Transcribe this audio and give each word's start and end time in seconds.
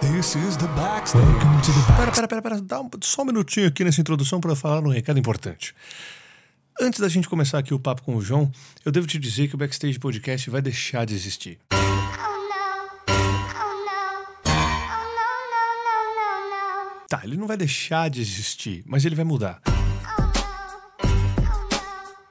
This 0.00 0.34
is 0.36 0.56
the 0.56 0.66
backstage. 0.76 1.22
Welcome 1.22 1.60
to 1.62 1.72
the 1.72 1.80
Pera, 1.86 2.06
backstage. 2.06 2.28
pera, 2.28 2.28
pera, 2.28 2.42
pera. 2.42 2.60
Dá 2.60 2.80
um- 2.80 2.90
só 3.02 3.22
um 3.22 3.26
minutinho 3.26 3.66
aqui 3.68 3.84
nessa 3.84 4.00
introdução 4.00 4.40
para 4.40 4.54
falar 4.56 4.80
um 4.82 4.88
recado 4.90 5.18
importante. 5.18 5.74
Antes 6.80 7.00
da 7.00 7.08
gente 7.08 7.28
começar 7.28 7.58
aqui 7.58 7.74
o 7.74 7.78
papo 7.78 8.02
com 8.02 8.16
o 8.16 8.22
João, 8.22 8.50
eu 8.84 8.90
devo 8.92 9.06
te 9.06 9.18
dizer 9.18 9.48
que 9.48 9.54
o 9.54 9.58
Backstage 9.58 9.98
Podcast 9.98 10.48
vai 10.48 10.62
deixar 10.62 11.04
de 11.04 11.14
existir. 11.14 11.58
Oh 11.72 11.76
no. 11.76 11.82
Oh 13.10 13.74
no. 13.84 13.98
Oh 14.46 14.54
no, 15.16 15.28
no, 15.52 15.64
no, 15.84 16.00
no, 16.16 17.00
no. 17.00 17.06
Tá, 17.08 17.20
ele 17.24 17.36
não 17.36 17.46
vai 17.46 17.56
deixar 17.58 18.08
de 18.08 18.20
existir, 18.22 18.82
mas 18.86 19.04
ele 19.04 19.14
vai 19.14 19.24
mudar. 19.24 19.60
Oh 19.66 19.70
no. 19.70 19.76
Oh 21.02 21.06
no. 21.06 21.50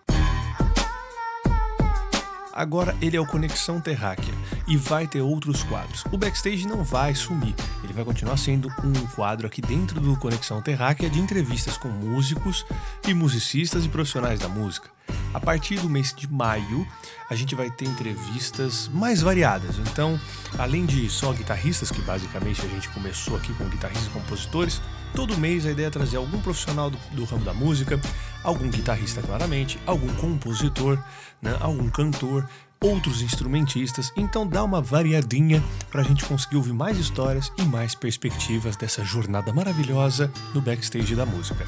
Oh 0.09 0.25
no, 0.47 1.05
no, 1.13 1.53
no, 1.53 2.11
no. 2.11 2.51
Agora 2.53 2.97
ele 3.01 3.15
é 3.15 3.21
o 3.21 3.27
Conexão 3.27 3.79
Terráquea 3.79 4.33
e 4.69 4.77
vai 4.77 5.07
ter 5.07 5.21
outros 5.21 5.63
quadros. 5.63 6.05
O 6.11 6.17
backstage 6.17 6.67
não 6.67 6.83
vai 6.83 7.15
sumir, 7.15 7.55
ele 7.83 7.91
vai 7.91 8.05
continuar 8.05 8.37
sendo 8.37 8.69
um 8.83 8.93
quadro 9.15 9.47
aqui 9.47 9.61
dentro 9.61 9.99
do 9.99 10.15
Conexão 10.15 10.61
Terráquea 10.61 11.09
de 11.09 11.19
entrevistas 11.19 11.75
com 11.75 11.89
músicos 11.89 12.65
e 13.07 13.13
musicistas 13.13 13.83
e 13.83 13.89
profissionais 13.89 14.39
da 14.39 14.47
música. 14.47 14.89
A 15.33 15.39
partir 15.39 15.79
do 15.79 15.89
mês 15.89 16.13
de 16.13 16.31
maio, 16.31 16.87
a 17.29 17.35
gente 17.35 17.55
vai 17.55 17.69
ter 17.69 17.85
entrevistas 17.85 18.89
mais 18.93 19.21
variadas. 19.21 19.77
Então, 19.77 20.19
além 20.57 20.85
de 20.85 21.09
só 21.09 21.31
guitarristas, 21.33 21.91
que 21.91 22.01
basicamente 22.01 22.63
a 22.65 22.69
gente 22.69 22.89
começou 22.89 23.37
aqui 23.37 23.53
com 23.53 23.65
guitarristas 23.65 24.07
e 24.07 24.09
compositores, 24.09 24.81
todo 25.15 25.37
mês 25.37 25.65
a 25.65 25.71
ideia 25.71 25.87
é 25.87 25.91
trazer 25.91 26.17
algum 26.17 26.39
profissional 26.41 26.89
do, 26.89 26.97
do 27.11 27.25
ramo 27.25 27.43
da 27.43 27.53
música, 27.53 27.99
algum 28.43 28.69
guitarrista 28.69 29.21
claramente, 29.21 29.79
algum 29.85 30.13
compositor, 30.15 30.97
né, 31.41 31.55
algum 31.59 31.89
cantor, 31.89 32.47
outros 32.81 33.21
instrumentistas. 33.21 34.11
Então 34.15 34.47
dá 34.47 34.63
uma 34.63 34.81
variadinha 34.81 35.63
para 35.91 36.01
a 36.01 36.03
gente 36.03 36.25
conseguir 36.25 36.57
ouvir 36.57 36.73
mais 36.73 36.97
histórias 36.97 37.51
e 37.57 37.63
mais 37.63 37.95
perspectivas 37.95 38.75
dessa 38.75 39.03
jornada 39.03 39.53
maravilhosa 39.53 40.31
no 40.53 40.61
backstage 40.61 41.15
da 41.15 41.25
música. 41.25 41.65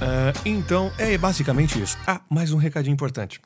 Ah, 0.00 0.32
então 0.44 0.90
é 0.98 1.16
basicamente 1.18 1.80
isso. 1.80 1.96
Ah, 2.06 2.20
mais 2.28 2.52
um 2.52 2.56
recadinho 2.56 2.94
importante. 2.94 3.40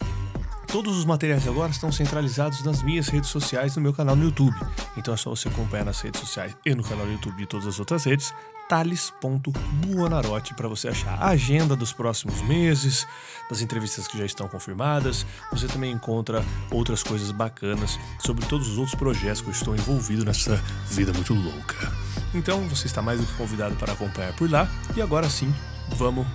Todos 0.69 0.97
os 0.97 1.05
materiais 1.05 1.47
agora 1.47 1.71
estão 1.71 1.93
centralizados 1.93 2.65
nas 2.65 2.83
minhas 2.83 3.09
redes 3.09 3.31
sociais 3.31 3.77
no 3.77 3.83
meu 3.83 3.93
canal 3.93 4.17
no 4.17 4.25
YouTube. 4.25 4.57
Então 4.97 5.15
é 5.15 5.17
só 5.17 5.31
você 5.31 5.49
acompanhar 5.49 5.85
nas 5.85 6.01
redes 6.01 6.21
sociais 6.21 6.57
e 6.65 6.75
no 6.75 6.83
canal 6.83 7.07
do 7.07 7.13
YouTube 7.13 7.43
e 7.43 7.47
todas 7.47 7.67
as 7.67 7.79
outras 7.79 8.05
redes, 8.05 8.35
tales.buonarote 8.69 10.55
para 10.55 10.69
você 10.69 10.89
achar 10.89 11.15
a 11.23 11.29
agenda 11.29 11.77
dos 11.77 11.93
próximos 11.93 12.41
meses, 12.43 13.07
das 13.49 13.61
entrevistas 13.61 14.09
que 14.09 14.19
já 14.19 14.25
estão 14.25 14.49
confirmadas. 14.49 15.27
Você 15.51 15.67
também 15.67 15.93
encontra 15.93 16.45
outras 16.71 17.03
coisas 17.03 17.31
bacanas 17.31 17.99
sobre 18.19 18.45
todos 18.47 18.69
os 18.69 18.79
outros 18.79 18.95
projetos 18.95 19.41
que 19.41 19.49
eu 19.49 19.53
estou 19.53 19.75
envolvido 19.75 20.25
nessa 20.25 20.57
vida 20.89 21.13
muito 21.13 21.35
louca. 21.35 21.93
Então 22.35 22.69
você 22.69 22.87
está 22.87 23.01
mais 23.01 23.21
do 23.21 23.27
que 23.27 23.33
convidado 23.35 23.75
para 23.77 23.93
acompanhar 23.93 24.35
por 24.35 24.51
lá. 24.51 24.69
E 24.97 25.03
agora 25.03 25.29
sim, 25.29 25.55
vamos 25.91 26.27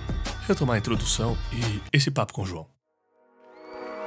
retomar 0.46 0.76
a 0.76 0.78
introdução 0.78 1.36
e 1.52 1.82
esse 1.92 2.10
papo 2.10 2.32
com 2.32 2.42
o 2.42 2.46
João. 2.46 2.66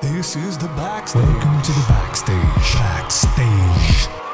This 0.01 0.35
is 0.35 0.57
the 0.57 0.67
backstage. 0.75 1.23
Welcome 1.25 1.61
to 1.61 1.71
the 1.71 1.85
backstage. 1.87 2.75
Backstage. 2.75 4.32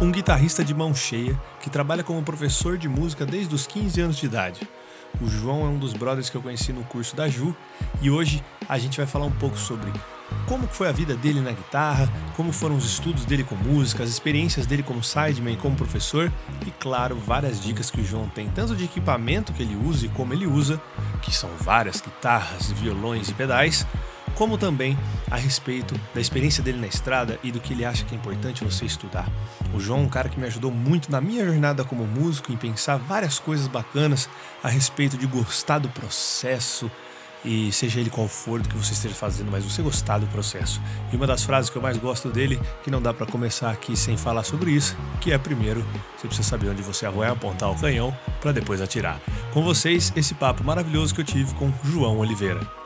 Um 0.00 0.10
guitarrista 0.10 0.64
de 0.64 0.74
mão 0.74 0.94
cheia 0.94 1.40
que 1.60 1.70
trabalha 1.70 2.02
como 2.02 2.22
professor 2.22 2.76
de 2.76 2.88
música 2.88 3.24
desde 3.24 3.54
os 3.54 3.66
15 3.66 4.00
anos 4.00 4.16
de 4.16 4.26
idade. 4.26 4.68
O 5.20 5.28
João 5.28 5.64
é 5.64 5.68
um 5.68 5.78
dos 5.78 5.92
brothers 5.92 6.28
que 6.28 6.36
eu 6.36 6.42
conheci 6.42 6.72
no 6.72 6.82
curso 6.84 7.14
da 7.14 7.28
Ju 7.28 7.54
e 8.02 8.10
hoje 8.10 8.42
a 8.68 8.76
gente 8.76 8.96
vai 8.96 9.06
falar 9.06 9.26
um 9.26 9.30
pouco 9.30 9.56
sobre 9.56 9.92
como 10.48 10.66
foi 10.66 10.88
a 10.88 10.92
vida 10.92 11.14
dele 11.14 11.40
na 11.40 11.52
guitarra, 11.52 12.10
como 12.36 12.52
foram 12.52 12.76
os 12.76 12.84
estudos 12.84 13.24
dele 13.24 13.44
com 13.44 13.54
música, 13.54 14.02
as 14.02 14.10
experiências 14.10 14.66
dele 14.66 14.82
como 14.82 15.02
sideman 15.02 15.52
e 15.52 15.56
como 15.56 15.76
professor 15.76 16.32
e, 16.66 16.70
claro, 16.72 17.14
várias 17.16 17.60
dicas 17.60 17.90
que 17.90 18.00
o 18.00 18.04
João 18.04 18.28
tem, 18.28 18.48
tanto 18.48 18.74
de 18.74 18.84
equipamento 18.84 19.52
que 19.52 19.62
ele 19.62 19.76
usa 19.76 20.06
e 20.06 20.08
como 20.08 20.32
ele 20.32 20.46
usa, 20.46 20.80
que 21.22 21.34
são 21.34 21.50
várias 21.60 22.00
guitarras, 22.00 22.72
violões 22.72 23.28
e 23.28 23.34
pedais, 23.34 23.86
como 24.34 24.58
também 24.58 24.98
a 25.30 25.36
respeito 25.36 25.98
da 26.14 26.20
experiência 26.20 26.62
dele 26.62 26.78
na 26.78 26.86
estrada 26.86 27.38
e 27.42 27.50
do 27.50 27.60
que 27.60 27.72
ele 27.72 27.84
acha 27.84 28.04
que 28.04 28.14
é 28.14 28.18
importante 28.18 28.64
você 28.64 28.84
estudar. 28.84 29.28
O 29.72 29.80
João 29.80 30.00
é 30.00 30.02
um 30.02 30.08
cara 30.08 30.28
que 30.28 30.38
me 30.38 30.46
ajudou 30.46 30.70
muito 30.70 31.10
na 31.10 31.20
minha 31.20 31.44
jornada 31.44 31.84
como 31.84 32.06
músico 32.06 32.52
em 32.52 32.56
pensar 32.56 32.96
várias 32.96 33.38
coisas 33.38 33.66
bacanas 33.66 34.28
a 34.62 34.68
respeito 34.68 35.16
de 35.16 35.26
gostar 35.26 35.78
do 35.78 35.88
processo 35.88 36.90
e 37.44 37.70
seja 37.72 38.00
ele 38.00 38.08
qual 38.08 38.26
for 38.26 38.60
do 38.60 38.68
que 38.68 38.76
você 38.76 38.94
esteja 38.94 39.14
fazendo, 39.14 39.50
mas 39.50 39.64
você 39.64 39.82
gostar 39.82 40.18
do 40.18 40.26
processo. 40.28 40.80
E 41.12 41.16
uma 41.16 41.26
das 41.26 41.44
frases 41.44 41.70
que 41.70 41.76
eu 41.76 41.82
mais 41.82 41.98
gosto 41.98 42.30
dele, 42.30 42.58
que 42.82 42.90
não 42.90 43.02
dá 43.02 43.12
pra 43.12 43.26
começar 43.26 43.70
aqui 43.70 43.96
sem 43.96 44.16
falar 44.16 44.44
sobre 44.44 44.70
isso, 44.70 44.96
que 45.20 45.32
é 45.32 45.38
primeiro, 45.38 45.84
você 46.16 46.26
precisa 46.26 46.48
saber 46.48 46.70
onde 46.70 46.82
você 46.82 47.06
vai 47.08 47.28
apontar 47.28 47.70
o 47.70 47.78
canhão 47.78 48.16
para 48.40 48.52
depois 48.52 48.80
atirar. 48.80 49.20
Com 49.52 49.62
vocês, 49.62 50.12
esse 50.16 50.34
papo 50.34 50.64
maravilhoso 50.64 51.14
que 51.14 51.20
eu 51.20 51.24
tive 51.24 51.52
com 51.54 51.70
João 51.84 52.18
Oliveira. 52.18 52.83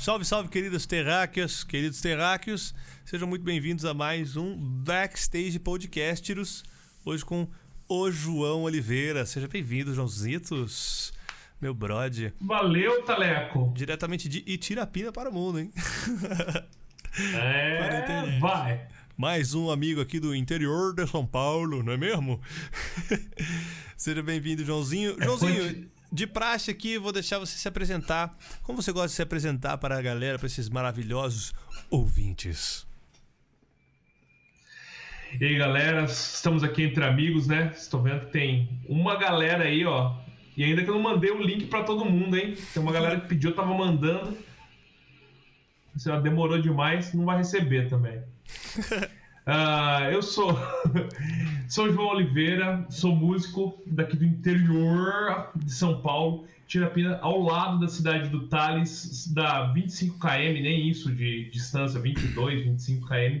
Salve, 0.00 0.24
salve, 0.24 0.48
queridos 0.48 0.86
terráqueos, 0.86 1.62
queridos 1.62 2.00
terráqueos. 2.00 2.74
Sejam 3.04 3.28
muito 3.28 3.44
bem-vindos 3.44 3.84
a 3.84 3.92
mais 3.92 4.34
um 4.34 4.56
Backstage 4.56 5.58
Podcasteros. 5.58 6.64
Hoje 7.04 7.22
com 7.22 7.46
o 7.86 8.10
João 8.10 8.62
Oliveira. 8.62 9.26
Seja 9.26 9.46
bem-vindo, 9.46 9.92
Joãozitos, 9.92 11.12
meu 11.60 11.74
brode. 11.74 12.32
Valeu, 12.40 13.02
Taleco. 13.04 13.74
Diretamente 13.76 14.26
de 14.26 14.42
Itirapina 14.46 15.12
para 15.12 15.28
o 15.28 15.34
mundo, 15.34 15.60
hein? 15.60 15.70
É, 17.34 18.38
vai. 18.38 18.86
Mais 19.16 19.52
um 19.52 19.68
amigo 19.68 20.00
aqui 20.00 20.18
do 20.18 20.34
interior 20.34 20.94
de 20.94 21.06
São 21.08 21.26
Paulo, 21.26 21.82
não 21.82 21.92
é 21.92 21.96
mesmo? 21.98 22.40
Seja 23.98 24.22
bem-vindo, 24.22 24.64
Joãozinho. 24.64 25.16
É, 25.20 25.24
Joãozinho, 25.24 25.90
de 26.12 26.26
praxe 26.26 26.70
aqui, 26.70 26.98
vou 26.98 27.12
deixar 27.12 27.38
você 27.38 27.56
se 27.56 27.68
apresentar. 27.68 28.36
Como 28.62 28.82
você 28.82 28.92
gosta 28.92 29.08
de 29.08 29.14
se 29.14 29.22
apresentar 29.22 29.78
para 29.78 29.98
a 29.98 30.02
galera, 30.02 30.38
para 30.38 30.46
esses 30.46 30.68
maravilhosos 30.68 31.52
ouvintes? 31.90 32.86
E 35.38 35.44
aí, 35.44 35.56
galera, 35.56 36.04
estamos 36.04 36.64
aqui 36.64 36.82
entre 36.82 37.04
amigos, 37.04 37.46
né? 37.46 37.72
Estou 37.76 38.02
vendo 38.02 38.26
que 38.26 38.32
tem 38.32 38.68
uma 38.88 39.16
galera 39.16 39.64
aí, 39.64 39.84
ó. 39.84 40.16
E 40.56 40.64
ainda 40.64 40.82
que 40.82 40.90
eu 40.90 40.94
não 40.94 41.02
mandei 41.02 41.30
o 41.30 41.40
link 41.40 41.66
pra 41.66 41.84
todo 41.84 42.04
mundo, 42.04 42.36
hein? 42.36 42.56
Tem 42.74 42.82
uma 42.82 42.92
galera 42.92 43.20
que 43.20 43.28
pediu, 43.28 43.50
eu 43.50 43.56
tava 43.56 43.72
mandando. 43.72 44.36
Se 45.96 46.10
ela 46.10 46.20
demorou 46.20 46.60
demais, 46.60 47.14
não 47.14 47.24
vai 47.24 47.38
receber 47.38 47.88
também. 47.88 48.20
Ah, 49.46 50.08
eu 50.12 50.22
sou 50.22 50.56
sou 51.68 51.92
João 51.92 52.08
Oliveira, 52.08 52.84
sou 52.90 53.14
músico 53.14 53.80
daqui 53.86 54.16
do 54.16 54.24
interior 54.24 55.50
de 55.56 55.72
São 55.72 56.00
Paulo, 56.02 56.44
Tirapina, 56.66 57.18
ao 57.22 57.40
lado 57.40 57.80
da 57.80 57.88
cidade 57.88 58.28
do 58.28 58.46
Tales, 58.46 59.32
dá 59.32 59.72
25 59.72 60.18
km, 60.18 60.62
nem 60.62 60.88
isso 60.88 61.12
de 61.12 61.50
distância, 61.50 61.98
22, 61.98 62.64
25 62.64 63.08
km. 63.08 63.40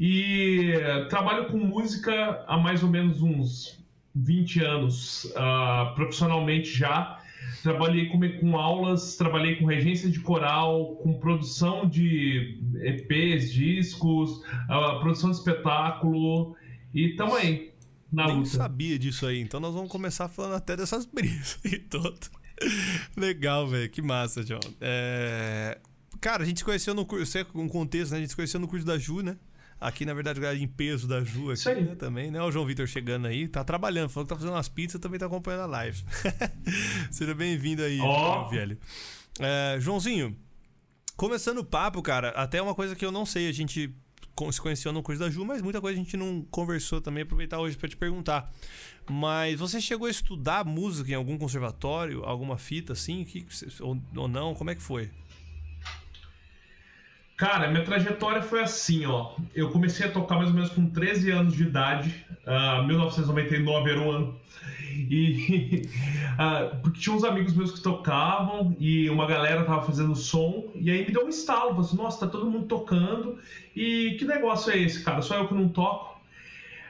E 0.00 0.72
trabalho 1.08 1.46
com 1.46 1.58
música 1.58 2.44
há 2.48 2.56
mais 2.56 2.82
ou 2.82 2.88
menos 2.88 3.22
uns 3.22 3.78
20 4.14 4.64
anos, 4.64 5.32
ah, 5.36 5.92
profissionalmente 5.94 6.70
já. 6.70 7.17
Trabalhei 7.62 8.06
com, 8.06 8.20
com 8.40 8.56
aulas, 8.56 9.16
trabalhei 9.16 9.56
com 9.56 9.66
regência 9.66 10.08
de 10.08 10.20
coral, 10.20 10.96
com 10.96 11.14
produção 11.14 11.88
de 11.88 12.60
EPs, 12.82 13.52
discos, 13.52 14.42
ah, 14.68 14.98
produção 15.00 15.30
de 15.30 15.36
espetáculo. 15.36 16.56
E 16.94 17.10
tamo 17.16 17.34
aí, 17.34 17.72
na 18.12 18.26
Nem 18.26 18.36
luta. 18.38 18.48
sabia 18.48 18.98
disso 18.98 19.26
aí, 19.26 19.40
então 19.40 19.60
nós 19.60 19.74
vamos 19.74 19.90
começar 19.90 20.28
falando 20.28 20.54
até 20.54 20.76
dessas 20.76 21.04
brisas 21.04 21.60
e 21.64 21.78
tudo. 21.78 22.18
Legal, 23.16 23.66
velho, 23.68 23.90
que 23.90 24.02
massa, 24.02 24.44
John. 24.44 24.60
É... 24.80 25.78
Cara, 26.20 26.42
a 26.42 26.46
gente 26.46 26.58
se 26.58 26.64
conheceu 26.64 26.94
no 26.94 27.06
curso, 27.06 27.26
você 27.26 27.46
um 27.54 27.68
contexto, 27.68 28.12
né? 28.12 28.18
A 28.18 28.20
gente 28.20 28.30
se 28.30 28.36
conheceu 28.36 28.58
no 28.58 28.66
curso 28.66 28.84
da 28.84 28.98
Ju, 28.98 29.20
né? 29.22 29.36
Aqui, 29.80 30.04
na 30.04 30.12
verdade, 30.12 30.40
em 30.62 30.66
peso 30.66 31.06
da 31.06 31.22
Ju 31.22 31.52
aqui, 31.52 31.68
né? 31.82 31.94
Também, 31.94 32.30
né? 32.30 32.42
O 32.42 32.50
João 32.50 32.66
Vitor 32.66 32.86
chegando 32.86 33.26
aí, 33.26 33.46
tá 33.46 33.62
trabalhando, 33.62 34.08
falou 34.08 34.26
que 34.26 34.30
tá 34.30 34.36
fazendo 34.36 34.54
umas 34.54 34.68
pizzas, 34.68 35.00
também 35.00 35.20
tá 35.20 35.26
acompanhando 35.26 35.62
a 35.62 35.66
live. 35.66 36.02
Seja 37.12 37.34
bem-vindo 37.34 37.82
aí, 37.82 37.98
meu 37.98 38.48
velho. 38.48 38.78
É, 39.38 39.76
Joãozinho, 39.80 40.36
começando 41.16 41.58
o 41.58 41.64
papo, 41.64 42.02
cara, 42.02 42.30
até 42.30 42.60
uma 42.60 42.74
coisa 42.74 42.96
que 42.96 43.04
eu 43.04 43.12
não 43.12 43.24
sei, 43.24 43.48
a 43.48 43.52
gente 43.52 43.94
se 44.52 44.60
conheceu 44.60 44.92
no 44.92 45.02
curso 45.02 45.20
da 45.20 45.30
Ju, 45.30 45.44
mas 45.44 45.62
muita 45.62 45.80
coisa 45.80 45.98
a 45.98 46.02
gente 46.02 46.16
não 46.16 46.42
conversou 46.50 47.00
também, 47.00 47.22
aproveitar 47.22 47.58
hoje 47.58 47.76
pra 47.76 47.88
te 47.88 47.96
perguntar. 47.96 48.52
Mas 49.08 49.58
você 49.58 49.80
chegou 49.80 50.06
a 50.06 50.10
estudar 50.10 50.64
música 50.64 51.10
em 51.10 51.14
algum 51.14 51.38
conservatório, 51.38 52.24
alguma 52.24 52.58
fita 52.58 52.92
assim, 52.92 53.24
que, 53.24 53.46
ou, 53.80 54.00
ou 54.16 54.28
não? 54.28 54.54
Como 54.54 54.70
é 54.70 54.74
que 54.74 54.82
foi? 54.82 55.10
Cara, 57.38 57.70
minha 57.70 57.84
trajetória 57.84 58.42
foi 58.42 58.60
assim, 58.60 59.06
ó. 59.06 59.36
Eu 59.54 59.70
comecei 59.70 60.04
a 60.06 60.10
tocar 60.10 60.34
mais 60.36 60.48
ou 60.48 60.54
menos 60.56 60.70
com 60.70 60.90
13 60.90 61.30
anos 61.30 61.54
de 61.54 61.62
idade, 61.62 62.26
ah, 62.44 62.82
1999 62.82 63.90
era 63.90 64.00
o 64.00 64.10
ano. 64.10 64.36
E 65.08 65.82
ah, 66.36 66.76
porque 66.82 66.98
tinha 66.98 67.14
uns 67.14 67.22
amigos 67.22 67.54
meus 67.54 67.70
que 67.70 67.80
tocavam 67.80 68.76
e 68.80 69.08
uma 69.08 69.24
galera 69.24 69.62
tava 69.64 69.82
fazendo 69.82 70.16
som, 70.16 70.72
e 70.74 70.90
aí 70.90 71.06
me 71.06 71.12
deu 71.12 71.24
um 71.26 71.28
estalo, 71.28 71.70
falei 71.70 71.82
assim, 71.82 71.96
nossa, 71.96 72.26
tá 72.26 72.32
todo 72.32 72.50
mundo 72.50 72.66
tocando, 72.66 73.38
e 73.74 74.16
que 74.18 74.24
negócio 74.24 74.72
é 74.72 74.78
esse, 74.78 75.04
cara? 75.04 75.22
Só 75.22 75.36
eu 75.36 75.46
que 75.46 75.54
não 75.54 75.68
toco. 75.68 76.18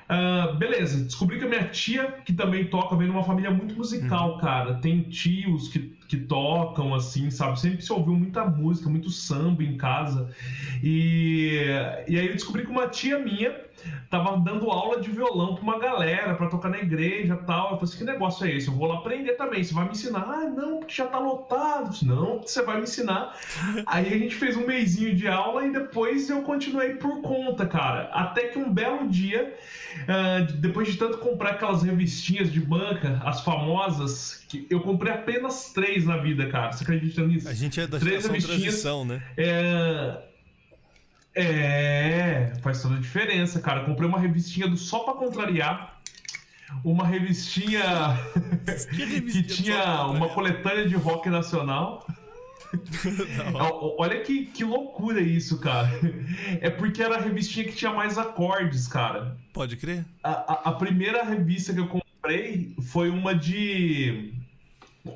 Ah, 0.09 0.55
beleza, 0.59 1.05
descobri 1.05 1.39
que 1.39 1.45
a 1.45 1.49
minha 1.49 1.65
tia, 1.69 2.05
que 2.25 2.33
também 2.33 2.65
toca, 2.65 2.97
vem 2.97 3.07
de 3.09 3.13
uma 3.13 3.23
família 3.23 3.51
muito 3.51 3.77
musical, 3.77 4.33
Uhum. 4.37 4.39
cara. 4.39 4.75
Tem 4.77 5.03
tios 5.03 5.69
que, 5.69 5.95
que 6.09 6.17
tocam, 6.17 6.95
assim, 6.95 7.31
sabe? 7.31 7.61
Sempre 7.61 7.83
se 7.83 7.93
ouviu 7.93 8.15
muita 8.15 8.45
música, 8.45 8.89
muito 8.89 9.11
samba 9.11 9.63
em 9.63 9.77
casa. 9.77 10.31
E, 10.83 11.67
e 12.09 12.19
aí 12.19 12.27
eu 12.27 12.33
descobri 12.33 12.65
que 12.65 12.71
uma 12.71 12.89
tia 12.89 13.19
minha 13.19 13.68
tava 14.11 14.37
dando 14.39 14.71
aula 14.71 15.01
de 15.01 15.11
violão 15.11 15.55
pra 15.55 15.63
uma 15.63 15.79
galera, 15.79 16.35
pra 16.35 16.49
tocar 16.49 16.69
na 16.69 16.79
igreja 16.79 17.39
e 17.41 17.47
tal. 17.47 17.73
Eu 17.73 17.79
falei 17.79 17.85
assim, 17.85 17.99
que 17.99 18.05
negócio 18.05 18.47
é 18.47 18.55
esse? 18.57 18.69
Eu 18.69 18.75
vou 18.75 18.87
lá 18.87 18.97
aprender 18.99 19.33
também, 19.33 19.63
você 19.63 19.75
vai 19.75 19.85
me 19.85 19.91
ensinar? 19.91 20.21
Ah, 20.29 20.49
não, 20.49 20.79
porque 20.79 20.95
já 20.95 21.07
tá 21.07 21.19
lotado. 21.19 21.91
Disse, 21.91 22.07
não, 22.07 22.41
você 22.41 22.63
vai 22.63 22.77
me 22.77 22.83
ensinar. 22.85 23.35
Aí 23.87 24.07
a 24.13 24.19
gente 24.19 24.35
fez 24.35 24.57
um 24.57 24.67
mêsinho 24.67 25.15
de 25.15 25.29
aula 25.29 25.67
e 25.67 25.73
depois 25.73 26.29
eu 26.31 26.43
continuei 26.43 26.95
por 26.95 27.21
conta, 27.23 27.67
cara. 27.67 28.11
Até 28.13 28.49
que 28.49 28.59
um 28.59 28.73
belo 28.73 29.09
dia, 29.09 29.55
ah, 30.09 30.41
depois 30.57 30.89
de 30.89 30.97
tanto 30.97 31.19
comprar 31.19 31.51
aquelas 31.51 31.83
revistinhas 31.83 32.53
de 32.53 32.61
banca, 32.61 33.21
as 33.25 33.41
famosas, 33.43 34.45
que 34.49 34.67
eu 34.71 34.81
comprei 34.81 35.13
apenas 35.13 35.73
três 35.73 36.05
na 36.07 36.17
vida, 36.17 36.47
cara. 36.49 36.73
Você 36.73 36.85
acredita 36.85 37.23
nisso? 37.27 37.49
A 37.49 37.55
gente 37.55 37.81
é 37.81 37.87
da 37.87 37.99
Três 37.99 38.27
revistinhas. 38.27 38.61
transição, 38.63 39.05
né? 39.05 39.23
É... 39.37 40.28
é, 41.35 42.53
faz 42.63 42.83
toda 42.83 42.97
a 42.97 43.01
diferença, 43.01 43.61
cara. 43.61 43.85
Comprei 43.85 44.09
uma 44.09 44.19
revistinha 44.19 44.69
do 44.69 44.77
Só 44.77 45.01
Pra 45.01 45.15
Contrariar. 45.15 46.01
Uma 46.85 47.07
revistinha 47.07 47.83
que 48.95 49.05
revistinha 49.05 49.45
Pra 49.45 49.55
tinha 49.85 50.05
uma 50.07 50.29
coletânea 50.29 50.87
de 50.87 50.95
rock 50.97 51.29
nacional. 51.31 52.07
Olha 53.99 54.21
que, 54.21 54.45
que 54.47 54.65
loucura 54.65 55.21
isso, 55.21 55.59
cara. 55.59 55.89
É 56.61 56.69
porque 56.69 57.03
era 57.03 57.17
a 57.17 57.21
revistinha 57.21 57.65
que 57.67 57.73
tinha 57.73 57.93
mais 57.93 58.19
acordes, 58.19 58.87
cara. 58.87 59.37
Pode 59.55 59.77
crer? 59.77 60.05
A, 60.23 60.31
a- 60.31 60.63
a 60.67 60.73
primeira 60.73 61.25
revista 61.25 61.73
que 61.73 61.81
eu 61.81 61.87
comprei 61.89 62.75
foi 62.83 63.09
uma 63.11 63.35
de. 63.35 64.35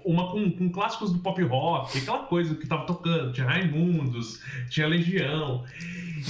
Uma 0.07 0.31
com, 0.31 0.51
com 0.51 0.71
clássicos 0.71 1.13
do 1.13 1.19
pop 1.19 1.43
rock, 1.43 1.99
aquela 1.99 2.21
coisa 2.21 2.55
que 2.55 2.67
tava 2.67 2.87
tocando. 2.87 3.33
Tinha 3.35 3.47
Raimundos, 3.47 4.41
tinha 4.71 4.87
Legião. 4.87 5.65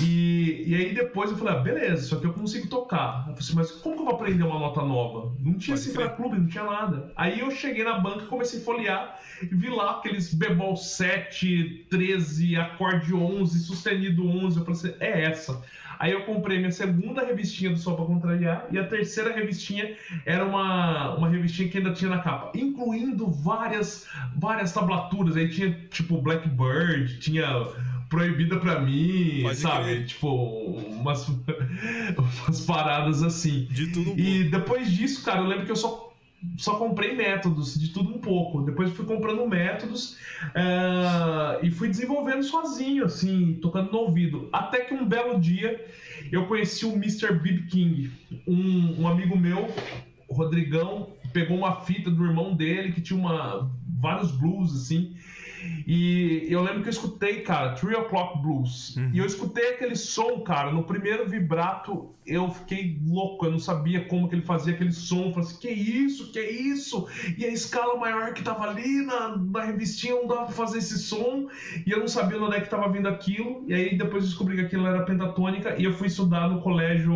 E, 0.01 0.65
e 0.67 0.75
aí 0.75 0.95
depois 0.95 1.31
eu 1.31 1.37
falei, 1.37 1.55
ah, 1.55 1.59
beleza, 1.59 2.05
isso 2.05 2.15
aqui 2.15 2.25
eu 2.25 2.33
consigo 2.33 2.69
tocar. 2.69 3.19
Eu 3.29 3.35
falei 3.35 3.39
assim, 3.39 3.55
mas 3.55 3.71
como 3.73 3.97
que 3.97 4.03
eu 4.03 4.07
vou 4.07 4.15
aprender 4.15 4.43
uma 4.43 4.59
nota 4.59 4.83
nova? 4.83 5.33
Não 5.41 5.55
tinha 5.55 5.77
Pode 5.77 5.89
cifra 5.89 6.09
clube, 6.11 6.39
não 6.39 6.47
tinha 6.47 6.65
nada. 6.65 7.13
Aí 7.17 7.41
eu 7.41 7.51
cheguei 7.51 7.85
na 7.85 7.99
banca, 7.99 8.27
comecei 8.27 8.61
a 8.61 8.63
folhear 8.63 9.19
e 9.43 9.47
vi 9.47 9.69
lá 9.69 9.93
aqueles 9.93 10.33
bebol 10.33 10.77
7, 10.77 11.87
13, 11.91 12.57
acorde 12.57 13.15
11, 13.15 13.59
sustenido 13.61 14.27
11. 14.27 14.59
Eu 14.59 14.65
falei 14.65 14.81
assim, 14.81 14.95
é 15.01 15.25
essa. 15.25 15.63
Aí 16.03 16.11
eu 16.11 16.25
comprei 16.25 16.59
minha 16.59 16.73
segunda 16.73 17.25
revistinha 17.25 17.71
do 17.71 17.79
Só 17.79 17.95
Pra 17.95 18.05
Contrariar 18.05 18.67
e 18.73 18.79
a 18.79 18.85
terceira 18.85 19.33
revistinha 19.33 19.95
era 20.27 20.45
uma, 20.45 21.15
uma 21.15 21.29
revistinha 21.29 21.69
que 21.69 21.79
ainda 21.79 21.93
tinha 21.93 22.11
na 22.11 22.19
capa, 22.19 22.51
incluindo 22.59 23.31
várias, 23.31 24.09
várias 24.35 24.73
tablaturas. 24.73 25.37
Aí 25.37 25.49
tinha 25.49 25.71
tipo 25.91 26.21
Blackbird, 26.21 27.21
tinha 27.21 27.47
Proibida 28.13 28.61
Pra 28.61 28.79
Mim, 28.79 29.41
Pode 29.41 29.57
sabe? 29.57 29.85
crer. 29.85 30.05
Tipo, 30.05 30.29
umas, 30.29 31.27
umas 32.19 32.61
paradas 32.67 33.23
assim. 33.23 33.67
De 33.71 33.87
tudo 33.87 34.13
um 34.13 34.19
E 34.19 34.45
depois 34.45 34.93
disso, 34.93 35.25
cara, 35.25 35.41
eu 35.41 35.47
lembro 35.47 35.65
que 35.65 35.73
eu 35.73 35.77
só, 35.77 36.13
só 36.59 36.75
comprei 36.75 37.17
métodos, 37.17 37.81
de 37.81 37.89
tudo 37.89 38.11
um 38.11 38.19
pouco. 38.19 38.61
Depois 38.65 38.91
eu 38.91 38.95
fui 38.95 39.07
comprando 39.07 39.49
métodos 39.49 40.19
eh, 40.55 41.61
e 41.63 41.71
fui 41.71 41.89
desenvolvendo 41.89 42.43
sozinho, 42.43 43.07
assim, 43.07 43.59
tocando 43.63 43.91
no 43.91 44.01
ouvido. 44.01 44.47
Até 44.53 44.81
que 44.81 44.93
um 44.93 45.07
belo 45.09 45.41
dia 45.41 45.83
eu 46.31 46.45
conheci 46.45 46.85
o 46.85 46.93
Mr. 46.93 47.33
B.B. 47.33 47.63
King, 47.71 48.11
um, 48.47 49.01
um 49.01 49.09
amigo 49.09 49.39
meu, 49.39 49.75
Rodrigão, 50.31 51.09
pegou 51.33 51.57
uma 51.57 51.81
fita 51.81 52.11
do 52.11 52.27
irmão 52.27 52.55
dele 52.55 52.93
que 52.93 53.01
tinha 53.01 53.19
uma, 53.19 53.71
vários 53.99 54.31
blues, 54.33 54.77
assim. 54.77 55.17
E 55.87 56.47
eu 56.49 56.63
lembro 56.63 56.83
que 56.83 56.89
eu 56.89 56.93
escutei, 56.93 57.41
cara, 57.41 57.75
Three 57.75 57.95
O'Clock 57.95 58.41
Blues. 58.41 58.97
E 59.13 59.19
eu 59.19 59.27
escutei 59.27 59.71
aquele 59.71 59.97
som, 59.97 60.41
cara, 60.41 60.73
no 60.73 60.85
primeiro 60.85 61.29
vibrato 61.29 62.13
eu 62.25 62.49
fiquei 62.51 63.01
louco, 63.05 63.45
eu 63.45 63.51
não 63.51 63.59
sabia 63.59 64.05
como 64.05 64.29
que 64.29 64.35
ele 64.37 64.43
fazia 64.43 64.75
aquele 64.75 64.93
som. 64.93 65.27
Eu 65.27 65.33
falei 65.33 65.49
assim, 65.49 65.59
que 65.59 65.71
isso, 65.71 66.31
que 66.31 66.41
isso? 66.41 67.09
E 67.37 67.45
a 67.45 67.49
escala 67.49 67.97
maior 67.97 68.33
que 68.33 68.43
tava 68.43 68.69
ali 68.69 69.05
na, 69.05 69.37
na 69.37 69.65
revistinha 69.65 70.15
não 70.15 70.29
dava 70.29 70.45
pra 70.45 70.55
fazer 70.55 70.79
esse 70.79 70.99
som. 70.99 71.49
E 71.85 71.91
eu 71.91 71.99
não 71.99 72.07
sabia 72.07 72.39
de 72.39 72.45
onde 72.45 72.57
é 72.57 72.61
que 72.61 72.71
tava 72.71 72.89
vindo 72.91 73.09
aquilo. 73.09 73.65
E 73.67 73.75
aí 73.75 73.99
depois 73.99 74.25
descobri 74.25 74.57
que 74.57 74.63
aquilo 74.63 74.87
era 74.87 75.05
pentatônica 75.05 75.75
e 75.77 75.85
eu 75.85 75.93
fui 75.93 76.07
estudar 76.07 76.49
no 76.49 76.61
colégio, 76.61 77.13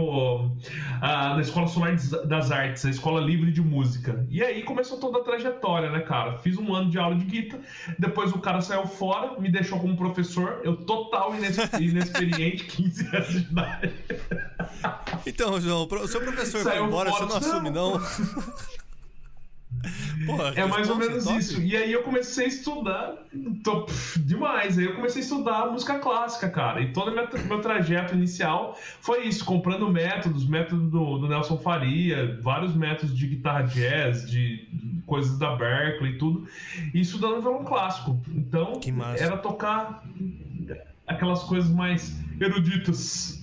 ah, 1.00 1.34
na 1.34 1.40
Escola 1.40 1.68
Solar 1.68 1.94
das 2.26 2.50
Artes, 2.50 2.84
a 2.84 2.90
Escola 2.90 3.20
Livre 3.20 3.52
de 3.52 3.62
Música. 3.62 4.26
E 4.28 4.42
aí 4.42 4.62
começou 4.64 4.98
toda 4.98 5.18
a 5.18 5.22
trajetória, 5.22 5.90
né, 5.90 6.00
cara? 6.00 6.38
Fiz 6.38 6.58
um 6.58 6.74
ano 6.74 6.90
de 6.90 6.98
aula 6.98 7.14
de 7.14 7.24
guitarra, 7.24 7.62
depois 7.96 8.32
o 8.36 8.40
cara 8.40 8.60
saiu 8.60 8.86
fora, 8.86 9.38
me 9.40 9.50
deixou 9.50 9.78
como 9.80 9.96
professor, 9.96 10.60
eu 10.64 10.76
total 10.76 11.34
inex- 11.34 11.56
inexperiente, 11.80 12.64
15 12.64 13.06
anos 13.16 13.28
de 13.28 13.38
idade. 13.38 13.94
Então, 15.26 15.60
João, 15.60 15.86
o 15.90 16.08
seu 16.08 16.20
professor 16.20 16.62
foi 16.62 16.72
Saiu 16.72 16.86
embora, 16.86 17.10
fora. 17.10 17.26
você 17.26 17.30
não 17.32 17.36
assume, 17.38 17.70
não? 17.70 18.00
Porra, 20.24 20.52
É 20.56 20.64
mais 20.66 20.88
ou 20.88 20.96
responsa 20.96 21.10
menos 21.10 21.24
top. 21.24 21.38
isso. 21.38 21.62
E 21.62 21.76
aí 21.76 21.92
eu 21.92 22.02
comecei 22.02 22.46
a 22.46 22.48
estudar, 22.48 23.14
pff, 23.86 24.18
demais. 24.20 24.78
Aí 24.78 24.84
eu 24.84 24.94
comecei 24.94 25.20
a 25.20 25.24
estudar 25.24 25.66
música 25.70 25.98
clássica, 25.98 26.48
cara. 26.48 26.80
E 26.80 26.92
todo 26.92 27.10
o 27.10 27.14
meu, 27.14 27.60
trajeto 27.60 28.14
inicial 28.14 28.78
foi 29.00 29.26
isso, 29.26 29.44
comprando 29.44 29.88
métodos, 29.90 30.46
método 30.48 30.88
do, 30.88 31.18
do 31.18 31.28
Nelson 31.28 31.58
Faria, 31.58 32.38
vários 32.42 32.74
métodos 32.74 33.16
de 33.16 33.26
guitarra 33.26 33.62
jazz, 33.62 34.28
de 34.28 34.68
coisas 35.06 35.38
da 35.38 35.54
Berkeley 35.54 36.12
e 36.12 36.18
tudo, 36.18 36.48
e 36.92 37.00
estudando 37.00 37.40
violão 37.40 37.64
clássico. 37.64 38.20
Então, 38.28 38.80
era 39.20 39.36
tocar 39.36 40.02
aquelas 41.06 41.42
coisas 41.44 41.70
mais 41.70 42.16
eruditas. 42.40 43.35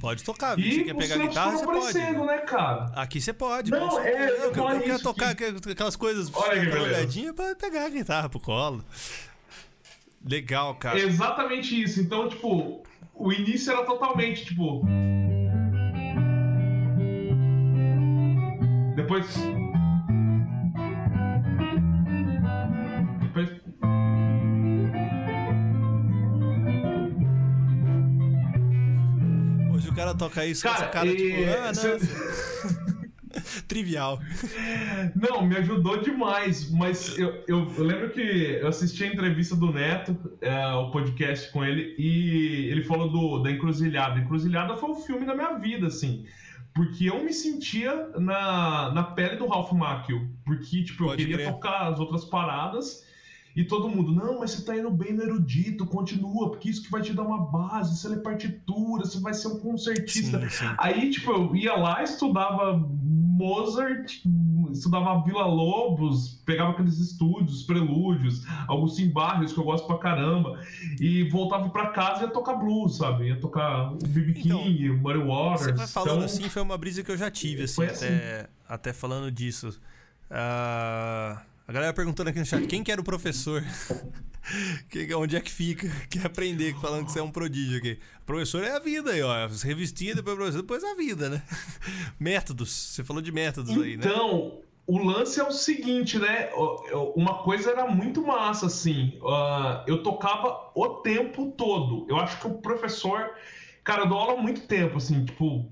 Pode 0.00 0.22
tocar, 0.22 0.54
viu? 0.56 0.70
Você 0.70 0.84
quer 0.84 0.94
pegar 0.94 1.16
guitarra, 1.18 1.56
você 1.56 1.64
pode. 1.64 1.98
né, 1.98 2.38
cara? 2.38 2.84
Aqui 2.94 3.20
você 3.20 3.32
pode. 3.32 3.70
Não, 3.70 3.98
é, 4.00 4.28
eu 4.30 4.36
eu, 4.36 4.54
eu 4.54 4.80
quero 4.80 5.02
tocar 5.02 5.34
que- 5.34 5.44
aqu- 5.44 5.70
aquelas 5.70 5.96
coisas, 5.96 6.30
olhadinha 6.34 7.32
pra 7.32 7.54
pegar 7.54 7.86
a 7.86 7.88
guitarra 7.88 8.28
pro 8.28 8.38
colo. 8.38 8.84
Legal, 10.28 10.74
cara. 10.76 10.98
É 10.98 11.02
exatamente 11.02 11.80
isso. 11.82 12.00
Então, 12.00 12.28
tipo, 12.28 12.82
o 13.14 13.32
início 13.32 13.72
era 13.72 13.84
totalmente, 13.84 14.44
tipo. 14.44 14.84
Depois. 18.94 19.26
Cara 30.16 30.30
toca 30.30 30.46
isso 30.46 30.62
com 30.62 30.68
essa 30.68 30.86
Cara, 30.86 30.90
cara, 30.90 31.10
tipo, 31.10 31.22
e- 31.22 31.44
ah, 31.44 31.72
não. 31.72 32.96
Trivial. 33.68 34.18
Não, 35.14 35.46
me 35.46 35.56
ajudou 35.56 36.00
demais, 36.00 36.70
mas 36.70 37.18
eu, 37.18 37.44
eu, 37.46 37.70
eu 37.76 37.84
lembro 37.84 38.10
que 38.10 38.20
eu 38.20 38.66
assisti 38.66 39.04
a 39.04 39.08
entrevista 39.08 39.54
do 39.54 39.70
Neto, 39.72 40.16
é, 40.40 40.66
o 40.68 40.90
podcast 40.90 41.52
com 41.52 41.62
ele, 41.62 41.94
e 41.98 42.68
ele 42.70 42.82
falou 42.82 43.10
do, 43.10 43.42
da 43.42 43.50
Encruzilhada. 43.50 44.20
Encruzilhada 44.20 44.76
foi 44.76 44.90
o 44.90 44.94
filme 44.94 45.26
da 45.26 45.34
minha 45.34 45.58
vida, 45.58 45.88
assim. 45.88 46.24
Porque 46.74 47.08
eu 47.10 47.22
me 47.24 47.32
sentia 47.32 48.08
na, 48.18 48.90
na 48.92 49.02
pele 49.02 49.36
do 49.36 49.46
Ralph 49.46 49.72
Macchio. 49.72 50.28
Porque, 50.44 50.82
tipo, 50.84 51.04
eu 51.04 51.08
Pode 51.08 51.22
queria 51.22 51.36
crer. 51.36 51.50
tocar 51.50 51.88
as 51.88 51.98
outras 51.98 52.24
paradas. 52.24 53.04
E 53.56 53.64
todo 53.64 53.88
mundo, 53.88 54.12
não, 54.12 54.40
mas 54.40 54.50
você 54.50 54.62
tá 54.62 54.76
indo 54.76 54.90
bem 54.90 55.14
no 55.14 55.22
erudito, 55.22 55.86
continua, 55.86 56.50
porque 56.50 56.68
isso 56.68 56.82
que 56.82 56.90
vai 56.90 57.00
te 57.00 57.14
dar 57.14 57.22
uma 57.22 57.38
base, 57.50 57.96
você 57.96 58.06
lê 58.06 58.18
partitura, 58.18 59.02
você 59.02 59.18
vai 59.18 59.32
ser 59.32 59.48
um 59.48 59.58
concertista. 59.58 60.38
Sim, 60.42 60.48
sim. 60.50 60.74
Aí, 60.76 61.10
tipo, 61.10 61.32
eu 61.32 61.56
ia 61.56 61.74
lá, 61.74 62.02
estudava 62.02 62.76
Mozart, 62.78 64.20
estudava 64.70 65.22
Vila 65.24 65.46
Lobos, 65.46 66.42
pegava 66.44 66.72
aqueles 66.72 66.98
estúdios, 66.98 67.62
prelúdios, 67.62 68.44
Agustin 68.68 69.08
Barrios, 69.08 69.54
que 69.54 69.58
eu 69.58 69.64
gosto 69.64 69.86
pra 69.86 69.96
caramba, 69.96 70.60
e 71.00 71.26
voltava 71.30 71.70
pra 71.70 71.88
casa 71.88 72.20
e 72.20 72.26
ia 72.26 72.30
tocar 72.30 72.56
blues, 72.56 72.98
sabe? 72.98 73.28
Ia 73.28 73.40
tocar 73.40 73.92
o 73.92 74.06
B.B. 74.06 74.34
Então, 74.38 74.62
King, 74.62 74.90
Muddy 74.90 75.18
Waters. 75.18 75.60
Você 75.62 75.72
vai 75.72 75.86
falando 75.86 76.16
então, 76.16 76.24
assim, 76.26 76.48
foi 76.50 76.60
uma 76.60 76.76
brisa 76.76 77.02
que 77.02 77.10
eu 77.10 77.16
já 77.16 77.30
tive, 77.30 77.62
assim, 77.62 77.74
Foi 77.76 77.86
até, 77.86 78.48
até 78.68 78.92
falando 78.92 79.30
disso. 79.30 79.80
Ah, 80.30 81.40
a 81.66 81.72
galera 81.72 81.92
perguntando 81.92 82.30
aqui 82.30 82.38
no 82.38 82.46
chat, 82.46 82.66
quem 82.66 82.82
que 82.84 82.90
era 82.92 83.00
o 83.00 83.04
professor? 83.04 83.62
Que- 84.88 85.12
onde 85.14 85.34
é 85.34 85.40
que 85.40 85.50
fica? 85.50 85.88
Quer 86.08 86.24
aprender, 86.26 86.72
falando 86.80 87.04
que 87.06 87.10
você 87.10 87.18
é 87.18 87.22
um 87.22 87.32
prodígio 87.32 87.78
aqui. 87.78 87.98
Professor 88.24 88.62
é 88.62 88.76
a 88.76 88.78
vida 88.78 89.10
aí, 89.10 89.20
ó. 89.20 89.44
As 89.44 89.62
depois 90.14 90.36
professor, 90.36 90.60
depois 90.62 90.84
a 90.84 90.94
vida, 90.94 91.28
né? 91.28 91.42
Métodos. 92.16 92.70
Você 92.70 93.02
falou 93.02 93.20
de 93.20 93.32
métodos 93.32 93.72
aí, 93.76 93.96
né? 93.96 94.04
Então, 94.06 94.60
o 94.86 94.98
lance 94.98 95.40
é 95.40 95.42
o 95.42 95.50
seguinte, 95.50 96.16
né? 96.16 96.48
Uma 97.16 97.42
coisa 97.42 97.70
era 97.72 97.88
muito 97.88 98.22
massa, 98.24 98.66
assim. 98.66 99.18
ah, 99.26 99.82
eu 99.88 100.00
tocava 100.00 100.70
o 100.76 100.88
tempo 101.02 101.52
todo. 101.58 102.06
Eu 102.08 102.16
acho 102.16 102.38
que 102.40 102.46
o 102.46 102.54
professor. 102.54 103.30
Cara, 103.82 104.02
eu 104.02 104.08
dou 104.08 104.16
aula 104.16 104.34
há 104.38 104.42
muito 104.42 104.60
tempo, 104.68 104.96
assim, 104.98 105.24
tipo, 105.24 105.68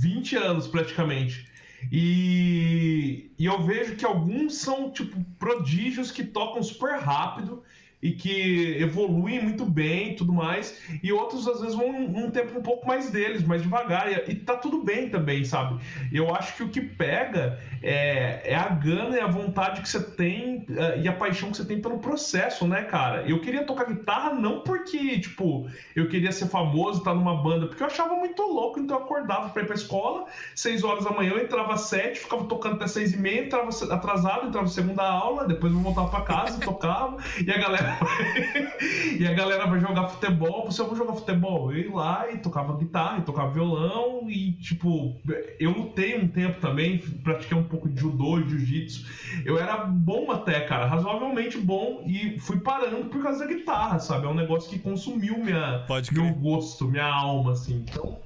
20 0.00 0.36
anos 0.36 0.68
praticamente. 0.68 1.50
E, 1.90 3.32
e 3.38 3.46
eu 3.46 3.62
vejo 3.62 3.96
que 3.96 4.04
alguns 4.04 4.56
são 4.56 4.90
tipo 4.90 5.22
prodígios 5.38 6.10
que 6.10 6.24
tocam 6.24 6.62
super 6.62 6.98
rápido 6.98 7.62
e 8.02 8.10
que 8.10 8.76
evoluem 8.80 9.40
muito 9.40 9.64
bem 9.64 10.16
tudo 10.16 10.32
mais, 10.32 10.76
e 11.02 11.12
outros 11.12 11.46
às 11.46 11.60
vezes 11.60 11.76
vão 11.76 12.08
num 12.08 12.30
tempo 12.30 12.58
um 12.58 12.62
pouco 12.62 12.86
mais 12.86 13.10
deles, 13.10 13.44
mais 13.44 13.62
devagar, 13.62 14.10
e, 14.10 14.32
e 14.32 14.34
tá 14.34 14.56
tudo 14.56 14.82
bem 14.82 15.08
também, 15.08 15.44
sabe? 15.44 15.80
Eu 16.12 16.34
acho 16.34 16.56
que 16.56 16.62
o 16.64 16.68
que 16.68 16.80
pega 16.80 17.60
é, 17.82 18.42
é 18.44 18.54
a 18.54 18.68
gana 18.68 19.16
e 19.16 19.20
a 19.20 19.26
vontade 19.26 19.80
que 19.80 19.88
você 19.88 20.02
tem 20.02 20.66
uh, 20.70 21.00
e 21.00 21.06
a 21.06 21.12
paixão 21.12 21.50
que 21.50 21.56
você 21.56 21.64
tem 21.64 21.80
pelo 21.80 21.98
processo, 21.98 22.66
né, 22.66 22.82
cara? 22.82 23.22
Eu 23.22 23.40
queria 23.40 23.64
tocar 23.64 23.84
guitarra 23.84 24.34
não 24.34 24.60
porque, 24.60 25.20
tipo, 25.20 25.68
eu 25.94 26.08
queria 26.08 26.32
ser 26.32 26.46
famoso, 26.46 26.98
estar 26.98 27.14
numa 27.14 27.40
banda, 27.40 27.66
porque 27.66 27.82
eu 27.82 27.86
achava 27.86 28.16
muito 28.16 28.42
louco, 28.42 28.80
então 28.80 28.96
eu 28.96 29.04
acordava 29.04 29.50
pra 29.50 29.62
ir 29.62 29.66
pra 29.66 29.76
escola, 29.76 30.26
seis 30.56 30.82
horas 30.82 31.04
da 31.04 31.10
manhã, 31.10 31.30
eu 31.30 31.42
entrava 31.42 31.74
às 31.74 31.82
sete, 31.82 32.18
ficava 32.20 32.44
tocando 32.44 32.76
até 32.76 32.88
seis 32.88 33.12
e 33.12 33.16
meia, 33.16 33.44
entrava 33.44 33.70
atrasado, 33.92 34.48
entrava 34.48 34.66
segunda 34.66 35.04
aula, 35.04 35.46
depois 35.46 35.72
eu 35.72 35.78
voltava 35.78 36.08
pra 36.08 36.20
casa, 36.22 36.58
tocava, 36.60 37.18
e 37.44 37.50
a 37.50 37.58
galera 37.58 37.91
e 39.18 39.26
a 39.26 39.32
galera 39.32 39.66
vai 39.66 39.80
jogar 39.80 40.08
futebol. 40.08 40.64
Você, 40.66 40.80
eu 40.80 40.86
vou 40.86 40.96
jogar 40.96 41.14
futebol. 41.14 41.72
Eu 41.72 41.78
ia 41.78 41.94
lá 41.94 42.32
e 42.32 42.38
tocava 42.38 42.76
guitarra, 42.76 43.18
e 43.18 43.22
tocava 43.22 43.50
violão. 43.50 44.28
E, 44.28 44.52
tipo, 44.52 45.16
eu 45.58 45.70
lutei 45.70 46.18
um 46.18 46.28
tempo 46.28 46.60
também, 46.60 46.98
pratiquei 46.98 47.56
um 47.56 47.64
pouco 47.64 47.88
de 47.88 48.00
judô 48.00 48.38
e 48.38 48.48
jiu-jitsu. 48.48 49.06
Eu 49.44 49.58
era 49.58 49.78
bom 49.84 50.30
até, 50.30 50.60
cara, 50.60 50.86
razoavelmente 50.86 51.58
bom. 51.58 52.02
E 52.06 52.38
fui 52.38 52.60
parando 52.60 53.06
por 53.06 53.22
causa 53.22 53.40
da 53.40 53.46
guitarra, 53.46 53.98
sabe? 53.98 54.26
É 54.26 54.28
um 54.28 54.34
negócio 54.34 54.70
que 54.70 54.78
consumiu 54.78 55.38
minha, 55.38 55.84
meu 56.12 56.34
gosto, 56.34 56.88
minha 56.88 57.06
alma, 57.06 57.52
assim. 57.52 57.84
Então, 57.88 58.18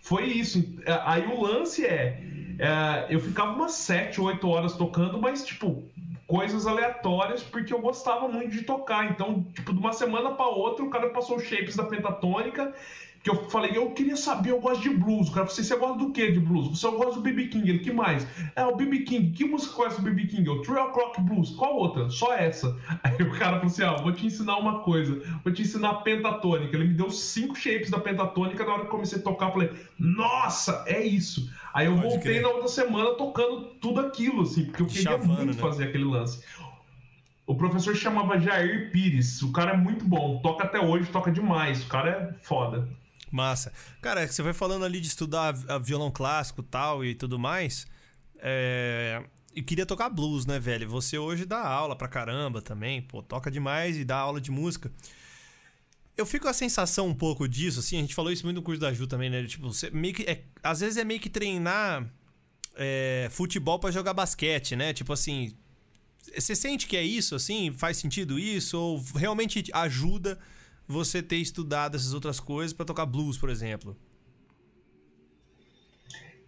foi 0.00 0.24
isso. 0.26 0.62
Aí 1.04 1.26
o 1.26 1.42
lance 1.42 1.84
é. 1.84 2.22
é 2.58 3.06
eu 3.08 3.20
ficava 3.20 3.52
umas 3.52 3.72
7, 3.72 4.20
8 4.20 4.46
horas 4.48 4.76
tocando, 4.76 5.18
mas, 5.18 5.44
tipo, 5.44 5.82
coisas 6.26 6.66
aleatórias 6.66 7.42
porque 7.42 7.72
eu 7.72 7.80
gostava 7.80 8.28
muito 8.28 8.50
de 8.50 8.62
tocar. 8.62 9.10
Então, 9.10 9.44
tipo, 9.54 9.72
de 9.72 9.78
uma 9.78 9.92
semana 9.92 10.32
para 10.32 10.46
outra, 10.46 10.84
o 10.84 10.90
cara 10.90 11.10
passou 11.10 11.38
shapes 11.38 11.76
da 11.76 11.84
pentatônica. 11.84 12.74
Que 13.24 13.30
eu 13.30 13.48
falei, 13.48 13.70
eu 13.74 13.90
queria 13.92 14.18
saber, 14.18 14.50
eu 14.50 14.60
gosto 14.60 14.82
de 14.82 14.90
blues. 14.90 15.30
O 15.30 15.32
cara 15.32 15.46
falou, 15.46 15.64
você 15.64 15.76
gosta 15.76 15.98
do 15.98 16.12
que 16.12 16.30
de 16.30 16.38
blues? 16.38 16.78
Você 16.78 16.90
gosta 16.90 17.14
do 17.14 17.22
BB 17.22 17.46
King. 17.46 17.70
Ele, 17.70 17.78
que 17.78 17.90
mais? 17.90 18.26
É, 18.54 18.66
o 18.66 18.76
BB 18.76 18.98
King. 19.00 19.30
Que 19.30 19.46
música 19.46 19.72
conhece 19.72 19.98
o 19.98 20.02
BB 20.02 20.26
King? 20.26 20.50
O 20.50 20.60
Three 20.60 20.78
O'Clock 20.78 21.22
Blues. 21.22 21.52
Qual 21.52 21.74
outra? 21.74 22.10
Só 22.10 22.34
essa. 22.34 22.76
Aí 23.02 23.14
o 23.14 23.30
cara 23.30 23.56
falou 23.56 23.66
assim, 23.68 23.82
ah, 23.82 23.96
vou 23.96 24.12
te 24.12 24.26
ensinar 24.26 24.58
uma 24.58 24.80
coisa. 24.80 25.22
Vou 25.42 25.50
te 25.50 25.62
ensinar 25.62 25.88
a 25.88 25.94
pentatônica. 25.94 26.76
Ele 26.76 26.88
me 26.88 26.92
deu 26.92 27.10
cinco 27.10 27.56
shapes 27.56 27.88
da 27.88 27.98
pentatônica. 27.98 28.62
Na 28.62 28.72
hora 28.72 28.80
que 28.82 28.88
eu 28.88 28.90
comecei 28.90 29.18
a 29.18 29.22
tocar, 29.22 29.46
eu 29.46 29.52
falei, 29.52 29.70
nossa, 29.98 30.84
é 30.86 31.02
isso. 31.02 31.50
Aí 31.72 31.86
eu 31.86 31.94
Pode 31.94 32.08
voltei 32.08 32.20
crer. 32.20 32.42
na 32.42 32.48
outra 32.48 32.68
semana 32.68 33.14
tocando 33.14 33.62
tudo 33.80 34.00
aquilo, 34.00 34.42
assim, 34.42 34.66
porque 34.66 34.82
eu 34.82 34.86
queria 34.86 35.02
Chavando, 35.02 35.32
muito 35.32 35.56
né? 35.56 35.62
fazer 35.62 35.84
aquele 35.84 36.04
lance. 36.04 36.44
O 37.46 37.54
professor 37.54 37.96
chamava 37.96 38.38
Jair 38.38 38.90
Pires. 38.92 39.40
O 39.40 39.50
cara 39.50 39.72
é 39.72 39.76
muito 39.76 40.04
bom. 40.04 40.40
Toca 40.42 40.64
até 40.64 40.78
hoje, 40.78 41.10
toca 41.10 41.30
demais. 41.30 41.82
O 41.82 41.88
cara 41.88 42.10
é 42.10 42.44
foda. 42.44 42.86
Massa. 43.34 43.72
Cara, 44.00 44.26
você 44.26 44.42
vai 44.42 44.52
falando 44.52 44.84
ali 44.84 45.00
de 45.00 45.08
estudar 45.08 45.52
violão 45.82 46.10
clássico 46.10 46.62
tal 46.62 47.04
e 47.04 47.14
tudo 47.14 47.38
mais. 47.38 47.86
É... 48.38 49.22
E 49.54 49.62
queria 49.62 49.86
tocar 49.86 50.08
blues, 50.08 50.46
né, 50.46 50.58
velho? 50.58 50.88
Você 50.88 51.16
hoje 51.16 51.44
dá 51.44 51.60
aula 51.60 51.94
pra 51.94 52.08
caramba 52.08 52.60
também. 52.60 53.02
Pô, 53.02 53.22
toca 53.22 53.50
demais 53.50 53.96
e 53.96 54.04
dá 54.04 54.16
aula 54.16 54.40
de 54.40 54.50
música. 54.50 54.90
Eu 56.16 56.26
fico 56.26 56.44
com 56.44 56.50
a 56.50 56.54
sensação 56.54 57.08
um 57.08 57.14
pouco 57.14 57.48
disso, 57.48 57.80
assim, 57.80 57.98
a 57.98 58.00
gente 58.00 58.14
falou 58.14 58.30
isso 58.30 58.44
muito 58.44 58.56
no 58.56 58.62
curso 58.62 58.80
da 58.80 58.92
Ju 58.92 59.06
também, 59.06 59.28
né? 59.28 59.44
Tipo, 59.46 59.72
você 59.72 59.90
meio 59.90 60.14
que. 60.14 60.22
É, 60.22 60.44
às 60.62 60.80
vezes 60.80 60.96
é 60.96 61.04
meio 61.04 61.20
que 61.20 61.28
treinar 61.28 62.08
é, 62.76 63.28
futebol 63.30 63.78
para 63.78 63.90
jogar 63.90 64.14
basquete, 64.14 64.76
né? 64.76 64.92
Tipo 64.92 65.12
assim. 65.12 65.56
Você 66.36 66.54
sente 66.56 66.86
que 66.86 66.96
é 66.96 67.02
isso, 67.02 67.34
assim? 67.34 67.72
Faz 67.72 67.96
sentido 67.96 68.38
isso? 68.38 68.78
Ou 68.78 69.04
realmente 69.14 69.64
ajuda 69.72 70.38
você 70.86 71.22
ter 71.22 71.36
estudado 71.36 71.96
essas 71.96 72.12
outras 72.12 72.38
coisas 72.40 72.72
para 72.72 72.84
tocar 72.84 73.06
blues, 73.06 73.38
por 73.38 73.50
exemplo? 73.50 73.96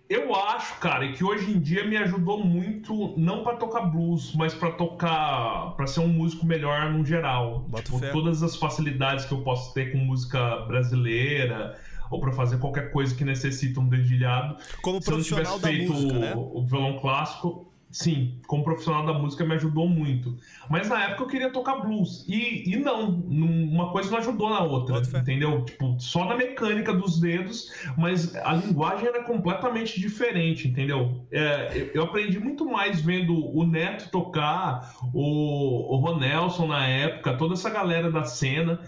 Eu 0.09 0.33
acho, 0.37 0.79
cara, 0.79 1.11
que 1.13 1.25
hoje 1.25 1.51
em 1.51 1.59
dia 1.59 1.85
me 1.85 1.97
ajudou 1.97 2.45
muito, 2.45 3.15
não 3.17 3.43
para 3.43 3.57
tocar 3.57 3.83
blues, 3.83 4.33
mas 4.37 4.55
para 4.55 4.71
tocar, 4.71 5.75
para 5.77 5.87
ser 5.89 5.99
um 5.99 6.07
músico 6.07 6.47
melhor 6.47 6.93
no 6.93 7.05
geral. 7.05 7.67
Tipo, 7.75 8.01
todas 8.13 8.41
as 8.41 8.55
facilidades 8.55 9.25
que 9.25 9.33
eu 9.33 9.43
posso 9.43 9.75
ter 9.75 9.91
com 9.91 9.99
música 9.99 10.59
brasileira 10.67 11.77
ou 12.09 12.21
para 12.21 12.31
fazer 12.31 12.59
qualquer 12.59 12.93
coisa 12.93 13.13
que 13.17 13.25
necessita 13.25 13.81
um 13.81 13.89
dedilhado. 13.89 14.57
Como 14.81 15.01
Se 15.01 15.07
profissional 15.07 15.59
tivesse 15.59 15.77
feito 15.77 15.93
música, 15.93 16.19
né? 16.21 16.35
o 16.37 16.65
violão 16.65 17.01
clássico, 17.01 17.66
sim, 17.91 18.39
como 18.47 18.65
profissional 18.65 19.07
da 19.07 19.13
música 19.15 19.45
me 19.45 19.55
ajudou 19.55 19.89
muito. 19.89 20.37
Mas 20.69 20.89
na 20.89 21.05
época 21.05 21.23
eu 21.23 21.27
queria 21.29 21.51
tocar 21.51 21.77
blues. 21.77 22.25
E, 22.29 22.71
e 22.71 22.77
não, 22.77 23.09
uma 23.09 23.91
coisa 23.91 24.11
não 24.11 24.19
ajudou 24.19 24.51
na 24.51 24.61
outra, 24.61 25.01
entendeu? 25.19 25.65
Tipo, 25.65 25.97
só 25.99 26.25
na 26.25 26.37
mecânica 26.37 26.93
dos 26.93 27.21
dedos, 27.21 27.73
mas 27.97 28.35
a 28.37 28.55
linguagem 28.55 29.07
era 29.07 29.23
completamente 29.23 30.01
diferente, 30.01 30.69
entendeu? 30.69 31.27
É, 31.31 31.91
eu 31.95 32.03
aprendi 32.03 32.39
muito 32.39 32.65
mais 32.67 33.01
vendo 33.01 33.35
o 33.35 33.65
Neto 33.65 34.11
tocar, 34.11 34.95
o, 35.15 35.95
o 35.95 35.97
Ronelson 35.97 36.67
na 36.67 36.87
época, 36.87 37.35
toda 37.35 37.55
essa 37.55 37.71
galera 37.71 38.11
da 38.11 38.25
cena. 38.25 38.81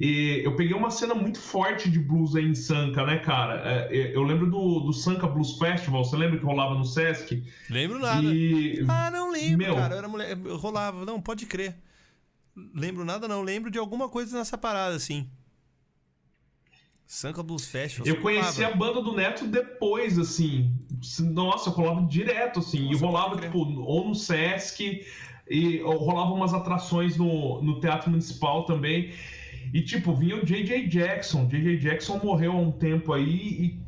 E 0.00 0.40
eu 0.44 0.56
peguei 0.56 0.74
uma 0.74 0.90
cena 0.90 1.14
muito 1.14 1.38
forte 1.38 1.88
de 1.88 1.98
blues 1.98 2.34
aí 2.34 2.44
em 2.44 2.54
Sanca, 2.54 3.04
né, 3.04 3.18
cara? 3.18 3.88
É, 3.90 4.10
eu 4.14 4.22
lembro 4.22 4.50
do, 4.50 4.80
do 4.80 4.92
Sanca 4.92 5.26
Blues 5.28 5.56
Festival, 5.58 6.04
você 6.04 6.16
lembra 6.16 6.38
que 6.38 6.44
rolava 6.44 6.74
no 6.74 6.84
Sesc? 6.84 7.42
Lembro 7.70 8.00
nada. 8.00 8.26
E... 8.26 8.45
Ah, 8.88 9.10
não 9.10 9.30
lembro, 9.30 9.58
Meu... 9.58 9.74
cara. 9.74 9.94
Eu 9.94 9.98
era 9.98 10.08
mulher, 10.08 10.38
eu 10.44 10.56
rolava, 10.56 11.04
não, 11.04 11.20
pode 11.20 11.46
crer. 11.46 11.76
Lembro 12.74 13.04
nada, 13.04 13.28
não. 13.28 13.42
Lembro 13.42 13.70
de 13.70 13.78
alguma 13.78 14.08
coisa 14.08 14.38
nessa 14.38 14.56
parada, 14.56 14.96
assim. 14.96 15.30
Sanka 17.06 17.42
Blues 17.42 17.66
Festival. 17.66 18.06
Eu 18.06 18.20
conheci 18.20 18.64
a 18.64 18.74
banda 18.74 19.00
do 19.00 19.14
Neto 19.14 19.46
depois, 19.46 20.18
assim. 20.18 20.72
Nossa, 21.20 21.68
eu 21.68 21.72
rolava 21.72 22.04
direto, 22.06 22.58
assim. 22.58 22.86
Nossa, 22.86 22.96
e 22.96 22.98
rolava, 22.98 23.40
tipo, 23.40 23.58
ou 23.58 24.08
no 24.08 24.14
Sesc, 24.14 25.06
e 25.48 25.78
rolava 25.82 26.32
umas 26.32 26.52
atrações 26.52 27.16
no, 27.16 27.62
no 27.62 27.78
Teatro 27.78 28.10
Municipal 28.10 28.64
também. 28.64 29.12
E, 29.72 29.82
tipo, 29.82 30.14
vinha 30.14 30.36
o 30.36 30.44
J.J. 30.44 30.88
Jackson. 30.88 31.46
J.J. 31.46 31.78
Jackson 31.78 32.18
morreu 32.18 32.52
há 32.52 32.56
um 32.56 32.72
tempo 32.72 33.12
aí 33.12 33.24
e 33.24 33.85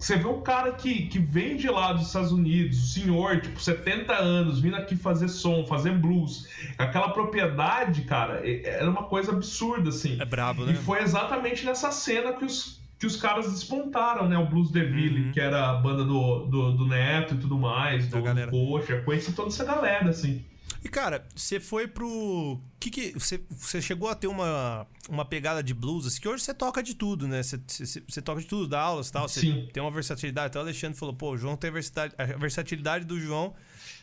você 0.00 0.16
vê 0.16 0.26
um 0.26 0.40
cara 0.40 0.72
que, 0.72 1.06
que 1.06 1.18
vem 1.18 1.56
de 1.56 1.68
lá 1.68 1.92
dos 1.92 2.06
Estados 2.06 2.32
Unidos, 2.32 2.78
o 2.82 2.86
senhor, 2.86 3.42
tipo, 3.42 3.60
70 3.60 4.14
anos, 4.14 4.58
vindo 4.58 4.76
aqui 4.76 4.96
fazer 4.96 5.28
som, 5.28 5.66
fazer 5.66 5.92
blues. 5.92 6.48
Aquela 6.78 7.10
propriedade, 7.10 8.02
cara, 8.02 8.40
era 8.44 8.88
uma 8.88 9.04
coisa 9.04 9.30
absurda, 9.32 9.90
assim. 9.90 10.18
É 10.18 10.24
brabo, 10.24 10.64
né? 10.64 10.72
E 10.72 10.74
foi 10.74 11.02
exatamente 11.02 11.66
nessa 11.66 11.92
cena 11.92 12.32
que 12.32 12.46
os, 12.46 12.80
que 12.98 13.06
os 13.06 13.14
caras 13.16 13.52
despontaram, 13.52 14.26
né? 14.26 14.38
O 14.38 14.46
Blues 14.46 14.70
Deville, 14.70 15.26
uhum. 15.26 15.32
que 15.32 15.40
era 15.40 15.68
a 15.70 15.74
banda 15.74 16.02
do, 16.02 16.46
do, 16.46 16.72
do, 16.72 16.86
Neto 16.86 17.34
e 17.34 17.38
tudo 17.38 17.58
mais, 17.58 18.08
do, 18.08 18.22
do 18.22 18.50
Coxa. 18.50 19.02
Conheci 19.02 19.32
toda 19.32 19.48
essa 19.48 19.66
galera, 19.66 20.08
assim. 20.08 20.42
E 20.82 20.88
cara, 20.88 21.26
você 21.34 21.60
foi 21.60 21.86
pro. 21.86 22.58
Que 22.78 22.90
que 22.90 23.12
você, 23.12 23.40
você 23.50 23.82
chegou 23.82 24.08
a 24.08 24.14
ter 24.14 24.26
uma, 24.26 24.86
uma 25.08 25.24
pegada 25.24 25.62
de 25.62 25.74
blues, 25.74 26.06
assim, 26.06 26.20
que 26.20 26.28
hoje 26.28 26.42
você 26.42 26.54
toca 26.54 26.82
de 26.82 26.94
tudo, 26.94 27.28
né? 27.28 27.42
Você, 27.42 27.60
você, 27.66 28.02
você 28.08 28.22
toca 28.22 28.40
de 28.40 28.46
tudo, 28.46 28.66
dá 28.66 28.80
aulas 28.80 29.08
e 29.08 29.12
tal, 29.12 29.28
você 29.28 29.40
Sim. 29.40 29.68
tem 29.72 29.82
uma 29.82 29.90
versatilidade. 29.90 30.46
Até 30.46 30.58
o 30.58 30.62
Alexandre 30.62 30.98
falou, 30.98 31.14
pô, 31.14 31.32
o 31.32 31.36
João 31.36 31.56
tem 31.56 31.68
a 31.68 31.72
versatilidade, 31.72 32.14
a 32.34 32.38
versatilidade 32.38 33.04
do 33.04 33.20
João 33.20 33.54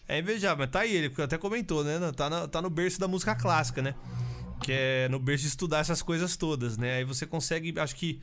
é 0.07 0.19
invejável, 0.19 0.59
mas 0.59 0.69
tá 0.69 0.81
aí, 0.81 0.95
ele 0.95 1.13
até 1.21 1.37
comentou, 1.37 1.83
né? 1.83 1.99
Tá, 2.15 2.29
na, 2.29 2.47
tá 2.47 2.61
no 2.61 2.69
berço 2.69 2.99
da 2.99 3.07
música 3.07 3.35
clássica, 3.35 3.81
né? 3.81 3.95
Que 4.61 4.71
é 4.71 5.09
no 5.09 5.19
berço 5.19 5.43
de 5.43 5.49
estudar 5.49 5.79
essas 5.79 6.01
coisas 6.01 6.37
todas, 6.37 6.77
né? 6.77 6.97
Aí 6.97 7.03
você 7.03 7.25
consegue, 7.25 7.79
acho 7.79 7.95
que, 7.95 8.21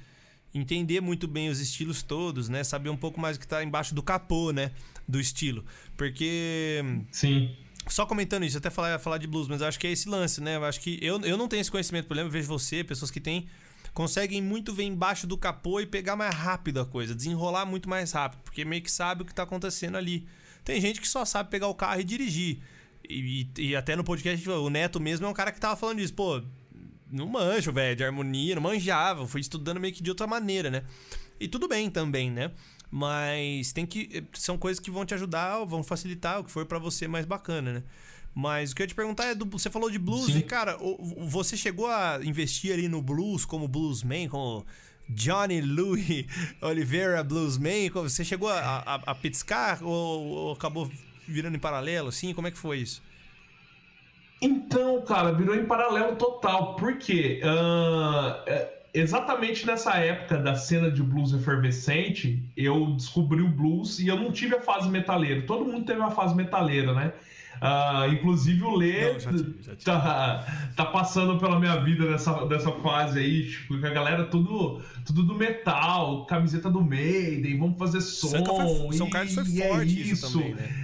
entender 0.54 1.00
muito 1.00 1.26
bem 1.26 1.48
os 1.48 1.58
estilos 1.58 2.02
todos, 2.02 2.48
né? 2.48 2.62
Saber 2.62 2.88
um 2.88 2.96
pouco 2.96 3.20
mais 3.20 3.36
o 3.36 3.40
que 3.40 3.48
tá 3.48 3.64
embaixo 3.64 3.92
do 3.92 4.02
capô, 4.02 4.52
né? 4.52 4.70
Do 5.08 5.18
estilo. 5.18 5.64
Porque. 5.96 6.80
Sim 7.10 7.56
só 7.88 8.06
comentando 8.06 8.44
isso, 8.44 8.58
até 8.58 8.70
falar, 8.70 8.98
falar 8.98 9.18
de 9.18 9.26
blues, 9.26 9.48
mas 9.48 9.60
acho 9.62 9.78
que 9.78 9.86
é 9.86 9.90
esse 9.90 10.08
lance, 10.08 10.40
né? 10.40 10.56
Eu 10.56 10.64
acho 10.64 10.80
que 10.80 10.98
eu, 11.02 11.20
eu 11.20 11.36
não 11.36 11.48
tenho 11.48 11.60
esse 11.60 11.70
conhecimento, 11.70 12.06
por 12.06 12.16
exemplo, 12.16 12.32
vejo 12.32 12.48
você, 12.48 12.82
pessoas 12.82 13.10
que 13.10 13.20
têm, 13.20 13.46
conseguem 13.92 14.42
muito 14.42 14.74
ver 14.74 14.84
embaixo 14.84 15.26
do 15.26 15.36
capô 15.36 15.80
e 15.80 15.86
pegar 15.86 16.16
mais 16.16 16.34
rápido 16.34 16.80
a 16.80 16.86
coisa, 16.86 17.14
desenrolar 17.14 17.66
muito 17.66 17.88
mais 17.88 18.12
rápido, 18.12 18.40
porque 18.42 18.64
meio 18.64 18.82
que 18.82 18.90
sabe 18.90 19.22
o 19.22 19.24
que 19.24 19.34
tá 19.34 19.42
acontecendo 19.42 19.96
ali. 19.96 20.26
Tem 20.64 20.80
gente 20.80 21.00
que 21.00 21.08
só 21.08 21.24
sabe 21.24 21.50
pegar 21.50 21.68
o 21.68 21.74
carro 21.74 22.00
e 22.00 22.04
dirigir. 22.04 22.58
E, 23.08 23.48
e, 23.56 23.68
e 23.68 23.76
até 23.76 23.94
no 23.94 24.02
podcast, 24.02 24.48
o 24.48 24.70
Neto 24.70 24.98
mesmo 24.98 25.26
é 25.26 25.28
um 25.28 25.34
cara 25.34 25.52
que 25.52 25.60
tava 25.60 25.76
falando 25.76 25.98
disso, 25.98 26.14
pô, 26.14 26.42
não 27.10 27.26
manjo, 27.26 27.70
velho, 27.70 27.94
de 27.94 28.02
harmonia, 28.02 28.54
não 28.54 28.62
manjava, 28.62 29.26
fui 29.26 29.40
estudando 29.40 29.78
meio 29.78 29.92
que 29.92 30.02
de 30.02 30.10
outra 30.10 30.26
maneira, 30.26 30.70
né? 30.70 30.82
E 31.38 31.46
tudo 31.46 31.68
bem 31.68 31.90
também, 31.90 32.30
né? 32.30 32.50
Mas 32.96 33.72
tem 33.72 33.84
que. 33.84 34.22
São 34.34 34.56
coisas 34.56 34.78
que 34.78 34.88
vão 34.88 35.04
te 35.04 35.12
ajudar, 35.14 35.64
vão 35.64 35.82
facilitar 35.82 36.38
o 36.38 36.44
que 36.44 36.50
for 36.52 36.64
para 36.64 36.78
você 36.78 37.08
mais 37.08 37.26
bacana, 37.26 37.72
né? 37.72 37.82
Mas 38.32 38.70
o 38.70 38.76
que 38.76 38.82
eu 38.82 38.84
ia 38.84 38.88
te 38.88 38.94
perguntar 38.94 39.24
é: 39.24 39.34
do, 39.34 39.44
você 39.46 39.68
falou 39.68 39.90
de 39.90 39.98
blues 39.98 40.26
Sim. 40.26 40.38
e, 40.38 40.42
cara, 40.44 40.78
você 41.26 41.56
chegou 41.56 41.88
a 41.88 42.20
investir 42.22 42.72
ali 42.72 42.86
no 42.86 43.02
blues 43.02 43.44
como 43.44 43.66
bluesman, 43.66 44.28
como 44.28 44.64
Johnny 45.08 45.60
Louis 45.60 46.24
Oliveira 46.62 47.24
Bluesman? 47.24 47.90
Você 47.90 48.24
chegou 48.24 48.48
a, 48.48 48.60
a, 48.60 48.94
a 48.94 49.14
piscar 49.16 49.82
ou, 49.82 50.26
ou 50.26 50.52
acabou 50.52 50.88
virando 51.26 51.56
em 51.56 51.60
paralelo, 51.60 52.10
assim? 52.10 52.32
Como 52.32 52.46
é 52.46 52.52
que 52.52 52.58
foi 52.58 52.78
isso? 52.78 53.02
Então, 54.40 55.02
cara, 55.02 55.32
virou 55.32 55.56
em 55.56 55.66
paralelo 55.66 56.14
total. 56.14 56.76
Por 56.76 56.96
quê? 56.98 57.40
Exatamente 58.94 59.66
nessa 59.66 59.94
época 59.96 60.38
da 60.38 60.54
cena 60.54 60.88
de 60.88 61.02
blues 61.02 61.32
efervescente, 61.32 62.40
eu 62.56 62.92
descobri 62.92 63.42
o 63.42 63.48
blues 63.48 63.98
e 63.98 64.06
eu 64.06 64.16
não 64.16 64.30
tive 64.30 64.54
a 64.54 64.60
fase 64.60 64.88
metaleira. 64.88 65.42
Todo 65.42 65.64
mundo 65.64 65.84
teve 65.84 66.00
a 66.00 66.10
fase 66.12 66.34
metaleira, 66.34 66.94
né? 66.94 67.12
Ah, 67.60 68.06
inclusive 68.10 68.62
o 68.62 68.74
Lê 68.76 69.14
tá, 69.84 70.44
tá 70.76 70.84
passando 70.86 71.38
pela 71.38 71.58
minha 71.58 71.76
vida 71.76 72.04
nessa, 72.10 72.44
dessa 72.46 72.70
fase 72.72 73.18
aí, 73.20 73.48
tipo, 73.48 73.78
que 73.78 73.86
a 73.86 73.90
galera 73.90 74.24
tudo, 74.24 74.80
tudo 75.04 75.22
do 75.22 75.34
metal, 75.34 76.26
camiseta 76.26 76.68
do 76.70 76.80
Maiden, 76.82 77.58
vamos 77.58 77.78
fazer 77.78 78.00
som. 78.00 78.28
Foi- 78.86 78.96
São 78.96 79.08
Carlos 79.10 79.34
foi 79.34 79.44
e 79.44 79.62
é 79.62 79.68
forte 79.68 80.00
isso 80.10 80.32
também, 80.32 80.54
né? 80.54 80.83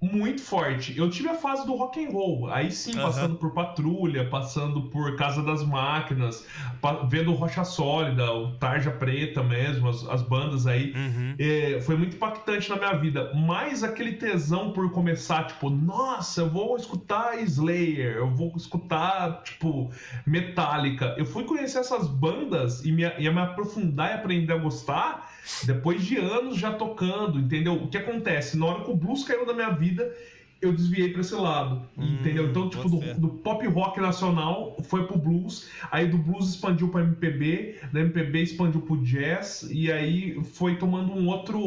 Muito 0.00 0.40
forte. 0.40 0.96
Eu 0.96 1.10
tive 1.10 1.28
a 1.28 1.34
fase 1.34 1.66
do 1.66 1.74
rock 1.74 2.04
and 2.04 2.10
roll, 2.10 2.50
aí 2.50 2.70
sim, 2.70 2.92
Aham. 2.92 3.02
passando 3.02 3.34
por 3.36 3.52
Patrulha, 3.52 4.28
passando 4.28 4.82
por 4.82 5.16
Casa 5.16 5.42
das 5.42 5.64
Máquinas, 5.64 6.46
vendo 7.08 7.32
Rocha 7.32 7.64
Sólida, 7.64 8.32
o 8.32 8.52
Tarja 8.52 8.92
Preta 8.92 9.42
mesmo, 9.42 9.88
as, 9.88 10.08
as 10.08 10.22
bandas 10.22 10.66
aí. 10.66 10.92
Uhum. 10.92 11.34
É, 11.38 11.80
foi 11.80 11.96
muito 11.96 12.14
impactante 12.14 12.70
na 12.70 12.76
minha 12.76 12.94
vida. 12.94 13.32
Mas 13.34 13.82
aquele 13.82 14.12
tesão 14.12 14.72
por 14.72 14.90
começar, 14.92 15.44
tipo, 15.44 15.68
nossa, 15.68 16.42
eu 16.42 16.50
vou 16.50 16.76
escutar 16.76 17.40
Slayer, 17.42 18.16
eu 18.16 18.30
vou 18.30 18.52
escutar, 18.56 19.42
tipo, 19.42 19.90
Metallica. 20.24 21.14
Eu 21.18 21.26
fui 21.26 21.44
conhecer 21.44 21.78
essas 21.78 22.06
bandas 22.06 22.84
e 22.84 22.92
me, 22.92 23.02
e 23.18 23.28
me 23.28 23.40
aprofundar 23.40 24.10
e 24.10 24.14
aprender 24.14 24.52
a 24.52 24.58
gostar 24.58 25.37
depois 25.64 26.04
de 26.04 26.16
anos 26.16 26.56
já 26.58 26.72
tocando, 26.72 27.38
entendeu? 27.38 27.74
O 27.74 27.88
que 27.88 27.98
acontece? 27.98 28.56
Na 28.58 28.66
hora 28.66 28.84
que 28.84 28.90
o 28.90 28.96
blues 28.96 29.24
caiu 29.24 29.46
da 29.46 29.54
minha 29.54 29.70
vida, 29.70 30.12
eu 30.60 30.72
desviei 30.72 31.12
pra 31.12 31.20
esse 31.20 31.34
lado, 31.36 31.82
Hum, 31.96 32.16
entendeu? 32.18 32.48
Então, 32.48 32.68
tipo, 32.68 32.88
do, 32.88 32.98
do 33.14 33.28
pop 33.28 33.64
rock 33.68 34.00
nacional 34.00 34.76
foi 34.88 35.06
pro 35.06 35.16
blues, 35.16 35.68
aí 35.90 36.06
do 36.08 36.18
blues 36.18 36.48
expandiu 36.50 36.88
pra 36.88 37.00
MPB, 37.02 37.76
da 37.92 38.00
MPB 38.00 38.42
expandiu 38.42 38.80
pro 38.80 38.96
jazz, 38.96 39.68
e 39.70 39.90
aí 39.92 40.42
foi 40.42 40.74
tomando 40.76 41.12
um 41.12 41.28
outro, 41.28 41.58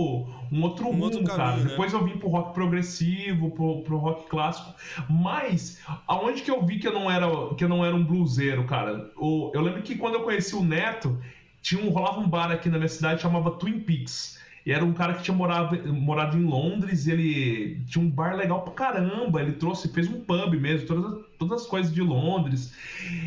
um 0.52 0.62
outro 0.62 0.88
Um 0.88 0.92
rumo, 0.92 1.04
outro 1.06 1.24
cara. 1.24 1.38
caminho, 1.38 1.64
né? 1.64 1.70
Depois 1.70 1.94
eu 1.94 2.04
vim 2.04 2.18
pro 2.18 2.28
rock 2.28 2.54
progressivo, 2.54 3.52
pro, 3.52 3.82
pro 3.84 3.98
rock 3.98 4.30
clássico, 4.30 4.76
mas 5.10 5.80
aonde 6.06 6.42
que 6.42 6.52
eu 6.52 6.62
vi 6.66 6.78
que 6.78 6.88
eu 6.88 6.94
não 6.94 7.10
era, 7.10 7.28
que 7.56 7.64
eu 7.64 7.70
não 7.70 7.86
era 7.86 7.96
um 7.96 8.04
bluseiro, 8.04 8.66
cara? 8.66 9.10
Eu 9.18 9.62
lembro 9.62 9.82
que 9.84 9.96
quando 9.96 10.16
eu 10.16 10.24
conheci 10.24 10.54
o 10.54 10.64
Neto, 10.66 11.18
tinha 11.62 11.84
um, 11.84 11.90
rolava 11.90 12.20
um 12.20 12.28
bar 12.28 12.52
aqui 12.52 12.70
na 12.70 12.78
minha 12.78 12.90
cidade 12.90 13.22
chamava 13.22 13.52
Twin 13.52 13.80
Peaks. 13.80 14.40
E 14.66 14.72
era 14.72 14.86
um 14.86 14.94
cara 14.94 15.16
que 15.16 15.24
tinha 15.24 15.36
morado, 15.36 15.94
morado 15.94 16.38
em 16.38 16.44
Londres, 16.44 17.08
ele 17.08 17.84
tinha 17.88 18.04
um 18.04 18.10
bar 18.10 18.36
legal 18.36 18.62
pra 18.62 18.74
caramba. 18.74 19.42
Ele 19.42 19.54
trouxe, 19.54 19.92
fez 19.92 20.08
um 20.08 20.22
pub 20.22 20.54
mesmo, 20.54 20.88
todas, 20.88 21.26
todas 21.42 21.64
as 21.64 21.68
coisas 21.68 21.92
de 21.92 22.02
Londres. 22.02 22.72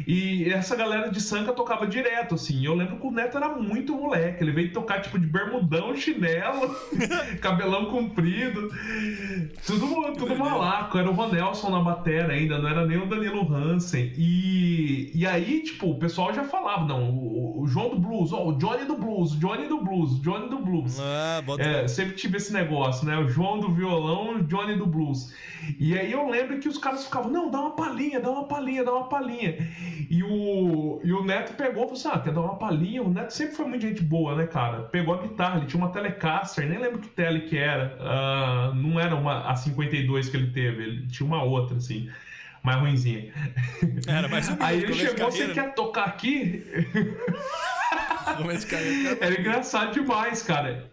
E 0.06 0.44
essa 0.44 0.76
galera 0.76 1.10
de 1.10 1.20
Sanca 1.20 1.52
tocava 1.52 1.84
direto, 1.84 2.36
assim. 2.36 2.64
Eu 2.64 2.74
lembro 2.74 2.96
que 2.96 3.06
o 3.06 3.10
Neto 3.10 3.36
era 3.36 3.48
muito 3.48 3.96
moleque. 3.96 4.42
Ele 4.42 4.52
veio 4.52 4.72
tocar 4.72 5.00
tipo 5.00 5.18
de 5.18 5.26
bermudão, 5.26 5.96
chinelo, 5.96 6.74
cabelão 7.42 7.86
comprido. 7.86 8.70
Tudo, 9.66 10.12
tudo 10.12 10.36
malaco. 10.36 10.96
Era 10.96 11.10
o 11.10 11.14
Ronelson 11.14 11.70
na 11.70 11.80
batera 11.80 12.32
ainda, 12.32 12.58
não 12.58 12.68
era 12.68 12.86
nem 12.86 12.98
o 12.98 13.06
Danilo 13.06 13.52
Hansen. 13.52 14.12
E, 14.16 15.10
e 15.12 15.26
aí, 15.26 15.62
tipo, 15.64 15.90
o 15.90 15.98
pessoal 15.98 16.32
já 16.32 16.44
falava: 16.44 16.84
não, 16.84 17.10
o, 17.10 17.62
o 17.62 17.66
João 17.66 17.90
do 17.90 17.98
Blues, 17.98 18.32
ó, 18.32 18.46
o 18.46 18.52
Johnny 18.58 18.84
do 18.84 18.96
Blues, 18.96 19.32
o 19.32 19.38
Johnny 19.38 19.66
do 19.66 19.80
Blues, 19.82 20.12
o 20.12 20.22
Johnny 20.22 20.48
do 20.48 20.58
Blues. 20.58 21.00
Ah, 21.00 21.42
É, 21.64 21.88
sempre 21.88 22.14
tive 22.14 22.36
esse 22.36 22.52
negócio, 22.52 23.04
né? 23.06 23.18
O 23.18 23.28
João 23.28 23.58
do 23.58 23.72
violão, 23.72 24.36
o 24.36 24.42
Johnny 24.44 24.76
do 24.76 24.86
blues. 24.86 25.32
E 25.78 25.98
aí 25.98 26.12
eu 26.12 26.28
lembro 26.28 26.58
que 26.58 26.68
os 26.68 26.78
caras 26.78 27.04
ficavam, 27.04 27.30
não, 27.30 27.50
dá 27.50 27.58
uma 27.60 27.70
palhinha, 27.70 28.03
dá 28.12 28.30
uma 28.30 28.44
palhinha, 28.44 28.84
dá 28.84 28.92
uma 28.92 29.08
palhinha. 29.08 29.56
E 30.10 30.22
o, 30.22 31.00
e 31.04 31.12
o 31.12 31.24
Neto 31.24 31.54
pegou 31.54 31.84
e 31.84 31.86
falou 31.86 31.92
assim: 31.92 32.08
ah, 32.12 32.18
quer 32.18 32.32
dar 32.32 32.40
uma 32.40 32.56
palhinha? 32.56 33.02
O 33.02 33.08
Neto 33.08 33.32
sempre 33.32 33.54
foi 33.54 33.66
muito 33.66 33.82
gente 33.82 34.02
boa, 34.02 34.34
né, 34.34 34.46
cara? 34.46 34.82
Pegou 34.82 35.14
a 35.14 35.22
guitarra, 35.22 35.58
ele 35.58 35.66
tinha 35.66 35.82
uma 35.82 35.92
Telecaster, 35.92 36.68
nem 36.68 36.78
lembro 36.78 36.98
que 36.98 37.08
tele 37.08 37.42
que 37.42 37.56
era. 37.56 37.96
Ah, 38.00 38.72
não 38.74 38.98
era 38.98 39.14
uma 39.14 39.50
a 39.50 39.56
52 39.56 40.28
que 40.28 40.36
ele 40.36 40.50
teve, 40.50 40.82
ele 40.82 41.06
tinha 41.06 41.26
uma 41.26 41.42
outra, 41.42 41.76
assim, 41.76 42.10
mais 42.62 42.80
ruimzinha. 42.80 43.32
Era 44.06 44.28
mais 44.28 44.48
um 44.48 44.56
Aí 44.60 44.82
ele 44.82 44.94
chegou, 44.94 45.30
você 45.30 45.48
quer 45.48 45.74
tocar 45.74 46.04
aqui? 46.04 46.64
Era 49.20 49.38
engraçado 49.38 49.92
demais, 49.92 50.42
cara. 50.42 50.90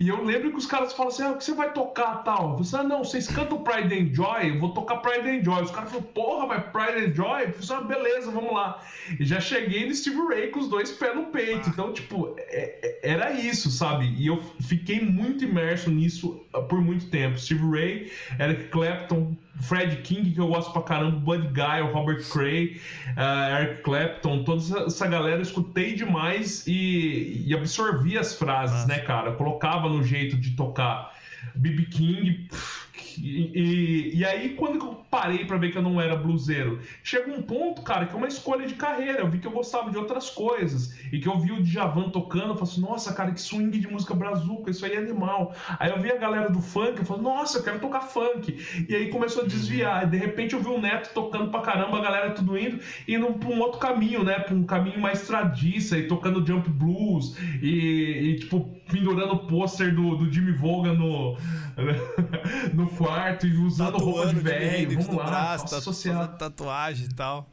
E 0.00 0.08
eu 0.08 0.22
lembro 0.22 0.52
que 0.52 0.56
os 0.56 0.66
caras 0.66 0.92
falam 0.92 1.12
assim: 1.12 1.22
ah, 1.22 1.30
o 1.32 1.36
que 1.36 1.44
você 1.44 1.52
vai 1.52 1.72
tocar 1.72 2.22
tal? 2.22 2.50
Falei 2.50 2.60
assim, 2.60 2.76
ah, 2.76 2.82
não, 2.84 3.02
vocês 3.02 3.26
cantam 3.26 3.64
Pride 3.64 3.92
and 3.92 4.14
Joy, 4.14 4.50
eu 4.50 4.60
vou 4.60 4.72
tocar 4.72 4.98
Pride 4.98 5.28
and 5.28 5.42
Joy. 5.42 5.62
Os 5.62 5.70
caras 5.70 5.90
falaram, 5.90 6.12
porra, 6.12 6.46
mas 6.46 6.64
Pride 6.66 7.06
and 7.06 7.14
Joy? 7.14 7.42
Eu 7.42 7.52
falei 7.52 7.58
assim, 7.58 7.72
ah, 7.74 7.80
beleza, 7.80 8.30
vamos 8.30 8.52
lá. 8.52 8.80
E 9.18 9.24
já 9.24 9.40
cheguei 9.40 9.86
no 9.86 9.94
Steve 9.94 10.16
Ray 10.28 10.48
com 10.48 10.60
os 10.60 10.68
dois 10.68 10.92
pés 10.92 11.14
no 11.16 11.26
peito. 11.26 11.68
Então, 11.68 11.92
tipo, 11.92 12.34
é- 12.38 12.78
é- 12.82 13.10
era 13.10 13.32
isso, 13.32 13.70
sabe? 13.70 14.06
E 14.16 14.26
eu 14.28 14.40
fiquei 14.60 15.00
muito 15.00 15.44
imerso 15.44 15.90
nisso 15.90 16.40
ah, 16.54 16.60
por 16.60 16.80
muito 16.80 17.10
tempo. 17.10 17.36
Steve 17.38 17.68
Ray, 17.68 18.12
Eric 18.38 18.68
Clapton, 18.68 19.36
Fred 19.60 19.96
King, 20.02 20.30
que 20.32 20.38
eu 20.40 20.46
gosto 20.48 20.72
pra 20.72 20.82
caramba, 20.82 21.16
Bud 21.18 21.48
Guy, 21.48 21.82
o 21.82 21.92
Robert 21.92 22.22
Cray, 22.30 22.80
ah, 23.16 23.60
Eric 23.60 23.82
Clapton, 23.82 24.44
toda 24.44 24.60
essa- 24.62 24.78
essa 24.84 25.06
galera 25.06 25.36
eu 25.36 25.42
escutei 25.42 25.94
demais 25.94 26.66
e, 26.66 27.44
e 27.46 27.54
absorvi 27.54 28.16
as 28.16 28.34
frases, 28.34 28.86
né, 28.86 28.98
cara? 29.00 29.30
Eu 29.30 29.34
colocava 29.36 29.88
no 29.88 30.02
jeito 30.02 30.36
de 30.36 30.52
tocar. 30.52 31.12
BB 31.54 31.84
King. 31.86 32.46
pff, 32.50 32.87
E, 33.18 33.50
e- 33.54 34.16
e 34.18 34.24
aí, 34.24 34.50
quando 34.50 34.78
eu 34.78 34.98
parei 35.10 35.44
pra 35.44 35.56
ver 35.56 35.70
que 35.72 35.78
eu 35.78 35.82
não 35.82 36.00
era 36.00 36.16
bluseiro, 36.16 36.80
chega 37.02 37.30
um 37.32 37.42
ponto, 37.42 37.82
cara, 37.82 38.06
que 38.06 38.14
é 38.14 38.16
uma 38.16 38.28
escolha 38.28 38.66
de 38.66 38.74
carreira. 38.74 39.20
Eu 39.20 39.28
vi 39.30 39.38
que 39.38 39.46
eu 39.46 39.50
gostava 39.52 39.90
de 39.90 39.96
outras 39.98 40.30
coisas. 40.30 40.96
E 41.12 41.18
que 41.18 41.28
eu 41.28 41.38
vi 41.38 41.52
o 41.52 41.62
Djavan 41.62 42.10
tocando, 42.10 42.48
eu 42.48 42.56
falei 42.56 42.72
assim, 42.72 42.80
nossa, 42.80 43.12
cara, 43.14 43.32
que 43.32 43.40
swing 43.40 43.78
de 43.78 43.88
música 43.88 44.14
brazuca, 44.14 44.70
isso 44.70 44.84
aí 44.84 44.92
é 44.92 44.98
animal. 44.98 45.54
Aí 45.78 45.90
eu 45.90 46.00
vi 46.00 46.10
a 46.10 46.16
galera 46.16 46.50
do 46.50 46.60
funk, 46.60 46.98
eu 46.98 47.04
falei, 47.04 47.22
nossa, 47.22 47.58
eu 47.58 47.62
quero 47.62 47.78
tocar 47.80 48.00
funk. 48.02 48.56
E 48.88 48.94
aí 48.94 49.08
começou 49.08 49.44
a 49.44 49.46
desviar. 49.46 50.04
E 50.04 50.10
de 50.10 50.16
repente 50.16 50.54
eu 50.54 50.60
vi 50.62 50.68
o 50.68 50.80
Neto 50.80 51.12
tocando 51.14 51.50
pra 51.50 51.60
caramba, 51.60 51.98
a 51.98 52.02
galera 52.02 52.30
tudo 52.32 52.58
indo, 52.58 52.78
indo 53.06 53.26
pra 53.34 53.48
um 53.48 53.60
outro 53.60 53.78
caminho, 53.78 54.22
né? 54.24 54.38
Pra 54.38 54.54
um 54.54 54.64
caminho 54.64 55.00
mais 55.00 55.26
tradiça, 55.26 55.96
e 55.98 56.06
tocando 56.06 56.46
jump 56.46 56.68
blues, 56.70 57.36
e, 57.62 57.68
e, 58.32 58.36
tipo, 58.36 58.60
pendurando 58.90 59.34
o 59.34 59.46
pôster 59.46 59.94
do, 59.94 60.16
do 60.16 60.32
Jimmy 60.32 60.52
Vogan 60.52 60.94
no, 60.94 61.36
no 62.74 62.87
quarto 62.88 63.46
e 63.46 63.56
usando 63.56 63.98
roupa 63.98 64.26
de 64.28 64.40
velho. 64.40 65.00
Vamos 65.00 65.16
lá, 65.16 65.24
braço, 65.26 65.64
nossa, 65.64 65.76
tá- 65.76 65.80
social. 65.82 66.28
tatuagem 66.28 67.06
e 67.06 67.14
tal. 67.14 67.48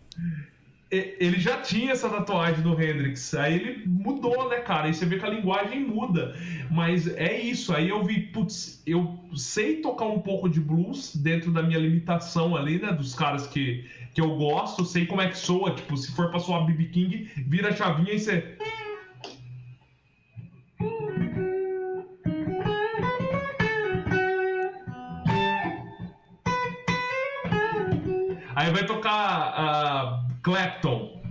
Ele 0.92 1.40
já 1.40 1.58
tinha 1.62 1.92
essa 1.92 2.08
tatuagem 2.08 2.62
do 2.62 2.72
Hendrix. 2.80 3.34
Aí 3.34 3.56
ele 3.56 3.84
mudou, 3.86 4.50
né, 4.50 4.58
cara? 4.58 4.86
Aí 4.86 4.94
você 4.94 5.06
vê 5.06 5.18
que 5.18 5.26
a 5.26 5.30
linguagem 5.30 5.82
muda. 5.82 6.36
Mas 6.72 7.08
é 7.08 7.38
isso. 7.42 7.74
Aí 7.76 7.90
eu 7.90 8.04
vi, 8.04 8.22
putz, 8.28 8.82
eu 8.86 9.20
sei 9.36 9.78
tocar 9.82 10.06
um 10.06 10.20
pouco 10.20 10.48
de 10.48 10.62
blues 10.62 11.14
dentro 11.16 11.52
da 11.52 11.62
minha 11.64 11.80
limitação 11.80 12.56
ali, 12.56 12.80
né? 12.80 12.94
Dos 12.94 13.14
caras 13.14 13.46
que, 13.48 13.84
que 14.14 14.22
eu 14.22 14.38
gosto, 14.38 14.86
sei 14.86 15.06
como 15.06 15.22
é 15.22 15.28
que 15.28 15.38
soa. 15.38 15.72
Tipo, 15.76 15.98
se 15.98 16.12
for 16.14 16.30
pra 16.30 16.40
soar 16.40 16.66
BB 16.66 16.86
King, 16.86 17.30
vira 17.46 17.70
a 17.70 17.76
chavinha 17.76 18.14
e 18.14 18.20
você. 18.20 18.56
Aí 28.56 28.72
vai 28.72 28.86
tocar 28.86 29.12
ah, 29.58 30.26
Clapton. 30.42 31.22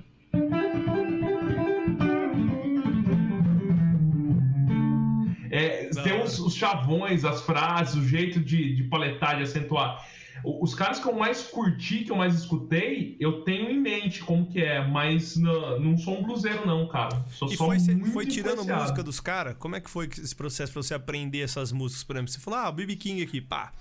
É, 5.51 5.87
tem 6.03 6.21
os, 6.21 6.39
os 6.41 6.55
chavões, 6.55 7.25
as 7.25 7.43
frases, 7.43 7.95
o 7.95 8.07
jeito 8.07 8.41
de, 8.41 8.75
de 8.75 8.85
paletar, 8.85 9.37
de 9.37 9.45
acentuar. 9.45 10.05
Os 10.45 10.75
caras 10.75 10.99
que 10.99 11.07
eu 11.09 11.15
mais 11.15 11.45
curti, 11.45 12.05
que 12.05 12.11
eu 12.11 12.17
mais 12.17 12.35
escutei, 12.35 13.17
eu 13.19 13.43
tenho 13.45 13.71
em 13.71 13.81
mente 13.81 14.21
como 14.23 14.47
que 14.47 14.61
é, 14.61 14.87
mas 14.87 15.37
não, 15.37 15.81
não 15.81 15.97
sou 15.97 16.19
um 16.19 16.23
bluseiro 16.23 16.67
não, 16.67 16.87
cara. 16.87 17.25
Sou 17.31 17.49
E 17.49 17.57
só 17.57 17.65
foi, 17.67 17.79
cê- 17.81 17.95
muito 17.95 18.13
foi 18.13 18.27
tirando 18.27 18.63
música 18.63 19.03
dos 19.03 19.21
caras? 19.21 19.55
Como 19.59 19.75
é 19.75 19.81
que 19.81 19.89
foi 19.89 20.07
esse 20.07 20.35
processo 20.37 20.71
pra 20.73 20.83
você 20.83 20.93
aprender 20.93 21.41
essas 21.41 21.73
músicas? 21.73 22.05
Por 22.05 22.17
exemplo, 22.17 22.31
você 22.33 22.41
falou, 22.41 22.59
ah, 22.59 22.69
o 22.69 22.73
BB 22.73 22.97
King 22.97 23.23
aqui, 23.23 23.41
pá. 23.41 23.73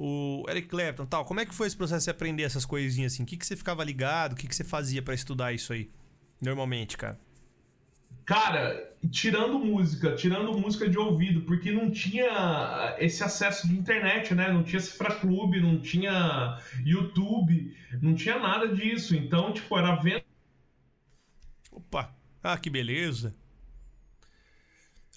O 0.00 0.44
Eric 0.48 0.68
Clapton 0.68 1.06
tal. 1.06 1.24
Como 1.24 1.40
é 1.40 1.44
que 1.44 1.52
foi 1.52 1.66
esse 1.66 1.76
processo 1.76 2.04
de 2.04 2.10
aprender 2.10 2.44
essas 2.44 2.64
coisinhas 2.64 3.12
assim? 3.12 3.24
O 3.24 3.26
que, 3.26 3.36
que 3.36 3.44
você 3.44 3.56
ficava 3.56 3.82
ligado? 3.82 4.34
O 4.34 4.36
que, 4.36 4.46
que 4.46 4.54
você 4.54 4.62
fazia 4.62 5.02
pra 5.02 5.12
estudar 5.12 5.52
isso 5.52 5.72
aí? 5.72 5.90
Normalmente, 6.40 6.96
cara. 6.96 7.18
Cara, 8.24 8.94
tirando 9.10 9.58
música, 9.58 10.14
tirando 10.14 10.56
música 10.56 10.88
de 10.88 10.96
ouvido, 10.96 11.40
porque 11.40 11.72
não 11.72 11.90
tinha 11.90 12.94
esse 13.00 13.24
acesso 13.24 13.66
de 13.66 13.74
internet, 13.74 14.36
né? 14.36 14.52
Não 14.52 14.62
tinha 14.62 14.78
Cifra 14.78 15.16
Clube, 15.16 15.60
não 15.60 15.80
tinha 15.80 16.60
YouTube, 16.84 17.76
não 18.00 18.14
tinha 18.14 18.38
nada 18.38 18.68
disso. 18.68 19.16
Então, 19.16 19.52
tipo, 19.52 19.76
era 19.76 19.96
vendo. 19.96 20.22
Opa! 21.72 22.14
Ah, 22.40 22.56
que 22.56 22.70
beleza. 22.70 23.34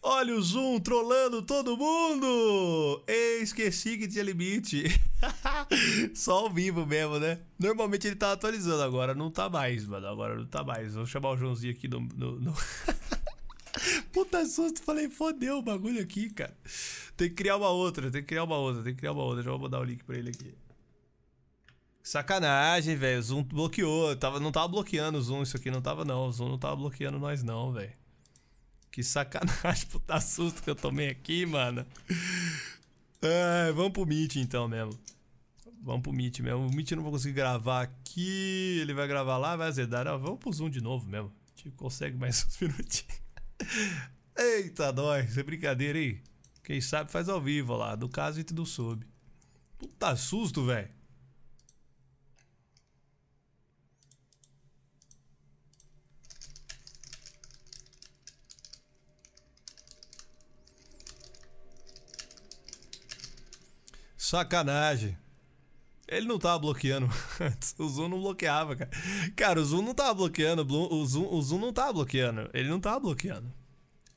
Olha 0.03 0.35
o 0.35 0.41
Zoom 0.41 0.79
trollando 0.79 1.43
todo 1.43 1.77
mundo! 1.77 3.03
Esqueci 3.39 3.99
que 3.99 4.07
tinha 4.07 4.23
limite. 4.23 4.85
Só 6.15 6.39
ao 6.39 6.49
vivo 6.49 6.87
mesmo, 6.87 7.19
né? 7.19 7.39
Normalmente 7.59 8.07
ele 8.07 8.15
tá 8.15 8.31
atualizando, 8.31 8.81
agora 8.81 9.13
não 9.13 9.29
tá 9.29 9.47
mais, 9.47 9.85
mano. 9.85 10.07
Agora 10.07 10.35
não 10.35 10.47
tá 10.47 10.63
mais. 10.63 10.95
Vou 10.95 11.05
chamar 11.05 11.29
o 11.29 11.37
Joãozinho 11.37 11.73
aqui 11.73 11.87
no. 11.87 11.99
no, 11.99 12.39
no... 12.39 12.53
Puta 14.11 14.43
susto, 14.45 14.81
falei, 14.81 15.07
fodeu 15.07 15.59
o 15.59 15.61
bagulho 15.61 16.01
aqui, 16.01 16.31
cara. 16.31 16.57
Tem 17.15 17.29
que 17.29 17.35
criar 17.35 17.57
uma 17.57 17.69
outra, 17.69 18.09
tem 18.09 18.21
que 18.21 18.27
criar 18.27 18.43
uma 18.43 18.57
outra, 18.57 18.81
tem 18.81 18.93
que 18.93 18.99
criar 18.99 19.11
uma 19.11 19.23
outra. 19.23 19.43
Já 19.43 19.51
vou 19.51 19.59
mandar 19.59 19.79
o 19.79 19.83
link 19.83 20.03
pra 20.03 20.17
ele 20.17 20.29
aqui. 20.29 20.51
Sacanagem, 22.01 22.95
velho. 22.95 23.19
O 23.19 23.23
Zoom 23.23 23.43
bloqueou. 23.43 24.15
Tava, 24.15 24.39
não 24.39 24.51
tava 24.51 24.67
bloqueando 24.67 25.19
o 25.19 25.21
Zoom, 25.21 25.43
isso 25.43 25.57
aqui 25.57 25.69
não 25.69 25.81
tava, 25.81 26.03
não. 26.03 26.27
O 26.27 26.31
Zoom 26.31 26.49
não 26.49 26.57
tava 26.57 26.75
bloqueando 26.75 27.19
nós, 27.19 27.43
não, 27.43 27.71
velho. 27.71 28.00
Que 28.91 29.03
sacanagem, 29.03 29.87
puta 29.89 30.19
susto 30.19 30.61
que 30.61 30.69
eu 30.69 30.75
tomei 30.75 31.09
aqui, 31.09 31.45
mano. 31.45 31.85
É, 33.21 33.71
vamos 33.71 33.93
pro 33.93 34.05
Meet 34.05 34.35
então 34.35 34.67
mesmo. 34.67 34.99
Vamos 35.81 36.01
pro 36.01 36.11
Meet 36.11 36.39
mesmo. 36.41 36.67
O 36.67 36.75
Meet 36.75 36.91
eu 36.91 36.97
não 36.97 37.03
vou 37.03 37.13
conseguir 37.13 37.35
gravar 37.35 37.83
aqui. 37.83 38.79
Ele 38.81 38.93
vai 38.93 39.07
gravar 39.07 39.37
lá, 39.37 39.55
vai 39.55 39.69
azedar. 39.69 40.05
Não, 40.05 40.19
vamos 40.19 40.39
pro 40.39 40.51
Zoom 40.51 40.69
de 40.69 40.81
novo 40.81 41.07
mesmo. 41.07 41.31
A 41.55 41.57
gente 41.57 41.75
consegue 41.75 42.17
mais 42.17 42.43
uns 42.45 42.59
minutinhos. 42.59 43.21
Eita, 44.37 44.91
nós. 44.91 45.37
É 45.37 45.43
brincadeira, 45.43 45.97
hein? 45.97 46.21
Quem 46.63 46.81
sabe 46.81 47.09
faz 47.09 47.29
ao 47.29 47.41
vivo 47.41 47.75
lá. 47.75 47.95
Do 47.95 48.09
caso 48.09 48.39
e 48.39 48.43
do 48.43 48.65
sub. 48.65 49.05
Puta 49.77 50.15
susto, 50.15 50.65
velho. 50.65 50.89
Sacanagem. 64.31 65.17
Ele 66.07 66.25
não 66.25 66.39
tava 66.39 66.57
bloqueando 66.57 67.05
antes. 67.37 67.75
O 67.77 67.89
Zoom 67.89 68.07
não 68.07 68.21
bloqueava, 68.21 68.77
cara. 68.77 68.91
Cara, 69.35 69.59
o 69.59 69.65
Zoom 69.65 69.81
não 69.81 69.93
tava 69.93 70.13
bloqueando. 70.13 70.61
O 70.73 71.05
Zoom, 71.05 71.27
o 71.33 71.41
Zoom 71.41 71.59
não 71.59 71.73
tava 71.73 71.91
bloqueando. 71.91 72.49
Ele 72.53 72.69
não 72.69 72.79
tava 72.79 72.97
bloqueando. 73.01 73.51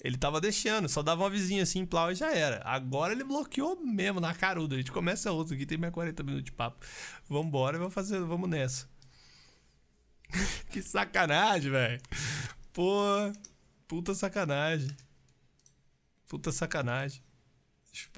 Ele 0.04 0.16
tava 0.16 0.40
deixando, 0.40 0.88
só 0.88 1.02
dava 1.02 1.24
uma 1.24 1.30
vizinha 1.30 1.64
assim, 1.64 1.84
plau 1.84 2.12
e 2.12 2.14
já 2.14 2.32
era. 2.32 2.62
Agora 2.64 3.12
ele 3.12 3.24
bloqueou 3.24 3.74
mesmo 3.84 4.20
na 4.20 4.32
caruda. 4.32 4.76
A 4.76 4.78
gente 4.78 4.92
começa 4.92 5.32
outro 5.32 5.56
aqui, 5.56 5.66
tem 5.66 5.78
mais 5.78 5.92
40 5.92 6.22
minutos 6.22 6.44
de 6.44 6.52
papo. 6.52 6.86
Vambora, 7.28 7.76
vamos 7.76 7.92
fazer, 7.92 8.20
vamos 8.20 8.48
nessa. 8.48 8.88
que 10.70 10.80
sacanagem, 10.80 11.72
velho. 11.72 12.00
Pô, 12.72 12.94
puta 13.88 14.14
sacanagem. 14.14 14.96
Puta 16.28 16.52
sacanagem. 16.52 17.20
Deixa 17.90 18.06
eu 18.06 18.12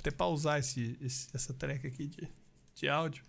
até 0.00 0.10
pausar 0.10 0.58
esse, 0.58 0.98
esse, 1.00 1.28
essa 1.34 1.54
track 1.54 1.86
aqui 1.86 2.06
de, 2.06 2.28
de 2.74 2.88
áudio. 2.88 3.24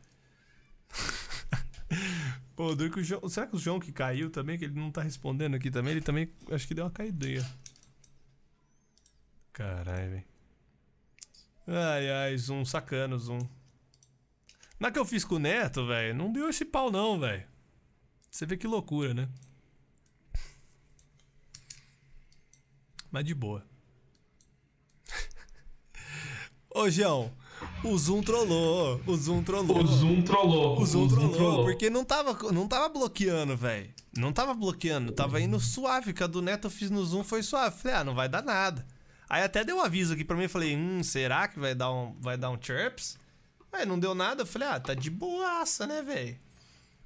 Pô, 2.55 2.75
duro 2.75 2.91
que 2.91 2.99
o 2.99 3.03
João, 3.03 3.27
será 3.29 3.47
que 3.47 3.55
o 3.55 3.60
João 3.60 3.79
que 3.79 3.91
caiu 3.91 4.29
também, 4.29 4.57
que 4.57 4.65
ele 4.65 4.79
não 4.79 4.91
tá 4.91 5.01
respondendo 5.01 5.55
aqui 5.55 5.69
também, 5.69 5.91
ele 5.91 6.01
também 6.01 6.31
acho 6.51 6.67
que 6.67 6.73
deu 6.73 6.86
uma 6.86 6.91
caidinha. 6.91 7.45
Caralho, 9.53 10.12
velho. 10.12 10.25
Ai, 11.67 12.10
ai, 12.10 12.38
Zoom, 12.38 12.65
sacano, 12.65 13.17
Zoom. 13.19 13.39
Na 14.79 14.91
que 14.91 14.97
eu 14.97 15.05
fiz 15.05 15.23
com 15.23 15.36
o 15.36 15.39
Neto, 15.39 15.86
velho, 15.86 16.15
não 16.15 16.31
deu 16.31 16.49
esse 16.49 16.65
pau 16.65 16.91
não, 16.91 17.19
velho. 17.19 17.47
Você 18.29 18.45
vê 18.45 18.57
que 18.57 18.67
loucura, 18.67 19.13
né? 19.13 19.29
Mas 23.12 23.25
de 23.25 23.36
boa. 23.36 23.70
Ô, 26.73 26.89
João, 26.89 27.31
o 27.84 27.97
Zoom 27.97 28.21
trollou. 28.21 29.01
O 29.05 29.15
Zoom 29.15 29.43
trollou. 29.43 29.84
O 29.84 29.88
Zoom 29.88 30.21
trollou. 30.21 30.81
O 30.81 30.86
Zoom, 30.86 31.07
trollou, 31.07 31.63
porque 31.63 31.89
não 31.89 32.05
tava, 32.05 32.51
não 32.51 32.67
tava 32.67 32.89
bloqueando, 32.89 33.57
velho. 33.57 33.89
Não 34.15 34.31
tava 34.31 34.53
bloqueando, 34.53 35.12
tava 35.12 35.41
indo 35.41 35.60
suave. 35.60 36.13
Que 36.13 36.23
a 36.23 36.27
do 36.27 36.41
Neto 36.41 36.67
eu 36.67 36.71
fiz 36.71 36.89
no 36.89 37.03
Zoom 37.05 37.23
foi 37.23 37.43
suave. 37.43 37.77
Falei, 37.77 37.97
ah, 37.97 38.03
não 38.03 38.15
vai 38.15 38.29
dar 38.29 38.41
nada. 38.41 38.86
Aí 39.29 39.43
até 39.43 39.63
deu 39.63 39.77
um 39.77 39.81
aviso 39.81 40.13
aqui 40.13 40.25
pra 40.25 40.36
mim, 40.36 40.47
falei, 40.47 40.75
hum, 40.75 41.01
será 41.03 41.47
que 41.47 41.57
vai 41.57 41.73
dar 41.73 41.91
um, 41.91 42.13
vai 42.19 42.38
dar 42.38 42.49
um 42.49 42.57
chirps? 42.62 43.17
Aí 43.71 43.86
não 43.86 43.97
deu 43.97 44.13
nada, 44.13 44.41
eu 44.41 44.45
falei, 44.45 44.67
ah, 44.67 44.79
tá 44.79 44.93
de 44.93 45.10
boaça, 45.10 45.88
né, 45.88 46.01
velho? 46.01 46.38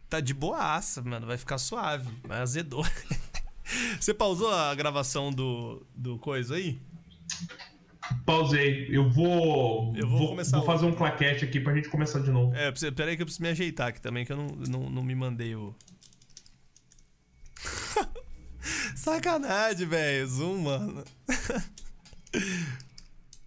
Tá 0.10 0.20
de 0.20 0.34
boaça, 0.34 1.04
mano, 1.04 1.28
vai 1.28 1.38
ficar 1.38 1.60
suave. 1.60 2.10
Mas 2.28 2.40
azedou. 2.40 2.84
Você 4.00 4.14
pausou 4.14 4.52
a 4.52 4.74
gravação 4.74 5.32
do, 5.32 5.86
do 5.96 6.18
coisa 6.18 6.56
aí? 6.56 6.80
Pausei. 8.26 8.88
Eu 8.90 9.10
vou. 9.10 9.96
Eu 9.96 10.08
vou 10.08 10.30
começar 10.30 10.58
Vou 10.58 10.66
fazer 10.66 10.86
um 10.86 10.94
claquete 10.94 11.46
aqui 11.46 11.60
pra 11.60 11.74
gente 11.76 11.90
começar 11.90 12.20
de 12.20 12.32
novo. 12.32 12.56
É, 12.56 12.72
preciso- 12.72 12.94
pera 12.94 13.10
aí 13.12 13.16
que 13.16 13.22
eu 13.22 13.26
preciso 13.26 13.44
me 13.44 13.50
ajeitar 13.50 13.88
aqui 13.90 14.02
também, 14.02 14.26
que 14.26 14.32
eu 14.32 14.38
não, 14.38 14.48
não, 14.48 14.90
não 14.90 15.04
me 15.04 15.16
mandei 15.16 15.56
o. 15.56 15.76
Sacanagem, 18.96 19.88
velho. 19.88 20.28
Zoom, 20.28 20.58
mano. 20.64 21.04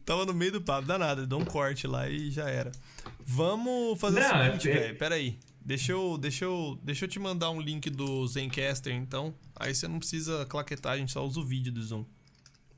Tava 0.05 0.25
no 0.25 0.33
meio 0.33 0.53
do 0.53 0.63
papo, 0.63 0.87
dá 0.87 0.97
nada, 0.99 1.27
dou 1.27 1.41
um 1.41 1.45
corte 1.45 1.87
lá 1.87 2.09
e 2.09 2.31
já 2.31 2.49
era. 2.49 2.73
Vamos 3.21 4.01
fazer 4.01 4.21
Não, 4.21 4.41
o 4.41 4.45
seguinte, 4.45 4.71
é- 4.71 4.75
velho. 4.75 4.97
Pera 4.99 5.15
aí. 5.17 5.39
Deixa 5.61 5.93
eu, 5.93 6.17
deixa, 6.17 6.47
eu, 6.47 6.79
deixa 6.83 7.05
eu 7.05 7.09
te 7.11 7.19
mandar 7.19 7.51
um 7.51 7.61
link 7.61 7.91
do 7.91 8.27
Zencaster, 8.27 8.95
então. 8.95 9.35
Aí 9.55 9.75
você 9.75 9.87
não 9.87 9.99
precisa 9.99 10.47
claquetar, 10.47 10.95
a 10.95 10.97
gente 10.97 11.13
só 11.13 11.23
usa 11.27 11.41
o 11.41 11.45
vídeo 11.45 11.71
do 11.71 11.83
Zoom. 11.83 12.07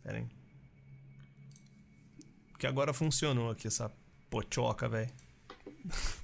Pera 0.02 0.18
aí. 0.18 0.26
Porque 2.60 2.66
agora 2.66 2.92
funcionou 2.92 3.50
aqui 3.50 3.68
essa 3.68 3.90
pochoca, 4.28 4.86
velho. 4.86 5.10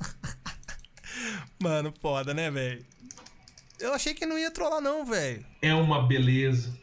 Mano, 1.58 1.94
foda, 1.98 2.34
né, 2.34 2.50
velho? 2.50 2.84
Eu 3.80 3.94
achei 3.94 4.12
que 4.12 4.26
não 4.26 4.38
ia 4.38 4.50
trollar, 4.50 4.82
não, 4.82 5.02
velho. 5.06 5.46
É 5.62 5.72
uma 5.72 6.06
beleza. 6.06 6.78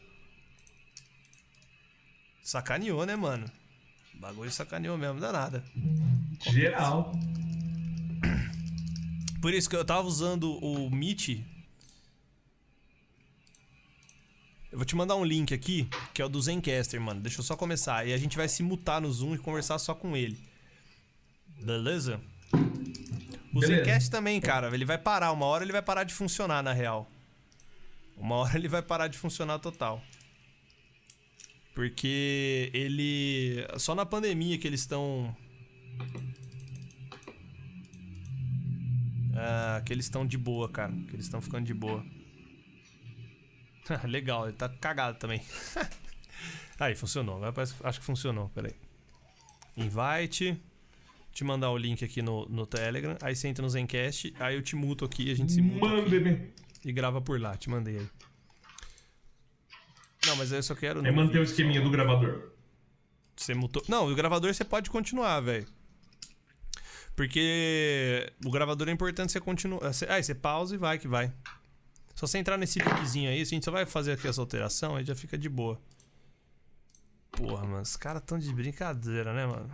Sacaneou, 2.41 3.05
né, 3.05 3.15
mano? 3.15 3.45
O 4.15 4.17
bagulho 4.17 4.49
sacaneou 4.49 4.97
mesmo, 4.97 5.19
dá 5.19 5.31
nada. 5.31 5.63
Geral. 6.41 7.11
Por 9.39 9.53
isso 9.53 9.69
que 9.69 9.75
eu 9.75 9.85
tava 9.85 10.07
usando 10.07 10.51
o 10.65 10.89
Meet. 10.89 11.45
Eu 14.73 14.77
vou 14.77 14.85
te 14.85 14.95
mandar 14.95 15.15
um 15.15 15.23
link 15.23 15.53
aqui, 15.53 15.87
que 16.15 16.19
é 16.19 16.25
o 16.25 16.27
do 16.27 16.41
Zencaster, 16.41 16.99
mano. 16.99 17.21
Deixa 17.21 17.39
eu 17.39 17.43
só 17.43 17.55
começar. 17.55 18.07
E 18.07 18.11
a 18.11 18.17
gente 18.17 18.35
vai 18.35 18.49
se 18.49 18.63
mutar 18.63 18.99
no 18.99 19.11
Zoom 19.11 19.35
e 19.35 19.37
conversar 19.37 19.77
só 19.77 19.93
com 19.93 20.17
ele. 20.17 20.35
Beleza? 21.61 22.19
O 23.53 23.59
Beleza. 23.59 23.83
Zencast 23.83 24.09
também, 24.09 24.41
cara, 24.41 24.73
ele 24.73 24.83
vai 24.83 24.97
parar. 24.97 25.31
Uma 25.31 25.45
hora 25.45 25.63
ele 25.63 25.71
vai 25.71 25.83
parar 25.83 26.03
de 26.03 26.11
funcionar, 26.11 26.63
na 26.63 26.73
real. 26.73 27.07
Uma 28.17 28.37
hora 28.37 28.57
ele 28.57 28.67
vai 28.67 28.81
parar 28.81 29.07
de 29.07 29.15
funcionar 29.15 29.59
total. 29.59 30.01
Porque 31.75 32.71
ele. 32.73 33.67
Só 33.77 33.93
na 33.93 34.07
pandemia 34.07 34.57
que 34.57 34.65
eles 34.65 34.79
estão. 34.79 35.37
Ah, 39.35 39.83
que 39.85 39.93
eles 39.93 40.05
estão 40.05 40.25
de 40.25 40.35
boa, 40.39 40.67
cara. 40.67 40.91
Que 40.91 41.15
eles 41.15 41.25
estão 41.25 41.39
ficando 41.43 41.63
de 41.63 41.75
boa. 41.75 42.03
Legal, 44.07 44.47
ele 44.47 44.57
tá 44.57 44.69
cagado 44.69 45.17
também. 45.17 45.41
Aí, 46.79 46.95
funcionou. 46.95 47.39
Acho 47.83 47.99
que 47.99 48.05
funcionou. 48.05 48.49
Peraí. 48.49 48.73
Invite. 49.77 50.61
Te 51.31 51.43
mandar 51.43 51.71
o 51.71 51.77
link 51.77 52.03
aqui 52.03 52.21
no, 52.21 52.45
no 52.47 52.65
Telegram. 52.65 53.17
Aí 53.21 53.35
você 53.35 53.47
entra 53.47 53.63
no 53.63 53.69
Zencast. 53.69 54.33
Aí 54.39 54.55
eu 54.55 54.61
te 54.61 54.75
muto 54.75 55.03
aqui. 55.03 55.31
A 55.31 55.35
gente 55.35 55.51
se 55.51 55.61
muta 55.61 55.87
aqui 55.87 56.11
Manda-me. 56.11 56.53
e 56.85 56.91
grava 56.91 57.21
por 57.21 57.39
lá. 57.39 57.57
Te 57.57 57.69
mandei 57.69 57.97
aí. 57.97 58.09
Não, 60.27 60.35
mas 60.35 60.51
aí 60.51 60.59
eu 60.59 60.63
só 60.63 60.75
quero. 60.75 61.05
É 61.05 61.11
manter 61.11 61.39
o 61.39 61.43
esqueminha 61.43 61.79
só. 61.79 61.85
do 61.85 61.91
gravador. 61.91 62.51
Você 63.35 63.53
mutou. 63.55 63.83
Não, 63.87 64.11
o 64.11 64.15
gravador 64.15 64.53
você 64.53 64.63
pode 64.63 64.89
continuar, 64.89 65.39
velho. 65.39 65.67
Porque 67.15 68.31
o 68.45 68.51
gravador 68.51 68.87
é 68.89 68.91
importante 68.91 69.31
você 69.31 69.39
continuar. 69.39 69.91
Aí 70.09 70.23
você 70.23 70.35
pausa 70.35 70.75
e 70.75 70.77
vai 70.77 70.99
que 70.99 71.07
vai. 71.07 71.33
Só 72.15 72.27
você 72.27 72.37
entrar 72.37 72.57
nesse 72.57 72.79
linkzinho 72.79 73.29
aí, 73.29 73.41
a 73.41 73.45
gente 73.45 73.65
só 73.65 73.71
vai 73.71 73.85
fazer 73.85 74.13
aqui 74.13 74.27
essa 74.27 74.39
alteração, 74.41 74.95
aí 74.95 75.03
já 75.03 75.15
fica 75.15 75.37
de 75.37 75.49
boa. 75.49 75.79
Porra, 77.31 77.63
mano, 77.65 77.81
os 77.81 77.95
caras 77.97 78.21
tão 78.25 78.37
de 78.37 78.53
brincadeira, 78.53 79.33
né, 79.33 79.45
mano? 79.45 79.69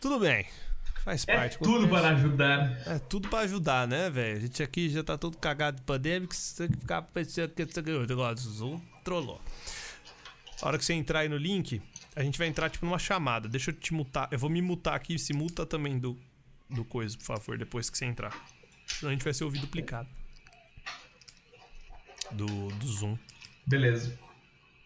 Tudo 0.00 0.18
bem. 0.18 0.46
Faz 1.04 1.24
É 1.28 1.36
parte. 1.36 1.58
tudo 1.58 1.84
acontece. 1.86 1.90
para 1.90 2.08
ajudar. 2.16 2.82
É 2.88 2.98
tudo 2.98 3.28
pra 3.28 3.38
ajudar, 3.40 3.86
né, 3.86 4.10
velho? 4.10 4.38
A 4.38 4.40
gente 4.40 4.62
aqui 4.62 4.88
já 4.88 5.04
tá 5.04 5.16
todo 5.16 5.36
cagado 5.36 5.76
de 5.76 5.82
pandemia, 5.84 6.26
que 6.26 6.34
você 6.34 6.66
tem 6.66 6.74
que 6.74 6.80
ficar 6.80 7.02
pensando 7.02 7.50
que 7.52 7.62
esse 7.62 7.82
negócio 7.82 8.50
Zoom 8.50 8.80
trollou. 9.04 9.40
A 10.60 10.66
hora 10.68 10.78
que 10.78 10.84
você 10.84 10.94
entrar 10.94 11.20
aí 11.20 11.28
no 11.28 11.36
link, 11.36 11.80
a 12.16 12.22
gente 12.22 12.38
vai 12.38 12.48
entrar 12.48 12.70
tipo 12.70 12.84
numa 12.86 12.98
chamada. 12.98 13.48
Deixa 13.48 13.70
eu 13.70 13.74
te 13.74 13.92
mutar. 13.94 14.28
Eu 14.32 14.38
vou 14.38 14.50
me 14.50 14.60
mutar 14.62 14.94
aqui, 14.94 15.18
se 15.18 15.32
muta 15.32 15.64
também 15.64 15.98
do, 15.98 16.18
do 16.68 16.84
coisa, 16.84 17.16
por 17.16 17.24
favor, 17.24 17.56
depois 17.58 17.88
que 17.90 17.96
você 17.98 18.06
entrar. 18.06 18.34
Senão 18.86 19.10
a 19.10 19.12
gente 19.12 19.24
vai 19.24 19.34
ser 19.34 19.44
ouvido 19.44 19.62
duplicado. 19.62 20.08
do, 22.32 22.46
do 22.68 22.86
Zoom. 22.86 23.16
Beleza. 23.66 24.18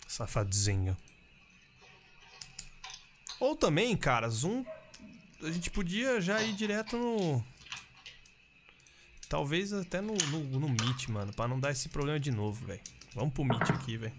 Safadinho. 0.07 0.97
Ou 3.39 3.57
também, 3.57 3.97
cara, 3.97 4.29
Zoom. 4.29 4.65
A 5.43 5.51
gente 5.51 5.71
podia 5.71 6.21
já 6.21 6.43
ir 6.43 6.53
direto 6.55 6.97
no. 6.99 7.43
Talvez 9.29 9.73
até 9.73 10.01
no, 10.01 10.15
no, 10.15 10.41
no 10.61 10.69
Meet, 10.69 11.09
mano, 11.09 11.33
pra 11.33 11.47
não 11.49 11.59
dar 11.59 11.71
esse 11.71 11.89
problema 11.89 12.19
de 12.19 12.31
novo, 12.31 12.67
velho. 12.67 12.81
Vamos 13.15 13.33
pro 13.33 13.45
Meet 13.45 13.71
aqui, 13.71 13.97
velho. 13.97 14.13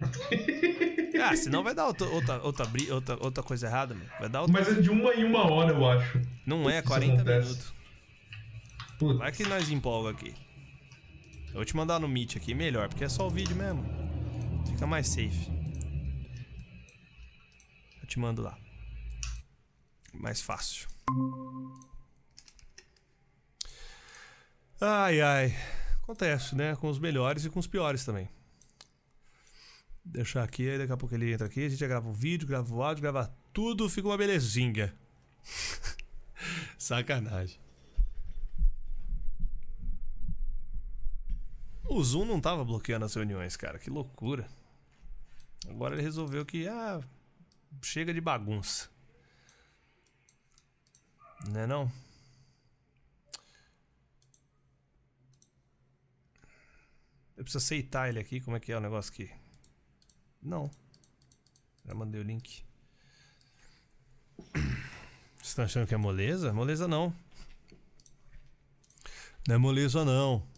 Ah, 1.18 1.34
senão 1.34 1.62
vai 1.64 1.74
dar 1.74 1.86
outra, 1.86 2.06
outra, 2.08 2.42
outra, 2.42 2.66
outra, 2.90 3.16
outra 3.24 3.42
coisa 3.42 3.66
errada, 3.66 3.94
mano. 3.94 4.08
Vai 4.20 4.28
dar 4.28 4.42
outra. 4.42 4.52
Mas 4.52 4.68
é 4.68 4.80
de 4.80 4.90
uma 4.90 5.12
em 5.14 5.24
uma 5.24 5.50
hora, 5.50 5.72
eu 5.72 5.88
acho. 5.90 6.20
Não 6.44 6.68
é, 6.68 6.78
Isso 6.78 6.86
40 6.88 7.14
acontece. 7.14 7.48
minutos. 7.48 7.74
Putz. 8.98 9.18
Vai 9.18 9.32
que 9.32 9.44
nós 9.44 9.70
empolga 9.70 10.10
aqui. 10.10 10.34
Eu 11.48 11.54
vou 11.54 11.64
te 11.64 11.76
mandar 11.76 11.98
no 11.98 12.08
Meet 12.08 12.36
aqui, 12.36 12.54
melhor, 12.54 12.88
porque 12.88 13.04
é 13.04 13.08
só 13.08 13.26
o 13.26 13.30
vídeo 13.30 13.56
mesmo. 13.56 13.84
Fica 14.66 14.86
mais 14.86 15.08
safe. 15.08 15.50
Eu 18.00 18.06
te 18.06 18.18
mando 18.18 18.42
lá. 18.42 18.58
Mais 20.12 20.40
fácil. 20.40 20.88
Ai, 24.80 25.20
ai. 25.20 25.54
Acontece, 26.02 26.54
né? 26.54 26.76
Com 26.76 26.88
os 26.88 26.98
melhores 26.98 27.44
e 27.44 27.50
com 27.50 27.58
os 27.58 27.66
piores 27.66 28.04
também. 28.04 28.28
Deixar 30.04 30.44
aqui, 30.44 30.68
aí 30.70 30.78
daqui 30.78 30.92
a 30.92 30.96
pouco 30.96 31.14
ele 31.14 31.32
entra 31.32 31.46
aqui, 31.46 31.64
a 31.64 31.68
gente 31.68 31.84
grava 31.84 32.08
o 32.08 32.12
vídeo, 32.12 32.46
grava 32.46 32.72
o 32.72 32.80
áudio, 32.80 33.02
grava 33.02 33.34
tudo, 33.52 33.88
fica 33.88 34.06
uma 34.06 34.16
belezinha. 34.16 34.94
Sacanagem. 36.78 37.65
O 41.88 42.02
Zoom 42.02 42.24
não 42.24 42.40
tava 42.40 42.64
bloqueando 42.64 43.04
as 43.04 43.14
reuniões, 43.14 43.56
cara. 43.56 43.78
Que 43.78 43.88
loucura. 43.88 44.48
Agora 45.68 45.94
ele 45.94 46.02
resolveu 46.02 46.44
que, 46.44 46.66
ah, 46.66 47.00
chega 47.82 48.12
de 48.12 48.20
bagunça. 48.20 48.90
Né 51.48 51.66
não? 51.66 51.90
Eu 57.36 57.44
preciso 57.44 57.58
aceitar 57.58 58.08
ele 58.08 58.18
aqui. 58.18 58.40
Como 58.40 58.56
é 58.56 58.60
que 58.60 58.72
é 58.72 58.76
o 58.76 58.80
negócio 58.80 59.12
aqui? 59.12 59.30
Não. 60.42 60.70
Já 61.84 61.94
mandei 61.94 62.20
o 62.20 62.24
link. 62.24 62.64
Vocês 65.36 65.48
estão 65.48 65.64
achando 65.64 65.86
que 65.86 65.94
é 65.94 65.98
moleza? 65.98 66.52
Moleza 66.52 66.88
não. 66.88 67.14
Não 69.46 69.54
é 69.54 69.58
moleza 69.58 70.04
não. 70.04 70.55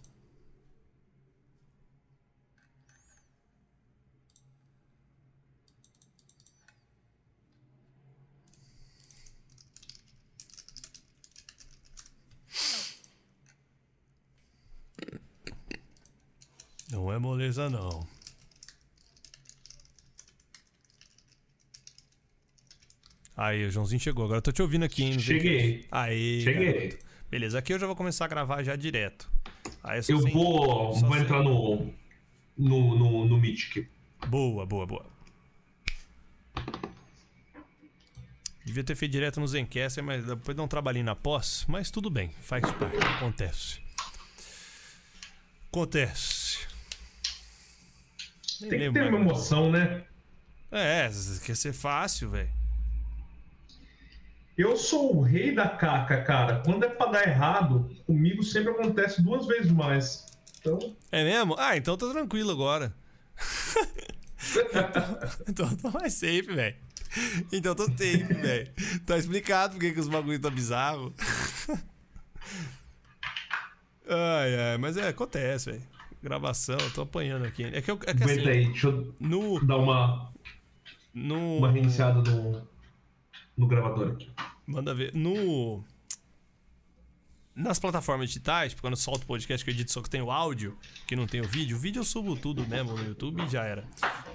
Não 16.90 17.12
é 17.12 17.18
moleza 17.18 17.68
não. 17.70 18.06
Aí, 23.36 23.64
o 23.66 23.70
Joãozinho 23.70 24.00
chegou. 24.00 24.24
Agora 24.24 24.38
eu 24.38 24.42
tô 24.42 24.50
te 24.52 24.60
ouvindo 24.62 24.84
aqui, 24.84 25.04
hein? 25.04 25.18
Cheguei. 25.18 25.72
Zencast. 25.82 25.88
Aí. 25.92 26.40
Cheguei. 26.42 26.72
garoto. 26.88 26.98
Beleza, 27.30 27.58
aqui 27.58 27.72
eu 27.72 27.78
já 27.78 27.86
vou 27.86 27.94
começar 27.94 28.24
a 28.24 28.28
gravar 28.28 28.62
já 28.62 28.74
direto. 28.74 29.30
Aí 29.84 29.98
Eu 29.98 30.02
sem- 30.02 30.32
vou, 30.32 30.92
vou 30.94 31.12
sem- 31.12 31.22
entrar 31.22 31.42
no, 31.42 31.92
no, 32.56 32.96
no, 32.98 33.24
no 33.26 33.38
Mythic. 33.38 33.86
Boa, 34.26 34.64
boa, 34.66 34.86
boa. 34.86 35.06
Devia 38.64 38.82
ter 38.84 38.96
feito 38.96 39.12
direto 39.12 39.40
no 39.40 39.46
Zencaster, 39.46 40.02
mas 40.02 40.24
depois 40.26 40.56
dá 40.56 40.62
um 40.62 40.68
trabalhinho 40.68 41.04
na 41.04 41.14
pós. 41.14 41.64
Mas 41.68 41.90
tudo 41.90 42.10
bem, 42.10 42.30
faz 42.40 42.62
parte, 42.72 42.96
acontece. 43.16 43.80
Acontece. 45.70 46.66
Tem 48.60 48.70
que 48.70 48.92
ter 48.92 49.08
uma 49.08 49.18
emoção, 49.18 49.70
né? 49.70 50.04
É, 50.70 51.10
quer 51.44 51.56
ser 51.56 51.72
fácil, 51.72 52.30
velho. 52.30 52.50
Eu 54.56 54.76
sou 54.76 55.16
o 55.16 55.22
rei 55.22 55.54
da 55.54 55.68
caca, 55.68 56.22
cara. 56.22 56.62
Quando 56.64 56.84
é 56.84 56.88
pra 56.88 57.06
dar 57.06 57.28
errado, 57.28 57.88
comigo 58.04 58.42
sempre 58.42 58.72
acontece 58.72 59.22
duas 59.22 59.46
vezes 59.46 59.70
mais. 59.70 60.26
Então, 60.58 60.96
É 61.12 61.22
mesmo? 61.22 61.54
Ah, 61.56 61.76
então 61.76 61.96
tô 61.96 62.10
tranquilo 62.10 62.50
agora. 62.50 62.92
então 65.48 65.76
tô 65.76 65.90
mais 65.92 66.14
safe, 66.14 66.42
velho. 66.42 66.76
Então 67.52 67.74
tô 67.74 67.84
safe, 67.84 68.34
velho. 68.34 68.72
Tá 69.06 69.16
explicado 69.16 69.74
porque 69.74 69.92
que 69.92 70.00
os 70.00 70.08
bagulhos 70.08 70.40
tá 70.40 70.50
bizarro. 70.50 71.14
ai, 74.08 74.72
ai, 74.72 74.78
mas 74.78 74.96
é, 74.96 75.06
acontece, 75.06 75.70
velho. 75.70 75.97
Gravação, 76.22 76.76
eu 76.78 76.90
tô 76.92 77.02
apanhando 77.02 77.44
aqui. 77.46 77.64
É 77.64 77.80
que, 77.80 77.90
eu, 77.90 77.94
é 78.06 78.12
que 78.14 78.22
aguenta 78.22 78.40
assim, 78.40 78.48
aí, 78.48 78.66
deixa 78.66 78.88
eu 78.88 79.14
no, 79.20 79.64
dar 79.64 79.76
uma, 79.76 80.32
no. 81.14 81.58
uma 81.58 81.70
reiniciada 81.70 82.20
no, 82.28 82.66
no 83.56 83.66
gravador 83.66 84.12
aqui. 84.12 84.28
Manda 84.66 84.92
ver. 84.94 85.14
No. 85.14 85.84
Nas 87.54 87.78
plataformas 87.80 88.28
digitais, 88.28 88.70
tipo, 88.70 88.82
quando 88.82 88.92
eu 88.92 88.96
solto 88.98 89.24
o 89.24 89.26
podcast 89.26 89.64
que 89.64 89.70
eu 89.70 89.74
edito 89.74 89.90
só 89.90 90.00
que 90.00 90.08
tem 90.08 90.22
o 90.22 90.30
áudio, 90.30 90.76
que 91.08 91.16
não 91.16 91.26
tem 91.26 91.40
o 91.40 91.44
vídeo, 91.48 91.76
o 91.76 91.80
vídeo 91.80 91.98
eu 91.98 92.04
subo 92.04 92.36
tudo 92.36 92.64
mesmo 92.64 92.92
no 92.96 93.02
YouTube 93.04 93.42
e 93.42 93.48
já 93.48 93.64
era. 93.64 93.84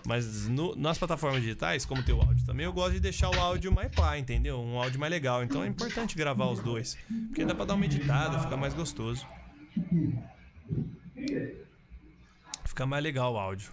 Mas 0.05 0.47
no- 0.49 0.75
nas 0.75 0.97
plataformas 0.97 1.41
digitais, 1.41 1.85
como 1.85 2.03
tem 2.03 2.13
o 2.13 2.19
áudio 2.19 2.45
também, 2.45 2.65
eu 2.65 2.73
gosto 2.73 2.93
de 2.95 2.99
deixar 2.99 3.29
o 3.29 3.39
áudio 3.39 3.71
mais 3.71 3.89
pá, 3.95 4.17
entendeu? 4.17 4.59
Um 4.59 4.77
áudio 4.77 4.99
mais 4.99 5.09
legal. 5.09 5.41
Então 5.41 5.63
é 5.63 5.67
importante 5.67 6.17
gravar 6.17 6.47
os 6.47 6.59
dois. 6.59 6.97
Porque 7.27 7.45
dá 7.45 7.55
pra 7.55 7.63
dar 7.63 7.75
uma 7.75 7.85
editada, 7.85 8.39
fica 8.39 8.57
mais 8.57 8.73
gostoso. 8.73 9.25
Fica 12.73 12.87
mais 12.87 13.03
legal 13.03 13.31
o 13.35 13.37
áudio. 13.37 13.71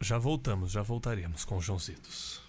Já 0.00 0.16
voltamos, 0.16 0.70
já 0.70 0.82
voltaremos 0.82 1.44
com 1.44 1.56
os 1.56 1.64
Joãozitos. 1.64 2.40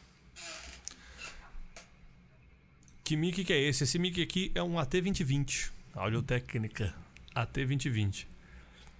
Que 3.03 3.17
mic 3.17 3.43
que 3.43 3.53
é 3.53 3.59
esse? 3.59 3.85
Esse 3.85 3.97
mic 3.97 4.21
aqui 4.21 4.51
é 4.53 4.61
um 4.61 4.75
AT2020. 4.75 5.71
Audiotécnica 5.95 6.93
AT2020. 7.35 8.27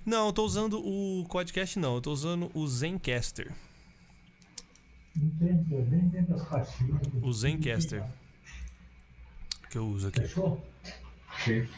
Não, 0.03 0.25
eu 0.25 0.33
tô 0.33 0.43
usando 0.45 0.83
o 0.83 1.27
Quadcast 1.29 1.77
não, 1.77 1.93
eu 1.93 2.01
tô 2.01 2.11
usando 2.11 2.49
o 2.55 2.67
Zencaster. 2.67 3.53
Nem 3.53 3.53
dentro 3.53 3.61
das 3.61 3.61
caixinhas. 3.61 5.02
O 7.21 7.31
Zencaster. 7.31 8.03
Que 9.69 9.77
eu 9.77 9.87
uso 9.87 10.07
aqui. 10.07 10.21
Fechou? 10.21 10.65
Ok. 11.41 11.69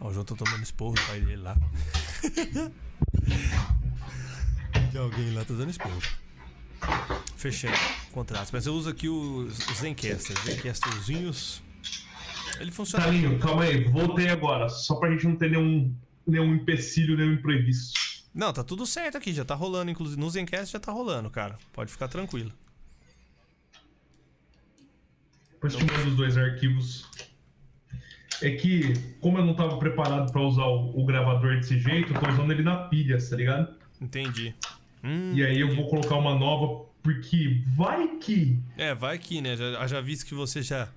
Ó, 0.00 0.08
o 0.08 0.12
João 0.12 0.24
tá 0.24 0.34
tomando 0.34 0.62
esporro 0.62 0.94
do 0.94 1.02
pai 1.02 1.20
dele 1.20 1.42
lá. 1.42 1.56
De 4.90 4.98
alguém 4.98 5.34
lá 5.34 5.44
tá 5.44 5.54
dando 5.54 5.70
esporro. 5.70 6.00
Fechando 7.36 7.76
contratos. 8.12 8.50
Mas 8.52 8.66
eu 8.66 8.74
uso 8.74 8.88
aqui 8.90 9.08
o 9.08 9.48
Zencaster. 9.74 10.36
Zencasterzinhos. 10.42 11.62
Ele 12.60 12.70
funciona. 12.70 13.04
Talinho, 13.04 13.38
calma 13.38 13.64
aí, 13.64 13.84
voltei 13.84 14.28
agora. 14.28 14.68
Só 14.68 14.94
pra 14.96 15.10
gente 15.10 15.26
não 15.26 15.36
ter 15.36 15.50
nenhum, 15.50 15.92
nenhum 16.26 16.54
empecilho, 16.54 17.16
nenhum 17.16 17.32
imprevisto. 17.32 18.13
Não, 18.34 18.52
tá 18.52 18.64
tudo 18.64 18.84
certo 18.84 19.16
aqui. 19.16 19.32
Já 19.32 19.44
tá 19.44 19.54
rolando. 19.54 19.90
Inclusive 19.90 20.20
no 20.20 20.28
Zencast 20.28 20.72
já 20.72 20.80
tá 20.80 20.90
rolando, 20.90 21.30
cara. 21.30 21.56
Pode 21.72 21.92
ficar 21.92 22.08
tranquilo. 22.08 22.52
Depois 25.52 25.76
te 25.76 25.84
mando 25.84 26.10
os 26.10 26.16
dois 26.16 26.36
arquivos. 26.36 27.06
É 28.42 28.50
que, 28.50 28.92
como 29.20 29.38
eu 29.38 29.44
não 29.44 29.54
tava 29.54 29.78
preparado 29.78 30.30
pra 30.32 30.42
usar 30.42 30.64
o, 30.66 31.00
o 31.00 31.04
gravador 31.06 31.56
desse 31.56 31.78
jeito, 31.78 32.12
eu 32.12 32.20
tô 32.20 32.28
usando 32.28 32.50
ele 32.50 32.62
na 32.62 32.76
pilha, 32.88 33.16
tá 33.18 33.36
ligado? 33.36 33.74
Entendi. 34.00 34.54
Hum, 35.02 35.32
E 35.34 35.44
aí 35.44 35.60
eu 35.60 35.74
vou 35.74 35.88
colocar 35.88 36.16
uma 36.16 36.34
nova, 36.34 36.84
porque 37.02 37.62
vai 37.76 38.08
que. 38.18 38.58
É, 38.76 38.94
vai 38.94 39.14
aqui, 39.14 39.40
né? 39.40 39.56
Já, 39.56 39.86
já 39.86 40.00
visto 40.00 40.26
que 40.26 40.34
você 40.34 40.60
já 40.62 40.88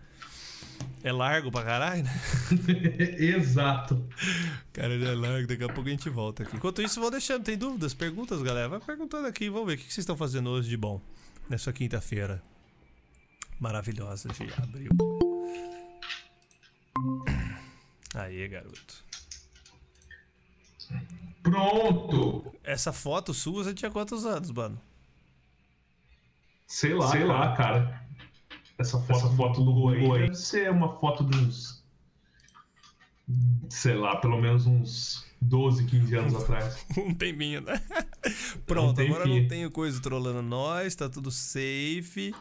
é 1.04 1.12
largo 1.12 1.52
pra 1.52 1.64
caralho, 1.64 2.04
né? 2.04 2.12
Exato. 3.18 4.08
Cara, 4.74 5.00
já 5.00 5.10
é 5.10 5.16
largo, 5.16 5.48
daqui 5.48 5.64
a 5.64 5.68
pouco 5.68 5.88
a 5.88 5.92
gente 5.92 6.10
volta 6.10 6.44
aqui. 6.44 6.56
Enquanto 6.56 6.82
isso, 6.82 7.00
vou 7.00 7.12
deixando, 7.12 7.44
tem 7.44 7.58
dúvidas, 7.58 7.94
perguntas, 7.94 8.42
galera? 8.42 8.68
Vai 8.68 8.80
perguntando 8.80 9.28
aqui, 9.28 9.50
vamos 9.50 9.68
ver 9.68 9.74
o 9.74 9.78
que 9.78 9.84
que 9.84 9.94
vocês 9.94 10.04
estão 10.04 10.18
fazendo 10.18 10.50
hoje 10.50 10.70
de 10.70 10.78
bom 10.78 11.02
nessa 11.50 11.72
quinta-feira 11.72 12.42
maravilhosa 13.60 14.30
de 14.30 14.54
abril. 14.62 14.90
Aí, 18.16 18.48
garoto. 18.48 19.06
Pronto. 21.44 22.54
Essa 22.64 22.92
foto 22.92 23.34
sua, 23.34 23.64
você 23.64 23.74
tinha 23.74 23.92
quantos 23.92 24.26
anos, 24.26 24.52
mano? 24.52 24.82
Sei 26.66 26.94
lá, 26.94 27.08
sei 27.08 27.24
lá, 27.24 27.56
cara. 27.56 28.07
Essa 28.78 29.00
foto, 29.00 29.26
essa 29.26 29.30
foto 29.36 29.64
do 29.64 29.90
aí 29.90 30.08
deve 30.22 30.36
ser 30.36 30.72
uma 30.72 31.00
foto 31.00 31.24
de 31.24 31.38
uns. 31.38 31.84
Sei 33.70 33.96
lá, 33.96 34.16
pelo 34.18 34.40
menos 34.40 34.66
uns 34.66 35.26
12, 35.42 35.86
15 35.86 36.16
anos 36.16 36.36
atrás. 36.42 36.86
um 36.98 37.14
tempinho, 37.14 37.62
né? 37.62 37.82
Pronto, 38.66 39.02
Um 39.02 39.06
agora 39.06 39.26
não 39.26 39.48
tenho 39.48 39.72
coisa 39.72 40.02
trolando 40.02 40.42
nós, 40.42 40.96
tá 40.96 41.10
tudo 41.10 41.32
safe. 41.32 42.34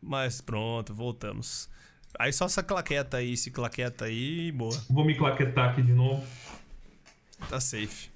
Mas 0.00 0.40
pronto, 0.40 0.94
voltamos. 0.94 1.68
Aí 2.18 2.32
só 2.32 2.44
essa 2.44 2.62
claqueta 2.62 3.16
aí, 3.16 3.36
se 3.36 3.50
claqueta 3.50 4.04
aí, 4.04 4.52
boa. 4.52 4.78
Vou 4.88 5.04
me 5.04 5.16
claquetar 5.16 5.70
aqui 5.70 5.82
de 5.82 5.92
novo. 5.92 6.24
Tá 7.48 7.58
safe. 7.58 8.08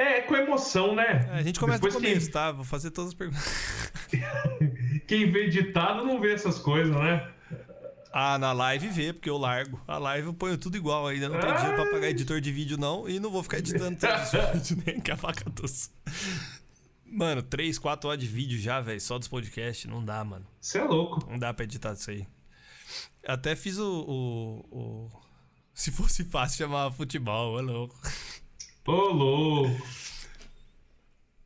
É, 0.00 0.20
com 0.22 0.34
emoção, 0.34 0.94
né? 0.94 1.28
É, 1.30 1.38
a 1.38 1.42
gente 1.42 1.60
começa 1.60 1.78
Depois 1.78 1.94
do 1.94 2.00
começo, 2.00 2.26
quem, 2.26 2.32
tá? 2.32 2.52
Vou 2.52 2.64
fazer 2.64 2.90
todas 2.90 3.08
as 3.10 3.14
perguntas. 3.14 3.44
quem 5.06 5.30
vê 5.30 5.46
editado 5.46 6.04
não 6.04 6.20
vê 6.20 6.32
essas 6.32 6.58
coisas, 6.58 6.94
né? 6.94 7.30
Ah, 8.12 8.38
na 8.38 8.52
live 8.52 8.88
vê, 8.88 9.12
porque 9.12 9.30
eu 9.30 9.36
largo. 9.38 9.80
A 9.86 9.98
live 9.98 10.28
eu 10.28 10.34
ponho 10.34 10.56
tudo 10.58 10.76
igual 10.76 11.06
ainda. 11.06 11.28
Não 11.28 11.38
tem 11.38 11.54
dinheiro 11.54 11.76
pra 11.76 11.90
pagar 11.92 12.08
editor 12.08 12.40
de 12.40 12.50
vídeo, 12.50 12.76
não. 12.76 13.08
E 13.08 13.20
não 13.20 13.30
vou 13.30 13.42
ficar 13.42 13.58
editando 13.58 13.96
todos 14.00 14.32
os 14.32 14.70
vídeos, 14.70 14.84
nem 14.84 15.00
com 15.00 15.12
a 15.12 15.16
faca 15.16 15.48
doce. 15.50 15.90
Mano, 17.06 17.42
3, 17.42 17.78
4 17.78 18.08
horas 18.08 18.20
de 18.20 18.26
vídeo 18.26 18.58
já, 18.58 18.80
velho, 18.80 19.00
só 19.00 19.18
dos 19.18 19.28
podcasts. 19.28 19.88
Não 19.88 20.04
dá, 20.04 20.24
mano. 20.24 20.46
Você 20.60 20.78
é 20.78 20.84
louco. 20.84 21.24
Não 21.30 21.38
dá 21.38 21.52
pra 21.54 21.64
editar 21.64 21.92
isso 21.92 22.10
aí. 22.10 22.26
Até 23.26 23.54
fiz 23.54 23.78
o. 23.78 23.84
o- 24.08 24.76
o- 24.76 25.10
Se 25.74 25.90
fosse 25.92 26.24
fácil, 26.24 26.58
chamava 26.58 26.92
futebol, 26.92 27.58
é 27.58 27.62
louco. 27.62 27.96
Ô, 28.90 29.12
louco. 29.12 29.86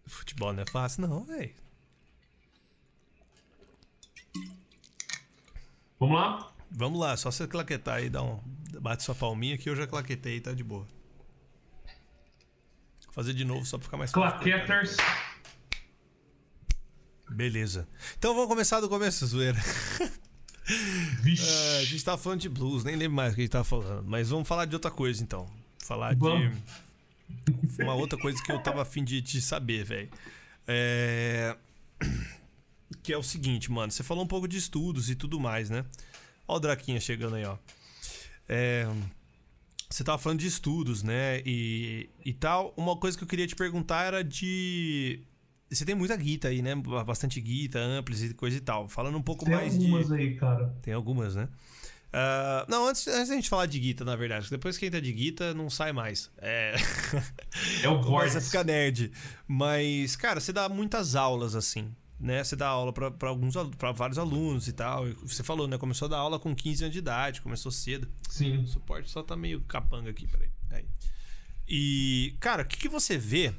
Futebol 0.07 0.55
não 0.55 0.63
é 0.63 0.67
fácil, 0.67 1.07
não, 1.07 1.25
velho. 1.25 1.55
Vamos 6.01 6.17
lá? 6.17 6.53
Vamos 6.71 7.01
lá, 7.01 7.17
só 7.19 7.31
você 7.31 7.47
claquetar 7.47 7.97
aí, 7.97 8.09
dá 8.09 8.23
um. 8.23 8.41
Bate 8.81 9.03
sua 9.03 9.15
palminha 9.15 9.59
que 9.59 9.69
eu 9.69 9.77
já 9.77 9.87
claquetei, 9.87 10.41
tá 10.41 10.53
de 10.53 10.65
boa. 10.65 10.87
Vou 13.05 13.13
fazer 13.13 13.35
de 13.35 13.45
novo 13.45 13.65
só 13.67 13.77
pra 13.77 13.85
ficar 13.85 13.99
mais 13.99 14.11
fácil. 14.11 14.41
Claqueters. 14.41 14.97
Beleza. 17.31 17.87
Então 18.19 18.35
vamos 18.35 18.49
começar 18.49 18.81
do 18.81 18.89
começo, 18.89 19.27
zoeira. 19.27 19.59
Vixe. 21.21 21.45
É, 21.47 21.81
a 21.81 21.85
gente 21.85 22.03
tava 22.03 22.17
falando 22.17 22.41
de 22.41 22.49
blues, 22.49 22.85
nem 22.85 22.97
lembro 22.97 23.17
mais 23.17 23.33
o 23.33 23.35
que 23.35 23.43
a 23.43 23.45
gente 23.45 23.53
tava 23.53 23.65
falando. 23.65 24.09
Mas 24.09 24.31
vamos 24.31 24.49
falar 24.49 24.65
de 24.65 24.75
outra 24.75 24.91
coisa 24.91 25.23
então. 25.23 25.47
Falar 25.85 26.15
de. 26.15 26.21
Uma 27.81 27.95
outra 27.95 28.19
coisa 28.19 28.43
que 28.43 28.51
eu 28.51 28.59
tava 28.59 28.83
afim 28.83 29.05
de, 29.05 29.21
de 29.21 29.41
saber, 29.41 29.85
velho. 29.85 30.09
É. 30.67 31.57
Que 33.03 33.13
é 33.13 33.19
o 33.19 33.23
seguinte, 33.23 33.71
mano. 33.71 33.91
Você 33.91 34.03
falou 34.03 34.25
um 34.25 34.27
pouco 34.27 34.49
de 34.49 34.57
estudos 34.57 35.11
e 35.11 35.15
tudo 35.15 35.39
mais, 35.39 35.69
né? 35.69 35.85
Ó 36.47 36.57
o 36.57 36.61
Draquinha 36.61 37.01
chegando 37.01 37.37
aí, 37.37 37.45
ó. 37.45 37.57
É. 38.49 38.87
Você 39.91 40.03
tava 40.03 40.19
falando 40.19 40.41
de 40.41 40.47
estudos, 40.47 41.03
né? 41.03 41.41
E, 41.45 42.09
e 42.25 42.33
tal. 42.33 42.73
Uma 42.77 42.97
coisa 42.97 43.17
que 43.17 43.25
eu 43.25 43.29
queria 43.29 43.47
te 43.47 43.55
perguntar 43.55 44.05
era 44.05 44.25
de. 44.25 45.21
Você 45.71 45.85
tem 45.85 45.95
muita 45.95 46.17
guita 46.17 46.49
aí, 46.49 46.63
né? 46.63 46.75
Bastante 46.75 47.41
guita, 47.41 47.79
amplis 47.79 48.23
e 48.23 48.35
coisa 48.35 48.57
e 48.57 48.61
tal. 48.61 48.89
Falando 48.89 49.17
um 49.17 49.23
pouco 49.23 49.45
Tem 49.45 49.55
mais 49.55 49.75
algumas 49.75 50.09
de. 50.09 50.15
aí, 50.15 50.35
cara. 50.37 50.75
Tem 50.83 50.95
algumas, 50.95 51.35
né? 51.35 51.49
Ah, 52.17 52.65
não, 52.69 52.87
antes, 52.87 53.09
antes 53.09 53.29
da 53.29 53.35
gente 53.35 53.49
falar 53.49 53.67
de 53.67 53.77
guita, 53.77 54.05
na 54.05 54.15
verdade. 54.15 54.49
Depois 54.49 54.79
que 54.79 54.87
entra 54.87 55.03
de 55.03 55.13
guita, 55.13 55.53
não 55.53 55.69
sai 55.69 55.93
mais. 55.93 56.31
É. 56.39 56.77
É 57.83 57.89
o 57.89 57.99
Começa 58.07 58.39
a 58.39 58.41
ficar 58.41 58.63
nerd. 58.63 59.11
Mas, 59.49 60.15
cara, 60.15 60.39
você 60.39 60.53
dá 60.53 60.69
muitas 60.69 61.17
aulas 61.17 61.57
assim. 61.57 61.93
Né? 62.21 62.45
Você 62.45 62.55
dá 62.55 62.69
aula 62.69 62.93
pra 62.93 63.29
alguns 63.29 63.55
pra 63.77 63.91
vários 63.91 64.17
alunos 64.17 64.69
e 64.69 64.73
tal. 64.73 65.07
Você 65.25 65.43
falou, 65.43 65.67
né? 65.67 65.77
Começou 65.77 66.07
a 66.07 66.11
dar 66.11 66.19
aula 66.19 66.39
com 66.39 66.55
15 66.55 66.85
anos 66.85 66.93
de 66.93 67.01
idade, 67.01 67.43
começou 67.43 67.73
cedo. 67.73 68.09
Sim. 68.31 68.59
O 68.59 68.67
suporte 68.69 69.11
só 69.11 69.21
tá 69.21 69.37
meio 69.37 69.61
capanga 69.63 70.11
aqui, 70.11 70.29
peraí. 70.29 70.51
Aí. 70.71 70.87
E, 71.67 72.37
cara, 72.39 72.63
o 72.63 72.67
que, 72.67 72.77
que 72.77 72.89
você 72.89 73.19
vê 73.19 73.53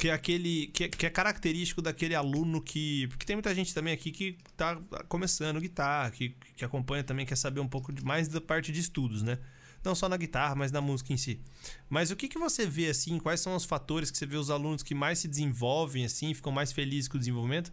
que 0.00 0.08
é 0.08 0.12
aquele. 0.12 0.68
Que 0.68 0.84
é, 0.84 0.88
que 0.88 1.06
é 1.06 1.10
característico 1.10 1.82
daquele 1.82 2.14
aluno 2.14 2.62
que. 2.62 3.06
Porque 3.08 3.26
tem 3.26 3.36
muita 3.36 3.54
gente 3.54 3.74
também 3.74 3.92
aqui 3.92 4.10
que 4.10 4.38
tá 4.56 4.80
começando 5.08 5.60
guitarra, 5.60 6.10
que, 6.10 6.30
que 6.56 6.64
acompanha 6.64 7.04
também, 7.04 7.26
quer 7.26 7.36
saber 7.36 7.60
um 7.60 7.68
pouco 7.68 7.92
mais 8.02 8.26
da 8.26 8.40
parte 8.40 8.72
de 8.72 8.80
estudos, 8.80 9.22
né? 9.22 9.38
Não 9.84 9.94
só 9.94 10.08
na 10.08 10.16
guitarra, 10.16 10.54
mas 10.54 10.72
na 10.72 10.80
música 10.80 11.12
em 11.12 11.16
si. 11.18 11.40
Mas 11.88 12.10
o 12.10 12.16
que, 12.16 12.28
que 12.28 12.38
você 12.38 12.66
vê, 12.66 12.88
assim, 12.88 13.18
quais 13.18 13.40
são 13.40 13.54
os 13.54 13.64
fatores 13.64 14.10
que 14.10 14.16
você 14.16 14.26
vê 14.26 14.36
os 14.36 14.50
alunos 14.50 14.82
que 14.82 14.94
mais 14.94 15.18
se 15.18 15.28
desenvolvem, 15.28 16.04
assim, 16.04 16.32
ficam 16.32 16.52
mais 16.52 16.72
felizes 16.72 17.08
com 17.08 17.16
o 17.16 17.20
desenvolvimento? 17.20 17.68
O 17.68 17.72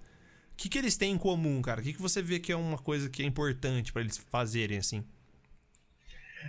que, 0.58 0.70
que 0.70 0.78
eles 0.78 0.98
têm 0.98 1.14
em 1.14 1.18
comum, 1.18 1.62
cara? 1.62 1.80
O 1.80 1.84
que, 1.84 1.94
que 1.94 2.02
você 2.02 2.22
vê 2.22 2.40
que 2.40 2.52
é 2.52 2.56
uma 2.56 2.78
coisa 2.78 3.10
que 3.10 3.24
é 3.24 3.26
importante 3.26 3.94
pra 3.94 4.02
eles 4.02 4.18
fazerem, 4.30 4.78
assim? 4.78 5.04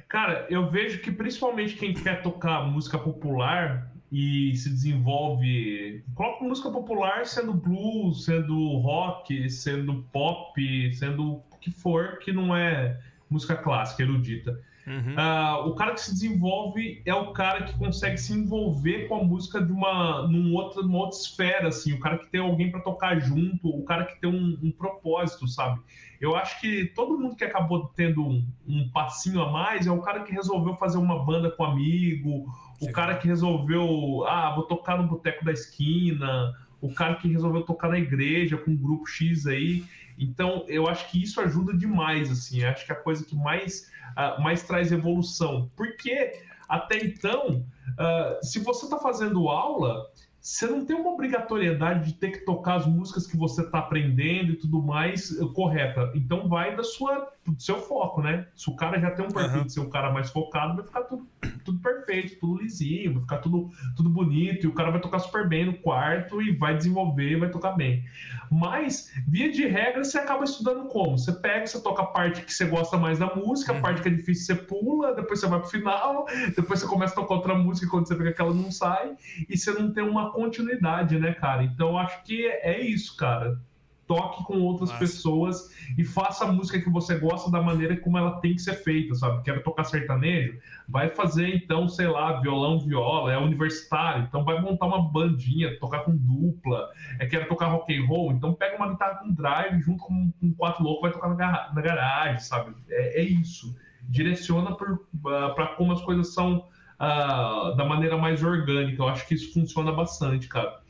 Cara, 0.09 0.47
eu 0.49 0.71
vejo 0.71 1.01
que 1.01 1.11
principalmente 1.11 1.75
quem 1.75 1.93
quer 1.93 2.23
tocar 2.23 2.67
música 2.67 2.99
popular 2.99 3.93
e 4.11 4.57
se 4.57 4.71
desenvolve. 4.71 6.05
Coloca 6.15 6.45
música 6.45 6.71
popular 6.71 7.27
sendo 7.27 7.53
blues, 7.53 8.25
sendo 8.25 8.77
rock, 8.79 9.51
sendo 9.51 10.03
pop, 10.13 10.95
sendo 10.95 11.35
o 11.35 11.59
que 11.61 11.71
for, 11.71 12.19
que 12.19 12.33
não 12.33 12.57
é 12.57 12.99
música 13.31 13.57
clássica, 13.57 14.03
erudita. 14.03 14.59
Uhum. 14.89 15.15
Ah, 15.19 15.67
o 15.67 15.75
cara 15.75 15.93
que 15.93 16.01
se 16.01 16.13
desenvolve 16.13 17.03
é 17.05 17.15
o 17.15 17.31
cara 17.33 17.65
que 17.65 17.77
consegue 17.79 18.17
se 18.17 18.33
envolver 18.33 19.07
com 19.07 19.17
a 19.17 19.23
música 19.23 19.61
de 19.61 19.71
uma, 19.71 20.27
num 20.27 20.55
outra, 20.55 20.81
numa 20.81 20.99
outra 20.99 21.19
esfera, 21.19 21.69
assim. 21.69 21.93
O 21.93 22.01
cara 22.01 22.17
que 22.17 22.31
tem 22.31 22.41
alguém 22.41 22.71
para 22.71 22.81
tocar 22.81 23.21
junto, 23.21 23.69
o 23.69 23.85
cara 23.85 24.07
que 24.07 24.19
tem 24.19 24.31
um, 24.31 24.59
um 24.63 24.73
propósito, 24.73 25.47
sabe? 25.47 25.79
Eu 26.19 26.35
acho 26.35 26.59
que 26.61 26.87
todo 26.87 27.19
mundo 27.19 27.37
que 27.37 27.45
acabou 27.45 27.89
tendo 27.95 28.27
um, 28.27 28.47
um 28.67 28.89
passinho 28.89 29.43
a 29.43 29.53
mais 29.53 29.87
é 29.87 29.91
o 29.91 30.01
cara 30.01 30.23
que 30.23 30.33
resolveu 30.33 30.75
fazer 30.75 30.97
uma 30.97 31.23
banda 31.23 31.51
com 31.51 31.65
amigo, 31.65 32.47
o 32.81 32.93
cara 32.93 33.17
que 33.17 33.27
resolveu, 33.27 34.25
ah, 34.27 34.55
vou 34.55 34.65
tocar 34.65 34.97
no 34.99 35.09
boteco 35.09 35.45
da 35.45 35.53
esquina, 35.53 36.55
o 36.81 36.93
cara 36.93 37.17
que 37.17 37.29
resolveu 37.29 37.63
tocar 37.63 37.89
na 37.89 37.99
igreja 37.99 38.57
com 38.57 38.71
um 38.71 38.77
grupo 38.77 39.07
X 39.07 39.47
aí. 39.47 39.85
Então, 40.19 40.65
eu 40.69 40.89
acho 40.89 41.11
que 41.11 41.23
isso 41.23 41.41
ajuda 41.41 41.77
demais, 41.77 42.31
assim. 42.31 42.63
Eu 42.63 42.69
acho 42.71 42.85
que 42.85 42.93
é 42.93 42.95
a 42.95 42.99
coisa 42.99 43.25
que 43.25 43.37
mais, 43.37 43.91
ah, 44.17 44.41
mais 44.41 44.63
traz 44.63 44.93
evolução. 44.93 45.71
Porque, 45.77 46.33
até 46.69 46.99
então, 46.99 47.65
ah, 47.99 48.39
se 48.43 48.59
você 48.61 48.85
está 48.85 48.99
fazendo 48.99 49.49
aula, 49.49 50.07
você 50.41 50.67
não 50.67 50.85
tem 50.85 50.97
uma 50.97 51.11
obrigatoriedade 51.11 52.07
de 52.07 52.19
ter 52.19 52.31
que 52.31 52.39
tocar 52.39 52.77
as 52.77 52.87
músicas 52.87 53.27
que 53.27 53.37
você 53.37 53.63
está 53.63 53.81
aprendendo 53.81 54.53
e 54.53 54.57
tudo 54.57 54.81
mais 54.81 55.39
eh, 55.39 55.45
correta. 55.53 56.11
Então, 56.15 56.49
vai 56.49 56.75
da 56.75 56.83
sua, 56.85 57.29
do 57.45 57.61
seu 57.61 57.81
foco, 57.83 58.23
né? 58.23 58.47
Se 58.55 58.71
o 58.71 58.77
cara 58.77 58.99
já 58.99 59.11
tem 59.11 59.25
um 59.25 59.31
perfil 59.31 59.59
Aham. 59.59 59.67
de 59.67 59.73
ser 59.73 59.81
um 59.81 59.91
cara 59.91 60.13
mais 60.13 60.31
focado, 60.31 60.77
vai 60.77 60.85
ficar 60.87 61.03
tudo, 61.03 61.27
tudo 61.69 61.81
perfeito, 61.81 62.41
tudo 62.41 62.63
lisinho, 62.63 63.13
vai 63.13 63.23
ficar 63.23 63.39
tudo, 63.39 63.71
tudo 63.95 64.09
bonito, 64.09 64.65
e 64.65 64.67
o 64.67 64.73
cara 64.73 64.91
vai 64.91 65.01
tocar 65.01 65.19
super 65.19 65.47
bem 65.47 65.67
no 65.67 65.75
quarto 65.75 66.41
e 66.41 66.53
vai 66.53 66.75
desenvolver, 66.75 67.39
vai 67.39 67.51
tocar 67.51 67.73
bem. 67.73 68.05
Mas, 68.51 69.13
via 69.29 69.53
de 69.53 69.67
regra, 69.67 70.03
você 70.03 70.19
acaba 70.19 70.45
estudando 70.45 70.89
como? 70.89 71.19
Você 71.19 71.33
pega, 71.33 71.67
você 71.67 71.83
toca 71.83 72.03
a 72.03 72.07
parte 72.07 72.43
que 72.43 72.53
você 72.53 72.65
gosta 72.65 72.97
mais 72.97 73.19
da 73.19 73.35
música, 73.35 73.73
a 73.73 73.81
parte 73.81 74.01
que 74.01 74.09
é 74.09 74.13
difícil 74.13 74.47
você 74.47 74.63
pula, 74.63 75.15
depois 75.15 75.41
você 75.41 75.47
vai 75.47 75.61
pro 75.61 75.69
final, 75.69 76.25
depois 76.57 76.81
você 76.81 76.87
começa 76.87 77.13
a 77.13 77.17
tocar 77.17 77.35
outra 77.35 77.55
música 77.55 77.91
quando 77.91 78.09
você 78.09 78.15
vê 78.15 78.33
que 78.33 78.41
ela 78.41 78.55
não 78.55 78.71
sai, 78.71 79.15
e 79.49 79.57
você 79.57 79.71
não 79.73 79.93
tem 79.93 80.03
uma 80.03 80.33
continuidade, 80.33 81.19
né, 81.19 81.35
cara? 81.35 81.63
Então, 81.63 81.91
eu 81.91 81.99
acho 81.99 82.23
que 82.25 82.47
é 82.47 82.81
isso, 82.81 83.15
cara. 83.17 83.61
Toque 84.09 84.43
com 84.45 84.59
outras 84.63 84.89
Massa. 84.89 84.99
pessoas 84.99 85.71
e 85.97 86.03
faça 86.03 86.45
a 86.45 86.53
música 86.53 86.81
que 86.81 86.91
você 86.91 87.17
gosta 87.17 87.51
da 87.51 87.63
maneira 87.63 87.97
como 87.99 88.19
ela 88.19 88.41
tem 88.41 88.55
que 88.55 88.63
ser 88.63 88.75
feita, 88.83 89.15
sabe? 89.15 89.43
Quero 89.45 89.63
tocar 89.63 89.85
sertanejo? 89.85 90.59
Vai 90.89 91.11
fazer, 91.11 91.55
então, 91.55 91.87
sei 91.87 92.09
lá, 92.09 92.41
violão, 92.41 92.81
viola, 92.81 93.33
é 93.33 93.39
universitário, 93.39 94.25
então 94.27 94.43
vai 94.45 94.61
montar 94.61 94.87
uma 94.87 95.03
bandinha, 95.03 95.79
tocar 95.79 96.01
com 96.01 96.17
dupla, 96.17 96.89
é 97.21 97.27
quero 97.27 97.47
tocar 97.47 97.67
rock 97.67 97.95
and 97.95 98.07
roll, 98.07 98.33
então 98.33 98.55
pega 98.55 98.77
uma 98.77 98.91
guitarra 98.91 99.17
com 99.17 99.31
drive 99.31 99.79
junto 99.83 100.03
com, 100.03 100.33
com 100.41 100.55
quatro 100.55 100.83
loucos, 100.83 101.03
vai 101.03 101.13
tocar 101.13 101.29
na, 101.29 101.73
na 101.75 101.81
garagem, 101.83 102.41
sabe? 102.41 102.75
É, 102.89 103.21
é 103.21 103.23
isso. 103.23 103.77
Direciona 104.09 104.75
para 104.75 105.67
como 105.77 105.93
as 105.93 106.01
coisas 106.01 106.33
são 106.33 106.65
ah, 106.99 107.75
da 107.77 107.85
maneira 107.85 108.17
mais 108.17 108.43
orgânica. 108.43 109.03
Eu 109.03 109.09
acho 109.09 109.27
que 109.27 109.35
isso 109.35 109.53
funciona 109.53 109.93
bastante, 109.93 110.49
cara. 110.49 110.81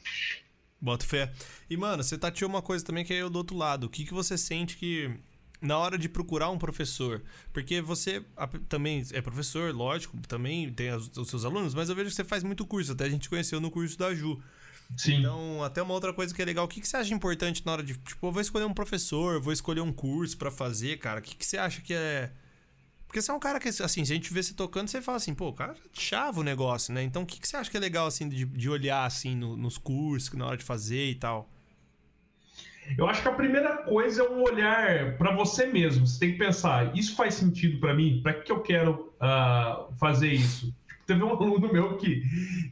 Bota 0.81 1.05
fé. 1.05 1.33
E, 1.69 1.77
mano, 1.77 2.03
você 2.03 2.17
tateou 2.17 2.49
uma 2.49 2.63
coisa 2.63 2.85
também 2.85 3.05
que 3.05 3.13
é 3.13 3.23
eu 3.23 3.29
do 3.31 3.37
outro 3.37 3.57
lado. 3.57 3.85
O 3.85 3.91
que, 3.91 4.05
que 4.05 4.15
você 4.15 4.39
sente 4.39 4.77
que. 4.77 5.11
Na 5.61 5.77
hora 5.77 5.99
de 5.99 6.09
procurar 6.09 6.51
um 6.51 6.59
professor, 6.59 7.21
porque 7.53 7.81
você 7.81 8.23
a- 8.37 8.47
também 8.69 9.05
é 9.13 9.21
professor, 9.21 9.75
lógico, 9.75 10.17
também 10.29 10.73
tem 10.73 10.93
os 10.95 11.11
seus 11.29 11.45
alunos, 11.45 11.75
mas 11.75 11.89
eu 11.89 11.97
vejo 11.97 12.11
que 12.11 12.15
você 12.15 12.23
faz 12.23 12.45
muito 12.45 12.65
curso, 12.65 12.93
até 12.93 13.07
a 13.07 13.09
gente 13.11 13.29
conheceu 13.29 13.61
no 13.61 13.69
curso 13.69 13.99
da 13.99 14.15
Ju. 14.15 14.41
Sim. 14.97 15.17
Então, 15.19 15.61
até 15.65 15.83
uma 15.83 15.95
outra 15.95 16.13
coisa 16.13 16.33
que 16.33 16.41
é 16.41 16.45
legal, 16.45 16.65
o 16.65 16.69
que, 16.69 16.81
que 16.81 16.87
você 16.87 16.97
acha 16.97 17.13
importante 17.13 17.67
na 17.67 17.73
hora 17.73 17.83
de, 17.83 17.95
tipo, 17.95 18.29
eu 18.29 18.31
vou 18.31 18.41
escolher 18.41 18.67
um 18.67 18.73
professor, 18.73 19.41
vou 19.41 19.53
escolher 19.53 19.81
um 19.81 19.93
curso 19.93 20.37
pra 20.39 20.49
fazer, 20.53 20.97
cara, 20.99 21.19
o 21.19 21.23
que, 21.25 21.35
que 21.35 21.45
você 21.45 21.59
acha 21.59 21.81
que 21.83 21.93
é... 21.93 22.31
Porque 23.09 23.23
você 23.23 23.31
é 23.31 23.35
um 23.35 23.41
cara 23.41 23.59
que, 23.59 23.69
assim, 23.71 24.05
se 24.05 24.13
a 24.13 24.15
gente 24.15 24.33
vê 24.33 24.43
você 24.43 24.53
tocando, 24.53 24.87
você 24.89 25.01
fala 25.01 25.17
assim, 25.17 25.35
pô, 25.35 25.51
cara 25.51 25.75
chava 25.95 26.41
o 26.41 26.45
negócio, 26.45 26.93
né? 26.93 27.03
Então, 27.03 27.23
o 27.23 27.27
que, 27.27 27.41
que 27.41 27.49
você 27.49 27.57
acha 27.57 27.71
que 27.71 27.77
é 27.77 27.81
legal, 27.81 28.07
assim, 28.07 28.29
de, 28.29 28.45
de 28.45 28.69
olhar, 28.69 29.05
assim, 29.07 29.35
no- 29.35 29.57
nos 29.57 29.79
cursos, 29.79 30.31
na 30.35 30.47
hora 30.47 30.59
de 30.59 30.63
fazer 30.63 31.11
e 31.11 31.15
tal? 31.15 31.49
Eu 32.97 33.07
acho 33.09 33.23
que 33.23 33.29
a 33.29 33.33
primeira 33.33 33.79
coisa 33.79 34.23
é 34.23 34.29
um 34.29 34.43
olhar 34.43 35.17
para 35.17 35.35
você 35.35 35.67
mesmo. 35.67 36.07
Você 36.07 36.21
tem 36.21 36.33
que 36.33 36.39
pensar: 36.39 36.95
isso 36.97 37.17
faz 37.17 37.35
sentido 37.35 37.81
para 37.81 37.95
mim? 37.95 38.21
Para 38.23 38.35
que 38.35 38.53
eu 38.53 38.61
quero 38.61 39.13
uh, 39.21 39.93
fazer 39.97 40.33
isso? 40.33 40.75
Teve 41.07 41.23
um 41.23 41.31
aluno 41.35 41.73
meu 41.73 41.97
que, 41.97 42.23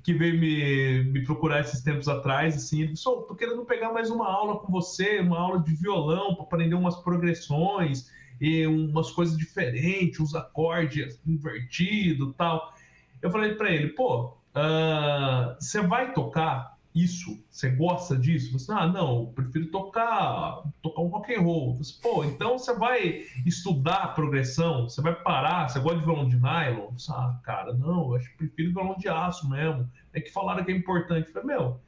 que 0.05 0.13
veio 0.13 0.39
me, 0.39 1.05
me 1.05 1.25
procurar 1.25 1.61
esses 1.61 1.83
tempos 1.83 2.09
atrás, 2.09 2.55
assim, 2.55 2.83
ele 2.83 2.93
disse, 2.93 3.09
oh, 3.09 3.23
tô 3.23 3.35
querendo 3.35 3.65
pegar 3.65 3.91
mais 3.93 4.11
uma 4.11 4.27
aula 4.31 4.59
com 4.59 4.71
você, 4.71 5.21
uma 5.21 5.39
aula 5.39 5.61
de 5.61 5.75
violão, 5.75 6.35
para 6.35 6.45
aprender 6.45 6.75
umas 6.75 6.97
progressões 6.97 8.11
e 8.41 8.67
umas 8.67 9.11
coisas 9.11 9.37
diferentes, 9.37 10.21
uns 10.21 10.35
acordes 10.35 11.21
invertidos 11.27 12.35
tal. 12.37 12.75
Eu 13.23 13.31
falei 13.31 13.55
para 13.55 13.71
ele, 13.71 13.89
pô, 13.89 14.27
uh, 14.27 15.55
você 15.59 15.81
vai 15.81 16.13
tocar? 16.13 16.77
isso? 16.97 17.39
Você 17.51 17.69
gosta 17.69 18.17
disso? 18.17 18.59
Você, 18.59 18.73
ah, 18.73 18.87
não, 18.87 19.21
eu 19.21 19.27
prefiro 19.27 19.67
tocar, 19.67 20.63
tocar 20.81 21.03
um 21.03 21.09
rock 21.09 21.35
and 21.35 21.43
roll. 21.43 21.77
Você, 21.77 22.01
Pô, 22.01 22.25
então 22.25 22.59
você 22.59 22.73
vai 22.75 23.27
estudar 23.45 24.15
progressão? 24.15 24.89
Você 24.89 25.03
vai 25.03 25.15
parar? 25.15 25.69
Você 25.69 25.79
gosta 25.79 25.99
de 25.99 26.07
violão 26.07 26.27
de 26.27 26.37
nylon? 26.37 26.91
Você, 26.93 27.13
ah, 27.13 27.39
cara, 27.45 27.75
não, 27.75 28.09
eu 28.09 28.17
acho 28.17 28.31
que 28.31 28.39
prefiro 28.39 28.73
violão 28.73 28.97
de 28.97 29.09
aço 29.09 29.49
mesmo. 29.49 29.89
É 30.15 30.21
que 30.23 30.33
falaram 30.33 30.65
que 30.65 30.73
é 30.73 30.75
importante. 30.75 31.29
Eu 31.29 31.35
falei, 31.35 31.49
meu, 31.49 31.79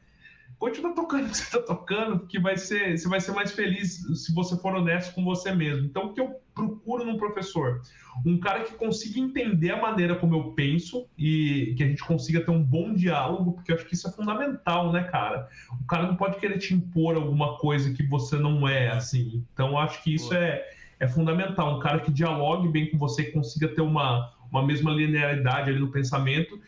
continua 0.59 0.95
tocando 0.95 1.27
o 1.27 1.31
que 1.31 1.37
você 1.37 1.43
está 1.45 1.63
tocando, 1.63 2.19
porque 2.19 2.39
vai 2.39 2.57
ser, 2.57 2.99
você 2.99 3.09
vai 3.09 3.21
ser 3.21 3.33
mais 3.33 3.53
feliz 3.53 4.05
se 4.25 4.35
você 4.35 4.57
for 4.57 4.75
honesto 4.75 5.15
com 5.15 5.25
você 5.25 5.53
mesmo. 5.53 5.87
Então, 5.87 6.07
o 6.07 6.13
que 6.13 6.21
eu 6.21 6.41
procuro 6.55 7.05
num 7.05 7.17
professor? 7.17 7.81
Um 8.27 8.39
cara 8.39 8.65
que 8.65 8.75
consiga 8.75 9.21
entender 9.21 9.71
a 9.71 9.81
maneira 9.81 10.17
como 10.17 10.35
eu 10.35 10.53
penso 10.53 11.07
e 11.17 11.75
que 11.77 11.85
a 11.85 11.87
gente 11.87 12.05
consiga 12.05 12.41
ter 12.41 12.51
um 12.51 12.63
bom 12.63 12.93
diálogo, 12.93 13.53
porque 13.53 13.71
eu 13.71 13.77
acho 13.77 13.87
que 13.87 13.95
isso 13.95 14.09
é 14.09 14.13
fundamental, 14.13 14.93
né, 14.93 15.05
cara? 15.05 15.49
O 15.81 15.87
cara 15.87 16.07
não 16.07 16.17
pode 16.17 16.39
querer 16.39 16.59
te 16.59 16.75
impor 16.75 17.15
alguma 17.15 17.57
coisa 17.59 17.95
que 17.95 18.03
você 18.03 18.37
não 18.37 18.67
é, 18.67 18.89
assim. 18.89 19.45
Então, 19.53 19.69
eu 19.71 19.79
acho 19.79 20.03
que 20.03 20.13
isso 20.13 20.35
é, 20.35 20.65
é 20.99 21.07
fundamental. 21.07 21.77
Um 21.77 21.81
cara 21.81 22.01
que 22.01 22.11
dialogue 22.11 22.69
bem 22.69 22.91
com 22.91 22.99
você, 22.99 23.25
que 23.25 23.33
consiga 23.33 23.69
ter 23.69 23.83
uma, 23.83 24.33
uma 24.51 24.67
mesma 24.67 24.91
linearidade 24.91 25.71
ali 25.71 25.79
no 25.79 25.93
pensamento 25.93 26.61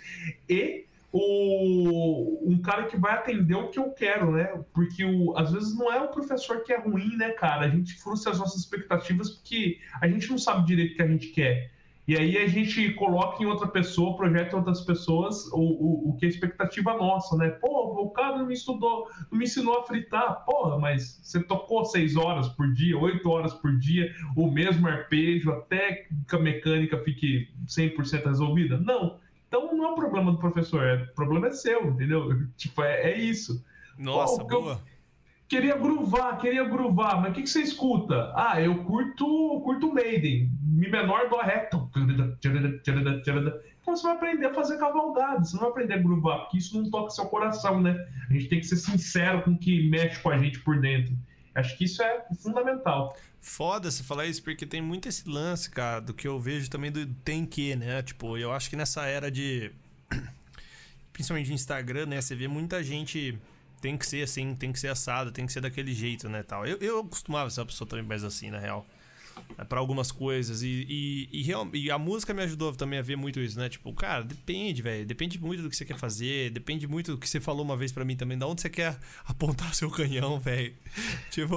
e 0.48 0.86
o, 1.12 2.50
um 2.50 2.60
cara 2.62 2.84
que 2.84 2.96
vai 2.96 3.14
atender 3.14 3.54
o 3.54 3.68
que 3.68 3.78
eu 3.78 3.90
quero, 3.90 4.32
né? 4.32 4.62
Porque 4.72 5.04
o, 5.04 5.36
às 5.36 5.52
vezes 5.52 5.76
não 5.76 5.92
é 5.92 6.00
o 6.00 6.08
professor 6.08 6.62
que 6.62 6.72
é 6.72 6.78
ruim, 6.78 7.16
né, 7.16 7.30
cara? 7.30 7.66
A 7.66 7.68
gente 7.68 7.94
frustra 8.00 8.32
as 8.32 8.38
nossas 8.38 8.60
expectativas 8.60 9.30
porque 9.30 9.78
a 10.00 10.08
gente 10.08 10.30
não 10.30 10.38
sabe 10.38 10.66
direito 10.66 10.92
o 10.92 10.96
que 10.96 11.02
a 11.02 11.08
gente 11.08 11.28
quer. 11.28 11.70
E 12.10 12.16
aí 12.16 12.38
a 12.38 12.48
gente 12.48 12.92
coloca 12.94 13.42
em 13.42 13.46
outra 13.46 13.68
pessoa, 13.68 14.16
projeta 14.16 14.56
em 14.56 14.58
outras 14.58 14.80
pessoas 14.80 15.46
o, 15.52 15.60
o, 15.60 16.10
o 16.10 16.16
que 16.16 16.26
é 16.26 16.28
expectativa 16.28 16.96
nossa, 16.96 17.36
né? 17.36 17.50
Pô, 17.50 18.02
o 18.02 18.10
cara 18.10 18.38
não 18.38 18.46
me 18.46 18.54
estudou, 18.54 19.08
não 19.30 19.38
me 19.38 19.44
ensinou 19.44 19.78
a 19.78 19.84
fritar. 19.84 20.44
Porra, 20.44 20.76
mas 20.78 21.20
você 21.22 21.40
tocou 21.40 21.84
seis 21.84 22.16
horas 22.16 22.48
por 22.48 22.72
dia, 22.72 22.98
oito 22.98 23.30
horas 23.30 23.54
por 23.54 23.78
dia, 23.78 24.12
o 24.36 24.50
mesmo 24.50 24.88
arpejo, 24.88 25.52
até 25.52 26.08
que 26.28 26.34
a 26.34 26.38
mecânica 26.38 26.98
fique 26.98 27.48
100% 27.66 28.24
resolvida? 28.26 28.76
Não. 28.78 29.20
Então 29.50 29.74
não 29.74 29.84
é 29.84 29.90
um 29.90 29.94
problema 29.96 30.30
do 30.30 30.38
professor, 30.38 30.84
é, 30.84 31.02
o 31.02 31.14
problema 31.14 31.48
é 31.48 31.50
seu, 31.50 31.88
entendeu? 31.88 32.46
Tipo, 32.56 32.84
é, 32.84 33.10
é 33.10 33.18
isso. 33.18 33.64
Nossa, 33.98 34.44
Pô, 34.44 34.60
boa. 34.60 34.80
Queria 35.48 35.76
gruvar, 35.76 36.38
queria 36.38 36.62
gruvar, 36.62 37.20
mas 37.20 37.32
o 37.32 37.34
que, 37.34 37.42
que 37.42 37.50
você 37.50 37.60
escuta? 37.60 38.32
Ah, 38.36 38.62
eu 38.62 38.84
curto, 38.84 39.60
curto 39.64 39.92
Maiden, 39.92 40.48
Mi 40.62 40.88
menor, 40.88 41.28
Dó 41.28 41.40
Ré. 41.40 41.68
Então 41.68 41.90
você 43.96 44.04
vai 44.04 44.12
aprender 44.12 44.46
a 44.46 44.54
fazer 44.54 44.78
cavalgada, 44.78 45.44
você 45.44 45.56
não 45.56 45.62
vai 45.62 45.70
aprender 45.70 45.94
a 45.94 45.98
gruvar, 45.98 46.38
porque 46.42 46.58
isso 46.58 46.80
não 46.80 46.88
toca 46.88 47.10
seu 47.10 47.26
coração, 47.26 47.80
né? 47.80 48.06
A 48.28 48.32
gente 48.32 48.48
tem 48.48 48.60
que 48.60 48.66
ser 48.66 48.76
sincero 48.76 49.42
com 49.42 49.50
o 49.50 49.58
que 49.58 49.90
mexe 49.90 50.22
com 50.22 50.30
a 50.30 50.38
gente 50.38 50.60
por 50.60 50.78
dentro. 50.78 51.12
Acho 51.56 51.76
que 51.76 51.84
isso 51.84 52.00
é 52.00 52.24
fundamental. 52.40 53.16
Foda 53.40 53.90
você 53.90 54.02
falar 54.02 54.26
isso, 54.26 54.42
porque 54.42 54.66
tem 54.66 54.82
muito 54.82 55.08
esse 55.08 55.26
lance, 55.28 55.70
cara, 55.70 56.00
do 56.00 56.12
que 56.12 56.28
eu 56.28 56.38
vejo 56.38 56.68
também 56.68 56.92
do 56.92 57.06
tem 57.24 57.46
que, 57.46 57.74
né? 57.74 58.02
Tipo, 58.02 58.36
eu 58.36 58.52
acho 58.52 58.68
que 58.68 58.76
nessa 58.76 59.06
era 59.06 59.30
de. 59.30 59.72
Principalmente 61.12 61.46
de 61.46 61.54
Instagram, 61.54 62.06
né? 62.06 62.20
Você 62.20 62.34
vê 62.34 62.46
muita 62.46 62.82
gente. 62.82 63.38
Tem 63.80 63.96
que 63.96 64.06
ser 64.06 64.22
assim, 64.22 64.54
tem 64.54 64.70
que 64.70 64.78
ser 64.78 64.88
assado, 64.88 65.32
tem 65.32 65.46
que 65.46 65.52
ser 65.52 65.62
daquele 65.62 65.94
jeito, 65.94 66.28
né? 66.28 66.42
Tal. 66.42 66.66
Eu, 66.66 66.76
eu 66.78 67.02
costumava 67.02 67.48
ser 67.48 67.60
uma 67.60 67.66
pessoa 67.66 67.88
também 67.88 68.04
mais 68.04 68.22
assim, 68.22 68.50
na 68.50 68.58
real. 68.58 68.86
É, 69.58 69.64
para 69.64 69.78
algumas 69.78 70.10
coisas. 70.10 70.62
E, 70.62 70.86
e, 70.88 71.28
e, 71.32 71.42
real, 71.42 71.68
e, 71.72 71.90
a 71.90 71.98
música 71.98 72.32
me 72.32 72.42
ajudou 72.42 72.72
também 72.74 72.98
a 72.98 73.02
ver 73.02 73.16
muito 73.16 73.40
isso, 73.40 73.58
né? 73.58 73.68
Tipo, 73.68 73.92
cara, 73.92 74.22
depende, 74.22 74.82
velho. 74.82 75.04
Depende 75.04 75.40
muito 75.40 75.62
do 75.62 75.70
que 75.70 75.76
você 75.76 75.84
quer 75.84 75.98
fazer. 75.98 76.50
Depende 76.50 76.86
muito 76.86 77.12
do 77.12 77.18
que 77.18 77.28
você 77.28 77.40
falou 77.40 77.64
uma 77.64 77.76
vez 77.76 77.92
para 77.92 78.04
mim 78.04 78.16
também. 78.16 78.38
Da 78.38 78.46
onde 78.46 78.62
você 78.62 78.70
quer 78.70 78.98
apontar 79.26 79.72
seu 79.74 79.90
canhão, 79.90 80.38
velho. 80.40 80.74
Tipo. 81.30 81.56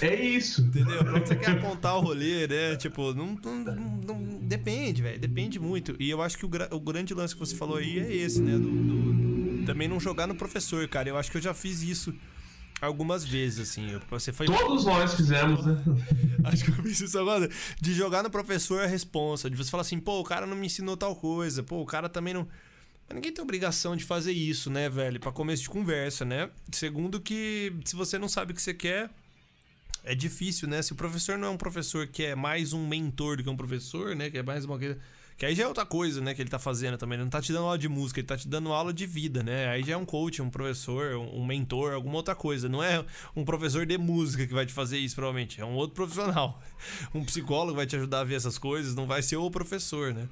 É 0.00 0.14
isso. 0.14 0.62
Entendeu? 0.62 1.04
Pra 1.04 1.14
onde 1.14 1.28
você 1.28 1.36
quer 1.36 1.50
apontar 1.50 1.96
o 1.96 2.00
rolê, 2.00 2.46
né? 2.46 2.76
Tipo, 2.76 3.12
não. 3.12 3.38
não, 3.42 3.58
não 3.58 4.38
depende, 4.40 5.02
velho. 5.02 5.18
Depende 5.18 5.58
muito. 5.58 5.96
E 5.98 6.08
eu 6.08 6.22
acho 6.22 6.38
que 6.38 6.46
o, 6.46 6.50
o, 6.70 6.80
grande 6.80 7.14
lance 7.14 7.34
que 7.34 7.40
você 7.40 7.54
falou 7.56 7.76
aí 7.76 7.98
é 7.98 8.12
esse, 8.14 8.40
né? 8.40 8.52
Do, 8.52 8.70
do, 8.70 9.66
também 9.66 9.88
não 9.88 9.98
jogar 9.98 10.26
no 10.26 10.34
professor, 10.34 10.86
cara. 10.88 11.08
Eu 11.08 11.16
acho 11.16 11.30
que 11.30 11.36
eu 11.36 11.42
já 11.42 11.54
fiz 11.54 11.82
isso 11.82 12.14
algumas 12.80 13.24
vezes, 13.24 13.70
assim. 13.70 14.00
Você 14.10 14.32
foi... 14.32 14.46
Todos 14.46 14.84
nós 14.84 15.14
fizemos, 15.14 15.64
né? 15.64 15.82
Acho 16.44 16.64
que 16.64 16.70
eu 16.70 16.82
fiz 16.82 17.00
isso 17.00 17.18
agora. 17.18 17.48
De 17.80 17.94
jogar 17.94 18.22
no 18.22 18.30
professor 18.30 18.82
a 18.82 18.86
responsa. 18.86 19.48
De 19.48 19.56
você 19.56 19.70
falar 19.70 19.82
assim, 19.82 19.98
pô, 19.98 20.20
o 20.20 20.24
cara 20.24 20.46
não 20.46 20.56
me 20.56 20.66
ensinou 20.66 20.96
tal 20.96 21.16
coisa. 21.16 21.62
Pô, 21.62 21.80
o 21.80 21.86
cara 21.86 22.08
também 22.08 22.34
não. 22.34 22.46
Mas 23.08 23.16
ninguém 23.16 23.32
tem 23.32 23.42
obrigação 23.42 23.96
de 23.96 24.04
fazer 24.04 24.32
isso, 24.32 24.70
né, 24.70 24.88
velho? 24.88 25.20
Pra 25.20 25.30
começo 25.30 25.62
de 25.62 25.68
conversa, 25.68 26.24
né? 26.24 26.50
Segundo, 26.72 27.20
que 27.20 27.72
se 27.84 27.94
você 27.96 28.18
não 28.18 28.28
sabe 28.28 28.52
o 28.52 28.54
que 28.54 28.62
você 28.62 28.74
quer, 28.74 29.10
é 30.02 30.14
difícil, 30.14 30.68
né? 30.68 30.82
Se 30.82 30.92
o 30.92 30.96
professor 30.96 31.38
não 31.38 31.48
é 31.48 31.50
um 31.50 31.56
professor 31.56 32.06
que 32.06 32.24
é 32.24 32.34
mais 32.34 32.72
um 32.72 32.86
mentor 32.86 33.36
do 33.36 33.44
que 33.44 33.50
um 33.50 33.56
professor, 33.56 34.14
né? 34.14 34.30
Que 34.30 34.38
é 34.38 34.42
mais 34.42 34.64
uma 34.64 34.78
coisa 34.78 34.98
que 35.36 35.44
aí 35.44 35.54
já 35.54 35.64
é 35.64 35.66
outra 35.66 35.84
coisa, 35.84 36.20
né, 36.20 36.32
que 36.32 36.40
ele 36.40 36.48
tá 36.48 36.58
fazendo 36.58 36.96
também. 36.96 37.16
Ele 37.16 37.24
não 37.24 37.30
tá 37.30 37.40
te 37.40 37.52
dando 37.52 37.64
aula 37.64 37.78
de 37.78 37.88
música, 37.88 38.20
ele 38.20 38.26
tá 38.26 38.36
te 38.36 38.46
dando 38.46 38.72
aula 38.72 38.92
de 38.92 39.04
vida, 39.04 39.42
né? 39.42 39.68
Aí 39.68 39.82
já 39.82 39.94
é 39.94 39.96
um 39.96 40.04
coach, 40.04 40.40
um 40.40 40.48
professor, 40.48 41.16
um 41.16 41.44
mentor, 41.44 41.92
alguma 41.92 42.16
outra 42.16 42.34
coisa. 42.34 42.68
Não 42.68 42.82
é 42.82 43.04
um 43.34 43.44
professor 43.44 43.84
de 43.84 43.98
música 43.98 44.46
que 44.46 44.54
vai 44.54 44.64
te 44.64 44.72
fazer 44.72 44.98
isso, 44.98 45.16
provavelmente. 45.16 45.60
É 45.60 45.64
um 45.64 45.74
outro 45.74 45.94
profissional. 45.94 46.62
Um 47.14 47.24
psicólogo 47.24 47.76
vai 47.76 47.86
te 47.86 47.96
ajudar 47.96 48.20
a 48.20 48.24
ver 48.24 48.34
essas 48.34 48.58
coisas, 48.58 48.94
não 48.94 49.06
vai 49.06 49.22
ser 49.22 49.36
o 49.36 49.50
professor, 49.50 50.12
né? 50.12 50.28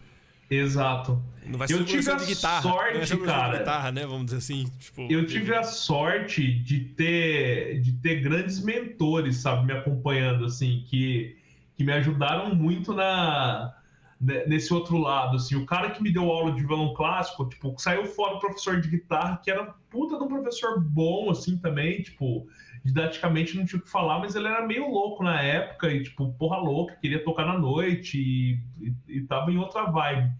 Exato. 0.50 1.22
Não 1.46 1.59
vai 1.59 1.66
ser 1.66 1.74
eu 1.74 1.84
tive 1.84 2.11
a 2.11 2.14
de 2.14 2.26
guitarra, 2.26 2.62
sorte, 2.62 3.16
cara. 3.24 3.53
De 3.53 3.59
guitarra, 3.59 3.92
né? 3.92 4.07
Vamos 4.07 4.26
dizer 4.26 4.38
assim. 4.38 4.70
Tipo, 4.78 5.11
eu 5.11 5.26
tive 5.26 5.55
a 5.55 5.62
sorte 5.62 6.53
de 6.61 6.80
ter, 6.80 7.80
de 7.80 7.92
ter 7.94 8.20
grandes 8.20 8.62
mentores, 8.62 9.38
sabe, 9.38 9.66
me 9.66 9.72
acompanhando, 9.72 10.44
assim, 10.44 10.84
que, 10.88 11.36
que 11.74 11.84
me 11.84 11.92
ajudaram 11.92 12.55
muito 12.55 12.92
na, 12.92 13.74
nesse 14.22 14.72
outro 14.72 14.98
lado, 14.98 15.36
assim, 15.36 15.56
o 15.56 15.66
cara 15.66 15.90
que 15.90 16.00
me 16.00 16.12
deu 16.12 16.30
aula 16.30 16.52
de 16.52 16.64
violão 16.64 16.94
clássico, 16.94 17.48
tipo, 17.48 17.74
saiu 17.76 18.06
fora 18.06 18.36
o 18.36 18.38
professor 18.38 18.80
de 18.80 18.88
guitarra, 18.88 19.40
que 19.42 19.50
era 19.50 19.74
puta 19.90 20.16
de 20.16 20.22
um 20.22 20.28
professor 20.28 20.80
bom, 20.80 21.28
assim, 21.28 21.58
também, 21.58 22.02
tipo, 22.02 22.46
didaticamente 22.84 23.56
não 23.56 23.64
tinha 23.64 23.80
o 23.80 23.82
que 23.82 23.90
falar, 23.90 24.20
mas 24.20 24.36
ele 24.36 24.46
era 24.46 24.64
meio 24.64 24.88
louco 24.88 25.24
na 25.24 25.40
época, 25.42 25.90
e, 25.90 26.04
tipo, 26.04 26.32
porra 26.34 26.58
louca, 26.58 26.96
queria 27.00 27.24
tocar 27.24 27.44
na 27.44 27.58
noite, 27.58 28.16
e, 28.16 28.60
e, 28.80 29.18
e 29.18 29.20
tava 29.22 29.50
em 29.50 29.58
outra 29.58 29.84
vibe. 29.90 30.30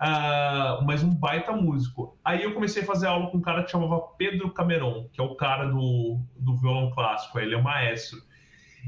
Uh, 0.00 0.82
mas 0.86 1.02
um 1.02 1.14
baita 1.14 1.52
músico. 1.52 2.18
Aí 2.24 2.42
eu 2.42 2.54
comecei 2.54 2.82
a 2.82 2.86
fazer 2.86 3.06
aula 3.06 3.30
com 3.30 3.36
um 3.36 3.42
cara 3.42 3.62
que 3.62 3.70
chamava 3.70 4.00
Pedro 4.16 4.50
Cameron, 4.50 5.08
que 5.12 5.20
é 5.20 5.24
o 5.24 5.36
cara 5.36 5.66
do, 5.66 6.18
do 6.36 6.56
violão 6.56 6.90
clássico, 6.90 7.38
ele 7.38 7.54
é 7.54 7.58
um 7.58 7.62
maestro. 7.62 8.18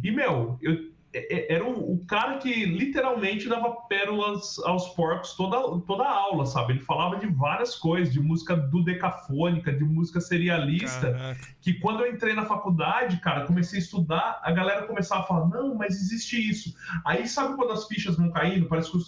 E, 0.03 0.11
meu, 0.11 0.59
eu 0.62 0.91
era 1.15 1.65
o, 1.65 1.95
o, 1.95 2.07
cara 2.07 2.39
que 2.39 2.65
literalmente 2.65 3.47
dava 3.47 3.71
pérolas 3.87 4.59
aos 4.65 4.89
porcos 4.95 5.35
toda, 5.35 5.79
toda 5.81 6.05
a 6.05 6.11
aula, 6.11 6.47
sabe? 6.47 6.73
Ele 6.73 6.81
falava 6.81 7.17
de 7.17 7.27
várias 7.27 7.75
coisas, 7.75 8.13
de 8.13 8.19
música 8.19 8.57
dudecafônica, 8.57 9.73
de 9.73 9.85
música 9.85 10.21
serialista, 10.21 11.13
Caraca. 11.13 11.41
que 11.61 11.75
quando 11.75 12.01
eu 12.01 12.11
entrei 12.11 12.35
na 12.35 12.47
faculdade, 12.47 13.19
cara, 13.19 13.45
comecei 13.47 13.79
a 13.79 13.83
estudar, 13.83 14.41
a 14.43 14.51
galera 14.53 14.87
começava 14.87 15.23
a 15.23 15.27
falar, 15.27 15.49
não, 15.49 15.75
mas 15.75 15.95
existe 15.95 16.49
isso. 16.49 16.75
Aí 17.05 17.29
sabe 17.29 17.57
quando 17.57 17.73
as 17.73 17.87
fichas 17.87 18.17
vão 18.17 18.31
caindo? 18.31 18.67
Parece 18.67 18.91
que 18.91 18.99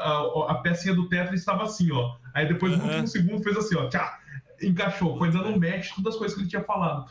a, 0.00 0.08
a, 0.08 0.52
a, 0.52 0.54
pecinha 0.56 0.94
do 0.94 1.08
teto 1.08 1.32
estava 1.32 1.62
assim, 1.62 1.92
ó. 1.92 2.16
Aí 2.34 2.48
depois 2.48 2.76
no 2.76 2.84
último 2.84 3.06
segundo 3.06 3.42
fez 3.42 3.56
assim, 3.56 3.76
ó, 3.76 3.88
tchá, 3.88 4.18
encaixou, 4.62 5.16
foi 5.18 5.30
dando 5.30 5.58
match 5.60 5.90
todas 5.94 6.14
as 6.14 6.18
coisas 6.18 6.36
que 6.36 6.42
ele 6.42 6.50
tinha 6.50 6.64
falado. 6.64 7.06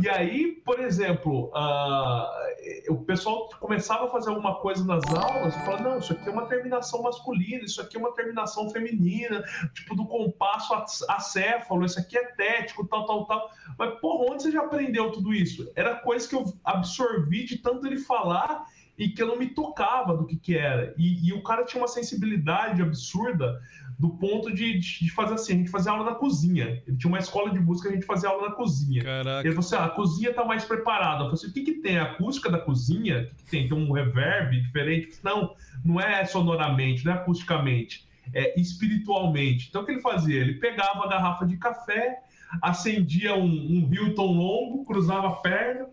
E 0.00 0.08
aí, 0.08 0.62
por 0.64 0.80
exemplo, 0.80 1.52
uh, 1.54 2.92
o 2.92 3.04
pessoal 3.04 3.50
começava 3.60 4.06
a 4.06 4.08
fazer 4.08 4.30
alguma 4.30 4.56
coisa 4.56 4.82
nas 4.84 5.04
aulas 5.12 5.54
e 5.54 5.58
falava, 5.64 5.82
não, 5.82 5.98
isso 5.98 6.12
aqui 6.14 6.28
é 6.28 6.32
uma 6.32 6.46
terminação 6.46 7.02
masculina, 7.02 7.64
isso 7.64 7.80
aqui 7.80 7.96
é 7.96 8.00
uma 8.00 8.14
terminação 8.14 8.70
feminina, 8.70 9.44
tipo 9.74 9.94
do 9.94 10.06
compasso 10.06 10.74
acéfalo, 11.08 11.84
isso 11.84 12.00
aqui 12.00 12.16
é 12.16 12.24
tético, 12.32 12.86
tal, 12.86 13.04
tal, 13.04 13.26
tal. 13.26 13.50
Mas, 13.78 14.00
porra, 14.00 14.32
onde 14.32 14.42
você 14.42 14.50
já 14.50 14.62
aprendeu 14.62 15.12
tudo 15.12 15.34
isso? 15.34 15.70
Era 15.76 15.96
coisa 15.96 16.26
que 16.26 16.34
eu 16.34 16.44
absorvi 16.64 17.44
de 17.44 17.58
tanto 17.58 17.86
ele 17.86 17.98
falar 17.98 18.64
e 18.98 19.08
que 19.08 19.22
eu 19.22 19.28
não 19.28 19.38
me 19.38 19.46
tocava 19.46 20.16
do 20.16 20.26
que 20.26 20.36
que 20.36 20.56
era. 20.56 20.92
E, 20.98 21.28
e 21.28 21.32
o 21.32 21.42
cara 21.42 21.64
tinha 21.64 21.80
uma 21.80 21.88
sensibilidade 21.88 22.82
absurda 22.82 23.60
do 23.98 24.10
ponto 24.10 24.52
de, 24.52 24.78
de, 24.78 25.10
fazer 25.10 25.34
assim, 25.34 25.52
a 25.54 25.56
gente 25.56 25.70
fazia 25.70 25.92
aula 25.92 26.04
na 26.04 26.14
cozinha. 26.16 26.82
Ele 26.86 26.96
tinha 26.96 27.08
uma 27.08 27.18
escola 27.18 27.50
de 27.50 27.58
música, 27.58 27.88
a 27.88 27.92
gente 27.92 28.06
fazia 28.06 28.28
aula 28.28 28.48
na 28.48 28.54
cozinha. 28.54 29.02
Caraca. 29.02 29.46
Ele 29.46 29.54
falou 29.54 29.66
assim: 29.66 29.76
ah, 29.76 29.84
a 29.84 29.90
cozinha 29.90 30.34
tá 30.34 30.44
mais 30.44 30.64
preparada. 30.64 31.24
Eu 31.24 31.30
falei 31.30 31.34
assim: 31.34 31.48
o 31.48 31.52
que, 31.52 31.62
que 31.62 31.74
tem? 31.74 31.98
A 31.98 32.04
acústica 32.04 32.50
da 32.50 32.58
cozinha? 32.58 33.22
O 33.22 33.26
que, 33.26 33.44
que 33.44 33.50
tem? 33.50 33.68
Tem 33.68 33.76
um 33.76 33.92
reverb 33.92 34.60
diferente? 34.60 35.18
Não, 35.22 35.54
não 35.84 36.00
é 36.00 36.24
sonoramente, 36.24 37.04
não 37.04 37.12
é 37.12 37.16
acusticamente, 37.16 38.06
é 38.32 38.60
espiritualmente. 38.60 39.68
Então 39.68 39.82
o 39.82 39.84
que 39.84 39.92
ele 39.92 40.00
fazia? 40.00 40.40
Ele 40.40 40.54
pegava 40.54 41.04
a 41.04 41.08
garrafa 41.08 41.44
de 41.44 41.56
café, 41.56 42.20
acendia 42.62 43.34
um, 43.34 43.46
um 43.46 43.90
Hilton 43.92 44.32
longo, 44.32 44.84
cruzava 44.84 45.28
a 45.28 45.36
perna, 45.36 45.86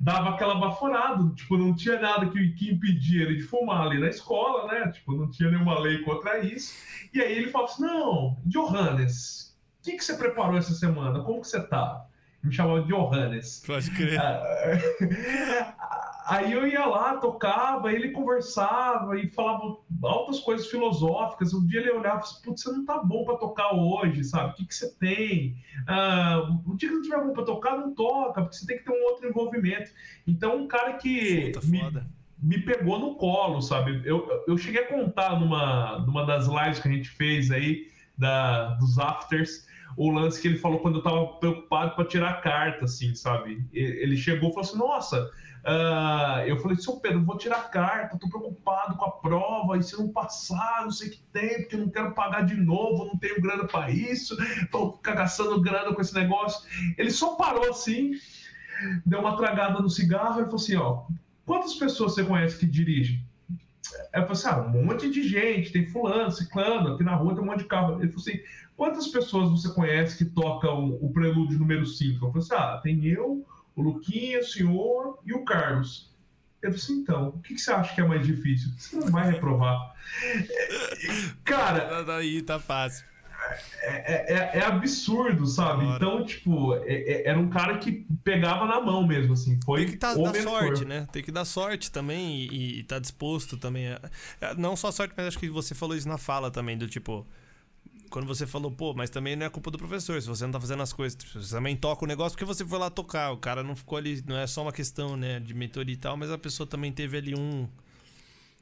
dava 0.00 0.30
aquela 0.30 0.54
baforada. 0.56 1.28
Tipo, 1.34 1.56
não 1.56 1.74
tinha 1.74 2.00
nada 2.00 2.28
que, 2.28 2.50
que 2.50 2.72
impedia 2.72 3.22
ele 3.22 3.36
de 3.36 3.42
fumar 3.42 3.86
ali 3.86 3.98
na 3.98 4.08
escola, 4.08 4.72
né? 4.72 4.90
Tipo, 4.90 5.12
não 5.16 5.30
tinha 5.30 5.50
nenhuma 5.50 5.78
lei 5.78 5.98
contra 6.02 6.38
isso. 6.38 6.74
E 7.12 7.20
aí 7.20 7.36
ele 7.36 7.50
falava 7.50 7.72
assim: 7.72 7.82
não, 7.82 8.36
Johannes, 8.46 9.56
o 9.80 9.84
que, 9.84 9.96
que 9.96 10.04
você 10.04 10.16
preparou 10.16 10.56
essa 10.56 10.72
semana? 10.72 11.22
Como 11.22 11.40
que 11.40 11.48
você 11.48 11.60
tá? 11.60 12.06
Me 12.42 12.52
chamava 12.52 12.82
de 12.82 12.88
Johannes. 12.88 13.62
Pode 13.66 13.90
crer. 13.90 14.20
Aí 16.26 16.52
eu 16.52 16.66
ia 16.66 16.84
lá, 16.84 17.18
tocava, 17.18 17.92
ele 17.92 18.10
conversava 18.10 19.16
e 19.16 19.30
falava 19.30 19.76
altas 20.02 20.40
coisas 20.40 20.66
filosóficas. 20.66 21.54
Um 21.54 21.64
dia 21.64 21.80
ele 21.80 21.92
olhava 21.92 22.18
e 22.18 22.22
falava, 22.22 22.40
putz, 22.42 22.62
você 22.62 22.72
não 22.72 22.84
tá 22.84 22.98
bom 22.98 23.24
para 23.24 23.36
tocar 23.36 23.72
hoje, 23.74 24.24
sabe? 24.24 24.50
O 24.50 24.54
que, 24.56 24.66
que 24.66 24.74
você 24.74 24.90
tem? 24.94 25.56
Ah, 25.86 26.50
o 26.66 26.74
dia 26.76 26.88
que 26.88 26.94
não 26.96 27.02
tiver 27.02 27.24
bom 27.24 27.32
para 27.32 27.44
tocar, 27.44 27.78
não 27.78 27.94
toca, 27.94 28.42
porque 28.42 28.56
você 28.56 28.66
tem 28.66 28.78
que 28.78 28.84
ter 28.84 28.90
um 28.90 29.04
outro 29.04 29.28
envolvimento. 29.28 29.92
Então, 30.26 30.56
um 30.56 30.66
cara 30.66 30.94
que 30.94 31.52
Puta, 31.52 31.66
me, 31.68 31.80
foda. 31.80 32.06
me 32.42 32.58
pegou 32.60 32.98
no 32.98 33.14
colo, 33.14 33.62
sabe? 33.62 34.02
Eu, 34.04 34.44
eu 34.48 34.58
cheguei 34.58 34.82
a 34.82 34.88
contar 34.88 35.38
numa, 35.38 36.00
numa 36.00 36.26
das 36.26 36.48
lives 36.48 36.80
que 36.80 36.88
a 36.88 36.92
gente 36.92 37.08
fez 37.08 37.52
aí, 37.52 37.86
da, 38.18 38.74
dos 38.74 38.98
afters, 38.98 39.66
o 39.96 40.10
lance 40.10 40.40
que 40.40 40.48
ele 40.48 40.58
falou 40.58 40.80
quando 40.80 40.98
eu 40.98 41.02
tava 41.02 41.26
preocupado 41.38 41.94
para 41.94 42.04
tirar 42.04 42.40
carta, 42.40 42.84
assim, 42.84 43.14
sabe? 43.14 43.64
Ele 43.72 44.16
chegou 44.16 44.50
e 44.50 44.52
falou 44.52 44.68
assim: 44.68 44.78
Nossa, 44.78 45.30
ah, 45.68 46.44
eu 46.46 46.60
falei, 46.60 46.76
seu 46.76 47.00
Pedro, 47.00 47.24
vou 47.24 47.36
tirar 47.36 47.68
carta, 47.70 48.16
tô 48.16 48.28
preocupado 48.28 48.96
com 48.96 49.04
a 49.04 49.10
prova, 49.10 49.76
e 49.76 49.82
se 49.82 49.98
não 49.98 50.08
passar, 50.12 50.82
não 50.84 50.92
sei 50.92 51.08
o 51.08 51.10
que 51.10 51.22
tem, 51.32 51.62
porque 51.62 51.74
eu 51.74 51.80
não 51.80 51.90
quero 51.90 52.14
pagar 52.14 52.42
de 52.42 52.54
novo, 52.54 53.04
não 53.04 53.18
tenho 53.18 53.42
grana 53.42 53.66
para 53.66 53.90
isso, 53.90 54.36
tô 54.70 54.92
cagaçando 54.92 55.60
grana 55.60 55.92
com 55.92 56.00
esse 56.00 56.14
negócio. 56.14 56.68
Ele 56.96 57.10
só 57.10 57.34
parou 57.34 57.68
assim, 57.68 58.12
deu 59.04 59.18
uma 59.18 59.36
tragada 59.36 59.80
no 59.80 59.90
cigarro 59.90 60.40
e 60.40 60.44
falou 60.44 60.54
assim: 60.54 60.76
Ó, 60.76 61.02
quantas 61.44 61.74
pessoas 61.74 62.14
você 62.14 62.22
conhece 62.22 62.58
que 62.60 62.66
dirigem? 62.66 63.26
Aí 64.12 64.22
eu 64.22 64.26
falei 64.26 64.32
assim, 64.32 64.48
ah, 64.48 64.78
um 64.78 64.84
monte 64.84 65.10
de 65.10 65.26
gente, 65.26 65.72
tem 65.72 65.86
fulano, 65.86 66.30
ciclano, 66.30 66.94
aqui 66.94 67.02
na 67.02 67.16
rua 67.16 67.34
tem 67.34 67.42
um 67.42 67.46
monte 67.46 67.60
de 67.60 67.68
carro. 67.68 68.00
Ele 68.00 68.08
falou 68.08 68.20
assim, 68.20 68.40
quantas 68.76 69.08
pessoas 69.08 69.50
você 69.50 69.72
conhece 69.72 70.16
que 70.16 70.24
tocam 70.24 70.96
o 71.00 71.12
prelúdio 71.12 71.58
número 71.58 71.84
5? 71.84 72.24
Eu 72.24 72.32
falei 72.32 72.44
assim, 72.44 72.54
ah, 72.54 72.80
tem 72.82 73.04
eu, 73.06 73.44
o 73.76 73.82
Luquinha, 73.82 74.40
o 74.40 74.44
senhor 74.44 75.18
e 75.24 75.32
o 75.34 75.44
Carlos. 75.44 76.10
Eu 76.62 76.70
assim, 76.70 76.94
então, 77.00 77.28
o 77.28 77.38
que, 77.40 77.54
que 77.54 77.60
você 77.60 77.70
acha 77.70 77.94
que 77.94 78.00
é 78.00 78.04
mais 78.04 78.26
difícil? 78.26 78.70
Você 78.76 78.96
não 78.96 79.08
vai 79.08 79.30
reprovar. 79.30 79.94
Cara, 81.44 82.02
Daí 82.02 82.42
tá 82.42 82.58
fácil. 82.58 83.04
é, 83.82 84.34
é- 84.34 84.58
é 84.58 84.64
absurdo, 84.64 85.46
sabe? 85.46 85.84
Então, 85.84 86.24
tipo, 86.24 86.74
é- 86.84 86.94
é- 86.94 87.28
era 87.28 87.38
um 87.38 87.48
cara 87.48 87.78
que 87.78 88.04
pegava 88.24 88.66
na 88.66 88.80
mão 88.80 89.06
mesmo, 89.06 89.34
assim. 89.34 89.60
Foi 89.64 89.84
Tem 89.84 89.92
que 89.92 89.98
tá, 89.98 90.14
dar 90.14 90.34
sorte, 90.34 90.84
né? 90.84 91.06
Tem 91.12 91.22
que 91.22 91.30
dar 91.30 91.44
sorte 91.44 91.92
também 91.92 92.48
e, 92.50 92.80
e 92.80 92.82
tá 92.82 92.98
disposto 92.98 93.56
também. 93.56 93.88
A- 93.92 94.00
não 94.56 94.74
só 94.74 94.90
sorte, 94.90 95.14
mas 95.16 95.26
acho 95.26 95.38
que 95.38 95.48
você 95.48 95.74
falou 95.74 95.94
isso 95.96 96.08
na 96.08 96.18
fala 96.18 96.50
também, 96.50 96.76
do 96.76 96.88
tipo. 96.88 97.24
Quando 98.10 98.26
você 98.26 98.46
falou, 98.46 98.70
pô, 98.70 98.94
mas 98.94 99.10
também 99.10 99.36
não 99.36 99.46
é 99.46 99.50
culpa 99.50 99.70
do 99.70 99.78
professor, 99.78 100.20
se 100.20 100.28
você 100.28 100.44
não 100.44 100.52
tá 100.52 100.60
fazendo 100.60 100.82
as 100.82 100.92
coisas. 100.92 101.18
Você 101.34 101.54
também 101.54 101.76
toca 101.76 102.04
o 102.04 102.08
negócio 102.08 102.36
porque 102.36 102.44
você 102.44 102.64
foi 102.64 102.78
lá 102.78 102.90
tocar. 102.90 103.32
O 103.32 103.36
cara 103.36 103.62
não 103.62 103.76
ficou 103.76 103.98
ali, 103.98 104.22
não 104.26 104.36
é 104.36 104.46
só 104.46 104.62
uma 104.62 104.72
questão, 104.72 105.16
né, 105.16 105.40
de 105.40 105.54
mentoria 105.54 105.94
e 105.94 105.96
tal, 105.96 106.16
mas 106.16 106.30
a 106.30 106.38
pessoa 106.38 106.66
também 106.66 106.92
teve 106.92 107.16
ali 107.16 107.34
um. 107.34 107.68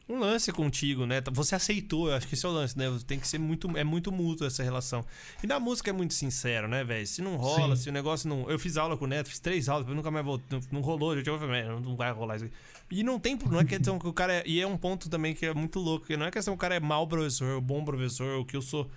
Um 0.06 0.18
lance 0.18 0.52
contigo, 0.52 1.06
né? 1.06 1.22
Você 1.32 1.54
aceitou, 1.54 2.10
eu 2.10 2.14
acho 2.14 2.28
que 2.28 2.34
esse 2.34 2.44
é 2.44 2.48
o 2.50 2.52
lance, 2.52 2.76
né? 2.76 2.84
Tem 3.06 3.18
que 3.18 3.26
ser 3.26 3.38
muito. 3.38 3.74
É 3.74 3.82
muito 3.82 4.12
mútuo 4.12 4.46
essa 4.46 4.62
relação. 4.62 5.02
E 5.42 5.46
na 5.46 5.58
música 5.58 5.88
é 5.88 5.94
muito 5.94 6.12
sincero, 6.12 6.68
né, 6.68 6.84
velho? 6.84 7.06
Se 7.06 7.22
não 7.22 7.36
rola, 7.36 7.74
Sim. 7.74 7.84
se 7.84 7.88
o 7.88 7.92
negócio 7.92 8.28
não. 8.28 8.50
Eu 8.50 8.58
fiz 8.58 8.76
aula 8.76 8.98
com 8.98 9.06
o 9.06 9.08
Neto, 9.08 9.30
fiz 9.30 9.40
três 9.40 9.66
aulas, 9.66 9.86
depois 9.86 9.96
nunca 9.96 10.10
mais 10.10 10.22
voltou. 10.22 10.60
Não, 10.60 10.68
não 10.72 10.80
rolou, 10.82 11.14
eu 11.16 11.24
já 11.24 11.38
falei, 11.38 11.64
"Man, 11.64 11.80
não 11.80 11.96
vai 11.96 12.12
rolar 12.12 12.36
isso 12.36 12.44
aqui. 12.44 12.54
E 12.90 13.02
não 13.02 13.18
tem. 13.18 13.38
Não 13.50 13.58
é 13.58 13.64
questão 13.64 13.98
que 13.98 14.06
o 14.06 14.12
cara 14.12 14.34
é. 14.34 14.42
E 14.46 14.60
é 14.60 14.66
um 14.66 14.76
ponto 14.76 15.08
também 15.08 15.34
que 15.34 15.46
é 15.46 15.54
muito 15.54 15.80
louco, 15.80 16.06
que 16.06 16.18
não 16.18 16.26
é 16.26 16.30
questão 16.30 16.52
que 16.52 16.58
o 16.58 16.60
cara 16.60 16.74
é 16.74 16.80
mau 16.80 17.06
professor, 17.06 17.54
ou 17.54 17.60
bom 17.62 17.82
professor, 17.82 18.36
ou 18.36 18.44
que 18.44 18.56
eu 18.56 18.62
sou. 18.62 18.90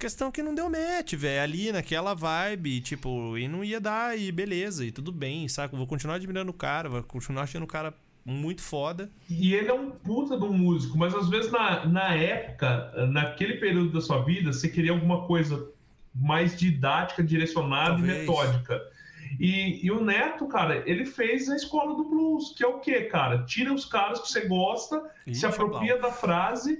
Questão 0.00 0.32
que 0.32 0.42
não 0.42 0.54
deu 0.54 0.70
match, 0.70 1.12
velho. 1.12 1.42
Ali 1.42 1.70
naquela 1.70 2.14
vibe, 2.14 2.80
tipo, 2.80 3.36
e 3.36 3.46
não 3.46 3.62
ia 3.62 3.78
dar, 3.78 4.18
e 4.18 4.32
beleza, 4.32 4.82
e 4.82 4.90
tudo 4.90 5.12
bem, 5.12 5.46
saca? 5.46 5.76
Vou 5.76 5.86
continuar 5.86 6.14
admirando 6.14 6.50
o 6.50 6.54
cara, 6.54 6.88
vou 6.88 7.02
continuar 7.02 7.42
achando 7.42 7.64
o 7.64 7.66
cara 7.66 7.92
muito 8.24 8.62
foda. 8.62 9.10
E 9.28 9.52
ele 9.54 9.68
é 9.68 9.74
um 9.74 9.90
puta 9.90 10.38
de 10.38 10.44
um 10.44 10.54
músico, 10.54 10.96
mas 10.96 11.14
às 11.14 11.28
vezes 11.28 11.52
na, 11.52 11.84
na 11.84 12.14
época, 12.14 13.06
naquele 13.08 13.58
período 13.58 13.92
da 13.92 14.00
sua 14.00 14.22
vida, 14.22 14.54
você 14.54 14.70
queria 14.70 14.92
alguma 14.92 15.26
coisa 15.26 15.68
mais 16.14 16.58
didática, 16.58 17.22
direcionada 17.22 17.96
Talvez. 17.96 18.16
e 18.16 18.20
metódica. 18.20 18.89
E, 19.38 19.84
e 19.86 19.90
o 19.90 20.02
Neto, 20.02 20.46
cara, 20.46 20.82
ele 20.88 21.04
fez 21.04 21.48
a 21.48 21.56
escola 21.56 21.94
do 21.94 22.04
blues, 22.08 22.54
que 22.56 22.64
é 22.64 22.66
o 22.66 22.80
quê, 22.80 23.02
cara? 23.02 23.44
Tira 23.44 23.72
os 23.72 23.84
caras 23.84 24.20
que 24.20 24.28
você 24.28 24.46
gosta, 24.48 25.02
se 25.32 25.46
apropria 25.46 25.98
da 25.98 26.10
frase, 26.10 26.78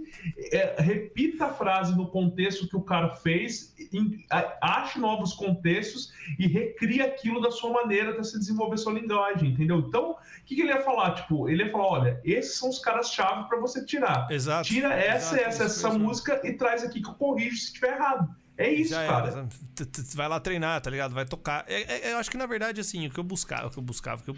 é, 0.52 0.76
repita 0.82 1.46
a 1.46 1.52
frase 1.52 1.96
no 1.96 2.08
contexto 2.08 2.66
que 2.68 2.76
o 2.76 2.82
cara 2.82 3.10
fez, 3.16 3.74
em- 3.92 4.24
a- 4.30 4.58
ache 4.80 4.98
novos 4.98 5.32
contextos 5.34 6.12
e 6.38 6.46
recria 6.46 7.04
aquilo 7.04 7.40
da 7.40 7.50
sua 7.50 7.70
maneira 7.72 8.12
para 8.14 8.24
se 8.24 8.38
desenvolver 8.38 8.76
sua 8.78 8.92
linguagem, 8.92 9.50
entendeu? 9.50 9.78
Então, 9.78 10.12
o 10.12 10.16
que, 10.44 10.56
que 10.56 10.62
ele 10.62 10.70
ia 10.70 10.80
falar? 10.82 11.12
Tipo, 11.14 11.48
ele 11.48 11.64
ia 11.64 11.70
falar: 11.70 11.86
olha, 11.86 12.20
esses 12.24 12.56
são 12.58 12.68
os 12.68 12.78
caras-chave 12.78 13.48
para 13.48 13.58
você 13.60 13.84
tirar. 13.84 14.26
Exato. 14.30 14.66
Tira 14.68 14.92
essa, 14.94 15.36
Exato, 15.36 15.48
essa, 15.48 15.64
essa 15.64 15.88
mesmo. 15.90 16.04
música 16.04 16.40
e 16.44 16.52
traz 16.54 16.82
aqui 16.82 17.00
que 17.00 17.08
eu 17.08 17.14
corrijo 17.14 17.56
se 17.56 17.66
estiver 17.66 17.92
errado. 17.94 18.28
É 18.60 18.72
isso, 18.72 18.90
Já 18.90 19.06
cara. 19.06 19.48
t- 19.74 19.86
Vai 20.14 20.28
lá 20.28 20.38
treinar, 20.38 20.80
tá 20.80 20.90
ligado? 20.90 21.14
Vai 21.14 21.24
tocar. 21.24 21.64
É- 21.66 22.08
é- 22.08 22.12
eu 22.12 22.18
acho 22.18 22.30
que 22.30 22.36
na 22.36 22.46
verdade, 22.46 22.80
assim, 22.80 23.06
o 23.06 23.10
que 23.10 23.18
eu 23.18 23.24
buscava, 23.24 23.68
o 23.68 23.70
que 23.70 23.78
eu 23.78 23.82
buscava, 23.82 24.20
o 24.20 24.24
que 24.24 24.30
eu 24.30 24.36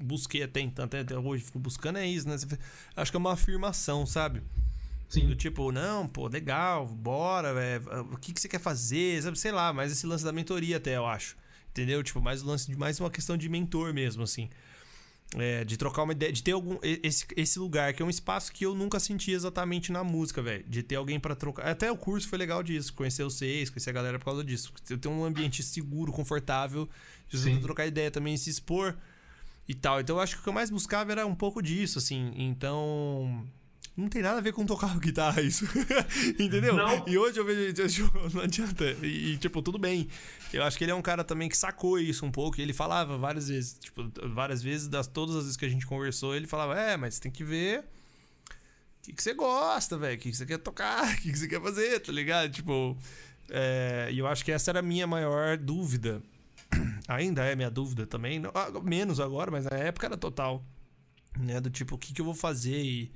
busquei 0.00 0.42
até 0.42 0.60
então, 0.60 0.84
até, 0.86 1.00
até 1.00 1.16
hoje, 1.18 1.44
fico 1.44 1.58
buscando 1.58 1.98
é 1.98 2.06
isso, 2.06 2.28
né? 2.28 2.36
Acho 2.96 3.10
que 3.10 3.16
é 3.16 3.20
uma 3.20 3.32
afirmação, 3.32 4.06
sabe? 4.06 4.40
Do 4.40 4.44
Sim. 5.14 5.34
tipo, 5.36 5.70
não, 5.70 6.08
pô, 6.08 6.26
legal, 6.26 6.86
bora, 6.86 7.48
é, 7.62 7.78
o 8.10 8.16
que, 8.16 8.32
que 8.32 8.40
você 8.40 8.48
quer 8.48 8.58
fazer, 8.60 9.22
sabe? 9.22 9.38
Sei 9.38 9.52
lá, 9.52 9.70
mas 9.70 9.92
esse 9.92 10.06
lance 10.06 10.24
da 10.24 10.32
mentoria 10.32 10.78
até, 10.78 10.96
eu 10.96 11.06
acho. 11.06 11.36
Entendeu? 11.70 12.02
Tipo, 12.02 12.20
mais 12.22 12.42
o 12.42 12.46
lance 12.46 12.66
de 12.70 12.76
mais 12.76 12.98
uma 12.98 13.10
questão 13.10 13.36
de 13.36 13.48
mentor 13.48 13.92
mesmo, 13.92 14.22
assim. 14.22 14.48
É, 15.38 15.64
de 15.64 15.78
trocar 15.78 16.02
uma 16.02 16.12
ideia, 16.12 16.30
de 16.30 16.42
ter 16.42 16.52
algum. 16.52 16.78
Esse, 16.82 17.24
esse 17.36 17.58
lugar, 17.58 17.94
que 17.94 18.02
é 18.02 18.04
um 18.04 18.10
espaço 18.10 18.52
que 18.52 18.66
eu 18.66 18.74
nunca 18.74 19.00
senti 19.00 19.30
exatamente 19.30 19.90
na 19.90 20.04
música, 20.04 20.42
velho. 20.42 20.64
De 20.68 20.82
ter 20.82 20.96
alguém 20.96 21.18
pra 21.18 21.34
trocar. 21.34 21.66
Até 21.66 21.90
o 21.90 21.96
curso 21.96 22.28
foi 22.28 22.38
legal 22.38 22.62
disso, 22.62 22.92
conhecer 22.92 23.24
vocês, 23.24 23.70
conhecer 23.70 23.90
a 23.90 23.94
galera 23.94 24.18
por 24.18 24.26
causa 24.26 24.44
disso. 24.44 24.72
Eu 24.90 24.98
tenho 24.98 25.14
um 25.14 25.24
ambiente 25.24 25.62
seguro, 25.62 26.12
confortável, 26.12 26.88
de 27.28 27.60
trocar 27.60 27.86
ideia 27.86 28.10
também, 28.10 28.36
se 28.36 28.50
expor 28.50 28.94
e 29.66 29.74
tal. 29.74 30.00
Então 30.00 30.16
eu 30.16 30.20
acho 30.20 30.34
que 30.34 30.40
o 30.40 30.42
que 30.42 30.48
eu 30.50 30.52
mais 30.52 30.68
buscava 30.68 31.12
era 31.12 31.26
um 31.26 31.34
pouco 31.34 31.62
disso, 31.62 31.98
assim. 31.98 32.32
Então. 32.36 33.46
Não 33.94 34.08
tem 34.08 34.22
nada 34.22 34.38
a 34.38 34.40
ver 34.40 34.52
com 34.52 34.64
tocar 34.64 34.96
guitarra, 35.00 35.42
isso. 35.42 35.66
Entendeu? 36.40 36.74
Não. 36.74 37.06
E 37.06 37.18
hoje 37.18 37.38
eu 37.38 37.44
vejo. 37.44 37.88
tipo, 37.88 38.10
Não 38.34 38.42
adianta. 38.42 38.84
E, 39.02 39.32
e, 39.32 39.36
tipo, 39.36 39.60
tudo 39.60 39.78
bem. 39.78 40.08
Eu 40.52 40.62
acho 40.64 40.78
que 40.78 40.84
ele 40.84 40.90
é 40.92 40.94
um 40.94 41.02
cara 41.02 41.22
também 41.22 41.48
que 41.48 41.56
sacou 41.56 41.98
isso 41.98 42.24
um 42.24 42.30
pouco. 42.30 42.58
E 42.58 42.62
ele 42.62 42.72
falava 42.72 43.18
várias 43.18 43.48
vezes. 43.48 43.76
Tipo, 43.78 44.10
várias 44.32 44.62
vezes, 44.62 44.88
das 44.88 45.06
todas 45.06 45.36
as 45.36 45.42
vezes 45.42 45.56
que 45.58 45.66
a 45.66 45.68
gente 45.68 45.86
conversou, 45.86 46.34
ele 46.34 46.46
falava: 46.46 46.78
É, 46.80 46.96
mas 46.96 47.18
tem 47.18 47.30
que 47.30 47.44
ver. 47.44 47.80
O 47.80 47.84
que, 49.04 49.12
que 49.12 49.22
você 49.22 49.34
gosta, 49.34 49.98
velho? 49.98 50.16
O 50.16 50.18
que, 50.20 50.30
que 50.30 50.36
você 50.36 50.46
quer 50.46 50.58
tocar? 50.58 51.04
O 51.12 51.16
que, 51.20 51.30
que 51.32 51.38
você 51.38 51.48
quer 51.48 51.60
fazer, 51.60 52.00
tá 52.00 52.12
ligado? 52.12 52.50
Tipo. 52.50 52.96
é, 53.50 54.08
E 54.10 54.18
eu 54.18 54.26
acho 54.26 54.42
que 54.44 54.52
essa 54.52 54.70
era 54.70 54.78
a 54.78 54.82
minha 54.82 55.06
maior 55.06 55.58
dúvida. 55.58 56.22
Ainda 57.08 57.44
é 57.44 57.54
minha 57.54 57.70
dúvida 57.70 58.06
também. 58.06 58.38
não- 58.38 58.52
ah, 58.54 58.70
Menos 58.82 59.20
agora, 59.20 59.50
mas 59.50 59.64
na 59.66 59.76
época 59.76 60.06
era 60.06 60.16
total. 60.16 60.64
Né? 61.38 61.60
Do 61.60 61.68
tipo, 61.68 61.96
o 61.96 61.98
que, 61.98 62.14
que 62.14 62.20
eu 62.20 62.24
vou 62.24 62.34
fazer 62.34 62.80
e, 62.82 63.12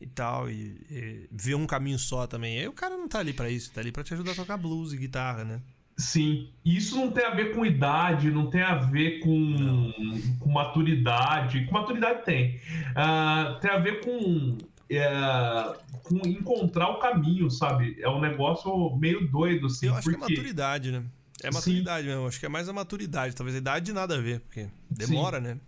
e 0.00 0.06
tal. 0.06 0.50
E, 0.50 0.80
e 0.90 1.28
ver 1.30 1.54
um 1.54 1.66
caminho 1.66 1.98
só 1.98 2.26
também. 2.26 2.58
Aí 2.58 2.68
o 2.68 2.72
cara 2.72 2.96
não 2.96 3.08
tá 3.08 3.18
ali 3.18 3.32
pra 3.32 3.50
isso, 3.50 3.72
tá 3.72 3.80
ali 3.80 3.92
pra 3.92 4.02
te 4.02 4.14
ajudar 4.14 4.32
a 4.32 4.36
tocar 4.36 4.56
blues 4.56 4.92
e 4.92 4.96
guitarra, 4.96 5.44
né? 5.44 5.60
Sim, 6.00 6.48
isso 6.64 6.96
não 6.96 7.10
tem 7.10 7.24
a 7.24 7.34
ver 7.34 7.54
com 7.54 7.64
idade, 7.64 8.30
não 8.30 8.48
tem 8.48 8.62
a 8.62 8.76
ver 8.76 9.20
com, 9.20 9.92
com 10.38 10.50
maturidade. 10.50 11.66
Com 11.66 11.74
maturidade 11.74 12.24
tem. 12.24 12.58
Ah, 12.96 13.58
tem 13.60 13.70
a 13.70 13.78
ver 13.78 14.00
com, 14.02 14.56
é, 14.88 15.76
com 16.04 16.26
encontrar 16.26 16.88
o 16.88 16.98
caminho, 16.98 17.50
sabe? 17.50 17.98
É 18.00 18.08
um 18.08 18.20
negócio 18.20 18.96
meio 18.96 19.28
doido, 19.30 19.66
assim. 19.66 19.88
eu 19.88 19.94
acho 19.94 20.08
que 20.08 20.14
é 20.14 20.18
porque... 20.18 20.34
maturidade, 20.36 20.90
né? 20.90 21.04
É 21.42 21.50
Sim. 21.50 21.58
maturidade 21.58 22.06
mesmo. 22.06 22.26
Acho 22.26 22.40
que 22.40 22.46
é 22.46 22.48
mais 22.50 22.68
a 22.68 22.72
maturidade. 22.72 23.34
Talvez 23.34 23.54
a 23.54 23.58
idade 23.58 23.92
nada 23.92 24.16
a 24.16 24.20
ver, 24.20 24.40
porque 24.40 24.68
demora, 24.90 25.38
né? 25.38 25.58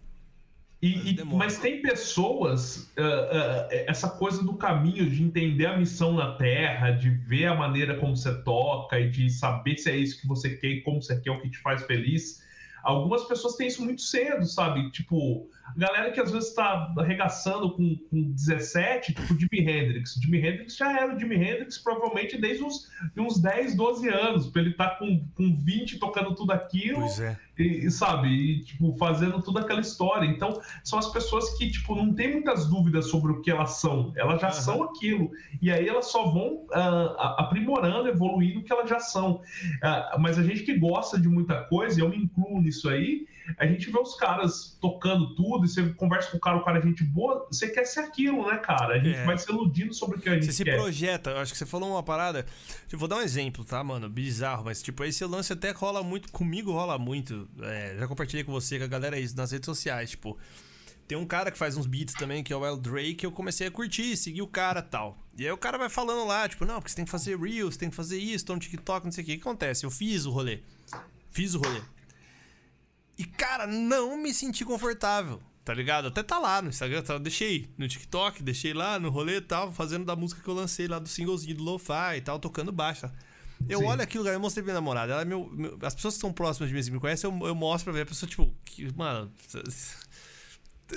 E- 0.82 0.96
Mas 0.96 1.06
e- 1.18 1.24
mas 1.24 1.58
tem 1.58 1.80
pessoas, 1.80 2.92
ah, 2.98 3.02
ah, 3.02 3.68
essa 3.86 4.10
coisa 4.10 4.42
do 4.42 4.54
caminho, 4.56 5.08
de 5.08 5.22
entender 5.22 5.66
a 5.66 5.76
missão 5.76 6.12
na 6.12 6.34
Terra, 6.34 6.90
de 6.90 7.08
ver 7.10 7.46
a 7.46 7.54
maneira 7.54 7.98
como 7.98 8.16
você 8.16 8.42
toca 8.42 8.98
e 8.98 9.08
de 9.08 9.30
saber 9.30 9.76
se 9.78 9.88
é 9.90 9.96
isso 9.96 10.20
que 10.20 10.26
você 10.26 10.56
quer 10.56 10.68
e 10.68 10.82
como 10.82 11.00
você 11.00 11.20
quer, 11.20 11.30
o 11.30 11.40
que 11.40 11.50
te 11.50 11.58
faz 11.58 11.84
feliz. 11.84 12.42
Algumas 12.82 13.22
pessoas 13.28 13.54
têm 13.54 13.68
isso 13.68 13.84
muito 13.84 14.02
cedo, 14.02 14.44
sabe? 14.44 14.90
Tipo, 14.90 15.48
galera 15.76 16.10
que 16.10 16.20
às 16.20 16.30
vezes 16.30 16.54
tá 16.54 16.92
arregaçando 16.98 17.70
com, 17.74 17.96
com 18.10 18.22
17, 18.32 19.14
tipo 19.14 19.34
Jimi 19.38 19.60
Hendrix. 19.70 20.14
Jimi 20.22 20.38
Hendrix 20.38 20.76
já 20.76 21.00
era 21.00 21.14
o 21.14 21.18
Jimi 21.18 21.36
Hendrix 21.36 21.78
provavelmente 21.78 22.40
desde 22.40 22.62
uns, 22.64 22.88
uns 23.16 23.40
10, 23.40 23.74
12 23.76 24.08
anos, 24.08 24.48
pra 24.48 24.62
ele 24.62 24.74
tá 24.74 24.90
com, 24.96 25.26
com 25.34 25.56
20 25.56 25.98
tocando 25.98 26.34
tudo 26.34 26.52
aquilo. 26.52 27.00
Pois 27.00 27.20
é. 27.20 27.38
E, 27.58 27.86
e, 27.86 27.90
sabe, 27.90 28.28
e, 28.28 28.64
tipo, 28.64 28.96
fazendo 28.96 29.40
toda 29.42 29.60
aquela 29.60 29.80
história. 29.80 30.26
Então, 30.26 30.58
são 30.82 30.98
as 30.98 31.12
pessoas 31.12 31.56
que, 31.58 31.70
tipo, 31.70 31.94
não 31.94 32.14
tem 32.14 32.32
muitas 32.32 32.66
dúvidas 32.66 33.08
sobre 33.10 33.30
o 33.32 33.42
que 33.42 33.50
elas 33.50 33.72
são. 33.72 34.10
Elas 34.16 34.40
já 34.40 34.48
Aham. 34.48 34.54
são 34.56 34.82
aquilo. 34.84 35.30
E 35.60 35.70
aí 35.70 35.86
elas 35.86 36.06
só 36.10 36.30
vão 36.30 36.66
a- 36.72 37.36
aprimorando, 37.40 38.08
evoluindo 38.08 38.60
o 38.60 38.62
que 38.64 38.72
elas 38.72 38.88
já 38.88 38.98
são. 39.00 39.42
Ah, 39.82 40.16
mas 40.18 40.38
a 40.38 40.42
gente 40.42 40.62
que 40.62 40.78
gosta 40.78 41.20
de 41.20 41.28
muita 41.28 41.62
coisa, 41.64 42.00
e 42.00 42.02
eu 42.02 42.08
me 42.08 42.16
incluo 42.16 42.60
nisso 42.60 42.88
aí, 42.88 43.26
a 43.58 43.66
gente 43.66 43.90
vê 43.90 43.98
os 43.98 44.14
caras 44.16 44.76
tocando 44.80 45.34
tudo, 45.34 45.64
e 45.64 45.68
você 45.68 45.88
conversa 45.94 46.30
com 46.30 46.36
o 46.36 46.40
cara, 46.40 46.56
o 46.58 46.64
cara 46.64 46.78
é 46.78 46.82
gente 46.82 47.02
boa, 47.04 47.46
você 47.50 47.68
quer 47.68 47.84
ser 47.84 48.00
aquilo, 48.00 48.46
né, 48.50 48.56
cara? 48.58 48.94
A 48.94 48.98
gente 48.98 49.16
É. 49.16 49.24
vai 49.24 49.36
se 49.38 49.50
iludindo 49.50 49.92
sobre 49.94 50.18
o 50.18 50.20
que 50.20 50.28
a 50.28 50.34
gente 50.34 50.46
Você 50.46 50.52
se 50.52 50.64
quer. 50.64 50.76
projeta, 50.76 51.30
eu 51.30 51.38
acho 51.38 51.52
que 51.52 51.58
você 51.58 51.66
falou 51.66 51.90
uma 51.90 52.02
parada. 52.02 52.46
Eu 52.90 52.98
vou 52.98 53.08
dar 53.08 53.16
um 53.16 53.22
exemplo, 53.22 53.64
tá, 53.64 53.82
mano? 53.82 54.08
Bizarro, 54.08 54.64
mas 54.64 54.82
tipo, 54.82 55.02
esse 55.04 55.24
lance 55.24 55.52
até 55.52 55.70
rola 55.70 56.02
muito. 56.02 56.30
Comigo 56.32 56.72
rola 56.72 56.98
muito. 56.98 57.48
é, 57.62 57.96
já 57.98 58.06
compartilhei 58.08 58.44
com 58.44 58.52
você, 58.52 58.78
com 58.78 58.84
a 58.84 58.88
galera 58.88 59.18
isso 59.18 59.36
nas 59.36 59.50
redes 59.52 59.66
sociais. 59.66 60.10
Tipo, 60.10 60.38
tem 61.08 61.18
um 61.18 61.26
cara 61.26 61.50
que 61.50 61.58
faz 61.58 61.76
uns 61.76 61.86
beats 61.86 62.14
também, 62.14 62.42
que 62.42 62.52
é 62.52 62.56
o 62.56 62.64
El 62.64 62.76
Drake, 62.78 63.24
eu 63.24 63.32
comecei 63.32 63.66
a 63.66 63.70
curtir, 63.70 64.16
seguir 64.16 64.40
o 64.42 64.46
cara 64.46 64.80
e 64.80 64.82
tal. 64.82 65.18
E 65.36 65.44
aí 65.44 65.50
o 65.52 65.56
cara 65.58 65.76
vai 65.76 65.88
falando 65.88 66.26
lá, 66.26 66.48
tipo, 66.48 66.64
não, 66.64 66.76
porque 66.76 66.90
você 66.90 66.96
tem 66.96 67.04
que 67.04 67.10
fazer 67.10 67.38
Reels, 67.38 67.76
tem 67.76 67.90
que 67.90 67.96
fazer 67.96 68.18
isso, 68.18 68.44
tô 68.46 68.54
no 68.54 68.60
TikTok, 68.60 69.04
não 69.04 69.12
sei 69.12 69.22
o 69.22 69.26
que. 69.26 69.32
O 69.32 69.36
que 69.36 69.40
acontece? 69.42 69.84
Eu 69.84 69.90
fiz 69.90 70.24
o 70.26 70.30
rolê. 70.30 70.60
Fiz 71.30 71.54
o 71.54 71.58
rolê. 71.60 71.80
E, 73.18 73.24
cara, 73.24 73.66
não 73.66 74.16
me 74.16 74.32
senti 74.32 74.64
confortável, 74.64 75.40
tá 75.64 75.72
ligado? 75.74 76.08
Até 76.08 76.22
tá 76.22 76.38
lá 76.38 76.62
no 76.62 76.68
Instagram, 76.70 77.02
tá, 77.02 77.18
deixei 77.18 77.68
no 77.76 77.86
TikTok, 77.86 78.42
deixei 78.42 78.72
lá 78.72 78.98
no 78.98 79.10
rolê 79.10 79.36
e 79.36 79.40
tal, 79.40 79.70
fazendo 79.72 80.04
da 80.04 80.16
música 80.16 80.40
que 80.42 80.48
eu 80.48 80.54
lancei 80.54 80.88
lá 80.88 80.98
do 80.98 81.08
singlezinho 81.08 81.56
do 81.56 81.62
Lo-Fi 81.62 82.16
e 82.16 82.20
tal, 82.20 82.38
tocando 82.38 82.72
baixo. 82.72 83.02
tá? 83.02 83.12
Eu 83.68 83.78
Sim. 83.80 83.84
olho 83.86 84.02
aquilo, 84.02 84.24
cara, 84.24 84.34
eu 84.34 84.40
mostrei 84.40 84.62
pra 84.64 84.72
minha 84.72 84.80
namorada. 84.80 85.12
Ela 85.12 85.22
é 85.22 85.24
meu, 85.24 85.48
meu- 85.52 85.78
as 85.82 85.94
pessoas 85.94 86.14
que 86.14 86.20
são 86.20 86.32
próximas 86.32 86.68
de 86.68 86.74
mim, 86.74 86.80
assim, 86.80 86.90
me 86.90 86.98
conhecem, 86.98 87.30
eu, 87.30 87.46
eu 87.46 87.54
mostro 87.54 87.84
pra 87.84 87.92
ver 87.92 88.00
a 88.02 88.06
pessoa, 88.06 88.28
tipo, 88.28 88.52
que, 88.64 88.92
mano. 88.96 89.30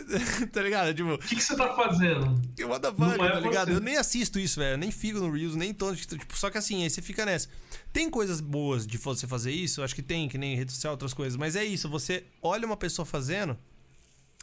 tá 0.51 0.61
ligado? 0.61 0.93
Tipo, 0.93 1.13
O 1.13 1.17
que, 1.17 1.35
que 1.35 1.41
você 1.41 1.55
tá 1.55 1.73
fazendo? 1.75 2.41
que 2.55 2.63
what 2.63 2.81
the 2.81 2.89
fuck, 2.93 3.13
é 3.21 3.31
tá 3.31 3.39
ligado? 3.39 3.67
você. 3.69 3.75
Eu 3.75 3.79
nem 3.81 3.97
assisto 3.97 4.39
isso, 4.39 4.59
velho. 4.59 4.73
Eu 4.73 4.77
nem 4.77 4.91
fico 4.91 5.19
no 5.19 5.31
Reels, 5.31 5.55
nem 5.55 5.73
tô. 5.73 5.95
Tipo, 5.95 6.37
só 6.37 6.49
que 6.49 6.57
assim, 6.57 6.83
aí 6.83 6.89
você 6.89 7.01
fica 7.01 7.25
nessa. 7.25 7.47
Tem 7.93 8.09
coisas 8.09 8.41
boas 8.41 8.85
de 8.85 8.97
você 8.97 9.25
fazer 9.25 9.51
isso, 9.51 9.81
acho 9.81 9.95
que 9.95 10.01
tem, 10.01 10.27
que 10.27 10.37
nem 10.37 10.55
rede 10.55 10.71
social, 10.71 10.93
outras 10.93 11.13
coisas. 11.13 11.37
Mas 11.37 11.55
é 11.55 11.63
isso, 11.63 11.89
você 11.89 12.25
olha 12.41 12.65
uma 12.65 12.77
pessoa 12.77 13.05
fazendo. 13.05 13.57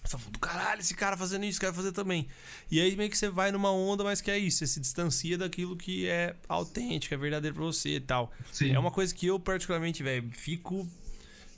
Você 0.04 0.18
fala, 0.18 0.30
do 0.30 0.38
caralho, 0.38 0.80
esse 0.80 0.94
cara 0.94 1.16
fazendo 1.16 1.44
isso, 1.44 1.60
quero 1.60 1.74
fazer 1.74 1.92
também. 1.92 2.26
E 2.70 2.80
aí 2.80 2.96
meio 2.96 3.08
que 3.08 3.16
você 3.16 3.28
vai 3.28 3.52
numa 3.52 3.70
onda, 3.70 4.02
mas 4.02 4.20
que 4.20 4.30
é 4.30 4.38
isso, 4.38 4.58
você 4.58 4.66
se 4.66 4.80
distancia 4.80 5.38
daquilo 5.38 5.76
que 5.76 6.08
é 6.08 6.34
autêntico, 6.48 7.14
é 7.14 7.16
verdadeiro 7.16 7.54
pra 7.54 7.64
você 7.64 7.96
e 7.96 8.00
tal. 8.00 8.32
Sim. 8.50 8.72
É 8.72 8.78
uma 8.78 8.90
coisa 8.90 9.14
que 9.14 9.26
eu, 9.26 9.38
particularmente, 9.38 10.02
velho, 10.02 10.28
fico. 10.32 10.88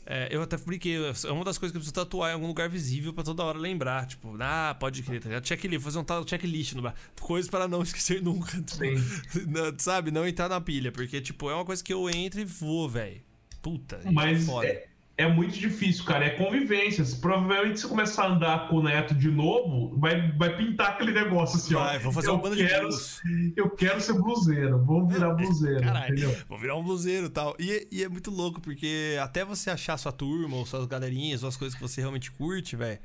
É, 0.06 0.28
eu 0.30 0.42
até 0.42 0.56
brinquei, 0.56 0.96
é 0.96 1.30
uma 1.32 1.44
das 1.44 1.56
coisas 1.58 1.72
que 1.72 1.76
eu 1.76 1.80
preciso 1.80 1.94
tatuar 1.94 2.30
em 2.30 2.34
algum 2.34 2.46
lugar 2.46 2.68
visível 2.68 3.12
pra 3.12 3.24
toda 3.24 3.42
hora 3.42 3.58
lembrar. 3.58 4.06
Tipo, 4.06 4.36
ah, 4.40 4.76
pode 4.78 5.02
crer, 5.02 5.20
tá 5.20 5.28
ligado? 5.28 5.46
Checklist, 5.46 5.82
fazer 5.82 5.98
um 5.98 6.04
tal 6.04 6.26
checklist 6.28 6.74
no 6.74 6.82
bar. 6.82 6.94
Coisas 7.20 7.50
para 7.50 7.66
não 7.66 7.80
esquecer 7.84 8.22
nunca. 8.22 8.60
tipo, 8.62 8.76
Sim. 8.84 9.46
não- 9.46 9.78
sabe? 9.78 10.10
Não 10.10 10.26
entrar 10.26 10.48
na 10.48 10.60
pilha. 10.60 10.92
Porque, 10.92 11.20
tipo, 11.20 11.48
é 11.50 11.54
uma 11.54 11.64
coisa 11.64 11.82
que 11.82 11.92
eu 11.92 12.08
entro 12.10 12.40
e 12.40 12.44
vou, 12.44 12.88
velho. 12.88 13.20
Puta, 13.62 14.00
Mas 14.12 14.44
foda. 14.44 14.66
é, 14.66 14.86
é 15.16 15.28
muito 15.28 15.56
difícil, 15.56 16.04
cara. 16.04 16.24
É 16.24 16.30
convivência. 16.30 17.04
Provavelmente 17.20 17.80
se 17.80 17.86
começar 17.86 18.24
a 18.24 18.32
andar 18.32 18.68
com 18.68 18.76
o 18.76 18.82
neto 18.82 19.14
de 19.14 19.30
novo, 19.30 19.96
vai, 19.96 20.32
vai 20.32 20.56
pintar 20.56 20.90
aquele 20.90 21.12
negócio 21.12 21.56
assim, 21.56 21.74
Vai, 21.74 21.98
ó. 21.98 22.00
vou 22.00 22.12
fazer 22.12 22.28
eu 22.28 22.34
uma 22.34 22.42
banda 22.42 22.56
de 22.56 22.66
quero, 22.66 22.88
blues. 22.88 23.20
Eu 23.56 23.70
quero 23.70 24.00
ser 24.00 24.14
bluseiro. 24.14 24.84
Vou 24.84 25.06
virar 25.06 25.34
bluseiro. 25.34 25.80
Caralho, 25.80 26.12
entendeu? 26.12 26.36
vou 26.48 26.58
virar 26.58 26.76
um 26.76 26.82
bluseiro 26.82 27.26
e 27.26 27.30
tal. 27.30 27.54
E, 27.60 27.86
e 27.92 28.02
é 28.02 28.08
muito 28.08 28.30
louco, 28.30 28.60
porque 28.60 29.16
até 29.20 29.44
você 29.44 29.70
achar 29.70 29.96
sua 29.96 30.12
turma, 30.12 30.56
ou 30.56 30.66
suas 30.66 30.86
galerinhas, 30.86 31.44
ou 31.44 31.48
as 31.48 31.56
coisas 31.56 31.76
que 31.76 31.82
você 31.82 32.00
realmente 32.00 32.32
curte, 32.32 32.74
velho. 32.74 32.98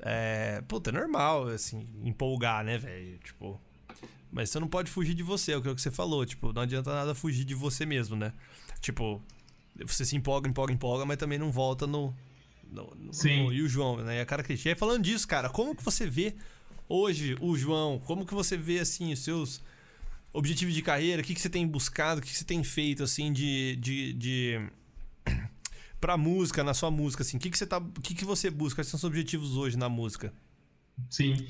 É. 0.00 0.62
Puta, 0.66 0.90
é 0.90 0.92
normal, 0.92 1.46
assim, 1.48 1.86
empolgar, 2.02 2.64
né, 2.64 2.76
velho? 2.76 3.18
Tipo. 3.18 3.60
Mas 4.32 4.50
você 4.50 4.60
não 4.60 4.68
pode 4.68 4.90
fugir 4.90 5.14
de 5.14 5.24
você, 5.24 5.52
é 5.52 5.56
o 5.56 5.62
que 5.62 5.68
você 5.80 5.90
falou. 5.90 6.24
Tipo, 6.24 6.52
não 6.52 6.62
adianta 6.62 6.92
nada 6.92 7.14
fugir 7.14 7.44
de 7.44 7.54
você 7.54 7.84
mesmo, 7.84 8.16
né? 8.16 8.32
Tipo, 8.80 9.20
você 9.86 10.04
se 10.04 10.16
empolga, 10.16 10.48
empolga, 10.48 10.72
empolga, 10.72 11.04
mas 11.06 11.16
também 11.16 11.38
não 11.38 11.50
volta 11.50 11.86
no. 11.86 12.14
no, 12.70 12.92
no- 12.96 13.12
Sim. 13.14 13.44
no- 13.44 13.52
e 13.52 13.62
o 13.62 13.68
João, 13.68 13.96
né? 13.98 14.18
E 14.18 14.20
a 14.20 14.26
característica. 14.26 14.68
E 14.68 14.72
aí, 14.72 14.78
falando 14.78 15.02
disso, 15.02 15.26
cara, 15.26 15.48
como 15.48 15.74
que 15.74 15.84
você 15.84 16.06
vê 16.06 16.34
hoje 16.88 17.36
o 17.40 17.56
João? 17.56 17.98
Como 18.00 18.24
que 18.26 18.34
você 18.34 18.56
vê, 18.56 18.78
assim, 18.80 19.12
os 19.12 19.20
seus 19.20 19.62
objetivos 20.32 20.74
de 20.74 20.82
carreira? 20.82 21.22
O 21.22 21.24
que, 21.24 21.34
que 21.34 21.40
você 21.40 21.50
tem 21.50 21.66
buscado? 21.66 22.20
O 22.20 22.22
que, 22.22 22.30
que 22.30 22.36
você 22.36 22.44
tem 22.44 22.62
feito, 22.64 23.02
assim, 23.02 23.32
de. 23.32 23.76
de, 23.76 24.12
de... 24.14 24.60
pra 26.00 26.16
música, 26.16 26.62
na 26.64 26.74
sua 26.74 26.90
música, 26.90 27.22
assim? 27.22 27.36
O 27.36 27.40
que, 27.40 27.50
que 27.50 27.58
você 27.58 27.66
tá. 27.66 27.78
O 27.78 28.00
que, 28.02 28.14
que 28.14 28.24
você 28.24 28.50
busca? 28.50 28.76
Quais 28.76 28.88
são 28.88 28.98
os 28.98 29.04
objetivos 29.04 29.56
hoje 29.56 29.76
na 29.76 29.88
música? 29.88 30.32
Sim. 31.08 31.46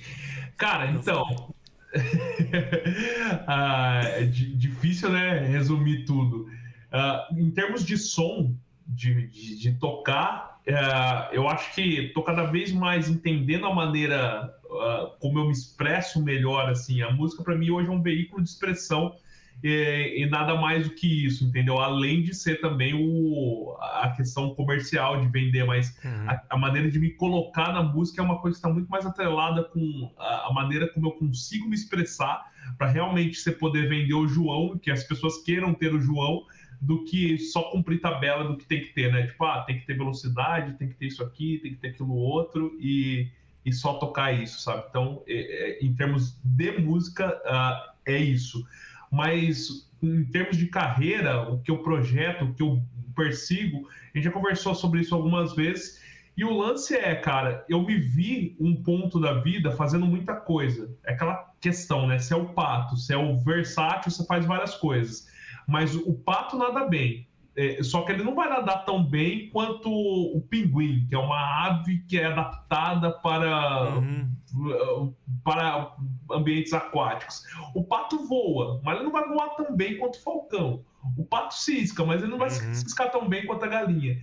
Cara, 0.56 0.90
então. 0.90 1.54
Ah, 3.46 4.00
é 4.04 4.24
di- 4.24 4.54
difícil, 4.54 5.10
né? 5.10 5.46
Resumir 5.48 6.04
tudo. 6.04 6.48
Ah, 6.93 7.28
em 7.32 7.51
termos 7.51 7.84
de 7.84 7.97
som, 7.97 8.55
de, 8.86 9.28
de, 9.28 9.59
de 9.59 9.72
tocar, 9.78 10.61
ah, 10.68 11.28
eu 11.32 11.49
acho 11.49 11.74
que 11.74 12.11
tô 12.14 12.22
cada 12.22 12.45
vez 12.45 12.72
mais 12.72 13.09
entendendo 13.09 13.66
a 13.66 13.74
maneira 13.74 14.53
ah, 14.70 15.12
como 15.20 15.38
eu 15.38 15.47
me 15.47 15.53
expresso 15.53 16.22
melhor. 16.22 16.68
Assim, 16.68 17.03
a 17.03 17.11
música 17.11 17.43
para 17.43 17.57
mim 17.57 17.70
hoje 17.70 17.88
é 17.88 17.93
um 17.93 18.03
veículo 18.03 18.43
de 18.43 18.49
expressão 18.49 19.14
e, 19.62 20.22
e 20.22 20.26
nada 20.26 20.55
mais 20.55 20.88
do 20.88 20.95
que 20.95 21.26
isso, 21.26 21.45
entendeu? 21.45 21.78
Além 21.78 22.22
de 22.22 22.34
ser 22.34 22.61
também 22.61 22.95
o, 22.95 23.76
a 23.80 24.11
questão 24.16 24.55
comercial 24.55 25.20
de 25.20 25.28
vender, 25.28 25.64
mas 25.64 25.97
a, 26.26 26.43
a 26.51 26.57
maneira 26.57 26.91
de 26.91 26.99
me 26.99 27.11
colocar 27.11 27.72
na 27.72 27.82
música 27.82 28.22
é 28.22 28.24
uma 28.24 28.38
coisa 28.38 28.57
que 28.57 28.59
está 28.59 28.72
muito 28.72 28.88
mais 28.88 29.05
atrelada 29.05 29.64
com 29.64 30.12
a, 30.18 30.49
a 30.49 30.53
maneira 30.53 30.88
como 30.88 31.09
eu 31.09 31.12
consigo 31.12 31.68
me 31.68 31.74
expressar 31.74 32.51
para 32.78 32.88
realmente 32.88 33.36
você 33.36 33.53
poder 33.53 33.88
vender 33.88 34.14
o 34.14 34.26
João, 34.26 34.78
que 34.78 34.91
as 34.91 35.05
pessoas 35.05 35.43
queiram 35.43 35.74
ter 35.74 35.95
o 35.95 36.01
João, 36.01 36.45
do 36.80 37.04
que 37.04 37.38
só 37.38 37.70
cumprir 37.70 38.00
tabela 38.00 38.44
do 38.44 38.56
que 38.56 38.64
tem 38.64 38.80
que 38.80 38.88
ter, 38.94 39.12
né? 39.12 39.26
Tipo, 39.26 39.44
ah, 39.44 39.62
tem 39.66 39.78
que 39.78 39.86
ter 39.86 39.96
velocidade, 39.96 40.78
tem 40.78 40.88
que 40.88 40.94
ter 40.94 41.06
isso 41.06 41.22
aqui, 41.22 41.58
tem 41.62 41.72
que 41.72 41.78
ter 41.78 41.88
aquilo 41.88 42.14
outro 42.14 42.76
e, 42.80 43.28
e 43.64 43.72
só 43.72 43.94
tocar 43.94 44.32
isso, 44.32 44.60
sabe? 44.62 44.84
Então, 44.88 45.22
é- 45.26 45.78
é, 45.82 45.84
em 45.84 45.94
termos 45.94 46.38
de 46.42 46.72
música, 46.78 47.38
ah, 47.44 47.92
é 48.06 48.16
isso. 48.18 48.66
Mas 49.12 49.88
em 50.02 50.24
termos 50.24 50.56
de 50.56 50.66
carreira, 50.68 51.42
o 51.50 51.60
que 51.60 51.70
eu 51.70 51.78
projeto, 51.82 52.46
o 52.46 52.54
que 52.54 52.62
eu 52.62 52.82
persigo, 53.14 53.88
a 54.14 54.16
gente 54.16 54.24
já 54.24 54.30
conversou 54.30 54.74
sobre 54.74 55.00
isso 55.00 55.14
algumas 55.14 55.54
vezes. 55.54 56.00
E 56.36 56.44
o 56.44 56.56
lance 56.56 56.94
é, 56.96 57.14
cara, 57.14 57.64
eu 57.68 57.82
me 57.82 57.98
vi 57.98 58.56
um 58.58 58.74
ponto 58.74 59.20
da 59.20 59.34
vida 59.34 59.72
fazendo 59.72 60.06
muita 60.06 60.34
coisa. 60.34 60.96
É 61.04 61.12
aquela 61.12 61.52
questão, 61.60 62.06
né? 62.06 62.18
Se 62.18 62.32
é 62.32 62.36
o 62.36 62.46
pato, 62.54 62.96
se 62.96 63.12
é 63.12 63.16
o 63.18 63.36
versátil, 63.36 64.10
você 64.10 64.24
faz 64.24 64.46
várias 64.46 64.74
coisas. 64.74 65.28
Mas 65.70 65.94
o 65.94 66.12
pato 66.14 66.58
nada 66.58 66.86
bem. 66.86 67.26
É, 67.56 67.82
só 67.82 68.02
que 68.02 68.12
ele 68.12 68.22
não 68.22 68.34
vai 68.34 68.48
nadar 68.48 68.84
tão 68.84 69.02
bem 69.04 69.48
quanto 69.50 69.90
o 69.90 70.40
pinguim, 70.48 71.06
que 71.08 71.14
é 71.14 71.18
uma 71.18 71.66
ave 71.66 71.98
que 72.08 72.18
é 72.18 72.26
adaptada 72.26 73.10
para 73.10 73.90
Uhum. 73.90 75.14
para 75.44 75.94
ambientes 76.30 76.72
aquáticos. 76.72 77.42
O 77.74 77.84
pato 77.84 78.26
voa, 78.26 78.80
mas 78.84 78.96
ele 78.96 79.04
não 79.04 79.12
vai 79.12 79.28
voar 79.28 79.50
tão 79.56 79.76
bem 79.76 79.98
quanto 79.98 80.16
o 80.16 80.22
falcão. 80.22 80.84
O 81.16 81.24
pato 81.24 81.55
cisca, 81.55 82.05
mas 82.05 82.22
ele 82.22 82.30
não 82.30 82.38
vai 82.38 82.48
Uhum. 82.51 82.74
ciscar 82.74 83.11
tão 83.11 83.28
bem 83.28 83.46
quanto 83.46 83.64
a 83.64 83.68
galinha. 83.68 84.18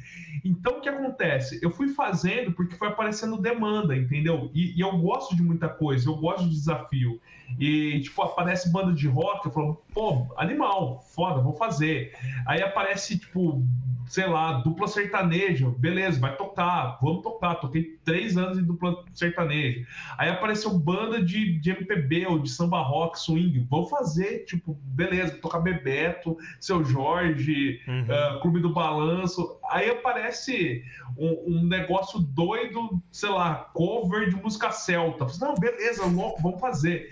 Então, 0.45 0.78
o 0.78 0.82
que 0.82 0.89
acontece? 0.89 1.59
Eu 1.61 1.71
fui 1.71 1.89
fazendo 1.89 2.51
porque 2.51 2.75
foi 2.75 2.88
aparecendo 2.89 3.41
demanda, 3.41 3.95
entendeu? 3.95 4.51
E, 4.53 4.78
e 4.78 4.82
eu 4.82 4.95
gosto 4.97 5.36
de 5.36 5.41
muita 5.41 5.67
coisa, 5.67 6.07
eu 6.09 6.15
gosto 6.15 6.43
de 6.43 6.51
desafio. 6.51 7.19
E, 7.59 7.99
tipo, 8.01 8.21
aparece 8.21 8.71
banda 8.71 8.93
de 8.93 9.07
rock, 9.07 9.45
eu 9.45 9.51
falo, 9.51 9.82
pô, 9.93 10.28
animal, 10.38 11.01
foda, 11.15 11.41
vou 11.41 11.53
fazer. 11.53 12.13
Aí 12.45 12.61
aparece, 12.61 13.17
tipo, 13.17 13.63
sei 14.07 14.28
lá, 14.28 14.53
dupla 14.61 14.88
sertaneja, 14.88 15.69
beleza, 15.69 16.19
vai 16.19 16.36
tocar, 16.36 16.99
vamos 17.01 17.23
tocar. 17.23 17.55
Toquei 17.55 17.96
três 18.07 18.37
anos 18.37 18.57
em 18.57 18.63
dupla 18.63 19.03
sertaneja. 19.13 19.85
Aí 20.17 20.29
apareceu 20.29 20.71
banda 20.79 21.21
de, 21.21 21.59
de 21.59 21.69
MPB 21.71 22.25
ou 22.27 22.39
de 22.39 22.49
samba 22.49 22.81
rock, 22.81 23.19
swing, 23.19 23.67
vamos 23.69 23.89
fazer, 23.89 24.45
tipo, 24.45 24.73
beleza, 24.85 25.35
tocar 25.41 25.59
Bebeto, 25.59 26.37
Seu 26.57 26.85
Jorge, 26.85 27.81
Uhum. 27.85 28.05
ah, 28.09 28.39
Clube 28.41 28.61
do 28.61 28.73
Balanço. 28.73 29.57
Aí 29.69 29.89
aparece 29.89 30.81
um, 31.17 31.57
um 31.57 31.63
negócio 31.65 32.17
doido, 32.19 33.01
sei 33.11 33.27
lá, 33.29 33.55
cover 33.73 34.29
de 34.29 34.35
música 34.37 34.71
celta. 34.71 35.27
Não, 35.41 35.53
beleza, 35.55 36.05
louco, 36.05 36.41
vamos 36.41 36.61
fazer. 36.61 37.09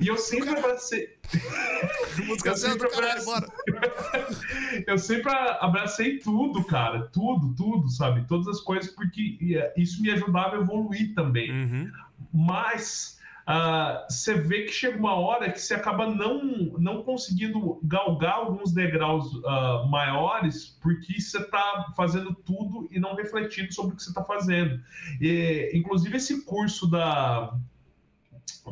E 0.00 0.08
eu 0.08 0.16
sempre 0.16 0.48
abracei. 0.58 1.20
Música 2.26 2.48
eu 2.50 2.56
sempre 2.56 2.88
abracei- 2.92 3.24
bora. 3.24 3.46
eu 4.86 4.98
sempre 4.98 5.30
abracei 5.60 6.18
tudo, 6.18 6.64
cara. 6.64 7.02
Tudo, 7.12 7.54
tudo, 7.54 7.88
sabe? 7.90 8.26
Todas 8.26 8.48
as 8.48 8.60
coisas, 8.60 8.90
porque 8.92 9.38
isso 9.76 10.00
me 10.02 10.10
ajudava 10.30 10.56
a 10.56 10.60
evoluir 10.60 11.14
também. 11.14 11.50
Uhum. 11.50 11.90
Mas 12.32 13.20
ah, 13.46 14.06
você 14.08 14.34
vê 14.34 14.62
que 14.62 14.72
chega 14.72 14.96
uma 14.96 15.14
hora 15.14 15.50
que 15.50 15.60
você 15.60 15.74
acaba 15.74 16.08
não, 16.08 16.44
não 16.78 17.02
conseguindo 17.02 17.80
galgar 17.82 18.34
alguns 18.34 18.72
degraus 18.72 19.28
ah, 19.44 19.86
maiores 19.88 20.78
porque 20.80 21.20
você 21.20 21.38
está 21.38 21.92
fazendo 21.96 22.34
tudo 22.34 22.88
e 22.92 23.00
não 23.00 23.14
refletindo 23.14 23.72
sobre 23.74 23.94
o 23.94 23.96
que 23.96 24.02
você 24.02 24.10
está 24.10 24.22
fazendo. 24.22 24.80
E, 25.20 25.70
inclusive, 25.74 26.16
esse 26.16 26.44
curso 26.44 26.88
da, 26.88 27.54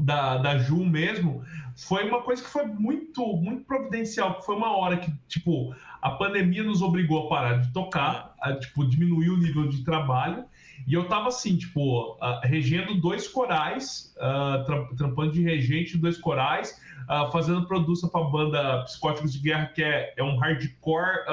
da, 0.00 0.38
da 0.38 0.58
Ju 0.58 0.84
mesmo 0.84 1.44
foi 1.76 2.08
uma 2.08 2.22
coisa 2.22 2.42
que 2.42 2.48
foi 2.48 2.66
muito, 2.66 3.24
muito 3.36 3.64
providencial. 3.64 4.42
Foi 4.42 4.56
uma 4.56 4.76
hora 4.76 4.96
que, 4.96 5.12
tipo, 5.28 5.74
a 6.02 6.10
pandemia 6.10 6.62
nos 6.62 6.82
obrigou 6.82 7.26
a 7.26 7.28
parar 7.28 7.60
de 7.60 7.72
tocar, 7.72 8.34
a, 8.40 8.52
tipo, 8.54 8.84
diminuir 8.84 9.30
o 9.30 9.36
nível 9.36 9.68
de 9.68 9.84
trabalho. 9.84 10.44
E 10.86 10.94
eu 10.94 11.08
tava 11.08 11.28
assim, 11.28 11.56
tipo, 11.56 12.12
uh, 12.14 12.40
regendo 12.42 12.94
dois 12.94 13.28
corais, 13.28 14.14
uh, 14.16 14.64
tra 14.64 14.84
trampando 14.96 15.32
de 15.32 15.42
regente 15.42 15.98
dois 15.98 16.18
corais, 16.18 16.80
uh, 17.04 17.30
fazendo 17.30 17.66
produção 17.66 18.08
pra 18.08 18.22
banda 18.22 18.84
Psicóticos 18.84 19.32
de 19.32 19.40
Guerra, 19.40 19.66
que 19.66 19.82
é, 19.82 20.14
é 20.16 20.22
um 20.22 20.38
hardcore 20.38 21.24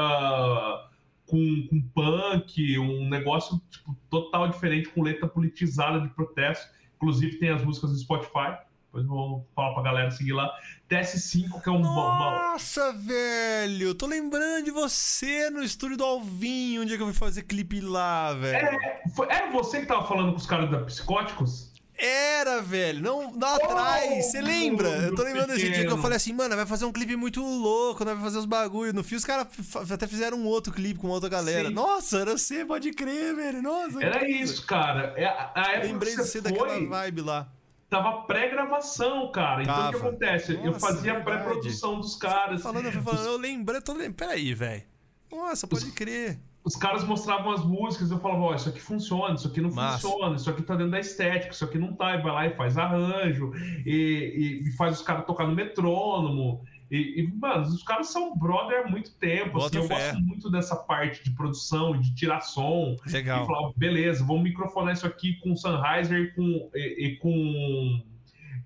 com, 1.26 1.68
com 1.70 1.82
punk, 1.94 2.78
um 2.80 3.10
negócio 3.10 3.62
tipo, 3.70 3.96
total 4.10 4.48
diferente, 4.48 4.90
com 4.90 5.02
letra 5.02 5.28
politizada 5.28 6.00
de 6.00 6.10
protesto. 6.10 6.74
Inclusive 6.98 7.38
tem 7.38 7.50
as 7.50 7.64
músicas 7.64 7.92
do 7.92 7.98
Spotify. 7.98 8.58
Depois 8.96 9.08
vou 9.08 9.46
falar 9.54 9.74
pra 9.74 9.84
galera 9.84 10.12
seguir 10.12 10.32
lá. 10.32 10.50
TS5, 10.90 11.62
que 11.62 11.68
é 11.68 11.72
um. 11.72 11.80
Nossa, 11.80 12.92
uma... 12.92 12.94
velho! 12.94 13.94
Tô 13.94 14.06
lembrando 14.06 14.64
de 14.64 14.72
você 14.72 15.50
no 15.50 15.62
estúdio 15.62 15.98
do 15.98 16.06
Alvinho, 16.06 16.82
um 16.82 16.86
dia 16.86 16.96
que 16.96 17.04
eu 17.04 17.08
fui 17.08 17.16
fazer 17.16 17.42
clipe 17.44 17.82
lá, 17.82 18.34
velho. 18.34 18.68
É, 18.68 19.04
foi, 19.14 19.28
era 19.30 19.52
você 19.52 19.82
que 19.82 19.86
tava 19.86 20.08
falando 20.08 20.32
com 20.32 20.38
os 20.38 20.46
caras 20.46 20.72
da 20.72 20.80
Psicóticos? 20.80 21.74
Era, 21.98 22.62
velho. 22.62 23.02
Não, 23.02 23.38
lá 23.38 23.58
oh, 23.60 23.66
atrás. 23.66 24.26
Você 24.26 24.42
lembra? 24.42 24.88
Eu 24.88 25.16
tô 25.16 25.24
lembrando 25.24 25.48
desse 25.48 25.70
dia 25.70 25.86
que 25.86 25.92
eu 25.92 25.98
falei 25.98 26.16
assim, 26.16 26.32
mano, 26.32 26.56
vai 26.56 26.66
fazer 26.66 26.86
um 26.86 26.92
clipe 26.92 27.18
muito 27.18 27.42
louco, 27.42 28.06
né? 28.06 28.14
Vai 28.14 28.24
fazer 28.24 28.38
os 28.38 28.46
bagulho. 28.46 28.94
No 28.94 29.04
fim, 29.04 29.16
os 29.16 29.26
caras 29.26 29.48
até 29.92 30.08
fizeram 30.08 30.38
um 30.38 30.46
outro 30.46 30.72
clipe 30.72 31.00
com 31.00 31.08
outra 31.08 31.30
galera. 31.30 31.68
Sim. 31.68 31.74
Nossa, 31.74 32.20
era 32.20 32.38
você, 32.38 32.64
pode 32.64 32.92
crer, 32.92 33.36
velho. 33.36 33.62
Nossa. 33.62 34.02
Era 34.02 34.30
isso, 34.30 34.66
cara. 34.66 35.14
É, 35.18 35.26
a, 35.26 35.52
a 35.54 35.84
Lembrei 35.84 36.16
de 36.16 36.24
você 36.24 36.42
foi... 36.42 36.52
daquela 36.52 36.88
vibe 36.88 37.22
lá 37.22 37.55
tava 37.90 38.24
pré-gravação, 38.24 39.32
cara. 39.32 39.64
Então 39.64 39.76
tava. 39.76 39.88
o 39.88 39.92
que 39.92 40.08
acontece? 40.08 40.54
Nossa, 40.54 40.68
eu 40.68 40.74
fazia 40.80 41.18
a 41.18 41.22
pré-produção 41.22 42.00
dos 42.00 42.16
caras. 42.16 42.62
Falando, 42.62 42.86
eu, 42.86 42.92
falando, 43.02 43.26
eu 43.26 43.38
lembrei, 43.38 43.82
tô 43.82 43.94
lembrando. 43.94 44.16
Peraí, 44.16 44.54
velho. 44.54 44.84
Nossa, 45.32 45.68
pode 45.68 45.86
os, 45.86 45.92
crer. 45.92 46.40
Os 46.64 46.76
caras 46.76 47.04
mostravam 47.04 47.52
as 47.52 47.64
músicas, 47.64 48.10
eu 48.10 48.20
falava, 48.20 48.42
ó, 48.42 48.52
oh, 48.52 48.56
isso 48.56 48.70
aqui 48.70 48.82
funciona, 48.82 49.36
isso 49.36 49.48
aqui 49.48 49.62
não 49.62 49.72
Massa. 49.72 50.08
funciona, 50.08 50.36
isso 50.36 50.50
aqui 50.50 50.64
tá 50.64 50.76
dentro 50.76 50.92
da 50.92 51.00
estética, 51.00 51.54
isso 51.54 51.64
aqui 51.64 51.78
não 51.78 51.94
tá, 51.94 52.16
e 52.16 52.22
vai 52.22 52.32
lá 52.32 52.48
e 52.48 52.56
faz 52.56 52.78
arranjo, 52.78 53.52
e, 53.86 54.62
e, 54.64 54.68
e 54.68 54.72
faz 54.72 55.00
os 55.00 55.06
caras 55.06 55.26
tocar 55.26 55.46
no 55.46 55.54
metrônomo. 55.54 56.64
E, 56.90 57.22
e, 57.22 57.34
mano, 57.34 57.64
os 57.64 57.84
caras 57.84 58.08
são 58.08 58.38
brother 58.38 58.86
há 58.86 58.90
muito 58.90 59.12
tempo. 59.16 59.58
Assim, 59.58 59.78
eu 59.78 59.88
gosto 59.88 60.20
muito 60.20 60.52
dessa 60.52 60.76
parte 60.76 61.24
de 61.24 61.32
produção, 61.32 62.00
de 62.00 62.14
tirar 62.14 62.42
som. 62.42 62.96
Legal. 63.08 63.44
E 63.44 63.48
falar, 63.48 63.72
beleza, 63.76 64.24
vamos 64.24 64.44
microfonar 64.44 64.94
isso 64.94 65.08
aqui 65.08 65.34
com 65.40 65.56
Sennheiser 65.56 66.20
e 66.20 66.32
com, 66.34 66.70
e, 66.76 67.08
e 67.08 67.16
com 67.18 68.04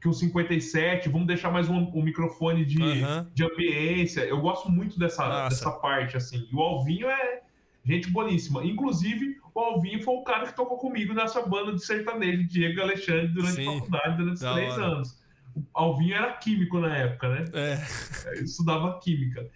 que 0.01 0.07
o 0.07 0.13
57, 0.13 1.09
vamos 1.09 1.27
deixar 1.27 1.51
mais 1.51 1.69
um, 1.69 1.77
um 1.93 2.01
microfone 2.01 2.65
de, 2.65 2.81
uhum. 2.81 3.25
de 3.33 3.43
ambiência. 3.43 4.21
Eu 4.21 4.39
gosto 4.39 4.71
muito 4.71 4.97
dessa, 4.97 5.47
dessa 5.49 5.71
parte, 5.71 6.15
assim. 6.15 6.47
E 6.51 6.55
o 6.55 6.61
Alvinho 6.61 7.07
é 7.09 7.41
gente 7.83 8.09
boníssima. 8.09 8.63
Inclusive, 8.65 9.37
o 9.53 9.59
Alvinho 9.59 10.01
foi 10.01 10.15
o 10.15 10.23
cara 10.23 10.45
que 10.47 10.55
tocou 10.55 10.77
comigo 10.77 11.13
nessa 11.13 11.41
banda 11.41 11.73
de 11.73 11.83
sertanejo, 11.83 12.47
Diego 12.47 12.81
Alexandre, 12.81 13.27
durante 13.27 13.55
Sim. 13.55 13.67
a 13.67 13.73
faculdade, 13.73 14.17
durante 14.17 14.35
os 14.35 14.53
três 14.53 14.73
hora. 14.73 14.85
anos. 14.85 15.18
O 15.55 15.63
Alvinho 15.73 16.15
era 16.15 16.33
químico 16.33 16.79
na 16.79 16.95
época, 16.95 17.29
né? 17.29 17.45
É. 17.53 18.37
Eu 18.37 18.43
estudava 18.43 18.99
química. 18.99 19.49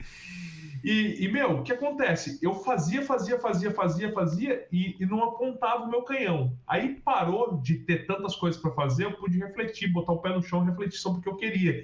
E, 0.83 1.23
e, 1.23 1.31
meu, 1.31 1.59
o 1.59 1.63
que 1.63 1.71
acontece? 1.71 2.37
Eu 2.41 2.55
fazia, 2.55 3.01
fazia, 3.05 3.39
fazia, 3.39 3.71
fazia, 3.71 4.11
fazia 4.11 4.67
e, 4.69 4.97
e 4.99 5.05
não 5.05 5.23
apontava 5.23 5.85
o 5.85 5.89
meu 5.89 6.01
canhão. 6.01 6.57
Aí 6.67 6.95
parou 6.95 7.57
de 7.61 7.75
ter 7.75 8.05
tantas 8.05 8.35
coisas 8.35 8.61
para 8.61 8.71
fazer, 8.71 9.05
eu 9.05 9.13
pude 9.13 9.39
refletir, 9.39 9.87
botar 9.87 10.11
o 10.11 10.19
pé 10.19 10.29
no 10.29 10.43
chão, 10.43 10.65
refletir 10.65 10.97
sobre 10.97 11.19
o 11.19 11.21
que 11.21 11.29
eu 11.29 11.37
queria. 11.37 11.83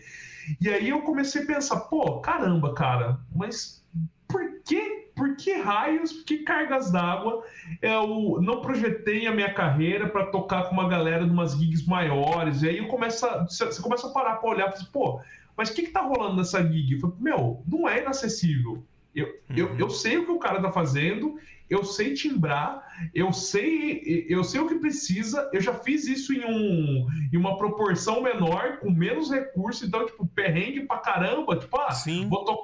E 0.60 0.68
aí 0.68 0.90
eu 0.90 1.02
comecei 1.04 1.44
a 1.44 1.46
pensar, 1.46 1.80
pô, 1.82 2.20
caramba, 2.20 2.74
cara, 2.74 3.20
mas 3.34 3.86
por 4.28 4.62
que 4.66 5.09
por 5.20 5.36
que 5.36 5.54
raios, 5.54 6.14
por 6.14 6.24
que 6.24 6.38
cargas 6.38 6.90
d'água 6.90 7.44
eu 7.82 8.40
não 8.42 8.62
projetei 8.62 9.28
a 9.28 9.34
minha 9.34 9.54
carreira 9.54 10.08
para 10.08 10.28
tocar 10.28 10.70
com 10.70 10.74
uma 10.74 10.88
galera 10.88 11.26
de 11.26 11.32
umas 11.32 11.58
gigs 11.58 11.86
maiores? 11.86 12.62
E 12.62 12.70
aí 12.70 12.78
eu 12.78 12.88
começo 12.88 13.26
a, 13.26 13.44
você 13.44 13.82
começa 13.82 14.08
a 14.08 14.12
parar 14.12 14.38
para 14.38 14.50
olhar 14.50 14.70
e 14.70 14.74
assim, 14.74 14.88
pô, 14.94 15.20
mas 15.58 15.70
o 15.70 15.74
que, 15.74 15.84
que 15.84 15.92
tá 15.92 16.02
rolando 16.02 16.38
nessa 16.38 16.64
gig? 16.66 16.94
Eu 16.94 17.00
falei, 17.02 17.16
meu, 17.20 17.62
não 17.68 17.88
é 17.88 18.02
inacessível. 18.02 18.82
Eu, 19.14 19.26
uhum. 19.26 19.58
eu, 19.58 19.78
eu 19.78 19.90
sei 19.90 20.18
o 20.18 20.26
que 20.26 20.32
o 20.32 20.40
cara 20.40 20.62
tá 20.62 20.72
fazendo, 20.72 21.38
eu 21.70 21.84
sei 21.84 22.14
timbrar, 22.14 22.84
eu 23.14 23.32
sei, 23.32 24.26
eu 24.28 24.44
sei 24.44 24.60
o 24.60 24.68
que 24.68 24.76
precisa, 24.76 25.50
eu 25.54 25.62
já 25.62 25.74
fiz 25.74 26.08
isso 26.08 26.34
em, 26.34 26.44
um, 26.44 27.08
em 27.32 27.38
uma 27.38 27.58
proporção 27.58 28.22
menor, 28.22 28.80
com 28.80 28.90
menos 28.90 29.30
recursos, 29.30 29.88
então, 29.88 30.06
tipo, 30.06 30.26
perrengue 30.28 30.88
pra 30.88 30.98
caramba, 30.98 31.56
tipo, 31.56 31.80
ah, 31.80 31.92
Sim. 31.92 32.28
Vou, 32.28 32.44
to 32.44 32.60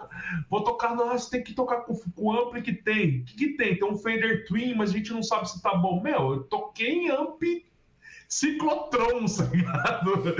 vou 0.50 0.64
tocar, 0.64 0.96
nossa, 0.96 1.30
tem 1.30 1.44
que 1.44 1.54
tocar 1.54 1.82
com, 1.82 1.94
com 1.94 2.24
o 2.24 2.34
ampli 2.34 2.62
que 2.62 2.74
tem. 2.74 3.22
O 3.22 3.26
que, 3.26 3.36
que 3.36 3.50
tem? 3.58 3.78
Tem 3.78 3.88
um 3.88 3.98
Fender 3.98 4.46
Twin, 4.48 4.74
mas 4.74 4.90
a 4.90 4.94
gente 4.94 5.14
não 5.14 5.22
sabe 5.22 5.50
se 5.50 5.62
tá 5.62 5.76
bom. 5.76 6.02
Meu, 6.02 6.34
eu 6.34 6.44
toquei 6.44 6.90
em 6.90 7.10
amp 7.10 7.42
ciclotron, 8.28 9.26
tá 9.38 9.44
ligado? 9.52 10.36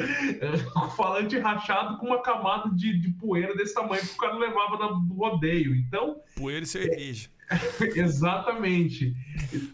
Falante 0.96 1.38
rachado 1.38 1.98
com 1.98 2.08
uma 2.08 2.22
camada 2.22 2.70
de, 2.76 3.00
de 3.00 3.10
poeira 3.12 3.56
desse 3.56 3.74
tamanho 3.74 4.02
que 4.02 4.14
o 4.14 4.18
cara 4.18 4.36
levava 4.36 4.78
no 4.78 5.14
rodeio. 5.14 5.76
Então. 5.76 6.20
Poeira 6.36 6.64
e 6.64 6.68
cerveja. 6.68 7.30
Exatamente. 7.96 9.16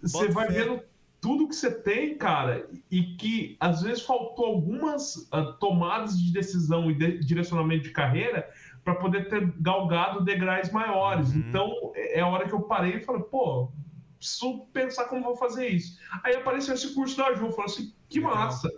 Você 0.02 0.28
vai 0.30 0.48
vendo 0.48 0.82
tudo 1.22 1.48
que 1.48 1.56
você 1.56 1.72
tem, 1.72 2.18
cara, 2.18 2.68
e 2.90 3.16
que 3.16 3.56
às 3.60 3.84
vezes 3.84 4.02
faltou 4.04 4.46
algumas 4.46 5.16
uh, 5.32 5.54
tomadas 5.60 6.18
de 6.18 6.34
decisão 6.34 6.90
e 6.90 6.96
de 6.96 7.20
direcionamento 7.20 7.84
de 7.84 7.92
carreira 7.92 8.50
para 8.84 8.96
poder 8.96 9.30
ter 9.30 9.54
galgado 9.62 10.26
degraus 10.26 10.72
maiores. 10.72 11.32
Uhum. 11.32 11.40
Então 11.48 11.92
é, 11.96 12.20
é 12.20 12.22
a 12.22 12.28
hora 12.28 12.48
que 12.48 12.54
eu 12.54 12.62
parei 12.62 12.96
e 12.96 13.04
falei, 13.04 13.22
pô, 13.22 13.72
preciso 14.18 14.66
pensar 14.74 15.06
como 15.06 15.24
vou 15.24 15.36
fazer 15.36 15.68
isso. 15.68 16.00
Aí 16.24 16.36
apareceu 16.36 16.74
esse 16.74 16.94
curso 16.94 17.18
da 17.18 17.34
Ju, 17.34 17.52
falou 17.52 17.66
assim, 17.66 17.94
que 18.10 18.20
legal. 18.20 18.36
massa. 18.36 18.70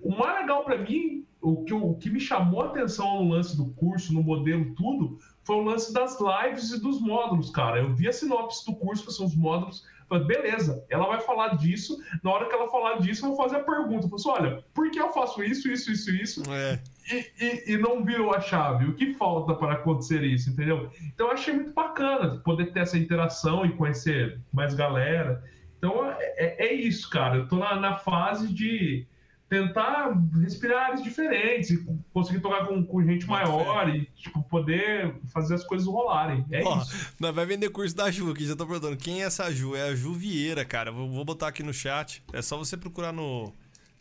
O 0.00 0.16
mais 0.16 0.40
legal 0.40 0.64
para 0.64 0.78
mim, 0.78 1.26
o 1.40 1.64
que, 1.64 1.74
o 1.74 1.94
que 1.94 2.08
me 2.08 2.20
chamou 2.20 2.62
a 2.62 2.66
atenção 2.66 3.22
no 3.22 3.32
lance 3.32 3.56
do 3.56 3.66
curso, 3.70 4.14
no 4.14 4.22
modelo, 4.22 4.74
tudo, 4.74 5.18
foi 5.44 5.56
o 5.56 5.62
lance 5.62 5.92
das 5.92 6.18
lives 6.20 6.70
e 6.72 6.80
dos 6.80 7.00
módulos, 7.00 7.50
cara. 7.50 7.80
Eu 7.80 7.94
vi 7.94 8.08
a 8.08 8.12
sinopse 8.12 8.64
do 8.64 8.74
curso, 8.74 9.04
que 9.04 9.12
são 9.12 9.26
os 9.26 9.34
módulos, 9.34 9.84
falei, 10.12 10.26
beleza, 10.26 10.84
ela 10.90 11.06
vai 11.06 11.20
falar 11.20 11.56
disso, 11.56 11.98
na 12.22 12.30
hora 12.30 12.46
que 12.46 12.54
ela 12.54 12.68
falar 12.68 12.98
disso, 12.98 13.24
eu 13.24 13.30
vou 13.30 13.38
fazer 13.38 13.56
a 13.56 13.64
pergunta. 13.64 14.06
Eu 14.06 14.10
falei 14.10 14.14
assim, 14.14 14.28
olha, 14.28 14.64
por 14.74 14.90
que 14.90 15.00
eu 15.00 15.12
faço 15.12 15.42
isso, 15.42 15.70
isso, 15.70 15.90
isso, 15.90 16.10
isso? 16.10 16.42
É. 16.52 16.80
E, 17.10 17.32
e, 17.40 17.72
e, 17.72 17.78
não 17.78 18.04
virou 18.04 18.34
a 18.34 18.40
chave. 18.40 18.86
O 18.86 18.94
que 18.94 19.14
falta 19.14 19.54
para 19.54 19.74
acontecer 19.74 20.22
isso, 20.22 20.50
entendeu? 20.50 20.90
Então 21.02 21.26
eu 21.28 21.32
achei 21.32 21.54
muito 21.54 21.72
bacana 21.72 22.40
poder 22.44 22.72
ter 22.72 22.80
essa 22.80 22.98
interação 22.98 23.64
e 23.64 23.72
conhecer 23.72 24.40
mais 24.52 24.74
galera. 24.74 25.42
Então 25.78 26.04
é, 26.06 26.16
é, 26.36 26.66
é 26.66 26.72
isso, 26.74 27.10
cara. 27.10 27.38
Eu 27.38 27.48
tô 27.48 27.56
na, 27.56 27.74
na 27.76 27.96
fase 27.96 28.52
de 28.52 29.06
tentar 29.52 30.18
respirar 30.40 30.86
áreas 30.86 31.02
diferentes, 31.02 31.78
conseguir 32.10 32.40
tocar 32.40 32.66
com, 32.66 32.82
com 32.82 33.04
gente 33.04 33.26
maior 33.26 33.86
e 33.94 34.06
tipo, 34.16 34.42
poder 34.44 35.14
fazer 35.26 35.56
as 35.56 35.64
coisas 35.64 35.86
rolarem. 35.86 36.42
É 36.50 36.64
Ó, 36.64 36.78
isso. 36.78 37.12
Nós 37.20 37.34
vai 37.34 37.44
vender 37.44 37.68
curso 37.68 37.94
da 37.94 38.10
Ju 38.10 38.30
aqui, 38.30 38.46
já 38.46 38.56
tô 38.56 38.66
perguntando. 38.66 38.96
Quem 38.96 39.22
é 39.22 39.26
essa 39.26 39.52
Ju? 39.52 39.76
É 39.76 39.90
a 39.90 39.94
Ju 39.94 40.14
Vieira, 40.14 40.64
cara. 40.64 40.90
Vou, 40.90 41.06
vou 41.10 41.22
botar 41.22 41.48
aqui 41.48 41.62
no 41.62 41.74
chat. 41.74 42.22
É 42.32 42.40
só 42.40 42.56
você 42.56 42.78
procurar 42.78 43.12
no 43.12 43.52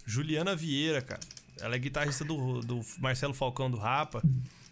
Juliana 0.05 0.55
Vieira, 0.55 1.01
cara. 1.01 1.19
Ela 1.59 1.75
é 1.75 1.79
guitarrista 1.79 2.23
do, 2.23 2.61
do 2.61 2.79
Marcelo 2.97 3.33
Falcão 3.33 3.69
do 3.69 3.75
Rapa. 3.75 4.21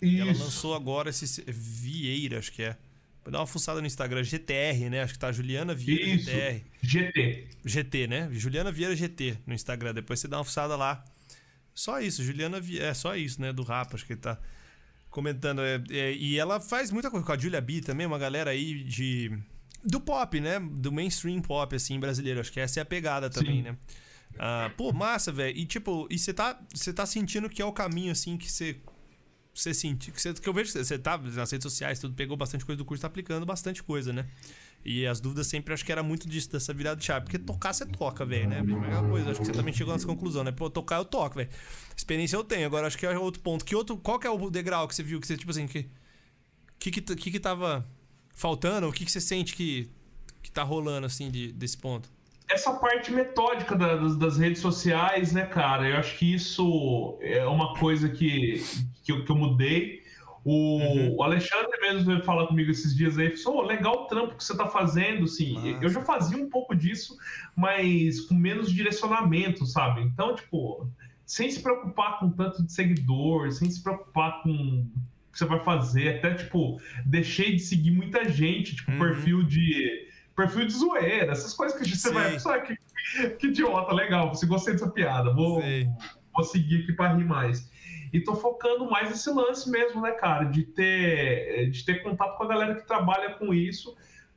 Isso. 0.02 0.16
E 0.16 0.22
ela 0.22 0.32
lançou 0.32 0.74
agora 0.74 1.10
esse 1.10 1.44
Vieira, 1.46 2.40
acho 2.40 2.54
que 2.54 2.64
é. 2.64 2.78
Dá 3.26 3.40
uma 3.40 3.48
fuçada 3.48 3.80
no 3.80 3.88
Instagram, 3.88 4.24
GTR, 4.24 4.90
né? 4.90 5.04
Acho 5.04 5.14
que 5.14 5.20
tá 5.20 5.32
Juliana 5.32 5.76
Vieira 5.76 6.04
Isso, 6.04 6.32
GTR. 6.32 6.64
GT. 6.82 7.48
GT, 7.66 8.08
né? 8.08 8.30
Juliana 8.32 8.72
Vieira 8.72 8.96
GT 8.96 9.38
no 9.46 9.54
Instagram. 9.54 9.94
Depois 9.94 10.20
você 10.20 10.28
dá 10.28 10.38
uma 10.38 10.44
fuçada 10.44 10.76
lá. 10.76 11.04
Só 11.74 12.00
isso, 12.02 12.24
Juliana 12.24 12.60
Vieira. 12.60 12.88
É 12.88 12.94
só 12.94 13.16
isso, 13.16 13.42
né? 13.42 13.54
Do 13.54 13.64
rap, 13.64 13.94
acho 13.94 14.06
que 14.06 14.14
ele 14.14 14.22
tá 14.22 14.40
comentando. 15.10 15.62
É, 15.62 15.82
é, 15.92 16.14
e 16.14 16.40
ela 16.40 16.60
faz 16.60 16.92
muita 16.92 17.12
coisa 17.12 17.26
com 17.26 17.32
a 17.32 17.38
Julia 17.38 17.62
B 17.62 17.82
também, 17.82 18.08
uma 18.08 18.20
galera 18.20 18.52
aí 18.52 18.84
de. 18.84 19.38
Do 19.84 20.00
pop, 20.00 20.40
né? 20.40 20.60
Do 20.60 20.92
mainstream 20.92 21.42
pop, 21.42 21.76
assim, 21.76 22.00
brasileiro. 22.00 22.40
Acho 22.40 22.52
que 22.52 22.60
essa 22.60 22.80
é 22.80 22.84
a 22.84 22.86
pegada 22.86 23.30
também, 23.30 23.58
Sim. 23.58 23.62
né? 23.64 23.78
Ah, 24.38 24.72
pô, 24.76 24.92
massa, 24.92 25.32
velho. 25.32 25.58
E 25.58 25.66
tipo, 25.66 26.08
e 26.10 26.18
você 26.18 26.34
tá, 26.34 26.60
tá 26.96 27.06
sentindo 27.06 27.50
que 27.50 27.62
é 27.62 27.66
o 27.66 27.72
caminho, 27.72 28.12
assim, 28.12 28.38
que 28.38 28.52
você 28.52 28.78
você 29.62 29.74
sentir. 29.74 30.12
Que, 30.12 30.22
você, 30.22 30.34
que 30.34 30.48
eu 30.48 30.54
vejo 30.54 30.72
que 30.72 30.84
você 30.84 30.98
tá 30.98 31.18
nas 31.18 31.52
redes 31.52 31.64
sociais, 31.64 32.00
tudo, 32.00 32.14
pegou 32.14 32.38
bastante 32.38 32.66
coisa 32.66 32.78
do 32.78 32.86
curso, 32.86 33.02
tá 33.02 33.08
aplicando 33.08 33.46
bastante 33.46 33.84
coisa, 33.84 34.14
né? 34.14 34.26
E 34.84 35.06
as 35.06 35.20
dúvidas 35.20 35.48
sempre 35.48 35.74
acho 35.74 35.84
que 35.84 35.92
era 35.92 36.02
muito 36.02 36.28
disso, 36.28 36.50
dessa 36.50 36.74
virada 36.74 37.00
de 37.00 37.06
chave. 37.06 37.26
Porque 37.26 37.38
tocar 37.38 37.74
você 37.74 37.86
toca, 37.86 38.26
velho, 38.26 38.48
né? 38.48 38.64
Primeira 38.64 39.04
coisa, 39.04 39.32
acho 39.32 39.40
que 39.40 39.46
você 39.46 39.52
também 39.52 39.74
chegou 39.74 39.94
nessa 39.94 40.06
conclusão, 40.08 40.44
né? 40.44 40.52
Pô, 40.52 40.70
tocar 40.70 40.98
eu 40.98 41.06
toco, 41.06 41.36
velho. 41.36 41.50
Experiência 41.96 42.38
eu 42.38 42.44
tenho. 42.44 42.66
Agora 42.66 42.88
acho 42.88 42.98
que 42.98 43.06
é 43.06 43.18
outro 43.18 43.42
ponto. 43.42 43.66
Que 43.66 43.76
outro, 43.76 43.98
qual 43.98 44.18
que 44.18 44.26
é 44.26 44.30
o 44.30 44.50
degrau 44.50 44.88
que 44.88 44.96
você 44.96 45.04
viu 45.04 45.20
que 45.20 45.28
você, 45.28 45.38
tipo 45.38 45.52
assim, 45.52 45.68
que. 45.68 45.90
Que 46.80 46.92
que, 46.92 47.02
que, 47.02 47.32
que 47.32 47.40
tava 47.40 47.86
faltando? 48.34 48.88
O 48.88 48.94
que, 48.94 49.04
que 49.04 49.12
você 49.12 49.20
sente 49.20 49.54
que, 49.54 49.90
que 50.42 50.50
tá 50.50 50.64
rolando, 50.64 51.06
assim, 51.06 51.30
de, 51.30 51.52
desse 51.52 51.78
ponto? 51.78 52.10
Essa 52.50 52.74
parte 52.74 53.12
metódica 53.12 53.76
da- 53.76 53.96
das, 53.96 54.18
das 54.18 54.38
redes 54.38 54.60
sociais, 54.62 55.32
né, 55.34 55.46
cara? 55.46 55.88
Eu 55.88 55.98
acho 55.98 56.18
que 56.18 56.34
isso 56.34 57.18
é 57.22 57.46
uma 57.46 57.76
coisa 57.76 58.10
que, 58.10 58.64
que, 59.04 59.12
eu, 59.12 59.24
que 59.24 59.32
eu 59.32 59.36
mudei. 59.36 60.00
O, 60.44 61.18
o 61.18 61.24
Alexandre 61.24 61.70
mesmo 61.82 62.06
veio 62.06 62.24
falar 62.24 62.48
comigo 62.48 62.72
esses 62.72 62.96
dias 62.96 63.18
aí, 63.18 63.36
falou, 63.38 63.60
"Ô, 63.60 63.66
legal 63.68 64.04
o 64.04 64.06
trampo 64.08 64.36
que 64.36 64.44
você 64.44 64.56
tá 64.56 64.68
fazendo, 64.68 65.26
assim. 65.26 65.54
Massa. 65.54 65.78
Eu 65.84 65.90
já 65.90 66.02
fazia 66.02 66.38
um 66.38 66.50
pouco 66.50 66.74
disso, 66.76 67.16
mas 67.56 68.22
com 68.22 68.34
menos 68.36 68.72
direcionamento, 68.72 69.66
sabe? 69.66 70.02
Então, 70.02 70.34
tipo, 70.36 70.90
sem 71.26 71.52
se 71.52 71.62
preocupar 71.62 72.20
com 72.20 72.30
tanto 72.32 72.64
de 72.66 72.72
seguidor, 72.72 73.52
sem 73.52 73.70
se 73.70 73.84
preocupar 73.84 74.42
com 74.42 74.50
o 74.50 75.32
que 75.32 75.38
você 75.38 75.46
vai 75.46 75.64
fazer, 75.64 76.16
até, 76.18 76.34
tipo, 76.34 76.80
deixei 77.06 77.52
de 77.56 77.60
seguir 77.60 77.92
muita 77.92 78.28
gente, 78.28 78.76
tipo, 78.78 78.92
Uhum. 78.92 79.00
perfil 79.00 79.44
de 79.44 80.08
perfil 80.40 80.66
de 80.66 80.74
zoeira, 80.74 81.34
essas 81.34 81.54
coisas 81.54 81.78
que 81.78 81.98
você 81.98 82.14
vai, 82.14 82.40
sabe, 82.40 82.68
que, 82.68 83.30
que 83.32 83.48
idiota, 83.48 83.94
legal, 83.94 84.34
você 84.34 84.46
gostei 84.46 84.74
dessa 84.74 84.90
piada, 84.90 85.34
vou, 85.34 85.62
vou 86.34 86.44
seguir 86.46 86.84
aqui 86.84 86.94
pra 86.94 87.14
rir 87.14 87.26
mais. 87.26 87.70
E 88.14 88.22
tô 88.22 88.36
focando 88.36 88.90
mais 88.90 89.10
nesse 89.10 89.30
lance 89.30 89.70
mesmo, 89.70 90.02
né, 90.02 90.12
cara, 90.12 90.46
de 90.46 90.64
ter, 90.64 91.70
de 91.70 91.84
ter 91.84 92.02
contato 92.02 92.38
com 92.38 92.44
a 92.44 92.48
galera 92.48 92.76
que 92.76 92.88
trabalha 92.88 93.34
com 93.34 93.54
isso 93.54 93.96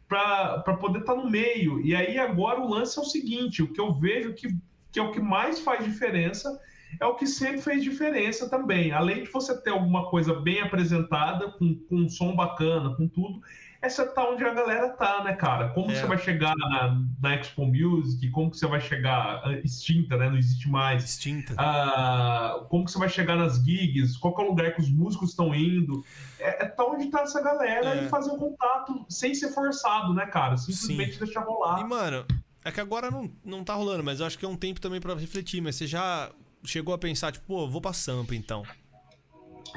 pra 0.09 0.77
poder 0.79 1.01
estar 1.01 1.15
no 1.15 1.31
meio. 1.31 1.81
E 1.81 1.95
aí 1.95 2.19
agora 2.19 2.61
o 2.61 2.69
lance 2.69 2.99
é 2.99 3.03
o 3.03 3.07
seguinte, 3.07 3.63
o 3.63 3.73
que 3.73 3.81
eu 3.81 3.95
vejo 3.95 4.35
que, 4.35 4.49
que 4.91 4.99
é 4.99 5.03
o 5.03 5.13
que 5.13 5.21
mais 5.21 5.61
faz 5.61 5.85
diferença 5.85 6.61
é 7.01 7.07
o 7.07 7.15
que 7.15 7.27
sempre 7.27 7.63
fez 7.63 7.83
diferença 7.83 8.51
também. 8.51 8.93
Além 8.93 9.23
de 9.23 9.31
você 9.31 9.57
ter 9.63 9.71
alguma 9.71 10.11
coisa 10.11 10.35
bem 10.35 10.61
apresentada, 10.61 11.51
com, 11.53 11.75
com 11.75 11.97
um 11.97 12.09
som 12.09 12.35
bacana, 12.35 12.95
com 12.95 13.09
tudo, 13.09 13.41
é 13.83 13.89
você 13.89 14.07
tá 14.07 14.29
onde 14.31 14.45
a 14.45 14.55
galera 14.55 14.89
tá, 14.91 15.23
né, 15.25 15.35
cara? 15.35 15.71
Como 15.71 15.91
É. 15.91 15.95
você 15.97 16.07
vai 16.07 16.17
chegar 16.19 16.55
na, 16.57 17.03
na 17.21 17.35
Expo 17.35 17.67
Music, 17.67 18.31
como 18.31 18.51
que 18.51 18.57
você 18.57 18.67
vai 18.67 18.81
chegar 18.81 19.43
ah, 19.45 19.53
extinta, 19.65 20.17
né? 20.17 20.31
Não 20.31 20.39
existe 20.39 20.69
mais. 20.71 21.05
Extinta. 21.05 21.55
Ah, 21.59 22.65
como 22.71 22.85
que 22.85 22.93
você 22.93 22.99
vai 22.99 23.09
chegar 23.09 23.37
nas 23.37 23.57
gigs, 23.65 24.17
qual 24.19 24.35
que 24.35 24.41
é 24.41 24.45
o 24.45 24.49
lugar 24.49 24.75
que 24.75 24.81
os 24.81 24.91
músicos 24.91 25.31
estão 25.31 25.55
indo. 25.55 26.05
É, 26.39 26.65
é 26.65 26.69
tá 26.69 26.85
onde 26.85 27.11
tá 27.11 27.23
essa 27.23 27.43
galera 27.43 27.95
É. 27.97 28.05
e 28.05 28.09
fazer 28.09 28.31
o 28.31 28.39
contato 28.39 29.05
sem 29.09 29.35
ser 29.35 29.49
forçado, 29.53 30.15
né, 30.15 30.27
cara? 30.27 30.57
Simplesmente 30.57 31.19
deixar 31.19 31.43
E, 31.43 31.45
rolar. 31.45 31.87
mano, 31.87 32.25
é 32.65 32.71
que 32.71 32.81
agora 32.81 33.11
não, 33.11 33.31
não 33.45 33.65
tá 33.65 33.75
rolando, 33.75 34.05
mas 34.05 34.21
eu 34.21 34.27
acho 34.27 34.39
que 34.39 34.45
é 34.45 34.49
um 34.49 34.57
tempo 34.57 34.81
também 34.81 35.01
pra 35.01 35.15
refletir. 35.15 35.61
Mas 35.61 35.77
você 35.77 35.87
já 35.87 36.31
chegou 36.65 36.95
a 36.95 36.99
pensar, 36.99 37.33
tipo, 37.33 37.45
pô, 37.47 37.69
vou 37.69 37.81
pra 37.81 37.93
Sampa 37.93 38.35
então. 38.37 38.63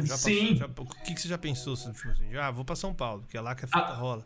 Já 0.04 0.18
Sim. 0.18 0.56
passou- 0.56 0.56
já- 0.58 0.66
o 0.84 1.04
que, 1.06 1.14
que 1.14 1.22
você 1.22 1.28
já 1.28 1.38
pensou? 1.38 1.76
Tipo 1.76 2.10
assim, 2.10 2.32
já 2.32 2.52
vou 2.52 2.66
pra 2.66 2.76
São 2.76 2.94
Paulo, 2.94 3.22
porque 3.22 3.38
é 3.38 3.42
lá 3.42 3.56
que 3.56 3.66
a 3.66 3.68
fita 3.68 3.80
Ah, 3.80 3.94
rola. 3.96 4.26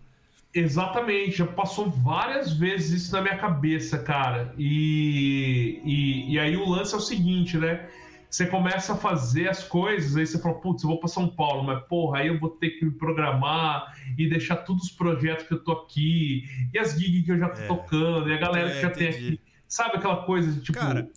Exatamente, 0.54 1.38
já 1.38 1.46
passou 1.46 1.90
várias 1.92 2.54
vezes 2.54 3.04
isso 3.04 3.12
na 3.14 3.22
minha 3.22 3.38
cabeça, 3.38 4.00
cara. 4.00 4.52
E, 4.58 5.80
e, 5.86 6.34
e 6.34 6.40
aí 6.40 6.58
o 6.58 6.68
lance 6.68 6.94
é 6.94 6.98
o 6.98 7.02
seguinte, 7.02 7.58
né? 7.58 7.88
Você 8.30 8.46
começa 8.48 8.94
a 8.94 8.96
fazer 8.96 9.48
as 9.50 9.64
coisas, 9.64 10.16
aí 10.16 10.26
você 10.26 10.40
fala, 10.40 10.56
putz, 10.56 10.84
eu 10.84 10.90
vou 10.90 11.00
pra 11.00 11.08
São 11.08 11.28
Paulo, 11.28 11.64
mas 11.64 11.84
porra, 11.88 12.20
aí 12.20 12.28
eu 12.28 12.40
vou 12.40 12.50
ter 12.50 12.72
que 12.72 12.86
me 12.86 12.92
programar 12.92 13.96
e 14.18 14.28
deixar 14.30 14.58
todos 14.58 14.84
os 14.86 14.92
projetos 14.92 15.48
que 15.48 15.54
eu 15.54 15.64
tô 15.64 15.72
aqui, 15.72 16.44
e 16.74 16.78
as 16.80 16.92
gigs 17.00 17.24
que 17.26 17.32
eu 17.32 17.40
já 17.40 17.50
tô 17.50 17.62
É. 17.62 17.68
tocando, 17.68 18.30
e 18.30 18.34
a 18.34 18.38
galera 18.38 18.70
É, 18.70 18.76
que 18.76 18.82
já 18.82 18.90
tem 18.90 19.10
entendi. 19.10 19.28
aqui. 19.28 19.42
Sabe 19.68 19.98
aquela 19.98 20.24
coisa 20.26 20.52
de 20.52 20.62
tipo. 20.62 20.78
Cara, 20.80 21.08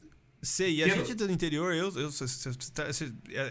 Sei, 0.44 0.74
e 0.76 0.82
a 0.82 0.88
Eu- 0.88 0.96
gente 0.96 1.14
do 1.14 1.30
interior, 1.30 1.72
eu, 1.72 1.88
eu, 1.96 2.10
cê- 2.10 2.26
cê- 2.26 2.50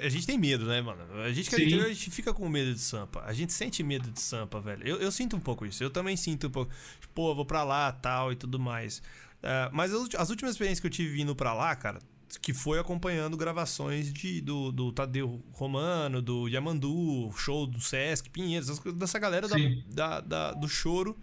a 0.03 0.09
gente 0.09 0.27
tem 0.27 0.37
medo, 0.37 0.65
né, 0.65 0.81
mano? 0.81 1.01
A 1.21 1.31
gente 1.31 1.47
que 1.49 1.55
é 1.55 1.57
do 1.59 1.63
interior, 1.63 1.85
a 1.85 1.93
gente 1.93 2.11
fica 2.11 2.33
com 2.33 2.49
medo 2.49 2.73
de 2.73 2.81
Sampa. 2.81 3.21
A 3.25 3.31
gente 3.31 3.53
sente 3.53 3.81
medo 3.81 4.11
de 4.11 4.19
Sampa, 4.19 4.59
velho. 4.59 4.85
Eu, 4.85 4.97
eu 4.97 5.09
sinto 5.09 5.37
um 5.37 5.39
pouco 5.39 5.65
isso. 5.65 5.81
Eu 5.81 5.89
também 5.89 6.17
sinto 6.17 6.47
um 6.47 6.51
pouco. 6.51 6.69
Pô, 7.15 7.33
vou 7.33 7.45
pra 7.45 7.63
lá, 7.63 7.93
tal 7.93 8.33
e 8.33 8.35
tudo 8.35 8.59
mais. 8.59 9.01
Ah, 9.41 9.69
mas 9.71 9.93
as, 9.93 10.29
últimas 10.29 10.51
experiências 10.51 10.81
que 10.81 10.87
eu 10.87 10.91
tive 10.91 11.13
vindo 11.13 11.33
pra 11.33 11.53
lá, 11.53 11.73
cara, 11.77 11.99
que 12.41 12.53
foi 12.53 12.77
acompanhando 12.77 13.37
gravações 13.37 14.11
de, 14.11 14.41
do, 14.41 14.69
do 14.73 14.91
Tadeu 14.91 15.41
Romano, 15.53 16.21
do 16.21 16.49
Yamandu, 16.49 17.31
show 17.37 17.65
do 17.65 17.79
Sesc, 17.79 18.29
Pinheiros, 18.29 18.79
dessa 18.95 19.17
galera 19.17 19.47
da, 19.47 19.55
da, 19.87 20.19
da- 20.19 20.51
do 20.51 20.67
choro 20.67 21.17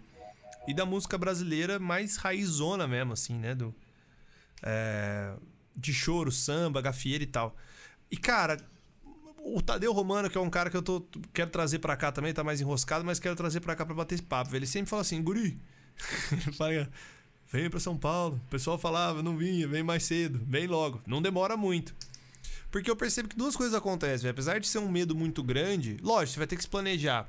e 0.67 0.73
da 0.73 0.83
música 0.85 1.15
brasileira 1.15 1.77
mais 1.79 2.15
raizona 2.17 2.87
mesmo, 2.87 3.13
assim, 3.13 3.35
né? 3.35 3.53
Do, 3.55 3.73
é, 4.63 5.33
de 5.79 5.93
choro, 5.93 6.31
samba, 6.31 6.81
gafieira 6.81 7.23
e 7.23 7.27
tal. 7.27 7.55
E, 8.11 8.17
cara, 8.17 8.57
o 9.37 9.61
Tadeu 9.61 9.93
Romano, 9.93 10.29
que 10.29 10.37
é 10.37 10.41
um 10.41 10.49
cara 10.49 10.69
que 10.69 10.77
eu 10.77 10.81
tô, 10.81 11.03
quero 11.33 11.49
trazer 11.49 11.79
pra 11.79 11.95
cá 11.95 12.11
também, 12.11 12.33
tá 12.33 12.43
mais 12.43 12.61
enroscado, 12.61 13.03
mas 13.05 13.19
quero 13.19 13.35
trazer 13.35 13.59
pra 13.59 13.75
cá 13.75 13.85
pra 13.85 13.95
bater 13.95 14.15
esse 14.15 14.23
papo. 14.23 14.55
Ele 14.55 14.65
sempre 14.65 14.89
fala 14.89 15.01
assim, 15.01 15.21
guri, 15.21 15.59
vem 17.51 17.69
pra 17.69 17.79
São 17.79 17.97
Paulo. 17.97 18.39
O 18.47 18.49
pessoal 18.49 18.77
falava, 18.77 19.23
não 19.23 19.37
vinha, 19.37 19.67
vem 19.67 19.83
mais 19.83 20.03
cedo, 20.03 20.39
vem 20.45 20.67
logo. 20.67 21.01
Não 21.05 21.21
demora 21.21 21.55
muito. 21.55 21.95
Porque 22.71 22.89
eu 22.89 22.95
percebo 22.95 23.29
que 23.29 23.35
duas 23.35 23.55
coisas 23.55 23.73
acontecem. 23.73 24.29
Apesar 24.29 24.59
de 24.59 24.67
ser 24.67 24.79
um 24.79 24.89
medo 24.89 25.15
muito 25.15 25.41
grande, 25.41 25.97
lógico, 26.01 26.33
você 26.33 26.39
vai 26.39 26.47
ter 26.47 26.55
que 26.55 26.61
se 26.61 26.69
planejar. 26.69 27.27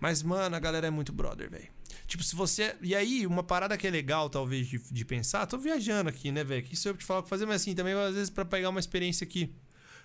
Mas, 0.00 0.22
mano, 0.22 0.54
a 0.54 0.60
galera 0.60 0.86
é 0.86 0.90
muito 0.90 1.12
brother, 1.12 1.50
velho. 1.50 1.68
Tipo, 2.08 2.24
se 2.24 2.34
você. 2.34 2.74
E 2.80 2.94
aí, 2.94 3.26
uma 3.26 3.42
parada 3.42 3.76
que 3.76 3.86
é 3.86 3.90
legal, 3.90 4.30
talvez, 4.30 4.66
de, 4.66 4.78
de 4.78 5.04
pensar. 5.04 5.46
Tô 5.46 5.58
viajando 5.58 6.08
aqui, 6.08 6.32
né, 6.32 6.42
velho? 6.42 6.64
Que 6.64 6.72
isso 6.72 6.88
eu 6.88 6.96
te 6.96 7.04
falar 7.04 7.20
o 7.20 7.22
que 7.22 7.28
fazer, 7.28 7.44
mas 7.44 7.60
assim, 7.60 7.74
também, 7.74 7.92
às 7.92 8.14
vezes, 8.14 8.30
pra 8.30 8.46
pegar 8.46 8.70
uma 8.70 8.80
experiência 8.80 9.26
que 9.26 9.54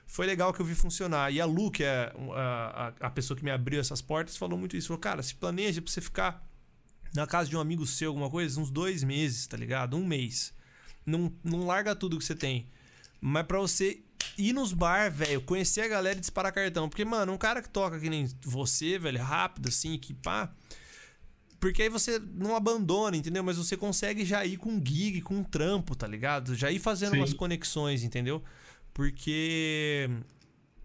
foi 0.05 0.25
legal 0.25 0.53
que 0.53 0.59
eu 0.59 0.65
vi 0.65 0.75
funcionar. 0.75 1.31
E 1.31 1.39
a 1.39 1.45
Lu, 1.45 1.71
que 1.71 1.81
é 1.81 2.13
a, 2.35 2.93
a, 2.99 3.07
a 3.07 3.09
pessoa 3.09 3.37
que 3.37 3.43
me 3.43 3.49
abriu 3.49 3.79
essas 3.79 4.01
portas, 4.01 4.35
falou 4.35 4.59
muito 4.59 4.75
isso. 4.75 4.89
Falou, 4.89 4.99
cara, 4.99 5.23
se 5.23 5.33
planeja 5.33 5.81
pra 5.81 5.89
você 5.89 6.01
ficar 6.01 6.45
na 7.15 7.25
casa 7.25 7.49
de 7.49 7.55
um 7.55 7.61
amigo 7.61 7.87
seu, 7.87 8.09
alguma 8.09 8.29
coisa, 8.29 8.59
uns 8.59 8.69
dois 8.69 9.01
meses, 9.01 9.47
tá 9.47 9.55
ligado? 9.55 9.95
Um 9.95 10.05
mês. 10.05 10.53
Não, 11.05 11.33
não 11.41 11.65
larga 11.65 11.95
tudo 11.95 12.17
que 12.17 12.25
você 12.25 12.35
tem. 12.35 12.67
Mas 13.21 13.45
pra 13.45 13.59
você 13.59 14.01
ir 14.37 14.51
nos 14.51 14.73
bar, 14.73 15.09
velho, 15.09 15.39
conhecer 15.39 15.81
a 15.81 15.87
galera 15.87 16.17
e 16.17 16.19
disparar 16.19 16.51
cartão. 16.51 16.89
Porque, 16.89 17.05
mano, 17.05 17.31
um 17.31 17.37
cara 17.37 17.61
que 17.61 17.69
toca 17.69 17.97
que 17.97 18.09
nem 18.09 18.29
você, 18.41 18.99
velho, 18.99 19.23
rápido, 19.23 19.69
assim, 19.69 19.97
que 19.97 20.13
pá. 20.13 20.53
Porque 21.63 21.81
aí 21.81 21.87
você 21.87 22.21
não 22.35 22.57
abandona, 22.57 23.15
entendeu? 23.15 23.41
Mas 23.41 23.55
você 23.55 23.77
consegue 23.77 24.25
já 24.25 24.45
ir 24.45 24.57
com 24.57 24.69
um 24.69 24.85
gig, 24.85 25.21
com 25.21 25.35
um 25.35 25.43
trampo, 25.45 25.95
tá 25.95 26.05
ligado? 26.05 26.57
Já 26.57 26.69
ir 26.69 26.77
fazendo 26.77 27.11
Sim. 27.11 27.19
umas 27.19 27.33
conexões, 27.33 28.03
entendeu? 28.03 28.43
Porque. 28.93 30.09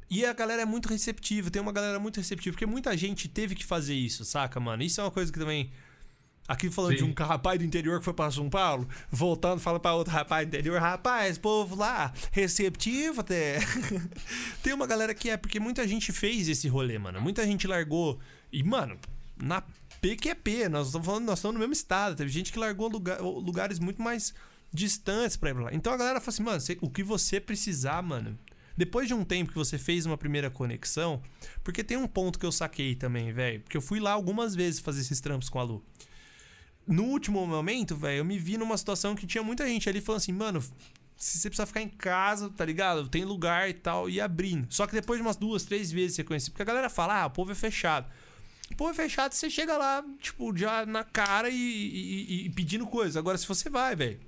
E 0.09 0.24
a 0.24 0.33
galera 0.33 0.62
é 0.62 0.64
muito 0.64 0.89
receptiva, 0.89 1.51
tem 1.51 1.61
uma 1.61 1.72
galera 1.72 1.99
muito 1.99 2.18
receptiva, 2.18 2.55
porque 2.55 2.64
muita 2.64 2.97
gente 2.97 3.26
teve 3.26 3.57
que 3.57 3.64
fazer 3.64 3.95
isso, 3.95 4.24
saca, 4.24 4.61
mano? 4.61 4.85
Isso 4.85 5.01
é 5.01 5.05
uma 5.05 5.11
coisa 5.11 5.33
que 5.33 5.39
também. 5.41 5.72
Aqui 6.47 6.70
falando 6.70 6.93
Sim. 6.93 7.12
de 7.12 7.20
um 7.22 7.24
rapaz 7.26 7.59
do 7.59 7.64
interior 7.64 7.99
que 7.99 8.05
foi 8.05 8.14
pra 8.14 8.31
São 8.31 8.49
Paulo, 8.49 8.89
voltando, 9.11 9.59
fala 9.59 9.81
pra 9.81 9.95
outro 9.95 10.12
rapaz 10.12 10.47
do 10.47 10.51
interior, 10.55 10.81
rapaz, 10.81 11.39
povo 11.39 11.74
lá, 11.74 12.12
receptivo 12.31 13.22
até. 13.22 13.59
Tem 14.62 14.72
uma 14.72 14.87
galera 14.87 15.12
que 15.12 15.29
é, 15.29 15.37
porque 15.37 15.59
muita 15.59 15.89
gente 15.89 16.12
fez 16.12 16.49
esse 16.49 16.68
rolê, 16.68 16.97
mano. 17.01 17.20
Muita 17.20 17.45
gente 17.45 17.66
largou. 17.66 18.20
E, 18.53 18.62
mano, 18.62 18.97
na 19.37 19.62
PQP, 20.01 20.68
nós 20.68 20.86
estamos 20.86 21.07
falando, 21.07 21.24
nós 21.26 21.38
estamos 21.38 21.55
no 21.55 21.61
mesmo 21.61 21.72
estado. 21.72 22.16
Teve 22.16 22.30
gente 22.30 22.53
que 22.53 22.59
largou 22.59 22.88
lugar- 22.88 23.20
lugares 23.20 23.78
muito 23.78 24.01
mais 24.03 24.32
distantes 24.72 25.36
pra 25.36 25.51
ir 25.51 25.55
pra 25.55 25.64
lá. 25.64 25.70
Então 25.74 25.92
a 25.92 25.96
galera 25.96 26.20
fala 26.20 26.28
assim, 26.34 26.42
mano, 26.42 26.61
você- 26.61 26.78
o 26.80 26.90
que 26.90 27.03
você 27.03 27.40
precisar, 27.40 28.03
mano. 28.03 28.38
Depois 28.76 29.09
de 29.09 29.14
um 29.14 29.24
tempo 29.24 29.51
que 29.51 29.57
você 29.59 29.76
fez 29.76 30.07
uma 30.07 30.16
primeira 30.16 30.51
conexão, 30.51 31.20
porque 31.64 31.82
tem 31.82 31.96
um 31.96 32.07
ponto 32.07 32.38
que 32.38 32.46
eu 32.46 32.53
saquei 32.53 32.94
também, 32.94 33.32
velho. 33.32 33.61
Porque 33.61 33.76
eu 33.76 33.80
fui 33.82 33.99
lá 33.99 34.12
algumas 34.12 34.55
vezes 34.55 34.78
fazer 34.78 35.01
esses 35.01 35.20
trampos 35.20 35.49
com 35.49 35.59
a 35.59 35.62
Lu 35.62 35.84
no 36.86 37.05
último 37.05 37.46
momento, 37.46 37.94
velho, 37.94 38.18
eu 38.20 38.24
me 38.24 38.38
vi 38.38 38.57
numa 38.57 38.74
situação 38.78 39.14
que 39.14 39.26
tinha 39.26 39.42
muita 39.44 39.66
gente 39.66 39.86
ali 39.90 40.01
falando 40.01 40.22
assim, 40.22 40.32
mano, 40.32 40.62
se 41.18 41.36
você 41.38 41.51
precisar 41.51 41.66
ficar 41.66 41.82
em 41.82 41.88
casa, 41.88 42.49
tá 42.49 42.64
ligado? 42.64 43.07
Tem 43.11 43.26
lugar 43.26 43.68
e 43.68 43.74
tal, 43.74 44.09
e 44.09 44.18
abrindo. 44.20 44.66
Só 44.70 44.86
que 44.86 44.94
depois 44.94 45.18
de 45.18 45.22
umas 45.26 45.36
duas, 45.36 45.64
três 45.64 45.92
vezes 45.92 46.16
você 46.16 46.24
conhece, 46.24 46.51
porque 46.51 46.62
a 46.62 46.64
galera 46.64 46.88
fala, 46.88 47.20
ah, 47.22 47.26
o 47.26 47.30
povo 47.30 47.53
é 47.53 47.55
fechado. 47.55 48.07
Povo 48.77 48.91
é 48.91 48.95
fechado, 48.95 49.33
você 49.33 49.51
chega 49.51 49.77
lá, 49.77 50.05
tipo, 50.21 50.57
já 50.57 50.87
na 50.87 51.03
cara 51.03 51.49
e, 51.51 51.55
e- 51.57 52.47
e- 52.47 52.51
pedindo 52.51 52.87
coisa. 52.87 53.19
Agora, 53.19 53.37
se 53.37 53.47
você 53.49 53.69
vai, 53.69 53.97
velho, 53.97 54.21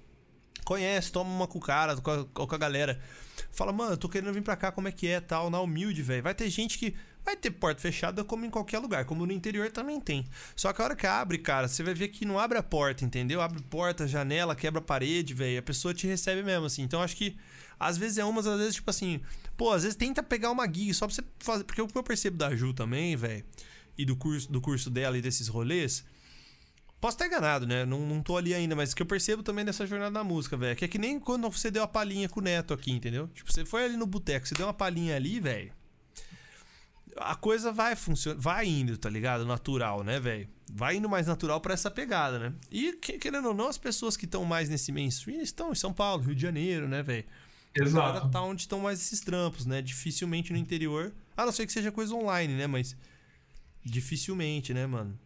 conhece, 0.65 1.13
toma 1.13 1.31
uma 1.31 1.47
com 1.47 1.59
o 1.59 1.61
cara, 1.61 1.97
com 1.97 2.11
a, 2.11 2.25
com 2.25 2.55
a 2.55 2.59
galera. 2.59 3.01
Fala, 3.53 3.73
mano, 3.73 3.93
eu 3.93 3.97
tô 3.97 4.09
querendo 4.09 4.33
vir 4.33 4.43
pra 4.43 4.57
cá, 4.57 4.73
como 4.73 4.89
é 4.89 4.93
que 4.93 5.07
é, 5.07 5.21
tal, 5.21 5.51
na 5.51 5.61
humilde, 5.61 6.03
velho. 6.03 6.23
Vai 6.23 6.35
ter 6.35 6.49
gente 6.51 6.79
que. 6.79 6.95
Vai 7.25 7.37
ter 7.37 7.51
porta 7.51 7.83
fechada 7.83 8.25
como 8.25 8.47
em 8.47 8.51
qualquer 8.51 8.79
lugar, 8.79 9.05
como 9.05 9.27
no 9.27 9.33
interior 9.33 9.71
também 9.71 10.01
tem. 10.01 10.27
Só 10.57 10.73
que 10.73 10.81
a 10.81 10.85
hora 10.87 10.97
que 10.97 11.07
abre, 11.07 11.37
cara, 11.39 11.69
você 11.69 11.83
vai 11.83 11.93
ver 11.93 12.09
que 12.09 12.25
não 12.25 12.39
abre 12.39 12.57
a 12.57 12.63
porta, 12.63 13.05
entendeu? 13.05 13.43
Abre 13.43 13.61
porta, 13.63 14.09
janela, 14.09 14.57
quebra 14.57 14.81
parede, 14.81 15.35
velho. 15.35 15.59
A 15.59 15.63
pessoa 15.63 15.93
te 15.93 16.07
recebe 16.07 16.43
mesmo, 16.43 16.65
assim. 16.65 16.83
Então 16.83 17.03
acho 17.03 17.15
que 17.17 17.37
às 17.79 17.99
vezes 17.99 18.17
é 18.19 18.25
umas, 18.25 18.47
às 18.47 18.59
vezes, 18.59 18.75
tipo 18.77 18.89
assim, 18.89 19.21
pô, 19.57 19.71
às 19.71 19.83
vezes 19.83 19.97
tenta 19.97 20.23
pegar 20.23 20.51
uma 20.51 20.65
gig 20.67 20.95
só 20.95 21.07
pra 21.07 21.15
você 21.15 21.23
fazer. 21.41 21.65
Porque 21.65 21.83
o 21.83 21.87
que 21.87 21.97
eu 21.99 22.03
percebo 22.03 22.39
da 22.39 22.57
Ju 22.57 22.73
também, 22.73 23.15
velho, 23.17 23.45
e 23.97 24.05
do 24.05 24.17
curso, 24.17 24.51
do 24.51 24.61
curso 24.61 24.91
dela 24.91 25.17
e 25.19 25.23
desses 25.23 25.49
rolês. 25.49 26.05
Posso 27.01 27.15
estar 27.15 27.27
enganado, 27.27 27.67
né? 27.67 27.85
Não, 27.87 28.01
não 28.07 28.23
tô 28.23 28.37
ali 28.37 28.53
ainda, 28.53 28.77
mas 28.77 28.93
o 28.93 28.97
que 28.97 29.01
eu 29.03 29.07
percebo 29.07 29.43
também 29.43 29.65
dessa 29.65 29.87
jornada 29.87 30.13
da 30.13 30.23
música, 30.25 30.57
velho, 30.57 30.77
que 30.77 30.85
é 30.85 30.89
que 30.89 30.99
nem 30.99 31.19
quando 31.19 31.51
você 31.51 31.71
deu 31.71 31.83
a 31.83 31.89
palhinha 31.89 32.29
com 32.29 32.41
o 32.41 32.43
Neto 32.43 32.75
aqui, 32.75 32.93
entendeu? 32.93 33.27
Tipo, 33.29 33.51
você 33.51 33.65
foi 33.65 33.85
ali 33.87 33.97
no 33.97 34.07
boteco, 34.07 34.47
você 34.47 34.55
deu 34.55 34.67
uma 34.67 34.75
palhinha 34.75 35.17
ali, 35.17 35.41
velho. 35.41 35.73
A 37.17 37.35
coisa 37.35 37.73
vai 37.73 37.97
funcionar, 37.97 38.39
vai 38.39 38.67
indo, 38.67 38.97
tá 38.97 39.11
ligado? 39.11 39.45
Natural, 39.45 40.05
né, 40.05 40.21
velho? 40.21 40.49
Vai 40.73 40.97
indo 40.97 41.09
mais 41.09 41.27
natural 41.27 41.61
pra 41.61 41.75
essa 41.75 41.91
pegada, 41.91 42.39
né? 42.39 42.53
E 42.71 42.93
que- 42.93 43.19
querendo 43.19 43.49
ou 43.49 43.55
não, 43.55 43.67
as 43.69 43.77
pessoas 43.79 44.17
que 44.17 44.27
estão 44.27 44.45
mais 44.45 44.69
nesse 44.69 44.93
mainstream 44.93 45.41
estão 45.43 45.73
em 45.73 45.75
São 45.75 45.93
Paulo, 45.93 46.23
Rio 46.23 46.35
de 46.35 46.43
Janeiro, 46.43 46.87
né, 46.87 47.03
velho? 47.03 47.25
Exato. 47.75 48.29
tá 48.31 48.43
onde 48.43 48.63
estão 48.63 48.81
mais 48.81 49.01
esses 49.01 49.21
trampos, 49.21 49.65
né? 49.65 49.81
Dificilmente 49.81 50.53
no 50.53 50.59
interior. 50.59 51.13
A 51.37 51.45
não 51.47 51.53
ser 51.53 51.67
que 51.67 51.73
seja 51.73 51.91
coisa 51.93 52.15
online, 52.15 52.55
né? 52.55 52.67
Mas. 52.67 52.97
Dificilmente, 53.85 54.75
né, 54.75 54.87
mano? 54.87 55.19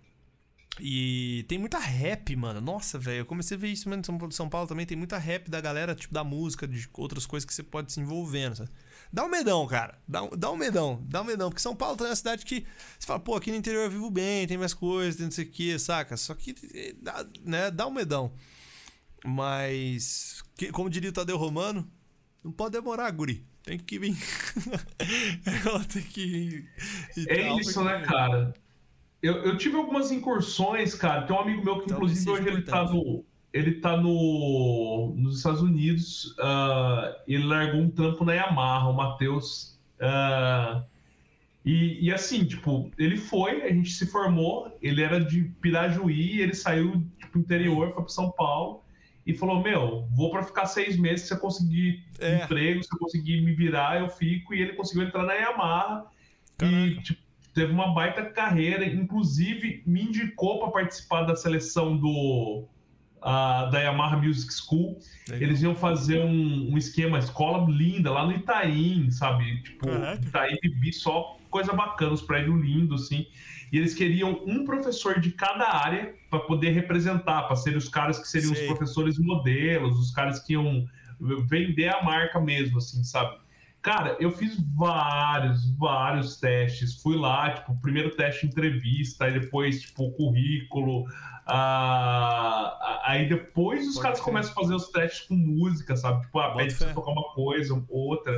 E 0.81 1.45
tem 1.49 1.57
muita 1.57 1.79
rap, 1.79 2.35
mano. 2.35 2.61
Nossa, 2.61 2.99
velho. 2.99 3.19
Eu 3.19 3.27
comecei 3.27 3.57
a 3.57 3.61
ver 3.61 3.69
isso 3.69 3.89
mesmo 3.89 4.03
em 4.27 4.31
São 4.33 4.49
Paulo, 4.49 4.67
também. 4.67 4.85
Tem 4.85 4.97
muita 4.97 5.19
rap 5.19 5.49
da 5.49 5.61
galera, 5.61 5.95
tipo, 5.95 6.13
da 6.13 6.25
música, 6.25 6.67
de 6.67 6.89
outras 6.95 7.27
coisas 7.27 7.45
que 7.45 7.55
você 7.55 7.63
pode 7.63 7.93
se 7.93 8.01
envolvendo, 8.01 8.57
sabe? 8.57 8.71
Dá 9.13 9.25
um 9.25 9.29
medão, 9.29 9.67
cara. 9.67 9.99
Dá 10.07 10.25
um, 10.25 10.31
dá 10.31 10.51
um 10.51 10.57
medão. 10.57 11.05
Dá 11.09 11.23
um 11.23 11.25
medão. 11.25 11.49
Porque 11.49 11.63
São 11.63 11.77
Paulo 11.77 11.97
é 12.01 12.09
uma 12.09 12.17
cidade 12.17 12.45
que 12.45 12.67
você 12.99 13.07
fala, 13.07 13.21
pô, 13.21 13.37
aqui 13.37 13.51
no 13.51 13.57
interior 13.57 13.85
eu 13.85 13.91
vivo 13.91 14.11
bem, 14.11 14.47
tem 14.49 14.59
mais 14.59 14.75
coisas, 14.75 15.17
tem 15.17 15.27
não 15.27 15.33
sei 15.33 15.45
o 15.45 15.51
que, 15.51 15.79
saca? 15.79 16.17
Só 16.17 16.35
que, 16.35 16.55
eh, 16.75 16.95
né, 17.45 17.71
dá 17.71 17.87
um 17.87 17.93
medão. 17.93 18.33
Mas, 19.25 20.43
como 20.73 20.91
diria 20.91 21.11
o 21.11 21.13
Tadeu 21.13 21.37
Romano, 21.37 21.89
não 22.43 22.53
pode 22.53 22.73
demorar, 22.73 23.11
guri. 23.13 23.47
Tem 23.65 23.79
que 23.79 23.99
vir. 23.99 24.15
Ela 25.67 25.85
tem 25.85 26.03
que 26.03 26.21
ir. 26.21 26.69
e 27.17 27.27
É 27.29 27.53
isso, 27.59 27.83
né, 27.83 28.01
cara? 28.03 28.53
Eu, 29.23 29.37
eu 29.37 29.57
tive 29.57 29.77
algumas 29.77 30.12
incursões, 30.12 30.95
cara. 30.95 31.23
Tem 31.23 31.35
um 31.35 31.41
amigo 31.41 31.65
meu 31.65 31.81
que, 31.81 31.89
Talvez 31.89 32.21
inclusive, 32.21 32.31
hoje 32.31 32.49
ele 32.49 32.62
tá, 32.62 32.85
no, 32.85 33.25
ele 33.55 33.73
tá 33.81 33.97
no, 33.97 35.15
nos 35.17 35.39
Estados 35.39 35.62
Unidos. 35.62 36.37
ah, 36.39 37.17
ele 37.27 37.45
largou 37.45 37.81
um 37.81 37.91
trampo 37.91 38.23
na 38.23 38.35
Yamaha, 38.35 38.91
o 38.91 38.93
Matheus. 38.93 39.79
ah, 39.99 40.85
e, 41.65 42.05
e 42.05 42.12
assim, 42.12 42.45
tipo, 42.45 42.91
ele 42.99 43.17
foi, 43.17 43.62
a 43.62 43.73
gente 43.73 43.91
se 43.91 44.07
formou. 44.07 44.77
Ele 44.83 45.03
era 45.03 45.19
de 45.19 45.45
Pirajuí, 45.62 46.43
ele 46.43 46.55
saiu 46.55 47.03
tipo, 47.19 47.39
interior, 47.39 47.95
foi 47.95 48.03
para 48.03 48.09
São 48.12 48.31
Paulo. 48.31 48.84
E 49.27 49.33
falou: 49.35 49.62
Meu, 49.62 50.07
vou 50.14 50.31
para 50.31 50.43
ficar 50.43 50.66
seis 50.66 50.97
meses. 50.97 51.27
Se 51.27 51.35
eu 51.35 51.39
conseguir 51.39 52.05
É. 52.18 52.45
emprego, 52.45 52.83
se 52.83 52.89
eu 52.93 52.99
conseguir 52.99 53.41
me 53.41 53.53
virar, 53.55 54.01
eu 54.01 54.09
fico. 54.09 54.55
E 54.55 54.61
ele 54.61 54.75
conseguiu 54.75 55.05
entrar 55.07 55.22
na 55.25 55.35
Yamaha. 55.35 56.05
E 56.55 56.57
Caraca. 56.59 57.03
tipo, 57.03 57.20
teve 57.55 57.72
uma 57.72 57.95
baita 57.95 58.25
carreira, 58.25 58.85
inclusive 58.85 59.83
me 59.87 60.03
indicou 60.03 60.59
para 60.61 60.70
participar 60.70 61.22
da 61.22 61.35
seleção 61.37 61.97
do 61.97 62.66
ah, 63.22 63.66
da 63.72 63.81
Yamaha 63.81 64.18
Music 64.18 64.53
School. 64.53 64.99
Legal. 65.29 65.43
Eles 65.43 65.62
iam 65.62 65.75
fazer 65.75 66.20
um, 66.22 66.72
um 66.72 66.77
esquema, 66.77 67.18
escola 67.18 67.66
linda 67.70 68.11
lá 68.11 68.27
no 68.27 68.33
Itaim, 68.33 69.11
sabe? 69.11 69.62
Tipo, 69.62 69.87
Caraca. 69.87 70.27
Itaim 70.27 70.59
Bibi, 70.62 70.93
só 70.93 71.39
coisa 71.51 71.72
bacana, 71.72 72.12
os 72.12 72.20
prédios 72.20 72.61
lindos, 72.61 73.05
assim. 73.05 73.27
E 73.75 73.77
eles 73.77 73.93
queriam 73.93 74.41
um 74.47 74.64
professor 74.64 75.18
de 75.18 75.33
cada 75.33 75.68
área 75.68 76.14
para 76.31 76.39
poder 76.39 76.70
representar, 76.70 77.43
para 77.43 77.57
serem 77.57 77.77
os 77.77 77.89
caras 77.89 78.20
que 78.20 78.29
seriam 78.29 78.55
Sei. 78.55 78.62
os 78.62 78.68
professores 78.68 79.18
modelos, 79.18 79.99
os 79.99 80.12
caras 80.12 80.39
que 80.39 80.53
iam 80.53 80.87
vender 81.49 81.89
a 81.89 82.01
marca 82.01 82.41
mesmo, 82.41 82.79
assim, 82.79 83.03
sabe? 83.03 83.37
Cara, 83.83 84.16
eu 84.20 84.31
fiz 84.31 84.57
vários, 84.77 85.68
vários 85.77 86.37
testes. 86.37 87.03
Fui 87.03 87.16
lá, 87.16 87.51
tipo, 87.51 87.77
primeiro 87.81 88.14
teste 88.14 88.47
entrevista, 88.47 89.25
aí 89.25 89.41
depois, 89.41 89.81
tipo, 89.81 90.09
currículo. 90.12 91.07
ah, 91.45 93.01
aí 93.07 93.29
depois 93.29 93.89
os 93.89 93.95
Pode 93.95 94.03
caras 94.05 94.20
crer. 94.20 94.25
começam 94.25 94.53
a 94.53 94.55
fazer 94.55 94.75
os 94.77 94.89
testes 94.91 95.27
com 95.27 95.35
música, 95.35 95.97
sabe? 95.97 96.20
Tipo, 96.22 96.39
ah, 96.39 96.55
pede 96.55 96.77
pra 96.77 96.87
você 96.87 96.95
tocar 96.95 97.11
uma 97.11 97.35
coisa, 97.35 97.85
outra. 97.89 98.33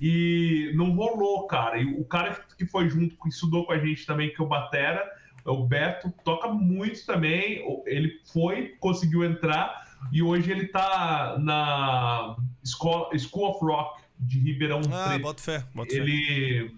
E 0.00 0.72
não 0.74 0.90
rolou, 0.90 1.46
cara. 1.46 1.78
E 1.78 1.84
o 1.84 2.04
cara 2.04 2.38
que 2.56 2.66
foi 2.66 2.88
junto, 2.88 3.16
que 3.16 3.28
estudou 3.28 3.66
com 3.66 3.72
a 3.72 3.78
gente 3.78 4.04
também, 4.06 4.32
que 4.32 4.40
é 4.40 4.44
o 4.44 4.48
Batera, 4.48 5.04
é 5.44 5.50
o 5.50 5.64
Beto, 5.64 6.12
toca 6.24 6.48
muito 6.48 7.04
também. 7.06 7.64
Ele 7.86 8.20
foi, 8.32 8.74
conseguiu 8.80 9.24
entrar, 9.24 9.86
e 10.12 10.22
hoje 10.22 10.50
ele 10.50 10.66
tá 10.68 11.36
na 11.38 12.36
School, 12.64 13.10
School 13.18 13.50
of 13.50 13.64
Rock 13.64 14.02
de 14.18 14.38
Ribeirão 14.38 14.80
Ah, 14.92 15.08
Preto. 15.08 15.22
bota 15.22 15.42
fé, 15.42 15.64
bota 15.74 15.90
fé. 15.90 15.96
Ele, 15.96 16.74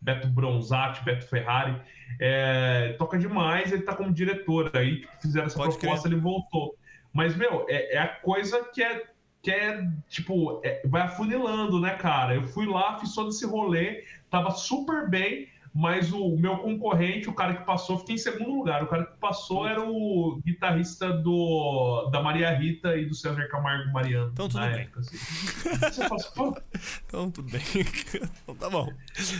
Beto 0.00 0.28
Bronzatti, 0.28 1.04
Beto 1.04 1.26
Ferrari, 1.26 1.80
é, 2.20 2.94
toca 2.98 3.18
demais, 3.18 3.72
ele 3.72 3.82
tá 3.82 3.94
como 3.94 4.12
diretor. 4.12 4.70
Aí 4.74 5.06
fizeram 5.20 5.46
essa 5.46 5.56
Pode 5.56 5.76
proposta, 5.78 6.08
ele 6.08 6.16
voltou. 6.16 6.76
Mas, 7.12 7.36
meu, 7.36 7.64
é, 7.68 7.96
é 7.96 7.98
a 7.98 8.08
coisa 8.08 8.64
que 8.72 8.82
é, 8.82 9.04
que 9.46 9.50
é 9.52 9.88
tipo, 10.08 10.60
é- 10.64 10.82
vai 10.88 11.02
afunilando, 11.02 11.78
né, 11.80 11.94
cara? 11.94 12.34
Eu 12.34 12.48
fui 12.48 12.66
lá, 12.66 12.98
fiz 12.98 13.14
todo 13.14 13.28
esse 13.28 13.46
rolê, 13.46 14.02
tava 14.28 14.50
super 14.50 15.08
bem, 15.08 15.46
mas 15.72 16.12
o 16.12 16.36
meu 16.36 16.56
concorrente, 16.56 17.28
o 17.28 17.32
cara 17.32 17.54
que 17.54 17.64
passou, 17.64 17.96
fiquei 18.00 18.16
em 18.16 18.18
segundo 18.18 18.50
lugar. 18.50 18.82
O 18.82 18.88
cara 18.88 19.04
que 19.06 19.16
passou 19.18 19.64
era 19.68 19.80
o 19.80 20.40
guitarrista 20.44 21.12
do, 21.12 22.08
da 22.10 22.20
Maria 22.20 22.50
Rita 22.58 22.96
e 22.96 23.04
do 23.06 23.14
César 23.14 23.46
Camargo 23.46 23.92
Mariano. 23.92 24.30
Então, 24.32 24.48
tudo 24.48 24.58
na 24.58 24.66
bem. 24.68 24.80
época, 24.80 24.98
assim. 25.00 25.16
Você 25.16 26.02
Então, 27.06 27.30
tudo 27.30 27.48
bem. 27.48 27.62
então, 28.42 28.54
tá 28.56 28.68
bom. 28.68 28.92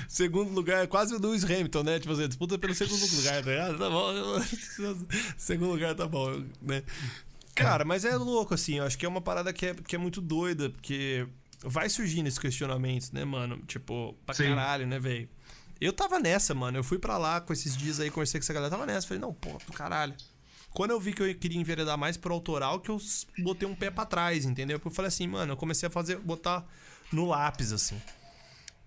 Segundo 0.06 0.52
lugar 0.52 0.84
é 0.84 0.86
quase 0.86 1.16
o 1.16 1.20
Lewis 1.20 1.42
Hamilton, 1.42 1.82
né? 1.82 1.98
Tipo 1.98 2.12
assim, 2.12 2.28
disputa 2.28 2.56
pelo 2.56 2.74
segundo 2.74 3.16
lugar, 3.16 3.42
tá 3.42 3.50
ligado? 3.50 3.78
Tá 3.78 3.90
bom. 3.90 4.12
segundo 5.36 5.72
lugar 5.72 5.96
tá 5.96 6.06
bom, 6.06 6.44
né? 6.62 6.84
Cara, 7.56 7.84
mas 7.84 8.04
é 8.04 8.14
louco, 8.16 8.54
assim. 8.54 8.78
Eu 8.78 8.84
acho 8.84 8.98
que 8.98 9.06
é 9.06 9.08
uma 9.08 9.20
parada 9.20 9.52
que 9.52 9.66
é, 9.66 9.74
que 9.74 9.96
é 9.96 9.98
muito 9.98 10.20
doida, 10.20 10.70
porque 10.70 11.26
vai 11.62 11.88
surgindo 11.88 12.26
esses 12.26 12.38
questionamentos, 12.38 13.10
né, 13.12 13.24
mano? 13.24 13.58
Tipo, 13.66 14.14
pra 14.24 14.34
Sim. 14.34 14.48
caralho, 14.48 14.86
né, 14.86 14.98
velho? 14.98 15.28
Eu 15.80 15.92
tava 15.92 16.18
nessa, 16.18 16.54
mano. 16.54 16.78
Eu 16.78 16.84
fui 16.84 16.98
pra 16.98 17.18
lá 17.18 17.40
com 17.40 17.52
esses 17.52 17.76
dias 17.76 18.00
aí, 18.00 18.10
conversei 18.10 18.40
com 18.40 18.44
essa 18.44 18.52
galera. 18.52 18.70
Tava 18.70 18.86
nessa. 18.86 19.06
Falei, 19.06 19.20
não, 19.20 19.32
pô, 19.32 19.58
do 19.66 19.72
caralho. 19.72 20.14
Quando 20.70 20.90
eu 20.90 21.00
vi 21.00 21.12
que 21.12 21.22
eu 21.22 21.34
queria 21.34 21.58
enveredar 21.58 21.96
mais 21.96 22.16
pro 22.16 22.34
autoral, 22.34 22.80
que 22.80 22.90
eu 22.90 22.98
botei 23.38 23.66
um 23.66 23.74
pé 23.74 23.90
pra 23.90 24.04
trás, 24.04 24.44
entendeu? 24.44 24.78
Porque 24.78 24.88
eu 24.88 24.94
falei 24.94 25.08
assim, 25.08 25.26
mano, 25.26 25.52
eu 25.52 25.56
comecei 25.56 25.86
a 25.86 25.90
fazer, 25.90 26.18
botar 26.18 26.66
no 27.10 27.26
lápis, 27.26 27.72
assim. 27.72 28.00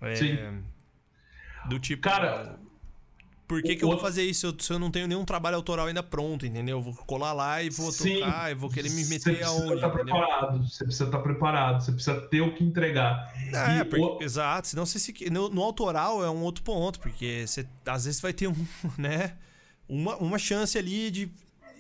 É, 0.02 0.16
Sim. 0.16 0.64
Do 1.68 1.80
tipo. 1.80 2.04
Cara, 2.04 2.60
Por 3.50 3.62
que, 3.64 3.74
o- 3.74 3.78
que 3.78 3.84
eu 3.84 3.90
vou 3.90 3.98
fazer 4.00 4.24
isso 4.24 4.42
se 4.42 4.46
eu, 4.46 4.56
se 4.58 4.72
eu 4.72 4.78
não 4.80 4.92
tenho 4.92 5.08
nenhum 5.08 5.26
trabalho 5.26 5.56
autoral 5.58 5.88
ainda 5.88 6.04
pronto, 6.04 6.46
entendeu? 6.46 6.78
Eu 6.78 6.82
vou 6.84 6.94
colar 6.94 7.34
lá 7.34 7.62
e 7.64 7.70
vou 7.72 7.92
Sim. 7.92 8.20
tocar, 8.20 8.52
eu 8.52 8.58
vou 8.58 8.70
querer 8.70 8.92
me 8.92 9.04
Você 9.04 9.10
meter 9.10 9.24
precisa 9.38 9.50
aonde, 9.50 9.74
estar 9.76 9.88
entendeu? 9.88 10.06
preparado. 10.16 10.70
Você 10.70 10.84
precisa 10.86 11.06
estar 11.06 11.20
preparado. 11.20 11.82
Você 11.84 11.92
precisa 11.92 12.22
ter 12.22 12.42
o 12.42 12.54
que 12.54 12.64
entregar. 12.64 13.34
É, 13.52 13.80
E 13.80 13.84
porque- 13.86 14.06
o- 14.06 14.20
exato. 14.24 14.68
Senão 14.68 14.86
você 14.86 15.00
se, 15.00 15.14
no, 15.32 15.50
no 15.50 15.64
autoral 15.64 16.24
é 16.24 16.30
um 16.30 16.42
outro 16.44 16.64
ponto, 16.64 17.00
porque 17.00 17.44
você, 17.48 17.68
às 17.86 18.06
vezes 18.06 18.22
vai 18.22 18.32
ter 18.34 18.48
um, 18.48 18.54
né, 18.98 19.34
uma, 19.90 20.16
uma 20.18 20.38
chance 20.38 20.78
ali 20.78 21.10
de. 21.12 21.32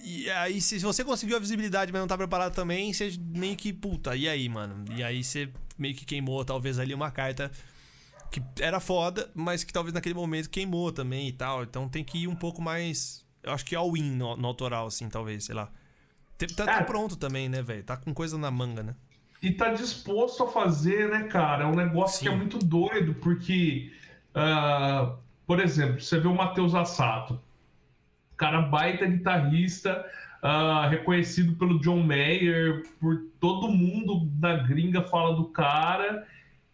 E 0.04 0.28
aí, 0.32 0.60
se 0.62 0.80
você 0.80 1.04
conseguiu 1.04 1.38
a 1.38 1.40
visibilidade, 1.40 1.92
mas 1.92 2.00
não 2.02 2.08
tá 2.08 2.18
preparado 2.18 2.54
também, 2.56 2.92
você 2.92 3.14
meio 3.20 3.56
que, 3.56 3.72
puta, 3.72 4.16
e 4.16 4.28
aí, 4.28 4.50
mano? 4.50 4.86
E 4.96 5.04
aí 5.04 5.24
você 5.24 5.50
meio 5.78 5.94
que 5.94 6.04
queimou, 6.06 6.44
talvez, 6.44 6.80
ali 6.80 6.94
uma 6.96 7.12
carta 7.12 7.52
que 8.30 8.42
era 8.60 8.80
foda, 8.80 9.30
mas 9.34 9.64
que 9.64 9.74
talvez 9.74 9.94
naquele 9.94 10.16
momento 10.16 10.50
queimou 10.50 10.92
também 10.92 11.28
e 11.28 11.34
tal. 11.34 11.64
Então 11.64 11.88
tem 11.90 12.04
que 12.04 12.24
ir 12.24 12.28
um 12.28 12.36
pouco 12.36 12.62
mais. 12.62 13.26
Eu 13.44 13.54
acho 13.54 13.66
que 13.66 13.76
all-in 13.76 14.12
no, 14.12 14.36
no 14.38 14.48
autoral, 14.48 14.88
assim, 14.88 15.10
talvez, 15.10 15.46
sei 15.46 15.56
lá. 15.56 15.72
Tá, 16.56 16.66
tá 16.66 16.84
pronto 16.84 17.18
também, 17.18 17.50
né, 17.50 17.62
velho? 17.62 17.84
Tá 17.84 17.98
com 17.98 18.14
coisa 18.14 18.38
na 18.38 18.50
manga, 18.50 18.82
né? 18.82 18.96
e 19.42 19.52
tá 19.52 19.70
disposto 19.70 20.44
a 20.44 20.48
fazer, 20.48 21.10
né, 21.10 21.24
cara? 21.24 21.64
É 21.64 21.68
um 21.68 21.76
negócio 21.76 22.22
que 22.22 22.28
é 22.28 22.32
Sim. 22.32 22.38
muito 22.38 22.60
doido, 22.60 23.14
porque, 23.16 23.92
ah, 24.36 25.16
por 25.48 25.60
exemplo, 25.60 26.02
você 26.02 26.20
vê 26.20 26.28
o 26.28 26.36
Matheus 26.36 26.76
Assato, 26.76 27.40
cara 28.36 28.62
baita 28.62 29.06
guitarrista, 29.06 30.06
ah, 30.42 30.88
reconhecido 30.90 31.56
pelo 31.56 31.80
John 31.80 32.04
Mayer, 32.04 32.84
por 33.00 33.22
todo 33.40 33.70
mundo 33.70 34.26
da 34.34 34.58
gringa 34.58 35.04
fala 35.04 35.36
do 35.36 35.46
cara. 35.46 36.28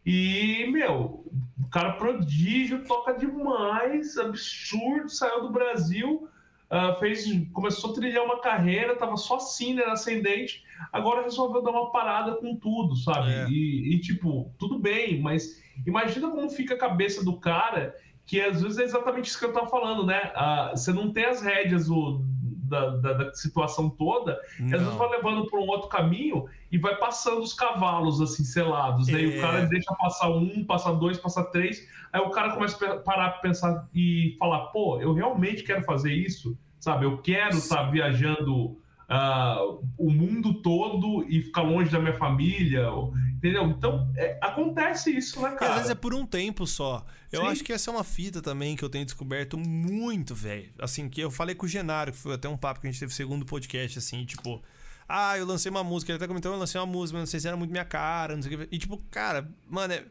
E, 0.05 0.67
meu, 0.71 1.25
o 1.59 1.69
cara 1.69 1.93
prodígio, 1.93 2.83
toca 2.85 3.13
demais, 3.13 4.17
absurdo, 4.17 5.09
saiu 5.09 5.41
do 5.41 5.51
Brasil, 5.51 6.27
ah, 6.69 6.95
fez, 6.99 7.25
começou 7.53 7.91
a 7.91 7.93
trilhar 7.93 8.25
uma 8.25 8.41
carreira, 8.41 8.95
tava 8.95 9.15
só 9.15 9.35
assim, 9.35 9.73
né, 9.75 9.83
ascendente, 9.85 10.63
agora 10.91 11.23
resolveu 11.23 11.61
dar 11.61 11.71
uma 11.71 11.91
parada 11.91 12.35
com 12.35 12.55
tudo, 12.55 12.95
sabe? 12.97 13.31
É. 13.31 13.47
E, 13.49 13.95
e, 13.95 13.99
tipo, 13.99 14.51
tudo 14.57 14.79
bem, 14.79 15.21
mas 15.21 15.61
imagina 15.85 16.29
como 16.29 16.49
fica 16.49 16.73
a 16.73 16.77
cabeça 16.77 17.23
do 17.23 17.39
cara 17.39 17.95
que 18.25 18.41
às 18.41 18.61
vezes 18.61 18.79
é 18.79 18.83
exatamente 18.83 19.29
isso 19.29 19.37
que 19.37 19.45
eu 19.45 19.53
tava 19.53 19.67
falando, 19.67 20.05
né? 20.05 20.31
Ah, 20.35 20.71
você 20.75 20.91
não 20.91 21.13
tem 21.13 21.25
as 21.25 21.41
rédeas 21.41 21.89
o, 21.89 22.21
da, 22.67 22.89
da, 22.97 23.13
da 23.13 23.33
situação 23.33 23.89
toda, 23.89 24.39
e 24.59 24.73
às 24.73 24.81
vezes 24.81 24.95
vai 24.95 25.09
levando 25.09 25.45
para 25.47 25.59
um 25.59 25.67
outro 25.67 25.87
caminho 25.87 26.45
e 26.71 26.77
vai 26.77 26.95
passando 26.97 27.41
os 27.41 27.53
cavalos 27.53 28.21
assim 28.21 28.43
selados, 28.43 29.07
né? 29.07 29.21
E 29.21 29.35
É. 29.35 29.37
o 29.37 29.41
cara 29.41 29.65
deixa 29.65 29.93
passar 29.95 30.29
um, 30.29 30.63
passar 30.65 30.93
dois, 30.93 31.17
passar 31.17 31.45
três, 31.45 31.87
aí 32.11 32.21
o 32.21 32.29
cara 32.29 32.51
começa 32.53 32.85
a 32.85 32.97
parar 32.97 33.29
pra 33.31 33.41
pensar 33.41 33.87
e 33.93 34.35
falar, 34.39 34.67
pô, 34.67 34.99
eu 34.99 35.13
realmente 35.13 35.63
quero 35.63 35.83
fazer 35.83 36.13
isso, 36.13 36.57
sabe? 36.79 37.05
Eu 37.05 37.17
quero 37.19 37.57
estar 37.57 37.83
viajando 37.91 38.77
ah, 39.07 39.57
o 39.97 40.09
mundo 40.11 40.61
todo 40.61 41.25
e 41.29 41.41
ficar 41.41 41.61
longe 41.61 41.91
da 41.91 41.99
minha 41.99 42.13
família, 42.15 42.87
entendeu? 43.35 43.63
Então, 43.69 44.11
é, 44.15 44.37
acontece 44.41 45.15
isso, 45.15 45.41
né, 45.41 45.49
E 45.49 45.53
às 45.53 45.59
cara? 45.59 45.73
vezes 45.75 45.89
é 45.91 45.95
por 45.95 46.13
um 46.13 46.25
tempo 46.25 46.65
só. 46.65 47.05
Eu 47.31 47.41
Sim. 47.41 47.47
acho 47.47 47.63
que 47.63 47.73
essa 47.73 47.91
é 47.91 47.93
uma 47.93 48.03
fita 48.03 48.41
também 48.41 48.75
que 48.75 48.83
eu 48.83 48.89
tenho 48.89 49.05
descoberto 49.05 49.57
muito, 49.57 50.33
velho. 50.33 50.69
Assim, 50.79 51.07
que 51.09 51.21
eu 51.21 51.29
falei 51.29 51.53
com 51.55 51.65
o 51.65 51.69
Genaro, 51.69 52.11
que 52.11 52.17
foi 52.17 52.33
até 52.33 52.47
um 52.49 52.57
papo 52.57 52.79
que 52.81 52.87
a 52.87 52.91
gente 52.91 52.99
teve 52.99 53.13
segundo 53.13 53.45
podcast, 53.45 53.99
assim, 53.99 54.25
tipo. 54.25 54.61
Ah, 55.07 55.37
eu 55.37 55.45
lancei 55.45 55.69
uma 55.69 55.83
música, 55.83 56.11
ele 56.11 56.17
até 56.17 56.27
comentou, 56.27 56.51
eu 56.51 56.57
lancei 56.57 56.81
uma 56.81 56.87
música, 56.87 57.15
mas 57.19 57.27
não 57.27 57.31
sei 57.31 57.39
se 57.39 57.47
era 57.47 57.55
muito 57.55 57.69
minha 57.69 57.85
cara, 57.85 58.35
não 58.35 58.41
sei 58.41 58.55
o 58.55 58.57
que. 58.59 58.75
E 58.75 58.79
tipo, 58.79 58.97
cara, 59.11 59.47
mano, 59.69 59.93
é- 59.93 60.03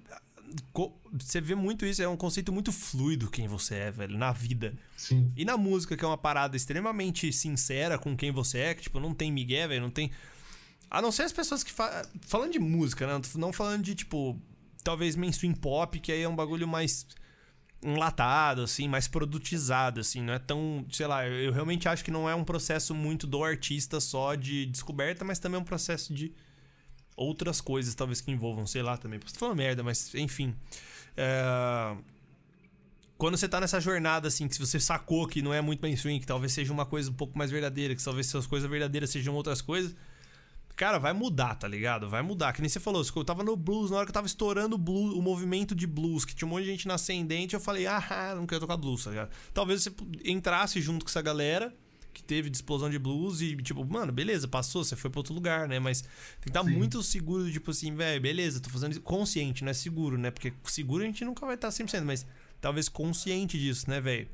você 1.12 1.40
vê 1.40 1.54
muito 1.54 1.84
isso, 1.84 2.02
é 2.02 2.08
um 2.08 2.16
conceito 2.16 2.52
muito 2.52 2.72
fluido 2.72 3.30
quem 3.30 3.48
você 3.48 3.74
é, 3.74 3.90
velho, 3.90 4.16
na 4.16 4.32
vida. 4.32 4.74
Sim. 4.96 5.32
E 5.36 5.44
na 5.44 5.56
música, 5.56 5.96
que 5.96 6.04
é 6.04 6.08
uma 6.08 6.18
parada 6.18 6.56
extremamente 6.56 7.32
sincera 7.32 7.98
com 7.98 8.16
quem 8.16 8.30
você 8.30 8.58
é, 8.58 8.74
que, 8.74 8.82
tipo, 8.82 9.00
não 9.00 9.14
tem 9.14 9.32
migué, 9.32 9.66
velho, 9.66 9.82
não 9.82 9.90
tem. 9.90 10.10
A 10.90 11.02
não 11.02 11.10
ser 11.10 11.22
as 11.22 11.32
pessoas 11.32 11.62
que. 11.62 11.72
Fa... 11.72 12.08
Falando 12.22 12.52
de 12.52 12.58
música, 12.58 13.06
né? 13.06 13.20
Não 13.36 13.52
falando 13.52 13.82
de, 13.82 13.94
tipo, 13.94 14.40
talvez 14.82 15.16
mainstream 15.16 15.54
pop, 15.54 15.98
que 15.98 16.12
aí 16.12 16.22
é 16.22 16.28
um 16.28 16.36
bagulho 16.36 16.68
mais 16.68 17.06
enlatado, 17.82 18.62
assim, 18.62 18.88
mais 18.88 19.06
produtizado, 19.06 20.00
assim, 20.00 20.22
não 20.22 20.32
é 20.32 20.38
tão. 20.38 20.86
Sei 20.90 21.06
lá, 21.06 21.26
eu, 21.26 21.34
eu 21.34 21.52
realmente 21.52 21.88
acho 21.88 22.04
que 22.04 22.10
não 22.10 22.28
é 22.28 22.34
um 22.34 22.44
processo 22.44 22.94
muito 22.94 23.26
do 23.26 23.44
artista 23.44 24.00
só 24.00 24.34
de 24.34 24.66
descoberta, 24.66 25.24
mas 25.24 25.38
também 25.38 25.58
é 25.58 25.60
um 25.60 25.64
processo 25.64 26.14
de 26.14 26.32
outras 27.16 27.60
coisas, 27.60 27.94
talvez 27.94 28.20
que 28.20 28.30
envolvam, 28.30 28.66
sei 28.66 28.82
lá 28.82 28.96
também. 28.96 29.18
Posso 29.18 29.38
falar 29.38 29.54
merda, 29.54 29.82
mas 29.82 30.14
enfim. 30.14 30.54
É 31.16 31.96
quando 33.16 33.36
você 33.36 33.48
tá 33.48 33.60
nessa 33.60 33.80
jornada, 33.80 34.28
assim, 34.28 34.48
que 34.48 34.58
você 34.58 34.80
sacou 34.80 35.26
que 35.26 35.40
não 35.40 35.54
é 35.54 35.60
muito 35.60 35.80
mainstream, 35.80 36.18
que 36.18 36.26
talvez 36.26 36.52
seja 36.52 36.72
uma 36.72 36.84
coisa 36.84 37.10
um 37.10 37.14
pouco 37.14 37.36
mais 37.38 37.50
verdadeira, 37.50 37.94
que 37.94 38.02
talvez 38.02 38.26
suas 38.26 38.46
coisas 38.46 38.68
verdadeiras 38.68 39.10
sejam 39.10 39.34
outras 39.34 39.62
coisas, 39.62 39.94
cara, 40.74 40.98
vai 40.98 41.12
mudar, 41.12 41.54
tá 41.54 41.68
ligado? 41.68 42.08
Vai 42.08 42.22
mudar. 42.22 42.52
Que 42.52 42.60
nem 42.60 42.68
você 42.68 42.80
falou, 42.80 43.02
eu 43.02 43.24
tava 43.24 43.44
no 43.44 43.56
blues, 43.56 43.90
na 43.90 43.98
hora 43.98 44.06
que 44.06 44.10
eu 44.10 44.14
tava 44.14 44.26
estourando 44.26 44.74
o 44.74 44.78
blues, 44.78 45.14
o 45.14 45.22
movimento 45.22 45.74
de 45.74 45.86
blues, 45.86 46.24
que 46.24 46.34
tinha 46.34 46.46
um 46.46 46.50
monte 46.50 46.64
de 46.64 46.70
gente 46.70 46.88
na 46.88 46.94
ascendente, 46.94 47.54
eu 47.54 47.60
falei, 47.60 47.86
ah, 47.86 48.34
não 48.36 48.46
quero 48.46 48.60
tocar 48.60 48.76
blues, 48.76 49.04
tá 49.04 49.10
ligado? 49.10 49.30
Talvez 49.52 49.84
você 49.84 49.92
entrasse 50.24 50.80
junto 50.80 51.04
com 51.04 51.10
essa 51.10 51.22
galera 51.22 51.72
que 52.14 52.22
teve 52.22 52.48
de 52.48 52.56
explosão 52.56 52.88
de 52.88 52.98
blues 52.98 53.40
e, 53.40 53.56
tipo, 53.56 53.84
mano, 53.84 54.12
beleza, 54.12 54.48
passou, 54.48 54.84
você 54.84 54.96
foi 54.96 55.10
pra 55.10 55.20
outro 55.20 55.34
lugar, 55.34 55.68
né? 55.68 55.78
Mas 55.78 56.00
tem 56.00 56.10
que 56.44 56.48
estar 56.50 56.64
Sim. 56.64 56.70
muito 56.70 57.02
seguro, 57.02 57.50
tipo 57.50 57.70
assim, 57.70 57.94
velho, 57.94 58.20
beleza, 58.20 58.60
tô 58.60 58.70
fazendo 58.70 58.92
isso 58.92 59.00
consciente, 59.02 59.64
não 59.64 59.70
é 59.70 59.74
seguro, 59.74 60.16
né? 60.16 60.30
Porque 60.30 60.52
seguro 60.64 61.02
a 61.02 61.06
gente 61.06 61.24
nunca 61.24 61.44
vai 61.44 61.56
estar 61.56 61.68
100%, 61.68 62.04
mas 62.04 62.24
talvez 62.60 62.88
consciente 62.88 63.58
disso, 63.58 63.90
né, 63.90 64.00
velho? 64.00 64.28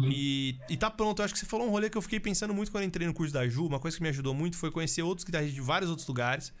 E, 0.00 0.56
e 0.68 0.76
tá 0.76 0.90
pronto, 0.90 1.20
eu 1.20 1.24
acho 1.24 1.34
que 1.34 1.40
você 1.40 1.46
falou 1.46 1.66
um 1.66 1.70
rolê 1.70 1.88
que 1.88 1.96
eu 1.96 2.02
fiquei 2.02 2.18
pensando 2.18 2.52
muito 2.52 2.70
quando 2.70 2.82
eu 2.82 2.88
entrei 2.88 3.06
no 3.06 3.14
curso 3.14 3.32
da 3.32 3.46
Ju. 3.48 3.66
Uma 3.66 3.78
coisa 3.78 3.96
que 3.96 4.02
me 4.02 4.08
ajudou 4.08 4.34
muito 4.34 4.56
foi 4.56 4.70
conhecer 4.70 5.02
outros 5.02 5.24
guitarristas 5.24 5.54
de 5.54 5.60
vários 5.60 5.90
outros 5.90 6.08
lugares. 6.08 6.52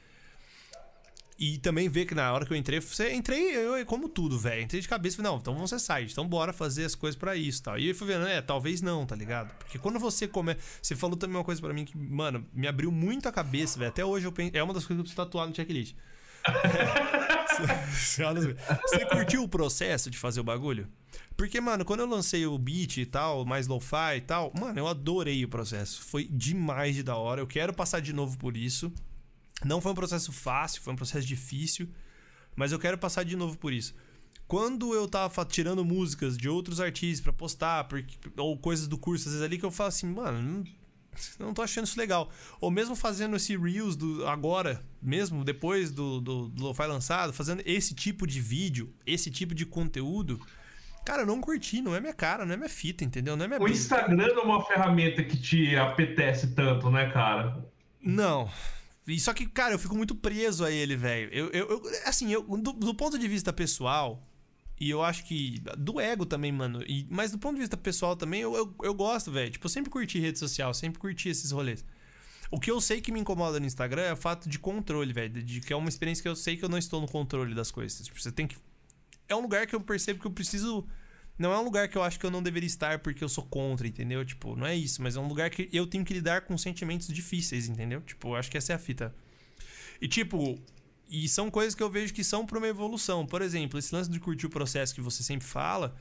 E 1.36 1.58
também 1.58 1.88
ver 1.88 2.04
que 2.06 2.14
na 2.14 2.32
hora 2.32 2.46
que 2.46 2.52
eu 2.52 2.56
entrei, 2.56 2.80
você 2.80 3.12
entrei 3.12 3.56
eu, 3.56 3.84
como 3.86 4.08
tudo, 4.08 4.38
velho. 4.38 4.62
Entrei 4.62 4.80
de 4.80 4.86
cabeça 4.86 5.14
e 5.14 5.16
falei, 5.16 5.32
não, 5.32 5.38
então 5.38 5.52
vamos 5.52 5.68
ser 5.68 5.80
site, 5.80 6.12
então 6.12 6.28
bora 6.28 6.52
fazer 6.52 6.84
as 6.84 6.94
coisas 6.94 7.18
pra 7.18 7.34
isso 7.34 7.58
e 7.58 7.62
tal. 7.64 7.78
E 7.78 7.88
eu 7.88 7.94
fui 7.94 8.06
vendo, 8.06 8.24
é, 8.26 8.40
talvez 8.40 8.80
não, 8.80 9.04
tá 9.04 9.16
ligado? 9.16 9.52
Porque 9.58 9.76
quando 9.78 9.98
você 9.98 10.28
come. 10.28 10.56
Você 10.80 10.94
falou 10.94 11.16
também 11.16 11.36
uma 11.36 11.42
coisa 11.44 11.60
pra 11.60 11.74
mim 11.74 11.84
que, 11.84 11.96
mano, 11.98 12.46
me 12.52 12.68
abriu 12.68 12.92
muito 12.92 13.28
a 13.28 13.32
cabeça, 13.32 13.76
velho. 13.78 13.88
Até 13.90 14.04
hoje 14.04 14.26
eu 14.26 14.32
penso. 14.32 14.52
É 14.56 14.62
uma 14.62 14.72
das 14.72 14.84
coisas 14.84 14.96
que 14.96 15.00
eu 15.00 15.04
preciso 15.04 15.16
tatuar 15.16 15.48
no 15.48 15.54
checklist. 15.54 15.94
Você- 17.94 18.24
você- 18.24 18.56
Você 18.82 19.06
curtiu 19.06 19.42
o 19.44 19.48
processo 19.48 20.10
de 20.10 20.18
fazer 20.18 20.40
o 20.40 20.44
bagulho? 20.44 20.88
Porque, 21.36 21.60
mano, 21.60 21.84
quando 21.84 22.00
eu 22.00 22.06
lancei 22.06 22.46
o 22.46 22.56
beat 22.58 22.96
e 22.98 23.06
tal, 23.06 23.44
mais 23.44 23.66
lo-fi 23.66 24.16
e 24.16 24.20
tal, 24.20 24.52
mano, 24.58 24.78
eu 24.78 24.86
adorei 24.88 25.44
o 25.44 25.48
processo. 25.48 26.02
Foi 26.02 26.24
demais 26.30 26.94
de 26.96 27.02
da 27.02 27.16
hora. 27.16 27.40
Eu 27.40 27.46
quero 27.46 27.72
passar 27.72 28.00
de 28.00 28.12
novo 28.12 28.36
por 28.38 28.56
isso. 28.56 28.92
Não 29.64 29.80
foi 29.80 29.92
um 29.92 29.94
processo 29.94 30.32
fácil, 30.32 30.82
foi 30.82 30.92
um 30.92 30.96
processo 30.96 31.26
difícil, 31.26 31.88
mas 32.54 32.72
eu 32.72 32.78
quero 32.78 32.98
passar 32.98 33.24
de 33.24 33.36
novo 33.36 33.56
por 33.56 33.72
isso. 33.72 33.94
Quando 34.46 34.94
eu 34.94 35.08
tava 35.08 35.44
tirando 35.44 35.84
músicas 35.84 36.36
de 36.36 36.48
outros 36.48 36.80
artistas 36.80 37.20
pra 37.20 37.32
postar, 37.32 37.84
porque, 37.84 38.14
ou 38.36 38.58
coisas 38.58 38.86
do 38.86 38.98
curso, 38.98 39.26
às 39.26 39.34
vezes 39.34 39.44
ali 39.44 39.58
que 39.58 39.64
eu 39.64 39.70
falo 39.70 39.88
assim, 39.88 40.06
mano, 40.06 40.40
não, 40.40 40.64
não 41.46 41.54
tô 41.54 41.62
achando 41.62 41.86
isso 41.86 41.98
legal. 41.98 42.30
Ou 42.60 42.70
mesmo 42.70 42.94
fazendo 42.94 43.36
esse 43.36 43.56
Reels 43.56 43.96
do, 43.96 44.26
agora, 44.26 44.84
mesmo 45.00 45.44
depois 45.44 45.90
do, 45.90 46.20
do, 46.20 46.48
do 46.48 46.62
Lo-Fi 46.62 46.86
lançado, 46.86 47.32
fazendo 47.32 47.62
esse 47.64 47.94
tipo 47.94 48.26
de 48.26 48.40
vídeo, 48.40 48.92
esse 49.06 49.30
tipo 49.30 49.54
de 49.54 49.64
conteúdo, 49.64 50.38
cara, 51.06 51.22
eu 51.22 51.26
não 51.26 51.40
curti, 51.40 51.80
não 51.80 51.94
é 51.94 52.00
minha 52.00 52.14
cara, 52.14 52.44
não 52.44 52.52
é 52.52 52.56
minha 52.56 52.68
fita, 52.68 53.02
entendeu? 53.02 53.36
Não 53.36 53.46
é 53.46 53.48
minha 53.48 53.60
O. 53.60 53.68
Instagram 53.68 54.26
é 54.26 54.40
uma 54.40 54.62
ferramenta 54.64 55.24
que 55.24 55.38
te 55.38 55.74
apetece 55.74 56.54
tanto, 56.54 56.90
né, 56.90 57.10
cara? 57.10 57.64
Não. 58.02 58.50
E 59.06 59.20
só 59.20 59.34
que, 59.34 59.46
cara, 59.46 59.74
eu 59.74 59.78
fico 59.78 59.94
muito 59.94 60.14
preso 60.14 60.64
a 60.64 60.70
ele, 60.70 60.96
velho. 60.96 61.28
Eu, 61.32 61.48
eu, 61.50 61.68
eu- 61.70 61.82
assim, 62.06 62.32
eu, 62.32 62.42
do, 62.42 62.72
do 62.72 62.94
ponto 62.94 63.18
de 63.18 63.28
vista 63.28 63.52
pessoal, 63.52 64.26
e 64.80 64.88
eu 64.90 65.02
acho 65.02 65.24
que. 65.26 65.60
Do 65.78 66.00
ego 66.00 66.24
também, 66.24 66.50
mano. 66.50 66.82
E, 66.86 67.06
mas 67.10 67.30
do 67.30 67.38
ponto 67.38 67.54
de 67.54 67.60
vista 67.60 67.76
pessoal 67.76 68.16
também, 68.16 68.40
eu, 68.40 68.54
eu, 68.56 68.74
eu 68.82 68.94
gosto, 68.94 69.30
velho. 69.30 69.50
Tipo, 69.50 69.66
eu 69.66 69.70
sempre 69.70 69.90
curti 69.90 70.18
rede 70.18 70.38
social, 70.38 70.72
sempre 70.72 70.98
curti 70.98 71.28
esses 71.28 71.50
rolês. 71.50 71.84
O 72.50 72.58
que 72.58 72.70
eu 72.70 72.80
sei 72.80 73.00
que 73.00 73.10
me 73.12 73.20
incomoda 73.20 73.58
no 73.60 73.66
Instagram 73.66 74.02
é 74.02 74.12
o 74.12 74.16
fato 74.16 74.48
de 74.48 74.58
controle, 74.58 75.12
velho. 75.12 75.42
De, 75.42 75.60
que 75.60 75.72
é 75.72 75.76
uma 75.76 75.88
experiência 75.88 76.22
que 76.22 76.28
eu 76.28 76.36
sei 76.36 76.56
que 76.56 76.64
eu 76.64 76.68
não 76.68 76.78
estou 76.78 77.00
no 77.00 77.08
controle 77.08 77.54
das 77.54 77.70
coisas. 77.70 78.06
Tipo, 78.06 78.20
você 78.20 78.32
tem 78.32 78.46
que. 78.46 78.56
É 79.28 79.34
um 79.36 79.40
lugar 79.40 79.66
que 79.66 79.74
eu 79.74 79.80
percebo 79.80 80.20
que 80.20 80.26
eu 80.26 80.30
preciso. 80.30 80.86
Não 81.38 81.52
é 81.52 81.58
um 81.58 81.64
lugar 81.64 81.88
que 81.88 81.98
eu 81.98 82.02
acho 82.02 82.18
que 82.18 82.24
eu 82.24 82.30
não 82.30 82.42
deveria 82.42 82.66
estar 82.66 83.00
porque 83.00 83.24
eu 83.24 83.28
sou 83.28 83.44
contra, 83.44 83.88
entendeu? 83.88 84.24
Tipo, 84.24 84.54
não 84.54 84.66
é 84.66 84.76
isso, 84.76 85.02
mas 85.02 85.16
é 85.16 85.20
um 85.20 85.26
lugar 85.26 85.50
que 85.50 85.68
eu 85.72 85.86
tenho 85.86 86.04
que 86.04 86.14
lidar 86.14 86.42
com 86.42 86.56
sentimentos 86.56 87.08
difíceis, 87.08 87.68
entendeu? 87.68 88.00
Tipo, 88.02 88.28
eu 88.28 88.36
acho 88.36 88.50
que 88.50 88.56
essa 88.56 88.72
é 88.72 88.76
a 88.76 88.78
fita. 88.78 89.14
E 90.00 90.06
tipo, 90.06 90.58
e 91.10 91.28
são 91.28 91.50
coisas 91.50 91.74
que 91.74 91.82
eu 91.82 91.90
vejo 91.90 92.14
que 92.14 92.22
são 92.22 92.46
pra 92.46 92.58
uma 92.58 92.68
evolução. 92.68 93.26
Por 93.26 93.42
exemplo, 93.42 93.78
esse 93.78 93.94
lance 93.94 94.10
de 94.10 94.20
curtir 94.20 94.46
o 94.46 94.50
processo 94.50 94.94
que 94.94 95.00
você 95.00 95.22
sempre 95.22 95.46
fala, 95.46 95.96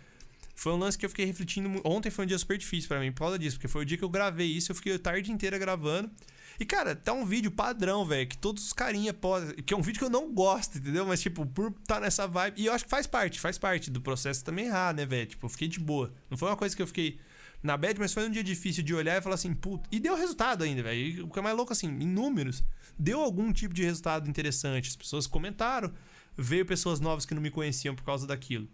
foi 0.56 0.72
um 0.72 0.78
lance 0.78 0.98
que 0.98 1.06
eu 1.06 1.10
fiquei 1.10 1.26
refletindo. 1.26 1.82
Ontem 1.84 2.10
foi 2.12 2.26
um 2.26 2.28
dia 2.28 2.38
super 2.38 2.58
difícil 2.58 2.88
pra 2.88 3.00
mim 3.00 3.12
por 3.12 3.20
causa 3.20 3.40
disso, 3.40 3.58
porque 3.58 3.68
foi 3.68 3.82
o 3.82 3.86
dia 3.86 3.98
que 3.98 4.04
eu 4.04 4.10
gravei 4.10 4.48
isso, 4.48 4.72
eu 4.72 4.76
fiquei 4.76 4.94
a 4.96 5.00
tarde 5.00 5.32
inteira 5.32 5.58
gravando. 5.58 6.12
E, 6.60 6.66
cara, 6.66 6.96
tá 6.96 7.14
um 7.14 7.26
vídeo 7.26 7.52
padrão, 7.52 8.06
velho, 8.06 8.28
que 8.28 8.38
todos 8.38 8.64
os 8.66 8.74
carinha 8.74 9.14
podem. 9.14 9.56
Que 9.64 9.74
é 9.74 9.78
um 9.78 9.82
vídeo 9.82 10.00
que 10.00 10.06
eu 10.06 10.10
não 10.10 10.32
gosto, 10.34 10.78
entendeu? 10.78 11.06
Mas, 11.06 11.22
tipo, 11.22 11.46
por 11.46 11.74
tá 11.88 12.00
nessa 12.00 12.28
vibe. 12.28 12.62
E 12.62 12.66
eu 12.68 12.74
acho 12.74 12.84
que 12.84 12.90
faz 12.90 13.08
parte, 13.08 13.40
faz 13.40 13.58
parte 13.58 13.90
do 13.90 14.00
processo 14.02 14.44
também 14.44 14.66
errar, 14.66 14.94
né, 14.94 15.06
velho? 15.06 15.28
Tipo, 15.28 15.46
eu 15.46 15.50
fiquei 15.50 15.68
de 15.68 15.80
boa. 15.80 16.14
Não 16.30 16.38
foi 16.38 16.50
uma 16.50 16.58
coisa 16.58 16.76
que 16.76 16.82
eu 16.82 16.88
fiquei 16.88 17.20
na 17.64 17.78
bad, 17.78 18.00
mas 18.00 18.14
foi 18.14 18.28
um 18.28 18.30
dia 18.30 18.44
difícil 18.44 18.84
de 18.84 18.94
olhar 18.94 19.18
e 19.18 19.22
falar 19.22 19.36
assim, 19.36 19.54
puta. 19.54 19.88
E 19.92 20.00
deu 20.00 20.16
resultado 20.16 20.64
ainda, 20.64 20.84
velho. 20.84 21.26
O 21.26 21.30
que 21.30 21.40
é 21.40 21.42
mais 21.42 21.56
louco, 21.56 21.72
assim, 21.74 21.88
em 21.88 22.08
números, 22.08 22.64
deu 23.00 23.22
algum 23.22 23.52
tipo 23.52 23.74
de 23.74 23.84
resultado 23.84 24.30
interessante. 24.30 24.90
As 24.90 24.96
pessoas 24.96 25.26
comentaram, 25.26 25.92
veio 26.38 26.66
pessoas 26.66 27.00
novas 27.00 27.26
que 27.26 27.34
não 27.34 27.42
me 27.42 27.50
conheciam 27.50 27.96
por 27.96 28.04
causa 28.04 28.28
daquilo. 28.28 28.68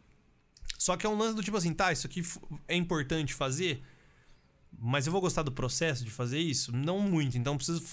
Só 0.77 0.95
que 0.97 1.05
é 1.05 1.09
um 1.09 1.17
lance 1.17 1.35
do 1.35 1.43
tipo 1.43 1.57
assim, 1.57 1.73
tá, 1.73 1.91
isso 1.91 2.07
aqui 2.07 2.23
é 2.67 2.75
importante 2.75 3.33
fazer, 3.33 3.83
mas 4.77 5.05
eu 5.05 5.11
vou 5.11 5.21
gostar 5.21 5.43
do 5.43 5.51
processo 5.51 6.03
de 6.03 6.11
fazer 6.11 6.39
isso? 6.39 6.71
Não 6.75 6.99
muito, 6.99 7.37
então 7.37 7.53
eu 7.53 7.57
preciso 7.57 7.83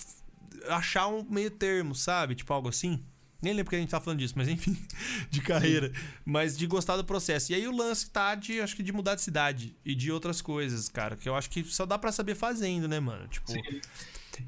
achar 0.68 1.06
um 1.08 1.22
meio 1.24 1.50
termo, 1.50 1.94
sabe? 1.94 2.34
Tipo 2.34 2.52
algo 2.52 2.68
assim. 2.68 3.02
Nem 3.42 3.52
lembro 3.52 3.64
porque 3.66 3.76
a 3.76 3.78
gente 3.78 3.90
tá 3.90 4.00
falando 4.00 4.18
disso, 4.20 4.32
mas 4.36 4.48
enfim, 4.48 4.76
de 5.30 5.40
carreira. 5.42 5.92
Mas 6.24 6.56
de 6.56 6.66
gostar 6.66 6.96
do 6.96 7.04
processo. 7.04 7.52
E 7.52 7.54
aí 7.54 7.68
o 7.68 7.76
lance 7.76 8.10
tá 8.10 8.34
de, 8.34 8.60
acho 8.60 8.74
que 8.74 8.82
de 8.82 8.92
mudar 8.92 9.14
de 9.14 9.20
cidade 9.20 9.76
e 9.84 9.94
de 9.94 10.10
outras 10.10 10.40
coisas, 10.40 10.88
cara. 10.88 11.16
Que 11.16 11.28
eu 11.28 11.34
acho 11.34 11.50
que 11.50 11.62
só 11.64 11.84
dá 11.84 11.98
pra 11.98 12.10
saber 12.10 12.34
fazendo, 12.34 12.88
né, 12.88 12.98
mano? 12.98 13.28
Tipo, 13.28 13.52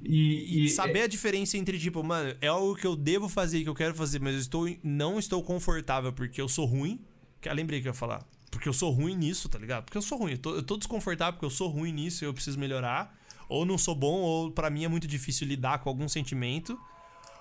E, 0.03 0.65
e- 0.65 0.69
saber 0.71 1.03
a 1.03 1.07
diferença 1.07 1.57
entre, 1.57 1.79
tipo, 1.79 2.03
mano, 2.03 2.35
é 2.41 2.47
algo 2.47 2.75
que 2.75 2.87
eu 2.87 2.97
devo 2.97 3.29
fazer, 3.29 3.63
que 3.63 3.69
eu 3.69 3.75
quero 3.75 3.95
fazer, 3.95 4.21
mas 4.21 4.35
eu 4.35 4.41
estou, 4.41 4.77
não 4.83 5.19
estou 5.19 5.43
confortável 5.43 6.13
porque 6.13 6.41
eu 6.41 6.49
sou 6.49 6.65
ruim. 6.67 7.01
Que 7.41 7.49
eu 7.49 7.55
lembrei 7.55 7.81
que 7.81 7.89
eu 7.89 7.91
ia 7.91 7.95
falar. 7.95 8.27
Porque 8.51 8.69
eu 8.69 8.73
sou 8.73 8.91
ruim 8.91 9.15
nisso, 9.15 9.49
tá 9.49 9.59
ligado? 9.59 9.85
Porque 9.85 9.99
eu 9.99 10.03
sou 10.03 10.19
ruim. 10.19 10.33
Eu 10.33 10.39
tô, 10.39 10.55
eu 10.55 10.63
tô 10.63 10.77
desconfortável 10.77 11.35
porque 11.35 11.47
eu 11.47 11.51
sou 11.51 11.69
ruim 11.69 11.93
nisso 11.93 12.25
e 12.25 12.27
eu 12.27 12.35
preciso 12.35 12.59
melhorar. 12.59 13.17
Ou 13.49 13.65
não 13.65 13.79
sou 13.79 13.95
bom, 13.95 14.21
ou 14.21 14.51
pra 14.51 14.69
mim 14.69 14.85
é 14.85 14.89
muito 14.89 15.07
difícil 15.07 15.47
lidar 15.47 15.79
com 15.79 15.89
algum 15.89 16.09
sentimento. 16.09 16.79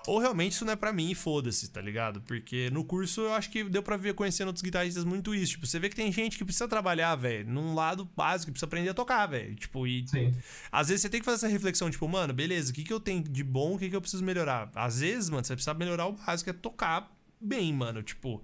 Ou 0.06 0.18
realmente 0.18 0.52
isso 0.52 0.64
não 0.64 0.72
é 0.72 0.76
pra 0.76 0.90
mim 0.90 1.10
e 1.10 1.14
foda-se, 1.14 1.70
tá 1.70 1.82
ligado? 1.82 2.22
Porque 2.22 2.70
no 2.70 2.82
curso 2.82 3.20
eu 3.20 3.34
acho 3.34 3.50
que 3.50 3.62
deu 3.64 3.82
pra 3.82 3.94
ver 3.94 4.14
conhecendo 4.14 4.46
outros 4.46 4.62
guitarristas 4.62 5.04
muito 5.04 5.34
isso. 5.34 5.52
Tipo, 5.52 5.66
você 5.66 5.78
vê 5.78 5.90
que 5.90 5.96
tem 5.96 6.10
gente 6.10 6.38
que 6.38 6.44
precisa 6.46 6.66
trabalhar, 6.66 7.14
velho, 7.14 7.46
num 7.46 7.74
lado 7.74 8.08
básico, 8.16 8.46
que 8.46 8.52
precisa 8.52 8.66
aprender 8.66 8.88
a 8.88 8.94
tocar, 8.94 9.26
velho. 9.26 9.54
Tipo, 9.54 9.86
e 9.86 10.08
Sim. 10.08 10.34
às 10.72 10.88
vezes 10.88 11.02
você 11.02 11.10
tem 11.10 11.20
que 11.20 11.26
fazer 11.26 11.44
essa 11.44 11.48
reflexão, 11.48 11.90
tipo, 11.90 12.08
mano, 12.08 12.32
beleza, 12.32 12.70
o 12.70 12.74
que, 12.74 12.84
que 12.84 12.92
eu 12.92 13.00
tenho 13.00 13.22
de 13.22 13.44
bom, 13.44 13.74
o 13.74 13.78
que, 13.78 13.90
que 13.90 13.96
eu 13.96 14.00
preciso 14.00 14.24
melhorar? 14.24 14.70
Às 14.74 15.00
vezes, 15.00 15.28
mano, 15.28 15.44
você 15.44 15.54
precisa 15.54 15.74
melhorar 15.74 16.06
o 16.06 16.12
básico, 16.12 16.48
é 16.48 16.54
tocar 16.54 17.14
bem, 17.38 17.70
mano. 17.74 18.02
Tipo, 18.02 18.42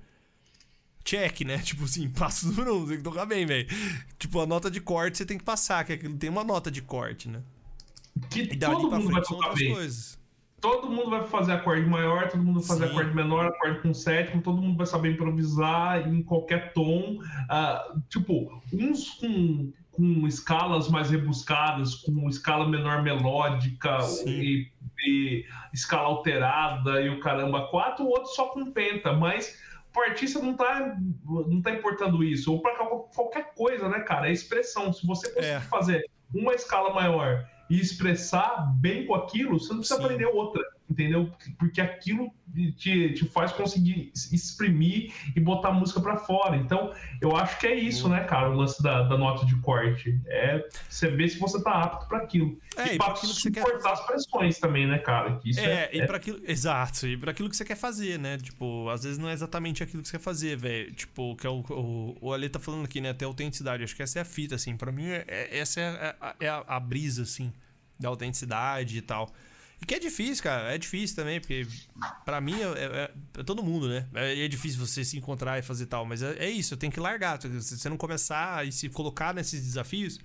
check, 1.05 1.43
né? 1.43 1.59
Tipo 1.63 1.85
assim, 1.85 2.09
passa 2.09 2.47
o 2.47 2.51
número 2.51 2.79
um, 2.79 2.87
tem 2.87 2.97
que 2.97 3.03
tocar 3.03 3.27
bem, 3.27 3.45
velho. 3.47 3.69
Tipo, 4.19 4.41
a 4.41 4.47
nota 4.47 4.71
de 4.71 4.81
corte 4.81 5.19
você 5.19 5.27
tem 5.27 5.39
que 5.39 5.45
passar, 5.45 5.85
que 5.85 5.93
aquilo 5.93 6.17
tem 6.17 6.31
uma 6.31 6.43
nota 6.45 6.71
de 6.71 6.83
corte, 6.83 7.29
né? 7.29 7.43
Que 8.31 8.43
E 8.43 8.57
dali 8.57 8.75
todo 8.75 8.89
pra 8.89 8.99
mundo 8.99 9.13
vai 9.13 9.15
frente 9.15 9.29
são 9.29 9.37
tocar 9.37 9.49
outras 9.51 9.65
bem. 9.67 9.75
coisas. 9.75 10.25
Todo 10.61 10.89
mundo 10.89 11.11
vai 11.11 11.27
fazer 11.27 11.53
acorde 11.53 11.87
maior, 11.87 12.29
todo 12.31 12.43
mundo 12.43 12.61
vai 12.61 12.69
fazer 12.69 12.87
Sim. 12.87 12.93
acorde 12.93 13.15
menor, 13.15 13.47
acorde 13.49 13.81
com 13.81 13.93
sétimo, 13.93 14.41
todo 14.41 14.63
mundo 14.63 14.79
vai 14.79 14.87
saber 14.87 15.13
improvisar 15.13 16.09
em 16.09 16.23
qualquer 16.23 16.73
tom. 16.73 17.19
Ah, 17.51 17.95
tipo, 18.09 18.63
uns 18.73 19.11
com, 19.11 19.71
com 19.93 20.27
escalas 20.27 20.89
mais 20.89 21.11
rebuscadas, 21.11 21.97
com 21.97 22.27
escala 22.31 22.67
menor 22.67 23.03
melódica 23.03 23.99
e, 24.25 24.71
e 25.07 25.45
escala 25.75 26.09
alterada 26.09 27.03
e 27.03 27.11
o 27.11 27.21
caramba, 27.21 27.67
quatro, 27.67 28.07
outros 28.07 28.35
só 28.35 28.47
com 28.47 28.73
penta, 28.73 29.13
mas 29.13 29.59
o 29.97 30.01
artista 30.11 30.41
não 30.41 30.55
tá, 30.55 30.97
não 31.25 31.63
tá 31.63 31.71
importando 31.71 32.25
isso. 32.25 32.53
Ou 32.53 32.61
para 32.61 32.75
qualquer 33.15 33.55
coisa, 33.55 33.89
né, 33.89 34.01
cara? 34.01 34.29
É 34.29 34.33
expressão. 34.33 34.93
Se 34.93 35.07
você 35.07 35.29
conseguir 35.29 35.47
É. 35.47 35.61
fazer 35.61 36.05
uma 36.35 36.55
escala 36.55 36.93
maior 36.93 37.47
e 37.71 37.81
expressar 37.81 38.73
bem 38.81 39.07
com 39.07 39.15
aquilo, 39.15 39.59
você 39.59 39.71
não 39.73 39.79
precisa 39.79 39.99
Sim. 39.99 40.05
aprender 40.05 40.27
outra, 40.27 40.63
entendeu? 40.89 41.31
Porque 41.59 41.81
aquilo 41.81 42.31
te, 42.77 43.15
te 43.15 43.25
faz 43.29 43.51
conseguir 43.53 44.13
exprimir 44.33 45.13
e 45.35 45.41
botar 45.41 45.69
a 45.69 45.73
música 45.73 46.01
pra 46.01 46.17
fora. 46.19 46.57
Então, 46.57 46.93
eu 47.21 47.35
acho 47.37 47.59
que 47.59 47.67
é 47.67 47.75
isso, 47.75 48.09
né, 48.09 48.23
cara, 48.25 48.51
o 48.51 48.55
lance 48.55 48.83
da, 48.83 49.03
da 49.03 49.17
nota 49.17 49.45
de 49.47 49.57
corte. 49.61 50.21
É 50.27 50.67
você 50.89 51.09
ver 51.11 51.29
se 51.29 51.39
você 51.39 51.63
tá 51.63 51.73
apto 51.83 52.07
pra 52.07 52.19
aquilo. 52.19 52.59
É, 52.77 52.95
e 52.95 52.97
pra 52.99 53.07
pra 53.07 53.15
aquilo 53.15 53.33
que 53.35 53.41
você 53.41 53.51
quer 53.51 53.65
suportar 53.65 53.93
as 53.93 54.07
pressões 54.07 54.59
também, 54.59 54.87
né, 54.87 54.99
cara? 54.99 55.37
Que 55.39 55.51
isso 55.51 55.61
É, 55.61 55.85
é, 55.85 55.91
e 55.97 56.07
para 56.07 56.17
aquilo, 56.19 56.41
exato, 56.47 57.07
e 57.07 57.17
para 57.17 57.31
aquilo 57.31 57.49
que 57.49 57.57
você 57.57 57.65
quer 57.65 57.77
fazer, 57.77 58.19
né? 58.19 58.37
Tipo, 58.39 58.89
às 58.91 59.03
vezes 59.05 59.19
não 59.19 59.29
é 59.29 59.33
exatamente 59.33 59.83
aquilo 59.83 60.03
que 60.03 60.09
você 60.09 60.19
quer 60.19 60.23
fazer, 60.23 60.57
velho. 60.57 60.93
Tipo, 60.93 61.35
que 61.37 61.47
é 61.47 61.51
o, 61.51 61.61
o, 61.71 62.17
o 62.21 62.33
Ale 62.33 62.49
tá 62.49 62.59
falando 62.61 62.85
aqui, 62.85 63.01
né? 63.01 63.11
Até 63.11 63.25
autenticidade. 63.25 63.83
Acho 63.83 63.97
que 63.97 64.03
essa 64.03 64.19
é 64.19 64.23
a 64.23 64.25
fita, 64.25 64.55
assim. 64.55 64.77
Pra 64.77 64.93
mim, 64.93 65.07
é, 65.07 65.25
é- 65.27 65.59
essa 65.59 65.81
é, 65.81 66.17
a, 66.21 66.35
é 66.41 66.49
a- 66.49 66.65
a 66.67 66.79
brisa, 66.81 67.23
assim, 67.23 67.53
da 67.99 68.09
autenticidade 68.09 68.99
e 68.99 69.03
tal. 69.03 69.33
E 69.85 69.87
que 69.87 69.95
é 69.95 69.99
difícil, 69.99 70.43
cara. 70.43 70.75
É 70.75 70.79
difícil 70.79 71.15
também, 71.15 71.39
porque 71.39 71.67
pra 72.25 72.41
mim 72.41 72.55
é, 72.59 72.65
é- 72.65 73.11
é 73.41 73.43
todo 73.43 73.63
mundo, 73.63 73.87
né? 73.87 74.09
É, 74.15 74.43
é 74.47 74.49
difícil 74.49 74.79
você 74.81 75.05
se 75.05 75.19
encontrar 75.19 75.59
e 75.59 75.63
fazer 75.63 75.85
tal. 75.85 76.07
Mas 76.07 76.23
é, 76.23 76.35
é 76.39 76.51
isso, 76.51 76.73
eu 76.73 76.79
tenho 76.79 76.91
que 76.91 76.99
largar. 76.99 77.39
Se 77.43 77.77
você 77.79 77.89
não 77.91 77.99
começar 77.99 78.67
e 78.67 78.73
se 78.73 78.89
colocar 78.89 79.35
nesses 79.35 79.61
desafios, 79.63 80.19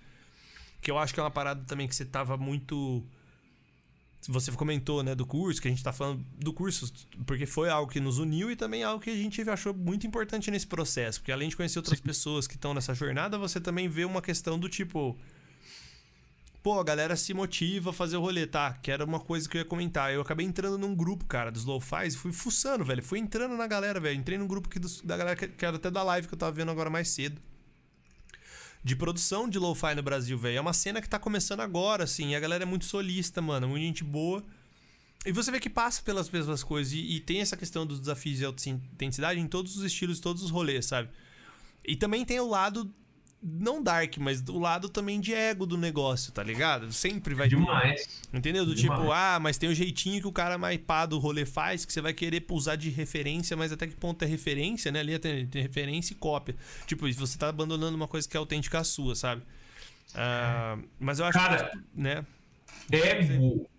que 0.82 0.90
eu 0.90 0.98
acho 0.98 1.14
que 1.14 1.20
é 1.20 1.24
uma 1.24 1.30
parada 1.30 1.62
também 1.66 1.90
que 1.90 1.94
você 1.94 2.06
tava 2.06 2.38
muito 2.38 3.06
você 4.30 4.52
comentou, 4.52 5.02
né, 5.02 5.16
do 5.16 5.26
curso, 5.26 5.62
que 5.62 5.68
a 5.68 5.72
gente 5.72 5.84
tá 5.84 5.92
falando 5.92 6.24
do 6.38 6.54
curso, 6.54 6.92
porque 7.26 7.46
foi 7.46 7.70
algo 7.70 7.92
que 7.92 8.00
nos 8.00 8.18
uniu 8.20 8.52
e 8.52 8.56
também 8.56 8.84
algo 8.84 9.02
que 9.04 9.10
a 9.10 9.16
gente 9.16 9.42
achou 9.50 9.74
muito 9.74 10.06
importante 10.06 10.52
nesse 10.52 10.68
processo. 10.68 11.20
Porque 11.20 11.32
além 11.32 11.50
de 11.50 11.56
conhecer 11.58 11.80
outras 11.80 12.00
pessoas 12.00 12.46
que 12.48 12.56
estão 12.56 12.74
nessa 12.74 12.94
jornada, 12.94 13.38
você 13.38 13.60
também 13.60 13.88
vê 13.90 14.06
uma 14.06 14.22
questão 14.22 14.58
do 14.60 14.70
tipo. 14.70 15.18
Pô, 16.62 16.78
a 16.80 16.84
galera 16.84 17.16
se 17.16 17.34
motiva 17.34 17.92
a 17.92 17.94
fazer 17.94 18.18
o 18.18 18.22
rolê, 18.22 18.46
tá? 18.46 18.74
Que 18.74 18.92
era 18.92 19.06
uma 19.06 19.20
coisa 19.20 19.48
que 19.48 19.56
eu 19.58 19.60
ia 19.62 19.66
comentar. 19.66 20.14
Eu 20.14 20.22
acabei 20.22 20.46
entrando 20.46 20.78
num 20.78 20.94
grupo, 20.94 21.26
cara, 21.26 21.50
dos 21.52 21.64
lo-fis, 21.64 22.16
fui 22.16 22.34
fuçando, 22.34 22.84
velho. 22.84 23.02
Fui 23.02 23.18
entrando 23.18 23.56
na 23.56 23.66
galera, 23.66 24.00
velho. 24.00 24.20
Entrei 24.20 24.38
num 24.38 24.48
grupo 24.48 24.68
aqui 24.68 24.78
dos- 24.78 25.02
da 25.02 25.16
galera 25.16 25.36
que, 25.38 25.48
que 25.48 25.66
era 25.66 25.78
até 25.78 25.90
da 25.90 26.04
live 26.04 26.28
que 26.28 26.34
eu 26.34 26.38
tava 26.38 26.52
vendo 26.52 26.70
agora 26.70 26.90
mais 26.90 27.08
cedo 27.10 27.42
de 28.84 28.96
produção 28.96 29.48
de 29.50 29.60
lo-fi 29.60 29.94
no 29.96 30.02
Brasil, 30.04 30.38
velho. 30.38 30.58
É 30.58 30.62
uma 30.62 30.74
cena 30.74 31.02
que 31.02 31.10
tá 31.10 31.20
começando 31.20 31.60
agora, 31.62 32.04
assim. 32.04 32.30
E 32.32 32.36
a 32.36 32.40
galera 32.40 32.64
é 32.64 32.66
muito 32.66 32.86
solista, 32.86 33.42
mano. 33.42 33.68
Muita 33.68 33.86
gente 33.86 34.04
boa. 34.04 34.44
E 35.26 35.32
você 35.34 35.52
vê 35.52 35.60
que 35.60 35.70
passa 35.70 36.02
pelas 36.02 36.30
mesmas 36.30 36.64
coisas. 36.64 36.94
E, 36.94 37.00
e 37.16 37.20
tem 37.20 37.42
essa 37.42 37.58
questão 37.58 37.86
dos 37.86 38.00
desafios 38.00 38.38
de 38.38 38.46
autenticidade 38.46 39.40
em 39.40 39.48
todos 39.48 39.76
os 39.78 39.84
estilos, 39.84 40.20
todos 40.20 40.44
os 40.44 40.50
rolês, 40.50 40.86
sabe? 40.86 41.10
E 41.86 41.96
também 41.96 42.24
tem 42.26 42.40
o 42.40 42.48
lado, 42.48 42.94
não 43.42 43.82
dark, 43.82 44.18
mas 44.18 44.44
o 44.48 44.60
lado 44.60 44.90
também 44.90 45.20
de 45.20 45.34
ego 45.34 45.66
do 45.66 45.78
negócio, 45.78 46.32
tá 46.32 46.44
ligado? 46.44 46.92
Sempre 46.92 47.34
vai 47.34 47.48
demais. 47.48 48.22
Entendeu? 48.34 48.66
Do 48.66 48.76
Demais. 48.76 49.00
tipo, 49.00 49.12
ah, 49.12 49.40
mas 49.40 49.58
tem 49.58 49.70
o 49.70 49.76
jeitinho 49.76 50.22
que 50.22 50.28
o 50.28 50.32
cara 50.32 50.58
mais 50.58 50.78
pá 50.78 51.06
do 51.06 51.18
rolê 51.18 51.46
faz, 51.46 51.86
que 51.86 51.94
você 51.94 52.02
vai 52.02 52.14
querer 52.14 52.46
usar 52.50 52.76
de 52.76 52.90
referência, 52.90 53.56
mas 53.56 53.72
até 53.72 53.88
que 53.88 53.96
ponto 53.96 54.24
é 54.24 54.28
referência, 54.28 54.92
né? 54.92 55.00
Ali 55.00 55.18
tem, 55.20 55.48
tem 55.48 55.62
referência 55.62 56.14
e 56.14 56.16
cópia. 56.18 56.56
Tipo, 56.86 57.12
você 57.14 57.38
tá 57.38 57.48
abandonando 57.50 57.96
uma 57.96 58.08
coisa 58.08 58.28
que 58.28 58.36
é 58.36 58.40
autêntica 58.40 58.84
sua, 58.84 59.16
sabe? 59.16 59.42
Ah, 60.14 60.78
mas 61.00 61.20
eu 61.20 61.26
acho 61.26 61.38
Cara, 61.38 61.70
que. 61.70 61.80
Né? 61.94 62.26
Ego. 62.92 63.70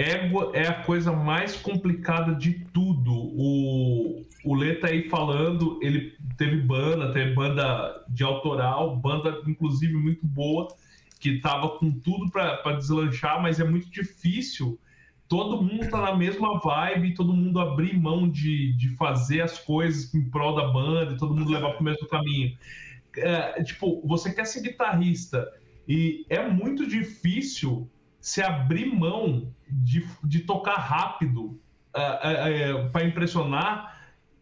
Ego 0.00 0.52
é 0.54 0.66
a 0.66 0.82
coisa 0.82 1.12
mais 1.12 1.56
complicada 1.56 2.34
de 2.34 2.54
tudo. 2.72 3.12
O, 3.12 4.24
o 4.42 4.54
Lê 4.54 4.76
tá 4.76 4.88
aí 4.88 5.10
falando, 5.10 5.78
ele 5.82 6.16
teve 6.38 6.56
banda, 6.56 7.12
teve 7.12 7.34
banda 7.34 8.02
de 8.08 8.24
autoral, 8.24 8.96
banda 8.96 9.42
inclusive 9.46 9.92
muito 9.92 10.26
boa, 10.26 10.68
que 11.18 11.38
tava 11.40 11.68
com 11.78 11.92
tudo 11.92 12.30
pra 12.30 12.72
deslanchar, 12.72 13.42
mas 13.42 13.60
é 13.60 13.64
muito 13.64 13.90
difícil. 13.90 14.80
Todo 15.28 15.62
mundo 15.62 15.88
tá 15.90 16.00
na 16.00 16.16
mesma 16.16 16.58
vibe, 16.58 17.14
todo 17.14 17.34
mundo 17.34 17.60
abrir 17.60 17.94
mão 17.94 18.26
de, 18.26 18.72
de 18.78 18.96
fazer 18.96 19.42
as 19.42 19.58
coisas 19.58 20.12
em 20.14 20.30
prol 20.30 20.56
da 20.56 20.68
banda, 20.68 21.18
todo 21.18 21.36
mundo 21.36 21.52
levar 21.52 21.74
pro 21.74 21.84
mesmo 21.84 22.08
caminho. 22.08 22.56
É, 23.18 23.62
tipo, 23.62 24.00
você 24.06 24.32
quer 24.32 24.46
ser 24.46 24.62
guitarrista 24.62 25.46
e 25.86 26.24
é 26.30 26.48
muito 26.48 26.88
difícil 26.88 27.88
se 28.20 28.42
abrir 28.42 28.86
mão 28.86 29.52
de, 29.68 30.06
de 30.22 30.40
tocar 30.40 30.76
rápido 30.76 31.60
para 32.92 33.04
impressionar 33.04 33.98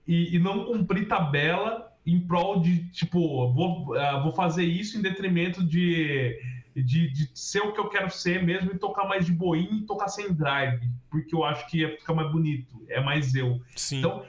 e, 0.06 0.36
e 0.36 0.38
não 0.38 0.64
cumprir 0.64 1.06
tabela 1.08 1.92
em 2.04 2.20
prol 2.20 2.60
de, 2.60 2.88
tipo, 2.90 3.52
vou, 3.52 3.86
vou 4.22 4.32
fazer 4.32 4.64
isso 4.64 4.98
em 4.98 5.02
detrimento 5.02 5.64
de, 5.64 6.38
de, 6.74 7.10
de 7.10 7.30
ser 7.34 7.60
o 7.60 7.72
que 7.72 7.80
eu 7.80 7.88
quero 7.88 8.10
ser 8.10 8.42
mesmo 8.42 8.72
e 8.72 8.78
tocar 8.78 9.06
mais 9.06 9.26
de 9.26 9.32
boinha 9.32 9.72
e 9.72 9.82
tocar 9.82 10.08
sem 10.08 10.32
drive, 10.32 10.80
porque 11.10 11.34
eu 11.34 11.44
acho 11.44 11.66
que 11.68 11.86
fica 11.98 12.14
mais 12.14 12.30
bonito, 12.30 12.82
é 12.88 13.00
mais 13.00 13.34
eu. 13.34 13.60
Sim. 13.76 13.98
Então, 13.98 14.24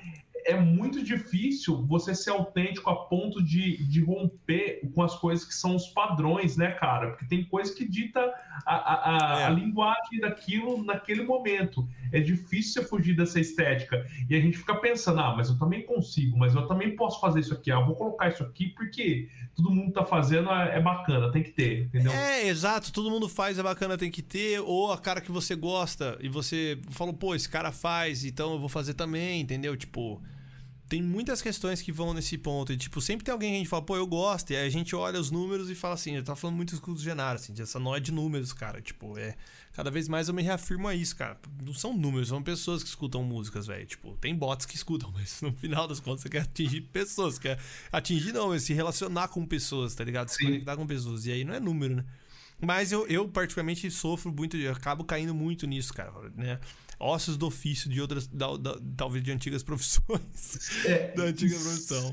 é 0.49 0.59
muito 0.59 1.03
difícil 1.03 1.85
você 1.85 2.13
ser 2.15 2.31
autêntico 2.31 2.89
a 2.89 2.95
ponto 2.95 3.41
de, 3.43 3.83
de 3.85 4.03
romper 4.03 4.81
com 4.93 5.01
as 5.01 5.15
coisas 5.15 5.45
que 5.45 5.53
são 5.53 5.75
os 5.75 5.87
padrões, 5.87 6.57
né, 6.57 6.71
cara? 6.71 7.09
Porque 7.11 7.25
tem 7.25 7.43
coisa 7.45 7.73
que 7.73 7.87
dita 7.87 8.19
a, 8.65 8.75
a, 8.75 9.35
a, 9.35 9.41
É. 9.41 9.45
a 9.45 9.49
linguagem 9.49 10.19
daquilo 10.19 10.83
naquele 10.83 11.23
momento. 11.23 11.87
É 12.11 12.19
difícil 12.19 12.81
você 12.81 12.87
fugir 12.87 13.15
dessa 13.15 13.39
estética. 13.39 14.05
E 14.29 14.35
a 14.35 14.41
gente 14.41 14.57
fica 14.57 14.75
pensando, 14.75 15.19
ah, 15.19 15.35
mas 15.35 15.49
eu 15.49 15.57
também 15.57 15.83
consigo, 15.83 16.37
mas 16.37 16.55
eu 16.55 16.67
também 16.67 16.95
posso 16.95 17.19
fazer 17.21 17.41
isso 17.41 17.53
aqui. 17.53 17.71
Ah, 17.71 17.75
eu 17.79 17.85
vou 17.85 17.95
colocar 17.95 18.29
isso 18.29 18.43
aqui 18.43 18.69
porque 18.69 19.29
todo 19.55 19.69
mundo 19.69 19.91
tá 19.91 20.05
fazendo, 20.05 20.49
é, 20.49 20.77
é 20.77 20.81
bacana, 20.81 21.31
tem 21.31 21.43
que 21.43 21.51
ter, 21.51 21.83
entendeu? 21.83 22.11
É, 22.11 22.47
exato, 22.47 22.91
todo 22.91 23.09
mundo 23.11 23.27
faz, 23.29 23.59
é 23.59 23.63
bacana, 23.63 23.97
tem 23.97 24.09
que 24.09 24.21
ter, 24.21 24.59
ou 24.61 24.91
a 24.91 24.97
cara 24.97 25.21
que 25.21 25.31
você 25.31 25.55
gosta 25.55 26.17
e 26.21 26.29
você 26.29 26.79
falou, 26.89 27.13
pô, 27.13 27.35
esse 27.35 27.47
cara 27.49 27.71
faz, 27.71 28.23
então 28.23 28.53
eu 28.53 28.59
vou 28.59 28.69
fazer 28.69 28.93
também, 28.93 29.41
entendeu? 29.41 29.75
Tipo, 29.75 30.21
tem 30.89 31.03
muitas 31.03 31.39
questões 31.39 31.83
que 31.83 31.91
vão 31.91 32.15
nesse 32.15 32.35
ponto. 32.35 32.73
E, 32.73 32.77
tipo, 32.77 32.99
sempre 32.99 33.23
tem 33.23 33.31
alguém 33.31 33.51
que 33.51 33.55
a 33.55 33.59
gente 33.59 33.69
fala, 33.69 33.83
pô, 33.83 33.95
eu 33.95 34.07
gosto. 34.07 34.49
E 34.51 34.55
aí 34.55 34.65
a 34.65 34.69
gente 34.71 34.95
olha 34.95 35.19
os 35.19 35.29
números 35.29 35.69
e 35.69 35.75
fala 35.75 35.93
assim, 35.93 36.15
eu 36.15 36.23
tava 36.23 36.35
falando 36.35 36.55
muito 36.55 36.81
com 36.81 36.91
o 36.91 36.97
Genaro, 36.97 37.35
assim, 37.35 37.53
essa 37.59 37.79
nó 37.79 37.95
é 37.95 37.99
de 37.99 38.11
números, 38.11 38.51
cara. 38.51 38.81
Tipo, 38.81 39.17
é. 39.17 39.35
Cada 39.71 39.91
vez 39.91 40.09
mais 40.09 40.27
eu 40.27 40.33
me 40.33 40.41
reafirmo 40.41 40.87
a 40.87 40.95
isso, 40.95 41.15
cara. 41.15 41.39
Não 41.63 41.75
são 41.75 41.95
números, 41.95 42.29
são 42.29 42.41
pessoas 42.41 42.81
que 42.81 42.89
escutam 42.89 43.23
músicas, 43.23 43.67
velho. 43.67 43.85
Tipo, 43.85 44.17
tem 44.17 44.35
bots 44.35 44.65
que 44.65 44.75
escutam, 44.75 45.11
mas 45.13 45.41
no 45.41 45.53
final 45.53 45.87
das 45.87 45.99
contas 45.99 46.21
você 46.21 46.29
quer 46.29 46.41
atingir 46.41 46.81
pessoas. 46.81 47.37
Quer 47.37 47.59
atingir, 47.91 48.33
não, 48.33 48.51
é 48.51 48.57
se 48.57 48.73
relacionar 48.73 49.27
com 49.27 49.45
pessoas, 49.45 49.93
tá 49.93 50.03
ligado? 50.03 50.29
Se 50.29 50.37
Sim. 50.37 50.45
conectar 50.45 50.75
com 50.75 50.87
pessoas. 50.87 51.27
E 51.27 51.31
aí 51.31 51.43
não 51.43 51.53
é 51.53 51.59
número, 51.59 51.97
né? 51.97 52.05
Mas 52.59 52.91
eu, 52.91 53.07
eu 53.07 53.27
particularmente 53.29 53.89
sofro 53.91 54.33
muito, 54.33 54.57
eu 54.57 54.73
acabo 54.73 55.03
caindo 55.03 55.33
muito 55.33 55.65
nisso, 55.65 55.93
cara, 55.93 56.11
né? 56.35 56.59
Ossos 56.99 57.37
do 57.37 57.47
ofício 57.47 57.89
de 57.89 58.01
outras, 58.01 58.27
da- 58.27 58.57
da- 58.57 58.77
talvez 58.97 59.23
de 59.23 59.31
antigas 59.31 59.63
profissões. 59.63 60.85
É, 60.85 61.13
da 61.15 61.23
antiga 61.23 61.55
profissão. 61.55 62.11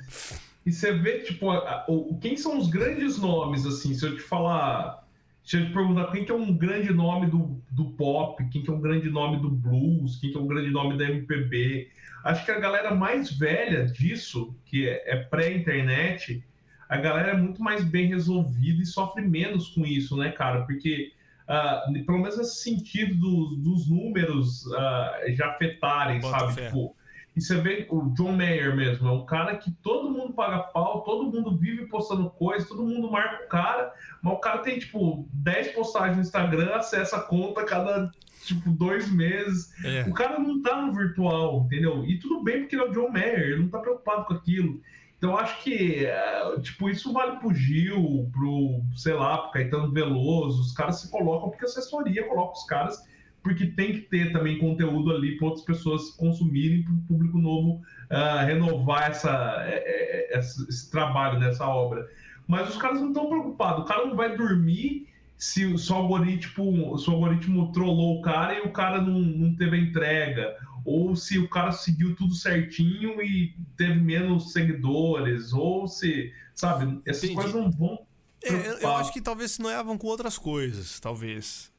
E 0.65 0.73
você 0.73 0.93
vê, 0.93 1.21
tipo, 1.21 1.51
a- 1.51 1.59
a- 1.59 1.85
o, 1.89 2.19
quem 2.19 2.37
são 2.37 2.59
os 2.59 2.69
grandes 2.69 3.19
nomes, 3.19 3.67
assim, 3.67 3.95
se 3.95 4.05
eu 4.07 4.17
te 4.17 4.23
falar. 4.23 5.05
Se 5.45 5.57
eu 5.59 5.67
te 5.67 5.73
perguntar 5.73 6.11
quem 6.11 6.25
que 6.25 6.33
é 6.33 6.35
um 6.35 6.53
grande 6.57 6.93
nome 6.93 7.31
do, 7.31 7.63
do 7.71 7.85
pop, 7.93 8.45
quem 8.51 8.63
que 8.65 8.69
é 8.69 8.73
um 8.73 8.81
grande 8.81 9.09
nome 9.09 9.41
do 9.41 9.49
blues, 9.49 10.17
quem 10.17 10.33
que 10.33 10.37
é 10.37 10.41
um 10.41 10.47
grande 10.47 10.71
nome 10.71 10.99
da 10.99 11.05
MPB. 11.05 11.89
Acho 12.25 12.45
que 12.45 12.51
a 12.51 12.59
galera 12.59 12.93
mais 12.93 13.31
velha 13.31 13.87
disso, 13.87 14.53
que 14.65 14.89
é, 14.89 15.03
é 15.07 15.17
pré-internet, 15.17 16.43
a 16.89 16.97
galera 16.97 17.31
é 17.31 17.37
muito 17.37 17.63
mais 17.63 17.85
bem 17.85 18.09
resolvida 18.09 18.83
e 18.83 18.87
sofre 18.87 19.23
menos 19.23 19.69
com 19.69 19.87
isso, 19.87 20.17
né, 20.17 20.33
cara? 20.33 20.63
Porque, 20.65 21.13
ah, 21.49 21.85
pelo 22.05 22.19
menos 22.19 22.37
nesse 22.37 22.63
sentido 22.63 23.15
dos, 23.15 23.59
dos 23.59 23.91
números 23.91 24.71
ah, 24.75 25.21
já 25.29 25.51
afetarem, 25.51 26.21
Bota 26.21 26.39
sabe? 26.41 26.55
fé. 26.55 26.67
Tipo, 26.67 26.97
e 27.37 27.41
você 27.41 27.55
vê 27.61 27.87
o 27.91 28.09
John 28.15 28.33
Mayer 28.33 28.75
mesmo, 28.75 29.07
é 29.07 29.13
um 29.13 29.27
cara 29.27 29.59
que 29.59 29.71
todo 29.71 30.11
mundo 30.11 30.33
paga 30.33 30.61
pau, 30.61 31.03
todo 31.03 31.31
mundo 31.31 31.55
vive 31.55 31.85
postando 31.87 32.31
coisa, 32.31 32.67
todo 32.67 32.83
mundo 32.83 33.11
marca 33.11 33.45
o 33.45 33.49
cara, 33.49 33.93
mas 34.23 34.33
o 34.33 34.39
cara 34.39 34.59
tem, 34.61 34.79
tipo, 34.79 35.29
10 35.35 35.73
postagens 35.73 36.17
no 36.17 36.23
Instagram, 36.23 36.75
acessa 36.75 37.19
a 37.19 37.21
conta 37.21 37.61
a 37.61 37.67
cada, 37.67 38.11
tipo, 38.43 38.71
dois 38.71 39.13
meses. 39.13 39.71
É. 39.85 40.05
O 40.09 40.15
cara 40.15 40.39
não 40.39 40.63
tá 40.63 40.81
no 40.81 40.95
virtual, 40.95 41.65
entendeu? 41.67 42.07
E 42.07 42.19
tudo 42.19 42.43
bem 42.43 42.61
porque 42.61 42.75
ele 42.75 42.85
é 42.85 42.87
o 42.87 42.93
John 42.93 43.11
Mayer, 43.11 43.51
ele 43.51 43.63
não 43.65 43.69
tá 43.69 43.81
preocupado 43.81 44.25
com 44.25 44.33
aquilo. 44.33 44.81
Então 45.19 45.37
acho 45.37 45.63
que, 45.63 46.05
é, 46.05 46.61
tipo, 46.61 46.91
isso 46.91 47.13
vale 47.13 47.39
pro 47.39 47.55
Gil, 47.55 48.29
pro, 48.33 48.83
sei 48.95 49.15
lá, 49.15 49.39
pro 49.39 49.53
Caetano 49.53 49.93
Veloso, 49.93 50.61
os 50.61 50.73
caras 50.73 51.01
se 51.01 51.11
colocam 51.11 51.49
porque 51.49 51.65
a 51.65 51.69
assessoria 51.69 52.29
coloca 52.29 52.53
os 52.53 52.65
caras, 52.65 53.03
porque 53.43 53.67
tem 53.67 53.93
que 53.93 54.01
ter 54.01 54.33
também 54.33 54.59
conteúdo 54.59 55.15
ali 55.15 55.37
para 55.39 55.47
outras 55.47 55.65
pessoas 55.65 56.11
consumirem, 56.11 56.83
para 56.83 56.93
o 56.93 57.01
público 57.09 57.39
novo 57.39 57.81
uh, 58.11 58.45
renovar 58.45 59.11
essa, 59.11 59.57
é, 59.67 60.33
é, 60.35 60.39
esse, 60.39 60.69
esse 60.69 60.91
trabalho 60.91 61.41
dessa 61.41 61.67
obra. 61.67 62.07
Mas 62.47 62.69
os 62.69 62.77
caras 62.77 63.01
não 63.01 63.09
estão 63.09 63.29
preocupados, 63.29 63.85
o 63.85 63.87
cara 63.87 64.07
não 64.07 64.17
vai 64.17 64.37
dormir 64.37 65.09
se 65.39 65.67
o 65.67 65.79
seu 65.79 65.97
algoritmo, 65.97 66.97
seu 66.99 67.15
algoritmo 67.15 67.73
trollou 67.73 68.19
o 68.19 68.23
cara 68.23 68.55
e 68.55 68.63
o 68.63 68.73
cara 68.73 69.01
não, 69.01 69.19
não 69.21 69.55
teve 69.55 69.77
a 69.77 69.81
entrega, 69.81 70.57
ou 70.87 71.17
se 71.17 71.37
o 71.39 71.49
cara 71.49 71.73
seguiu 71.73 72.15
tudo 72.15 72.35
certinho 72.35 73.21
e 73.21 73.55
teve 73.77 74.01
menos 74.01 74.53
seguidores, 74.53 75.53
ou 75.53 75.87
se, 75.89 76.33
sabe, 76.55 77.01
essas 77.05 77.25
Entendi. 77.25 77.35
coisas 77.35 77.55
não 77.55 77.71
vão. 77.71 77.99
É, 78.43 78.85
eu, 78.85 78.95
acho 78.97 79.13
que 79.13 79.21
talvez 79.21 79.51
se 79.53 79.61
noiavam 79.61 79.99
com 79.99 80.07
outras 80.07 80.39
coisas, 80.39 81.01
talvez. 81.01 81.73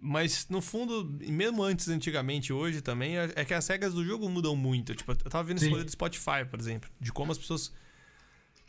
Mas 0.00 0.46
no 0.48 0.60
fundo, 0.60 1.04
mesmo 1.26 1.62
antes, 1.62 1.88
antigamente, 1.88 2.52
hoje 2.52 2.80
também, 2.80 3.16
é 3.18 3.32
é 3.34 3.44
que 3.44 3.54
as 3.54 3.66
regras 3.66 3.94
do 3.94 4.04
jogo 4.04 4.28
mudam 4.28 4.54
muito. 4.54 4.94
Tipo, 4.94 5.12
eu 5.12 5.16
tava 5.16 5.42
vendo 5.44 5.56
esse 5.56 5.68
rolê 5.68 5.82
do 5.82 5.90
Spotify, 5.90 6.44
por 6.48 6.60
exemplo, 6.60 6.88
de 7.00 7.10
como 7.10 7.32
as 7.32 7.38
pessoas. 7.38 7.72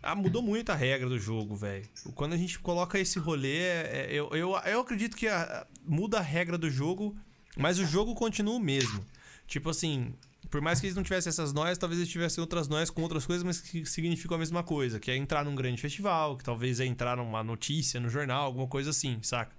Ah, 0.01 0.15
mudou 0.15 0.41
muito 0.41 0.71
a 0.71 0.75
regra 0.75 1.09
do 1.09 1.19
jogo, 1.19 1.55
velho. 1.55 1.85
Quando 2.13 2.33
a 2.33 2.37
gente 2.37 2.57
coloca 2.59 2.97
esse 2.99 3.19
rolê, 3.19 3.57
é- 3.57 3.91
é- 3.91 4.13
eu, 4.13 4.29
eu, 4.31 4.55
eu 4.65 4.79
acredito 4.79 5.17
que 5.17 5.27
a- 5.27 5.65
muda 5.85 6.19
a 6.19 6.21
regra 6.21 6.57
do 6.57 6.69
jogo, 6.69 7.15
mas 7.57 7.79
o 7.79 7.85
jogo 7.85 8.13
continua 8.15 8.55
o 8.55 8.59
mesmo. 8.59 9.03
Tipo 9.47 9.69
assim, 9.69 10.13
por 10.49 10.61
mais 10.61 10.79
que 10.79 10.87
eles 10.87 10.95
não 10.95 11.03
tivessem 11.03 11.29
essas 11.29 11.53
noias, 11.53 11.77
talvez 11.77 11.99
eles 11.99 12.11
tivessem 12.11 12.41
outras 12.41 12.67
noias 12.67 12.89
com 12.89 13.01
outras 13.01 13.25
coisas, 13.25 13.43
mas 13.43 13.61
que 13.61 13.85
significam 13.85 14.35
a 14.35 14.39
mesma 14.39 14.63
coisa, 14.63 14.99
que 14.99 15.11
é 15.11 15.15
entrar 15.15 15.45
num 15.45 15.55
grande 15.55 15.81
festival, 15.81 16.37
que 16.37 16.43
talvez 16.43 16.79
é 16.79 16.85
entrar 16.85 17.17
numa 17.17 17.43
notícia 17.43 17.99
no 17.99 18.09
jornal, 18.09 18.45
alguma 18.45 18.67
coisa 18.67 18.89
assim, 18.89 19.19
saca? 19.21 19.55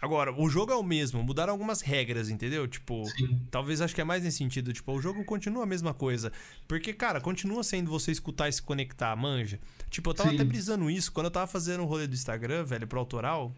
Agora, 0.00 0.32
o 0.32 0.48
jogo 0.48 0.72
é 0.72 0.76
o 0.76 0.82
mesmo, 0.82 1.22
mudaram 1.22 1.52
algumas 1.52 1.82
regras, 1.82 2.30
entendeu? 2.30 2.66
Tipo, 2.66 3.04
Sim. 3.04 3.38
talvez 3.50 3.82
acho 3.82 3.94
que 3.94 4.00
é 4.00 4.04
mais 4.04 4.22
nesse 4.22 4.38
sentido, 4.38 4.72
tipo, 4.72 4.90
o 4.92 5.00
jogo 5.00 5.22
continua 5.24 5.64
a 5.64 5.66
mesma 5.66 5.92
coisa. 5.92 6.32
Porque, 6.66 6.94
cara, 6.94 7.20
continua 7.20 7.62
sendo 7.62 7.90
você 7.90 8.10
escutar 8.10 8.48
e 8.48 8.52
se 8.52 8.62
conectar, 8.62 9.14
manja. 9.14 9.60
Tipo, 9.90 10.10
eu 10.10 10.14
tava 10.14 10.30
Sim. 10.30 10.36
até 10.36 10.44
brisando 10.44 10.88
isso 10.88 11.12
quando 11.12 11.26
eu 11.26 11.30
tava 11.30 11.46
fazendo 11.46 11.82
um 11.82 11.86
rolê 11.86 12.06
do 12.06 12.14
Instagram, 12.14 12.64
velho, 12.64 12.86
pro 12.86 12.98
autoral. 12.98 13.52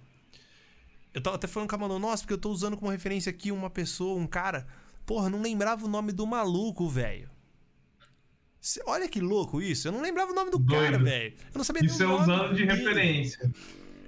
Eu 1.14 1.20
tava 1.20 1.36
até 1.36 1.46
falando 1.46 1.68
com 1.68 1.76
a 1.76 1.78
Manu, 1.78 2.00
nossa, 2.00 2.24
porque 2.24 2.34
eu 2.34 2.38
tô 2.38 2.50
usando 2.50 2.76
como 2.76 2.90
referência 2.90 3.30
aqui 3.30 3.52
uma 3.52 3.70
pessoa, 3.70 4.18
um 4.18 4.26
cara. 4.26 4.66
Porra, 5.04 5.28
não 5.28 5.42
lembrava 5.42 5.84
o 5.84 5.88
nome 5.88 6.12
do 6.12 6.26
maluco, 6.26 6.88
velho. 6.88 7.30
Olha 8.86 9.08
que 9.08 9.20
louco 9.20 9.60
isso. 9.60 9.88
Eu 9.88 9.92
não 9.92 10.00
lembrava 10.00 10.30
o 10.30 10.34
nome 10.34 10.50
do 10.50 10.58
Doido. 10.58 10.80
cara, 10.82 10.98
velho. 10.98 11.34
Eu 11.52 11.58
não 11.58 11.64
sabia 11.64 11.84
Isso 11.84 12.02
é 12.02 12.06
nem 12.06 12.14
o 12.14 12.18
nome 12.18 12.32
usando 12.32 12.54
de 12.56 12.66
dele. 12.66 12.78
referência. 12.78 13.52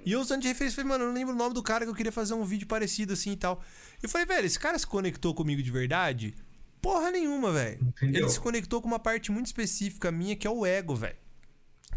E 0.05 0.11
eu 0.11 0.21
usando 0.21 0.41
de 0.43 0.47
referência, 0.47 0.75
falei, 0.75 0.89
mano, 0.89 1.03
eu 1.03 1.07
não 1.07 1.15
lembro 1.15 1.33
o 1.33 1.37
nome 1.37 1.53
do 1.53 1.63
cara 1.63 1.83
que 1.83 1.91
eu 1.91 1.95
queria 1.95 2.11
fazer 2.11 2.35
um 2.35 2.43
vídeo 2.45 2.67
parecido 2.67 3.13
assim 3.13 3.31
e 3.31 3.35
tal. 3.35 3.61
Eu 4.01 4.07
falei, 4.07 4.25
velho, 4.25 4.45
esse 4.45 4.59
cara 4.59 4.77
se 4.79 4.87
conectou 4.87 5.33
comigo 5.33 5.61
de 5.61 5.71
verdade? 5.71 6.33
Porra 6.81 7.11
nenhuma, 7.11 7.51
velho. 7.51 7.93
Ele 8.01 8.29
se 8.29 8.39
conectou 8.39 8.81
com 8.81 8.87
uma 8.87 8.99
parte 8.99 9.31
muito 9.31 9.47
específica 9.47 10.11
minha, 10.11 10.35
que 10.35 10.45
é 10.47 10.49
o 10.49 10.65
ego, 10.65 10.95
velho. 10.95 11.17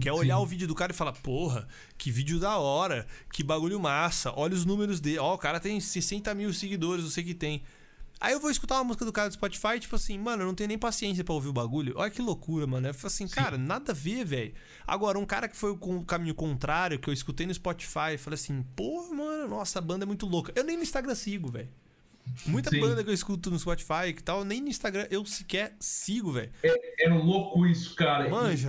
Que 0.01 0.09
é 0.09 0.13
olhar 0.13 0.37
Sim. 0.37 0.43
o 0.43 0.47
vídeo 0.47 0.67
do 0.67 0.75
cara 0.75 0.93
e 0.93 0.95
falar, 0.95 1.13
porra, 1.13 1.69
que 1.97 2.11
vídeo 2.11 2.41
da 2.41 2.57
hora, 2.57 3.07
que 3.33 3.43
bagulho 3.45 3.79
massa, 3.79 4.33
olha 4.35 4.55
os 4.55 4.65
números 4.65 5.01
dele. 5.01 5.19
Ó, 5.19 5.35
o 5.35 5.39
cara 5.39 5.61
tem 5.61 5.79
60 5.79 6.35
mil 6.35 6.53
seguidores, 6.55 7.05
eu 7.05 7.11
sei 7.11 7.23
que 7.23 7.35
tem. 7.35 7.63
Aí 8.21 8.33
eu 8.33 8.41
vou 8.41 8.51
escutar 8.51 8.77
uma 8.77 8.85
música 8.85 9.05
do 9.05 9.13
cara 9.13 9.29
do 9.29 9.35
Spotify, 9.35 9.79
tipo 9.79 9.95
assim, 9.95 10.19
mano, 10.19 10.43
eu 10.43 10.47
não 10.47 10.55
tenho 10.55 10.69
nem 10.69 10.79
paciência 10.79 11.23
pra 11.23 11.35
ouvir 11.35 11.49
o 11.49 11.53
bagulho. 11.53 11.95
Olha 11.97 12.11
que 12.11 12.21
loucura, 12.21 12.67
mano. 12.67 12.89
Eu 12.89 12.95
falo 12.95 13.07
assim, 13.07 13.29
cara, 13.29 13.57
nada 13.57 13.93
a 13.93 13.95
ver, 13.95 14.25
velho. 14.25 14.55
Agora, 14.87 15.19
um 15.19 15.25
cara 15.25 15.49
que 15.49 15.57
foi 15.57 15.77
com 15.77 15.99
o 15.99 16.05
caminho 16.05 16.35
contrário, 16.35 16.99
que 16.99 17.09
eu 17.09 17.15
escutei 17.15 17.47
no 17.47 17.55
Spotify, 17.55 18.19
falei 18.19 18.35
assim, 18.35 18.63
porra, 18.75 19.15
mano, 19.15 19.49
nossa, 19.49 19.79
a 19.79 19.83
banda 19.83 20.05
é 20.05 20.07
muito 20.07 20.27
louca. 20.27 20.53
Eu 20.57 20.65
nem 20.65 20.77
no 20.77 20.83
Instagram 20.83 21.15
sigo, 21.15 21.51
velho. 21.51 21.69
Muita 22.47 22.71
Sim. 22.71 22.81
banda 22.81 23.03
que 23.03 23.11
eu 23.11 23.15
escuto 23.15 23.51
no 23.51 23.59
Spotify 23.59 24.09
e 24.09 24.15
tal, 24.15 24.45
nem 24.45 24.61
no 24.61 24.69
Instagram 24.69 25.07
eu 25.11 25.25
sequer 25.25 25.75
sigo, 25.79 26.33
velho. 26.33 26.51
É 26.63 27.09
louco 27.09 27.67
isso, 27.67 27.95
cara. 27.95 28.29
Manja. 28.29 28.69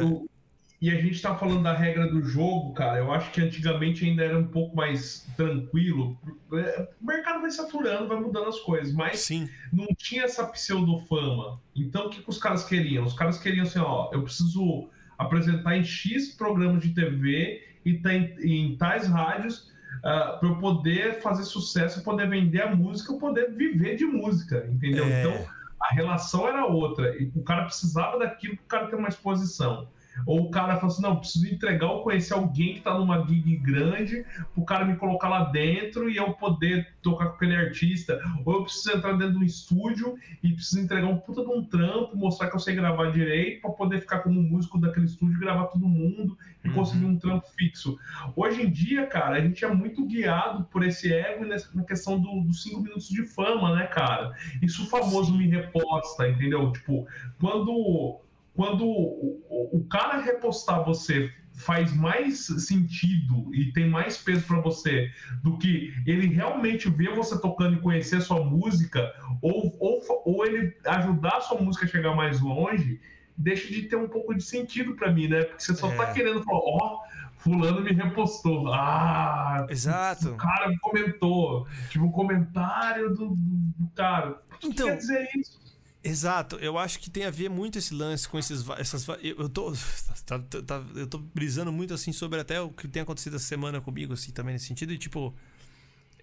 E 0.81 0.89
a 0.89 0.95
gente 0.95 1.21
tá 1.21 1.35
falando 1.35 1.63
da 1.63 1.73
regra 1.73 2.07
do 2.07 2.23
jogo, 2.23 2.73
cara. 2.73 2.99
Eu 2.99 3.11
acho 3.11 3.31
que 3.31 3.41
antigamente 3.41 4.05
ainda 4.05 4.23
era 4.23 4.37
um 4.37 4.47
pouco 4.47 4.75
mais 4.75 5.27
tranquilo. 5.35 6.17
É, 6.53 6.87
O 7.01 7.05
mercado 7.05 7.41
vai 7.41 7.51
saturando, 7.51 8.07
vai 8.07 8.17
mudando 8.17 8.47
as 8.47 8.59
coisas, 8.61 8.93
mas 8.93 9.19
Sim. 9.19 9.49
não 9.73 9.87
tinha 9.97 10.23
essa 10.23 10.45
pseudofama. 10.45 11.59
Então 11.75 12.07
o 12.07 12.09
que, 12.09 12.21
que 12.21 12.29
os 12.29 12.37
caras 12.37 12.63
queriam? 12.63 13.03
Os 13.03 13.13
caras 13.13 13.37
queriam 13.37 13.63
assim, 13.63 13.79
ó, 13.79 14.09
eu 14.13 14.23
preciso 14.23 14.87
apresentar 15.17 15.75
em 15.75 15.83
X 15.83 16.29
programas 16.29 16.81
de 16.81 16.93
TV 16.93 17.61
e 17.83 17.95
tá 17.95 18.13
em, 18.13 18.77
tais 18.77 19.05
rádios 19.05 19.69
para 20.01 20.39
eu 20.43 20.55
poder 20.59 21.21
fazer 21.21 21.43
sucesso, 21.43 22.03
poder 22.03 22.29
vender 22.29 22.61
a 22.61 22.73
música, 22.73 23.11
eu 23.11 23.17
poder 23.17 23.51
viver 23.51 23.97
de 23.97 24.05
música, 24.05 24.65
entendeu? 24.71 25.03
É. 25.03 25.19
Então 25.19 25.45
a 25.81 25.93
relação 25.93 26.47
era 26.47 26.65
outra. 26.65 27.21
E 27.21 27.29
o 27.35 27.43
cara 27.43 27.65
precisava 27.65 28.17
daquilo 28.17 28.55
para 28.55 28.63
o 28.63 28.67
cara 28.67 28.87
ter 28.87 28.95
uma 28.95 29.09
exposição. 29.09 29.89
Ou 30.25 30.41
o 30.41 30.51
cara 30.51 30.75
fala 30.75 30.87
assim, 30.87 31.01
não, 31.01 31.15
preciso 31.15 31.47
entregar 31.47 31.87
ou 31.87 32.03
conhecer 32.03 32.33
alguém 32.33 32.75
que 32.75 32.81
tá 32.81 32.93
numa 32.97 33.25
gig 33.27 33.57
grande, 33.57 34.25
pro 34.53 34.65
cara 34.65 34.85
me 34.85 34.95
colocar 34.95 35.29
lá 35.29 35.45
dentro 35.45 36.09
e 36.09 36.17
eu 36.17 36.33
poder 36.33 36.87
tocar 37.01 37.27
com 37.29 37.35
aquele 37.35 37.55
artista. 37.55 38.19
Ou 38.45 38.55
eu 38.55 38.63
preciso 38.63 38.97
entrar 38.97 39.13
dentro 39.13 39.33
de 39.33 39.39
um 39.39 39.43
estúdio 39.43 40.15
e 40.43 40.53
preciso 40.53 40.81
entregar 40.81 41.07
um 41.07 41.17
puta 41.17 41.41
de 41.43 41.49
um 41.49 41.63
trampo, 41.63 42.17
mostrar 42.17 42.49
que 42.49 42.55
eu 42.55 42.59
sei 42.59 42.75
gravar 42.75 43.11
direito, 43.11 43.61
para 43.61 43.71
poder 43.71 44.01
ficar 44.01 44.19
como 44.19 44.41
músico 44.41 44.77
daquele 44.79 45.05
estúdio 45.05 45.37
e 45.37 45.39
gravar 45.39 45.65
todo 45.65 45.87
mundo 45.87 46.37
e 46.63 46.67
Uhum. 46.67 46.73
conseguir 46.73 47.05
um 47.05 47.17
trampo 47.17 47.47
fixo. 47.57 47.97
Hoje 48.35 48.61
em 48.63 48.69
dia, 48.69 49.05
cara, 49.07 49.37
a 49.37 49.41
gente 49.41 49.63
é 49.63 49.73
muito 49.73 50.05
guiado 50.05 50.65
por 50.65 50.83
esse 50.83 51.11
ego 51.13 51.45
e 51.45 51.47
nessa- 51.47 51.69
na 51.73 51.83
questão 51.83 52.19
do- 52.19 52.41
dos 52.41 52.61
cinco 52.63 52.81
minutos 52.81 53.07
de 53.07 53.23
fama, 53.25 53.73
né, 53.75 53.87
cara? 53.87 54.33
Isso 54.61 54.83
o 54.83 54.87
famoso 54.87 55.35
me 55.37 55.47
reposta, 55.47 56.27
entendeu? 56.27 56.71
Tipo, 56.73 57.07
quando, 57.39 58.19
quando 58.59 58.85
o, 58.85 59.87
cara 59.89 60.19
repostar 60.19 60.83
você 60.83 61.31
faz 61.53 61.95
mais 61.95 62.45
sentido 62.45 63.55
e 63.55 63.71
tem 63.71 63.89
mais 63.89 64.17
peso 64.17 64.45
pra 64.45 64.59
você 64.59 65.09
do 65.41 65.57
que 65.57 65.93
ele 66.05 66.27
realmente 66.27 66.89
ver 66.89 67.15
você 67.15 67.39
tocando 67.39 67.77
e 67.77 67.81
conhecer 67.81 68.17
a 68.17 68.21
sua 68.21 68.43
música 68.43 69.13
ou, 69.41 69.73
ou, 69.79 70.01
ou 70.25 70.45
ele 70.45 70.75
ajudar 70.85 71.37
a 71.37 71.41
sua 71.41 71.61
música 71.61 71.85
a 71.85 71.87
chegar 71.87 72.13
mais 72.17 72.41
longe, 72.41 72.99
deixa 73.37 73.69
de 73.69 73.83
ter 73.83 73.95
um 73.95 74.09
pouco 74.09 74.35
de 74.35 74.43
sentido 74.43 74.93
pra 74.93 75.09
mim, 75.09 75.29
né? 75.29 75.43
Porque 75.45 75.63
você 75.63 75.73
só 75.73 75.89
É. 75.89 75.95
tá 75.95 76.11
querendo 76.11 76.43
falar, 76.43 76.59
ó, 76.61 76.99
fulano 77.37 77.79
me 77.81 77.93
repostou. 77.93 78.73
Ah, 78.73 79.65
Exato. 79.69 80.31
o 80.31 80.35
cara 80.35 80.67
me 80.67 80.77
comentou. 80.79 81.65
Tipo, 81.89 82.07
o 82.07 82.11
comentário 82.11 83.09
do, 83.15 83.29
do, 83.29 83.55
do 83.77 83.87
cara. 83.95 84.41
O 84.53 84.57
que 84.57 84.67
Então- 84.67 84.87
quer 84.87 84.97
dizer 84.97 85.29
isso? 85.37 85.68
Exato, 86.01 86.55
eu 86.57 86.77
acho 86.77 86.97
que 86.99 87.09
tem 87.09 87.25
a 87.25 87.29
ver 87.29 87.49
muito 87.49 87.77
esse 87.77 87.93
lance 87.93 88.27
com 88.27 88.39
esses. 88.39 88.63
Essas, 88.77 89.05
eu, 89.21 89.37
eu 89.37 89.49
tô. 89.49 89.73
tá- 90.25 90.39
tá- 90.39 90.61
tá- 90.61 90.83
eu 90.95 91.05
tô 91.07 91.17
brisando 91.17 91.71
muito 91.73 91.93
assim 91.93 92.13
sobre 92.13 92.39
até 92.39 92.61
o 92.61 92.69
que 92.69 92.87
tem 92.87 93.01
acontecido 93.01 93.35
essa 93.35 93.45
semana 93.45 93.81
comigo, 93.81 94.13
assim, 94.13 94.31
também 94.31 94.53
nesse 94.53 94.65
sentido. 94.67 94.93
E, 94.93 94.97
tipo, 94.97 95.35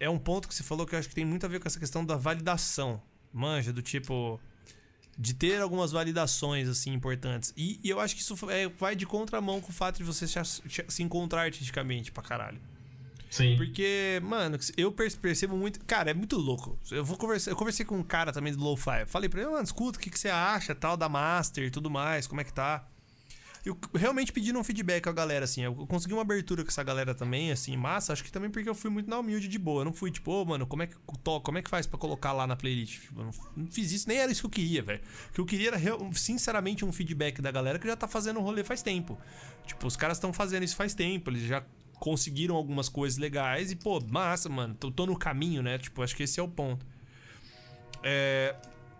é 0.00 0.08
um 0.08 0.18
ponto 0.18 0.48
que 0.48 0.54
você 0.54 0.62
falou 0.62 0.86
que 0.86 0.94
eu 0.94 0.98
acho 0.98 1.08
que 1.08 1.14
tem 1.14 1.26
muito 1.26 1.44
a 1.44 1.48
ver 1.48 1.60
com 1.60 1.68
essa 1.68 1.78
questão 1.78 2.04
da 2.04 2.16
validação. 2.16 3.02
Manja, 3.32 3.72
do 3.72 3.82
tipo. 3.82 4.40
De 5.18 5.32
ter 5.34 5.60
algumas 5.62 5.92
validações, 5.92 6.68
assim, 6.68 6.92
importantes. 6.92 7.52
E, 7.56 7.80
e 7.82 7.88
eu 7.88 7.98
acho 8.00 8.14
que 8.14 8.20
isso 8.20 8.34
é, 8.50 8.68
vai 8.68 8.94
de 8.94 9.06
contramão 9.06 9.60
com 9.62 9.70
o 9.70 9.74
fato 9.74 9.96
de 9.98 10.04
você 10.04 10.26
se, 10.26 10.38
se 10.88 11.02
encontrar 11.02 11.42
artisticamente 11.42 12.12
pra 12.12 12.22
caralho. 12.22 12.60
Sim. 13.30 13.56
Porque, 13.56 14.20
mano, 14.22 14.58
eu 14.76 14.92
per- 14.92 15.16
percebo 15.18 15.56
muito. 15.56 15.84
Cara, 15.84 16.10
é 16.10 16.14
muito 16.14 16.36
louco. 16.36 16.78
Eu 16.90 17.04
vou 17.04 17.16
conversar. 17.16 17.50
Eu 17.50 17.56
conversei 17.56 17.84
com 17.84 17.96
um 17.98 18.02
cara 18.02 18.32
também 18.32 18.52
do 18.52 18.62
Lo-Fi. 18.62 19.04
Falei 19.06 19.28
pra 19.28 19.40
ele, 19.40 19.50
mano, 19.50 19.64
escuta, 19.64 19.98
o 19.98 20.00
que, 20.00 20.10
que 20.10 20.18
você 20.18 20.28
acha, 20.28 20.74
tal, 20.74 20.96
da 20.96 21.08
Master 21.08 21.64
e 21.64 21.70
tudo 21.70 21.90
mais, 21.90 22.26
como 22.26 22.40
é 22.40 22.44
que 22.44 22.52
tá? 22.52 22.86
Eu 23.64 23.76
realmente 23.96 24.32
pedindo 24.32 24.56
um 24.60 24.62
feedback 24.62 25.08
à 25.08 25.12
galera, 25.12 25.44
assim. 25.44 25.62
Eu 25.62 25.74
consegui 25.88 26.12
uma 26.14 26.22
abertura 26.22 26.62
com 26.62 26.68
essa 26.68 26.84
galera 26.84 27.16
também, 27.16 27.50
assim, 27.50 27.76
massa. 27.76 28.12
Acho 28.12 28.22
que 28.22 28.30
também 28.30 28.48
porque 28.48 28.68
eu 28.68 28.76
fui 28.76 28.88
muito 28.88 29.10
na 29.10 29.18
humilde 29.18 29.48
de 29.48 29.58
boa. 29.58 29.80
Eu 29.80 29.86
não 29.86 29.92
fui, 29.92 30.08
tipo, 30.12 30.30
ô, 30.30 30.44
mano, 30.44 30.64
como 30.68 30.84
é 30.84 30.86
que 30.86 30.94
toca, 31.24 31.44
como 31.46 31.58
é 31.58 31.62
que 31.62 31.68
faz 31.68 31.84
pra 31.84 31.98
colocar 31.98 32.32
lá 32.32 32.46
na 32.46 32.54
playlist? 32.54 33.00
Tipo, 33.00 33.22
eu 33.22 33.30
não, 33.56 33.66
fiz 33.66 33.90
isso, 33.90 34.06
nem 34.08 34.18
era 34.18 34.30
isso 34.30 34.42
que 34.42 34.46
eu 34.46 34.50
queria, 34.50 34.82
velho. 34.84 35.00
O 35.30 35.32
que 35.32 35.40
eu 35.40 35.44
queria 35.46 35.68
era, 35.70 35.80
sinceramente, 36.12 36.84
um 36.84 36.92
feedback 36.92 37.42
da 37.42 37.50
galera 37.50 37.76
que 37.76 37.88
já 37.88 37.96
tá 37.96 38.06
fazendo 38.06 38.38
um 38.38 38.42
rolê 38.44 38.62
faz 38.62 38.82
tempo. 38.82 39.18
Tipo, 39.66 39.84
os 39.88 39.96
caras 39.96 40.16
estão 40.18 40.32
fazendo 40.32 40.62
isso 40.62 40.76
faz 40.76 40.94
tempo, 40.94 41.28
eles 41.30 41.42
já 41.42 41.64
conseguiram 41.98 42.54
algumas 42.56 42.88
coisas 42.88 43.18
legais 43.18 43.70
e, 43.70 43.76
pô, 43.76 44.00
massa, 44.00 44.48
mano. 44.48 44.74
Tô, 44.74 44.90
tô 44.90 45.06
no 45.06 45.16
caminho, 45.18 45.62
né? 45.62 45.78
Tipo, 45.78 46.02
acho 46.02 46.14
que 46.16 46.22
esse 46.22 46.38
é 46.38 46.42
o 46.42 46.48
ponto. 46.48 46.84
É. 48.02 48.54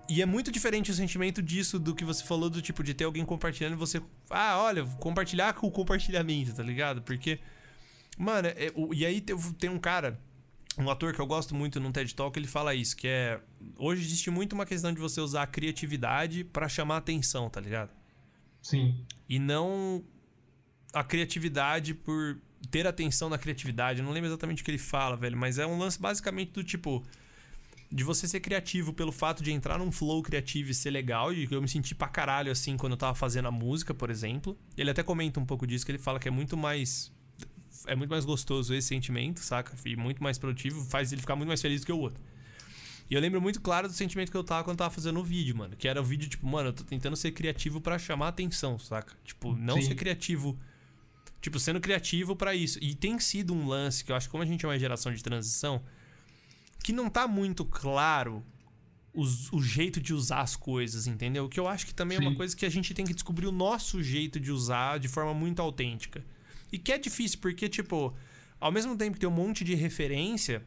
E 0.09 0.23
é 0.23 0.27
muito 0.27 0.53
diferente 0.53 0.91
o 0.91 0.95
sentimento 0.95 1.43
disso 1.43 1.79
do 1.81 1.93
que 1.95 2.05
você 2.05 2.23
falou, 2.25 2.49
do 2.49 2.63
tipo, 2.63 2.83
de 2.85 2.95
ter 2.95 3.05
alguém 3.05 3.25
compartilhando 3.25 3.73
e 3.73 3.77
você. 3.77 4.01
Ah, 4.31 4.59
olha, 4.61 4.85
compartilhar 5.01 5.53
com 5.55 5.67
o 5.67 5.71
compartilhamento, 5.71 6.55
tá 6.55 6.63
ligado? 6.63 7.03
Porque. 7.03 7.41
Mano, 8.17 8.49
é- 8.49 8.73
o- 8.75 8.95
e 8.95 9.05
aí 9.05 9.21
tem, 9.21 9.37
tem 9.53 9.69
um 9.69 9.79
cara, 9.79 10.19
um 10.79 10.89
ator 10.89 11.13
que 11.13 11.21
eu 11.21 11.27
gosto 11.27 11.55
muito 11.55 11.79
num 11.81 11.91
TED 11.93 12.15
Talk, 12.15 12.39
ele 12.39 12.47
fala 12.47 12.75
isso, 12.75 12.97
que 12.97 13.09
é. 13.09 13.41
Hoje 13.77 14.03
existe 14.03 14.31
muito 14.31 14.53
uma 14.53 14.65
questão 14.65 14.93
de 14.93 15.01
você 15.01 15.21
usar 15.21 15.43
a 15.43 15.47
criatividade 15.47 16.45
pra 16.45 16.69
chamar 16.69 16.99
atenção, 16.99 17.51
tá 17.51 17.61
ligado? 17.61 17.91
Sim. 18.63 19.05
E 19.29 19.39
não 19.39 20.05
a 20.95 21.03
criatividade 21.05 21.93
por 21.95 22.39
ter 22.71 22.87
atenção 22.87 23.29
na 23.29 23.39
criatividade. 23.39 24.01
Eu 24.01 24.05
não 24.05 24.13
lembro 24.13 24.29
exatamente 24.29 24.63
o 24.63 24.65
que 24.65 24.71
ele 24.71 24.79
fala, 24.79 25.17
velho, 25.17 25.37
mas 25.37 25.59
é 25.59 25.67
um 25.67 25.79
lance 25.79 26.01
basicamente 26.01 26.53
do 26.53 26.65
tipo 26.65 27.05
de 27.91 28.03
você 28.03 28.27
ser 28.27 28.41
criativo 28.41 28.93
pelo 28.93 29.13
fato 29.13 29.43
de 29.43 29.53
entrar 29.53 29.79
num 29.79 29.93
flow 29.93 30.23
criativo 30.23 30.71
e 30.71 30.75
ser 30.75 30.91
legal. 30.91 31.33
E 31.33 31.49
eu 31.51 31.63
me 31.63 31.69
senti 31.69 31.95
pra 31.95 32.09
caralho 32.09 32.51
assim 32.51 32.77
quando 32.77 32.93
eu 32.93 32.97
tava 32.97 33.15
fazendo 33.15 33.47
a 33.49 33.51
música, 33.51 33.95
por 33.95 34.11
exemplo. 34.11 34.59
Ele 34.77 34.91
até 34.91 35.03
comenta 35.03 35.39
um 35.39 35.47
pouco 35.47 35.67
disso, 35.67 35.85
que 35.85 35.93
ele 35.93 35.99
fala 35.99 36.19
que 36.19 36.29
é 36.29 36.31
muito 36.31 36.57
mais. 36.57 37.13
É 37.87 37.95
muito 37.95 38.11
mais 38.11 38.25
gostoso 38.25 38.75
esse 38.75 38.89
sentimento, 38.89 39.41
saca? 39.41 39.77
E 39.85 39.95
muito 39.95 40.23
mais 40.23 40.39
produtivo, 40.39 40.85
faz 40.85 41.13
ele 41.13 41.21
ficar 41.21 41.37
muito 41.37 41.49
mais 41.49 41.63
feliz 41.63 41.83
do 41.83 41.87
que 41.87 41.93
o 41.93 41.99
outro. 41.99 42.21
E 43.09 43.15
eu 43.15 43.21
lembro 43.21 43.41
muito 43.41 43.61
claro 43.61 43.87
do 43.87 43.95
sentimento 43.95 44.33
que 44.33 44.37
eu 44.37 44.43
tava 44.43 44.65
quando 44.65 44.75
eu 44.75 44.79
tava 44.79 44.91
fazendo 44.91 45.21
o 45.21 45.23
vídeo, 45.23 45.57
mano. 45.57 45.77
Que 45.77 45.87
era 45.87 46.01
o 46.01 46.05
vídeo, 46.05 46.29
tipo, 46.29 46.45
mano, 46.47 46.71
eu 46.71 46.73
tô 46.73 46.83
tentando 46.83 47.15
ser 47.15 47.31
criativo 47.31 47.81
pra 47.81 47.99
chamar 47.99 48.29
atenção, 48.29 48.79
saca? 48.79 49.15
Tipo, 49.25 49.55
não 49.55 49.77
Sim. 49.77 49.89
ser 49.89 49.95
criativo. 49.95 50.59
Tipo, 51.41 51.59
sendo 51.61 51.81
criativo 51.81 52.35
pra 52.35 52.55
isso. 52.55 52.79
E 52.83 52.95
tem 52.95 53.19
sido 53.21 53.55
um 53.55 53.67
lance 53.67 54.05
que 54.05 54.11
eu 54.11 54.17
acho 54.17 54.27
que, 54.27 54.31
como 54.33 54.43
a 54.43 54.47
gente 54.47 54.65
é 54.65 54.69
uma 54.69 54.79
geração 54.79 55.13
de 55.13 55.23
transição, 55.23 55.83
que 56.83 56.93
não 56.93 57.09
tá 57.09 57.27
muito 57.29 57.65
claro 57.65 58.45
os- 59.15 59.51
o 59.53 59.63
jeito 59.63 60.01
de 60.01 60.13
usar 60.13 60.41
as 60.41 60.57
coisas, 60.57 61.07
entendeu? 61.07 61.45
O 61.47 61.49
que 61.49 61.59
eu 61.59 61.67
acho 61.69 61.87
que 61.87 61.95
também 61.95 62.19
é 62.19 62.21
uma 62.21 62.31
Sim. 62.31 62.37
coisa 62.37 62.55
que 62.57 62.67
a 62.67 62.71
gente 62.71 62.93
tem 62.93 63.05
que 63.05 63.15
descobrir 63.15 63.47
o 63.47 63.53
nosso 63.53 64.03
jeito 64.03 64.39
de 64.39 64.51
usar 64.53 64.99
de 64.99 65.09
forma 65.09 65.33
muito 65.33 65.61
autêntica. 65.63 66.25
E 66.71 66.79
que 66.79 66.93
é 66.93 66.99
difícil, 66.99 67.39
porque, 67.41 67.69
tipo, 67.69 68.15
ao 68.61 68.71
mesmo 68.73 68.97
tempo 68.97 69.15
que 69.15 69.21
tem 69.21 69.29
um 69.29 69.33
monte 69.33 69.65
de 69.65 69.75
referência, 69.75 70.63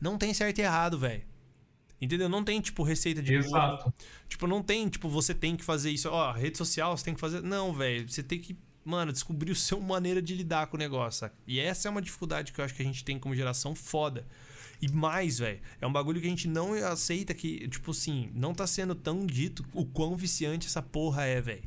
não 0.00 0.16
tem 0.16 0.32
certo 0.34 0.58
e 0.58 0.62
errado, 0.62 0.98
velho. 0.98 1.22
Entendeu? 2.00 2.28
Não 2.28 2.42
tem, 2.42 2.60
tipo, 2.60 2.82
receita 2.82 3.22
de. 3.22 3.34
Exato. 3.34 3.92
Tipo, 4.28 4.46
não 4.46 4.62
tem, 4.62 4.88
tipo, 4.88 5.08
você 5.08 5.34
tem 5.34 5.54
que 5.56 5.64
fazer 5.64 5.90
isso. 5.90 6.08
Ó, 6.08 6.32
rede 6.32 6.56
social, 6.56 6.96
você 6.96 7.04
tem 7.04 7.14
que 7.14 7.20
fazer. 7.20 7.42
Não, 7.42 7.74
velho. 7.74 8.08
Você 8.08 8.22
tem 8.22 8.38
que, 8.38 8.56
mano, 8.84 9.12
descobrir 9.12 9.50
o 9.52 9.54
seu 9.56 9.80
maneira 9.80 10.20
de 10.22 10.34
lidar 10.34 10.66
com 10.68 10.76
o 10.76 10.80
negócio, 10.80 11.20
saca? 11.20 11.34
E 11.46 11.58
essa 11.60 11.88
é 11.88 11.90
uma 11.90 12.02
dificuldade 12.02 12.52
que 12.52 12.60
eu 12.60 12.64
acho 12.64 12.74
que 12.74 12.82
a 12.82 12.84
gente 12.84 13.04
tem 13.04 13.18
como 13.18 13.34
geração 13.34 13.74
foda. 13.74 14.26
E 14.82 14.88
mais, 14.88 15.38
velho, 15.38 15.60
é 15.80 15.86
um 15.86 15.92
bagulho 15.92 16.20
que 16.20 16.26
a 16.26 16.30
gente 16.30 16.48
não 16.48 16.72
aceita 16.72 17.34
que, 17.34 17.68
tipo 17.68 17.90
assim, 17.90 18.30
não 18.34 18.54
tá 18.54 18.66
sendo 18.66 18.94
tão 18.94 19.26
dito 19.26 19.62
o 19.74 19.84
quão 19.84 20.16
viciante 20.16 20.66
essa 20.66 20.80
porra 20.80 21.24
é, 21.24 21.40
velho. 21.40 21.64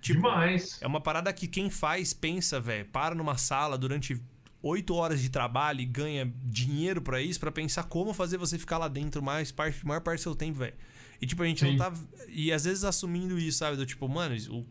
Tipo, 0.00 0.20
Demais. 0.20 0.78
é 0.80 0.86
uma 0.86 1.00
parada 1.00 1.32
que 1.32 1.48
quem 1.48 1.68
faz 1.70 2.12
pensa, 2.12 2.60
velho, 2.60 2.84
para 2.86 3.14
numa 3.14 3.36
sala 3.38 3.76
durante 3.76 4.20
oito 4.62 4.94
horas 4.94 5.20
de 5.20 5.30
trabalho 5.30 5.80
e 5.80 5.84
ganha 5.84 6.32
dinheiro 6.44 7.02
pra 7.02 7.20
isso, 7.20 7.40
pra 7.40 7.50
pensar 7.50 7.84
como 7.84 8.14
fazer 8.14 8.36
você 8.38 8.58
ficar 8.58 8.78
lá 8.78 8.86
dentro 8.86 9.22
mais 9.22 9.50
parte, 9.50 9.84
maior 9.84 10.00
parte 10.00 10.20
do 10.20 10.22
seu 10.22 10.34
tempo, 10.36 10.58
velho. 10.58 10.74
E 11.20 11.26
tipo, 11.26 11.42
a 11.42 11.46
gente 11.46 11.64
não 11.64 11.72
Sim. 11.72 11.78
tá. 11.78 11.92
E 12.28 12.52
às 12.52 12.64
vezes 12.64 12.84
assumindo 12.84 13.38
isso, 13.38 13.58
sabe? 13.58 13.76
Do 13.76 13.84
tipo, 13.86 14.08
mano, 14.08 14.34
o- 14.50 14.66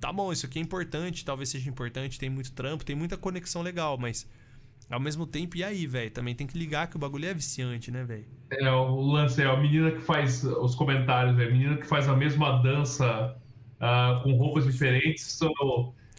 tá 0.00 0.12
bom, 0.12 0.32
isso 0.32 0.46
aqui 0.46 0.58
é 0.58 0.62
importante, 0.62 1.24
talvez 1.24 1.48
seja 1.48 1.68
importante, 1.68 2.18
tem 2.18 2.30
muito 2.30 2.52
trampo, 2.52 2.84
tem 2.84 2.96
muita 2.96 3.16
conexão 3.16 3.62
legal, 3.62 3.96
mas. 3.98 4.28
Ao 4.88 5.00
mesmo 5.00 5.26
tempo, 5.26 5.56
e 5.56 5.64
aí, 5.64 5.84
velho? 5.84 6.12
Também 6.12 6.32
tem 6.32 6.46
que 6.46 6.56
ligar 6.56 6.86
que 6.88 6.94
o 6.94 6.98
bagulho 6.98 7.26
é 7.26 7.34
viciante, 7.34 7.90
né, 7.90 8.04
velho? 8.04 8.24
É, 8.50 8.70
o 8.70 9.00
lance 9.00 9.42
é 9.42 9.44
a 9.44 9.56
menina 9.56 9.90
que 9.90 9.98
faz 9.98 10.44
os 10.44 10.76
comentários, 10.76 11.36
é 11.40 11.44
a 11.44 11.50
menina 11.50 11.76
que 11.76 11.86
faz 11.86 12.08
a 12.08 12.14
mesma 12.14 12.62
dança 12.62 13.36
ah, 13.80 14.20
com 14.22 14.32
roupas 14.36 14.64
diferentes, 14.64 15.24
só, 15.24 15.50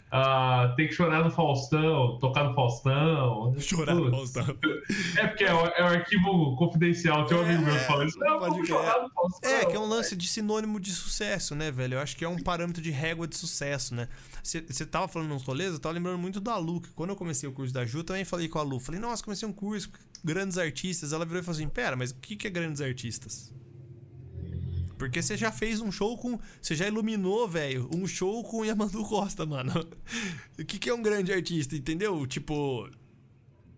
ah, 0.09 0.73
tem 0.77 0.87
que 0.87 0.93
chorar 0.93 1.23
no 1.23 1.31
Faustão, 1.31 2.17
tocar 2.19 2.45
no 2.45 2.55
Faustão. 2.55 3.51
Putz. 3.51 5.17
É 5.17 5.27
porque 5.27 5.43
é 5.43 5.53
o, 5.53 5.65
é 5.65 5.83
o 5.83 5.87
arquivo 5.87 6.55
confidencial, 6.55 7.25
tem 7.25 7.37
um 7.37 7.41
amigo 7.41 7.63
meu 7.63 7.73
que 7.73 7.85
fala 7.85 8.05
isso. 8.05 8.17
Não, 8.19 8.39
vamos 8.39 8.67
chorar 8.67 9.01
no 9.01 9.09
Faustão. 9.09 9.51
É, 9.51 9.65
que 9.65 9.75
é 9.75 9.79
um 9.79 9.87
lance 9.87 10.15
de 10.15 10.27
sinônimo 10.27 10.79
de 10.79 10.91
sucesso, 10.91 11.55
né, 11.55 11.71
velho? 11.71 11.95
Eu 11.95 11.99
acho 11.99 12.15
que 12.15 12.23
é 12.23 12.29
um 12.29 12.41
parâmetro 12.41 12.81
de 12.81 12.89
régua 12.89 13.27
de 13.27 13.35
sucesso, 13.35 13.93
né? 13.93 14.07
Você 14.41 14.85
tava 14.85 15.09
falando 15.09 15.29
nos 15.29 15.43
rolês, 15.43 15.73
eu 15.73 15.79
tava 15.79 15.95
lembrando 15.95 16.17
muito 16.17 16.39
da 16.39 16.57
Lu, 16.57 16.79
que 16.79 16.89
quando 16.91 17.09
eu 17.09 17.15
comecei 17.15 17.49
o 17.49 17.51
curso 17.51 17.73
da 17.73 17.85
Ju, 17.85 18.03
também 18.03 18.23
falei 18.23 18.47
com 18.47 18.59
a 18.59 18.63
Lu. 18.63 18.79
Falei, 18.79 19.01
nossa, 19.01 19.21
comecei 19.21 19.47
um 19.47 19.51
curso, 19.51 19.89
grandes 20.23 20.57
artistas. 20.57 21.11
Ela 21.11 21.25
virou 21.25 21.41
e 21.41 21.43
falou 21.43 21.57
assim: 21.57 21.67
pera, 21.67 21.97
mas 21.97 22.11
o 22.11 22.15
que, 22.15 22.37
que 22.37 22.47
é 22.47 22.49
grandes 22.49 22.79
artistas? 22.79 23.51
Porque 24.97 25.21
você 25.21 25.37
já 25.37 25.51
fez 25.51 25.79
um 25.79 25.91
show 25.91 26.17
com. 26.17 26.39
Você 26.61 26.75
já 26.75 26.87
iluminou, 26.87 27.47
velho, 27.47 27.89
um 27.93 28.07
show 28.07 28.43
com 28.43 28.57
o 28.57 28.65
Yamandu 28.65 29.03
Costa, 29.03 29.45
mano. 29.45 29.73
O 30.59 30.65
que, 30.65 30.79
que 30.79 30.89
é 30.89 30.93
um 30.93 31.01
grande 31.01 31.31
artista, 31.31 31.75
entendeu? 31.75 32.25
Tipo. 32.25 32.89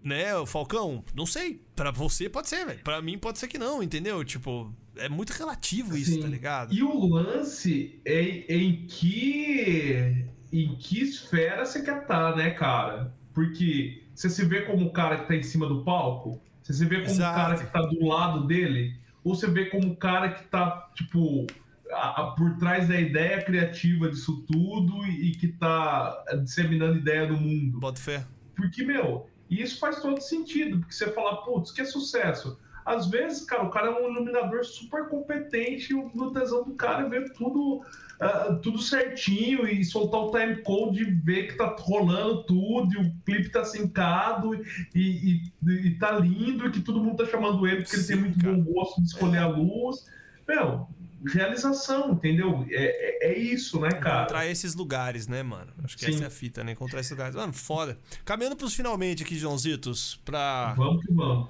Né, 0.01 0.33
o 0.33 0.45
Falcão? 0.45 1.03
Não 1.13 1.25
sei. 1.25 1.61
Pra 1.75 1.91
você 1.91 2.29
pode 2.29 2.47
ser, 2.47 2.65
velho. 2.65 2.79
Pra 2.83 3.01
mim 3.01 3.17
pode 3.17 3.37
ser 3.37 3.49
que 3.49 3.57
não, 3.57 3.83
entendeu? 3.83 4.23
Tipo, 4.23 4.73
é 4.95 5.09
muito 5.09 5.31
relativo 5.31 5.97
isso, 5.97 6.13
Sim. 6.13 6.21
tá 6.21 6.27
ligado? 6.27 6.73
E 6.73 6.81
o 6.81 7.05
lance 7.05 7.99
é, 8.05 8.21
em 8.47 8.85
que 8.87 10.25
em 10.51 10.75
que 10.75 11.01
esfera 11.01 11.65
você 11.65 11.81
quer 11.81 12.01
estar, 12.01 12.35
né, 12.35 12.51
cara? 12.51 13.13
Porque 13.33 14.03
você 14.13 14.29
se 14.29 14.43
vê 14.45 14.61
como 14.61 14.87
o 14.87 14.91
cara 14.91 15.19
que 15.19 15.27
tá 15.27 15.35
em 15.35 15.43
cima 15.43 15.67
do 15.67 15.83
palco, 15.83 16.41
você 16.61 16.73
se 16.73 16.85
vê 16.85 16.97
como 16.97 17.09
Exato. 17.09 17.31
o 17.31 17.41
cara 17.41 17.57
que 17.57 17.71
tá 17.71 17.81
do 17.81 18.05
lado 18.05 18.47
dele, 18.47 18.95
ou 19.29 19.35
você 19.35 19.47
vê 19.47 19.65
como 19.65 19.91
o 19.91 19.95
cara 19.95 20.29
que 20.31 20.43
tá, 20.45 20.89
tipo, 20.95 21.45
a- 21.91 22.21
a- 22.21 22.31
por 22.31 22.57
trás 22.57 22.87
da 22.87 22.99
ideia 22.99 23.41
criativa 23.43 24.09
disso 24.09 24.43
tudo 24.51 25.05
e, 25.05 25.29
e 25.29 25.31
que 25.31 25.47
tá 25.49 26.23
disseminando 26.43 26.97
ideia 26.97 27.27
no 27.27 27.37
mundo. 27.37 27.79
Bota 27.79 27.99
fé. 27.99 28.25
Porque, 28.55 28.83
meu, 28.83 29.27
isso 29.49 29.79
faz 29.79 30.01
todo 30.01 30.19
sentido, 30.21 30.79
porque 30.79 30.93
você 30.93 31.11
fala, 31.11 31.43
putz, 31.43 31.71
que 31.71 31.81
é 31.81 31.85
sucesso. 31.85 32.59
Às 32.85 33.07
vezes, 33.07 33.45
cara, 33.45 33.63
o 33.63 33.69
cara 33.69 33.87
é 33.87 33.91
um 33.91 34.11
iluminador 34.11 34.63
super 34.65 35.07
competente 35.09 35.91
e 35.91 35.95
o 35.95 36.31
tesão 36.31 36.63
do 36.63 36.73
cara 36.73 37.05
é 37.05 37.09
ver 37.09 37.31
tudo, 37.33 37.81
ah, 38.19 38.59
tudo 38.61 38.79
certinho 38.81 39.67
e 39.67 39.83
soltar 39.85 40.19
o 40.21 40.31
time 40.31 40.57
code 40.63 41.01
e 41.03 41.11
ver 41.11 41.47
que 41.47 41.53
tá 41.57 41.75
rolando 41.79 42.43
tudo 42.43 42.93
e 42.93 42.97
o 42.97 43.13
clipe 43.25 43.49
tá 43.49 43.63
sincado 43.63 44.53
e, 44.93 45.41
e, 45.63 45.71
e 45.71 45.91
tá 45.97 46.11
lindo 46.19 46.67
e 46.67 46.71
que 46.71 46.81
todo 46.81 47.01
mundo 47.01 47.23
tá 47.23 47.25
chamando 47.31 47.65
ele 47.65 47.81
porque 47.83 47.95
ele 47.95 48.03
Sim, 48.03 48.13
tem 48.13 48.21
muito 48.21 48.39
cara. 48.39 48.53
bom 48.57 48.73
gosto 48.73 49.01
de 49.01 49.07
escolher 49.07 49.37
É. 49.37 49.39
a 49.39 49.47
luz. 49.47 50.05
Meu, 50.47 50.87
realização, 51.31 52.11
entendeu? 52.13 52.65
É, 52.69 53.27
é, 53.27 53.31
é 53.33 53.37
isso, 53.37 53.79
né, 53.79 53.89
cara? 53.91 54.23
Encontrar 54.23 54.47
esses 54.47 54.75
lugares, 54.75 55.27
né, 55.27 55.43
mano? 55.43 55.71
Acho 55.83 55.97
que 55.97 56.05
Sim. 56.05 56.15
essa 56.15 56.23
é 56.23 56.27
a 56.27 56.31
fita, 56.31 56.63
né? 56.63 56.71
Encontrar 56.73 56.99
esses 56.99 57.11
lugares. 57.11 57.35
Mano, 57.35 57.53
foda. 57.53 57.97
Caminhando 58.25 58.55
pros 58.55 58.73
finalmente 58.73 59.23
aqui, 59.23 59.37
Joãozitos, 59.37 60.19
pra. 60.25 60.73
Vamos 60.75 61.05
que 61.05 61.13
vamos. 61.13 61.47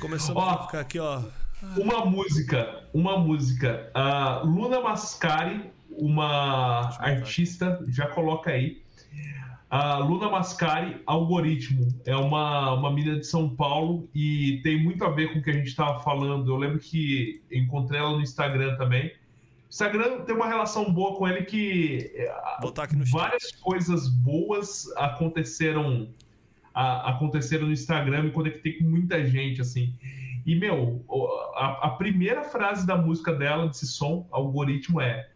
Começando 0.00 0.36
Ó. 0.36 0.48
a 0.50 0.66
ficar 0.66 0.80
aqui, 0.80 0.98
ó. 0.98 1.22
Uma 1.76 2.04
música, 2.04 2.84
uma 2.92 3.18
música. 3.18 3.90
A 3.94 4.40
Luna 4.44 4.80
Mascari, 4.80 5.70
uma 5.98 6.96
artista, 7.00 7.82
já 7.88 8.06
coloca 8.06 8.50
aí. 8.50 8.82
A 9.68 9.98
Luna 9.98 10.28
Mascari, 10.30 11.02
Algoritmo. 11.06 11.88
É 12.06 12.14
uma, 12.16 12.74
uma 12.74 12.90
menina 12.92 13.18
de 13.18 13.26
São 13.26 13.48
Paulo 13.48 14.08
e 14.14 14.60
tem 14.62 14.82
muito 14.82 15.04
a 15.04 15.10
ver 15.10 15.32
com 15.32 15.40
o 15.40 15.42
que 15.42 15.50
a 15.50 15.52
gente 15.52 15.66
estava 15.66 15.98
falando. 16.00 16.48
Eu 16.50 16.56
lembro 16.56 16.78
que 16.78 17.42
encontrei 17.50 17.98
ela 17.98 18.10
no 18.12 18.20
Instagram 18.22 18.76
também. 18.76 19.06
O 19.08 19.68
Instagram 19.68 20.20
tem 20.20 20.34
uma 20.36 20.46
relação 20.46 20.92
boa 20.92 21.16
com 21.16 21.26
ele 21.26 21.44
que 21.44 22.08
aqui 22.84 22.96
no 22.96 23.04
chat. 23.04 23.12
várias 23.12 23.50
coisas 23.56 24.08
boas 24.08 24.86
aconteceram 24.96 26.08
a- 26.72 27.10
aconteceram 27.10 27.66
no 27.66 27.72
Instagram 27.72 28.22
me 28.24 28.30
conectei 28.30 28.74
com 28.74 28.84
muita 28.84 29.26
gente 29.26 29.60
assim 29.60 29.92
e 30.46 30.54
meu 30.54 31.04
a, 31.56 31.88
a 31.88 31.90
primeira 31.90 32.44
frase 32.44 32.86
da 32.86 32.96
música 32.96 33.32
dela 33.32 33.66
desse 33.66 33.86
som 33.86 34.26
algoritmo 34.30 35.00
é 35.00 35.28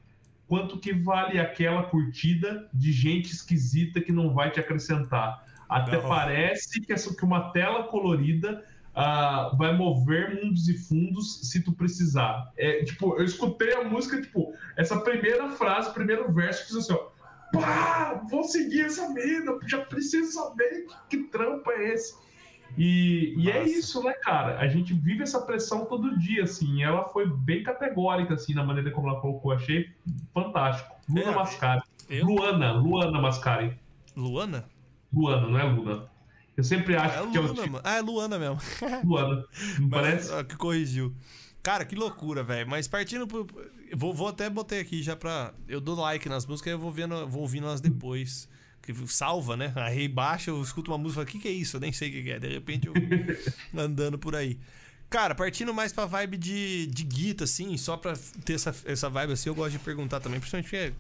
quanto 0.51 0.81
que 0.81 0.93
vale 0.93 1.39
aquela 1.39 1.85
curtida 1.85 2.69
de 2.75 2.91
gente 2.91 3.33
esquisita 3.33 4.01
que 4.01 4.11
não 4.11 4.35
vai 4.35 4.51
te 4.51 4.59
acrescentar 4.59 5.47
até 5.69 5.97
Não. 5.97 6.09
parece 6.09 6.81
que 6.81 6.93
essa 6.93 7.15
que 7.15 7.25
uma 7.25 7.53
tela 7.53 7.85
colorida 7.85 8.65
ah, 8.93 9.55
vai 9.57 9.77
mover 9.77 10.43
mundos 10.43 10.69
e 10.69 10.77
fundos 10.77 11.49
se 11.49 11.63
tu 11.63 11.73
precisar 11.73 12.51
é 12.59 12.83
tipo 12.83 13.17
eu 13.17 13.25
escutei 13.25 13.73
a 13.75 13.85
música 13.85 14.21
tipo 14.21 14.53
essa 14.77 14.99
primeira 15.01 15.51
frase 15.51 15.95
primeiro 15.95 16.33
verso 16.33 16.67
fiz 16.67 16.79
assim 16.79 16.95
ó 16.95 17.21
pá, 17.53 18.21
vou 18.29 18.43
seguir 18.43 18.87
essa 18.87 19.09
mina, 19.11 19.57
já 19.69 19.79
preciso 19.85 20.33
saber 20.33 20.87
que, 21.09 21.19
que 21.19 21.25
trampo 21.29 21.71
é 21.71 21.93
esse. 21.93 22.15
E, 22.77 23.35
e 23.37 23.51
é 23.51 23.65
isso, 23.65 24.03
né, 24.03 24.13
cara? 24.15 24.59
A 24.59 24.69
gente 24.69 24.95
vive 24.95 25.23
essa 25.23 25.41
pressão 25.43 25.85
todo 25.85 26.19
dia, 26.19 26.45
assim. 26.45 26.83
Ela 26.83 27.05
foi 27.05 27.29
bem 27.29 27.63
categórica, 27.63 28.35
assim, 28.35 28.55
na 28.55 28.65
maneira 28.65 28.91
como 28.91 29.09
ela 29.09 29.21
colocou. 29.21 29.53
Achei 29.53 29.91
fantástico. 30.33 30.95
Luna 31.09 31.23
É, 31.23 31.35
Mascari. 31.35 31.83
Eu? 32.09 32.27
Luana, 32.27 32.73
Luana 32.73 33.21
Mascari. 33.21 33.79
Luana? 34.17 34.65
Luana, 35.13 35.47
não 35.49 35.59
é 35.59 35.63
Luna. 35.65 36.11
Eu 36.57 36.65
sempre 36.65 36.95
acho 36.97 37.19
É 37.19 37.27
que 37.31 37.37
é 37.39 37.41
o 37.41 37.55
tipo 37.55 37.71
mano. 37.71 37.81
Ah, 37.85 37.97
é 37.97 38.01
Luana 38.01 38.39
mesmo. 38.39 38.59
Luana. 39.05 39.45
Não 39.79 39.89
Mas, 39.89 39.91
parece? 39.91 40.35
ah, 40.35 40.45
que 40.45 40.57
corrigiu. 40.57 41.15
Cara, 41.63 41.85
que 41.85 41.95
loucura, 41.95 42.43
velho. 42.43 42.69
Mas 42.69 42.89
partindo 42.89 43.27
pro. 43.27 43.47
Vou, 43.95 44.15
vou 44.15 44.29
até 44.29 44.49
botei 44.49 44.81
aqui 44.81 45.03
já 45.03 45.15
pra. 45.17 45.53
Eu 45.69 45.81
dou 45.81 45.99
like 46.01 46.29
nas 46.29 46.47
músicas 46.47 46.71
e 46.71 46.75
eu 46.75 46.79
vou 46.79 46.91
vendo, 46.91 47.27
vou 47.29 47.43
ouvindo 47.43 47.67
elas 47.67 47.81
depois. 47.81 48.49
Que 48.83 48.95
salva, 49.09 49.57
né? 49.57 49.73
Aí 49.77 50.07
embaixo 50.07 50.51
eu 50.51 50.63
escuto 50.63 50.91
uma 50.91 50.99
música 50.99 51.21
e 51.21 51.25
o 51.25 51.27
que, 51.27 51.39
que 51.39 51.49
é 51.49 51.53
isso? 51.53 51.77
Eu 51.77 51.81
nem 51.81 51.93
sei 51.93 52.09
o 52.09 52.13
que, 52.13 52.23
que 52.23 52.31
é. 52.31 52.39
De 52.39 52.49
repente 52.49 52.87
eu 52.89 52.95
andando 53.79 54.19
por 54.19 54.35
aí. 54.35 54.59
Cara, 55.09 55.35
partindo 55.35 55.75
mais 55.75 55.93
pra 55.93 56.07
vibe 56.07 56.37
de, 56.37 56.87
de 56.87 57.03
guita, 57.05 57.45
assim, 57.45 57.77
só 57.77 57.97
pra 57.97 58.15
ter 58.45 58.55
essa, 58.55 58.75
essa 58.85 59.11
vibe 59.11 59.33
assim, 59.33 59.49
eu 59.49 59.55
gosto 59.55 59.73
de 59.73 59.79
perguntar 59.81 60.21
também, 60.21 60.39
principalmente 60.39 60.71
porque 60.71 60.93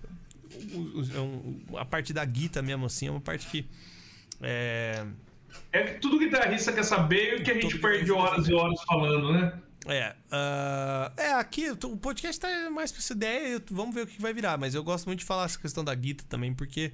o- 0.77 1.17
é 1.17 1.21
um- 1.21 1.79
a 1.79 1.85
parte 1.85 2.13
da 2.13 2.25
guita 2.25 2.61
mesmo, 2.61 2.87
assim, 2.87 3.07
é 3.07 3.11
uma 3.11 3.21
parte 3.21 3.47
que. 3.47 3.65
É. 4.41 5.05
É 5.73 5.83
que 5.85 6.01
tudo 6.01 6.19
guitarrista 6.19 6.73
quer 6.73 6.85
saber 6.85 7.41
e 7.41 7.43
que 7.43 7.51
a 7.51 7.55
gente 7.55 7.71
Todo 7.79 7.81
perde 7.81 8.11
horas 8.13 8.49
e 8.49 8.55
horas 8.55 8.81
falando, 8.85 9.33
né? 9.33 9.53
É, 9.87 10.15
ah, 10.31 11.13
é, 11.17 11.33
aqui 11.33 11.71
o 11.71 11.97
podcast 11.97 12.39
tá 12.41 12.71
mais 12.71 12.93
pra 12.93 13.01
essa 13.01 13.13
ideia, 13.15 13.63
vamos 13.71 13.95
ver 13.95 14.03
o 14.03 14.07
que 14.07 14.21
vai 14.21 14.33
virar, 14.35 14.59
mas 14.59 14.75
eu 14.75 14.85
gosto 14.85 15.07
muito 15.07 15.21
de 15.21 15.25
falar 15.25 15.45
essa 15.47 15.59
questão 15.59 15.83
da 15.83 15.95
guita 15.95 16.23
também, 16.29 16.53
porque 16.53 16.93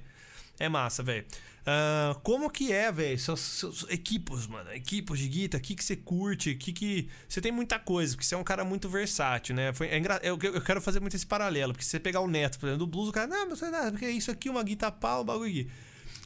é 0.59 0.69
massa, 0.69 1.03
velho. 1.03 1.25
Ah, 1.69 2.17
como 2.23 2.49
que 2.49 2.71
é, 2.71 2.89
velho? 2.89 3.19
Seus, 3.19 3.41
seus 3.41 3.85
equipos, 3.89 4.47
mano, 4.47 4.71
equipos 4.71 5.19
de 5.19 5.27
guita, 5.27 5.57
o 5.57 5.59
que, 5.59 5.75
que 5.75 5.83
você 5.83 5.97
curte, 5.97 6.51
o 6.51 6.57
que 6.57 6.71
que... 6.71 7.09
Você 7.27 7.41
tem 7.41 7.51
muita 7.51 7.77
coisa, 7.77 8.15
porque 8.15 8.25
você 8.25 8.35
é 8.35 8.37
um 8.37 8.43
cara 8.43 8.63
muito 8.63 8.87
versátil, 8.87 9.53
né? 9.53 9.73
Foi, 9.73 9.87
é 9.87 9.97
engra... 9.97 10.17
eu, 10.23 10.39
eu 10.41 10.61
quero 10.61 10.81
fazer 10.81 11.01
muito 11.01 11.17
esse 11.17 11.25
paralelo, 11.25 11.73
porque 11.73 11.83
se 11.83 11.91
você 11.91 11.99
pegar 11.99 12.21
o 12.21 12.27
Neto, 12.27 12.57
por 12.57 12.67
exemplo, 12.67 12.85
do 12.85 12.89
blues, 12.89 13.09
o 13.09 13.11
cara, 13.11 13.27
não, 13.27 13.49
mas 13.49 13.59
não 13.59 13.67
é 13.67 13.71
nada, 13.71 13.91
porque 13.91 14.09
isso 14.09 14.31
aqui, 14.31 14.49
uma 14.49 14.63
guitarra 14.63 14.93
pau, 14.93 15.23
um 15.23 15.25
bagulho 15.25 15.49
aqui. 15.49 15.69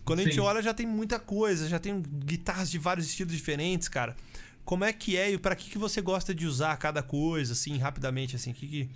Quando 0.05 0.19
a 0.19 0.23
gente 0.23 0.35
Sim. 0.35 0.41
olha, 0.41 0.61
já 0.61 0.75
tem 0.75 0.85
muita 0.85 1.19
coisa, 1.19 1.67
já 1.67 1.79
tem 1.79 1.99
guitarras 2.01 2.69
de 2.69 2.77
vários 2.77 3.07
estilos 3.07 3.33
diferentes, 3.33 3.87
cara. 3.87 4.15
Como 4.63 4.83
é 4.83 4.93
que 4.93 5.17
é 5.17 5.31
e 5.31 5.39
pra 5.39 5.55
que, 5.55 5.71
que 5.71 5.77
você 5.79 6.01
gosta 6.01 6.35
de 6.35 6.45
usar 6.45 6.77
cada 6.77 7.01
coisa, 7.01 7.53
assim, 7.53 7.79
rapidamente, 7.79 8.35
assim? 8.35 8.53
Que 8.53 8.67
que... 8.67 8.89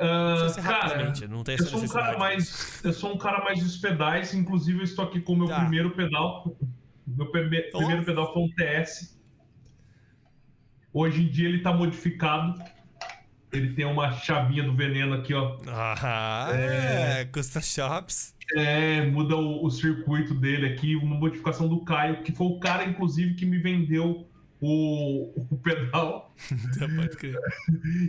Ah, 0.00 0.62
cara, 0.62 1.12
não 1.28 1.44
tem 1.44 1.56
eu 1.58 1.66
sou 1.66 1.80
um 1.82 1.88
cara 1.88 2.18
mais. 2.18 2.80
Eu 2.84 2.92
sou 2.92 3.14
um 3.14 3.18
cara 3.18 3.44
mais 3.44 3.62
dos 3.62 3.76
pedais, 3.76 4.32
inclusive 4.34 4.78
eu 4.78 4.84
estou 4.84 5.04
aqui 5.04 5.20
com 5.20 5.34
o 5.34 5.36
meu 5.36 5.46
Tá. 5.48 5.60
primeiro 5.60 5.90
pedal. 5.90 6.56
Meu 7.06 7.26
prime- 7.30 7.70
Oh. 7.74 7.78
primeiro 7.78 8.04
pedal 8.04 8.32
foi 8.32 8.42
um 8.42 8.48
TS. 8.50 9.18
Hoje 10.92 11.22
em 11.22 11.28
dia 11.28 11.48
ele 11.48 11.60
tá 11.60 11.72
modificado. 11.72 12.54
Ele 13.52 13.74
tem 13.74 13.84
uma 13.84 14.12
chavinha 14.12 14.62
do 14.62 14.74
veneno 14.74 15.12
aqui, 15.14 15.34
ó. 15.34 15.58
Ah, 15.66 16.48
é, 16.52 17.24
Custom 17.26 17.60
Shops. 17.60 18.34
É, 18.54 19.02
muda 19.06 19.36
o, 19.36 19.64
o 19.64 19.70
circuito 19.70 20.34
dele 20.34 20.66
aqui, 20.66 20.94
uma 20.96 21.16
modificação 21.16 21.68
do 21.68 21.84
Caio, 21.84 22.22
que 22.22 22.32
foi 22.32 22.46
o 22.46 22.58
cara, 22.60 22.84
inclusive, 22.84 23.34
que 23.34 23.44
me 23.44 23.58
vendeu 23.58 24.28
o, 24.60 25.32
o 25.50 25.56
pedal 25.58 26.32
Pode 26.96 27.16
crer. 27.16 27.36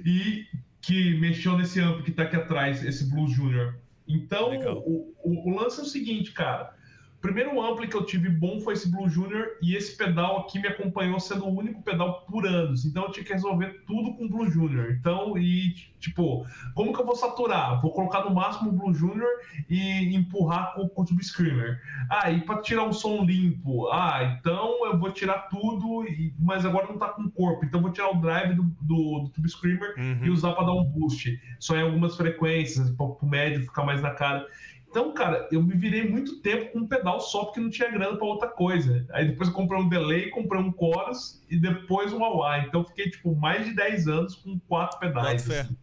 e 0.06 0.46
que 0.82 1.18
mexeu 1.20 1.58
nesse 1.58 1.80
amp 1.80 2.04
que 2.04 2.12
tá 2.12 2.24
aqui 2.24 2.36
atrás, 2.36 2.84
esse 2.84 3.10
Blues 3.10 3.32
Junior. 3.32 3.76
Então, 4.08 4.52
o, 4.86 5.14
o, 5.24 5.50
o 5.50 5.56
lance 5.56 5.80
é 5.80 5.84
o 5.84 5.86
seguinte, 5.86 6.32
cara. 6.32 6.74
O 7.22 7.28
primeiro 7.32 7.62
ampli 7.62 7.88
que 7.88 7.96
eu 7.96 8.04
tive 8.04 8.30
bom 8.30 8.60
foi 8.60 8.74
esse 8.74 8.90
Blue 8.90 9.08
Junior 9.08 9.46
e 9.62 9.76
esse 9.76 9.96
pedal 9.96 10.40
aqui 10.40 10.58
me 10.60 10.68
acompanhou 10.68 11.20
sendo 11.20 11.46
o 11.46 11.56
único 11.56 11.80
pedal 11.84 12.22
por 12.22 12.48
anos. 12.48 12.84
Então 12.84 13.04
eu 13.04 13.12
tinha 13.12 13.24
que 13.24 13.32
resolver 13.32 13.84
tudo 13.86 14.16
com 14.16 14.26
o 14.26 14.28
Blue 14.30 14.50
Junior. 14.50 14.90
Então, 15.00 15.38
e 15.38 15.76
tipo, 16.00 16.44
como 16.74 16.92
que 16.92 17.00
eu 17.00 17.06
vou 17.06 17.16
saturar? 17.16 17.80
Vou 17.80 17.92
colocar 17.92 18.26
no 18.26 18.34
máximo 18.34 18.72
o 18.72 18.74
Blue 18.74 18.92
Junior 18.92 19.30
e 19.70 20.16
empurrar 20.16 20.74
com, 20.74 20.90
com 20.90 21.04
o 21.04 21.06
Tube 21.06 21.24
Screamer. 21.24 21.80
Ah, 22.10 22.32
e 22.32 22.42
para 22.42 22.60
tirar 22.64 22.86
um 22.86 22.92
som 22.94 23.24
limpo? 23.24 23.88
Ah, 23.92 24.36
então 24.40 24.84
eu 24.88 24.98
vou 24.98 25.12
tirar 25.12 25.48
tudo, 25.48 26.04
e- 26.08 26.34
mas 26.40 26.66
agora 26.66 26.88
não 26.88 26.98
tá 26.98 27.10
com 27.10 27.30
corpo. 27.30 27.64
Então 27.64 27.80
eu 27.82 27.84
vou 27.84 27.92
tirar 27.92 28.10
o 28.10 28.20
drive 28.20 28.56
do, 28.56 28.64
do, 28.82 29.20
do 29.26 29.30
Tube 29.30 29.48
Screamer 29.48 29.94
Uhum. 29.96 30.26
e 30.26 30.30
usar 30.32 30.54
para 30.54 30.66
dar 30.66 30.74
um 30.74 30.84
boost. 30.86 31.40
Só 31.60 31.76
em 31.78 31.84
algumas 31.84 32.18
frequências, 32.18 32.90
para 32.90 33.06
o 33.06 33.20
médio 33.30 33.62
ficar 33.62 33.86
mais 33.86 34.02
na 34.02 34.10
cara. 34.10 34.44
Então, 34.92 35.14
cara, 35.14 35.48
eu 35.54 35.64
me 35.64 35.74
virei 35.74 36.08
muito 36.08 36.42
tempo 36.42 36.74
com 36.74 36.80
um 36.80 36.88
pedal 36.88 37.22
só 37.22 37.46
porque 37.46 37.62
não 37.62 37.70
tinha 37.70 37.90
grana 37.90 38.18
para 38.18 38.28
outra 38.28 38.50
coisa. 38.50 39.08
Aí 39.14 39.26
depois 39.30 39.48
eu 39.48 39.56
comprei 39.56 39.82
um 39.82 39.88
delay, 39.88 40.30
comprei 40.30 40.62
um 40.62 40.74
chorus 40.78 41.42
e 41.50 41.58
depois 41.58 42.12
um 42.12 42.20
wah 42.20 42.60
Então 42.60 42.82
eu 42.82 42.88
fiquei 42.88 43.10
tipo 43.10 43.34
mais 43.34 43.66
de 43.66 43.74
10 43.74 44.08
anos 44.10 44.36
com 44.36 44.60
quatro 44.68 45.00
pedais. 45.00 45.50
Assim. 45.50 45.76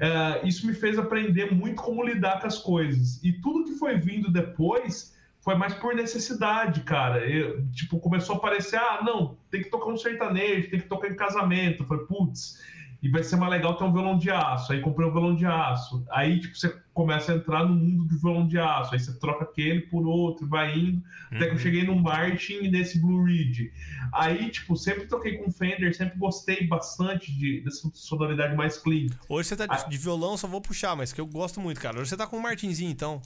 É, 0.00 0.46
isso 0.46 0.66
me 0.66 0.74
fez 0.74 0.98
aprender 0.98 1.54
muito 1.54 1.80
como 1.80 2.04
lidar 2.04 2.40
com 2.40 2.48
as 2.48 2.58
coisas. 2.58 3.22
E 3.22 3.32
tudo 3.32 3.64
que 3.64 3.78
foi 3.78 3.96
vindo 3.96 4.28
depois 4.28 5.16
foi 5.40 5.54
mais 5.54 5.72
por 5.74 5.94
necessidade, 5.94 6.80
cara. 6.80 7.24
Eu, 7.24 7.64
tipo, 7.70 8.00
começou 8.00 8.34
a 8.34 8.38
aparecer, 8.38 8.76
ah, 8.76 9.02
não, 9.04 9.38
tem 9.52 9.62
que 9.62 9.70
tocar 9.70 9.86
um 9.86 9.96
sertanejo, 9.96 10.68
tem 10.68 10.80
que 10.80 10.88
tocar 10.88 11.08
em 11.08 11.14
casamento. 11.16 11.84
Eu 11.84 11.86
falei, 11.86 12.04
putz, 12.06 12.60
e 13.02 13.08
vai 13.08 13.22
ser 13.22 13.36
mais 13.36 13.50
legal 13.50 13.76
ter 13.76 13.84
um 13.84 13.92
violão 13.92 14.18
de 14.18 14.30
aço. 14.30 14.72
Aí 14.72 14.80
comprei 14.80 15.08
um 15.08 15.12
violão 15.12 15.34
de 15.34 15.46
aço. 15.46 16.04
Aí, 16.10 16.38
tipo, 16.38 16.54
você 16.56 16.76
começa 16.92 17.32
a 17.32 17.36
entrar 17.36 17.64
no 17.64 17.74
mundo 17.74 18.04
do 18.04 18.18
violão 18.18 18.46
de 18.46 18.58
aço. 18.58 18.92
Aí 18.92 19.00
você 19.00 19.18
troca 19.18 19.44
aquele 19.44 19.80
por 19.82 20.06
outro, 20.06 20.46
vai 20.46 20.76
indo. 20.78 21.02
Até 21.32 21.46
que 21.46 21.54
eu 21.54 21.58
cheguei 21.58 21.82
no 21.84 21.96
Martin 21.96 22.58
e 22.64 22.70
nesse 22.70 23.00
Blue 23.00 23.24
Ridge. 23.24 23.72
Aí, 24.12 24.50
tipo, 24.50 24.76
sempre 24.76 25.06
toquei 25.06 25.38
com 25.38 25.50
Fender, 25.50 25.96
sempre 25.96 26.18
gostei 26.18 26.66
bastante 26.66 27.32
de, 27.32 27.62
dessa 27.62 27.90
sonoridade 27.94 28.54
mais 28.54 28.76
clean. 28.76 29.06
Hoje 29.28 29.48
você 29.48 29.56
tá 29.56 29.66
de, 29.66 29.82
Ah. 29.82 29.88
de 29.88 29.96
violão, 29.96 30.36
só 30.36 30.46
vou 30.46 30.60
puxar, 30.60 30.94
mas 30.94 31.12
que 31.12 31.20
eu 31.20 31.26
gosto 31.26 31.60
muito, 31.60 31.80
cara. 31.80 31.98
Hoje 32.00 32.10
você 32.10 32.16
tá 32.16 32.26
com 32.26 32.36
o 32.36 32.42
Martinzinho, 32.42 32.90
então. 32.90 33.22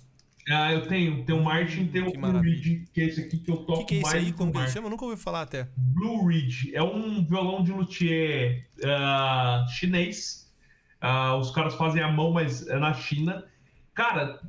Ah, 0.48 0.72
eu 0.72 0.86
tenho. 0.86 1.24
Tem 1.24 1.34
o 1.34 1.42
Martin, 1.42 1.86
tem 1.86 2.02
o 2.02 2.06
Que 2.06 2.18
Blue 2.18 2.20
maravilha. 2.20 2.54
Ridge, 2.54 2.84
que 2.92 3.00
é 3.00 3.04
esse 3.04 3.20
aqui 3.22 3.38
que 3.38 3.50
eu 3.50 3.54
O 3.54 3.64
toco 3.64 3.86
que, 3.86 3.94
que 3.94 3.98
é 3.98 4.02
mais 4.02 4.14
aí? 4.14 4.32
Como 4.32 4.52
que 4.52 4.68
chama? 4.68 4.86
Eu 4.86 4.90
nunca 4.90 5.04
ouvi 5.04 5.16
falar 5.16 5.42
até. 5.42 5.68
Blue 5.76 6.26
Ridge 6.26 6.74
é 6.74 6.82
um 6.82 7.24
violão 7.24 7.62
de 7.62 7.72
luthier 7.72 8.66
ah, 8.84 9.64
chinês. 9.70 10.52
Ah, 11.00 11.36
os 11.36 11.50
caras 11.50 11.74
fazem 11.74 12.02
à 12.02 12.08
mão, 12.10 12.30
mas 12.32 12.66
é 12.68 12.78
na 12.78 12.92
China. 12.92 13.44
Cara, 13.94 14.40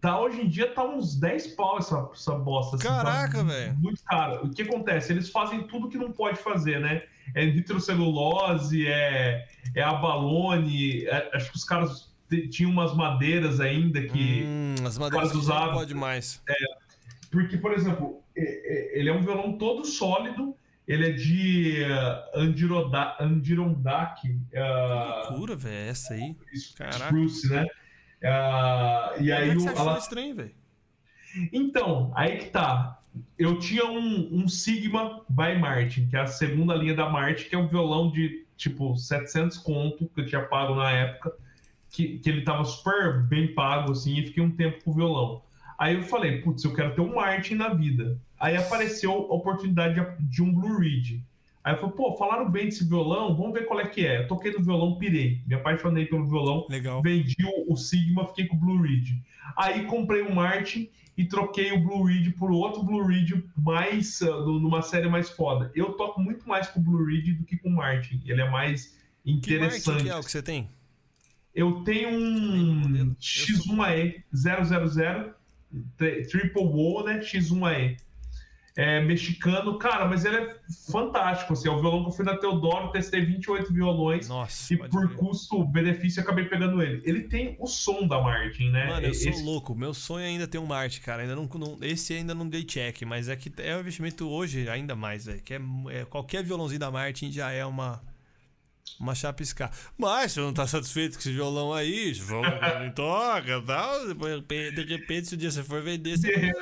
tá, 0.00 0.20
hoje 0.20 0.42
em 0.42 0.48
dia 0.48 0.72
tá 0.72 0.84
uns 0.84 1.14
10 1.18 1.48
pau 1.48 1.78
essa, 1.78 2.08
essa 2.12 2.34
bosta. 2.34 2.76
assim, 2.76 2.86
tá 2.86 2.96
Caraca, 2.96 3.44
velho. 3.44 3.74
Muito 3.78 4.02
caro. 4.04 4.46
O 4.46 4.50
que 4.50 4.62
acontece? 4.62 5.12
Eles 5.12 5.30
fazem 5.30 5.62
tudo 5.66 5.88
que 5.88 5.96
não 5.98 6.12
pode 6.12 6.38
fazer, 6.38 6.80
né? 6.80 7.02
É 7.34 7.46
nitrocelulose, 7.46 8.86
é, 8.86 9.46
é 9.74 9.82
abalone. 9.82 11.04
é- 11.06 11.30
acho 11.34 11.50
que 11.50 11.56
os 11.56 11.64
caras 11.64 12.09
t- 12.30 12.48
tinham 12.48 12.70
umas 12.70 12.94
madeiras 12.94 13.60
ainda 13.60 14.00
que. 14.02 14.44
Hum, 14.46 14.74
as 14.86 14.96
madeiras 14.96 15.28
que 15.28 15.34
não 15.34 15.42
usava. 15.42 15.72
pode 15.72 15.94
mais. 15.94 16.42
Porque, 17.30 17.56
por 17.58 17.72
exemplo, 17.74 18.22
é- 18.36 18.42
é- 18.94 18.98
ele 18.98 19.10
é 19.10 19.12
um 19.12 19.20
violão 19.22 19.58
todo 19.58 19.84
sólido. 19.84 20.56
Ele 20.88 21.08
é 21.08 21.12
de 21.12 21.82
uh, 21.84 22.40
Andiroda- 22.40 23.14
Adirondack. 23.20 24.26
Uh, 24.28 25.28
Loucura, 25.30 25.54
velho, 25.54 25.90
essa 25.90 26.14
aí. 26.14 26.34
Caraca. 26.76 27.04
Spruce, 27.04 27.48
né? 27.52 27.66
Ah, 28.24 29.12
e 29.16 29.20
Onde 29.20 29.32
aí 29.32 29.48
é 29.50 29.52
que 29.52 29.56
o, 29.58 29.60
você 29.60 29.68
ela- 29.78 29.98
estranho, 29.98 30.34
velho? 30.34 30.54
Então, 31.52 32.12
aí 32.14 32.38
que 32.38 32.46
tá. 32.46 32.98
Eu 33.38 33.58
tinha 33.58 33.84
um, 33.86 34.28
um 34.42 34.48
Sigma 34.48 35.20
by 35.28 35.56
Martin, 35.58 36.06
que 36.08 36.16
é 36.16 36.20
a 36.20 36.26
segunda 36.26 36.74
linha 36.74 36.94
da 36.94 37.08
Martin, 37.08 37.48
que 37.48 37.54
é 37.54 37.58
um 37.58 37.66
violão 37.68 38.10
de 38.10 38.44
tipo 38.56 38.96
700 38.96 39.58
conto 39.58 40.10
que 40.14 40.20
eu 40.20 40.26
tinha 40.26 40.42
pago 40.42 40.74
na 40.74 40.90
época, 40.90 41.32
que, 41.90 42.18
que 42.18 42.28
ele 42.30 42.42
tava 42.42 42.64
super 42.64 43.22
bem 43.24 43.54
pago 43.54 43.92
assim, 43.92 44.18
e 44.18 44.26
fiquei 44.26 44.42
um 44.42 44.50
tempo 44.50 44.82
com 44.84 44.90
o 44.90 44.94
violão. 44.94 45.42
Aí 45.78 45.94
eu 45.94 46.02
falei, 46.02 46.40
putz, 46.42 46.62
eu 46.64 46.74
quero 46.74 46.94
ter 46.94 47.00
um 47.00 47.14
Martin 47.14 47.54
na 47.54 47.70
vida. 47.70 48.18
Aí 48.38 48.56
apareceu 48.56 49.10
a 49.12 49.34
oportunidade 49.34 50.00
de, 50.20 50.42
um 50.42 50.52
Blue 50.52 50.78
Ridge. 50.78 51.22
Aí 51.64 51.74
eu 51.74 51.78
falei, 51.78 51.94
pô, 51.96 52.16
falaram 52.16 52.50
bem 52.50 52.66
desse 52.66 52.86
violão, 52.88 53.34
vamos 53.36 53.52
ver 53.52 53.66
qual 53.66 53.80
é 53.80 53.86
que 53.86 54.06
é. 54.06 54.22
Eu 54.22 54.28
toquei 54.28 54.52
no 54.52 54.62
violão, 54.62 54.96
pirei, 54.96 55.40
me 55.46 55.54
apaixonei 55.54 56.06
pelo 56.06 56.26
violão, 56.26 56.66
Legal. 56.70 57.02
vendi 57.02 57.34
o, 57.44 57.72
o 57.72 57.76
Sigma, 57.76 58.26
fiquei 58.28 58.46
com 58.46 58.56
o 58.56 58.58
Blue 58.60 58.80
Ridge. 58.82 59.22
Aí 59.56 59.84
comprei 59.86 60.22
um 60.22 60.34
Martin 60.34 60.88
e 61.16 61.24
troquei 61.24 61.72
o 61.72 61.80
Blue 61.80 62.04
Ridge 62.04 62.30
por 62.30 62.50
outro 62.50 62.82
Blue 62.82 63.04
Ridge 63.06 63.44
mais 63.56 64.20
no- 64.20 64.58
numa 64.60 64.80
série 64.80 65.08
mais 65.08 65.28
foda. 65.30 65.70
Eu 65.74 65.92
toco 65.94 66.20
muito 66.20 66.48
mais 66.48 66.68
com 66.68 66.80
o 66.80 66.82
Blue 66.82 67.04
Ridge 67.04 67.32
do 67.34 67.44
que 67.44 67.58
com 67.58 67.68
o 67.68 67.76
Martin. 67.76 68.22
Ele 68.26 68.40
é 68.40 68.48
mais 68.48 68.96
Que 69.24 69.30
Martin 69.32 69.38
interessante. 69.56 70.02
que 70.04 70.08
é 70.10 70.16
o 70.16 70.20
que 70.22 70.30
você 70.30 70.42
tem? 70.42 70.68
Eu 71.54 71.82
tenho 71.84 72.08
um 72.10 72.96
Eu 72.96 73.16
sou- 73.18 73.74
X1AE 73.76 74.22
000 74.32 75.34
tri- 75.96 76.26
Triple 76.26 76.62
Wall, 76.62 77.04
né? 77.04 77.20
X1AE. 77.20 77.96
É 78.76 79.00
mexicano, 79.02 79.76
cara, 79.78 80.06
mas 80.06 80.24
ele 80.24 80.36
é 80.36 80.56
fantástico. 80.90 81.52
Assim, 81.52 81.68
é 81.68 81.70
o 81.72 81.80
violão 81.80 82.02
que 82.04 82.08
eu 82.10 82.12
fui 82.12 82.24
na 82.24 82.36
Teodoro, 82.36 82.92
testei 82.92 83.20
28 83.20 83.72
violões. 83.74 84.28
Nossa, 84.28 84.72
E 84.72 84.76
por 84.76 85.12
custo-benefício 85.16 86.22
acabei 86.22 86.44
pegando 86.44 86.80
ele. 86.80 87.02
Ele 87.04 87.22
tem 87.24 87.56
o 87.58 87.66
som 87.66 88.06
da 88.06 88.22
Martin, 88.22 88.70
né? 88.70 88.86
Mano, 88.86 89.06
eu 89.08 89.12
sou 89.14 89.30
Esse- 89.30 89.42
louco. 89.42 89.74
Meu 89.74 89.92
sonho 89.92 90.24
é 90.24 90.28
ainda 90.28 90.46
ter 90.46 90.58
um 90.58 90.66
Martin, 90.66 91.00
cara. 91.00 91.22
Ainda 91.22 91.34
não, 91.34 91.46
não- 91.52 91.78
esse 91.82 92.14
ainda 92.14 92.32
não 92.32 92.48
dei 92.48 92.62
check, 92.62 93.02
mas 93.02 93.28
é 93.28 93.34
que 93.34 93.52
é 93.58 93.76
um 93.76 93.80
investimento 93.80 94.26
hoje 94.28 94.68
ainda 94.68 94.94
mais, 94.94 95.26
velho. 95.26 95.42
É, 95.90 96.00
é- 96.00 96.04
qualquer 96.04 96.44
violãozinho 96.44 96.80
da 96.80 96.92
Martin 96.92 97.30
já 97.32 97.50
é 97.50 97.66
uma 97.66 98.00
uma 98.98 99.14
chapiscar. 99.14 99.70
Mas 99.96 100.32
se 100.32 100.40
não 100.40 100.52
tá 100.52 100.66
satisfeito 100.66 101.14
com 101.14 101.20
esse 101.20 101.32
violão 101.32 101.72
aí, 101.72 102.12
vamos 102.14 102.50
toca, 102.94 103.62
tal, 103.62 104.06
depois, 104.08 104.42
de 104.42 104.84
repente 104.84 105.28
se 105.28 105.34
um 105.34 105.38
dia 105.38 105.50
você 105.50 105.62
for 105.62 105.82
vender, 105.82 106.16
você 106.16 106.28
De 106.28 106.46
É, 106.46 106.52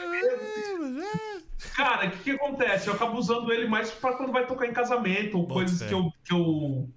Cara, 1.74 2.06
o 2.06 2.10
que, 2.10 2.18
que 2.18 2.30
acontece? 2.30 2.88
Eu 2.88 2.94
acabo 2.94 3.18
usando 3.18 3.52
ele 3.52 3.66
mais 3.66 3.90
pra 3.90 4.12
quando 4.12 4.32
vai 4.32 4.46
tocar 4.46 4.66
em 4.66 4.72
casamento 4.72 5.38
ou 5.38 5.46
coisas 5.46 5.82
que 5.82 5.92
eu, 5.92 6.12
que, 6.24 6.32
eu, 6.32 6.88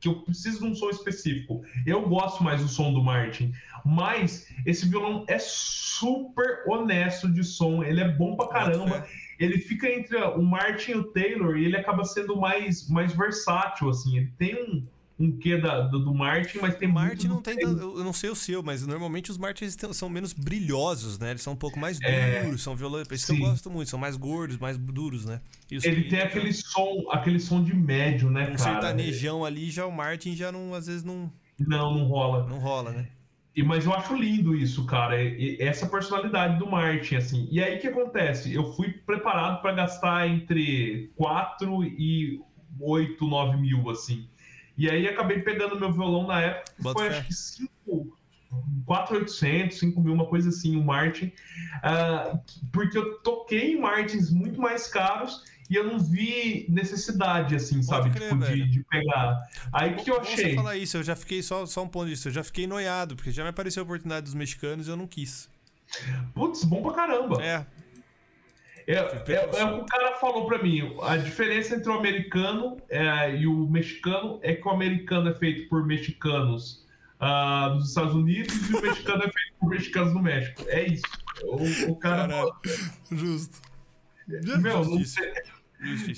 que, 0.00 0.08
eu 0.08 0.22
preciso 0.22 0.60
de 0.60 0.66
um 0.66 0.74
som 0.74 0.90
específico. 0.90 1.62
Eu 1.86 2.08
gosto 2.08 2.42
mais 2.42 2.60
do 2.60 2.68
som 2.68 2.92
do 2.92 3.02
Martin, 3.02 3.52
mas 3.84 4.48
esse 4.66 4.88
violão 4.88 5.24
é 5.28 5.38
super 5.38 6.64
honesto 6.66 7.32
de 7.32 7.44
som, 7.44 7.84
ele 7.84 8.00
é 8.00 8.08
bom 8.08 8.36
pra 8.36 8.48
caramba. 8.48 9.06
Ele 9.40 9.58
fica 9.58 9.88
entre 9.88 10.16
o 10.18 10.42
Martin 10.42 10.92
e 10.92 10.96
o 10.96 11.04
Taylor 11.04 11.56
e 11.56 11.64
ele 11.64 11.76
acaba 11.76 12.04
sendo 12.04 12.36
mais, 12.36 12.86
mais 12.88 13.12
versátil, 13.16 13.88
assim. 13.88 14.18
Ele 14.18 14.30
tem 14.38 14.54
um, 14.54 14.86
um 15.18 15.32
quê 15.38 15.56
da, 15.56 15.80
do, 15.80 15.98
do 15.98 16.14
Martin, 16.14 16.58
mas 16.60 16.76
tem 16.76 16.86
Martin 16.88 17.28
muito 17.28 17.34
não 17.34 17.42
tem, 17.42 17.58
eu 17.60 18.04
não 18.04 18.12
sei 18.12 18.28
o 18.30 18.34
seu, 18.36 18.62
mas 18.62 18.86
normalmente 18.86 19.30
os 19.30 19.38
Martins 19.38 19.76
são 19.92 20.08
menos 20.10 20.34
brilhosos, 20.34 21.18
né? 21.18 21.30
Eles 21.30 21.42
são 21.42 21.54
um 21.54 21.56
pouco 21.56 21.78
mais 21.78 21.98
É, 22.02 22.42
duros, 22.44 22.62
são 22.62 22.76
violentos. 22.76 23.10
Isso 23.12 23.26
que 23.26 23.32
eu 23.32 23.36
sim. 23.36 23.42
gosto 23.42 23.70
muito, 23.70 23.88
são 23.90 23.98
mais 23.98 24.16
gordos, 24.16 24.58
mais 24.58 24.76
duros, 24.76 25.24
né? 25.24 25.40
Os 25.74 25.84
Ele 25.84 26.04
tem 26.08 26.20
aquele 26.20 26.52
som, 26.52 27.06
aquele 27.10 27.40
som 27.40 27.64
de 27.64 27.74
médio, 27.74 28.30
né, 28.30 28.42
um 28.42 28.56
cara? 28.56 28.58
sertanejão 28.58 29.44
ali, 29.44 29.70
já 29.70 29.86
o 29.86 29.90
Martin 29.92 30.36
já 30.36 30.52
não, 30.52 30.74
às 30.74 30.86
vezes 30.86 31.02
não, 31.02 31.32
Não, 31.58 31.94
não 31.94 32.04
rola. 32.08 32.46
não 32.46 32.58
rola, 32.58 32.90
né? 32.92 33.08
E, 33.54 33.62
mas 33.62 33.84
eu 33.84 33.92
acho 33.92 34.14
lindo 34.14 34.54
isso, 34.54 34.86
cara. 34.86 35.20
e- 35.22 35.56
essa 35.60 35.86
personalidade 35.86 36.58
do 36.58 36.66
Martin, 36.70 37.16
assim. 37.16 37.48
E 37.50 37.62
aí 37.62 37.76
o 37.78 37.80
que 37.80 37.88
acontece? 37.88 38.54
Eu 38.54 38.72
fui 38.74 38.90
preparado 38.92 39.60
para 39.60 39.72
gastar 39.72 40.28
entre 40.28 41.10
4 41.16 41.84
e 41.84 42.40
8, 42.78 43.26
9 43.26 43.56
mil, 43.60 43.90
assim. 43.90 44.28
E 44.78 44.88
aí 44.88 45.06
acabei 45.08 45.40
pegando 45.40 45.78
meu 45.78 45.92
violão 45.92 46.26
na 46.26 46.40
época, 46.40 46.72
que 46.76 46.82
Bota 46.82 46.98
foi 47.00 47.10
fé. 47.10 47.18
acho 47.18 47.26
que 47.26 47.34
5. 47.34 47.70
4,800, 48.86 49.78
5 49.78 50.00
mil, 50.00 50.12
uma 50.12 50.26
coisa 50.26 50.48
assim, 50.48 50.76
o 50.76 50.84
Martin. 50.84 51.32
Ah, 51.82 52.38
porque 52.72 52.98
eu 52.98 53.18
toquei 53.20 53.74
em 53.74 53.80
Martins 53.80 54.30
muito 54.30 54.60
mais 54.60 54.88
caros 54.88 55.42
e 55.70 55.76
eu 55.76 55.84
não 55.84 55.98
vi 56.00 56.66
necessidade, 56.68 57.54
assim, 57.54 57.80
sabe? 57.82 58.10
crer, 58.10 58.30
tipo, 58.30 58.44
de, 58.44 58.68
de 58.68 58.84
pegar. 58.90 59.48
Aí 59.72 59.94
que 59.94 60.10
eu 60.10 60.18
Bom 60.18 60.24
você 60.24 60.32
achei? 60.42 60.54
falar 60.56 60.76
isso, 60.76 60.96
eu 60.96 61.02
já 61.04 61.14
fiquei 61.16 61.42
só, 61.42 61.64
só 61.64 61.82
um 61.84 61.88
ponto 61.88 62.08
disso, 62.08 62.28
eu 62.28 62.32
já 62.32 62.42
fiquei 62.44 62.66
noiado, 62.66 63.14
porque 63.16 63.30
já 63.30 63.42
me 63.44 63.50
apareceu 63.50 63.82
a 63.82 63.84
oportunidade 63.84 64.24
dos 64.24 64.34
mexicanos 64.34 64.88
e 64.88 64.90
eu 64.90 64.96
não 64.96 65.06
quis. 65.06 65.48
Putz, 66.34 66.64
bom 66.64 66.82
pra 66.82 66.92
caramba. 66.92 67.42
É, 67.42 67.64
É, 68.86 68.94
é- 68.94 69.50
é 69.60 69.64
o 69.64 69.76
que 69.78 69.80
o 69.82 69.86
cara 69.86 70.16
falou 70.18 70.46
pra 70.46 70.60
mim. 70.60 70.96
A 71.02 71.16
diferença 71.16 71.76
entre 71.76 71.88
o 71.88 71.92
americano 71.94 72.76
é, 72.88 73.36
e 73.36 73.46
o 73.46 73.68
mexicano 73.68 74.40
é 74.42 74.54
que 74.54 74.66
o 74.66 74.70
americano 74.70 75.28
é 75.30 75.34
feito 75.34 75.68
por 75.68 75.86
mexicanos 75.86 76.84
ah, 77.20 77.68
dos 77.68 77.88
Estados 77.90 78.14
Unidos 78.14 78.52
e 78.68 78.74
o 78.74 78.82
mexicano 78.82 79.18
é 79.22 79.30
feito 79.30 79.54
por 79.60 79.68
mexicanos 79.68 80.12
no 80.14 80.20
México. 80.22 80.64
É 80.66 80.86
isso. 80.88 81.04
O, 81.44 81.90
o 81.92 81.96
cara. 81.96 82.28
Justo. 83.12 83.60
Meu, 84.26 84.58
não 84.84 84.98
Justiça. 84.98 85.20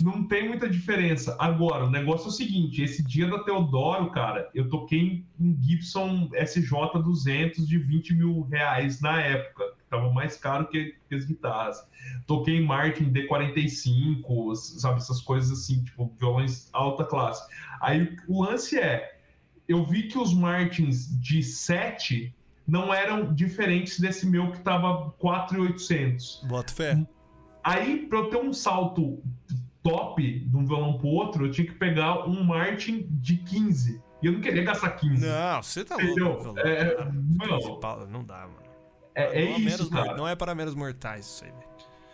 Não 0.00 0.26
tem 0.26 0.48
muita 0.48 0.68
diferença. 0.68 1.36
Agora, 1.38 1.84
o 1.84 1.90
negócio 1.90 2.26
é 2.26 2.28
o 2.28 2.32
seguinte: 2.32 2.82
esse 2.82 3.02
dia 3.02 3.28
da 3.28 3.42
Teodoro, 3.44 4.10
cara, 4.10 4.50
eu 4.54 4.68
toquei 4.68 5.24
em 5.38 5.62
Gibson 5.62 6.28
SJ200 6.30 7.64
de 7.64 7.78
20 7.78 8.14
mil 8.14 8.42
reais 8.42 9.00
na 9.00 9.20
época. 9.20 9.64
que 9.78 9.84
Tava 9.88 10.12
mais 10.12 10.36
caro 10.36 10.68
que, 10.68 10.96
que 11.08 11.14
as 11.14 11.24
guitarras. 11.24 11.76
Toquei 12.26 12.56
em 12.56 12.64
Martin 12.64 13.12
D45, 13.12 14.54
sabe? 14.56 14.96
Essas 14.96 15.20
coisas 15.20 15.52
assim, 15.52 15.84
tipo, 15.84 16.12
violões 16.18 16.68
alta 16.72 17.04
classe. 17.04 17.42
Aí 17.80 18.16
o 18.26 18.42
lance 18.42 18.78
é: 18.78 19.18
eu 19.68 19.84
vi 19.84 20.04
que 20.04 20.18
os 20.18 20.34
Martins 20.34 21.08
de 21.20 21.42
7 21.42 22.34
não 22.66 22.92
eram 22.92 23.32
diferentes 23.34 23.98
desse 24.00 24.26
meu 24.26 24.50
que 24.50 24.60
tava 24.60 25.10
4,800. 25.18 26.44
Bota 26.48 26.72
fé. 26.72 27.06
Aí, 27.64 28.06
pra 28.06 28.18
eu 28.18 28.30
ter 28.30 28.36
um 28.38 28.52
salto 28.52 29.22
top 29.82 30.22
de 30.40 30.56
um 30.56 30.64
violão 30.64 30.98
pro 30.98 31.08
outro, 31.08 31.46
eu 31.46 31.50
tinha 31.50 31.66
que 31.66 31.74
pegar 31.74 32.26
um 32.28 32.42
Martin 32.44 33.06
de 33.10 33.36
15. 33.38 34.00
E 34.22 34.26
eu 34.26 34.32
não 34.32 34.40
queria 34.40 34.62
gastar 34.64 34.90
15. 34.90 35.26
Não, 35.26 35.62
você 35.62 35.84
tá 35.84 35.96
Entendeu? 35.96 36.26
louco. 36.28 36.42
violão, 36.44 36.58
É, 36.66 36.94
cara. 36.94 37.12
não. 37.12 37.58
15 37.58 37.80
pau, 37.80 38.06
Não 38.06 38.24
dá, 38.24 38.40
mano. 38.42 38.62
É, 39.14 39.42
é 39.42 39.48
não, 39.48 39.56
há 39.56 39.58
isso, 39.58 39.90
cara. 39.90 40.16
não 40.16 40.26
é 40.28 40.34
para 40.34 40.54
menos 40.54 40.74
mortais 40.74 41.26
isso 41.26 41.44
aí, 41.44 41.50
velho. 41.50 41.62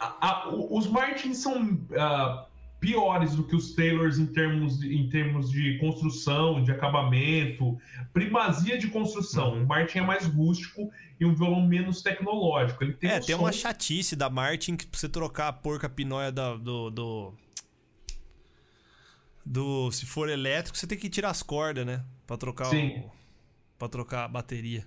A- 0.00 0.16
a- 0.28 0.48
os 0.48 0.86
Martins 0.86 1.38
são 1.38 1.78
ah, 1.96 2.46
piores 2.80 3.34
do 3.36 3.44
que 3.44 3.54
os 3.54 3.74
Taylors 3.74 4.18
em 4.18 4.26
termos, 4.26 4.78
de, 4.80 4.96
em 4.96 5.08
termos 5.08 5.50
de 5.50 5.76
construção, 5.78 6.62
de 6.62 6.70
acabamento, 6.72 7.76
primazia 8.12 8.78
de 8.78 8.88
construção. 8.88 9.54
Uhum. 9.54 9.64
O 9.64 9.66
Martin 9.66 9.98
é 9.98 10.02
mais 10.02 10.24
rústico 10.26 10.90
e 11.20 11.24
um 11.26 11.34
violão 11.34 11.66
menos 11.66 12.00
tecnológico. 12.02 12.82
Ele 12.84 12.92
tem 12.94 13.10
é, 13.10 13.16
um 13.18 13.20
tem 13.20 13.36
som- 13.36 13.42
uma 13.42 13.52
chatice 13.52 14.14
da 14.16 14.28
Martin 14.30 14.76
que 14.76 14.86
pra 14.86 14.98
você 14.98 15.08
trocar 15.08 15.48
a 15.48 15.52
porca 15.52 15.88
pinóia 15.88 16.30
da- 16.32 16.56
do, 16.56 16.90
do. 16.90 17.34
do- 19.44 19.90
Se 19.92 20.06
for 20.06 20.28
elétrico, 20.28 20.76
você 20.76 20.86
tem 20.86 20.98
que 20.98 21.08
tirar 21.08 21.30
as 21.30 21.42
cordas, 21.42 21.86
né? 21.86 22.04
Pra 22.26 22.36
trocar 22.36 22.66
Sim. 22.66 22.98
o. 23.04 23.10
Pra 23.78 23.88
trocar 23.88 24.24
a 24.24 24.28
bateria. 24.28 24.86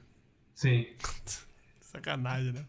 Sim. 0.54 0.86
Sacanagem, 1.82 2.54
né? 2.54 2.66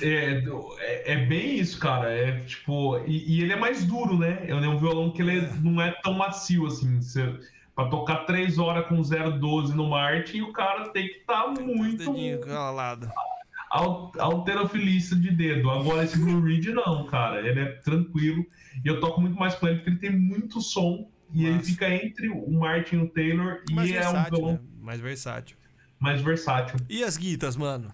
É, 0.00 0.40
é, 0.78 1.12
é 1.12 1.26
bem 1.26 1.58
isso, 1.58 1.78
cara. 1.80 2.08
É 2.10 2.38
tipo. 2.40 2.96
E, 3.06 3.38
e 3.38 3.42
ele 3.42 3.52
é 3.52 3.56
mais 3.56 3.84
duro, 3.84 4.16
né? 4.16 4.44
É 4.46 4.54
um 4.54 4.78
violão 4.78 5.10
que 5.12 5.20
ele 5.20 5.38
é- 5.38 5.52
não 5.56 5.82
é 5.82 5.90
tão 6.00 6.14
macio 6.14 6.66
assim. 6.66 7.00
Você, 7.02 7.40
pra 7.74 7.86
tocar 7.88 8.24
3 8.24 8.58
horas 8.58 8.86
com 8.86 8.96
0,12 9.00 9.74
no 9.74 9.88
Martin, 9.90 10.42
o 10.42 10.52
cara 10.52 10.88
tem 10.90 11.08
que 11.08 11.18
estar 11.18 11.50
Os 11.50 11.58
muito 11.58 11.98
dedinhos 11.98 12.44
calado. 12.44 13.10
al- 13.70 14.12
alterofilista 14.18 15.16
de 15.16 15.30
dedo. 15.30 15.70
Agora 15.70 16.04
esse 16.04 16.18
Blue 16.18 16.40
Reed 16.40 16.66
não, 16.66 17.06
cara. 17.06 17.40
Ele 17.46 17.60
é 17.60 17.66
tranquilo. 17.80 18.44
E 18.84 18.88
eu 18.88 19.00
toco 19.00 19.20
muito 19.20 19.36
mais 19.38 19.54
com 19.54 19.66
ele 19.66 19.76
porque 19.76 19.90
ele 19.90 19.98
tem 19.98 20.10
muito 20.16 20.60
som. 20.60 21.08
E 21.32 21.44
ele 21.46 21.56
Massa. 21.56 21.70
fica 21.70 21.88
entre 21.92 22.28
o 22.28 22.50
Martin 22.52 22.96
e 22.96 22.98
o 23.00 23.08
Taylor. 23.08 23.60
Mais 23.72 23.90
e 23.90 23.96
é 23.96 24.00
um 24.00 24.12
versátil, 24.12 24.36
violão 24.38 24.52
né? 24.54 24.60
Mais 24.80 25.00
versátil. 25.00 25.56
mais 25.98 26.20
versátil. 26.20 26.76
E 26.88 27.02
as 27.02 27.16
guitas, 27.16 27.56
mano? 27.56 27.92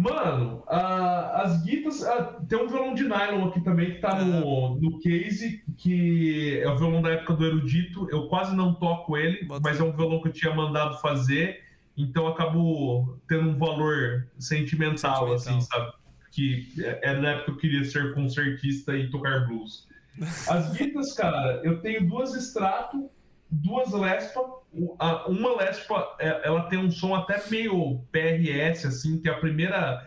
Mano, 0.00 0.64
as 0.66 1.62
guitas. 1.62 2.02
tem 2.48 2.58
um 2.58 2.68
violão 2.68 2.94
de 2.94 3.02
nylon 3.02 3.48
aqui 3.48 3.60
também 3.60 3.92
que 3.94 4.00
tá 4.00 4.24
no, 4.24 4.80
no 4.80 4.98
case, 4.98 5.62
que 5.76 6.58
é 6.58 6.68
o 6.70 6.78
violão 6.78 7.02
da 7.02 7.10
época 7.10 7.34
do 7.34 7.44
Erudito. 7.44 8.08
Eu 8.10 8.26
quase 8.28 8.56
não 8.56 8.72
toco 8.72 9.14
ele, 9.16 9.44
Bota 9.44 9.60
mas 9.62 9.78
é 9.78 9.82
um 9.82 9.92
violão 9.92 10.22
que 10.22 10.28
eu 10.28 10.32
tinha 10.32 10.54
mandado 10.54 10.98
fazer, 11.02 11.62
então 11.96 12.26
acabou 12.26 13.20
tendo 13.28 13.50
um 13.50 13.58
valor 13.58 14.26
sentimental, 14.38 15.28
Sentimental. 15.28 15.34
assim, 15.34 15.60
sabe? 15.60 15.92
Que 16.32 16.66
era 17.02 17.20
na 17.20 17.30
época 17.32 17.44
que 17.44 17.50
eu 17.50 17.56
queria 17.58 17.84
ser 17.84 18.14
concertista 18.14 18.96
e 18.96 19.10
tocar 19.10 19.46
blues. 19.46 19.86
As 20.48 20.72
guitas, 20.72 21.12
cara, 21.12 21.60
eu 21.62 21.80
tenho 21.82 22.08
duas 22.08 22.34
Strato, 22.34 23.10
duas 23.50 23.92
Lespa. 23.92 24.59
O- 24.72 24.94
a- 24.98 25.26
Uma 25.28 25.56
Lespa, 25.56 26.16
é, 26.18 26.46
ela 26.46 26.62
tem 26.68 26.78
um 26.78 26.90
som 26.90 27.14
até 27.14 27.42
meio 27.50 28.00
PRS, 28.12 28.86
assim, 28.86 29.20
que 29.20 29.28
é 29.28 29.32
a 29.32 29.38
primeira. 29.38 30.04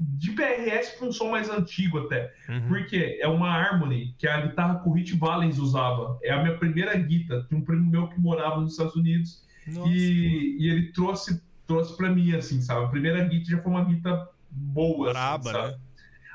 De 0.00 0.30
PRS 0.30 0.96
para 0.96 1.08
um 1.08 1.12
som 1.12 1.28
mais 1.32 1.50
antigo 1.50 1.98
até. 1.98 2.32
Uhum. 2.48 2.68
Porque 2.68 3.18
é 3.20 3.26
uma 3.26 3.48
Harmony, 3.50 4.14
que 4.16 4.28
a 4.28 4.40
guitarra 4.46 4.78
que 4.80 4.88
o 4.88 4.92
Rich 4.92 5.16
Valens 5.16 5.58
usava. 5.58 6.16
É 6.22 6.30
a 6.32 6.40
minha 6.42 6.56
primeira 6.56 6.96
guitarra. 6.96 7.44
Tinha 7.48 7.58
um 7.60 7.64
primo 7.64 7.90
meu 7.90 8.06
que 8.08 8.20
morava 8.20 8.60
nos 8.60 8.72
Estados 8.72 8.94
Unidos 8.94 9.44
e, 9.88 10.56
e 10.60 10.70
ele 10.70 10.92
trouxe, 10.92 11.42
trouxe 11.66 11.96
para 11.96 12.10
mim, 12.10 12.32
assim, 12.36 12.60
sabe? 12.62 12.84
A 12.84 12.88
primeira 12.88 13.24
guitarra 13.24 13.56
já 13.56 13.62
foi 13.62 13.72
uma 13.72 13.84
guitarra 13.84 14.28
boa. 14.50 15.10
braba, 15.10 15.50
assim, 15.50 15.58
sabe? 15.60 15.72
né? 15.72 15.78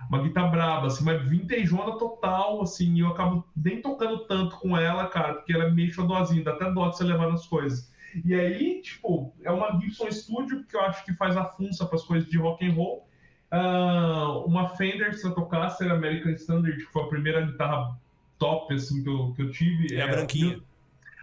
Uma 0.10 0.22
guitarra 0.22 0.48
braba, 0.48 0.88
assim, 0.88 1.04
mas 1.04 1.22
vintageona 1.28 1.98
total, 1.98 2.62
assim, 2.62 2.94
e 2.96 3.00
eu 3.00 3.08
acabo 3.08 3.46
nem 3.56 3.82
tocando 3.82 4.20
tanto 4.26 4.58
com 4.58 4.78
ela, 4.78 5.08
cara, 5.08 5.36
porque 5.36 5.54
ela 5.54 5.66
é 5.66 5.72
meio 5.72 5.92
xodozinha, 5.92 6.44
dá 6.44 6.52
até 6.52 6.72
dó 6.72 6.90
de 6.90 6.98
você 6.98 7.04
levar 7.04 7.30
nas 7.30 7.46
coisas. 7.48 7.92
E 8.24 8.34
aí, 8.36 8.82
tipo, 8.82 9.34
é 9.44 9.52
uma 9.52 9.80
Gibson 9.80 10.12
Studio, 10.12 10.64
que 10.66 10.76
eu 10.76 10.82
acho 10.82 11.04
que 11.04 11.14
faz 11.14 11.36
a 11.36 11.46
funça 11.46 11.86
para 11.86 11.96
as 11.96 12.04
coisas 12.04 12.30
de 12.30 12.38
rock 12.38 12.66
and 12.66 12.74
roll. 12.74 13.08
Ah, 13.50 14.44
uma 14.46 14.70
Fender 14.70 15.12
Stratocaster 15.12 15.92
American 15.92 16.32
Standard, 16.34 16.78
que 16.78 16.92
foi 16.92 17.04
a 17.04 17.08
primeira 17.08 17.42
guitarra 17.46 17.98
top, 18.38 18.74
assim, 18.74 19.04
que 19.04 19.10
eu, 19.10 19.34
que 19.36 19.42
eu 19.44 19.52
tive. 19.52 19.96
É 19.96 20.02
a 20.02 20.08
branquinha. 20.08 20.60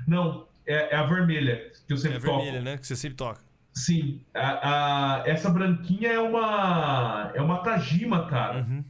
Não, 0.07 0.47
é, 0.66 0.94
é 0.94 0.97
a 0.97 1.05
vermelha, 1.05 1.70
que 1.86 1.93
eu 1.93 1.97
É 1.97 2.01
sempre 2.01 2.19
a 2.19 2.20
toco. 2.20 2.36
vermelha, 2.43 2.61
né? 2.62 2.78
Que 2.78 2.86
você 2.86 2.97
sempre 2.97 3.16
toca. 3.16 3.40
Sim, 3.73 4.21
a- 4.35 5.21
a- 5.21 5.29
essa 5.29 5.49
branquinha 5.51 6.09
é 6.13 6.19
uma 6.19 7.31
é 7.35 7.41
uma 7.41 7.63
Tajima, 7.63 8.27
cara. 8.27 8.61
Uhum. 8.63 8.85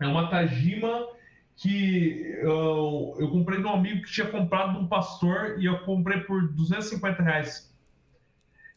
É 0.00 0.06
uma 0.06 0.28
Tajima 0.28 1.06
que 1.56 2.22
eu, 2.40 3.14
eu 3.18 3.30
comprei 3.30 3.60
de 3.60 3.66
um 3.66 3.72
amigo 3.72 4.02
que 4.02 4.10
tinha 4.10 4.26
comprado 4.26 4.72
de 4.72 4.78
um 4.78 4.86
pastor 4.86 5.56
e 5.60 5.66
eu 5.66 5.78
comprei 5.84 6.20
por 6.20 6.48
250 6.52 7.22
reais. 7.22 7.69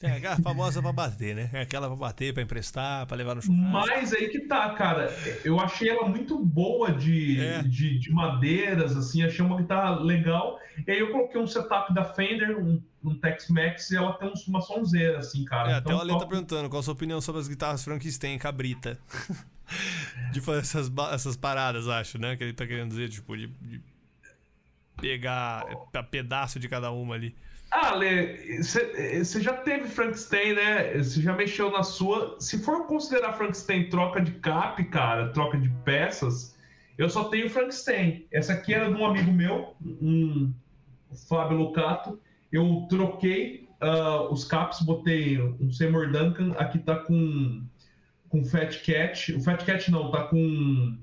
É 0.04 0.18
aquela 0.18 0.38
famosa 0.38 0.82
pra 0.82 0.92
bater, 0.92 1.34
né? 1.34 1.50
É 1.54 1.62
aquela 1.62 1.88
pra 1.88 1.96
bater, 1.96 2.34
pra 2.34 2.44
emprestar, 2.44 3.08
pra 3.08 3.16
levar 3.16 3.36
no 3.36 3.42
churrasco. 3.42 3.72
Mas 3.72 4.14
aí 4.14 4.28
que 4.28 4.42
tá, 4.42 4.70
cara. 4.72 5.08
Eu 5.46 5.60
achei 5.60 5.90
ela 5.90 6.08
muito 6.08 6.38
boa 6.38 6.92
de, 6.92 7.40
É. 7.40 7.64
de, 7.64 7.98
de 7.98 8.12
madeiras, 8.12 8.98
assim. 8.98 9.24
Achei 9.24 9.44
uma 9.44 9.56
guitarra 9.58 9.96
legal. 10.02 10.60
E 10.86 10.92
aí 10.92 11.00
eu 11.00 11.12
coloquei 11.12 11.40
um 11.40 11.48
setup 11.48 11.94
da 11.94 12.04
Fender, 12.04 12.58
um, 12.60 12.82
um 13.04 13.16
Tex-Mex, 13.18 13.92
e 13.92 13.96
ela 13.96 14.14
tem 14.14 14.32
uma 14.48 14.62
sonzeira, 14.62 15.20
assim, 15.20 15.46
cara. 15.46 15.72
É, 15.72 15.74
até 15.76 15.86
Então, 15.86 15.98
o 15.98 16.02
Ale 16.02 16.20
tá 16.20 16.26
perguntando 16.26 16.70
qual 16.70 16.82
a 16.82 16.84
sua 16.84 16.94
opinião 16.94 17.22
sobre 17.22 17.40
as 17.40 17.48
guitarras 17.48 17.84
Frankenstein 17.84 18.38
cabrita. 18.38 19.00
de 20.34 20.42
fazer 20.42 20.60
essas, 20.60 20.92
essas 21.14 21.38
paradas, 21.38 21.88
acho, 21.88 22.18
né? 22.18 22.36
Que 22.36 22.44
ele 22.44 22.54
tá 22.54 22.68
querendo 22.68 22.90
dizer, 22.90 23.10
tipo, 23.10 23.36
de, 23.38 23.48
de 23.48 23.82
pegar 25.00 25.66
é, 25.94 26.02
pedaço 26.04 26.60
de 26.60 26.68
cada 26.68 26.92
uma 26.92 27.16
ali. 27.16 27.36
Ah, 27.76 27.96
Lê, 27.96 28.62
você 28.62 29.42
já 29.42 29.54
teve 29.54 29.88
Frankenstein, 29.88 30.54
né? 30.54 30.96
Você 30.96 31.20
já 31.20 31.34
mexeu 31.34 31.72
na 31.72 31.82
sua. 31.82 32.40
Se 32.40 32.60
for 32.60 32.86
considerar 32.86 33.34
Frankenstein 33.34 33.90
troca 33.90 34.22
de 34.22 34.32
cap, 34.34 34.84
cara, 34.86 35.30
troca 35.30 35.58
de 35.58 35.70
peças, 35.84 36.56
eu 37.00 37.10
só 37.10 37.26
tenho 37.26 37.50
Frankenstein. 37.50 38.28
Essa 38.32 38.54
aqui 38.54 38.76
era 38.76 38.94
de 38.94 38.94
um 38.94 39.04
amigo 39.04 39.32
meu, 39.32 39.76
um 39.84 40.54
Fábio 41.28 41.58
Lucato. 41.58 42.20
Eu 42.52 42.86
troquei 42.88 43.68
ah, 43.82 44.28
os 44.30 44.46
caps, 44.46 44.82
botei 44.82 45.42
um 45.42 45.72
Seymour 45.72 46.12
Duncan, 46.12 46.52
aqui 46.60 46.78
tá 46.78 46.98
com, 46.98 47.64
com 48.30 48.46
Fat 48.46 48.84
Cat. 48.86 49.34
O 49.34 49.42
Fat 49.42 49.66
Cat 49.66 49.90
não, 49.90 50.12
tá 50.12 50.26
com 50.26 50.96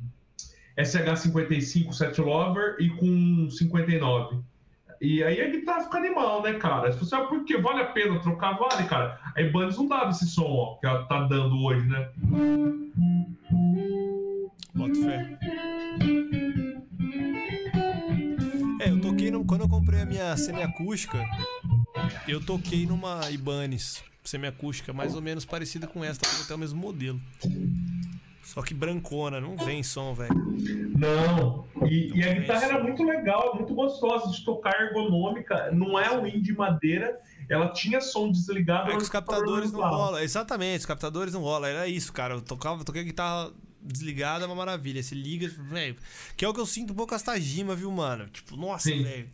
SH55 0.78 1.92
Set 1.92 2.20
Lover 2.20 2.76
e 2.78 2.90
com 2.90 3.50
59. 3.50 4.49
E 5.00 5.24
aí 5.24 5.40
a 5.40 5.48
guitarra 5.48 5.84
fica 5.84 5.96
animal, 5.96 6.42
né, 6.42 6.52
cara? 6.54 6.92
Se 6.92 6.98
você 6.98 7.06
sabe 7.06 7.28
por 7.28 7.42
que 7.44 7.56
vale 7.56 7.80
a 7.80 7.86
pena 7.86 8.20
trocar, 8.20 8.58
vale, 8.58 8.86
cara. 8.86 9.18
A 9.34 9.40
Ibanez 9.40 9.78
não 9.78 9.88
dava 9.88 10.10
esse 10.10 10.26
som, 10.26 10.44
ó, 10.44 10.74
que 10.76 10.86
ela 10.86 11.06
tá 11.06 11.22
dando 11.22 11.56
hoje, 11.58 11.86
né? 11.88 12.10
Bota 14.74 14.94
fé. 14.94 15.38
É, 18.80 18.90
eu 18.90 19.00
toquei 19.00 19.30
no, 19.30 19.42
quando 19.46 19.62
eu 19.62 19.68
comprei 19.70 20.02
a 20.02 20.06
minha 20.06 20.36
semiacústica, 20.36 21.18
eu 22.28 22.44
toquei 22.44 22.84
numa 22.84 23.30
Ibanez 23.30 24.04
semiacústica 24.22 24.92
mais 24.92 25.14
ou 25.14 25.22
menos 25.22 25.46
parecida 25.46 25.86
com 25.86 26.04
essa, 26.04 26.20
porque 26.20 26.44
tem 26.46 26.56
o 26.56 26.58
mesmo 26.58 26.78
modelo. 26.78 27.18
Só 28.52 28.62
que 28.62 28.74
brancona, 28.74 29.40
não 29.40 29.56
vem 29.56 29.80
som, 29.80 30.12
velho. 30.12 30.34
Não. 30.98 31.64
E, 31.88 32.10
e 32.18 32.24
a 32.24 32.34
Não 32.34 32.40
guitarra 32.40 32.64
isso. 32.64 32.74
era 32.74 32.82
muito 32.82 33.04
legal, 33.04 33.54
muito 33.54 33.72
gostosa 33.72 34.28
de 34.32 34.44
tocar, 34.44 34.74
ergonômica. 34.82 35.70
Não 35.70 35.96
é 35.96 36.10
um 36.10 36.26
indie 36.26 36.52
madeira. 36.52 37.16
Ela 37.48 37.68
tinha 37.68 38.00
som 38.00 38.28
desligado. 38.28 38.90
É 38.90 38.96
que 38.96 39.02
os 39.02 39.08
captadores 39.08 39.70
não 39.70 39.80
rolam. 39.80 40.20
Exatamente, 40.20 40.80
os 40.80 40.86
captadores 40.86 41.32
não 41.32 41.42
rolam. 41.42 41.70
Era 41.70 41.86
isso, 41.86 42.12
cara. 42.12 42.34
Eu 42.34 42.40
tocava, 42.40 42.84
toquei 42.84 43.02
a 43.02 43.04
guitarra 43.04 43.52
desligada, 43.80 44.44
é 44.44 44.46
uma 44.48 44.56
maravilha. 44.56 45.00
Você 45.00 45.14
liga, 45.14 45.48
velho. 45.48 45.94
Que 46.36 46.44
é 46.44 46.48
o 46.48 46.52
que 46.52 46.58
eu 46.58 46.66
sinto 46.66 46.92
um 46.92 46.96
pouco 46.96 47.10
com 47.10 47.14
as 47.14 47.22
Tajima, 47.22 47.76
viu, 47.76 47.90
mano? 47.92 48.28
Tipo, 48.30 48.56
nossa, 48.56 48.90
velho. 48.90 49.30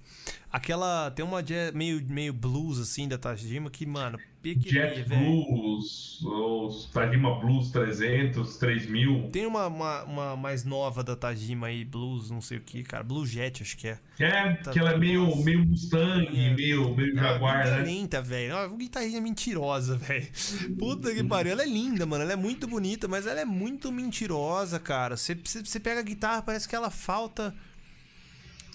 Aquela. 0.53 1.11
Tem 1.11 1.25
uma 1.25 1.43
jazz, 1.43 1.73
meio, 1.73 2.05
meio 2.07 2.35
blues, 2.35 2.79
assim, 2.79 3.09
da 3.09 3.17
Tajima 3.17 3.71
que, 3.71 3.87
mano, 3.87 4.19
pequenininha, 4.55 4.95
Jet. 4.95 5.09
Blues, 5.09 6.21
os 6.23 6.87
Tajima 6.93 7.39
Blues 7.41 7.71
300, 7.71 8.57
3000. 8.57 9.29
Tem 9.31 9.47
uma, 9.47 9.67
uma, 9.67 10.05
uma 10.05 10.37
mais 10.37 10.65
nova 10.65 11.03
da 11.03 11.17
Tajima 11.17 11.67
aí, 11.67 11.85
blues, 11.85 12.31
não 12.31 12.41
sei 12.41 12.59
o 12.59 12.61
que, 12.61 12.83
cara. 12.83 13.03
Blue 13.03 13.27
Jet, 13.27 13.63
acho 13.63 13.77
que 13.77 13.89
é. 13.89 13.99
É, 14.19 14.55
Tá 14.55 14.71
que 14.71 14.79
ela 14.79 14.93
é 14.93 14.97
meio, 14.99 15.27
nossa. 15.27 15.43
meio 15.43 15.67
Mustang, 15.67 16.27
É. 16.39 16.55
meio, 16.55 16.95
meio 16.95 17.15
Jaguar, 17.15 17.65
linda 17.65 17.77
né? 17.79 17.83
lenta, 17.85 18.23
velho. 18.23 18.55
Uma 18.55 18.69
guitarrinha 18.77 19.21
mentirosa, 19.21 19.97
velho. 19.99 20.27
Puta 20.79 21.13
que 21.15 21.25
pariu. 21.25 21.53
Ela 21.53 21.63
é 21.63 21.67
linda, 21.67 22.07
mano. 22.07 22.23
Ela 22.23 22.33
é 22.35 22.37
muito 22.37 22.67
bonita, 22.67 23.09
mas 23.09 23.27
ela 23.27 23.41
é 23.41 23.45
muito 23.45 23.91
mentirosa, 23.91 24.79
cara. 24.79 25.17
Você, 25.17 25.35
você, 25.35 25.61
você 25.65 25.81
pega 25.81 26.01
a 26.01 26.03
guitarra, 26.05 26.43
parece 26.43 26.69
que 26.69 26.75
ela 26.77 26.91
falta. 26.91 27.55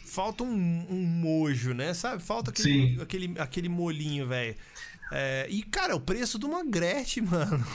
Falta 0.06 0.43
um, 0.43 0.85
um 0.89 1.02
mojo, 1.06 1.73
né? 1.73 1.93
Sabe? 1.93 2.22
Falta 2.22 2.52
aquele, 2.52 2.69
Sim. 2.95 3.02
aquele, 3.02 3.34
aquele 3.39 3.69
molinho, 3.69 4.27
velho. 4.27 4.56
É, 5.11 5.45
e, 5.49 5.61
cara, 5.63 5.93
o 5.93 5.99
preço 5.99 6.39
de 6.39 6.45
uma 6.45 6.63
Gretsch, 6.63 7.17
mano. 7.21 7.65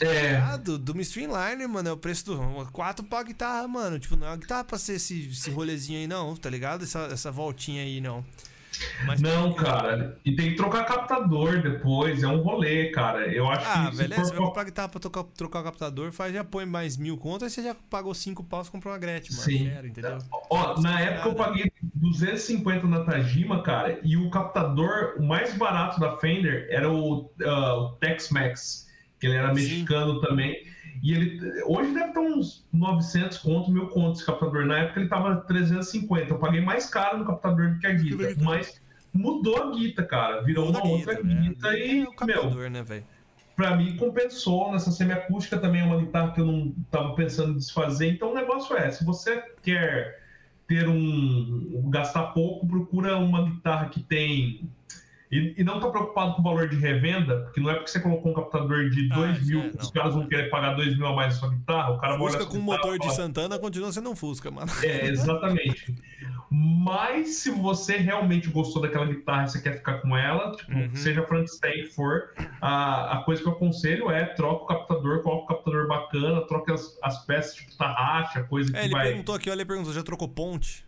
É. 0.00 0.36
Ah, 0.36 0.56
do, 0.56 0.78
do 0.78 1.00
Streamliner, 1.00 1.68
mano, 1.68 1.88
é 1.88 1.92
o 1.92 1.96
preço 1.96 2.24
do. 2.26 2.66
4 2.72 3.04
pra 3.04 3.24
guitarra, 3.24 3.66
mano. 3.66 3.98
Tipo, 3.98 4.16
não 4.16 4.26
é 4.26 4.30
uma 4.30 4.36
guitarra 4.36 4.62
pra 4.62 4.78
ser 4.78 4.94
esse, 4.94 5.28
esse 5.28 5.50
rolezinho 5.50 5.98
aí, 5.98 6.06
não, 6.06 6.36
tá 6.36 6.48
ligado? 6.48 6.84
Essa, 6.84 7.00
essa 7.12 7.32
voltinha 7.32 7.82
aí, 7.82 8.00
não. 8.00 8.24
Mas 9.06 9.20
Não, 9.20 9.52
cara. 9.54 10.18
E 10.24 10.34
tem 10.34 10.50
que 10.50 10.56
trocar 10.56 10.84
captador 10.84 11.62
depois. 11.62 12.22
É 12.22 12.26
um 12.28 12.42
rolê, 12.42 12.90
cara. 12.90 13.26
Eu 13.32 13.48
acho 13.48 13.66
Ah, 13.68 13.86
que. 13.90 13.96
se 13.96 14.02
beleza, 14.02 14.20
for 14.22 14.26
você 14.28 14.34
vai 14.36 14.46
comprar 14.46 14.64
guitarra 14.64 14.88
pra 14.88 15.00
trocar, 15.00 15.24
trocar 15.24 15.60
o 15.60 15.64
captador, 15.64 16.12
faz, 16.12 16.32
já 16.32 16.44
põe 16.44 16.66
mais 16.66 16.96
mil 16.96 17.16
conto, 17.16 17.44
aí 17.44 17.50
você 17.50 17.62
já 17.62 17.74
pagou 17.88 18.14
cinco 18.14 18.42
paus 18.44 18.68
e 18.68 18.70
comprou 18.70 18.92
uma 18.92 18.98
Gretchen, 18.98 19.34
mano. 19.36 19.42
Sim. 19.44 19.86
Entendeu? 19.88 20.18
Ó, 20.50 20.80
na 20.80 21.00
época 21.00 21.28
eu 21.28 21.34
paguei 21.34 21.72
250 21.94 22.86
na 22.86 23.04
Tajima, 23.04 23.62
cara, 23.62 23.98
e 24.02 24.16
o 24.16 24.30
captador 24.30 25.14
o 25.18 25.22
mais 25.22 25.54
barato 25.56 25.98
da 26.00 26.16
Fender 26.18 26.66
era 26.70 26.90
o, 26.90 27.30
ah, 27.44 27.74
o 27.74 27.88
Tex-Mex, 27.96 28.88
que 29.18 29.26
ele 29.26 29.36
era 29.36 29.48
Sim. 29.48 29.54
mexicano 29.54 30.20
também. 30.20 30.56
E 31.06 31.14
ele 31.14 31.62
hoje 31.66 31.94
deve 31.94 32.08
estar 32.08 32.20
uns 32.20 32.66
900 32.72 33.38
conto, 33.38 33.70
mil 33.70 33.86
conto 33.86 34.16
esse 34.16 34.26
captador. 34.26 34.66
Na 34.66 34.78
época 34.78 34.98
ele 34.98 35.08
tava 35.08 35.36
350. 35.36 36.32
Eu 36.34 36.38
paguei 36.38 36.60
mais 36.60 36.86
caro 36.86 37.18
no 37.18 37.24
captador 37.24 37.74
do 37.74 37.78
que 37.78 37.86
a 37.86 37.92
guita, 37.92 38.34
mas 38.42 38.80
mudou 39.12 39.56
a 39.56 39.70
guita, 39.70 40.02
cara. 40.02 40.42
Virou 40.42 40.66
Toda 40.66 40.80
uma 40.80 40.90
outra 40.90 41.14
guita, 41.14 41.24
né? 41.28 41.40
guita 41.42 41.78
e, 41.78 42.00
É 42.00 42.02
o 42.02 42.26
meu, 42.26 42.40
captador, 42.42 42.70
né, 42.70 42.82
velho? 42.82 43.04
pra 43.54 43.76
mim 43.76 43.96
compensou. 43.96 44.72
Nessa 44.72 44.90
semiacústica 44.90 45.58
também 45.58 45.80
é 45.80 45.84
uma 45.84 46.00
guitarra 46.00 46.32
que 46.32 46.40
eu 46.40 46.46
não 46.46 46.74
tava 46.90 47.14
pensando 47.14 47.52
em 47.52 47.58
desfazer. 47.58 48.12
Então 48.12 48.32
o 48.32 48.34
negócio 48.34 48.76
é, 48.76 48.90
se 48.90 49.04
você 49.04 49.40
quer 49.62 50.20
ter 50.66 50.88
um 50.88 51.88
gastar 51.88 52.32
pouco, 52.32 52.66
procura 52.66 53.16
uma 53.16 53.44
guitarra 53.44 53.90
que 53.90 54.02
tem 54.02 54.68
e, 55.30 55.54
e 55.58 55.64
não 55.64 55.80
tá 55.80 55.88
preocupado 55.90 56.34
com 56.34 56.40
o 56.40 56.44
valor 56.44 56.68
de 56.68 56.76
revenda, 56.76 57.38
porque 57.42 57.60
não 57.60 57.70
é 57.70 57.74
porque 57.74 57.90
você 57.90 58.00
colocou 58.00 58.32
um 58.32 58.34
captador 58.34 58.88
de 58.90 59.08
Ah, 59.12 59.16
2 59.16 59.46
mil, 59.46 59.60
é, 59.60 59.68
que 59.70 59.82
os 59.82 59.90
caras 59.90 60.14
vão 60.14 60.26
querer 60.26 60.48
pagar 60.50 60.74
2 60.74 60.96
mil 60.96 61.06
a 61.06 61.14
mais 61.14 61.34
na 61.34 61.40
sua 61.40 61.50
guitarra, 61.50 61.90
o 61.92 61.98
cara 61.98 62.16
Fusca 62.16 62.46
com 62.46 62.58
guitarra 62.58 62.64
motor 62.64 62.94
e 62.96 62.98
de 63.00 63.14
Santana 63.14 63.58
continua 63.58 63.90
sendo 63.92 64.10
um 64.10 64.16
Fusca, 64.16 64.50
mano. 64.50 64.70
é, 64.82 65.06
exatamente. 65.08 65.94
Mas 66.50 67.36
se 67.36 67.50
você 67.50 67.96
realmente 67.96 68.48
gostou 68.48 68.80
daquela 68.80 69.04
guitarra 69.04 69.44
e 69.44 69.48
você 69.48 69.60
quer 69.60 69.76
ficar 69.78 69.94
com 70.00 70.16
ela, 70.16 70.52
tipo, 70.52 70.72
Uhum. 70.72 70.94
seja 70.94 71.22
Frankenstein 71.26 71.72
que 71.82 71.86
for, 71.90 72.30
a, 72.60 73.18
a 73.18 73.22
coisa 73.24 73.42
que 73.42 73.48
eu 73.48 73.52
aconselho 73.52 74.10
é 74.10 74.24
troca 74.26 74.62
o 74.62 74.66
captador, 74.66 75.22
coloca 75.22 75.44
o 75.52 75.56
captador 75.56 75.88
bacana, 75.88 76.40
troca 76.46 76.72
as, 76.74 76.96
as 77.02 77.24
peças, 77.26 77.54
tipo 77.56 77.76
tarraxa, 77.76 78.44
coisa 78.44 78.70
que 78.70 78.78
É, 78.78 78.84
ele 78.84 78.92
vai. 78.92 79.08
perguntou 79.08 79.34
aqui, 79.34 79.50
olha, 79.50 79.58
ele 79.58 79.64
perguntou, 79.64 79.92
já 79.92 80.02
trocou 80.04 80.28
ponte? 80.28 80.85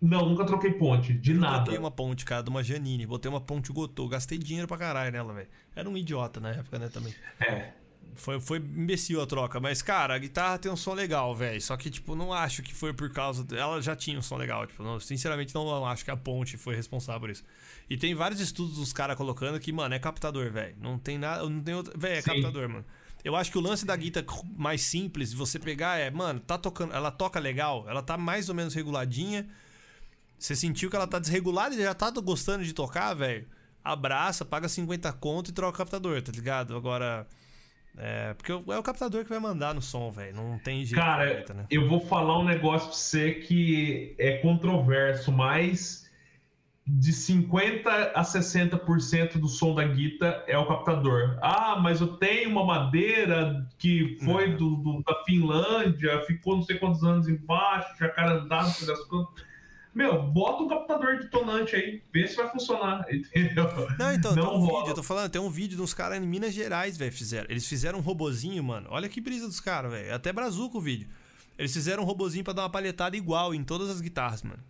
Não, 0.00 0.28
nunca 0.28 0.44
troquei 0.44 0.72
ponte, 0.72 1.12
de 1.12 1.32
Eu 1.32 1.38
nada. 1.40 1.58
Botei 1.64 1.78
uma 1.78 1.90
ponte, 1.90 2.24
cara, 2.24 2.42
de 2.42 2.50
uma 2.50 2.62
Janine. 2.62 3.04
Botei 3.06 3.28
uma 3.28 3.40
ponte 3.40 3.72
Gotô. 3.72 4.06
Gastei 4.08 4.38
dinheiro 4.38 4.68
pra 4.68 4.76
caralho 4.76 5.10
nela, 5.10 5.32
velho. 5.34 5.48
Era 5.74 5.88
um 5.88 5.96
idiota 5.96 6.38
na 6.38 6.50
época, 6.50 6.78
né, 6.78 6.88
também. 6.88 7.12
É. 7.40 7.72
Foi, 8.14 8.40
foi 8.40 8.58
imbecil 8.58 9.20
a 9.22 9.26
troca, 9.26 9.60
mas, 9.60 9.80
cara, 9.80 10.14
a 10.14 10.18
guitarra 10.18 10.58
tem 10.58 10.70
um 10.72 10.76
som 10.76 10.92
legal, 10.92 11.34
velho. 11.36 11.60
Só 11.60 11.76
que, 11.76 11.88
tipo, 11.88 12.16
não 12.16 12.32
acho 12.32 12.62
que 12.62 12.74
foi 12.74 12.92
por 12.92 13.10
causa. 13.12 13.46
Ela 13.56 13.80
já 13.80 13.94
tinha 13.94 14.18
um 14.18 14.22
som 14.22 14.36
legal, 14.36 14.66
tipo, 14.66 14.82
não- 14.82 14.98
sinceramente 14.98 15.54
não 15.54 15.84
acho 15.86 16.04
que 16.04 16.10
a 16.10 16.16
ponte 16.16 16.56
foi 16.56 16.74
responsável 16.74 17.20
por 17.20 17.30
isso. 17.30 17.44
E 17.88 17.96
tem 17.96 18.14
vários 18.14 18.40
estudos 18.40 18.76
dos 18.76 18.92
caras 18.92 19.16
colocando 19.16 19.58
que, 19.60 19.72
mano, 19.72 19.94
é 19.94 19.98
captador, 19.98 20.50
velho. 20.50 20.76
Não 20.80 20.98
tem 20.98 21.16
nada. 21.18 21.48
Não 21.48 21.60
tem 21.62 21.74
outro. 21.74 21.96
Velho, 21.98 22.14
é 22.14 22.20
Sim. 22.20 22.30
captador, 22.30 22.68
mano. 22.68 22.84
Eu 23.24 23.36
acho 23.36 23.50
que 23.52 23.58
o 23.58 23.60
lance 23.60 23.84
da 23.86 23.94
guitarra 23.96 24.26
mais 24.56 24.80
simples 24.82 25.30
de 25.30 25.36
você 25.36 25.58
pegar 25.58 25.98
é, 25.98 26.10
mano, 26.10 26.40
tá 26.40 26.56
tocando. 26.58 26.92
Ela 26.94 27.10
toca 27.10 27.38
legal, 27.38 27.84
ela 27.88 28.02
tá 28.02 28.16
mais 28.16 28.48
ou 28.48 28.54
menos 28.54 28.74
reguladinha. 28.74 29.46
Você 30.38 30.54
sentiu 30.54 30.88
que 30.88 30.96
ela 30.96 31.06
tá 31.06 31.18
desregulada 31.18 31.74
e 31.74 31.82
já 31.82 31.94
tá 31.94 32.10
gostando 32.10 32.64
de 32.64 32.72
tocar, 32.72 33.12
velho? 33.14 33.46
Abraça, 33.82 34.44
paga 34.44 34.68
50 34.68 35.12
conto 35.14 35.50
e 35.50 35.52
troca 35.52 35.74
o 35.76 35.78
captador, 35.78 36.20
tá 36.22 36.30
ligado? 36.32 36.76
Agora. 36.76 37.26
É, 37.96 38.32
porque 38.34 38.52
é 38.52 38.78
o 38.78 38.82
captador 38.82 39.24
que 39.24 39.30
vai 39.30 39.40
mandar 39.40 39.74
no 39.74 39.82
som, 39.82 40.10
velho. 40.12 40.36
Não 40.36 40.58
tem 40.60 40.84
jeito. 40.84 41.00
Cara, 41.02 41.44
né? 41.52 41.66
eu 41.68 41.88
vou 41.88 41.98
falar 42.00 42.38
um 42.38 42.44
negócio 42.44 42.88
pra 42.88 42.96
você 42.96 43.32
que 43.34 44.14
é 44.18 44.36
controverso, 44.38 45.32
mas 45.32 46.08
de 46.86 47.12
50 47.12 47.90
a 48.14 48.22
60% 48.22 49.38
do 49.38 49.48
som 49.48 49.74
da 49.74 49.84
guita 49.84 50.44
é 50.46 50.56
o 50.56 50.66
captador. 50.66 51.38
Ah, 51.42 51.78
mas 51.82 52.00
eu 52.00 52.16
tenho 52.18 52.50
uma 52.50 52.64
madeira 52.64 53.66
que 53.78 54.16
foi 54.24 54.50
Não. 54.50 54.56
do, 54.56 54.76
do- 54.76 55.02
da 55.02 55.24
Finlândia, 55.24 56.22
ficou 56.22 56.56
não 56.56 56.62
sei 56.62 56.78
quantos 56.78 57.02
anos 57.02 57.26
embaixo, 57.28 57.98
jacarandá, 57.98 58.62
não 58.62 58.70
sei 58.70 58.86
das 58.86 59.00
coisas. 59.04 59.28
Meu, 59.94 60.22
bota 60.22 60.62
um 60.62 60.68
captador 60.68 61.18
de 61.18 61.28
tonante 61.28 61.74
aí, 61.74 62.02
vê 62.12 62.26
se 62.26 62.36
vai 62.36 62.48
funcionar, 62.50 63.04
entendeu? 63.12 63.64
Não, 63.98 64.12
então, 64.12 64.34
Não 64.36 64.42
tem 64.42 64.52
um 64.52 64.58
rola. 64.58 64.78
vídeo, 64.80 64.90
eu 64.90 64.94
tô 64.94 65.02
falando, 65.02 65.30
tem 65.30 65.40
um 65.40 65.50
vídeo 65.50 65.76
dos 65.76 65.92
caras 65.94 66.18
em 66.22 66.26
Minas 66.26 66.54
Gerais, 66.54 66.96
velho, 66.96 67.12
fizeram. 67.12 67.46
Eles 67.50 67.66
fizeram 67.66 67.98
um 67.98 68.02
robozinho, 68.02 68.62
mano. 68.62 68.88
Olha 68.90 69.08
que 69.08 69.20
brisa 69.20 69.46
dos 69.46 69.60
caras, 69.60 69.90
velho. 69.90 70.14
Até 70.14 70.32
brazuca 70.32 70.78
o 70.78 70.80
vídeo. 70.80 71.08
Eles 71.58 71.72
fizeram 71.72 72.02
um 72.04 72.06
robozinho 72.06 72.44
pra 72.44 72.52
dar 72.52 72.62
uma 72.62 72.70
palhetada 72.70 73.16
igual 73.16 73.52
em 73.54 73.64
todas 73.64 73.90
as 73.90 74.00
guitarras, 74.00 74.42
mano. 74.42 74.62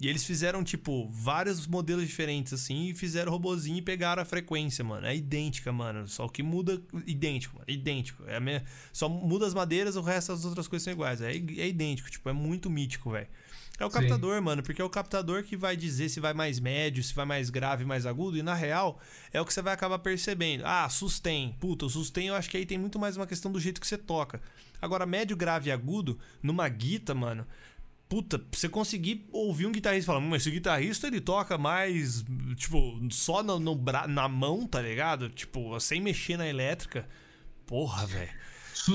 E 0.00 0.08
eles 0.08 0.24
fizeram, 0.24 0.64
tipo, 0.64 1.08
vários 1.08 1.68
modelos 1.68 2.04
diferentes, 2.06 2.52
assim, 2.52 2.88
e 2.88 2.94
fizeram 2.94 3.30
o 3.30 3.32
robozinho 3.34 3.78
e 3.78 3.82
pegaram 3.82 4.20
a 4.22 4.24
frequência, 4.24 4.82
mano. 4.82 5.06
É 5.06 5.14
idêntica, 5.14 5.70
mano. 5.70 6.08
Só 6.08 6.26
que 6.26 6.42
muda. 6.42 6.82
Idêntico, 7.06 7.54
mano. 7.56 7.66
Idêntico. 7.68 8.24
É 8.26 8.36
a 8.36 8.40
mesma- 8.40 8.66
Só 8.92 9.08
muda 9.08 9.46
as 9.46 9.54
madeiras, 9.54 9.94
o 9.94 10.00
resto 10.02 10.32
das 10.32 10.44
outras 10.44 10.66
coisas 10.66 10.82
são 10.84 10.92
iguais. 10.92 11.20
É, 11.20 11.30
é 11.32 11.68
idêntico, 11.68 12.10
tipo, 12.10 12.28
é 12.28 12.32
muito 12.32 12.68
mítico, 12.68 13.10
velho. 13.12 13.28
É 13.78 13.84
o 13.84 13.90
Sim. 13.90 13.98
captador, 13.98 14.40
mano, 14.40 14.62
porque 14.62 14.80
é 14.80 14.84
o 14.84 14.88
captador 14.90 15.42
que 15.42 15.56
vai 15.56 15.76
dizer 15.76 16.08
se 16.08 16.20
vai 16.20 16.32
mais 16.32 16.60
médio, 16.60 17.02
se 17.02 17.12
vai 17.12 17.24
mais 17.26 17.50
grave, 17.50 17.84
mais 17.84 18.06
agudo, 18.06 18.36
e 18.38 18.42
na 18.42 18.54
real 18.54 19.00
é 19.32 19.40
o 19.40 19.44
que 19.44 19.52
você 19.52 19.60
vai 19.60 19.74
acabar 19.74 19.98
percebendo. 19.98 20.62
Ah, 20.64 20.88
sustain. 20.88 21.56
Puta, 21.58 21.84
o 21.86 21.90
sustain 21.90 22.28
eu 22.28 22.34
acho 22.36 22.48
que 22.48 22.56
aí 22.56 22.64
tem 22.64 22.78
muito 22.78 22.98
mais 23.00 23.16
uma 23.16 23.26
questão 23.26 23.50
do 23.50 23.58
jeito 23.58 23.80
que 23.80 23.86
você 23.86 23.98
toca. 23.98 24.40
Agora, 24.80 25.04
médio, 25.04 25.36
grave 25.36 25.70
e 25.70 25.72
agudo, 25.72 26.18
numa 26.40 26.68
guita, 26.68 27.14
mano, 27.14 27.44
puta, 28.08 28.38
pra 28.38 28.46
você 28.56 28.68
conseguir 28.68 29.26
ouvir 29.32 29.66
um 29.66 29.72
guitarrista 29.72 30.12
falando, 30.12 30.28
mas 30.28 30.42
esse 30.42 30.52
guitarrista 30.52 31.08
ele 31.08 31.20
toca 31.20 31.58
mais, 31.58 32.24
tipo, 32.54 33.00
só 33.10 33.42
no, 33.42 33.58
no 33.58 33.74
bra- 33.74 34.06
na 34.06 34.28
mão, 34.28 34.66
tá 34.68 34.80
ligado? 34.80 35.28
Tipo, 35.30 35.80
sem 35.80 36.00
mexer 36.00 36.36
na 36.36 36.46
elétrica. 36.46 37.08
Porra, 37.66 38.06
velho. 38.06 38.30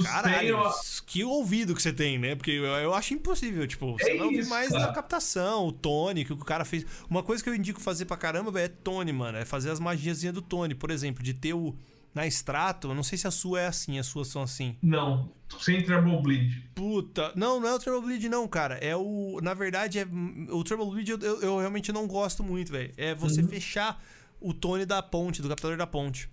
Caralho, 0.03 0.57
que 1.05 1.23
ouvido 1.23 1.73
que 1.75 1.81
você 1.81 1.93
tem, 1.93 2.17
né? 2.17 2.35
Porque 2.35 2.51
eu, 2.51 2.63
eu 2.65 2.93
acho 2.93 3.13
impossível, 3.13 3.65
tipo, 3.67 3.93
você 3.93 4.11
É 4.11 4.17
vai 4.17 4.25
ouvir 4.27 4.39
isso, 4.39 4.49
mais 4.49 4.69
cara. 4.69 4.87
na 4.87 4.93
captação, 4.93 5.67
o 5.67 5.71
Tony, 5.71 6.25
que 6.25 6.33
o 6.33 6.37
cara 6.37 6.65
fez. 6.65 6.85
Uma 7.09 7.23
coisa 7.23 7.43
que 7.43 7.49
eu 7.49 7.55
indico 7.55 7.79
fazer 7.79 8.05
pra 8.05 8.17
caramba, 8.17 8.51
velho, 8.51 8.65
é 8.65 8.67
Tony, 8.67 9.11
mano. 9.13 9.37
É 9.37 9.45
fazer 9.45 9.69
as 9.71 9.79
magiazinhas 9.79 10.33
do 10.35 10.41
Tony. 10.41 10.75
Por 10.75 10.91
exemplo, 10.91 11.23
de 11.23 11.33
ter 11.33 11.53
o. 11.53 11.75
Na 12.13 12.25
extrato, 12.25 12.87
eu 12.89 12.95
não 12.95 13.03
sei 13.03 13.19
se 13.19 13.27
a 13.27 13.31
sua 13.31 13.61
é 13.61 13.67
assim, 13.67 13.99
as 13.99 14.07
suas 14.07 14.27
são 14.29 14.41
assim. 14.41 14.75
não, 14.81 15.31
sem 15.59 15.83
Treble 15.83 16.19
Bleed. 16.23 16.63
Puta. 16.73 17.31
Não, 17.35 17.59
não 17.59 17.69
é 17.69 17.73
o 17.75 17.79
Treble 17.79 18.01
Bleed, 18.01 18.27
não, 18.27 18.47
cara. 18.47 18.75
É 18.75 18.95
o. 18.95 19.39
Na 19.43 19.53
verdade, 19.53 19.99
é. 19.99 20.07
O 20.49 20.63
Treble 20.63 20.87
Bleed 20.89 21.09
eu, 21.09 21.19
eu- 21.19 21.41
eu 21.41 21.57
realmente 21.59 21.91
não 21.91 22.07
gosto 22.07 22.43
muito, 22.43 22.71
velho. 22.71 22.91
É 22.97 23.13
você 23.13 23.41
Uhum. 23.41 23.47
fechar 23.47 24.03
o 24.41 24.53
Tony 24.53 24.85
da 24.87 25.03
ponte, 25.03 25.41
do 25.41 25.49
captador 25.49 25.77
da 25.77 25.85
ponte. 25.85 26.27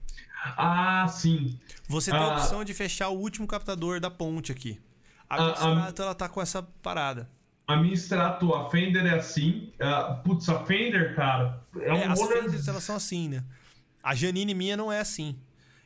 Ah, 0.57 1.07
sim. 1.09 1.59
Você 1.89 2.11
tem 2.11 2.21
a 2.21 2.25
Ah. 2.25 2.37
opção 2.37 2.65
de 2.65 2.73
fechar 2.75 3.09
o 3.09 3.19
último 3.19 3.47
captador 3.47 4.01
da 4.01 4.11
ponte 4.11 4.53
aqui. 4.53 4.81
A 5.29 5.37
Ah, 5.37 5.39
minha 5.39 5.49
ah. 5.51 5.53
extrato, 5.55 6.03
ela 6.03 6.15
tá 6.15 6.29
com 6.29 6.41
essa 6.41 6.63
parada. 6.63 7.29
A 7.69 7.77
minha 7.77 7.95
extrato, 7.95 8.55
a 8.55 8.71
Fender 8.71 9.05
é 9.07 9.15
assim. 9.19 9.73
Ah, 9.81 10.21
putz, 10.25 10.49
a 10.49 10.65
Fender, 10.65 11.17
cara, 11.17 11.61
é 11.81 11.93
um 11.93 11.97
É, 11.97 12.07
as 12.07 12.19
roller- 12.21 12.43
Fenders, 12.45 12.69
elas 12.69 12.85
são 12.85 12.95
assim, 12.97 13.29
né? 13.29 13.43
A 14.03 14.15
Janine 14.15 14.55
minha 14.55 14.77
não 14.77 14.93
é 14.93 15.01
assim. 15.01 15.37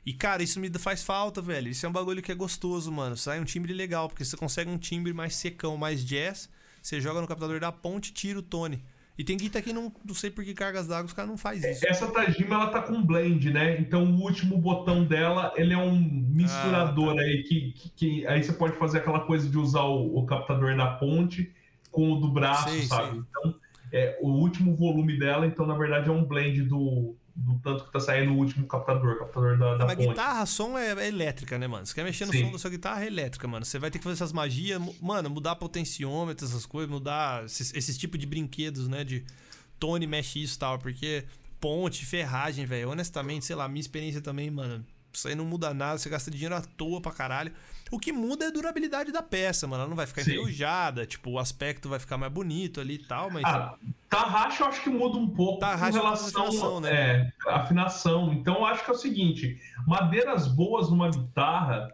E, 0.04 0.12
cara, 0.12 0.42
isso 0.42 0.58
me 0.60 0.70
faz 0.78 1.02
falta, 1.02 1.40
velho. 1.40 1.68
Isso 1.68 1.84
é 1.86 1.88
um 1.88 1.92
bagulho 1.92 2.22
que 2.22 2.32
é 2.32 2.34
gostoso, 2.34 2.90
mano. 2.92 3.16
Sai 3.16 3.40
um 3.40 3.44
timbre 3.44 3.72
legal, 3.72 4.08
porque 4.08 4.24
você 4.24 4.36
consegue 4.36 4.70
um 4.70 4.76
timbre 4.78 5.12
mais 5.12 5.34
secão, 5.36 5.76
mais 5.76 6.04
jazz. 6.04 6.48
Você 6.82 7.00
joga 7.00 7.20
no 7.20 7.26
captador 7.28 7.60
da 7.60 7.70
ponte 7.72 8.08
e 8.08 8.12
tira 8.12 8.38
o 8.38 8.42
tone. 8.42 8.82
E 9.20 9.24
tem 9.24 9.36
guita 9.36 9.60
que 9.60 9.70
não, 9.70 9.92
não 10.02 10.14
sei 10.14 10.30
por 10.30 10.42
que 10.42 10.54
cargas 10.54 10.86
d'água 10.86 11.04
os 11.04 11.12
caras 11.12 11.28
não 11.30 11.36
faz 11.36 11.62
isso. 11.62 11.86
Essa 11.86 12.10
Tajima, 12.10 12.54
ela 12.54 12.68
tá 12.68 12.80
com 12.80 13.04
blend, 13.04 13.50
né? 13.50 13.78
Então 13.78 14.02
o 14.10 14.18
último 14.22 14.56
botão 14.56 15.04
dela, 15.04 15.52
ele 15.56 15.74
é 15.74 15.76
um 15.76 16.00
misturador 16.00 17.18
Ah, 17.18 17.20
aí, 17.20 17.42
que, 17.42 17.72
que, 17.72 17.90
que- 17.90 18.26
aí 18.26 18.42
você 18.42 18.54
pode 18.54 18.78
fazer 18.78 18.96
aquela 18.96 19.20
coisa 19.20 19.46
de 19.46 19.58
usar 19.58 19.82
o, 19.82 20.16
o 20.16 20.24
captador 20.24 20.74
da 20.74 20.86
ponte 20.92 21.52
com 21.90 22.12
o 22.12 22.16
do 22.18 22.32
braço, 22.32 22.70
Sei, 22.70 22.82
sabe? 22.84 23.10
sei. 23.10 23.18
Então, 23.28 23.54
é, 23.92 24.18
o 24.22 24.28
último 24.30 24.74
volume 24.74 25.18
dela, 25.18 25.46
então, 25.46 25.66
na 25.66 25.74
verdade, 25.76 26.08
é 26.08 26.12
um 26.12 26.24
blend 26.24 26.62
do, 26.62 27.14
do 27.34 27.58
tanto 27.60 27.84
que 27.84 27.92
tá 27.92 28.00
saindo 28.00 28.32
o 28.32 28.36
último 28.36 28.66
captador, 28.66 29.18
captador 29.18 29.58
da, 29.58 29.76
da 29.76 29.86
Mas 29.86 29.96
ponte. 29.96 30.08
guitarra, 30.08 30.46
som 30.46 30.76
é, 30.76 30.92
é 30.92 31.08
elétrica, 31.08 31.58
né, 31.58 31.66
mano? 31.66 31.86
Você 31.86 31.94
quer 31.94 32.04
mexer 32.04 32.26
no 32.26 32.32
Sim. 32.32 32.46
som 32.46 32.52
da 32.52 32.58
sua 32.58 32.70
guitarra, 32.70 33.04
é 33.04 33.06
elétrica, 33.06 33.46
mano. 33.46 33.64
Você 33.64 33.78
vai 33.78 33.90
ter 33.90 33.98
que 33.98 34.04
fazer 34.04 34.14
essas 34.14 34.32
magias, 34.32 34.80
mano, 35.00 35.30
mudar 35.30 35.56
potenciômetro, 35.56 36.46
essas 36.46 36.66
coisas, 36.66 36.90
mudar 36.90 37.44
esses, 37.44 37.72
esses 37.74 37.96
tipos 37.96 38.18
de 38.18 38.26
brinquedos, 38.26 38.88
né? 38.88 39.04
De 39.04 39.24
Tony 39.78 40.06
mexe 40.06 40.42
isso 40.42 40.56
e 40.56 40.58
tal, 40.58 40.78
porque 40.78 41.24
ponte, 41.60 42.04
ferragem, 42.04 42.66
velho. 42.66 42.90
Honestamente, 42.90 43.44
sei 43.44 43.56
lá, 43.56 43.68
minha 43.68 43.80
experiência 43.80 44.20
também, 44.20 44.50
mano. 44.50 44.84
Isso 45.12 45.28
aí 45.28 45.34
não 45.34 45.44
muda 45.44 45.74
nada, 45.74 45.98
você 45.98 46.08
gasta 46.08 46.30
dinheiro 46.30 46.54
à 46.54 46.60
toa 46.60 47.00
pra 47.00 47.12
caralho. 47.12 47.52
O 47.90 47.98
que 47.98 48.12
muda 48.12 48.44
é 48.44 48.48
a 48.48 48.50
durabilidade 48.50 49.10
da 49.10 49.22
peça, 49.22 49.66
mano. 49.66 49.82
Ela 49.82 49.88
não 49.88 49.96
vai 49.96 50.06
ficar 50.06 50.22
enferrujada, 50.22 51.04
tipo, 51.04 51.30
o 51.30 51.38
aspecto 51.38 51.88
vai 51.88 51.98
ficar 51.98 52.16
mais 52.16 52.32
bonito 52.32 52.80
ali 52.80 52.94
e 52.94 52.98
tal, 52.98 53.30
mas. 53.30 53.42
Ah, 53.44 53.74
Tarraxa 54.08 54.62
eu 54.62 54.68
acho 54.68 54.82
que 54.82 54.90
muda 54.90 55.16
um 55.18 55.28
pouco 55.28 55.60
Tarraxa 55.60 55.98
com 55.98 56.04
relação 56.04 56.46
afinação, 56.46 56.80
né? 56.80 56.90
é, 56.90 57.32
afinação. 57.46 58.32
Então 58.32 58.56
eu 58.56 58.66
acho 58.66 58.84
que 58.84 58.90
é 58.90 58.94
o 58.94 58.96
seguinte, 58.96 59.60
madeiras 59.86 60.46
boas 60.46 60.88
numa 60.88 61.10
guitarra 61.10 61.92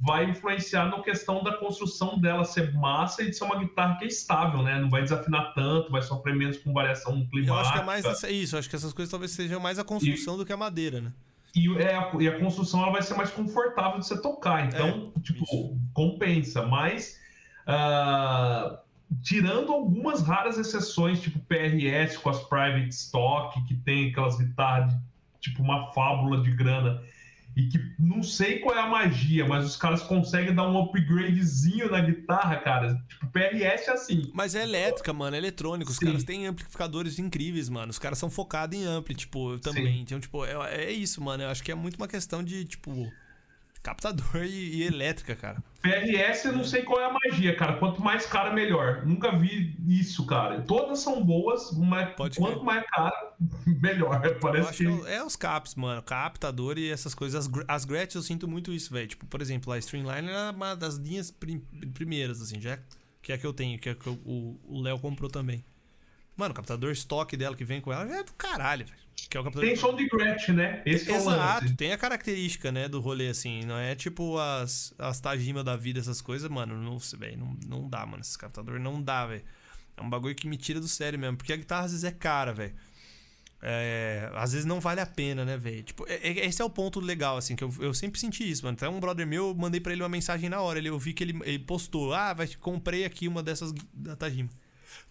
vai 0.00 0.30
influenciar 0.30 0.86
na 0.86 1.02
questão 1.02 1.42
da 1.42 1.56
construção 1.56 2.18
dela 2.20 2.44
ser 2.44 2.72
massa 2.72 3.22
e 3.22 3.30
de 3.30 3.36
ser 3.36 3.44
uma 3.44 3.58
guitarra 3.58 3.96
que 3.98 4.04
é 4.04 4.08
estável, 4.08 4.62
né? 4.62 4.78
Não 4.80 4.88
vai 4.88 5.02
desafinar 5.02 5.52
tanto, 5.54 5.90
vai 5.90 6.02
sofrer 6.02 6.36
menos 6.36 6.56
com 6.58 6.72
variação 6.72 7.26
climática. 7.26 7.50
eu 7.50 7.54
acho 7.56 7.72
que 7.72 7.78
é 7.78 7.84
mais 7.84 8.22
isso, 8.24 8.56
acho 8.56 8.70
que 8.70 8.76
essas 8.76 8.92
coisas 8.92 9.10
talvez 9.10 9.32
sejam 9.32 9.58
mais 9.58 9.80
a 9.80 9.84
construção 9.84 10.36
do 10.36 10.46
que 10.46 10.52
a 10.52 10.56
madeira, 10.56 11.00
né? 11.00 11.12
E, 11.54 11.68
é, 11.78 11.94
a- 11.96 12.10
e 12.18 12.28
a 12.28 12.38
construção 12.38 12.82
ela 12.82 12.92
vai 12.92 13.02
ser 13.02 13.14
mais 13.14 13.30
confortável 13.30 13.98
de 14.00 14.06
você 14.06 14.20
tocar. 14.20 14.66
Então, 14.66 15.12
tipo, 15.22 15.40
É, 15.40 15.42
isso. 15.56 15.76
compensa. 15.92 16.62
Mas, 16.66 17.18
ah, 17.66 18.78
tirando 19.22 19.72
algumas 19.72 20.22
raras 20.22 20.58
exceções, 20.58 21.20
tipo 21.20 21.38
PRS 21.40 22.16
com 22.18 22.30
as 22.30 22.38
private 22.44 22.88
stock, 22.88 23.62
que 23.66 23.74
tem 23.74 24.10
aquelas 24.10 24.38
guitarras 24.38 24.92
de, 24.94 25.00
tipo 25.40 25.62
uma 25.62 25.92
fábula 25.92 26.40
de 26.42 26.50
grana. 26.52 27.02
E 27.54 27.68
que 27.68 27.78
não 27.98 28.22
sei 28.22 28.60
qual 28.60 28.76
é 28.76 28.80
a 28.80 28.86
magia, 28.86 29.46
mas 29.46 29.64
os 29.66 29.76
caras 29.76 30.02
conseguem 30.02 30.54
dar 30.54 30.68
um 30.68 30.78
upgradezinho 30.78 31.90
na 31.90 32.00
guitarra, 32.00 32.56
cara. 32.56 32.94
Tipo, 33.08 33.26
PRS 33.28 33.88
é 33.88 33.92
assim. 33.92 34.30
Mas 34.32 34.54
é 34.54 34.62
elétrica, 34.62 35.12
mano, 35.12 35.36
é 35.36 35.38
eletrônico. 35.38 35.90
Os 35.90 35.98
Sim. 35.98 36.06
caras 36.06 36.24
têm 36.24 36.46
amplificadores 36.46 37.18
incríveis, 37.18 37.68
mano. 37.68 37.90
Os 37.90 37.98
caras 37.98 38.18
são 38.18 38.30
focados 38.30 38.78
em 38.78 38.84
ampli, 38.84 39.14
tipo, 39.14 39.58
também. 39.58 40.00
Então, 40.00 40.18
tipo, 40.18 40.44
é, 40.44 40.84
é 40.84 40.90
isso, 40.90 41.22
mano. 41.22 41.42
Eu 41.42 41.48
acho 41.50 41.62
que 41.62 41.70
é 41.70 41.74
muito 41.74 41.96
uma 41.96 42.08
questão 42.08 42.42
de, 42.42 42.64
tipo, 42.64 43.12
captador 43.82 44.44
e, 44.44 44.76
e 44.76 44.82
elétrica, 44.84 45.34
cara. 45.34 45.62
PRS, 45.82 46.44
eu 46.44 46.52
não 46.52 46.62
sei 46.64 46.82
qual 46.82 47.00
é 47.00 47.06
a 47.06 47.12
magia, 47.12 47.56
cara. 47.56 47.76
Quanto 47.78 48.00
mais 48.00 48.24
cara, 48.24 48.52
melhor. 48.52 49.04
Nunca 49.04 49.36
vi 49.36 49.76
isso, 49.88 50.24
cara. 50.26 50.60
Todas 50.62 51.00
são 51.00 51.24
boas, 51.24 51.76
mas 51.76 52.14
Pode 52.14 52.38
quanto 52.38 52.54
crer. 52.60 52.64
mais 52.64 52.86
caro, 52.88 53.14
melhor. 53.66 54.24
Eu 54.24 54.38
Parece 54.38 54.68
acho 54.68 54.78
que. 54.78 55.02
que 55.02 55.08
é 55.10 55.24
os 55.24 55.34
caps, 55.34 55.74
mano. 55.74 56.00
Captador 56.02 56.78
e 56.78 56.88
essas 56.90 57.14
coisas. 57.14 57.46
As, 57.46 57.52
as 57.66 57.84
Gretsch 57.84 58.14
eu 58.14 58.22
sinto 58.22 58.46
muito 58.46 58.72
isso, 58.72 58.92
velho. 58.92 59.08
Tipo, 59.08 59.26
por 59.26 59.42
exemplo, 59.42 59.72
a 59.72 59.78
Streamline 59.78 60.28
é 60.30 60.50
uma 60.50 60.74
das 60.76 60.94
linhas 60.96 61.30
prim- 61.32 61.64
primeiras, 61.92 62.40
assim, 62.40 62.60
já. 62.60 62.78
Que 63.20 63.32
é 63.32 63.34
a 63.34 63.38
que 63.38 63.46
eu 63.46 63.52
tenho, 63.52 63.78
que 63.78 63.88
é 63.88 63.92
a 63.92 63.94
que 63.96 64.06
eu- 64.06 64.20
o 64.24 64.80
Léo 64.80 64.98
comprou 65.00 65.28
também. 65.30 65.64
Mano, 66.42 66.52
o 66.52 66.56
captador 66.56 66.90
estoque 66.90 67.36
dela 67.36 67.54
que 67.54 67.64
vem 67.64 67.80
com 67.80 67.92
ela 67.92 68.04
é 68.12 68.24
do 68.24 68.32
caralho, 68.32 68.84
velho. 68.84 68.98
Que 69.30 69.36
é 69.36 69.40
o 69.40 69.44
captador 69.44 69.68
Tem 69.68 69.76
som 69.76 69.94
de 69.94 70.08
Gretchen, 70.08 70.56
né? 70.56 70.82
Esse 70.84 71.08
é 71.08 71.14
o 71.14 71.16
Exato, 71.16 71.64
lance. 71.64 71.76
tem 71.76 71.92
a 71.92 71.96
característica, 71.98 72.72
né, 72.72 72.88
do 72.88 72.98
rolê, 73.00 73.28
assim. 73.28 73.64
Não 73.64 73.76
é 73.78 73.94
tipo 73.94 74.36
as, 74.38 74.92
as 74.98 75.20
Tajima 75.20 75.62
da 75.62 75.76
vida, 75.76 76.00
essas 76.00 76.20
coisas, 76.20 76.50
mano. 76.50 76.76
Não, 76.76 76.98
velho, 76.98 77.38
não, 77.38 77.56
não 77.66 77.88
dá, 77.88 78.04
mano. 78.04 78.22
Esse 78.22 78.36
captador 78.36 78.80
não 78.80 79.00
dá, 79.00 79.24
velho. 79.26 79.44
É 79.96 80.02
um 80.02 80.10
bagulho 80.10 80.34
que 80.34 80.48
me 80.48 80.56
tira 80.56 80.80
do 80.80 80.88
sério 80.88 81.16
mesmo. 81.18 81.36
Porque 81.36 81.52
a 81.52 81.56
guitarra 81.56 81.84
às 81.84 81.92
vezes 81.92 82.04
é 82.04 82.10
cara, 82.10 82.52
velho. 82.52 82.74
É, 83.64 84.28
às 84.34 84.50
vezes 84.52 84.66
não 84.66 84.80
vale 84.80 85.00
a 85.00 85.06
pena, 85.06 85.44
né, 85.44 85.56
velho? 85.56 85.84
Tipo, 85.84 86.04
é- 86.08 86.14
é- 86.16 86.46
esse 86.46 86.60
é 86.60 86.64
o 86.64 86.70
ponto 86.70 86.98
legal, 86.98 87.36
assim, 87.36 87.54
que 87.54 87.62
eu, 87.62 87.72
eu 87.78 87.94
sempre 87.94 88.18
senti 88.18 88.50
isso, 88.50 88.64
mano. 88.64 88.74
Até 88.76 88.88
um 88.88 88.98
brother 88.98 89.24
meu, 89.24 89.48
eu 89.50 89.54
mandei 89.54 89.80
pra 89.80 89.92
ele 89.92 90.02
uma 90.02 90.08
mensagem 90.08 90.48
na 90.50 90.60
hora. 90.60 90.78
Ele, 90.80 90.88
eu 90.88 90.98
vi 90.98 91.12
que 91.12 91.22
ele, 91.22 91.38
ele 91.44 91.60
postou: 91.60 92.12
Ah, 92.12 92.32
vai, 92.34 92.48
comprei 92.58 93.04
aqui 93.04 93.28
uma 93.28 93.40
dessas 93.42 93.72
da 93.94 94.16
Tajima. 94.16 94.48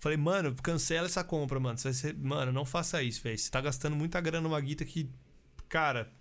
Falei, 0.01 0.17
mano, 0.17 0.55
cancela 0.63 1.05
essa 1.05 1.23
compra, 1.23 1.59
mano. 1.59 1.77
Você 1.77 2.11
Mano, 2.13 2.51
não 2.51 2.65
faça 2.65 3.03
isso, 3.03 3.21
velho. 3.21 3.37
Você 3.37 3.51
tá 3.51 3.61
gastando 3.61 3.95
muita 3.95 4.19
grana 4.19 4.41
numa 4.41 4.59
guita 4.59 4.83
que, 4.83 5.07
cara. 5.69 6.11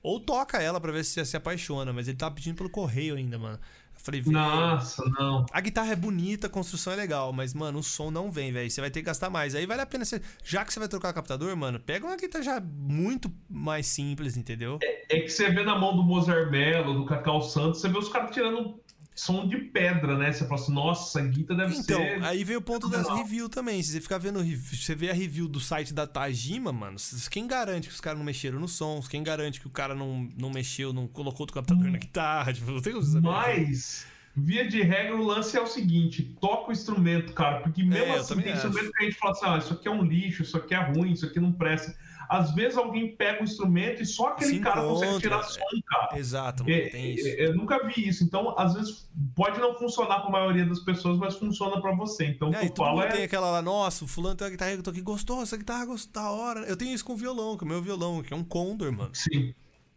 Ou 0.00 0.20
toca 0.20 0.62
ela 0.62 0.80
pra 0.80 0.92
ver 0.92 1.04
se 1.04 1.10
você 1.10 1.24
se 1.24 1.36
apaixona, 1.36 1.92
mas 1.92 2.06
ele 2.06 2.16
tá 2.16 2.30
pedindo 2.30 2.54
pelo 2.54 2.70
correio 2.70 3.16
ainda, 3.16 3.36
mano. 3.36 3.58
Eu 3.96 4.00
falei, 4.00 4.20
velho. 4.20 4.32
Nossa, 4.32 5.02
não. 5.18 5.44
A 5.50 5.60
guitarra 5.60 5.90
é 5.90 5.96
bonita, 5.96 6.46
a 6.46 6.50
construção 6.50 6.92
é 6.92 6.96
legal, 6.96 7.32
mas, 7.32 7.52
mano, 7.52 7.80
o 7.80 7.82
som 7.82 8.12
não 8.12 8.30
vem, 8.30 8.52
velho. 8.52 8.70
Você 8.70 8.80
vai 8.80 8.92
ter 8.92 9.00
que 9.00 9.06
gastar 9.06 9.28
mais. 9.28 9.56
Aí 9.56 9.66
vale 9.66 9.82
a 9.82 9.86
pena 9.86 10.04
você. 10.04 10.22
Já 10.44 10.64
que 10.64 10.72
você 10.72 10.78
vai 10.78 10.88
trocar 10.88 11.10
o 11.10 11.14
captador, 11.14 11.56
mano, 11.56 11.80
pega 11.80 12.06
uma 12.06 12.16
guitarra 12.16 12.44
já 12.44 12.60
muito 12.60 13.28
mais 13.50 13.88
simples, 13.88 14.36
entendeu? 14.36 14.78
É 15.10 15.18
que 15.18 15.28
você 15.28 15.50
vê 15.50 15.64
na 15.64 15.76
mão 15.76 15.96
do 15.96 16.04
Mozart 16.04 16.48
Mello, 16.48 16.94
do 16.94 17.04
Cacau 17.04 17.42
Santos, 17.42 17.80
você 17.80 17.88
vê 17.88 17.98
os 17.98 18.08
caras 18.08 18.30
tirando 18.30 18.80
som 19.16 19.48
de 19.48 19.56
pedra, 19.56 20.16
né? 20.18 20.30
Você 20.30 20.44
fala 20.46 20.60
assim, 20.60 20.72
nossa, 20.74 21.18
essa 21.18 21.28
guita 21.28 21.54
deve 21.54 21.74
Então, 21.74 21.98
ser. 21.98 22.22
aí 22.22 22.44
vem 22.44 22.56
o 22.56 22.60
ponto 22.62 22.88
das 22.88 23.08
reviews 23.08 23.48
também. 23.48 23.82
Se 23.82 23.92
você 23.92 24.00
ficar 24.00 24.18
vendo 24.18 24.40
você 24.44 24.94
vê 24.94 25.10
a 25.10 25.14
review 25.14 25.48
do 25.48 25.58
site 25.58 25.92
da 25.94 26.06
Tajima, 26.06 26.70
mano, 26.72 26.96
quem 27.30 27.46
garante 27.46 27.88
que 27.88 27.94
os 27.94 28.00
caras 28.00 28.18
não 28.18 28.24
mexeram 28.26 28.60
nos 28.60 28.72
sons? 28.72 29.08
Quem 29.08 29.22
garante 29.22 29.58
que 29.58 29.66
o 29.66 29.70
cara 29.70 29.94
não, 29.94 30.28
não 30.38 30.50
mexeu, 30.50 30.92
não 30.92 31.08
colocou 31.08 31.40
outro 31.40 31.54
captador 31.54 31.90
na 31.90 31.98
guitarra? 31.98 32.52
Tipo, 32.54 32.70
não 32.70 32.82
tem 32.82 32.92
como 32.92 33.04
saber. 33.04 33.26
Mas, 33.26 34.06
via 34.36 34.68
de 34.68 34.82
regra, 34.82 35.16
o 35.16 35.24
lance 35.24 35.56
é 35.56 35.60
o 35.62 35.66
seguinte: 35.66 36.36
toca 36.40 36.68
o 36.68 36.72
instrumento, 36.72 37.32
cara. 37.32 37.60
Porque 37.60 37.82
mesmo 37.82 38.04
É, 38.04 38.18
assim, 38.18 38.40
tem 38.40 38.52
instrumento 38.52 38.92
que 38.92 39.02
a 39.02 39.06
gente 39.06 39.18
fala 39.18 39.32
assim: 39.32 39.46
ah, 39.46 39.58
isso 39.58 39.72
aqui 39.72 39.88
é 39.88 39.90
um 39.90 40.02
lixo, 40.04 40.42
isso 40.42 40.56
aqui 40.56 40.74
é 40.74 40.82
ruim, 40.82 41.12
isso 41.12 41.24
aqui 41.24 41.40
não 41.40 41.52
presta. 41.52 41.96
Às 42.28 42.54
vezes 42.54 42.76
alguém 42.76 43.14
pega 43.16 43.40
o 43.40 43.44
instrumento 43.44 44.02
e 44.02 44.06
só 44.06 44.28
aquele 44.28 44.50
Se 44.54 44.60
cara 44.60 44.82
consegue 44.82 45.10
encontra, 45.12 45.28
tirar 45.28 45.42
som, 45.44 45.60
cara. 45.86 46.18
Exato, 46.18 46.64
mano, 46.64 46.74
É, 46.74 46.88
tem 46.88 47.14
isso. 47.14 47.26
é, 47.28 47.46
Eu 47.46 47.54
nunca 47.54 47.86
vi 47.86 48.08
isso. 48.08 48.24
Então, 48.24 48.54
às 48.58 48.74
vezes, 48.74 49.08
pode 49.34 49.60
não 49.60 49.74
funcionar 49.78 50.20
para 50.20 50.28
a 50.28 50.32
maioria 50.32 50.66
das 50.66 50.80
pessoas, 50.80 51.16
mas 51.18 51.36
funciona 51.36 51.80
para 51.80 51.94
você. 51.94 52.26
Então, 52.26 52.50
o 52.50 52.54
É, 52.54 52.60
que 52.60 52.66
e 52.66 52.68
eu 52.78 53.00
é. 53.02 53.08
tem 53.08 53.22
aquela 53.22 53.50
lá, 53.50 53.62
nossa, 53.62 54.04
o 54.04 54.08
fulano 54.08 54.34
tem 54.34 54.44
uma 54.46 54.50
guitarra 54.50 54.72
que 54.72 54.78
eu 54.78 54.82
tô 54.82 54.90
aqui, 54.90 55.00
gostou, 55.02 55.42
essa 55.42 55.56
guitarra 55.56 55.84
gostou 55.86 56.22
da 56.22 56.30
hora. 56.30 56.60
Eu 56.60 56.76
tenho 56.76 56.92
isso 56.92 57.04
com 57.04 57.14
violão, 57.14 57.56
com 57.56 57.64
o 57.64 57.68
meu 57.68 57.80
violão, 57.80 58.22
que 58.22 58.32
é 58.34 58.36
um 58.36 58.42
Condor, 58.44 58.90
mano. 58.92 59.10
Sim. 59.12 59.54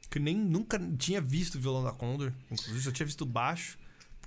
Que 0.10 0.20
nem 0.20 0.36
nunca 0.36 0.80
tinha 0.98 1.22
visto 1.22 1.56
o 1.56 1.60
violão 1.60 1.84
da 1.84 1.92
Condor. 1.92 2.32
Inclusive, 2.52 2.88
eu 2.88 2.92
tinha 2.92 3.06
visto 3.06 3.26
baixo. 3.26 3.78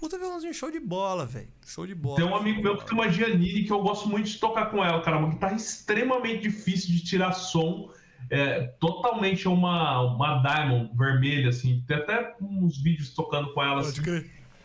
Puta 0.03 0.19
violãozinho 0.19 0.53
show 0.53 0.69
de 0.69 0.81
bola, 0.81 1.25
velho. 1.25 1.47
Show 1.65 1.87
de 1.87 1.95
bola. 1.95 2.17
Tem 2.17 2.25
um 2.25 2.35
amigo 2.35 2.57
de 2.57 2.63
meu 2.65 2.73
bola. 2.73 2.85
que 2.85 2.91
tem 2.91 2.99
uma 2.99 3.09
Giannini 3.09 3.63
que 3.63 3.73
eu 3.73 3.81
gosto 3.81 4.09
muito 4.09 4.29
de 4.29 4.37
tocar 4.37 4.67
com 4.67 4.85
ela, 4.85 5.01
cara. 5.01 5.17
Uma 5.17 5.29
guitarra 5.29 5.55
extremamente 5.55 6.43
difícil 6.43 6.91
de 6.91 7.05
tirar 7.05 7.31
som. 7.31 7.89
É, 8.29 8.63
totalmente 8.81 9.47
uma, 9.47 10.01
uma 10.01 10.43
Diamond 10.43 10.91
vermelha, 10.97 11.51
assim. 11.51 11.85
Tem 11.87 11.99
até 11.99 12.35
uns 12.41 12.83
vídeos 12.83 13.15
tocando 13.15 13.55
com 13.55 13.63
ela, 13.63 13.81
assim. 13.83 14.03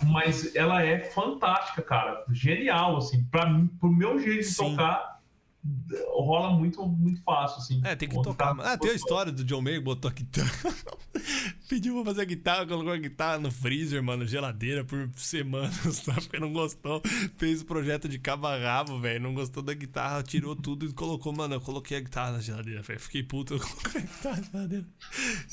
Mas 0.06 0.56
ela 0.56 0.82
é 0.82 1.02
fantástica, 1.12 1.84
cara. 1.84 2.26
Genial, 2.32 2.98
assim. 2.98 3.24
Pra 3.26 3.48
mim, 3.48 3.68
pro 3.80 3.92
meu 3.92 4.18
jeito 4.18 4.40
de 4.40 4.46
Sim. 4.46 4.72
tocar, 4.72 5.17
rola 6.10 6.52
muito, 6.52 6.86
muito 6.86 7.22
fácil, 7.24 7.60
assim. 7.60 7.82
É, 7.84 7.96
tem 7.96 8.10
que 8.10 8.22
tocar. 8.22 8.54
guitarra 8.54 8.74
Ah, 8.74 8.78
tem 8.78 8.92
a 8.92 8.94
história 8.94 9.32
do 9.32 9.44
John 9.44 9.62
Mayer 9.62 9.80
que 9.80 9.86
botou 9.86 10.10
a 10.10 10.14
guitarra. 10.14 10.52
Pediu 11.68 11.96
pra 11.96 12.06
fazer 12.06 12.22
a 12.22 12.26
guitarra, 12.26 12.66
colocou 12.66 12.94
a 12.94 12.98
guitarra 12.98 13.40
no 13.40 13.52
freezer, 13.52 14.02
mano, 14.02 14.26
geladeira 14.26 14.86
por 14.86 15.10
semanas, 15.18 16.00
tá? 16.06 16.14
Porque 16.14 16.40
não 16.40 16.54
gostou. 16.54 17.02
Fez 17.38 17.62
o 17.62 17.66
projeto 17.66 18.08
de 18.08 18.18
cabo 18.18 18.48
a 18.48 18.58
rabo, 18.58 19.00
velho. 19.00 19.22
Não 19.22 19.34
gostou 19.34 19.62
da 19.62 19.74
guitarra, 19.74 20.24
tirou 20.24 20.56
tudo 20.56 20.86
e 20.86 20.94
colocou, 20.94 21.34
mano. 21.34 21.56
Eu 21.56 21.62
coloquei 21.62 21.98
a 21.98 22.00
guitarra 22.00 22.32
na 22.32 22.40
geladeira, 22.40 22.82
velho. 22.82 23.00
Fiquei 23.00 23.24
puto, 23.24 23.56
eu 23.56 23.60
coloquei 23.60 24.02
a 24.02 24.04
guitarra 24.04 24.38
na 24.38 24.44
geladeira. 24.44 24.86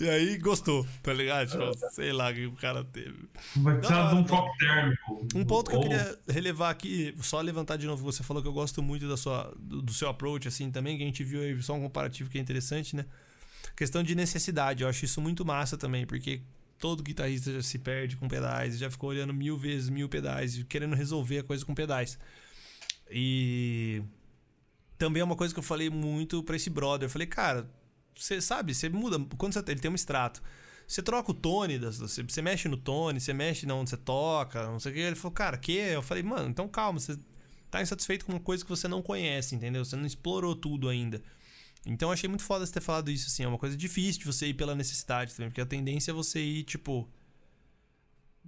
E 0.00 0.08
aí 0.08 0.38
gostou, 0.38 0.86
tá 1.02 1.12
ligado? 1.12 1.50
Tipo, 1.50 1.90
sei 1.92 2.12
lá 2.12 2.30
o 2.30 2.34
que 2.34 2.46
o 2.46 2.52
cara 2.52 2.84
teve. 2.84 3.28
Vai 3.56 3.76
precisar 3.78 4.10
de 4.10 4.14
um 4.14 4.28
choque 4.28 4.58
térmico. 4.58 5.28
Um 5.34 5.44
ponto 5.44 5.70
que 5.70 5.76
eu 5.76 5.80
queria 5.80 6.18
relevar 6.28 6.70
aqui, 6.70 7.14
só 7.22 7.40
levantar 7.40 7.76
de 7.76 7.86
novo, 7.86 8.04
você 8.04 8.22
falou 8.22 8.42
que 8.42 8.48
eu 8.48 8.52
gosto 8.52 8.82
muito 8.82 9.08
da 9.08 9.16
sua, 9.16 9.52
do, 9.58 9.82
do 9.82 9.92
seu 9.92 10.03
approach, 10.08 10.48
assim, 10.48 10.70
também, 10.70 10.96
que 10.96 11.02
a 11.02 11.06
gente 11.06 11.24
viu 11.24 11.42
aí 11.42 11.62
só 11.62 11.74
um 11.74 11.80
comparativo 11.80 12.30
que 12.30 12.38
é 12.38 12.40
interessante, 12.40 12.96
né? 12.96 13.04
Questão 13.76 14.02
de 14.02 14.14
necessidade, 14.14 14.82
eu 14.82 14.88
acho 14.88 15.04
isso 15.04 15.20
muito 15.20 15.44
massa 15.44 15.76
também, 15.76 16.06
porque 16.06 16.42
todo 16.78 17.02
guitarrista 17.02 17.52
já 17.52 17.62
se 17.62 17.78
perde 17.78 18.16
com 18.16 18.28
pedais, 18.28 18.78
já 18.78 18.90
ficou 18.90 19.10
olhando 19.10 19.32
mil 19.32 19.56
vezes 19.56 19.88
mil 19.88 20.08
pedais, 20.08 20.62
querendo 20.68 20.94
resolver 20.94 21.38
a 21.38 21.42
coisa 21.42 21.64
com 21.64 21.74
pedais. 21.74 22.18
E 23.10 24.02
também 24.98 25.20
é 25.20 25.24
uma 25.24 25.36
coisa 25.36 25.52
que 25.52 25.58
eu 25.58 25.64
falei 25.64 25.90
muito 25.90 26.42
pra 26.42 26.56
esse 26.56 26.70
brother. 26.70 27.06
Eu 27.06 27.10
falei, 27.10 27.26
cara, 27.26 27.70
você 28.14 28.40
sabe, 28.40 28.74
você 28.74 28.88
muda. 28.88 29.18
Quando 29.36 29.52
você, 29.52 29.60
ele 29.66 29.80
tem 29.80 29.90
um 29.90 29.94
extrato, 29.94 30.42
você 30.86 31.02
troca 31.02 31.30
o 31.30 31.34
tone, 31.34 31.78
você, 31.78 32.22
você 32.22 32.42
mexe 32.42 32.68
no 32.68 32.76
tone, 32.76 33.20
você 33.20 33.32
mexe 33.32 33.66
na 33.66 33.74
onde 33.74 33.90
você 33.90 33.96
toca, 33.96 34.66
não 34.66 34.78
sei 34.78 34.92
o 34.92 34.94
que. 34.94 35.00
Ele 35.00 35.16
falou, 35.16 35.32
cara, 35.32 35.56
que? 35.56 35.72
Eu 35.72 36.02
falei, 36.02 36.22
mano, 36.22 36.48
então 36.48 36.68
calma, 36.68 36.98
você 36.98 37.18
tá 37.74 37.82
insatisfeito 37.82 38.24
com 38.24 38.32
uma 38.32 38.40
coisa 38.40 38.62
que 38.62 38.70
você 38.70 38.86
não 38.86 39.02
conhece, 39.02 39.56
entendeu? 39.56 39.84
Você 39.84 39.96
não 39.96 40.06
explorou 40.06 40.54
tudo 40.54 40.88
ainda. 40.88 41.20
Então 41.84 42.12
achei 42.12 42.28
muito 42.28 42.44
foda 42.44 42.64
você 42.64 42.72
ter 42.72 42.80
falado 42.80 43.10
isso, 43.10 43.26
assim. 43.26 43.42
É 43.42 43.48
uma 43.48 43.58
coisa 43.58 43.76
difícil 43.76 44.20
de 44.20 44.26
você 44.26 44.46
ir 44.46 44.54
pela 44.54 44.76
necessidade 44.76 45.34
também, 45.34 45.50
porque 45.50 45.60
a 45.60 45.66
tendência 45.66 46.12
é 46.12 46.14
você 46.14 46.40
ir, 46.40 46.62
tipo. 46.62 47.08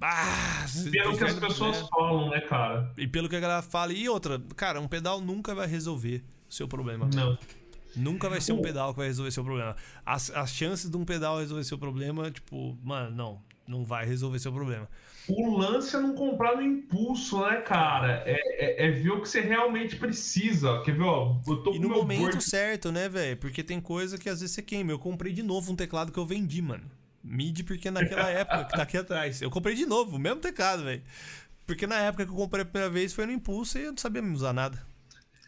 Ah, 0.00 0.64
Pelo 0.92 1.16
que 1.16 1.24
as 1.24 1.34
né? 1.34 1.40
pessoas 1.40 1.88
falam, 1.88 2.30
né, 2.30 2.40
cara? 2.42 2.92
E 2.96 3.08
pelo 3.08 3.28
que 3.28 3.34
a 3.34 3.40
galera 3.40 3.62
fala. 3.62 3.92
E 3.92 4.08
outra, 4.08 4.38
cara, 4.54 4.80
um 4.80 4.86
pedal 4.86 5.20
nunca 5.20 5.54
vai 5.54 5.66
resolver 5.66 6.22
o 6.48 6.52
seu 6.52 6.68
problema. 6.68 7.08
Não. 7.12 7.36
Nunca 7.96 8.28
vai 8.28 8.40
ser 8.40 8.52
um 8.52 8.60
pedal 8.60 8.92
que 8.92 8.98
vai 8.98 9.08
resolver 9.08 9.30
seu 9.30 9.42
problema. 9.42 9.74
As, 10.04 10.30
as 10.30 10.50
chances 10.50 10.88
de 10.88 10.96
um 10.96 11.04
pedal 11.04 11.38
resolver 11.40 11.64
seu 11.64 11.78
problema, 11.78 12.30
tipo, 12.30 12.78
mano, 12.84 13.16
não. 13.16 13.42
Não 13.66 13.84
vai 13.84 14.06
resolver 14.06 14.38
seu 14.38 14.52
problema. 14.52 14.88
O 15.28 15.56
lance 15.56 15.94
é 15.96 16.00
não 16.00 16.14
comprar 16.14 16.54
no 16.54 16.62
impulso, 16.62 17.40
né, 17.40 17.56
cara? 17.62 18.22
É, 18.24 18.84
é- 18.84 18.86
é 18.86 18.90
ver 18.92 19.10
o 19.10 19.20
que 19.20 19.28
você 19.28 19.40
realmente 19.40 19.96
precisa. 19.96 20.80
Quer 20.84 20.92
ver, 20.96 21.02
ó? 21.02 21.36
Eu 21.46 21.56
tô 21.64 21.74
E 21.74 21.78
no 21.80 21.88
momento 21.88 22.20
board- 22.20 22.44
certo, 22.44 22.92
né, 22.92 23.08
velho? 23.08 23.36
Porque 23.36 23.64
tem 23.64 23.80
coisa 23.80 24.16
que 24.18 24.28
às 24.28 24.40
vezes 24.40 24.54
você 24.54 24.62
queima. 24.62 24.92
Eu 24.92 24.98
comprei 25.00 25.32
de 25.32 25.42
novo 25.42 25.72
um 25.72 25.76
teclado 25.76 26.12
que 26.12 26.18
eu 26.18 26.24
vendi, 26.26 26.62
mano. 26.62 26.84
MIDI, 27.24 27.64
porque 27.64 27.90
naquela 27.90 28.30
época, 28.30 28.64
que 28.66 28.72
tá 28.76 28.82
aqui 28.82 28.96
atrás. 28.96 29.42
Eu 29.42 29.50
comprei 29.50 29.74
de 29.74 29.84
novo, 29.84 30.14
o 30.14 30.18
mesmo 30.18 30.40
teclado, 30.40 30.84
velho. 30.84 31.02
Porque 31.66 31.88
na 31.88 31.96
época 31.98 32.24
que 32.24 32.30
eu 32.30 32.36
comprei 32.36 32.62
a 32.62 32.64
primeira 32.64 32.88
vez 32.92 33.12
foi 33.12 33.26
no 33.26 33.32
impulso 33.32 33.76
e 33.78 33.82
eu 33.82 33.90
não 33.90 33.98
sabia 33.98 34.22
usar 34.22 34.52
nada. 34.52 34.80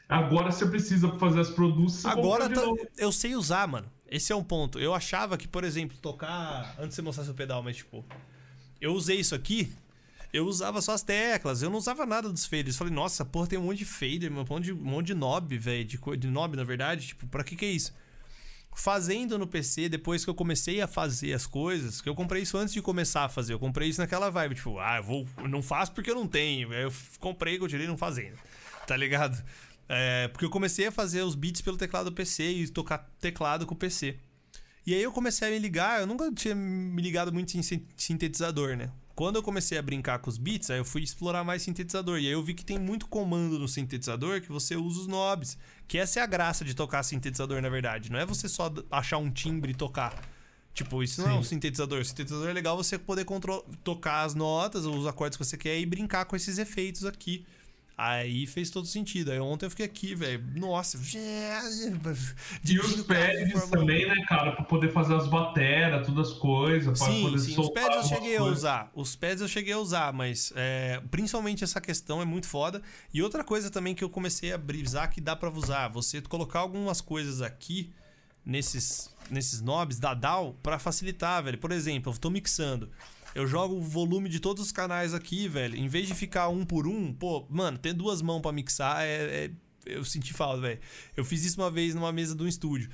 Agora 0.08 0.50
você 0.50 0.66
precisa 0.66 1.08
fazer 1.18 1.38
as 1.40 1.50
produções. 1.50 2.06
Agora 2.12 2.48
tá- 2.48 2.62
eu 2.96 3.12
sei 3.12 3.36
usar, 3.36 3.68
mano. 3.68 3.86
Esse 4.10 4.32
é 4.32 4.36
um 4.36 4.42
ponto. 4.42 4.78
Eu 4.78 4.94
achava 4.94 5.36
que, 5.36 5.46
por 5.46 5.64
exemplo, 5.64 5.96
tocar. 5.98 6.74
Antes 6.78 6.90
de 6.90 6.94
você 6.96 7.02
mostrar 7.02 7.24
seu 7.24 7.34
pedal, 7.34 7.62
mas 7.62 7.76
tipo. 7.76 8.04
Eu 8.80 8.92
usei 8.94 9.18
isso 9.18 9.34
aqui. 9.34 9.72
Eu 10.32 10.46
usava 10.46 10.82
só 10.82 10.92
as 10.92 11.02
teclas, 11.02 11.62
eu 11.62 11.70
não 11.70 11.78
usava 11.78 12.04
nada 12.04 12.28
dos 12.28 12.44
faders. 12.44 12.76
Falei, 12.76 12.92
nossa, 12.92 13.24
porra, 13.24 13.46
tem 13.46 13.58
um 13.58 13.62
monte 13.62 13.78
de 13.78 13.84
fader, 13.86 14.30
um 14.30 14.44
monte 14.44 14.64
de, 14.64 14.72
um 14.72 14.76
monte 14.76 15.06
de 15.06 15.14
knob, 15.14 15.56
velho. 15.56 15.84
De, 15.84 15.98
de 16.18 16.28
knob, 16.28 16.54
na 16.54 16.64
verdade. 16.64 17.08
Tipo, 17.08 17.26
pra 17.26 17.42
que 17.42 17.56
que 17.56 17.64
é 17.64 17.70
isso? 17.70 17.94
Fazendo 18.74 19.38
no 19.38 19.46
PC, 19.46 19.88
depois 19.88 20.22
que 20.22 20.30
eu 20.30 20.34
comecei 20.34 20.80
a 20.80 20.86
fazer 20.86 21.32
as 21.32 21.46
coisas, 21.46 22.00
que 22.00 22.08
eu 22.08 22.14
comprei 22.14 22.42
isso 22.42 22.56
antes 22.56 22.74
de 22.74 22.82
começar 22.82 23.24
a 23.24 23.28
fazer. 23.28 23.54
Eu 23.54 23.58
comprei 23.58 23.88
isso 23.88 24.00
naquela 24.00 24.30
vibe, 24.30 24.54
tipo, 24.54 24.78
ah, 24.78 24.98
eu 24.98 25.02
vou, 25.02 25.26
não 25.48 25.62
faço 25.62 25.92
porque 25.92 26.10
eu 26.10 26.14
não 26.14 26.28
tenho. 26.28 26.70
Aí 26.72 26.82
eu 26.82 26.92
comprei, 27.18 27.58
continuei 27.58 27.88
não 27.88 27.96
fazendo. 27.96 28.36
Tá 28.86 28.96
ligado? 28.96 29.42
É, 29.88 30.28
porque 30.28 30.44
eu 30.44 30.50
comecei 30.50 30.86
a 30.86 30.92
fazer 30.92 31.22
os 31.22 31.34
beats 31.34 31.60
pelo 31.62 31.76
teclado 31.76 32.10
do 32.10 32.12
PC 32.12 32.42
e 32.50 32.68
tocar 32.68 32.98
teclado 33.20 33.66
com 33.66 33.74
o 33.74 33.76
PC. 33.76 34.18
E 34.86 34.94
aí 34.94 35.02
eu 35.02 35.12
comecei 35.12 35.48
a 35.48 35.50
me 35.50 35.58
ligar, 35.58 36.00
eu 36.00 36.06
nunca 36.06 36.30
tinha 36.32 36.54
me 36.54 37.00
ligado 37.02 37.32
muito 37.32 37.54
em 37.56 37.62
sin- 37.62 37.86
sintetizador, 37.96 38.76
né? 38.76 38.90
Quando 39.14 39.36
eu 39.36 39.42
comecei 39.42 39.76
a 39.76 39.82
brincar 39.82 40.18
com 40.20 40.30
os 40.30 40.38
beats, 40.38 40.70
aí 40.70 40.78
eu 40.78 40.84
fui 40.84 41.02
explorar 41.02 41.42
mais 41.42 41.62
sintetizador. 41.62 42.18
E 42.20 42.26
aí 42.26 42.32
eu 42.32 42.42
vi 42.42 42.54
que 42.54 42.64
tem 42.64 42.78
muito 42.78 43.08
comando 43.08 43.58
no 43.58 43.66
sintetizador 43.66 44.40
que 44.40 44.48
você 44.48 44.76
usa 44.76 45.00
os 45.00 45.06
knobs. 45.08 45.58
Que 45.88 45.98
essa 45.98 46.20
é 46.20 46.22
a 46.22 46.26
graça 46.26 46.64
de 46.64 46.72
tocar 46.72 47.02
sintetizador, 47.02 47.60
na 47.60 47.68
verdade. 47.68 48.12
Não 48.12 48.18
é 48.18 48.24
você 48.24 48.48
só 48.48 48.72
achar 48.90 49.18
um 49.18 49.28
timbre 49.28 49.72
e 49.72 49.74
tocar. 49.74 50.14
Tipo, 50.72 51.02
isso 51.02 51.20
não 51.20 51.30
é 51.30 51.34
um 51.34 51.42
sintetizador. 51.42 52.04
Sintetizador 52.04 52.48
é 52.48 52.52
legal 52.52 52.76
você 52.76 52.96
poder 52.96 53.26
tocar 53.82 54.22
as 54.22 54.34
notas, 54.36 54.86
os 54.86 55.04
acordes 55.06 55.36
que 55.36 55.44
você 55.44 55.56
quer 55.56 55.76
e 55.80 55.84
brincar 55.84 56.24
com 56.26 56.36
esses 56.36 56.56
efeitos 56.56 57.04
aqui. 57.04 57.44
Aí 58.00 58.46
fez 58.46 58.70
todo 58.70 58.86
sentido. 58.86 59.32
Aí 59.32 59.40
ontem 59.40 59.66
eu 59.66 59.70
fiquei 59.70 59.84
aqui, 59.84 60.14
velho. 60.14 60.40
Nossa. 60.54 60.96
E 62.64 62.78
os 62.78 63.02
pads 63.02 63.70
também, 63.70 64.06
né, 64.06 64.24
cara? 64.28 64.52
Pra 64.52 64.64
poder 64.64 64.92
fazer 64.92 65.14
as 65.14 65.26
bateras, 65.26 66.06
todas 66.06 66.28
as 66.28 66.38
coisas. 66.38 66.98
Sim, 66.98 67.22
poder 67.22 67.38
sim. 67.38 67.60
Os 67.60 67.70
pads 67.70 67.96
eu 67.96 68.04
cheguei 68.04 68.36
a 68.36 68.44
usar. 68.44 68.90
Os 68.94 69.16
pads 69.16 69.40
eu 69.40 69.48
cheguei 69.48 69.72
a 69.72 69.78
usar, 69.78 70.12
mas 70.12 70.52
é, 70.54 71.02
principalmente 71.10 71.64
essa 71.64 71.80
questão 71.80 72.22
é 72.22 72.24
muito 72.24 72.46
foda. 72.46 72.80
E 73.12 73.20
outra 73.22 73.42
coisa 73.42 73.70
também 73.70 73.94
que 73.94 74.04
eu 74.04 74.10
comecei 74.10 74.52
a 74.52 74.58
brisar 74.58 75.10
que 75.10 75.20
dá 75.20 75.34
pra 75.34 75.50
usar, 75.50 75.88
você 75.88 76.20
colocar 76.20 76.60
algumas 76.60 77.00
coisas 77.00 77.42
aqui 77.42 77.92
nesses 78.44 79.10
nesses 79.30 79.60
knobs 79.60 79.98
da 79.98 80.14
DAW 80.14 80.56
pra 80.62 80.78
facilitar, 80.78 81.42
velho. 81.42 81.58
Por 81.58 81.72
exemplo, 81.72 82.12
eu 82.12 82.18
tô 82.18 82.30
mixando. 82.30 82.90
Eu 83.38 83.46
jogo 83.46 83.76
o 83.76 83.80
volume 83.80 84.28
de 84.28 84.40
todos 84.40 84.60
os 84.64 84.72
canais 84.72 85.14
aqui, 85.14 85.46
velho. 85.46 85.76
Em 85.76 85.86
vez 85.86 86.08
de 86.08 86.14
ficar 86.14 86.48
um 86.48 86.64
por 86.64 86.88
um, 86.88 87.12
pô, 87.14 87.46
mano, 87.48 87.78
ter 87.78 87.92
duas 87.92 88.20
mãos 88.20 88.40
pra 88.40 88.50
mixar 88.50 89.04
é, 89.04 89.44
é- 89.46 89.50
eu 89.86 90.04
senti 90.04 90.34
falta, 90.34 90.60
velho. 90.60 90.80
Eu 91.16 91.24
fiz 91.24 91.44
isso 91.44 91.60
uma 91.60 91.70
vez 91.70 91.94
numa 91.94 92.10
mesa 92.10 92.34
de 92.34 92.42
um 92.42 92.48
estúdio. 92.48 92.90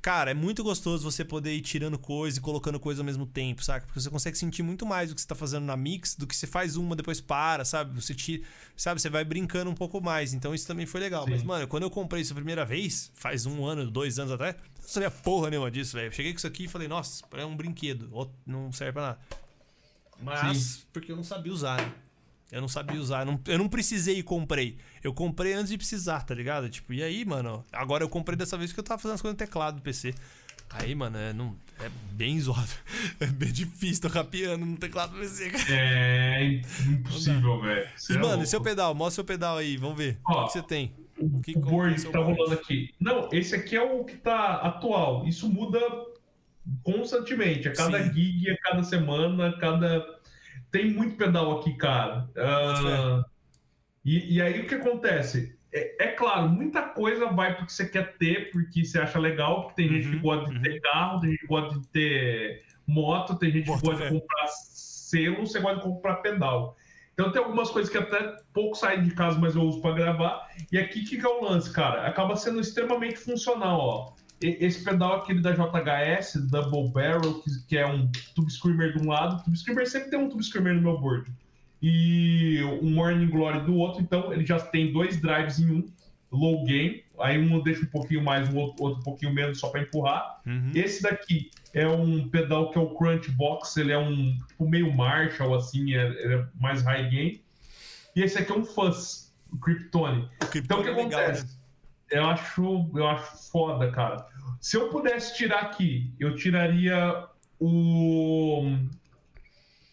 Cara, 0.00 0.30
é 0.30 0.34
muito 0.34 0.62
gostoso 0.62 1.02
você 1.02 1.24
poder 1.24 1.52
ir 1.52 1.62
tirando 1.62 1.98
coisa 1.98 2.38
e 2.38 2.40
colocando 2.40 2.78
coisa 2.78 3.00
ao 3.00 3.04
mesmo 3.04 3.26
tempo, 3.26 3.64
saca? 3.64 3.86
Porque 3.86 4.00
você 4.00 4.08
consegue 4.08 4.38
sentir 4.38 4.62
muito 4.62 4.86
mais 4.86 5.10
o 5.10 5.16
que 5.16 5.20
você 5.20 5.26
tá 5.26 5.34
fazendo 5.34 5.64
na 5.64 5.76
mix 5.76 6.14
do 6.14 6.28
que 6.28 6.36
você 6.36 6.46
faz 6.46 6.76
uma, 6.76 6.94
depois 6.94 7.20
para, 7.20 7.64
sabe? 7.64 8.00
Você 8.00 8.14
tira, 8.14 8.44
sabe? 8.76 9.00
Você 9.00 9.10
vai 9.10 9.24
brincando 9.24 9.68
um 9.68 9.74
pouco 9.74 10.00
mais. 10.00 10.32
Então 10.32 10.54
isso 10.54 10.64
também 10.64 10.86
foi 10.86 11.00
legal. 11.00 11.24
Sim. 11.24 11.32
Mas, 11.32 11.42
mano, 11.42 11.66
quando 11.66 11.82
eu 11.82 11.90
comprei 11.90 12.22
isso 12.22 12.32
a 12.32 12.36
primeira 12.36 12.64
vez, 12.64 13.10
faz 13.16 13.46
um 13.46 13.66
ano, 13.66 13.90
dois 13.90 14.20
anos 14.20 14.30
atrás, 14.32 14.54
eu 14.54 14.60
não 14.80 14.88
sabia 14.88 15.10
porra 15.10 15.50
nenhuma 15.50 15.72
disso, 15.72 15.96
velho. 15.96 16.06
Eu 16.06 16.12
Cheguei 16.12 16.32
com 16.32 16.38
isso 16.38 16.46
aqui 16.46 16.66
e 16.66 16.68
falei, 16.68 16.86
nossa, 16.86 17.24
é 17.32 17.44
um 17.44 17.56
brinquedo. 17.56 18.08
Não 18.46 18.70
serve 18.72 18.92
pra 18.92 19.02
nada. 19.02 19.47
Mas, 20.22 20.86
porque 20.92 21.12
eu 21.12 21.16
não 21.16 21.24
sabia 21.24 21.52
usar, 21.52 21.76
né? 21.80 21.92
Eu 22.50 22.60
não 22.62 22.68
sabia 22.68 22.98
usar, 22.98 23.20
eu 23.20 23.26
não, 23.26 23.40
eu 23.46 23.58
não 23.58 23.68
precisei 23.68 24.18
e 24.18 24.22
comprei. 24.22 24.78
Eu 25.04 25.12
comprei 25.12 25.52
antes 25.52 25.68
de 25.70 25.76
precisar, 25.76 26.22
tá 26.24 26.34
ligado? 26.34 26.68
Tipo, 26.70 26.94
e 26.94 27.02
aí, 27.02 27.24
mano? 27.24 27.64
Agora 27.70 28.02
eu 28.02 28.08
comprei 28.08 28.36
dessa 28.36 28.56
vez 28.56 28.72
que 28.72 28.80
eu 28.80 28.84
tava 28.84 29.00
fazendo 29.00 29.16
as 29.16 29.20
coisas 29.22 29.34
no 29.34 29.38
teclado 29.38 29.76
do 29.76 29.82
PC. 29.82 30.14
Aí, 30.70 30.94
mano, 30.94 31.16
é, 31.18 31.32
não, 31.32 31.54
é 31.80 31.90
bem 32.12 32.40
zoado. 32.40 32.68
É 33.20 33.26
bem 33.26 33.50
difícil 33.52 34.00
tocar 34.02 34.24
piano 34.24 34.64
no 34.64 34.76
teclado 34.76 35.12
do 35.12 35.18
PC, 35.18 35.50
cara. 35.50 35.64
É 35.70 36.60
impossível, 36.88 37.60
velho. 37.60 37.88
E, 38.08 38.12
é 38.12 38.14
mano, 38.14 38.26
louco. 38.28 38.42
e 38.44 38.46
seu 38.46 38.60
pedal? 38.60 38.94
Mostra 38.94 39.14
seu 39.16 39.24
pedal 39.24 39.56
aí, 39.58 39.76
vamos 39.76 39.96
ver. 39.98 40.18
Ó, 40.24 40.44
o 40.44 40.46
que 40.46 40.52
você 40.52 40.62
tem? 40.62 40.92
O, 41.18 41.40
Que- 41.40 41.56
o 41.56 41.60
board 41.60 42.00
que 42.00 42.06
é 42.08 42.10
tá 42.10 42.18
board? 42.20 42.38
rolando 42.38 42.54
aqui. 42.54 42.94
Não, 43.00 43.28
esse 43.32 43.54
aqui 43.54 43.76
é 43.76 43.82
o 43.82 44.04
que 44.04 44.16
tá 44.16 44.54
atual. 44.56 45.26
Isso 45.26 45.48
muda 45.48 45.80
constantemente. 46.82 47.68
A 47.68 47.74
cada 47.74 48.00
Sim. 48.00 48.12
gig, 48.12 48.50
a 48.50 48.58
cada 48.58 48.82
semana, 48.82 49.48
a 49.50 49.58
cada. 49.58 50.04
Tem 50.70 50.92
muito 50.92 51.16
pedal 51.16 51.58
aqui, 51.60 51.76
cara. 51.76 52.30
Ah, 52.36 53.24
e, 54.04 54.36
e 54.36 54.42
aí 54.42 54.60
o 54.60 54.66
que 54.66 54.74
acontece? 54.74 55.58
É, 55.72 56.04
é 56.06 56.08
claro, 56.12 56.48
muita 56.48 56.82
coisa 56.82 57.26
vai 57.26 57.56
porque 57.56 57.72
você 57.72 57.88
quer 57.88 58.16
ter, 58.16 58.50
porque 58.50 58.84
você 58.84 58.98
acha 58.98 59.18
legal, 59.18 59.62
porque 59.64 59.82
tem 59.82 59.88
gente 59.90 60.08
que 60.08 60.16
Uhum, 60.16 60.22
gosta 60.22 60.50
de 60.52 60.60
ter 60.60 60.80
carro, 60.80 61.20
tem 61.20 61.30
gente 61.30 61.40
que 61.40 61.46
gosta 61.46 61.78
de 61.78 61.86
ter 61.88 62.64
moto, 62.86 63.38
tem 63.38 63.50
gente 63.50 63.72
que 63.72 63.78
gosta 63.78 64.02
de 64.02 64.08
comprar 64.08 64.46
selo, 64.48 65.46
você 65.46 65.60
gosta 65.60 65.76
de 65.78 65.82
comprar 65.82 66.16
pedal. 66.16 66.76
Então 67.12 67.32
tem 67.32 67.42
algumas 67.42 67.70
coisas 67.70 67.90
que 67.90 67.98
até 67.98 68.36
pouco 68.52 68.76
saem 68.76 69.02
de 69.02 69.12
casa, 69.14 69.38
mas 69.38 69.54
eu 69.56 69.62
uso 69.62 69.80
para 69.80 69.94
gravar. 69.94 70.48
E 70.70 70.78
aqui 70.78 71.02
que 71.04 71.16
é 71.24 71.28
o 71.28 71.42
lance, 71.44 71.72
cara? 71.72 72.06
Acaba 72.06 72.36
sendo 72.36 72.60
extremamente 72.60 73.18
funcional, 73.18 73.78
ó. 73.80 74.14
Esse 74.40 74.84
pedal 74.84 75.16
aquele 75.16 75.40
da 75.40 75.52
JHS, 75.52 76.48
Double 76.48 76.90
Barrel, 76.90 77.40
que, 77.40 77.50
que 77.66 77.76
é 77.76 77.86
um 77.86 78.10
tube 78.34 78.50
screamer 78.50 78.96
de 78.96 79.02
um 79.02 79.08
lado, 79.08 79.36
o 79.36 79.44
tube 79.44 79.56
screamer 79.56 79.88
sempre 79.88 80.10
tem 80.10 80.18
um 80.18 80.28
tube 80.28 80.44
screamer 80.44 80.74
no 80.74 80.82
meu 80.82 80.98
board. 80.98 81.30
E 81.82 82.60
um 82.82 82.90
Morning 82.90 83.28
Glory 83.28 83.60
do 83.60 83.74
outro, 83.76 84.00
então 84.00 84.32
ele 84.32 84.44
já 84.46 84.58
tem 84.58 84.92
dois 84.92 85.20
drives 85.20 85.58
em 85.58 85.70
um, 85.70 85.88
low 86.30 86.64
gain, 86.64 87.02
aí 87.18 87.38
um 87.38 87.62
deixa 87.62 87.82
um 87.82 87.86
pouquinho 87.86 88.22
mais, 88.22 88.48
o 88.48 88.56
outro, 88.56 88.84
outro 88.84 89.00
um 89.00 89.04
pouquinho 89.04 89.32
menos 89.32 89.58
só 89.58 89.68
para 89.68 89.80
empurrar. 89.80 90.40
Uhum. 90.46 90.72
Esse 90.74 91.02
daqui 91.02 91.50
é 91.72 91.86
um 91.86 92.28
pedal 92.28 92.70
que 92.70 92.78
é 92.78 92.80
o 92.80 92.94
Crunch 92.94 93.30
Box, 93.32 93.76
ele 93.76 93.92
é 93.92 93.98
um 93.98 94.36
tipo, 94.48 94.68
meio 94.68 94.92
Marshall, 94.92 95.54
assim, 95.54 95.94
é, 95.94 96.06
é 96.06 96.46
mais 96.60 96.82
high 96.82 97.08
gain. 97.08 97.40
E 98.14 98.22
esse 98.22 98.38
aqui 98.38 98.52
é 98.52 98.54
um 98.54 98.64
Fuzz, 98.64 99.32
o 99.52 99.56
Kryptone. 99.58 100.28
Então 100.54 100.80
o 100.80 100.82
que 100.82 100.88
é 100.88 100.92
legal, 100.92 101.20
acontece? 101.20 101.44
né? 101.44 101.57
Eu 102.10 102.26
acho, 102.26 102.90
eu 102.94 103.06
acho 103.06 103.50
foda, 103.50 103.90
cara. 103.90 104.26
Se 104.60 104.76
eu 104.76 104.88
pudesse 104.88 105.36
tirar 105.36 105.60
aqui, 105.60 106.12
eu 106.18 106.34
tiraria 106.34 107.26
o. 107.60 108.62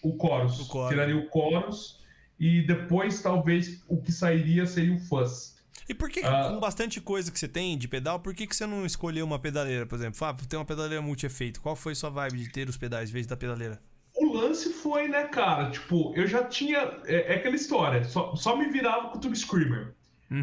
O 0.04 0.18
chorus. 0.20 0.60
O 0.60 0.66
chorus. 0.66 0.90
Tiraria 0.90 1.18
o 1.18 1.30
chorus. 1.32 2.00
E 2.40 2.62
depois, 2.62 3.22
talvez, 3.22 3.84
o 3.88 4.02
que 4.02 4.12
sairia 4.12 4.66
seria 4.66 4.94
o 4.94 5.00
fuzz. 5.00 5.56
E 5.88 5.94
por 5.94 6.10
que, 6.10 6.22
Ah. 6.22 6.50
com 6.50 6.60
bastante 6.60 7.00
coisa 7.00 7.32
que 7.32 7.40
você 7.40 7.48
tem 7.48 7.78
de 7.78 7.88
pedal, 7.88 8.20
por 8.20 8.34
que, 8.34 8.48
que 8.48 8.56
você 8.56 8.66
não 8.66 8.86
escolheu 8.86 9.26
uma 9.26 9.40
pedaleira, 9.40 9.86
por 9.86 9.96
exemplo? 9.96 10.18
Fábio, 10.18 10.48
tem 10.48 10.58
uma 10.58 10.66
pedaleira 10.66 11.02
multi-efeito. 11.02 11.62
Qual 11.62 11.76
foi 11.76 11.94
sua 11.96 12.10
vibe 12.10 12.40
de 12.40 12.50
ter 12.52 12.68
os 12.68 12.78
pedais 12.78 13.10
em 13.10 13.14
vez 13.14 13.28
da 13.28 13.38
pedaleira? 13.38 13.80
O 14.18 14.34
lance 14.34 14.72
foi, 14.74 15.08
né, 15.08 15.26
cara? 15.26 15.70
Tipo, 15.72 16.14
eu 16.16 16.28
já 16.28 16.44
tinha. 16.44 16.80
É, 17.06 17.34
é 17.34 17.36
aquela 17.36 17.56
história. 17.56 18.04
Só, 18.04 18.36
só 18.36 18.56
me 18.58 18.68
virava 18.70 19.10
com 19.10 19.18
o 19.18 19.22
Tube 19.22 19.38
Screamer. 19.38 19.95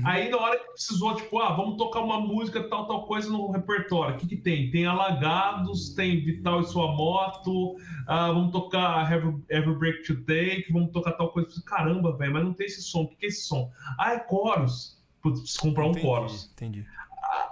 Aí, 0.05 0.29
na 0.31 0.37
hora 0.39 0.59
que 0.59 0.73
precisou, 0.73 1.15
tipo, 1.17 1.39
ah, 1.41 1.53
vamos 1.55 1.77
tocar 1.77 2.01
uma 2.01 2.21
música, 2.21 2.63
tal, 2.69 2.87
tal 2.87 3.05
coisa 3.07 3.29
no 3.29 3.51
repertório. 3.51 4.15
O 4.15 4.19
que, 4.19 4.27
que 4.29 4.37
tem? 4.37 4.71
Tem 4.71 4.87
Alagados, 4.87 5.91
tem 5.95 6.25
Vital 6.25 6.61
e 6.61 6.65
Sua 6.65 6.93
Moto, 6.95 7.77
ah, 8.07 8.29
vamos 8.29 8.53
tocar 8.53 9.11
Every, 9.13 9.37
Every 9.51 9.75
Break 9.77 10.03
to 10.05 10.15
Take, 10.25 10.67
vamos 10.73 10.93
tocar 10.93 11.13
tal 11.13 11.31
coisa. 11.31 11.49
Caramba, 11.67 12.17
velho, 12.17 12.33
mas 12.33 12.45
não 12.45 12.53
tem 12.55 12.67
esse 12.67 12.83
som. 12.83 13.03
O 13.03 13.09
que, 13.09 13.17
que 13.17 13.27
é 13.27 13.29
esse 13.29 13.43
som? 13.47 13.71
Ah, 13.99 14.15
é 14.15 14.27
chorus. 14.29 15.01
Putz, 15.21 15.41
preciso 15.41 15.61
comprar 15.61 15.87
um 15.87 15.91
entendi, 15.91 16.07
chorus. 16.07 16.51
entendi. 16.55 16.87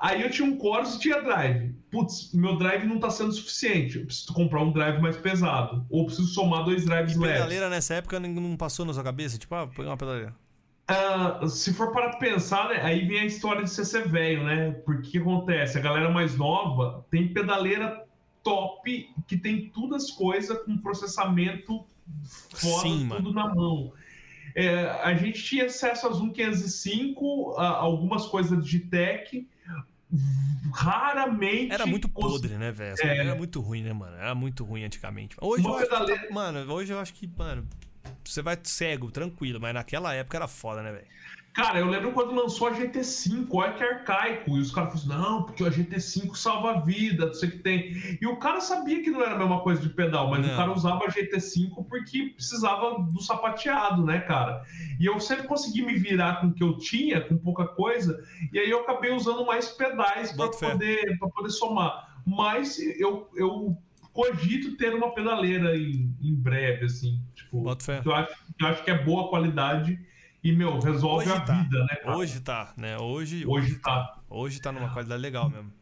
Aí 0.01 0.23
eu 0.23 0.31
tinha 0.31 0.47
um 0.49 0.59
chorus 0.61 0.95
e 0.97 0.99
tinha 1.01 1.21
drive. 1.23 1.75
Putz, 1.91 2.33
meu 2.33 2.57
drive 2.57 2.87
não 2.87 2.99
tá 2.99 3.11
sendo 3.11 3.33
suficiente. 3.33 3.99
Eu 3.99 4.07
preciso 4.07 4.33
comprar 4.33 4.63
um 4.63 4.73
drive 4.73 5.01
mais 5.01 5.17
pesado. 5.17 5.85
Ou 5.91 6.07
preciso 6.07 6.29
somar 6.29 6.65
dois 6.65 6.85
drives 6.85 7.15
E 7.15 7.19
leves. 7.19 7.37
pedaleira 7.37 7.69
nessa 7.69 7.95
época 7.95 8.19
não- 8.21 8.57
passou 8.57 8.85
na 8.87 8.93
sua 8.93 9.03
cabeça? 9.05 9.39
Tipo, 9.39 9.55
ah, 9.55 9.67
pegar 9.67 9.91
uma 9.91 9.97
pedaleira. 9.97 10.35
Ah, 10.91 11.47
se 11.47 11.73
for 11.73 11.93
para 11.93 12.17
pensar, 12.17 12.69
né, 12.69 12.81
aí 12.83 13.07
vem 13.07 13.21
a 13.21 13.25
história 13.25 13.63
de 13.63 13.71
você 13.71 13.85
ser 13.85 14.09
velho, 14.09 14.45
né? 14.45 14.73
Porque 14.85 15.09
o 15.09 15.13
que 15.13 15.19
acontece? 15.19 15.79
A 15.79 15.81
galera 15.81 16.11
mais 16.11 16.37
nova 16.37 17.07
tem 17.11 17.33
pedaleira 17.33 18.05
top 18.43 19.09
que 19.27 19.37
tem 19.37 19.69
todas 19.71 20.05
as 20.05 20.11
coisas 20.11 20.59
com 20.65 20.77
processamento 20.79 21.85
foda, 22.51 22.81
Sim, 22.83 23.09
tudo 23.09 23.33
na 23.33 23.55
mão. 23.55 23.93
É, 24.55 24.81
a 25.05 25.15
gente 25.15 25.43
tinha 25.45 25.67
acesso 25.67 26.09
às 26.09 26.21
1505, 26.21 27.55
a 27.57 27.69
algumas 27.69 28.27
coisas 28.27 28.51
da 28.51 28.57
Digitec, 28.57 29.47
raramente. 30.73 31.73
Era 31.73 31.87
muito 31.87 32.09
podre, 32.09 32.55
né, 32.57 32.73
velho? 32.73 32.97
É. 33.01 33.19
Era 33.19 33.35
muito 33.35 33.61
ruim, 33.61 33.83
né, 33.83 33.93
mano? 33.93 34.17
Era 34.17 34.35
muito 34.35 34.65
ruim 34.65 34.85
antigamente. 34.85 35.37
Hoje 35.41 35.65
eu 35.65 35.77
acho 35.77 35.89
que 35.89 35.91
tá- 36.19 36.35
Mano, 36.35 36.73
hoje 36.73 36.93
eu 36.93 36.99
acho 36.99 37.15
que, 37.15 37.29
mano, 37.39 37.67
você 38.25 38.43
vai 38.43 38.59
cego, 38.63 39.11
tranquilo, 39.11 39.61
mas 39.61 39.75
naquela 39.75 40.15
época 40.15 40.37
era 40.37 40.49
foda, 40.49 40.83
né, 40.83 40.93
velho? 40.93 41.07
Cara, 41.53 41.81
eu 41.81 41.89
lembro 41.89 42.13
quando 42.13 42.33
lançou 42.33 42.69
a 42.69 42.73
GT5, 42.73 43.49
olha 43.53 43.73
que 43.73 43.83
arcaico. 43.83 44.57
E 44.57 44.61
os 44.61 44.71
caras 44.71 45.03
falaram 45.03 45.21
assim, 45.21 45.31
não, 45.31 45.43
porque 45.43 45.65
a 45.65 45.71
GT5 45.71 46.37
salva 46.37 46.71
a 46.71 46.81
vida, 46.81 47.27
não 47.27 47.35
sei 47.35 47.49
o 47.49 47.53
que 47.53 47.59
tem. 47.59 48.19
E 48.21 48.27
o 48.27 48.37
cara 48.37 48.61
sabia 48.61 49.03
que 49.03 49.11
não 49.11 49.21
era 49.21 49.35
a 49.35 49.39
mesma 49.39 49.61
coisa 49.61 49.83
de 49.83 49.89
pedal, 49.89 50.31
mas 50.31 50.47
Não. 50.47 50.55
o 50.55 50.57
cara 50.57 50.73
usava 50.73 51.05
a 51.05 51.09
GT5 51.09 51.87
porque 51.89 52.33
precisava 52.37 53.03
do 53.03 53.21
sapateado, 53.21 54.05
né, 54.05 54.21
cara? 54.21 54.63
E 55.01 55.07
eu 55.07 55.19
sempre 55.19 55.49
consegui 55.49 55.83
me 55.83 55.97
virar 55.97 56.41
com 56.41 56.49
o 56.49 56.55
que 56.55 56.63
eu 56.63 56.79
tinha, 56.79 57.21
com 57.21 57.37
pouca 57.37 57.67
coisa, 57.67 58.25
e 58.53 58.59
aí 58.59 58.71
eu 58.71 58.83
acabei 58.83 59.11
usando 59.11 59.45
mais 59.45 59.69
pedais 59.69 60.33
para 60.33 60.51
poder, 60.51 61.19
pra 61.19 61.29
poder 61.29 61.51
somar. 61.51 62.23
Mas 62.25 62.79
eu, 62.79 63.29
eu 63.35 63.77
cogito 64.13 64.77
ter 64.77 64.95
uma 64.95 65.15
pedaleira 65.15 65.77
em, 65.77 66.15
em 66.21 66.35
breve, 66.35 66.87
assim. 66.87 67.21
Tipo, 67.35 67.65
eu 68.05 68.15
acho, 68.15 68.29
que 68.57 68.65
eu 68.65 68.69
acho 68.69 68.85
que 68.85 68.91
é 68.91 69.05
boa 69.05 69.29
qualidade 69.29 69.99
e, 70.43 70.53
meu, 70.53 70.79
resolve 70.79 71.27
Hoje 71.27 71.37
a 71.37 71.41
tá. 71.41 71.53
vida, 71.55 71.85
né, 71.85 71.97
cara? 71.97 72.17
Hoje 72.17 72.41
tá, 72.41 72.73
né? 72.77 72.99
Hoje, 72.99 73.45
Hoje 73.47 73.79
tá. 73.79 74.19
Hoje 74.29 74.61
tá 74.61 74.73
numa 74.73 74.91
qualidade 74.93 75.21
legal 75.21 75.51
mesmo. 75.51 75.73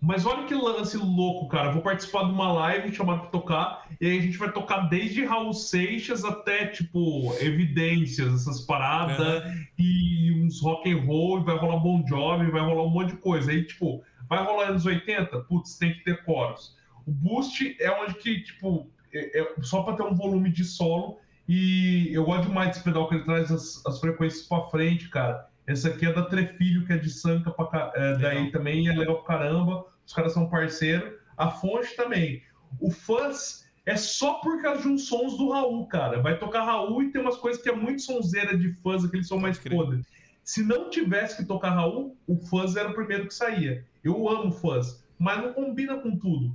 Mas 0.00 0.24
olha 0.24 0.44
que 0.44 0.54
lance 0.54 0.96
louco, 0.96 1.48
cara. 1.48 1.68
Eu 1.68 1.72
Vou 1.72 1.82
participar 1.82 2.24
de 2.24 2.30
uma 2.30 2.52
live 2.52 2.94
chamada 2.94 3.22
pra 3.22 3.30
tocar, 3.30 3.88
e 4.00 4.06
aí 4.06 4.18
a 4.18 4.22
gente 4.22 4.38
vai 4.38 4.50
tocar 4.52 4.88
desde 4.88 5.24
Raul 5.24 5.52
Seixas 5.52 6.24
até, 6.24 6.66
tipo, 6.66 7.34
evidências, 7.40 8.32
essas 8.32 8.60
paradas, 8.60 9.42
e 9.76 10.32
uns 10.40 10.60
rock 10.60 10.90
and 10.90 11.04
roll, 11.04 11.40
e 11.40 11.44
vai 11.44 11.56
rolar 11.56 11.78
Bon 11.78 12.04
Jovi, 12.06 12.50
vai 12.50 12.60
rolar 12.60 12.84
um 12.84 12.90
monte 12.90 13.10
de 13.10 13.16
coisa. 13.16 13.50
Aí, 13.50 13.64
tipo, 13.64 14.02
vai 14.28 14.44
rolar 14.44 14.68
anos 14.68 14.86
80? 14.86 15.36
Putz, 15.40 15.76
tem 15.76 15.92
que 15.92 16.04
ter 16.04 16.24
coros. 16.24 16.77
O 17.08 17.10
Boost 17.10 17.74
é 17.80 17.90
onde 17.90 18.14
que, 18.18 18.42
tipo, 18.42 18.86
é, 19.14 19.40
é 19.40 19.54
só 19.62 19.82
pra 19.82 19.94
ter 19.94 20.02
um 20.02 20.14
volume 20.14 20.52
de 20.52 20.62
solo, 20.62 21.18
e 21.48 22.10
eu 22.12 22.22
gosto 22.22 22.48
demais 22.48 22.68
desse 22.68 22.84
pedal 22.84 23.08
que 23.08 23.14
ele 23.14 23.24
traz 23.24 23.50
as, 23.50 23.82
as 23.86 23.98
frequências 23.98 24.46
pra 24.46 24.68
frente, 24.68 25.08
cara. 25.08 25.48
Essa 25.66 25.88
aqui 25.88 26.04
é 26.04 26.12
da 26.12 26.24
Trefilho, 26.24 26.84
que 26.84 26.92
é 26.92 26.98
de 26.98 27.08
Sanca, 27.08 27.50
pra, 27.50 27.90
é, 27.94 28.18
daí 28.18 28.52
também 28.52 28.86
é 28.88 28.92
legal 28.92 29.22
pra 29.22 29.38
caramba. 29.38 29.86
Os 30.06 30.12
caras 30.12 30.34
são 30.34 30.50
parceiro. 30.50 31.18
A 31.38 31.50
fonte 31.50 31.96
também. 31.96 32.42
O 32.78 32.90
fãs 32.90 33.66
é 33.86 33.96
só 33.96 34.34
por 34.34 34.60
causa 34.60 34.82
de 34.82 34.88
uns 34.88 35.08
sons 35.08 35.38
do 35.38 35.50
Raul, 35.50 35.86
cara. 35.86 36.20
Vai 36.20 36.38
tocar 36.38 36.64
Raul 36.64 37.02
e 37.02 37.10
tem 37.10 37.22
umas 37.22 37.36
coisas 37.36 37.62
que 37.62 37.70
é 37.70 37.74
muito 37.74 38.02
sonzeira 38.02 38.56
de 38.56 38.72
fãs, 38.82 39.02
aquele 39.02 39.24
som 39.24 39.38
mais 39.38 39.58
crer. 39.58 39.74
podre. 39.74 40.02
Se 40.44 40.62
não 40.62 40.90
tivesse 40.90 41.38
que 41.38 41.46
tocar 41.46 41.70
Raul, 41.70 42.14
o 42.26 42.36
fãs 42.36 42.76
era 42.76 42.90
o 42.90 42.94
primeiro 42.94 43.26
que 43.26 43.34
saía. 43.34 43.84
Eu 44.04 44.28
amo 44.28 44.52
fãs, 44.52 45.02
mas 45.18 45.42
não 45.42 45.54
combina 45.54 45.96
com 45.96 46.16
tudo. 46.16 46.54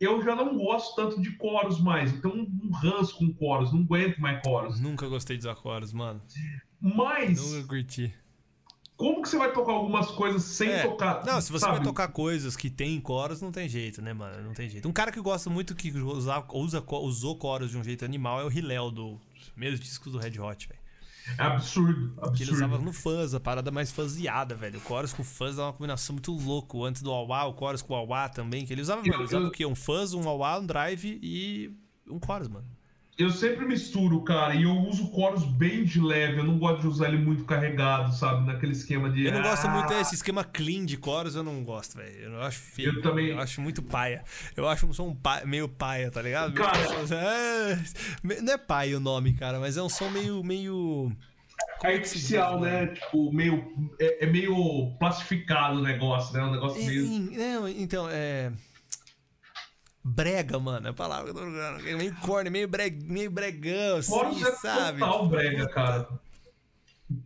Eu 0.00 0.22
já 0.22 0.34
não 0.34 0.56
gosto 0.56 0.96
tanto 0.96 1.20
de 1.20 1.30
coros 1.36 1.78
mais, 1.78 2.10
então 2.12 2.32
um 2.32 2.70
ranço 2.72 3.18
com 3.18 3.30
coros, 3.34 3.70
não 3.72 3.80
aguento 3.82 4.18
mais 4.18 4.42
coros. 4.42 4.80
Nunca 4.80 5.06
gostei 5.06 5.36
dos 5.36 5.44
acordes, 5.46 5.92
mano. 5.92 6.22
Mas 6.80 7.38
Nunca 7.52 7.68
curti. 7.68 8.14
como 8.96 9.20
que 9.22 9.28
você 9.28 9.36
vai 9.36 9.52
tocar 9.52 9.72
algumas 9.72 10.10
coisas 10.10 10.42
sem 10.42 10.70
É, 10.70 10.82
tocar? 10.88 11.22
Não, 11.26 11.38
se 11.40 11.52
você 11.52 11.66
sabe? 11.66 11.76
vai 11.76 11.84
tocar 11.84 12.08
coisas 12.08 12.56
que 12.56 12.70
tem 12.70 12.98
coros, 12.98 13.42
não 13.42 13.52
tem 13.52 13.68
jeito, 13.68 14.00
né, 14.00 14.14
mano? 14.14 14.42
Não 14.42 14.54
tem 14.54 14.70
jeito. 14.70 14.88
Um 14.88 14.92
cara 14.92 15.12
que 15.12 15.20
gosta 15.20 15.50
muito 15.50 15.74
que 15.74 15.90
usa, 15.92 16.42
usa, 16.54 16.82
usou 16.88 17.36
coros 17.36 17.70
de 17.70 17.76
um 17.76 17.84
jeito 17.84 18.02
animal 18.02 18.40
é 18.40 18.44
o 18.44 18.50
Hillel, 18.50 18.90
dos 18.90 19.18
primeiros 19.52 19.78
discos 19.78 20.10
do 20.12 20.18
Red 20.18 20.38
Hot, 20.40 20.66
velho. 20.66 20.79
É 21.38 21.42
absurdo, 21.42 22.14
Que 22.34 22.42
ele 22.42 22.50
usava 22.52 22.74
absurdo. 22.76 22.84
no 22.84 22.92
fuzz, 22.92 23.34
a 23.34 23.40
parada 23.40 23.70
mais 23.70 23.90
fuzziada, 23.92 24.54
velho. 24.54 24.78
O 24.78 24.82
chorus 24.82 25.12
com 25.12 25.22
fuzz 25.22 25.58
é 25.58 25.62
uma 25.62 25.72
combinação 25.72 26.14
muito 26.14 26.32
louco. 26.32 26.84
Antes 26.84 27.02
do 27.02 27.10
wah 27.10 27.46
o 27.46 27.56
chorus 27.58 27.82
com 27.82 27.94
o 27.94 28.06
wah 28.06 28.28
também. 28.28 28.64
Que 28.66 28.72
ele 28.72 28.82
usava, 28.82 29.02
Eu- 29.06 29.14
ele 29.14 29.24
usava 29.24 29.44
eu- 29.44 29.48
o 29.48 29.52
quê? 29.52 29.64
Um 29.66 29.74
fuzz, 29.74 30.12
um 30.14 30.22
wah 30.24 30.58
um 30.58 30.66
drive 30.66 31.18
e 31.22 31.72
um 32.08 32.18
chorus, 32.24 32.48
mano. 32.48 32.66
Eu 33.20 33.30
sempre 33.30 33.66
misturo, 33.66 34.22
cara, 34.22 34.54
e 34.54 34.62
eu 34.62 34.72
uso 34.72 35.10
coros 35.10 35.44
bem 35.44 35.84
de 35.84 36.00
leve, 36.00 36.38
eu 36.38 36.44
não 36.44 36.58
gosto 36.58 36.80
de 36.80 36.86
usar 36.86 37.08
ele 37.08 37.18
muito 37.18 37.44
carregado, 37.44 38.14
sabe? 38.14 38.46
Naquele 38.46 38.72
esquema 38.72 39.10
de. 39.10 39.26
Eu 39.26 39.32
não 39.32 39.42
gosto 39.42 39.66
ah, 39.66 39.70
muito 39.70 39.88
desse 39.88 40.14
esquema 40.14 40.42
clean 40.42 40.86
de 40.86 40.98
chorus, 41.02 41.34
eu 41.34 41.42
não 41.42 41.62
gosto, 41.62 41.98
velho. 41.98 42.32
Eu 42.32 42.40
acho 42.40 42.58
feio. 42.58 42.94
Eu 42.94 43.02
também- 43.02 43.28
Eu 43.28 43.38
acho 43.38 43.60
muito 43.60 43.82
paia. 43.82 44.24
Eu 44.56 44.66
acho 44.66 44.86
um 44.86 44.92
som 44.94 45.14
meio 45.44 45.68
paia, 45.68 46.10
tá 46.10 46.22
ligado? 46.22 46.54
Cara- 46.54 46.78
É, 47.10 47.78
não 48.40 48.52
é 48.54 48.56
paia 48.58 48.96
o 48.96 49.00
nome, 49.00 49.34
cara, 49.34 49.60
mas 49.60 49.76
é 49.76 49.82
um 49.82 49.88
som 49.90 50.08
meio. 50.08 50.42
meio... 50.42 51.12
É 51.84 51.94
artificial, 51.94 52.54
diz, 52.54 52.62
né? 52.62 52.86
Tipo, 52.86 53.30
meio. 53.32 53.70
É, 54.00 54.24
é 54.24 54.26
meio 54.26 54.92
plastificado 54.98 55.78
o 55.78 55.82
negócio, 55.82 56.34
né? 56.34 56.42
Um 56.42 56.52
negócio 56.52 56.80
É, 56.80 56.86
meio. 56.86 57.30
não, 57.32 57.68
então, 57.68 58.08
é. 58.10 58.50
Brega, 60.02 60.58
mano, 60.58 60.86
é 60.86 60.90
a 60.90 60.94
palavra 60.94 61.24
que 61.24 61.30
eu 61.30 61.34
tô 61.34 61.40
procurando. 61.42 61.86
É 61.88 61.94
Meio 61.94 62.14
corne, 62.22 62.50
meio, 62.50 62.66
breg, 62.68 63.04
meio 63.04 63.30
bregão, 63.30 63.96
assim, 63.98 64.44
é 64.44 64.52
sabe? 64.52 65.00
total 65.00 65.28
brega, 65.28 65.68
cara. 65.68 66.08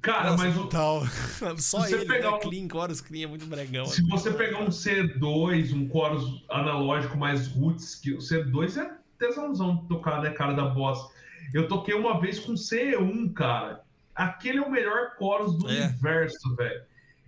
Cara, 0.01 0.31
Nossa, 0.31 0.45
mas 0.45 0.57
o- 0.57 0.63
total. 0.63 1.03
Só 1.59 1.81
Se 1.83 1.91
você 1.91 1.95
ele, 1.97 2.07
pegar 2.07 2.31
né? 2.31 2.37
um- 2.37 2.41
Clean, 2.41 2.69
chorus 2.71 3.01
clean 3.01 3.25
é 3.25 3.27
muito 3.27 3.47
bregão. 3.47 3.85
se 3.87 4.03
você 4.09 4.33
pegar 4.33 4.61
um 4.61 4.69
C2, 4.69 5.73
um 5.75 5.89
chorus 5.91 6.45
analógico 6.49 7.17
mais 7.19 7.47
roots, 7.49 7.95
que 7.95 8.13
o 8.13 8.19
C2 8.19 8.77
é 8.83 8.91
tesãozão 9.19 9.77
de 9.77 9.89
tocar, 9.89 10.21
né, 10.23 10.31
cara, 10.31 10.55
da 10.55 10.65
boss. 10.65 10.99
Eu 11.53 11.69
toquei 11.69 11.95
uma 11.95 12.19
vez 12.21 12.41
com 12.41 12.55
C1, 12.55 13.33
cara. 13.35 13.83
Aquele 14.15 14.59
é 14.59 14.63
o 14.63 14.71
melhor 14.71 15.13
chorus 15.19 15.57
do 15.59 15.69
É. 15.71 15.87
universo, 15.87 16.57
velho. 16.57 16.83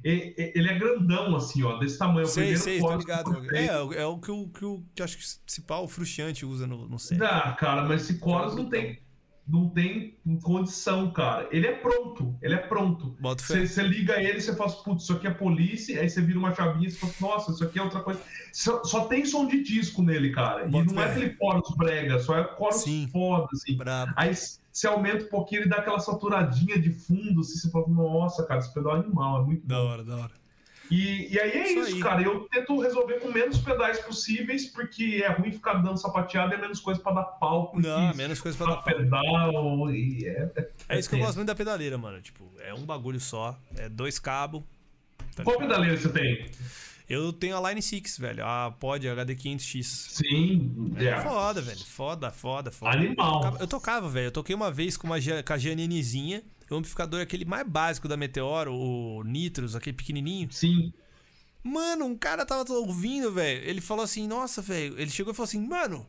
Ele 0.04 0.68
é 0.68 0.78
grandão, 0.78 1.34
assim, 1.34 1.62
ó, 1.64 1.78
desse 1.78 1.98
tamanho. 1.98 2.26
O 2.26 2.28
Sei, 2.28 2.54
primeiro 2.54 2.62
sei, 2.62 2.80
tô 2.80 2.96
ligado. 2.96 3.54
É, 3.54 3.66
é 3.66 4.06
o 4.06 4.18
que 4.18 4.30
o 4.30 4.48
que, 4.48 4.64
o, 4.64 4.84
que 4.94 5.02
eu 5.02 5.04
acho 5.04 5.16
que 5.16 5.24
se 5.24 5.62
pá, 5.62 5.78
o 5.78 5.88
Frustiante 5.88 6.46
usa 6.46 6.66
no, 6.66 6.88
no 6.88 6.98
set. 6.98 7.18
Dá, 7.18 7.52
cara, 7.58 7.82
mas 7.82 8.02
esse 8.02 8.20
chorus 8.20 8.54
não 8.54 8.68
tem, 8.68 9.00
não 9.48 9.68
tem 9.68 10.16
condição, 10.42 11.10
cara. 11.10 11.48
Ele 11.50 11.66
é 11.66 11.72
pronto, 11.72 12.36
ele 12.40 12.54
é 12.54 12.58
pronto. 12.58 13.16
Você 13.20 13.82
liga 13.82 14.20
ele, 14.22 14.40
você 14.40 14.54
fala, 14.54 14.70
putz, 14.70 15.04
isso 15.04 15.12
aqui 15.12 15.26
é 15.26 15.30
polícia, 15.30 16.00
aí 16.00 16.08
você 16.08 16.20
vira 16.20 16.38
uma 16.38 16.54
chavinha 16.54 16.88
e 16.88 16.90
você 16.90 17.06
fala, 17.06 17.32
nossa, 17.34 17.52
isso 17.52 17.64
aqui 17.64 17.78
é 17.78 17.82
outra 17.82 18.00
coisa. 18.00 18.20
Só, 18.52 18.84
só 18.84 19.06
tem 19.06 19.24
som 19.24 19.46
de 19.46 19.62
disco 19.62 20.02
nele, 20.02 20.30
cara. 20.30 20.66
Bota 20.66 20.90
e 20.90 20.94
não 20.94 21.02
é 21.02 21.06
fé. 21.06 21.12
aquele 21.12 21.36
chorus 21.36 21.76
brega, 21.76 22.18
só 22.20 22.38
é 22.38 22.56
chorus 22.56 22.76
Sim. 22.76 23.08
foda, 23.12 23.48
assim. 23.52 23.76
Brabo. 23.76 24.12
Aí 24.16 24.32
você 24.76 24.86
aumenta 24.86 25.24
um 25.24 25.28
pouquinho 25.28 25.62
e 25.62 25.68
dá 25.68 25.76
aquela 25.76 25.98
saturadinha 25.98 26.78
de 26.78 26.90
fundo, 26.90 27.40
assim, 27.40 27.56
você 27.58 27.70
fala, 27.70 27.88
nossa, 27.88 28.44
cara, 28.46 28.60
esse 28.60 28.74
pedal 28.74 28.96
é 28.96 29.00
animal, 29.00 29.40
é 29.42 29.44
muito 29.46 29.66
Da 29.66 29.76
bom. 29.76 29.86
hora, 29.86 30.04
da 30.04 30.16
hora. 30.16 30.32
E, 30.90 31.32
e 31.34 31.40
aí 31.40 31.50
é 31.50 31.62
Isso 31.72 31.80
isso, 31.80 31.96
aí. 31.96 32.02
cara. 32.02 32.22
Eu 32.22 32.40
tento 32.48 32.78
resolver 32.80 33.14
com 33.20 33.32
menos 33.32 33.58
pedais 33.58 33.98
possíveis, 34.00 34.66
porque 34.66 35.22
é 35.24 35.28
ruim 35.32 35.50
ficar 35.50 35.74
dando 35.74 35.96
sapateado 35.96 36.52
e 36.52 36.56
é 36.56 36.60
menos 36.60 36.78
coisa 36.78 37.00
pra 37.00 37.12
dar 37.12 37.24
pau. 37.24 37.72
Não, 37.74 38.14
menos 38.14 38.38
coisa 38.40 38.56
pra 38.56 38.66
dar 38.66 38.76
pau. 38.82 38.94
pedal 38.94 39.90
e 39.90 40.26
é. 40.26 40.48
É 40.90 40.98
isso 40.98 41.08
que 41.08 41.16
eu 41.16 41.20
gosto 41.20 41.36
muito 41.36 41.48
da 41.48 41.54
pedaleira, 41.56 41.96
mano. 41.98 42.20
Tipo, 42.20 42.44
é 42.60 42.72
um 42.74 42.84
bagulho 42.84 43.18
só, 43.18 43.58
é 43.76 43.88
dois 43.88 44.18
cabos. 44.18 44.62
tá 45.34 45.42
Qual 45.42 45.56
pedaleira 45.58 45.96
você 45.96 46.08
tem? 46.10 46.50
Eu 47.08 47.32
tenho 47.32 47.56
a 47.56 47.68
Line 47.68 47.80
6, 47.80 48.18
velho, 48.18 48.44
a 48.44 48.72
Pod 48.72 49.06
HD500X. 49.06 49.82
Sim, 49.84 50.92
é. 50.96 51.20
Foda, 51.20 51.62
velho. 51.62 51.78
Foda, 51.78 52.30
foda, 52.32 52.72
foda. 52.72 52.96
Animal. 52.96 53.34
Eu 53.34 53.40
tocava, 53.40 53.58
eu 53.60 53.66
tocava, 53.68 54.08
velho. 54.08 54.26
Eu 54.26 54.32
toquei 54.32 54.54
uma 54.56 54.72
vez 54.72 54.96
com, 54.96 55.06
uma, 55.06 55.16
com 55.20 55.52
a 55.52 55.58
Gianninizinha. 55.58 56.42
O 56.68 56.74
amplificador 56.74 57.20
aquele 57.20 57.44
mais 57.44 57.64
básico 57.66 58.08
da 58.08 58.16
Meteoro, 58.16 58.74
o 58.74 59.22
Nitros, 59.22 59.76
aquele 59.76 59.96
pequenininho. 59.96 60.48
Sim. 60.50 60.92
Mano, 61.62 62.06
um 62.06 62.16
cara 62.16 62.44
tava 62.44 62.64
ouvindo, 62.72 63.32
velho. 63.32 63.62
Ele 63.64 63.80
falou 63.80 64.04
assim, 64.04 64.26
nossa, 64.26 64.60
velho. 64.60 64.98
Ele 64.98 65.10
chegou 65.10 65.32
e 65.32 65.36
falou 65.36 65.46
assim, 65.46 65.64
mano, 65.64 66.04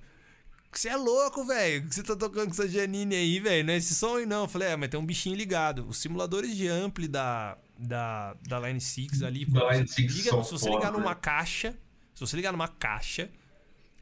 você 0.72 0.90
é 0.90 0.96
louco, 0.96 1.44
velho. 1.46 1.88
que 1.88 1.94
Você 1.94 2.02
tá 2.02 2.16
tocando 2.16 2.46
com 2.46 2.52
essa 2.52 2.68
Janine 2.68 3.16
aí, 3.16 3.40
velho. 3.40 3.66
Não 3.66 3.74
é 3.74 3.78
esse 3.78 3.94
som 3.94 4.18
aí, 4.18 4.26
não. 4.26 4.44
Eu 4.44 4.48
falei, 4.48 4.70
é, 4.70 4.76
mas 4.76 4.90
tem 4.90 5.00
um 5.00 5.06
bichinho 5.06 5.36
ligado. 5.36 5.88
Os 5.88 5.98
simuladores 5.98 6.56
de 6.56 6.68
ampli 6.68 7.08
da, 7.08 7.56
da, 7.78 8.36
da 8.48 8.60
Line 8.60 8.82
6 8.82 9.24
ali. 9.24 9.46
Da 9.46 9.72
Line 9.72 9.88
você 9.88 9.94
6 10.02 10.16
liga- 10.16 10.44
se 10.44 10.52
você 10.52 10.66
ligar 10.70 10.88
foda, 10.88 10.92
numa 10.98 11.12
né? 11.14 11.20
caixa, 11.22 11.72
se 12.14 12.20
você 12.22 12.36
ligar 12.36 12.52
numa 12.52 12.68
caixa, 12.68 13.30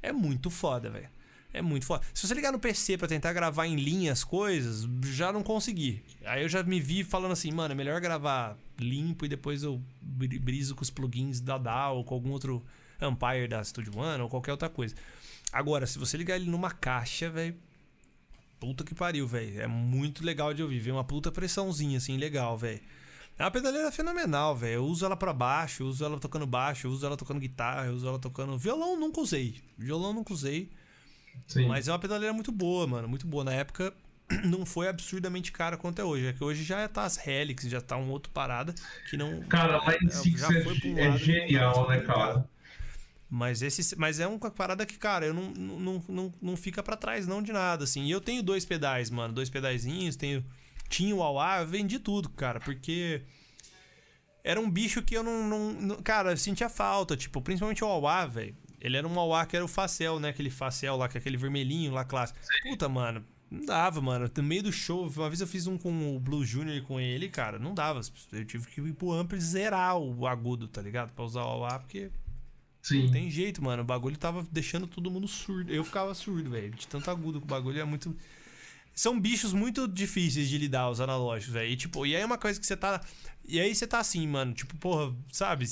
é 0.02 0.12
muito 0.12 0.50
foda, 0.50 0.90
velho. 0.90 1.10
É 1.54 1.62
muito 1.62 1.86
foda. 1.86 2.06
Se 2.14 2.28
você 2.28 2.34
ligar 2.34 2.52
no 2.52 2.60
PC 2.60 2.98
pra 2.98 3.08
tentar 3.08 3.32
gravar 3.32 3.66
em 3.66 3.78
linha 3.78 4.12
as 4.12 4.26
coisas, 4.26 4.86
já 5.06 5.32
não 5.32 5.42
consegui. 5.42 6.04
Aí 6.26 6.44
eu 6.44 6.50
já 6.50 6.62
me 6.64 6.82
vi 6.82 7.02
falando 7.04 7.32
assim, 7.32 7.50
mano, 7.50 7.72
é 7.72 7.76
melhor 7.76 8.02
gravar 8.02 8.58
limpo 8.78 9.26
e 9.26 9.30
depois 9.30 9.64
eu 9.64 9.82
bri- 10.02 10.38
briso 10.38 10.76
com 10.76 10.82
os 10.82 10.90
plugins 10.90 11.40
da 11.40 11.58
DAW 11.58 11.98
ou 11.98 12.04
com 12.04 12.14
algum 12.14 12.32
outro 12.32 12.62
Ampire 13.00 13.48
da 13.48 13.64
Studio 13.64 13.98
One 13.98 14.22
ou 14.22 14.28
qualquer 14.30 14.52
outra 14.52 14.68
coisa. 14.70 14.96
Agora, 15.50 15.88
se 15.88 15.98
você 15.98 16.18
ligar 16.18 16.36
ele 16.36 16.50
numa 16.50 16.72
caixa, 16.72 17.30
velho. 17.30 17.56
Puta 18.60 18.84
que 18.84 18.94
pariu, 18.96 19.26
velho. 19.28 19.62
É 19.62 19.68
muito 19.68 20.26
legal 20.26 20.54
de 20.54 20.62
ouvir. 20.62 20.80
Vem 20.80 20.92
uma 20.94 21.04
puta 21.06 21.32
pressãozinha, 21.32 21.98
assim, 21.98 22.18
legal, 22.18 22.58
velho. 22.58 22.82
É 23.38 23.44
uma 23.44 23.52
pedaleira 23.52 23.91
fenomenal, 23.91 24.56
velho. 24.56 24.76
Eu 24.76 24.86
uso 24.86 25.06
ela 25.06 25.18
pra 25.18 25.34
baixo, 25.34 25.84
eu 25.84 25.88
uso 25.88 26.06
ela 26.06 26.18
tocando 26.18 26.48
baixo, 26.48 26.88
eu 26.88 26.91
uso 26.91 27.06
ela 27.06 27.18
tocando 27.18 27.40
guitarra, 27.40 27.88
eu 27.88 27.94
uso 27.94 28.07
ela 28.07 28.18
tocando. 28.18 28.57
Violão 28.57 28.98
nunca 28.98 29.20
usei. 29.20 29.62
Violão 29.78 30.14
nunca 30.14 30.34
usei. 30.34 30.72
Sim. 31.45 31.68
Mas 31.68 31.88
é 31.88 31.91
uma 31.91 31.99
pedaleira 31.99 32.34
muito 32.34 32.52
boa, 32.52 32.88
mano. 32.88 33.07
Muito 33.07 33.28
boa. 33.28 33.44
Na 33.44 33.52
época 33.52 33.94
não 34.45 34.66
foi 34.66 34.88
absurdamente 34.88 35.52
cara 35.52 35.76
quanto 35.76 35.99
é 35.99 36.03
hoje. 36.03 36.28
É 36.28 36.34
que 36.34 36.44
hoje 36.44 36.64
já 36.64 36.88
tá 36.88 37.03
as 37.03 37.28
Helix, 37.28 37.66
já 37.66 37.82
tá 37.82 37.98
um 37.98 38.10
outro 38.10 38.32
parada 38.32 38.74
que 39.10 39.18
não. 39.18 39.41
Cara, 39.44 39.82
é, 39.94 40.10
6 40.10 40.40
já 40.40 40.48
é, 40.48 40.64
um 40.64 40.98
é 40.98 41.12
tá 41.12 41.18
genial, 41.18 41.88
mais 41.88 42.02
né, 42.02 42.07
cara? 42.07 42.49
Mas, 43.30 43.62
esse, 43.62 43.98
mas 43.98 44.20
é 44.20 44.28
uma 44.28 44.40
parada 44.52 44.86
que, 44.86 44.98
cara, 44.98 45.26
eu 45.26 45.34
não, 45.34 45.49
não, 45.52 45.80
não, 45.80 46.03
não, 46.07 46.34
não 46.41 46.56
fica 46.56 46.82
pra 46.82 46.95
trás 46.95 47.28
não 47.28 47.41
de 47.41 47.52
nada, 47.52 47.84
assim. 47.84 48.06
E 48.06 48.12
eu 48.12 48.22
tenho 48.22 48.41
dois 48.41 48.64
pedais, 48.64 49.10
mano. 49.10 49.34
Dois 49.34 49.49
pedaizinhos, 49.49 50.16
tenho... 50.16 50.45
Tinha 50.96 51.16
o 51.16 51.22
Auá, 51.22 51.60
eu 51.60 51.68
vendi 51.68 52.00
tudo, 52.00 52.30
cara, 52.30 52.60
porque... 52.60 53.22
Era 54.44 54.62
um 54.62 54.70
bicho 54.70 55.02
que 55.02 55.16
eu 55.16 55.24
não... 55.24 55.48
não, 55.48 55.74
não- 55.74 56.02
cara, 56.02 56.32
eu 56.32 56.38
sentia 56.38 56.70
falta, 56.70 57.18
tipo, 57.18 57.42
principalmente 57.42 57.84
o 57.84 57.88
Auá, 57.88 58.26
velho. 58.26 58.56
Ele 58.80 58.96
era 58.96 59.08
um 59.08 59.20
Auá 59.20 59.46
que 59.46 59.56
era 59.56 59.66
o 59.66 59.68
Facel, 59.68 60.20
né? 60.20 60.30
Aquele 60.30 60.50
Facel 60.50 60.96
lá, 60.96 61.10
que 61.10 61.18
é 61.18 61.20
aquele 61.20 61.38
vermelhinho 61.38 61.92
lá, 61.92 62.06
clássico. 62.06 62.40
Puta, 62.64 62.88
mano... 62.88 63.26
Não 63.50 63.64
dava, 63.64 64.02
mano. 64.02 64.30
No 64.36 64.44
meio 64.44 64.64
do 64.64 64.72
show, 64.72 65.08
uma 65.08 65.30
vez 65.30 65.40
eu 65.40 65.48
fiz 65.48 65.68
um 65.68 65.78
com 65.78 66.16
o 66.16 66.20
Blue 66.20 66.44
Junior 66.44 66.82
com 66.84 67.00
ele, 67.00 67.30
cara, 67.30 67.60
não 67.60 67.76
dava. 67.76 68.02
Eu 68.32 68.44
tive 68.44 68.68
que 68.68 68.82
ir 68.82 68.94
pro 68.94 69.12
ampli 69.12 69.40
zerar 69.40 69.98
o 69.98 70.26
agudo, 70.26 70.68
tá 70.68 70.82
ligado? 70.82 71.14
Pra 71.14 71.24
usar 71.24 71.42
o 71.44 71.50
Auá, 71.50 71.80
porque 71.80 72.10
Sim. 72.82 73.04
não 73.04 73.12
tem 73.12 73.30
jeito, 73.30 73.64
mano. 73.64 73.84
O 73.84 73.86
bagulho 73.86 74.18
tava 74.18 74.46
deixando 74.52 74.88
todo 74.88 75.12
mundo 75.12 75.28
surdo. 75.28 75.72
Eu 75.72 75.84
ficava 75.84 76.14
surdo, 76.16 76.50
velho. 76.50 76.72
De 76.72 76.88
tanto 76.88 77.10
agudo 77.10 77.40
que 77.40 77.46
o 77.46 77.50
bagulho 77.50 77.80
é 77.80 77.84
muito. 77.84 78.16
São 78.96 79.20
bichos 79.20 79.52
muito 79.52 79.88
difíceis 79.90 80.48
de 80.48 80.58
lidar, 80.58 80.90
os 80.90 81.02
analógicos, 81.02 81.54
velho. 81.54 81.70
E, 81.70 81.76
tipo, 81.76 82.06
e 82.06 82.16
aí 82.16 82.22
é 82.22 82.26
uma 82.26 82.38
coisa 82.38 82.58
que 82.58 82.66
você 82.66 82.78
tá. 82.78 83.02
E 83.46 83.60
aí 83.60 83.76
você 83.76 83.86
tá 83.86 84.00
assim, 84.00 84.26
mano. 84.26 84.54
Tipo, 84.54 84.76
porra, 84.78 85.14
sabe? 85.32 85.68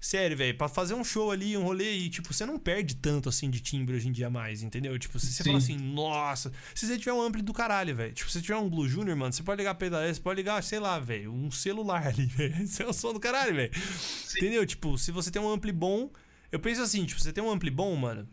Sério, 0.00 0.36
velho, 0.36 0.56
pra 0.56 0.68
fazer 0.68 0.94
um 0.94 1.02
show 1.02 1.30
ali, 1.30 1.56
um 1.56 1.64
rolê, 1.64 1.92
e, 1.92 2.08
tipo, 2.08 2.32
você 2.32 2.46
não 2.46 2.58
perde 2.58 2.94
tanto 2.96 3.28
assim 3.28 3.50
de 3.50 3.60
timbre 3.60 3.96
hoje 3.96 4.08
em 4.08 4.12
dia 4.12 4.30
mais, 4.30 4.62
entendeu? 4.62 4.96
Tipo, 4.98 5.18
se 5.18 5.26
você 5.26 5.42
Sim. 5.42 5.50
fala 5.50 5.58
assim, 5.58 5.76
nossa, 5.76 6.52
se 6.74 6.86
você 6.86 6.98
tiver 6.98 7.12
um 7.12 7.20
ampli 7.20 7.42
do 7.42 7.52
caralho, 7.52 7.94
velho. 7.94 8.12
Tipo, 8.12 8.30
se 8.30 8.38
você 8.38 8.42
tiver 8.42 8.56
um 8.56 8.70
Blue 8.70 8.88
Junior, 8.88 9.16
mano, 9.16 9.32
você 9.32 9.42
pode 9.42 9.58
ligar 9.58 9.74
pedaleira, 9.74 10.14
você 10.14 10.20
pode 10.20 10.36
ligar, 10.36 10.62
sei 10.62 10.78
lá, 10.78 10.98
velho, 10.98 11.32
um 11.32 11.50
celular 11.50 12.06
ali, 12.08 12.26
velho. 12.26 12.62
Isso 12.62 12.82
é 12.82 12.86
o 12.86 12.92
som 12.92 13.12
do 13.12 13.20
caralho, 13.20 13.54
velho. 13.54 13.72
Entendeu? 14.36 14.64
Tipo, 14.64 14.96
se 14.96 15.10
você 15.10 15.30
tem 15.30 15.42
um 15.42 15.48
ampli 15.48 15.72
bom, 15.72 16.10
eu 16.52 16.60
penso 16.60 16.82
assim, 16.82 17.04
tipo, 17.04 17.20
você 17.20 17.32
tem 17.32 17.42
um 17.42 17.50
ampli 17.50 17.70
bom, 17.70 17.94
mano, 17.96 18.28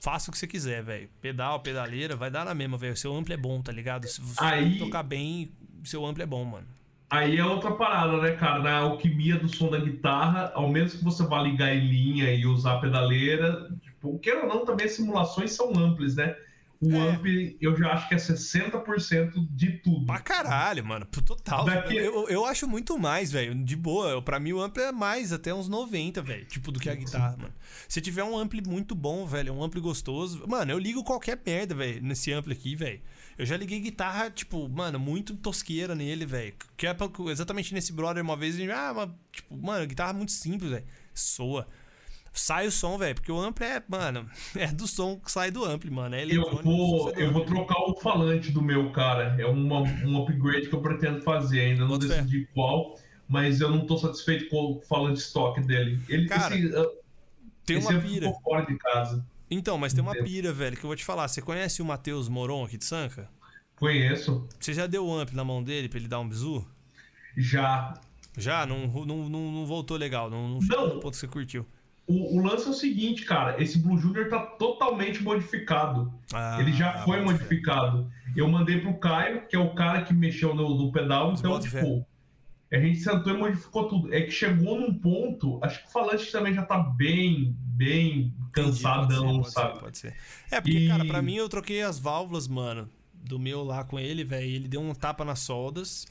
faça 0.00 0.30
o 0.30 0.32
que 0.32 0.38
você 0.38 0.46
quiser, 0.46 0.82
velho. 0.82 1.08
Pedal, 1.20 1.60
pedaleira, 1.60 2.14
vai 2.16 2.30
dar 2.30 2.44
na 2.44 2.54
mesma, 2.54 2.76
velho. 2.76 2.96
Seu 2.96 3.14
ampli 3.16 3.34
é 3.34 3.36
bom, 3.36 3.60
tá 3.60 3.72
ligado? 3.72 4.06
Se 4.06 4.20
você 4.20 4.42
Aí- 4.42 4.78
tocar 4.78 5.02
bem, 5.02 5.50
seu 5.84 6.04
ampli 6.06 6.22
é 6.22 6.26
bom, 6.26 6.44
mano. 6.44 6.66
Aí 7.10 7.38
é 7.38 7.44
outra 7.44 7.72
parada, 7.72 8.18
né, 8.20 8.32
cara? 8.32 8.58
Na 8.62 8.78
alquimia 8.80 9.36
do 9.38 9.48
som 9.48 9.70
da 9.70 9.78
guitarra, 9.78 10.52
ao 10.54 10.68
menos 10.68 10.94
que 10.94 11.02
você 11.02 11.24
vá 11.24 11.40
ligar 11.40 11.74
em 11.74 11.88
linha 11.88 12.30
e 12.34 12.44
usar 12.44 12.74
a 12.74 12.80
pedaleira, 12.80 13.66
tipo, 13.82 14.18
queira 14.18 14.42
ou 14.42 14.46
não, 14.48 14.64
também 14.64 14.84
as 14.86 14.92
simulações 14.92 15.52
são 15.52 15.72
amplas, 15.74 16.16
né? 16.16 16.36
O 16.80 16.92
É. 16.94 17.54
eu 17.60 17.76
já 17.76 17.92
acho 17.92 18.08
que 18.08 18.14
é 18.14 18.18
60% 18.18 19.32
de 19.50 19.72
tudo. 19.78 20.06
Pra 20.06 20.20
caralho, 20.20 20.84
mano. 20.84 21.04
Total. 21.06 21.64
Daqui- 21.64 21.96
Eu, 21.96 22.28
eu 22.28 22.44
acho 22.44 22.68
muito 22.68 22.96
mais, 22.98 23.32
velho. 23.32 23.54
De 23.64 23.74
boa. 23.74 24.22
Pra 24.22 24.38
mim 24.38 24.52
o 24.52 24.60
ampli 24.60 24.82
é 24.84 24.92
mais, 24.92 25.32
até 25.32 25.52
uns 25.52 25.68
90, 25.68 26.22
velho. 26.22 26.44
Tipo, 26.46 26.70
do 26.70 26.78
que 26.78 26.88
a 26.88 26.94
guitarra, 26.94 27.36
mano. 27.36 27.52
Se 27.88 28.00
tiver 28.00 28.22
um 28.22 28.36
ampli 28.38 28.62
muito 28.64 28.94
bom, 28.94 29.26
velho, 29.26 29.52
um 29.52 29.62
ampli 29.62 29.80
gostoso. 29.80 30.44
Mano, 30.46 30.70
eu 30.70 30.78
ligo 30.78 31.02
qualquer 31.02 31.40
merda, 31.44 31.74
velho, 31.74 32.00
nesse 32.02 32.32
ampli 32.32 32.52
aqui, 32.52 32.76
velho. 32.76 33.00
Eu 33.36 33.44
já 33.46 33.56
liguei 33.56 33.80
guitarra, 33.80 34.30
tipo, 34.30 34.68
mano, 34.68 34.98
muito 34.98 35.34
tosqueira 35.36 35.94
nele, 35.94 36.26
velho. 36.26 36.54
Que 36.76 36.86
é 36.86 36.94
pra- 36.94 37.08
exatamente 37.30 37.72
nesse 37.74 37.92
brother 37.92 38.22
uma 38.22 38.36
vez, 38.36 38.54
a 38.54 38.58
gente, 38.58 38.70
ah, 38.72 38.92
mas, 38.94 39.10
tipo, 39.32 39.56
mano, 39.56 39.86
guitarra 39.86 40.12
muito 40.12 40.32
simples, 40.32 40.70
velho. 40.70 40.84
Soa. 41.14 41.66
Sai 42.38 42.66
o 42.66 42.72
som, 42.72 42.96
velho, 42.96 43.14
porque 43.14 43.32
o 43.32 43.40
ampli 43.40 43.66
é, 43.66 43.82
mano, 43.88 44.28
é 44.56 44.68
do 44.68 44.86
som 44.86 45.18
que 45.18 45.30
sai 45.30 45.50
do 45.50 45.64
ampli, 45.64 45.90
mano. 45.90 46.14
É 46.14 46.24
Eu 46.24 46.62
vou, 46.62 47.10
eu 47.12 47.32
vou 47.32 47.44
trocar 47.44 47.78
o 47.80 47.96
falante 48.00 48.50
do 48.52 48.62
meu, 48.62 48.90
cara. 48.92 49.34
É 49.38 49.46
uma, 49.46 49.80
um 49.80 50.22
upgrade 50.22 50.68
que 50.68 50.74
eu 50.74 50.80
pretendo 50.80 51.20
fazer. 51.22 51.60
Ainda 51.60 51.84
não 51.84 51.98
decidi 51.98 52.46
qual, 52.54 52.96
mas 53.28 53.60
eu 53.60 53.70
não 53.70 53.86
tô 53.86 53.98
satisfeito 53.98 54.48
com 54.48 54.72
o 54.72 54.80
falante 54.82 55.18
stock 55.20 55.60
dele. 55.60 56.00
Ele, 56.08 56.26
Cara, 56.28 56.56
esse, 56.56 56.66
uh, 56.74 56.90
Tem 57.66 57.78
esse 57.78 57.92
uma 57.92 58.00
pira. 58.00 58.26
ficou 58.28 58.40
fora 58.42 58.66
de 58.66 58.76
casa. 58.78 59.26
Então, 59.50 59.78
mas 59.78 59.92
tem 59.92 60.02
uma 60.02 60.14
pira, 60.14 60.52
velho, 60.52 60.76
que 60.76 60.84
eu 60.84 60.88
vou 60.88 60.96
te 60.96 61.04
falar. 61.04 61.26
Você 61.26 61.42
conhece 61.42 61.82
o 61.82 61.84
Matheus 61.84 62.28
Moron 62.28 62.64
aqui 62.64 62.76
de 62.76 62.84
Sanca? 62.84 63.28
Conheço. 63.76 64.46
Você 64.60 64.74
já 64.74 64.86
deu 64.86 65.06
o 65.06 65.14
amp 65.14 65.32
na 65.32 65.44
mão 65.44 65.62
dele 65.62 65.88
pra 65.88 65.98
ele 65.98 66.08
dar 66.08 66.20
um 66.20 66.28
bizu? 66.28 66.66
Já. 67.36 67.94
Já? 68.36 68.66
Não, 68.66 68.86
não, 68.86 69.28
não, 69.28 69.52
não 69.52 69.66
voltou 69.66 69.96
legal, 69.96 70.30
não, 70.30 70.48
não 70.48 70.60
chegou 70.60 70.86
Não. 70.86 70.94
no 70.94 71.00
ponto 71.00 71.12
que 71.12 71.18
você 71.18 71.28
curtiu. 71.28 71.66
O, 72.08 72.38
o 72.38 72.42
lance 72.42 72.66
é 72.66 72.70
o 72.70 72.74
seguinte, 72.74 73.24
cara. 73.24 73.62
Esse 73.62 73.78
Blue 73.78 73.98
Junior 73.98 74.28
tá 74.30 74.38
totalmente 74.40 75.22
modificado. 75.22 76.12
Ah, 76.32 76.56
Ele 76.58 76.72
já 76.72 77.04
foi 77.04 77.18
bota 77.18 77.28
fé. 77.28 77.32
modificado. 77.44 78.10
Eu 78.34 78.48
mandei 78.48 78.80
pro 78.80 78.94
Caio, 78.98 79.46
que 79.46 79.54
é 79.54 79.58
o 79.58 79.74
cara 79.74 80.02
que 80.02 80.14
mexeu 80.14 80.54
no, 80.54 80.74
no 80.76 80.90
pedal, 80.90 81.32
então, 81.34 81.60
tipo, 81.60 82.06
a 82.72 82.78
gente 82.78 82.98
sentou 83.00 83.34
e 83.34 83.36
modificou 83.38 83.88
tudo. 83.88 84.12
É 84.14 84.22
que 84.22 84.30
chegou 84.30 84.80
num 84.80 84.92
ponto, 84.94 85.58
acho 85.62 85.82
que 85.82 85.88
o 85.88 85.92
falante 85.92 86.30
também 86.32 86.54
já 86.54 86.62
tá 86.64 86.78
bem, 86.78 87.54
bem 87.58 88.10
Entendi, 88.18 88.32
cansadão, 88.52 89.36
pode 89.40 89.44
ser, 89.46 89.52
sabe? 89.52 89.80
Pode 89.80 89.98
ser, 89.98 90.08
pode 90.10 90.16
ser. 90.48 90.54
É, 90.54 90.60
porque, 90.60 90.78
E- 90.78 90.88
cara, 90.88 91.04
pra 91.04 91.20
mim 91.22 91.34
eu 91.36 91.48
troquei 91.48 91.82
as 91.82 91.98
válvulas, 91.98 92.48
mano, 92.48 92.88
do 93.14 93.38
meu 93.38 93.62
lá 93.64 93.84
com 93.84 93.98
ele, 93.98 94.24
velho. 94.24 94.46
Ele 94.46 94.68
deu 94.68 94.80
um 94.80 94.94
tapa 94.94 95.24
nas 95.24 95.40
soldas, 95.40 96.06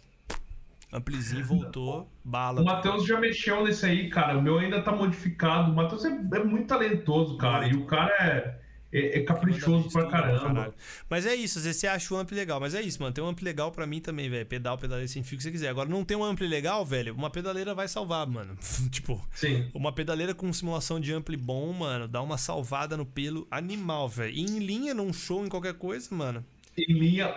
amplizinho, 0.91 1.45
voltou, 1.45 2.09
bala. 2.23 2.61
O 2.61 2.65
Matheus 2.65 3.05
já 3.05 3.19
mexeu 3.19 3.63
nesse 3.63 3.85
aí, 3.85 4.09
cara. 4.09 4.37
O 4.37 4.41
meu 4.41 4.57
ainda 4.57 4.81
tá 4.81 4.91
modificado. 4.91 5.71
O 5.71 5.75
Matheus 5.75 6.05
é, 6.05 6.09
é 6.09 6.43
muito 6.43 6.67
talentoso, 6.67 7.37
cara. 7.37 7.67
E 7.67 7.73
o 7.73 7.85
cara 7.85 8.11
é, 8.19 8.59
é, 8.91 9.19
é 9.19 9.23
caprichoso 9.23 9.89
pra 9.89 10.07
caramba. 10.07 10.73
Mas 11.09 11.25
é 11.25 11.35
isso, 11.35 11.59
às 11.59 11.65
vezes 11.65 11.81
você 11.81 11.87
acha 11.87 12.13
o 12.13 12.17
ampli 12.17 12.35
legal. 12.35 12.59
Mas 12.59 12.73
é 12.73 12.81
isso, 12.81 13.01
mano. 13.01 13.13
Tem 13.13 13.23
um 13.23 13.27
ampli 13.27 13.43
legal 13.43 13.71
pra 13.71 13.85
mim 13.85 13.99
também, 13.99 14.29
velho. 14.29 14.45
Pedal, 14.45 14.77
pedaleira 14.77 15.07
sem 15.07 15.23
fio 15.23 15.37
que 15.37 15.43
você 15.43 15.51
quiser. 15.51 15.69
Agora, 15.69 15.89
não 15.89 16.05
tem 16.05 16.15
um 16.15 16.23
ampli 16.23 16.47
legal, 16.47 16.85
velho. 16.85 17.13
Uma 17.13 17.29
pedaleira 17.29 17.75
vai 17.75 17.87
salvar, 17.87 18.25
mano. 18.25 18.57
tipo, 18.89 19.21
Sim. 19.33 19.69
uma 19.73 19.91
pedaleira 19.91 20.33
com 20.33 20.51
simulação 20.53 20.99
de 20.99 21.13
ampli 21.13 21.35
bom, 21.35 21.73
mano. 21.73 22.07
Dá 22.07 22.21
uma 22.21 22.37
salvada 22.37 22.95
no 22.95 23.05
pelo 23.05 23.45
animal, 23.51 24.07
velho. 24.07 24.33
E 24.33 24.41
em 24.41 24.59
linha, 24.59 24.93
num 24.93 25.11
show, 25.11 25.45
em 25.45 25.49
qualquer 25.49 25.73
coisa, 25.73 26.07
mano. 26.15 26.45
Em 26.77 26.93
linha, 26.93 27.33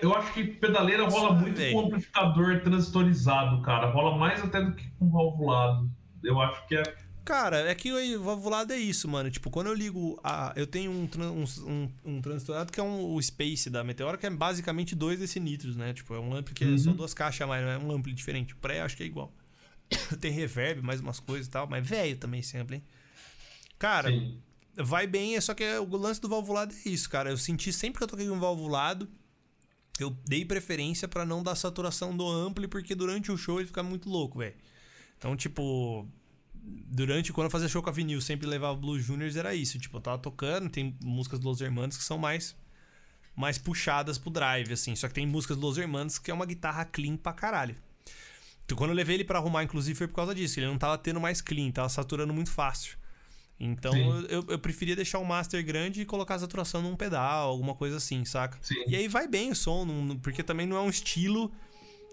eu 0.00 0.14
acho 0.14 0.32
que 0.32 0.44
pedaleira 0.44 1.04
rola 1.08 1.36
Sim, 1.36 1.42
muito 1.42 1.72
com 1.72 1.86
amplificador 1.86 2.60
transistorizado, 2.60 3.60
cara. 3.62 3.90
Rola 3.90 4.16
mais 4.16 4.42
até 4.44 4.62
do 4.62 4.74
que 4.76 4.88
com 4.90 5.10
valvulado. 5.10 5.90
Eu 6.22 6.40
acho 6.40 6.64
que 6.68 6.76
é. 6.76 6.82
Cara, 7.24 7.68
é 7.68 7.74
que 7.74 7.92
o 7.92 8.22
valvulado 8.22 8.72
é 8.72 8.78
isso, 8.78 9.08
mano. 9.08 9.28
Tipo, 9.28 9.50
quando 9.50 9.66
eu 9.66 9.74
ligo 9.74 10.20
a. 10.22 10.52
Eu 10.54 10.68
tenho 10.68 10.92
um, 10.92 11.08
um, 11.66 11.90
um, 12.04 12.20
transistorado 12.20 12.72
que 12.72 12.78
é 12.78 12.82
um, 12.82 13.12
o 13.12 13.20
Space 13.20 13.68
da 13.68 13.82
Meteora, 13.82 14.16
que 14.16 14.26
é 14.26 14.30
basicamente 14.30 14.94
dois 14.94 15.18
desse 15.18 15.40
nitros, 15.40 15.76
né? 15.76 15.92
Tipo, 15.92 16.14
é 16.14 16.20
um 16.20 16.34
ampli 16.34 16.54
que 16.54 16.64
é 16.64 16.78
só 16.78 16.90
Uhum. 16.90 16.96
duas 16.96 17.12
caixas 17.12 17.42
a 17.42 17.46
mais, 17.48 17.66
é 17.66 17.76
um 17.76 17.90
ampli 17.90 18.12
diferente. 18.12 18.54
O 18.54 18.56
pré 18.56 18.82
acho 18.82 18.96
que 18.96 19.02
é 19.02 19.06
igual. 19.06 19.32
Tem 20.20 20.30
reverb, 20.30 20.80
mais 20.82 21.00
umas 21.00 21.18
coisas 21.18 21.48
e 21.48 21.50
tal, 21.50 21.66
mas 21.66 21.86
velho 21.86 22.16
também 22.16 22.40
sempre, 22.42 22.76
hein? 22.76 22.82
Cara, 23.78 24.10
Sim. 24.10 24.40
Vai 24.76 25.06
bem, 25.06 25.36
é 25.36 25.40
só 25.40 25.54
que 25.54 25.64
o 25.78 25.96
lance 25.96 26.20
do 26.20 26.28
valvulado 26.28 26.74
é 26.74 26.88
isso, 26.88 27.08
cara. 27.08 27.30
Eu 27.30 27.36
senti 27.36 27.72
sempre 27.72 27.98
que 27.98 28.04
eu 28.04 28.08
toquei 28.08 28.30
um 28.30 28.38
valvulado, 28.38 29.08
eu 29.98 30.10
dei 30.26 30.44
preferência 30.44 31.06
pra 31.06 31.24
não 31.24 31.42
dar 31.42 31.54
saturação 31.54 32.16
do 32.16 32.28
ampli, 32.28 32.66
porque 32.66 32.94
durante 32.94 33.30
o 33.30 33.36
show 33.36 33.58
ele 33.58 33.66
fica 33.66 33.82
muito 33.82 34.08
louco, 34.08 34.38
velho. 34.38 34.54
Então, 35.18 35.36
tipo, 35.36 36.08
durante 36.54 37.32
quando 37.32 37.46
eu 37.46 37.50
fazia 37.50 37.68
show 37.68 37.82
com 37.82 37.90
a 37.90 37.92
vinil, 37.92 38.20
sempre 38.20 38.46
levava 38.46 38.76
Blue 38.76 38.98
Juniors, 38.98 39.36
era 39.36 39.54
isso. 39.54 39.78
Tipo, 39.78 39.98
eu 39.98 40.00
tava 40.00 40.18
tocando, 40.18 40.70
tem 40.70 40.96
músicas 41.02 41.38
dos 41.38 41.46
Los 41.46 41.60
Hermanos 41.60 41.96
que 41.96 42.04
são 42.04 42.18
mais 42.18 42.56
mais 43.36 43.56
puxadas 43.56 44.18
pro 44.18 44.30
drive, 44.30 44.72
assim. 44.72 44.94
Só 44.94 45.08
que 45.08 45.14
tem 45.14 45.26
músicas 45.26 45.56
dos 45.56 45.64
Los 45.64 45.78
Hermanos 45.78 46.18
que 46.18 46.30
é 46.30 46.34
uma 46.34 46.44
guitarra 46.44 46.84
clean 46.84 47.16
pra 47.16 47.32
caralho. 47.32 47.74
Então, 48.64 48.76
quando 48.76 48.90
eu 48.90 48.96
levei 48.96 49.16
ele 49.16 49.24
pra 49.24 49.38
arrumar, 49.38 49.64
inclusive, 49.64 49.96
foi 49.96 50.06
por 50.06 50.14
causa 50.14 50.34
disso. 50.34 50.60
Ele 50.60 50.66
não 50.66 50.78
tava 50.78 50.96
tendo 50.98 51.20
mais 51.20 51.40
clean, 51.40 51.70
tava 51.70 51.88
saturando 51.88 52.32
muito 52.32 52.50
fácil. 52.50 52.98
Então, 53.62 53.94
eu, 54.28 54.42
eu 54.48 54.58
preferia 54.58 54.96
deixar 54.96 55.18
o 55.18 55.24
master 55.24 55.62
grande 55.64 56.00
e 56.00 56.04
colocar 56.06 56.36
a 56.36 56.38
saturação 56.38 56.80
num 56.80 56.96
pedal, 56.96 57.50
alguma 57.50 57.74
coisa 57.74 57.98
assim, 57.98 58.24
saca? 58.24 58.58
Sim. 58.62 58.82
E 58.86 58.96
aí 58.96 59.06
vai 59.06 59.28
bem 59.28 59.50
o 59.50 59.54
som, 59.54 59.84
não- 59.84 60.16
porque 60.16 60.42
também 60.42 60.66
não 60.66 60.76
é 60.78 60.80
um 60.80 60.88
estilo 60.88 61.52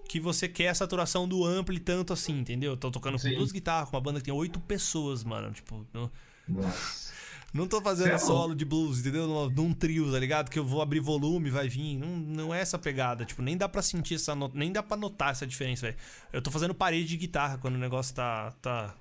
que 0.09 0.19
você 0.19 0.47
quer 0.47 0.67
a 0.69 0.75
saturação 0.75 1.25
do 1.27 1.45
ampli 1.45 1.79
tanto 1.79 2.11
assim, 2.13 2.37
entendeu? 2.39 2.75
Tô 2.75 2.91
tocando 2.91 3.13
com 3.13 3.19
Sim. 3.19 3.35
duas 3.35 3.51
guitarras, 3.53 3.89
com 3.89 3.95
uma 3.95 4.01
banda 4.01 4.19
que 4.19 4.25
tem 4.25 4.33
oito 4.33 4.59
pessoas, 4.59 5.23
mano. 5.23 5.51
Tipo, 5.53 5.85
não, 5.93 6.11
Nossa. 6.47 7.13
não 7.53 7.65
tô 7.67 7.81
fazendo 7.81 8.11
é 8.11 8.17
solo 8.17 8.53
de 8.55 8.63
blues, 8.65 8.99
entendeu? 8.99 9.25
Num, 9.27 9.49
num 9.49 9.73
trio, 9.73 10.11
tá 10.11 10.19
ligado? 10.19 10.49
Que 10.49 10.59
eu 10.59 10.65
vou 10.65 10.81
abrir 10.81 10.99
volume, 11.01 11.49
vai 11.49 11.67
vir. 11.69 11.97
Não, 11.97 12.07
não 12.15 12.53
é 12.53 12.59
essa 12.61 12.77
pegada. 12.77 13.25
Tipo, 13.25 13.41
nem 13.41 13.55
dá 13.57 13.67
pra 13.69 13.81
sentir 13.81 14.15
essa. 14.15 14.33
no- 14.35 14.51
Nem 14.53 14.71
dá 14.71 14.81
pra 14.83 14.95
notar 14.97 15.31
essa 15.31 15.45
diferença, 15.47 15.87
velho. 15.87 15.97
Eu 16.31 16.41
tô 16.41 16.51
fazendo 16.51 16.73
parede 16.73 17.07
de 17.07 17.17
guitarra 17.17 17.57
quando 17.57 17.75
o 17.75 17.79
negócio 17.79 18.13
tá. 18.15 18.51
tá 18.61 18.95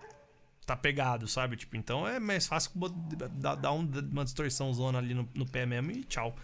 tá 0.67 0.77
pegado, 0.77 1.29
sabe? 1.29 1.57
Tipo, 1.57 1.77
então 1.77 2.07
é 2.07 2.19
mais 2.19 2.47
fácil 2.47 2.73
dar, 3.33 3.55
dar 3.55 3.73
um- 3.73 3.89
uma 4.13 4.25
distorção 4.25 4.73
zona 4.75 4.99
ali 4.99 5.15
no, 5.15 5.29
no 5.33 5.47
pé 5.47 5.65
mesmo 5.65 5.93
e 5.93 6.03
tchau. 6.05 6.37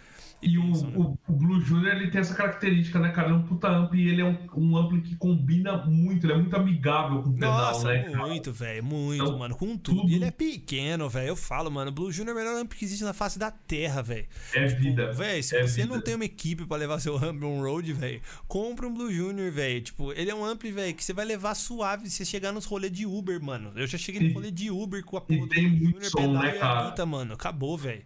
E 0.45 0.59
o, 0.59 0.65
né? 0.73 0.93
o, 0.97 1.17
o 1.29 1.33
Blue 1.33 1.61
Junior 1.61 1.95
ele 1.95 2.11
tem 2.11 2.21
essa 2.21 2.35
característica, 2.35 2.99
né, 2.99 3.11
cara? 3.13 3.29
Ele 3.29 3.37
é 3.37 3.39
um 3.39 3.43
puta 3.45 3.69
ampli 3.69 4.03
e 4.03 4.09
ele 4.09 4.23
é 4.23 4.25
um, 4.25 4.37
um 4.57 4.77
ampli 4.77 5.01
que 5.01 5.15
combina 5.15 5.77
muito, 5.87 6.27
ele 6.27 6.33
é 6.33 6.37
muito 6.37 6.57
amigável 6.57 7.23
com 7.23 7.29
o 7.31 7.35
pedal, 7.35 7.53
Nossa, 7.73 7.89
né? 7.89 8.03
cara? 8.03 8.27
muito, 8.27 8.53
velho, 8.53 8.83
muito, 8.83 9.23
Então, 9.23 9.39
mano, 9.39 9.55
com 9.55 9.77
tudo. 9.77 10.01
tudo- 10.01 10.11
E 10.11 10.15
ele 10.17 10.25
é 10.25 10.31
pequeno, 10.33 11.09
velho. 11.09 11.29
Eu 11.29 11.37
falo, 11.37 11.71
mano, 11.71 11.93
Blue 11.93 12.11
Junior 12.11 12.37
é 12.37 12.41
o 12.41 12.45
melhor 12.45 12.61
amp 12.61 12.73
que 12.73 12.85
existe 12.85 13.05
na 13.05 13.13
face 13.13 13.39
da 13.39 13.53
terra, 13.53 14.03
velho. 14.03 14.27
É 14.53 14.67
vida. 14.67 15.13
Véi, 15.13 15.45
se 15.45 15.57
é 15.57 15.63
você 15.65 15.83
vida. 15.83 15.95
não 15.95 16.01
tem 16.03 16.17
uma 16.17 16.25
equipe 16.25 16.67
pra 16.67 16.77
levar 16.77 16.99
seu 16.99 17.17
amp 17.17 17.41
on 17.45 17.61
road, 17.63 17.93
velho, 17.93 18.21
compra 18.49 18.89
um 18.89 18.93
Blue 18.93 19.13
Junior, 19.13 19.49
velho. 19.53 19.81
Tipo, 19.81 20.13
ele 20.13 20.29
é 20.31 20.35
um 20.35 20.45
ampli, 20.45 20.73
velho, 20.73 20.93
que 20.93 21.05
você 21.05 21.13
vai 21.13 21.25
levar 21.25 21.55
suave 21.55 22.11
se 22.11 22.17
você 22.17 22.25
chegar 22.25 22.51
nos 22.51 22.65
rolês 22.65 22.93
de 22.93 23.07
Uber, 23.07 23.41
mano. 23.41 23.71
Eu 23.77 23.87
já 23.87 23.97
cheguei 23.97 24.21
no 24.21 24.27
E- 24.29 24.33
rolê 24.33 24.51
de 24.51 24.73
Uber 24.73 25.05
com 25.05 25.17
a 25.17 25.21
porra 25.21 25.39
do 25.41 25.47
Blue 25.47 25.69
Junior, 25.79 26.05
som, 26.07 26.19
pedal 26.19 26.43
né, 26.43 26.57
e 26.57 26.59
cara? 26.59 26.89
apita, 26.89 27.07
mano. 27.07 27.33
Acabou, 27.35 27.79
velho. 27.79 28.03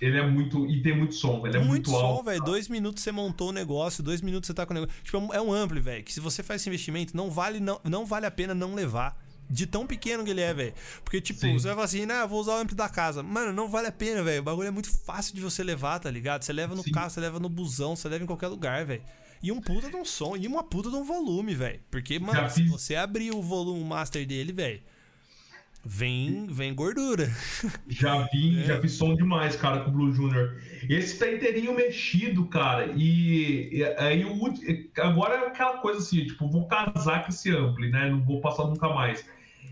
Ele 0.00 0.16
é 0.18 0.26
muito. 0.26 0.66
E 0.66 0.80
tem 0.82 0.96
muito 0.96 1.14
som, 1.14 1.44
ele 1.46 1.56
é 1.56 1.60
muito, 1.60 1.68
muito 1.70 1.90
som, 1.90 1.96
alto. 1.96 2.24
velho. 2.24 2.42
Dois 2.44 2.68
minutos 2.68 3.02
você 3.02 3.10
montou 3.12 3.48
o 3.48 3.52
negócio, 3.52 4.02
dois 4.02 4.20
minutos 4.20 4.46
você 4.46 4.54
tá 4.54 4.64
com 4.64 4.72
o 4.72 4.74
negócio. 4.74 4.94
Tipo, 5.02 5.16
é 5.16 5.20
um- 5.20 5.34
é 5.34 5.40
um 5.42 5.52
ampli, 5.52 5.80
velho. 5.80 6.04
Que 6.04 6.12
se 6.12 6.20
você 6.20 6.42
faz 6.42 6.60
esse 6.62 6.68
investimento, 6.68 7.16
não 7.16 7.30
vale, 7.30 7.58
não, 7.60 7.80
não 7.84 8.06
vale 8.06 8.26
a 8.26 8.30
pena 8.30 8.54
não 8.54 8.74
levar. 8.74 9.16
De 9.50 9.66
tão 9.66 9.86
pequeno 9.86 10.22
que 10.24 10.30
ele 10.30 10.42
é, 10.42 10.52
velho. 10.52 10.74
Porque, 11.02 11.22
tipo, 11.22 11.40
Sim. 11.40 11.54
você 11.54 11.68
vai 11.68 11.74
falar 11.74 11.84
assim, 11.86 12.04
né, 12.04 12.20
eu 12.20 12.28
vou 12.28 12.38
usar 12.38 12.52
o 12.52 12.56
ampli 12.58 12.76
da 12.76 12.86
casa. 12.88 13.22
Mano, 13.22 13.50
não 13.50 13.66
vale 13.66 13.86
a 13.88 13.92
pena, 13.92 14.22
velho. 14.22 14.40
O 14.40 14.44
bagulho 14.44 14.68
é 14.68 14.70
muito 14.70 14.90
fácil 14.90 15.34
de 15.34 15.40
você 15.40 15.64
levar, 15.64 15.98
tá 15.98 16.10
ligado? 16.10 16.42
Você 16.44 16.52
leva 16.52 16.74
no 16.74 16.82
Sim. 16.82 16.92
carro, 16.92 17.08
você 17.08 17.18
leva 17.18 17.40
no 17.40 17.48
busão, 17.48 17.96
você 17.96 18.08
leva 18.10 18.22
em 18.24 18.26
qualquer 18.26 18.48
lugar, 18.48 18.84
velho. 18.84 19.02
E 19.42 19.50
um 19.50 19.58
puta 19.58 19.88
de 19.88 19.96
um 19.96 20.04
som, 20.04 20.36
e 20.36 20.46
uma 20.46 20.62
puta 20.64 20.90
de 20.90 20.96
um 20.96 21.02
volume, 21.02 21.54
velho. 21.54 21.80
Porque, 21.90 22.18
mano, 22.18 22.34
Já 22.40 22.48
se 22.50 22.60
fiz- 22.62 22.70
você 22.70 22.94
abrir 22.94 23.30
o 23.34 23.40
volume 23.40 23.82
master 23.84 24.26
dele, 24.26 24.52
velho, 24.52 24.82
vem, 25.88 26.46
vem 26.48 26.74
gordura. 26.74 27.30
Já 27.88 28.28
vi, 28.30 28.60
É. 28.60 28.64
já 28.64 28.78
vi 28.78 28.88
som 28.88 29.14
demais, 29.14 29.56
cara, 29.56 29.80
com 29.80 29.90
o 29.90 29.92
Blue 29.94 30.12
Junior. 30.12 30.54
Esse 30.88 31.18
tá 31.18 31.30
inteirinho 31.32 31.74
mexido, 31.74 32.46
cara. 32.46 32.92
E, 32.94 33.82
aí 33.98 34.24
o 34.24 34.38
agora 35.02 35.34
é 35.34 35.46
aquela 35.46 35.78
coisa 35.78 35.98
assim, 36.00 36.26
tipo, 36.26 36.48
vou 36.50 36.66
casar 36.68 37.22
com 37.24 37.30
esse 37.30 37.50
ampli, 37.50 37.90
né? 37.90 38.10
Não 38.10 38.22
vou 38.22 38.40
passar 38.40 38.64
nunca 38.64 38.88
mais. 38.90 39.24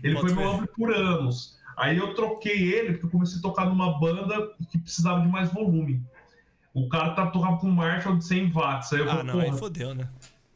Ele 0.03 0.15
Pode 0.15 0.27
foi 0.27 0.29
ser. 0.35 0.35
meu 0.41 0.51
ampli 0.51 0.67
por 0.75 0.93
anos. 0.93 1.57
Aí 1.77 1.97
eu 1.97 2.13
troquei 2.15 2.73
ele 2.73 2.93
porque 2.93 3.05
eu 3.05 3.09
comecei 3.11 3.37
a 3.37 3.41
tocar 3.41 3.65
numa 3.67 3.99
banda 3.99 4.49
que 4.71 4.79
precisava 4.79 5.21
de 5.21 5.27
mais 5.27 5.51
volume. 5.53 6.01
O 6.73 6.89
cara 6.89 7.11
tá 7.11 7.27
tocando 7.27 7.57
com 7.57 7.69
Marshall 7.69 8.17
de 8.17 8.25
100 8.25 8.51
watts. 8.51 8.91
Aí 8.93 8.99
eu 8.99 9.05
Ah, 9.05 9.17
falei, 9.17 9.25
não, 9.33 9.39
aí 9.39 9.45
porra, 9.47 9.57
fodeu, 9.59 9.93
né? 9.95 10.07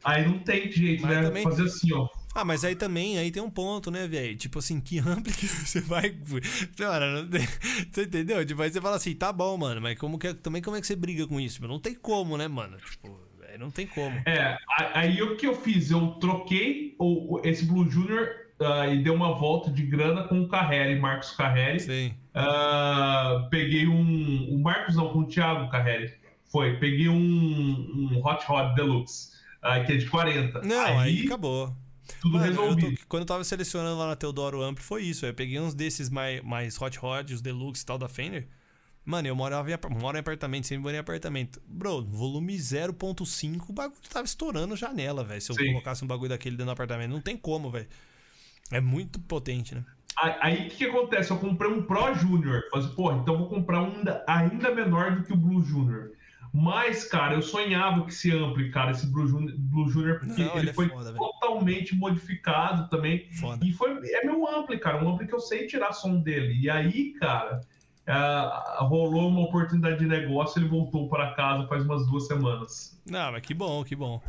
aí 0.04 0.26
não 0.26 0.38
tem 0.40 0.70
jeito, 0.70 1.02
Mas 1.02 1.16
né? 1.16 1.22
também- 1.22 1.42
Fazer 1.44 1.62
assim, 1.64 1.92
ó. 1.94 2.08
Ah, 2.34 2.44
mas 2.44 2.64
aí 2.64 2.74
também, 2.74 3.18
aí 3.18 3.30
tem 3.30 3.42
um 3.42 3.50
ponto, 3.50 3.90
né, 3.90 4.06
velho? 4.08 4.36
Tipo 4.36 4.58
assim, 4.58 4.80
que 4.80 4.98
ampli 4.98 5.32
que 5.32 5.46
você 5.66 5.80
vai. 5.80 6.10
Tem- 6.10 7.48
você 7.92 8.02
entendeu? 8.04 8.44
Tipo, 8.44 8.62
aí 8.62 8.70
você 8.72 8.80
fala 8.80 8.96
assim, 8.96 9.14
tá 9.14 9.32
bom, 9.32 9.56
mano, 9.56 9.80
mas 9.80 9.98
como 9.98 10.18
que 10.18 10.28
é- 10.28 10.34
também 10.34 10.62
como 10.62 10.76
é 10.76 10.80
que 10.80 10.86
você 10.86 10.96
briga 10.96 11.26
com 11.26 11.40
isso? 11.40 11.66
Não 11.66 11.78
tem 11.78 11.94
como, 11.94 12.36
né, 12.36 12.48
mano? 12.48 12.78
Tipo, 12.78 13.18
não 13.58 13.70
tem 13.70 13.86
como. 13.86 14.16
É, 14.26 14.58
aí 14.94 15.22
o 15.22 15.36
que 15.36 15.46
eu 15.46 15.54
fiz? 15.54 15.90
Eu 15.90 16.12
troquei 16.12 16.94
o, 16.98 17.40
esse 17.44 17.66
Blue 17.66 17.88
Junior 17.88 18.28
ah, 18.60 18.86
e 18.88 19.02
dei 19.02 19.12
uma 19.12 19.34
volta 19.34 19.70
de 19.70 19.82
grana 19.82 20.24
com 20.24 20.40
o 20.40 20.48
Carreri, 20.48 20.98
Marcos 20.98 21.32
Carreri. 21.32 21.80
Sim. 21.80 22.14
Ah, 22.34 23.46
peguei 23.50 23.86
um. 23.86 24.48
O 24.54 24.58
Marcos 24.62 24.96
não, 24.96 25.12
com 25.12 25.20
o 25.20 25.26
Thiago 25.26 25.70
Carreri. 25.70 26.12
Foi, 26.50 26.76
peguei 26.78 27.08
um, 27.08 27.14
um 28.12 28.22
Hot 28.24 28.44
Rod 28.46 28.74
Deluxe, 28.74 29.30
ah, 29.62 29.80
que 29.80 29.92
é 29.92 29.96
de 29.96 30.06
40. 30.06 30.60
Não, 30.62 30.98
aí, 30.98 31.24
acabou. 31.24 31.74
Tudo 32.20 32.32
Mano, 32.34 32.46
eu 32.46 32.54
tô- 32.56 32.62
resolvido. 32.62 33.00
quando 33.08 33.22
eu 33.22 33.26
tava 33.26 33.44
selecionando 33.44 33.98
lá 33.98 34.08
na 34.08 34.16
Teodoro 34.16 34.62
Ampli, 34.62 34.82
foi 34.84 35.02
isso. 35.02 35.24
Eu 35.26 35.34
peguei 35.34 35.58
uns 35.60 35.74
desses 35.74 36.08
mais, 36.10 36.42
mais 36.42 36.80
hot 36.80 36.98
rod, 36.98 37.30
os 37.32 37.40
deluxe 37.40 37.82
e 37.82 37.86
tal 37.86 37.98
da 37.98 38.08
Fender. 38.08 38.48
Mano, 39.04 39.26
eu 39.26 39.34
morava 39.34 39.68
em, 39.70 39.76
moro 39.98 40.16
em 40.16 40.20
apartamento, 40.20 40.66
sempre 40.66 40.82
morei 40.82 40.96
em 40.96 41.00
apartamento. 41.00 41.60
Bro, 41.66 42.04
volume 42.04 42.56
0.5, 42.56 43.70
o 43.70 43.72
bagulho 43.72 44.00
tava 44.08 44.24
estourando 44.24 44.76
janela, 44.76 45.24
velho. 45.24 45.40
Se 45.40 45.50
eu 45.50 45.56
Sim. 45.56 45.66
colocasse 45.72 46.04
um 46.04 46.06
bagulho 46.06 46.28
daquele 46.28 46.54
dentro 46.56 46.66
do 46.66 46.72
apartamento. 46.72 47.10
Não 47.10 47.20
tem 47.20 47.36
como, 47.36 47.68
velho. 47.70 47.88
É 48.70 48.80
muito 48.80 49.18
potente, 49.20 49.74
né? 49.74 49.84
Aí- 50.40 50.66
o 50.66 50.70
que, 50.70 50.76
que 50.76 50.84
acontece? 50.84 51.30
Eu 51.32 51.38
comprei 51.38 51.70
um 51.70 51.82
Pro 51.82 52.14
Junior. 52.14 52.62
Falei 52.70 52.86
assim, 52.86 52.94
porra, 52.94 53.16
então 53.18 53.34
eu 53.34 53.40
vou 53.40 53.48
comprar 53.48 53.82
um 53.82 53.96
ainda, 53.96 54.24
ainda 54.28 54.72
menor 54.74 55.16
do 55.16 55.24
que 55.24 55.32
o 55.32 55.36
Blue 55.36 55.62
Junior. 55.62 56.10
Mas, 56.52 57.04
cara, 57.04 57.34
eu 57.34 57.42
sonhava 57.42 58.02
com 58.02 58.08
esse 58.08 58.30
ampli, 58.30 58.70
cara, 58.70 58.90
esse 58.90 59.06
Blue 59.06 59.26
Junior, 59.26 59.54
Blue 59.56 59.88
Junior 59.88 60.18
porque 60.18 60.42
Não, 60.42 60.50
ele 60.52 60.60
ele, 60.60 60.70
é 60.70 60.72
foi 60.74 60.88
foda, 60.88 61.04
velho. 61.12 61.16
totalmente 61.16 61.96
modificado 61.96 62.90
também. 62.90 63.26
Foda. 63.32 63.64
E 63.64 63.72
foi, 63.72 63.98
é 64.12 64.24
meu 64.24 64.46
ampli, 64.46 64.78
cara, 64.78 65.02
um 65.02 65.08
ampli 65.14 65.26
que 65.26 65.34
eu 65.34 65.40
sei 65.40 65.66
tirar 65.66 65.92
som 65.92 66.20
dele. 66.20 66.58
E 66.60 66.68
aí, 66.68 67.14
cara, 67.14 67.60
ah, 68.06 68.78
rolou 68.80 69.28
uma 69.28 69.40
oportunidade 69.42 69.98
de 69.98 70.06
negócio, 70.06 70.58
ele 70.58 70.68
voltou 70.68 71.08
para 71.08 71.32
casa 71.34 71.66
faz 71.68 71.84
umas 71.84 72.06
duas 72.06 72.26
semanas. 72.26 73.00
Não, 73.04 73.32
mas 73.32 73.42
que 73.42 73.52
bom, 73.54 73.82
que 73.84 73.96
bom. 73.96 74.20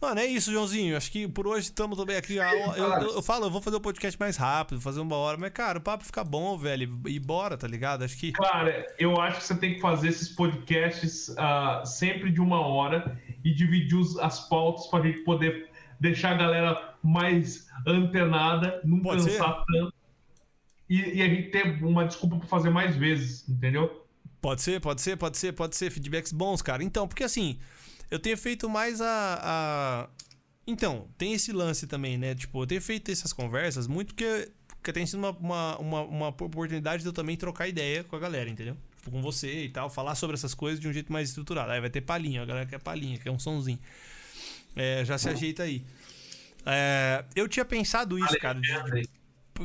Mano, 0.00 0.20
é 0.20 0.26
isso, 0.26 0.52
Joãozinho. 0.52 0.96
Acho 0.96 1.10
que 1.10 1.26
por 1.26 1.46
hoje 1.48 1.62
estamos 1.66 1.98
também 1.98 2.16
aqui. 2.16 2.36
Eu, 2.36 2.42
eu, 2.44 2.74
eu- 2.76 3.14
eu 3.16 3.22
falo, 3.22 3.46
eu 3.46 3.50
vou 3.50 3.60
fazer 3.60 3.76
o 3.76 3.80
podcast 3.80 4.18
mais 4.18 4.36
rápido, 4.36 4.80
fazer 4.80 5.00
uma 5.00 5.16
hora. 5.16 5.36
Mas, 5.36 5.50
cara, 5.52 5.78
o 5.78 5.82
papo 5.82 6.04
fica 6.04 6.22
bom, 6.22 6.56
velho. 6.56 7.00
E 7.06 7.18
bora, 7.18 7.56
tá 7.56 7.66
ligado? 7.66 8.04
Acho 8.04 8.16
que. 8.16 8.30
Cara, 8.32 8.86
eu 8.98 9.20
acho 9.20 9.38
que 9.38 9.44
você 9.44 9.56
tem 9.56 9.74
que 9.74 9.80
fazer 9.80 10.08
esses 10.08 10.28
podcasts 10.28 11.34
ah, 11.36 11.82
sempre 11.84 12.30
de 12.30 12.40
uma 12.40 12.60
hora 12.64 13.20
e 13.44 13.52
dividir 13.52 13.96
os- 13.98 14.16
as 14.18 14.48
pautas 14.48 14.86
para 14.86 15.00
a 15.00 15.06
gente 15.06 15.18
poder 15.24 15.68
deixar 15.98 16.32
a 16.32 16.36
galera 16.36 16.94
mais 17.02 17.68
antenada, 17.86 18.80
não 18.84 19.00
Pode 19.00 19.22
ser. 19.22 19.38
cansar 19.38 19.64
tanto. 19.66 19.92
E, 20.90 21.18
e 21.18 21.22
a 21.22 21.28
gente 21.28 21.50
ter 21.50 21.80
uma 21.84 22.04
desculpa 22.04 22.36
para 22.36 22.48
fazer 22.48 22.68
mais 22.68 22.96
vezes, 22.96 23.48
entendeu? 23.48 24.04
Pode 24.40 24.60
ser, 24.60 24.80
pode 24.80 25.00
ser, 25.00 25.16
pode 25.16 25.38
ser, 25.38 25.52
pode 25.52 25.76
ser. 25.76 25.88
Feedbacks 25.88 26.32
bons, 26.32 26.60
cara. 26.60 26.82
Então, 26.82 27.06
porque 27.06 27.22
assim, 27.22 27.60
eu 28.10 28.18
tenho 28.18 28.36
feito 28.36 28.68
mais 28.68 29.00
a. 29.00 29.38
a... 29.40 30.08
Então, 30.66 31.08
tem 31.16 31.32
esse 31.32 31.52
lance 31.52 31.86
também, 31.86 32.18
né? 32.18 32.34
Tipo, 32.34 32.62
eu 32.62 32.66
tenho 32.66 32.82
feito 32.82 33.10
essas 33.10 33.32
conversas 33.32 33.86
muito 33.86 34.14
porque, 34.14 34.50
porque 34.66 34.92
tem 34.92 35.06
sido 35.06 35.18
uma, 35.18 35.30
uma, 35.30 35.78
uma, 35.78 36.02
uma 36.02 36.28
oportunidade 36.28 37.02
de 37.02 37.08
eu 37.08 37.12
também 37.12 37.36
trocar 37.36 37.68
ideia 37.68 38.02
com 38.02 38.16
a 38.16 38.18
galera, 38.18 38.50
entendeu? 38.50 38.76
Tipo, 38.96 39.12
com 39.12 39.22
você 39.22 39.64
e 39.66 39.68
tal, 39.68 39.88
falar 39.88 40.16
sobre 40.16 40.34
essas 40.34 40.54
coisas 40.54 40.80
de 40.80 40.88
um 40.88 40.92
jeito 40.92 41.12
mais 41.12 41.28
estruturado. 41.28 41.70
Aí 41.70 41.80
vai 41.80 41.90
ter 41.90 42.00
palhinha, 42.00 42.42
a 42.42 42.44
galera 42.44 42.66
quer 42.66 42.80
palhinha, 42.80 43.16
quer 43.16 43.30
um 43.30 43.38
sonzinho. 43.38 43.78
É, 44.74 45.04
já 45.04 45.16
se 45.18 45.28
ajeita 45.28 45.62
aí. 45.62 45.84
É, 46.66 47.24
eu 47.36 47.48
tinha 47.48 47.64
pensado 47.64 48.18
isso, 48.18 48.38
cara. 48.40 48.60
de- 48.60 49.08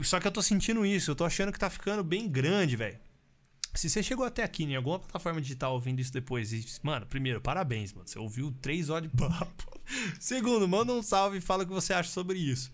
só 0.04 0.20
que 0.20 0.28
eu 0.28 0.32
tô 0.32 0.42
sentindo 0.42 0.86
isso, 0.86 1.12
eu 1.12 1.16
tô 1.16 1.26
achando 1.26 1.52
que 1.52 1.60
tá 1.60 1.70
ficando 1.70 2.04
bem 2.04 2.28
grande, 2.28 2.76
velho. 2.76 3.00
Se 3.74 3.90
você 3.90 4.02
chegou 4.02 4.26
até 4.26 4.42
aqui 4.42 4.64
em 4.64 4.76
alguma 4.76 5.00
plataforma 5.00 5.42
digital 5.42 5.74
ouvindo 5.74 6.00
isso 6.00 6.14
depois, 6.14 6.54
e, 6.54 6.66
mano, 6.82 7.06
primeiro, 7.06 7.42
parabéns, 7.42 7.92
mano. 7.92 8.08
Você 8.08 8.18
ouviu 8.18 8.52
três 8.62 8.90
horas 8.90 9.10
de 9.10 9.18
papo. 9.18 9.80
Segundo, 10.20 10.66
manda 10.68 10.94
um 10.94 11.04
salve 11.04 11.40
e 11.40 11.42
fala 11.42 11.64
o 11.64 11.68
que 11.68 11.74
você 11.74 11.94
acha 11.94 12.10
sobre 12.10 12.40
isso. 12.40 12.72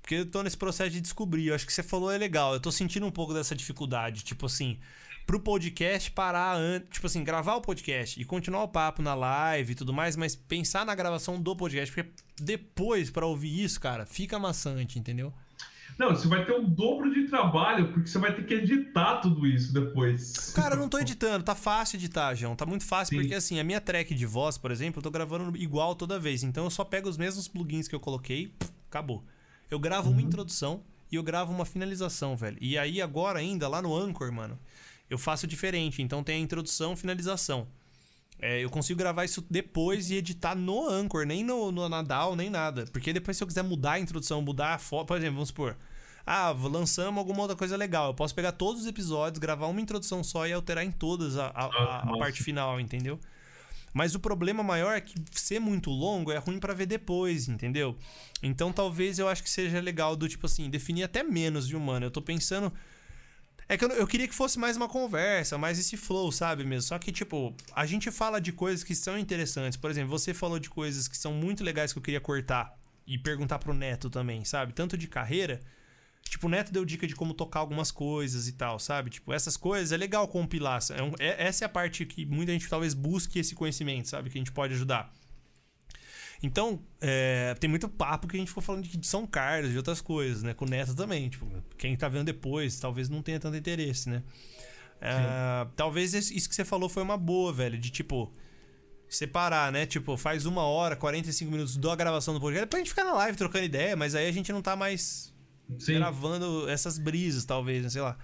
Porque 0.00 0.16
eu 0.16 0.26
tô 0.26 0.42
nesse 0.42 0.56
processo 0.56 0.90
de 0.90 1.00
descobrir. 1.00 1.46
Eu 1.46 1.54
acho 1.54 1.64
que 1.64 1.72
você 1.72 1.84
falou 1.84 2.10
é 2.10 2.18
legal. 2.18 2.52
Eu 2.52 2.60
tô 2.60 2.72
sentindo 2.72 3.06
um 3.06 3.12
pouco 3.12 3.32
dessa 3.32 3.54
dificuldade. 3.54 4.24
Tipo 4.24 4.46
assim, 4.46 4.78
pro 5.24 5.38
podcast 5.38 6.10
parar 6.10 6.56
antes. 6.56 6.88
Tipo 6.94 7.06
assim, 7.06 7.22
gravar 7.22 7.54
o 7.54 7.60
podcast 7.60 8.20
e 8.20 8.24
continuar 8.24 8.64
o 8.64 8.68
papo 8.68 9.02
na 9.02 9.14
live 9.14 9.70
e 9.70 9.74
tudo 9.76 9.92
mais, 9.92 10.16
mas 10.16 10.34
pensar 10.34 10.84
na 10.84 10.96
gravação 10.96 11.40
do 11.40 11.54
podcast. 11.54 11.94
Porque 11.94 12.10
depois, 12.40 13.08
pra 13.08 13.24
ouvir 13.24 13.62
isso, 13.62 13.78
cara, 13.78 14.04
fica 14.04 14.36
maçante, 14.36 14.98
entendeu? 14.98 15.32
Não, 16.00 16.16
você 16.16 16.26
vai 16.26 16.46
ter 16.46 16.52
o 16.52 16.62
dobro 16.66 17.12
de 17.12 17.28
trabalho, 17.28 17.92
porque 17.92 18.08
você 18.08 18.18
vai 18.18 18.34
ter 18.34 18.46
que 18.46 18.54
editar 18.54 19.16
tudo 19.16 19.46
isso 19.46 19.70
depois. 19.70 20.50
Cara, 20.54 20.74
eu 20.74 20.78
não 20.78 20.88
tô 20.88 20.98
editando, 20.98 21.44
tá 21.44 21.54
fácil 21.54 21.98
editar, 21.98 22.34
João. 22.34 22.56
Tá 22.56 22.64
muito 22.64 22.86
fácil, 22.86 23.14
Sim. 23.14 23.20
porque 23.20 23.34
assim, 23.34 23.60
a 23.60 23.64
minha 23.64 23.82
track 23.82 24.14
de 24.14 24.24
voz, 24.24 24.56
por 24.56 24.70
exemplo, 24.70 25.00
eu 25.00 25.02
tô 25.02 25.10
gravando 25.10 25.54
igual 25.58 25.94
toda 25.94 26.18
vez. 26.18 26.42
Então 26.42 26.64
eu 26.64 26.70
só 26.70 26.84
pego 26.84 27.06
os 27.06 27.18
mesmos 27.18 27.48
plugins 27.48 27.86
que 27.86 27.94
eu 27.94 28.00
coloquei, 28.00 28.50
acabou. 28.88 29.22
Eu 29.70 29.78
gravo 29.78 30.06
Uhum. 30.08 30.14
uma 30.14 30.22
introdução 30.22 30.82
e 31.12 31.16
eu 31.16 31.22
gravo 31.22 31.52
uma 31.52 31.66
finalização, 31.66 32.34
velho. 32.34 32.56
E 32.62 32.78
aí 32.78 33.02
agora 33.02 33.38
ainda, 33.38 33.68
lá 33.68 33.82
no 33.82 33.94
Anchor, 33.94 34.32
mano, 34.32 34.58
eu 35.10 35.18
faço 35.18 35.46
diferente. 35.46 36.00
Então 36.00 36.24
tem 36.24 36.36
a 36.36 36.38
introdução, 36.38 36.96
finalização. 36.96 37.68
É, 38.38 38.64
eu 38.64 38.70
consigo 38.70 38.98
gravar 38.98 39.26
isso 39.26 39.44
depois 39.50 40.10
e 40.10 40.14
editar 40.14 40.54
no 40.54 40.88
Anchor, 40.88 41.26
nem 41.26 41.44
no, 41.44 41.70
no 41.70 41.86
Nadal, 41.90 42.34
nem 42.34 42.48
nada. 42.48 42.86
Porque 42.90 43.12
depois 43.12 43.36
se 43.36 43.42
eu 43.42 43.46
quiser 43.46 43.62
mudar 43.62 43.92
a 43.92 44.00
introdução, 44.00 44.40
mudar 44.40 44.72
a 44.72 44.78
foto, 44.78 45.08
por 45.08 45.18
exemplo, 45.18 45.34
vamos 45.34 45.48
supor... 45.50 45.76
Ah, 46.26 46.50
lançamos 46.50 47.18
alguma 47.18 47.40
outra 47.42 47.56
coisa 47.56 47.76
legal. 47.76 48.08
Eu 48.08 48.14
posso 48.14 48.34
pegar 48.34 48.52
todos 48.52 48.82
os 48.82 48.86
episódios, 48.88 49.38
gravar 49.38 49.66
uma 49.66 49.80
introdução 49.80 50.22
só 50.22 50.46
e 50.46 50.52
alterar 50.52 50.84
em 50.84 50.90
todas 50.92 51.36
a, 51.36 51.46
a- 51.48 51.64
a- 51.66 52.18
parte 52.18 52.42
final, 52.42 52.78
entendeu? 52.80 53.18
Mas 53.92 54.14
o 54.14 54.20
problema 54.20 54.62
maior 54.62 54.96
é 54.96 55.00
que 55.00 55.14
ser 55.32 55.58
muito 55.58 55.90
longo 55.90 56.30
é 56.30 56.36
ruim 56.38 56.60
pra 56.60 56.72
ver 56.72 56.86
depois, 56.86 57.48
entendeu? 57.48 57.96
Então 58.42 58.72
talvez 58.72 59.18
eu 59.18 59.28
acho 59.28 59.42
que 59.42 59.50
seja 59.50 59.80
legal 59.80 60.14
do 60.14 60.28
tipo 60.28 60.46
assim, 60.46 60.70
definir 60.70 61.02
até 61.02 61.22
menos, 61.24 61.66
viu, 61.68 61.80
mano? 61.80 62.06
Eu 62.06 62.10
tô 62.10 62.22
pensando. 62.22 62.72
É 63.68 63.76
que 63.76 63.84
eu, 63.84 63.88
eu 63.90 64.06
queria 64.06 64.28
que 64.28 64.34
fosse 64.34 64.58
mais 64.58 64.76
uma 64.76 64.88
conversa, 64.88 65.56
mais 65.58 65.78
esse 65.78 65.96
flow, 65.96 66.30
sabe 66.30 66.64
mesmo? 66.64 66.82
Só 66.88 66.98
que, 66.98 67.10
tipo, 67.12 67.54
a 67.74 67.86
gente 67.86 68.10
fala 68.10 68.40
de 68.40 68.52
coisas 68.52 68.84
que 68.84 68.94
são 68.94 69.18
interessantes. 69.18 69.76
Por 69.76 69.90
exemplo, 69.90 70.10
você 70.10 70.32
falou 70.34 70.58
de 70.58 70.68
coisas 70.70 71.08
que 71.08 71.16
são 71.16 71.32
muito 71.32 71.62
legais 71.64 71.92
que 71.92 71.98
eu 71.98 72.02
queria 72.02 72.20
cortar 72.20 72.72
e 73.06 73.16
perguntar 73.18 73.58
pro 73.60 73.72
Neto 73.74 74.08
também, 74.10 74.44
sabe? 74.44 74.72
Tanto 74.72 74.96
de 74.98 75.06
carreira. 75.08 75.60
Tipo, 76.24 76.46
o 76.46 76.50
Neto 76.50 76.72
deu 76.72 76.84
dica 76.84 77.06
de 77.06 77.14
como 77.16 77.34
tocar 77.34 77.60
algumas 77.60 77.90
coisas 77.90 78.46
e 78.46 78.52
tal, 78.52 78.78
sabe? 78.78 79.10
Tipo, 79.10 79.32
essas 79.32 79.56
coisas 79.56 79.90
é 79.92 79.96
legal 79.96 80.26
compilar. 80.28 80.80
É 80.96 81.02
um- 81.02 81.12
é- 81.18 81.46
essa 81.46 81.64
é 81.64 81.66
a 81.66 81.68
parte 81.68 82.06
que 82.06 82.24
muita 82.24 82.52
gente 82.52 82.68
talvez 82.68 82.94
busque 82.94 83.38
esse 83.38 83.54
conhecimento, 83.54 84.08
sabe? 84.08 84.30
Que 84.30 84.38
a 84.38 84.40
gente 84.40 84.52
pode 84.52 84.72
ajudar. 84.74 85.12
Então, 86.42 86.80
é, 87.00 87.54
tem 87.60 87.68
muito 87.68 87.88
papo 87.88 88.26
que 88.26 88.36
a 88.36 88.38
gente 88.38 88.48
ficou 88.48 88.62
falando 88.62 88.86
de 88.86 89.06
São 89.06 89.26
Carlos, 89.26 89.72
de 89.72 89.76
outras 89.76 90.00
coisas, 90.00 90.42
né? 90.42 90.54
Com 90.54 90.64
o 90.64 90.68
Neto 90.68 90.94
também. 90.94 91.28
Tipo, 91.28 91.46
quem 91.76 91.96
tá 91.96 92.08
vendo 92.08 92.24
depois 92.24 92.78
talvez 92.78 93.08
não 93.08 93.22
tenha 93.22 93.38
tanto 93.38 93.56
interesse, 93.56 94.08
né? 94.08 94.22
É, 95.02 95.66
talvez 95.76 96.14
isso 96.14 96.48
que 96.48 96.54
você 96.54 96.64
falou 96.64 96.88
foi 96.88 97.02
uma 97.02 97.16
boa, 97.18 97.52
velho. 97.52 97.76
De 97.78 97.90
tipo, 97.90 98.32
separar, 99.08 99.70
né? 99.72 99.84
Tipo, 99.84 100.16
faz 100.16 100.46
uma 100.46 100.62
hora, 100.62 100.96
45 100.96 101.50
minutos 101.50 101.76
da 101.76 101.94
gravação 101.94 102.32
do 102.32 102.40
podcast. 102.40 102.64
Depois 102.66 102.80
a 102.80 102.84
gente 102.84 102.90
fica 102.90 103.04
na 103.04 103.12
live 103.14 103.36
trocando 103.36 103.64
ideia, 103.64 103.94
mas 103.96 104.14
aí 104.14 104.26
a 104.28 104.32
gente 104.32 104.50
não 104.52 104.62
tá 104.62 104.74
mais 104.76 105.29
Sim. 105.78 105.94
gravando 105.94 106.68
essas 106.68 106.98
brisas, 106.98 107.44
talvez, 107.44 107.82
né? 107.82 107.88
sei 107.88 108.02
lá. 108.02 108.16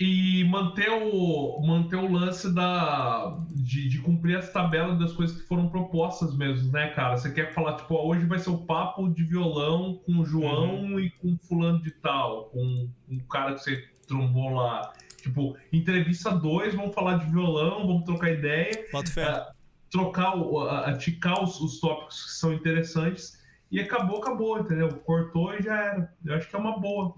E 0.00 0.44
manter 0.44 0.88
o, 0.90 1.60
manter 1.66 1.96
o 1.96 2.12
lance 2.12 2.54
da, 2.54 3.36
de, 3.50 3.88
de 3.88 3.98
cumprir 3.98 4.38
as 4.38 4.52
tabelas 4.52 4.96
das 4.96 5.12
coisas 5.12 5.40
que 5.40 5.48
foram 5.48 5.68
propostas 5.68 6.36
mesmo, 6.36 6.70
né, 6.70 6.88
cara? 6.90 7.16
Você 7.16 7.32
quer 7.32 7.52
falar, 7.52 7.74
tipo, 7.74 7.94
ó, 7.94 8.06
hoje 8.06 8.24
vai 8.24 8.38
ser 8.38 8.50
o 8.50 8.58
papo 8.58 9.08
de 9.08 9.24
violão 9.24 10.00
com 10.06 10.18
o 10.20 10.24
João 10.24 11.00
e 11.00 11.10
com 11.10 11.36
fulano 11.38 11.82
de 11.82 11.90
tal, 11.90 12.44
com 12.50 12.88
um 13.10 13.18
cara 13.28 13.54
que 13.54 13.60
você 13.62 13.84
trombou 14.06 14.50
lá. 14.54 14.92
Tipo, 15.20 15.56
entrevista 15.72 16.30
dois, 16.30 16.74
vamos 16.76 16.94
falar 16.94 17.16
de 17.16 17.28
violão, 17.32 17.84
vamos 17.84 18.04
trocar 18.04 18.30
ideia. 18.30 18.70
Bota 18.92 19.10
fé. 19.10 19.22
É, 19.22 19.46
trocar, 19.90 20.36
o, 20.38 20.60
a, 20.60 20.90
a- 20.90 20.96
ticar 20.96 21.42
os, 21.42 21.60
os 21.60 21.80
tópicos 21.80 22.24
que 22.24 22.30
são 22.38 22.52
interessantes 22.52 23.37
e 23.70 23.80
acabou, 23.80 24.18
acabou, 24.18 24.58
entendeu? 24.58 24.88
Cortou 25.04 25.54
e 25.54 25.62
já 25.62 25.76
era. 25.76 26.14
Eu 26.24 26.34
acho 26.34 26.48
que 26.48 26.56
é 26.56 26.58
uma 26.58 26.78
boa. 26.78 27.14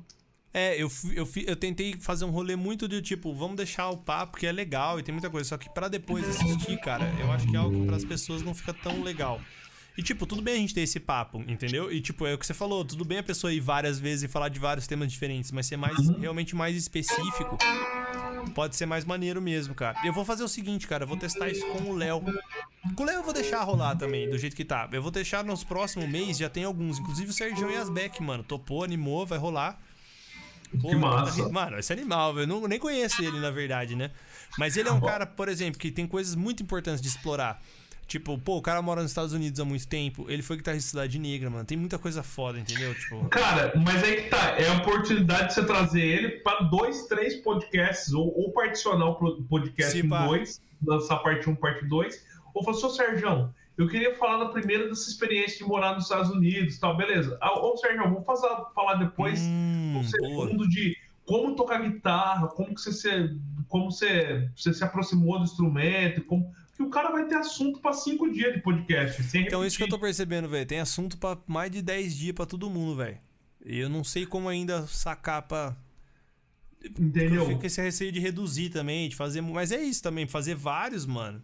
É, 0.52 0.74
eu, 0.82 0.90
eu, 1.14 1.28
eu 1.47 1.56
tentei 1.56 1.94
fazer 2.01 2.24
um 2.24 2.31
rolê 2.31 2.56
muito 2.56 2.89
de 2.89 3.01
tipo, 3.01 3.32
vamos 3.32 3.56
deixar 3.56 3.89
o 3.89 3.97
papo 3.97 4.36
que 4.36 4.47
é 4.47 4.52
legal 4.52 4.98
e 4.98 5.02
tem 5.02 5.12
muita 5.12 5.31
coisa. 5.31 5.48
Só 5.48 5.56
que 5.56 5.70
pra 5.70 5.86
depois 5.86 6.28
assistir, 6.28 6.78
cara, 6.81 7.05
eu 7.20 7.31
acho 7.31 7.47
que 7.47 7.55
é 7.55 7.59
algo 7.59 7.81
que 7.81 7.86
pras 7.86 8.05
pessoas 8.05 8.43
não 8.43 8.52
fica 8.52 8.74
tão 8.74 9.02
legal. 9.02 9.40
E 9.97 10.02
tipo, 10.02 10.27
tudo 10.27 10.40
bem 10.40 10.55
a 10.55 10.56
gente 10.59 10.74
ter 10.74 10.81
esse 10.81 10.98
papo, 10.98 11.44
entendeu? 11.47 11.93
E 11.93 12.01
tipo, 12.01 12.27
é 12.27 12.35
o 12.35 12.39
que 12.39 12.47
você 12.47 12.55
falou, 12.55 12.85
tudo 12.85 13.05
bem 13.05 13.18
a 13.18 13.22
pessoa 13.22 13.52
ir 13.52 13.60
várias 13.60 13.98
vezes 13.98 14.24
e 14.24 14.28
falar 14.28 14.48
de 14.48 14.59
vários 14.59 14.86
temas 14.86 15.10
diferentes, 15.12 15.52
mas 15.52 15.66
ser 15.66 15.77
mais 15.77 16.09
realmente 16.18 16.56
mais 16.56 16.77
específico 16.77 17.59
pode 18.55 18.77
ser 18.77 18.86
mais 18.86 19.05
maneiro 19.05 19.40
mesmo, 19.40 19.74
cara. 19.74 19.98
Eu 20.05 20.12
vou 20.12 20.24
fazer 20.24 20.43
o 20.43 20.48
seguinte, 20.48 20.86
cara, 20.86 21.05
eu 21.05 21.09
vou 21.09 21.16
testar 21.16 21.48
isso 21.48 21.66
com 21.66 21.90
o 21.90 21.94
Léo. 21.94 22.22
Léo 22.98 23.16
eu 23.16 23.23
vou 23.23 23.32
deixar 23.32 23.62
rolar 23.62 23.97
também, 23.97 24.28
do 24.28 24.39
jeito 24.39 24.57
que 24.57 24.65
tá. 24.65 24.89
Eu 24.90 25.02
vou 25.02 25.11
deixar 25.11 25.44
nos 25.44 25.62
próximos 25.62 26.09
meses, 26.09 26.39
já 26.39 26.48
tem 26.48 26.65
alguns, 26.65 26.98
inclusive 26.98 27.31
o 27.31 27.32
Sergião 27.32 27.70
e 27.70 27.77
as 27.77 27.90
Beck, 27.90 28.23
mano. 28.23 28.43
Topou, 28.43 28.85
animou, 28.85 29.27
vai 29.27 29.39
rolar. 29.39 29.78
Que 30.70 30.94
massa. 30.94 31.48
Mano, 31.48 31.78
esse 31.78 31.93
animal, 31.93 32.39
eu 32.39 32.47
não, 32.47 32.66
nem 32.69 32.78
conheço 32.78 33.23
ele, 33.23 33.40
na 33.40 33.51
verdade, 33.51 33.97
né? 33.97 34.11
Mas 34.57 34.77
ele 34.77 34.89
é 34.89 34.93
um 34.93 35.01
cara, 35.01 35.27
por 35.27 35.48
exemplo, 35.48 35.81
que 35.81 35.90
tem 35.90 36.07
coisas 36.07 36.35
muito 36.35 36.62
importantes 36.62 37.01
de 37.01 37.09
explorar. 37.09 37.61
Tipo, 38.07 38.36
pô, 38.39 38.57
o 38.57 38.62
cara 38.62 38.82
mora 38.82 39.02
nos 39.02 39.12
Estados 39.12 39.32
Unidos 39.32 39.61
há 39.61 39.65
muito 39.65 39.86
tempo, 39.86 40.27
ele 40.28 40.43
foi 40.43 40.57
guitarrista 40.57 40.85
de 40.85 40.90
Cidade 40.90 41.19
Negra, 41.19 41.48
mano. 41.48 41.65
Tem 41.65 41.78
muita 41.78 41.97
coisa 41.97 42.24
foda, 42.24 42.59
entendeu? 42.59 42.93
Tipo. 42.93 43.28
Cara, 43.28 43.73
mas 43.77 44.02
aí 44.02 44.23
que 44.23 44.31
tá, 44.31 44.57
é 44.59 44.66
a 44.66 44.78
oportunidade 44.78 45.48
de 45.48 45.55
você 45.55 45.65
trazer 45.65 46.01
ele 46.01 46.28
pra 46.40 46.62
dois, 46.62 47.07
três 47.07 47.36
podcasts, 47.36 48.12
ou, 48.12 48.36
ou 48.36 48.52
particionar 48.52 49.11
o 49.11 49.44
podcast 49.44 49.93
Se 49.93 50.05
em 50.05 50.09
pá. 50.09 50.27
dois, 50.27 50.61
lançar 50.85 51.19
parte 51.19 51.48
1, 51.48 51.55
parte 51.55 51.86
2, 51.86 52.24
ou 52.55 52.62
falar, 52.64 52.77
seu 52.77 52.90
Sérgio, 52.90 53.52
eu 53.77 53.89
queria 53.89 54.14
falar 54.16 54.39
na 54.44 54.51
primeira 54.51 54.89
dessa 54.89 55.09
experiência 55.09 55.59
de 55.59 55.64
morar 55.64 55.94
nos 55.94 56.05
Estados 56.05 56.31
Unidos 56.31 56.77
e 56.77 56.81
tal, 56.81 56.97
beleza. 56.97 57.36
Ah, 57.40 57.59
Ô, 57.59 57.77
Sérgio, 57.77 58.02
vamos 58.02 58.24
fazer, 58.27 58.48
falar 58.74 58.94
depois 58.94 59.40
Hum, 59.40 59.90
um 59.98 60.01
boa. 60.01 60.05
segundo 60.48 60.68
de 60.68 60.97
como 61.24 61.55
tocar 61.55 61.81
guitarra, 61.82 62.48
como 62.48 62.74
que 62.74 62.81
você 62.81 62.93
se, 62.93 63.36
como 63.68 63.90
você, 63.90 64.51
você 64.56 64.74
se 64.74 64.82
aproximou 64.85 65.39
do 65.39 65.44
instrumento, 65.44 66.24
como 66.24 66.52
que 66.77 66.82
o 66.82 66.90
cara 66.90 67.10
vai 67.10 67.27
ter 67.27 67.36
assunto 67.36 67.78
pra 67.81 67.93
cinco 67.93 68.31
dias 68.32 68.52
de 68.55 68.60
podcast. 68.60 69.22
Então, 69.39 69.64
isso 69.64 69.77
que 69.77 69.82
eu 69.85 69.89
tô 69.89 69.98
percebendo, 69.98 70.48
velho. 70.48 70.66
Tem 70.66 70.81
assunto 70.81 71.16
pra 71.18 71.39
mais 71.47 71.70
de 71.70 71.82
10 71.82 72.16
dias 72.16 72.35
pra 72.35 72.47
todo 72.47 72.68
mundo, 72.70 72.97
velho. 72.97 73.18
E 73.64 73.78
eu 73.78 73.89
não 73.90 74.02
sei 74.02 74.24
como 74.27 74.48
ainda 74.48 74.86
sacar 74.86 75.43
pra. 75.43 75.77
Eu 76.82 76.90
Entendeu? 76.98 77.44
fico 77.47 77.60
com 77.60 77.66
esse 77.66 77.81
receio 77.82 78.10
de 78.10 78.18
reduzir 78.18 78.70
também, 78.70 79.09
de 79.09 79.14
fazer. 79.14 79.43
Mas 79.43 79.70
é 79.70 79.82
isso 79.82 80.02
também, 80.02 80.27
fazer 80.27 80.55
vários, 80.55 81.05
mano. 81.05 81.43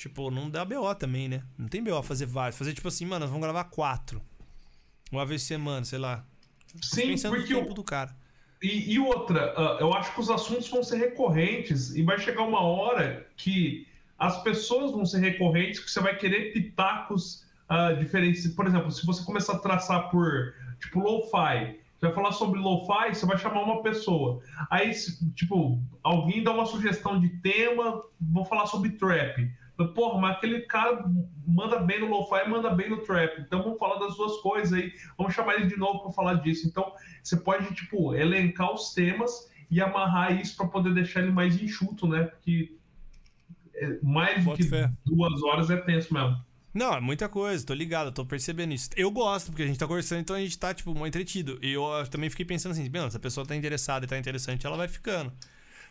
Tipo, 0.00 0.30
não 0.30 0.48
dá 0.48 0.64
BO 0.64 0.94
também, 0.94 1.28
né? 1.28 1.42
Não 1.58 1.68
tem 1.68 1.84
BO 1.84 2.02
fazer 2.02 2.24
vários. 2.24 2.56
Fazer 2.56 2.72
tipo 2.72 2.88
assim, 2.88 3.04
mano, 3.04 3.20
nós 3.20 3.28
vamos 3.28 3.44
gravar 3.44 3.64
quatro. 3.64 4.22
Uma 5.12 5.26
vez 5.26 5.42
por 5.42 5.48
semana, 5.48 5.84
sei 5.84 5.98
lá. 5.98 6.24
Sim, 6.80 7.08
Pensando 7.08 7.34
no 7.34 7.40
porque 7.40 7.54
tempo 7.54 7.72
o, 7.72 7.74
do 7.74 7.84
cara. 7.84 8.16
E, 8.62 8.94
e 8.94 8.98
outra, 8.98 9.52
ah, 9.54 9.76
eu 9.78 9.92
acho 9.92 10.14
que 10.14 10.20
os 10.22 10.30
assuntos 10.30 10.70
vão 10.70 10.82
ser 10.82 10.96
recorrentes 10.96 11.94
e 11.94 12.02
vai 12.02 12.18
chegar 12.18 12.44
uma 12.44 12.62
hora 12.62 13.28
que 13.36 13.86
as 14.18 14.42
pessoas 14.42 14.90
vão 14.90 15.04
ser 15.04 15.18
recorrentes, 15.18 15.80
que 15.80 15.90
você 15.90 16.00
vai 16.00 16.16
querer 16.16 16.54
pitacos 16.54 17.44
ah, 17.68 17.92
diferentes. 17.92 18.46
Por 18.54 18.66
exemplo, 18.66 18.90
se 18.90 19.04
você 19.04 19.22
começar 19.22 19.56
a 19.56 19.58
traçar 19.58 20.10
por, 20.10 20.54
tipo, 20.80 20.98
lo-fi, 20.98 21.78
você 21.98 22.06
vai 22.06 22.14
falar 22.14 22.32
sobre 22.32 22.58
lo-fi, 22.58 23.14
você 23.14 23.26
vai 23.26 23.36
chamar 23.36 23.64
uma 23.64 23.82
pessoa. 23.82 24.40
Aí, 24.70 24.92
tipo, 25.34 25.78
alguém 26.02 26.42
dá 26.42 26.52
uma 26.52 26.64
sugestão 26.64 27.20
de 27.20 27.28
tema, 27.40 28.02
vou 28.18 28.46
falar 28.46 28.64
sobre 28.64 28.92
trap. 28.92 29.59
Então, 29.80 29.94
Porra, 29.94 30.20
mas 30.20 30.36
aquele 30.36 30.60
cara 30.62 31.04
manda 31.46 31.78
bem 31.78 32.00
no 32.00 32.10
lo-fi 32.10 32.44
e 32.44 32.48
manda 32.48 32.68
bem 32.70 32.90
no 32.90 32.98
trap. 32.98 33.40
Então 33.40 33.62
vamos 33.62 33.78
falar 33.78 33.98
das 33.98 34.14
duas 34.14 34.36
coisas 34.42 34.72
aí. 34.74 34.92
Vamos 35.16 35.34
chamar 35.34 35.54
ele 35.54 35.66
de 35.66 35.76
novo 35.78 36.00
para 36.00 36.12
falar 36.12 36.34
disso. 36.34 36.68
Então 36.68 36.92
você 37.22 37.36
pode, 37.36 37.74
tipo, 37.74 38.14
elencar 38.14 38.72
os 38.74 38.92
temas 38.92 39.50
e 39.70 39.80
amarrar 39.80 40.38
isso 40.38 40.54
para 40.56 40.68
poder 40.68 40.92
deixar 40.92 41.20
ele 41.20 41.30
mais 41.30 41.60
enxuto, 41.60 42.06
né? 42.06 42.24
Porque 42.24 42.76
é, 43.74 43.98
mais 44.02 44.44
do 44.44 44.52
que 44.52 44.64
fé. 44.64 44.90
duas 45.06 45.42
horas 45.42 45.70
é 45.70 45.78
tenso 45.78 46.12
mesmo. 46.12 46.38
Não, 46.74 46.94
é 46.94 47.00
muita 47.00 47.28
coisa, 47.28 47.66
tô 47.66 47.74
ligado, 47.74 48.12
tô 48.12 48.24
percebendo 48.24 48.72
isso. 48.72 48.90
Eu 48.96 49.10
gosto, 49.10 49.46
porque 49.46 49.62
a 49.62 49.66
gente 49.66 49.78
tá 49.78 49.88
conversando, 49.88 50.20
então 50.20 50.36
a 50.36 50.40
gente 50.40 50.56
tá, 50.56 50.72
tipo, 50.72 50.94
muito 50.94 51.16
entretido. 51.16 51.58
E 51.62 51.72
eu 51.72 51.82
também 52.08 52.30
fiquei 52.30 52.44
pensando 52.44 52.72
assim, 52.72 52.88
"Meu, 52.88 53.10
se 53.10 53.16
a 53.16 53.20
pessoa 53.20 53.44
tá 53.44 53.56
interessada 53.56 54.04
e 54.04 54.08
tá 54.08 54.16
interessante, 54.16 54.66
ela 54.66 54.76
vai 54.76 54.86
ficando. 54.86 55.32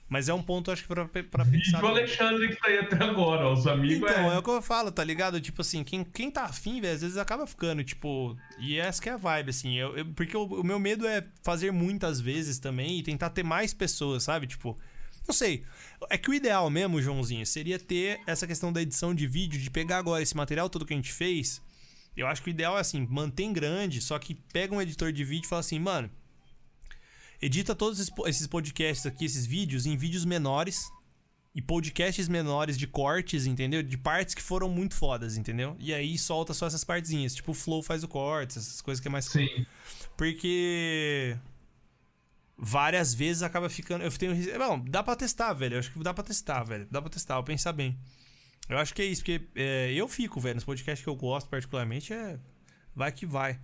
Mas 0.10 0.28
é 0.28 0.34
um 0.34 0.42
ponto, 0.42 0.72
acho 0.72 0.82
que, 0.82 0.88
pra, 0.88 1.06
pra 1.08 1.22
E 1.46 1.52
pensar. 1.52 1.84
o 1.84 1.88
Alexandre 1.88 2.48
que 2.50 2.56
tá 2.56 2.68
aí 2.68 2.80
até 2.80 2.96
agora, 3.04 3.46
ó, 3.48 3.54
os 3.54 3.68
amigos. 3.68 4.10
Então, 4.10 4.32
é... 4.32 4.36
é... 4.36 4.38
o 4.40 4.42
que 4.42 4.50
eu 4.50 4.62
falo, 4.62 4.92
tá 4.92 5.04
ligado? 5.04 5.40
Tipo 5.40 5.62
assim, 5.62 5.84
quem, 5.84 6.04
quem 6.04 6.32
tá 6.32 6.46
afim, 6.46 6.82
velho, 6.82 6.96
às 6.96 7.02
vezes 7.02 7.16
acaba 7.18 7.46
ficando, 7.46 7.84
tipo. 7.84 8.36
E 8.58 8.78
essa 8.80 9.00
que 9.02 9.08
é 9.08 9.12
a 9.14 9.18
vibe, 9.18 9.52
assim. 9.52 9.76
Eu, 9.78 9.96
eu- 9.96 10.06
porque 10.08 10.36
o, 10.36 10.46
o 10.46 10.64
meu 10.64 10.80
medo 10.80 11.06
é 11.08 11.24
fazer 11.44 11.72
muitas 11.72 12.20
vezes 12.20 12.58
também 12.58 12.98
e 12.98 13.04
tentar 13.04 13.30
ter 13.30 13.44
mais 13.44 13.72
pessoas, 13.74 14.24
sabe? 14.24 14.48
Tipo. 14.48 14.76
Não 15.28 15.34
sei. 15.34 15.64
É 16.10 16.18
que 16.18 16.32
o 16.32 16.34
ideal 16.34 16.68
mesmo, 16.72 17.00
Joãozinho, 17.00 17.46
seria 17.46 17.78
ter 17.78 18.20
essa 18.26 18.48
questão 18.48 18.74
da 18.74 18.82
edição 18.82 19.14
de 19.14 19.28
vídeo, 19.28 19.60
de 19.60 19.70
pegar 19.70 19.98
agora 20.00 20.24
esse 20.24 20.36
material 20.36 20.68
todo 20.72 20.88
que 20.88 20.94
a 20.94 20.96
gente 20.96 21.14
fez. 21.14 21.62
Eu 22.18 22.26
acho 22.26 22.42
que 22.42 22.50
o 22.50 22.52
ideal 22.52 22.76
é 22.78 22.82
assim, 22.82 23.06
mantém 23.08 23.54
grande, 23.54 24.02
só 24.02 24.18
que 24.18 24.34
pega 24.52 24.74
um 24.74 24.82
editor 24.82 25.12
de 25.12 25.24
vídeo 25.24 25.46
e 25.46 25.48
fala 25.48 25.60
assim, 25.60 25.78
mano. 25.78 26.10
Edita 27.42 27.74
todos 27.76 28.00
esses 28.00 28.10
po- 28.14 28.28
esses 28.28 28.48
podcasts 28.48 29.06
aqui, 29.06 29.26
esses 29.26 29.46
vídeos, 29.46 29.86
em 29.86 29.96
vídeos 29.96 30.26
menores 30.26 30.90
e 31.56 31.62
podcasts 31.62 32.28
menores 32.28 32.78
de 32.78 32.86
cortes, 32.86 33.46
entendeu? 33.46 33.82
De 33.82 33.98
partes 33.98 34.36
que 34.36 34.42
foram 34.42 34.70
muito 34.70 34.94
fodas, 34.96 35.38
entendeu? 35.38 35.76
E 35.80 35.94
aí 35.94 36.18
solta 36.18 36.54
só 36.54 36.68
essas 36.68 36.84
partezinhas. 36.84 37.34
Tipo, 37.34 37.52
o 37.52 37.56
Flow 37.56 37.82
faz 37.82 38.04
o 38.04 38.08
corte, 38.08 38.58
essas 38.58 38.82
coisas 38.82 39.02
que 39.02 39.08
é 39.08 39.12
mais. 39.12 39.26
Sim. 39.26 39.66
Porque. 40.18 41.38
Várias 42.62 43.14
vezes 43.14 43.42
acaba 43.42 43.70
ficando. 43.70 44.04
Eu 44.04 44.12
tenho. 44.12 44.36
Bom, 44.60 44.84
dá 44.86 45.02
pra 45.02 45.16
testar, 45.16 45.54
velho. 45.54 45.76
Eu 45.76 45.80
acho 45.80 45.92
que 45.94 46.00
dá 46.04 46.14
pra 46.14 46.24
testar, 46.24 46.64
velho. 46.64 46.86
Dá 46.92 47.02
pra 47.02 47.10
testar, 47.10 47.36
eu 47.36 47.44
pensar 47.44 47.72
bem. 47.72 47.98
Eu 48.68 48.78
acho 48.78 48.94
que 48.94 49.02
é 49.02 49.06
isso, 49.06 49.22
porque 49.24 49.48
é, 49.56 49.92
eu 49.94 50.08
fico, 50.08 50.40
velho, 50.42 50.56
nos 50.56 50.66
podcasts 50.66 51.02
que 51.04 51.10
eu 51.10 51.16
gosto 51.16 51.50
particularmente, 51.50 52.12
é. 52.14 52.38
Vai 52.94 53.12
que 53.14 53.26
vai. 53.26 53.58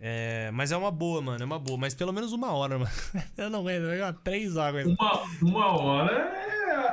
É, 0.00 0.50
mas 0.52 0.72
é 0.72 0.76
uma 0.76 0.90
boa, 0.90 1.22
mano, 1.22 1.42
é 1.42 1.46
uma 1.46 1.58
boa. 1.58 1.78
Mas 1.78 1.94
pelo 1.94 2.12
menos 2.12 2.32
uma 2.32 2.52
hora, 2.52 2.78
mano. 2.78 2.90
Eu 3.36 3.48
não 3.50 3.60
aguento, 3.60 3.84
eu 3.84 4.12
três 4.14 4.56
horas. 4.56 4.86
Uma, 4.86 5.22
uma 5.40 5.66
hora 5.80 6.32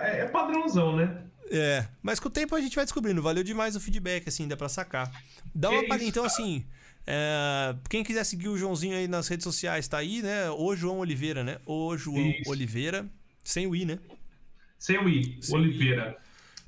é, 0.03 0.21
é 0.21 0.27
padrãozão, 0.27 0.95
né? 0.95 1.23
É, 1.49 1.85
mas 2.01 2.19
com 2.19 2.29
o 2.29 2.31
tempo 2.31 2.55
a 2.55 2.61
gente 2.61 2.75
vai 2.75 2.85
descobrindo. 2.85 3.21
Valeu 3.21 3.43
demais 3.43 3.75
o 3.75 3.79
feedback, 3.81 4.29
assim, 4.29 4.47
dá 4.47 4.55
pra 4.55 4.69
sacar. 4.69 5.11
Dá 5.53 5.69
uma 5.69 5.81
Que 5.81 5.87
palhinha. 5.87 6.09
isso, 6.09 6.19
Então, 6.19 6.23
assim, 6.23 6.65
é, 7.05 7.75
quem 7.89 8.03
quiser 8.03 8.23
seguir 8.23 8.47
o 8.47 8.57
Joãozinho 8.57 8.95
aí 8.95 9.07
nas 9.07 9.27
redes 9.27 9.43
sociais, 9.43 9.87
tá 9.87 9.97
aí, 9.97 10.21
né? 10.21 10.49
O 10.51 10.73
João 10.75 10.99
Oliveira, 10.99 11.43
né? 11.43 11.59
O 11.65 11.97
João 11.97 12.17
Isso. 12.29 12.49
Oliveira. 12.49 13.05
Sem 13.43 13.67
o 13.67 13.75
I, 13.75 13.83
né? 13.85 13.99
Sem 14.77 14.97
o 14.97 15.09
I, 15.09 15.37
Sem 15.41 15.55
Oliveira. 15.57 16.17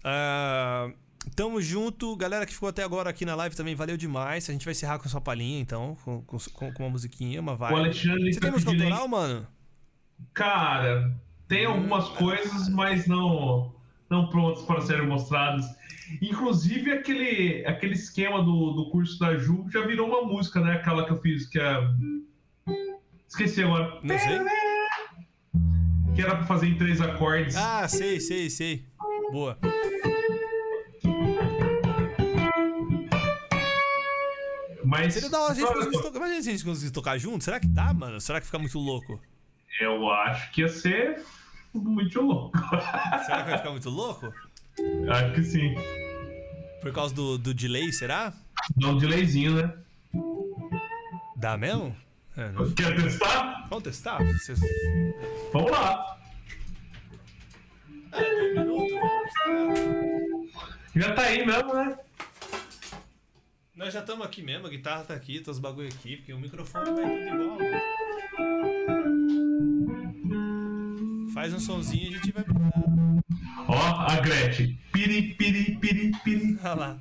Ah, 0.04 0.90
tamo 1.36 1.62
junto. 1.62 2.16
Galera 2.16 2.46
que 2.46 2.54
ficou 2.54 2.70
até 2.70 2.84
agora 2.84 3.10
aqui 3.10 3.26
na 3.26 3.36
live 3.36 3.56
também, 3.56 3.76
valeu 3.76 3.98
demais. 3.98 4.50
A 4.50 4.54
gente 4.54 4.66
vai 4.66 4.72
encerrar 4.72 5.00
com 5.00 5.10
sua 5.10 5.22
palhinha, 5.22 5.60
então, 5.60 5.98
com, 6.04 6.22
com, 6.22 6.38
com 6.74 6.84
uma 6.84 6.90
musiquinha, 6.90 7.40
uma 7.40 7.54
O 7.54 7.58
vibe. 7.58 7.80
Alexandre 7.80 8.34
Você 8.34 8.40
tem 8.40 8.52
música 8.52 8.72
autoral, 8.72 9.08
mano? 9.08 9.48
Cara, 10.34 11.14
tem 11.48 11.66
algumas 11.66 12.10
coisas, 12.10 12.70
mas 12.70 13.08
não, 13.08 13.74
não 14.10 14.30
prontas 14.30 14.64
para 14.64 14.82
serem 14.82 15.08
mostradas. 15.08 15.66
Inclusive, 16.22 16.92
aquele, 16.92 17.66
aquele 17.66 17.94
esquema 17.94 18.44
do, 18.44 18.72
do 18.72 18.90
curso 18.90 19.18
da 19.20 19.38
Ju 19.38 19.66
já 19.72 19.86
virou 19.86 20.08
uma 20.08 20.24
música, 20.24 20.60
né? 20.60 20.74
Aquela 20.74 21.06
que 21.06 21.12
eu 21.12 21.22
fiz, 21.22 21.48
que 21.48 21.60
é. 21.60 21.78
Esqueci 23.28 23.64
agora. 23.64 24.00
Não 24.04 24.20
sei. 24.20 24.40
Que 26.16 26.22
era 26.22 26.36
pra 26.36 26.46
fazer 26.46 26.68
em 26.68 26.78
três 26.78 27.02
acordes. 27.02 27.56
Ah, 27.56 27.88
sei, 27.88 28.20
sei, 28.20 28.50
sei. 28.50 28.86
Boa. 29.32 29.58
Mas. 34.94 35.14
Seria 35.14 35.30
da 35.30 35.40
hora 35.42 35.52
a 35.52 35.56
gente 35.56 35.68
conseguisse 35.74 36.02
tocar. 36.04 36.18
Imagina 36.18 36.42
se 36.42 36.50
a 36.50 36.52
gente 36.52 36.66
conseguisse 36.66 36.94
tocar 36.94 37.18
junto. 37.18 37.44
Será 37.44 37.60
que 37.60 37.68
dá, 37.68 37.94
mano? 37.94 38.20
Será 38.22 38.40
que 38.40 38.46
fica 38.46 38.60
muito 38.60 38.78
louco? 38.80 39.20
Eu 39.80 40.10
acho 40.12 40.52
que 40.52 40.62
ia 40.62 40.70
ser 40.70 41.24
muito 41.74 42.22
louco. 42.22 42.58
Será 43.26 43.44
que 43.44 43.50
vai 43.50 43.58
ficar 43.58 43.72
muito 43.72 43.90
louco? 43.90 44.32
acho 45.12 45.34
que 45.34 45.44
sim. 45.44 45.76
Por 46.82 46.92
causa 46.92 47.14
do, 47.14 47.38
do 47.38 47.54
delay, 47.54 47.92
será? 47.94 48.34
Dá 48.76 48.88
um 48.90 48.98
delayzinho, 48.98 49.56
né? 49.56 49.74
Dá 51.38 51.58
mesmo? 51.58 51.96
É, 52.36 52.52
não- 52.52 52.72
Quer 52.74 52.96
testar? 52.96 53.68
Vamos 53.70 53.84
testar? 53.84 54.18
Vocês... 54.24 54.60
Vamos 55.54 55.72
lá. 55.72 56.18
Já 60.96 61.14
tá 61.14 61.22
aí 61.24 61.46
mesmo, 61.46 61.74
né? 61.74 61.98
Nós 63.76 63.94
já 63.94 64.02
estamos 64.02 64.26
aqui 64.26 64.42
mesmo, 64.44 64.68
a 64.68 64.70
guitarra 64.70 65.04
tá 65.04 65.14
aqui, 65.16 65.40
tá 65.40 65.50
os 65.52 65.58
bagulho 65.60 65.88
aqui, 65.88 66.18
porque 66.18 66.32
o 66.34 66.40
microfone 66.40 66.92
vai 66.92 67.06
tudo 67.30 67.44
igual. 67.44 67.58
né? 67.58 67.82
Faz 71.34 71.54
um 71.54 71.60
sonzinho 71.60 72.12
e 72.12 72.16
a 72.16 72.18
gente 72.18 72.32
vai 72.32 72.44
brincar. 72.44 72.72
Ó, 73.68 73.76
a 73.76 74.16
Gretchen. 74.22 74.78
Piri, 74.92 75.34
piri, 75.34 75.76
piri, 75.80 76.12
piri. 76.24 76.58
Olha 76.64 76.74
lá. 76.76 77.00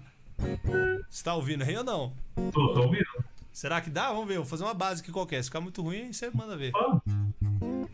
Você 1.10 1.22
tá 1.22 1.34
ouvindo 1.34 1.62
aí 1.62 1.76
ou 1.76 1.84
não? 1.84 2.12
Tô, 2.52 2.72
tô 2.72 2.82
ouvindo? 2.84 3.04
Será 3.52 3.80
que 3.82 3.90
dá? 3.90 4.08
Vamos 4.10 4.26
ver. 4.26 4.36
Vou 4.38 4.46
fazer 4.46 4.64
uma 4.64 4.72
base 4.72 5.02
aqui 5.02 5.12
qualquer. 5.12 5.42
Se 5.42 5.50
ficar 5.50 5.60
muito 5.60 5.82
ruim, 5.82 5.98
aí 6.04 6.14
você 6.14 6.30
manda 6.32 6.56
ver. 6.56 6.72
Ó, 6.74 6.98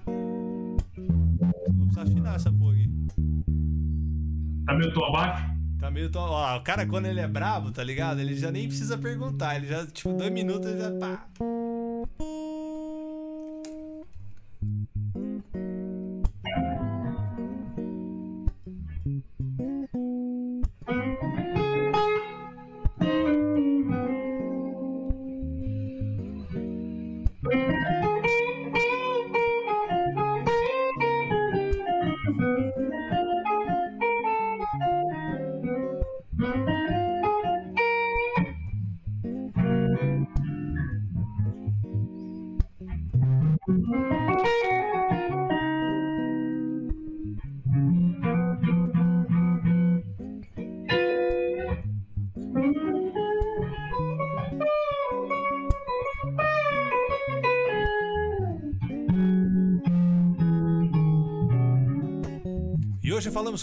Vou 0.07 1.87
precisar 1.87 2.03
afinar 2.03 2.37
essa 2.37 2.53
porra 2.53 2.75
aqui. 2.75 2.89
tá 4.67 4.75
meio 4.75 4.93
tom 4.95 5.05
abaixo? 5.07 5.58
Tá 5.79 5.91
meio. 5.91 6.11
To... 6.11 6.19
Ó, 6.19 6.57
o 6.57 6.63
cara, 6.63 6.87
quando 6.87 7.07
ele 7.07 7.21
é 7.21 7.29
brabo, 7.29 7.71
tá 7.71 7.83
ligado? 7.85 8.21
Ele 8.21 8.35
já 8.35 8.51
nem 8.51 8.67
precisa 8.67 8.99
perguntar. 8.99 9.57
Ele 9.57 9.67
já, 9.67 9.87
tipo, 9.87 10.13
dois 10.13 10.33
minutos 10.33 10.69
ele 10.69 10.81
já. 10.81 10.91
Pá. 10.93 11.27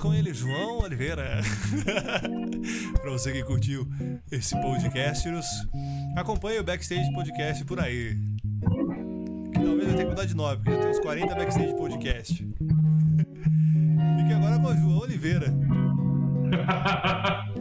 Com 0.05 0.13
ele, 0.13 0.33
João 0.33 0.83
Oliveira. 0.83 1.41
pra 3.01 3.09
você 3.09 3.31
que 3.31 3.43
curtiu 3.43 3.87
esse 4.31 4.55
podcast, 4.61 5.27
acompanhe 6.15 6.59
o 6.59 6.63
Backstage 6.63 7.11
Podcast 7.11 7.65
por 7.65 7.79
aí. 7.79 8.15
Que 9.51 9.59
talvez 9.59 9.89
eu 9.89 9.95
tenha 9.95 10.03
que 10.03 10.09
mudar 10.11 10.25
de 10.25 10.35
nome, 10.35 10.57
porque 10.57 10.71
já 10.71 10.77
tem 10.77 10.89
uns 10.91 10.99
40 10.99 11.35
Backstage 11.35 11.75
Podcast. 11.75 12.33
Fique 14.17 14.33
agora 14.33 14.59
com 14.59 14.67
o 14.67 14.77
João 14.77 14.99
Oliveira. 14.99 15.47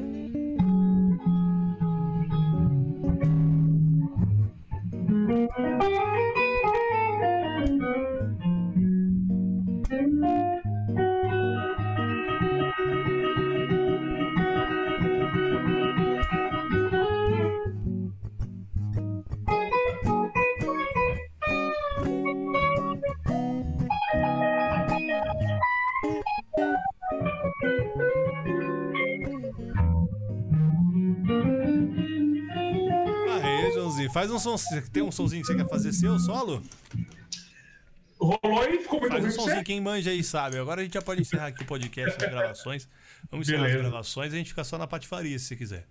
um 34.35 34.39
som. 34.39 34.57
Você 34.57 34.81
tem 34.83 35.03
um 35.03 35.13
sonzinho 35.13 35.43
que 35.43 35.49
você 35.49 35.57
quer 35.57 35.69
fazer 35.69 35.93
seu, 35.93 36.19
solo? 36.19 36.63
Rolou 38.21 38.65
e 38.65 38.79
ficou 38.79 39.01
muito 39.01 39.13
Faz 39.13 39.25
um 39.25 39.31
somzinho, 39.31 39.57
você? 39.57 39.65
quem 39.65 39.81
manja 39.81 40.11
aí 40.11 40.23
sabe. 40.23 40.59
Agora 40.59 40.81
a 40.81 40.85
gente 40.85 40.95
já 40.95 41.03
pode 41.03 41.21
encerrar 41.21 41.47
aqui 41.49 41.63
o 41.63 41.67
podcast, 41.67 42.25
as 42.25 42.31
gravações. 42.31 42.89
Vamos 43.31 43.49
encerrar 43.49 43.65
Beleza. 43.65 43.83
as 43.83 43.89
gravações 43.91 44.33
e 44.33 44.37
a 44.37 44.39
gente 44.39 44.49
fica 44.51 44.65
só 44.65 44.79
na 44.79 44.87
patifaria, 44.87 45.39
se 45.39 45.47
você 45.47 45.57
quiser. 45.57 45.87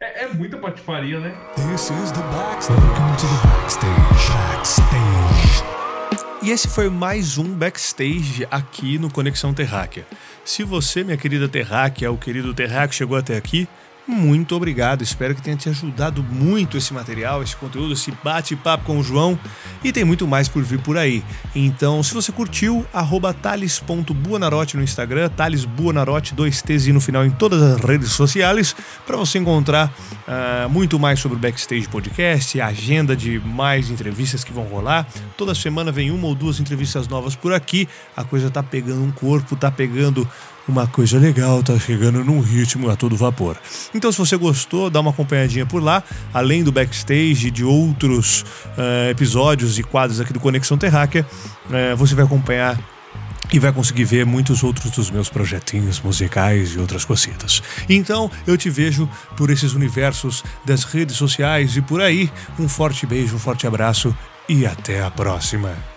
É, 0.00 0.24
é 0.24 0.28
muita 0.32 0.56
patifaria, 0.58 1.20
né? 1.20 1.34
This 1.54 1.90
is 1.90 2.10
the 2.12 2.22
backstage. 2.32 2.80
Welcome 2.80 3.16
to 3.16 3.26
the 3.26 3.48
backstage. 3.48 4.30
Backstage. 4.32 5.70
E 6.42 6.50
esse 6.50 6.68
foi 6.68 6.88
mais 6.88 7.36
um 7.36 7.52
backstage 7.54 8.46
aqui 8.50 8.98
no 8.98 9.10
Conexão 9.10 9.52
Terráquea. 9.52 10.06
Se 10.44 10.64
você, 10.64 11.04
minha 11.04 11.16
querida 11.18 11.46
Terráquea, 11.48 12.10
o 12.10 12.16
querido 12.16 12.54
Terráqueo, 12.54 12.96
chegou 12.96 13.16
até 13.16 13.36
aqui, 13.36 13.68
muito 14.10 14.54
obrigado. 14.54 15.02
Espero 15.02 15.34
que 15.34 15.40
tenha 15.40 15.56
te 15.56 15.68
ajudado 15.68 16.22
muito 16.22 16.76
esse 16.76 16.92
material, 16.92 17.42
esse 17.42 17.56
conteúdo, 17.56 17.92
esse 17.92 18.12
bate-papo 18.22 18.84
com 18.84 18.98
o 18.98 19.02
João. 19.02 19.38
E 19.82 19.92
tem 19.92 20.04
muito 20.04 20.26
mais 20.26 20.48
por 20.48 20.62
vir 20.62 20.80
por 20.80 20.98
aí. 20.98 21.24
Então, 21.54 22.02
se 22.02 22.12
você 22.12 22.30
curtiu, 22.32 22.84
arroba 22.92 23.32
thales.buonarote 23.32 24.76
no 24.76 24.82
Instagram, 24.82 25.30
Thales 25.30 25.64
Buonarote, 25.64 26.34
dois 26.34 26.60
T's 26.60 26.86
e 26.86 26.92
no 26.92 27.00
final 27.00 27.24
em 27.24 27.30
todas 27.30 27.62
as 27.62 27.80
redes 27.80 28.10
sociais, 28.12 28.74
para 29.06 29.16
você 29.16 29.38
encontrar 29.38 29.92
ah, 30.26 30.68
muito 30.68 30.98
mais 30.98 31.20
sobre 31.20 31.38
o 31.38 31.40
Backstage 31.40 31.88
Podcast, 31.88 32.60
a 32.60 32.66
agenda 32.66 33.16
de 33.16 33.40
mais 33.40 33.90
entrevistas 33.90 34.44
que 34.44 34.52
vão 34.52 34.64
rolar. 34.64 35.06
Toda 35.36 35.54
semana 35.54 35.90
vem 35.92 36.10
uma 36.10 36.26
ou 36.26 36.34
duas 36.34 36.60
entrevistas 36.60 37.08
novas 37.08 37.34
por 37.34 37.52
aqui. 37.52 37.88
A 38.16 38.24
coisa 38.24 38.50
tá 38.50 38.62
pegando 38.62 39.02
um 39.02 39.10
corpo, 39.10 39.56
tá 39.56 39.70
pegando 39.70 40.28
uma 40.70 40.86
coisa 40.86 41.18
legal, 41.18 41.62
tá 41.62 41.78
chegando 41.78 42.24
num 42.24 42.40
ritmo 42.40 42.88
a 42.88 42.96
todo 42.96 43.16
vapor. 43.16 43.56
Então, 43.94 44.10
se 44.10 44.18
você 44.18 44.36
gostou, 44.36 44.88
dá 44.88 45.00
uma 45.00 45.10
acompanhadinha 45.10 45.66
por 45.66 45.82
lá, 45.82 46.02
além 46.32 46.62
do 46.62 46.72
backstage 46.72 47.48
e 47.48 47.50
de 47.50 47.64
outros 47.64 48.44
eh, 48.78 49.10
episódios 49.10 49.78
e 49.78 49.82
quadros 49.82 50.20
aqui 50.20 50.32
do 50.32 50.40
Conexão 50.40 50.78
Terráquea, 50.78 51.26
eh, 51.70 51.94
você 51.94 52.14
vai 52.14 52.24
acompanhar 52.24 52.78
e 53.52 53.58
vai 53.58 53.72
conseguir 53.72 54.04
ver 54.04 54.24
muitos 54.24 54.62
outros 54.62 54.90
dos 54.92 55.10
meus 55.10 55.28
projetinhos 55.28 56.00
musicais 56.00 56.74
e 56.74 56.78
outras 56.78 57.04
cositas. 57.04 57.62
Então 57.88 58.30
eu 58.46 58.56
te 58.56 58.70
vejo 58.70 59.08
por 59.36 59.50
esses 59.50 59.74
universos 59.74 60.44
das 60.64 60.84
redes 60.84 61.16
sociais 61.16 61.76
e 61.76 61.82
por 61.82 62.00
aí. 62.00 62.30
Um 62.58 62.68
forte 62.68 63.06
beijo, 63.06 63.36
um 63.36 63.40
forte 63.40 63.66
abraço 63.66 64.16
e 64.48 64.64
até 64.64 65.02
a 65.02 65.10
próxima. 65.10 65.89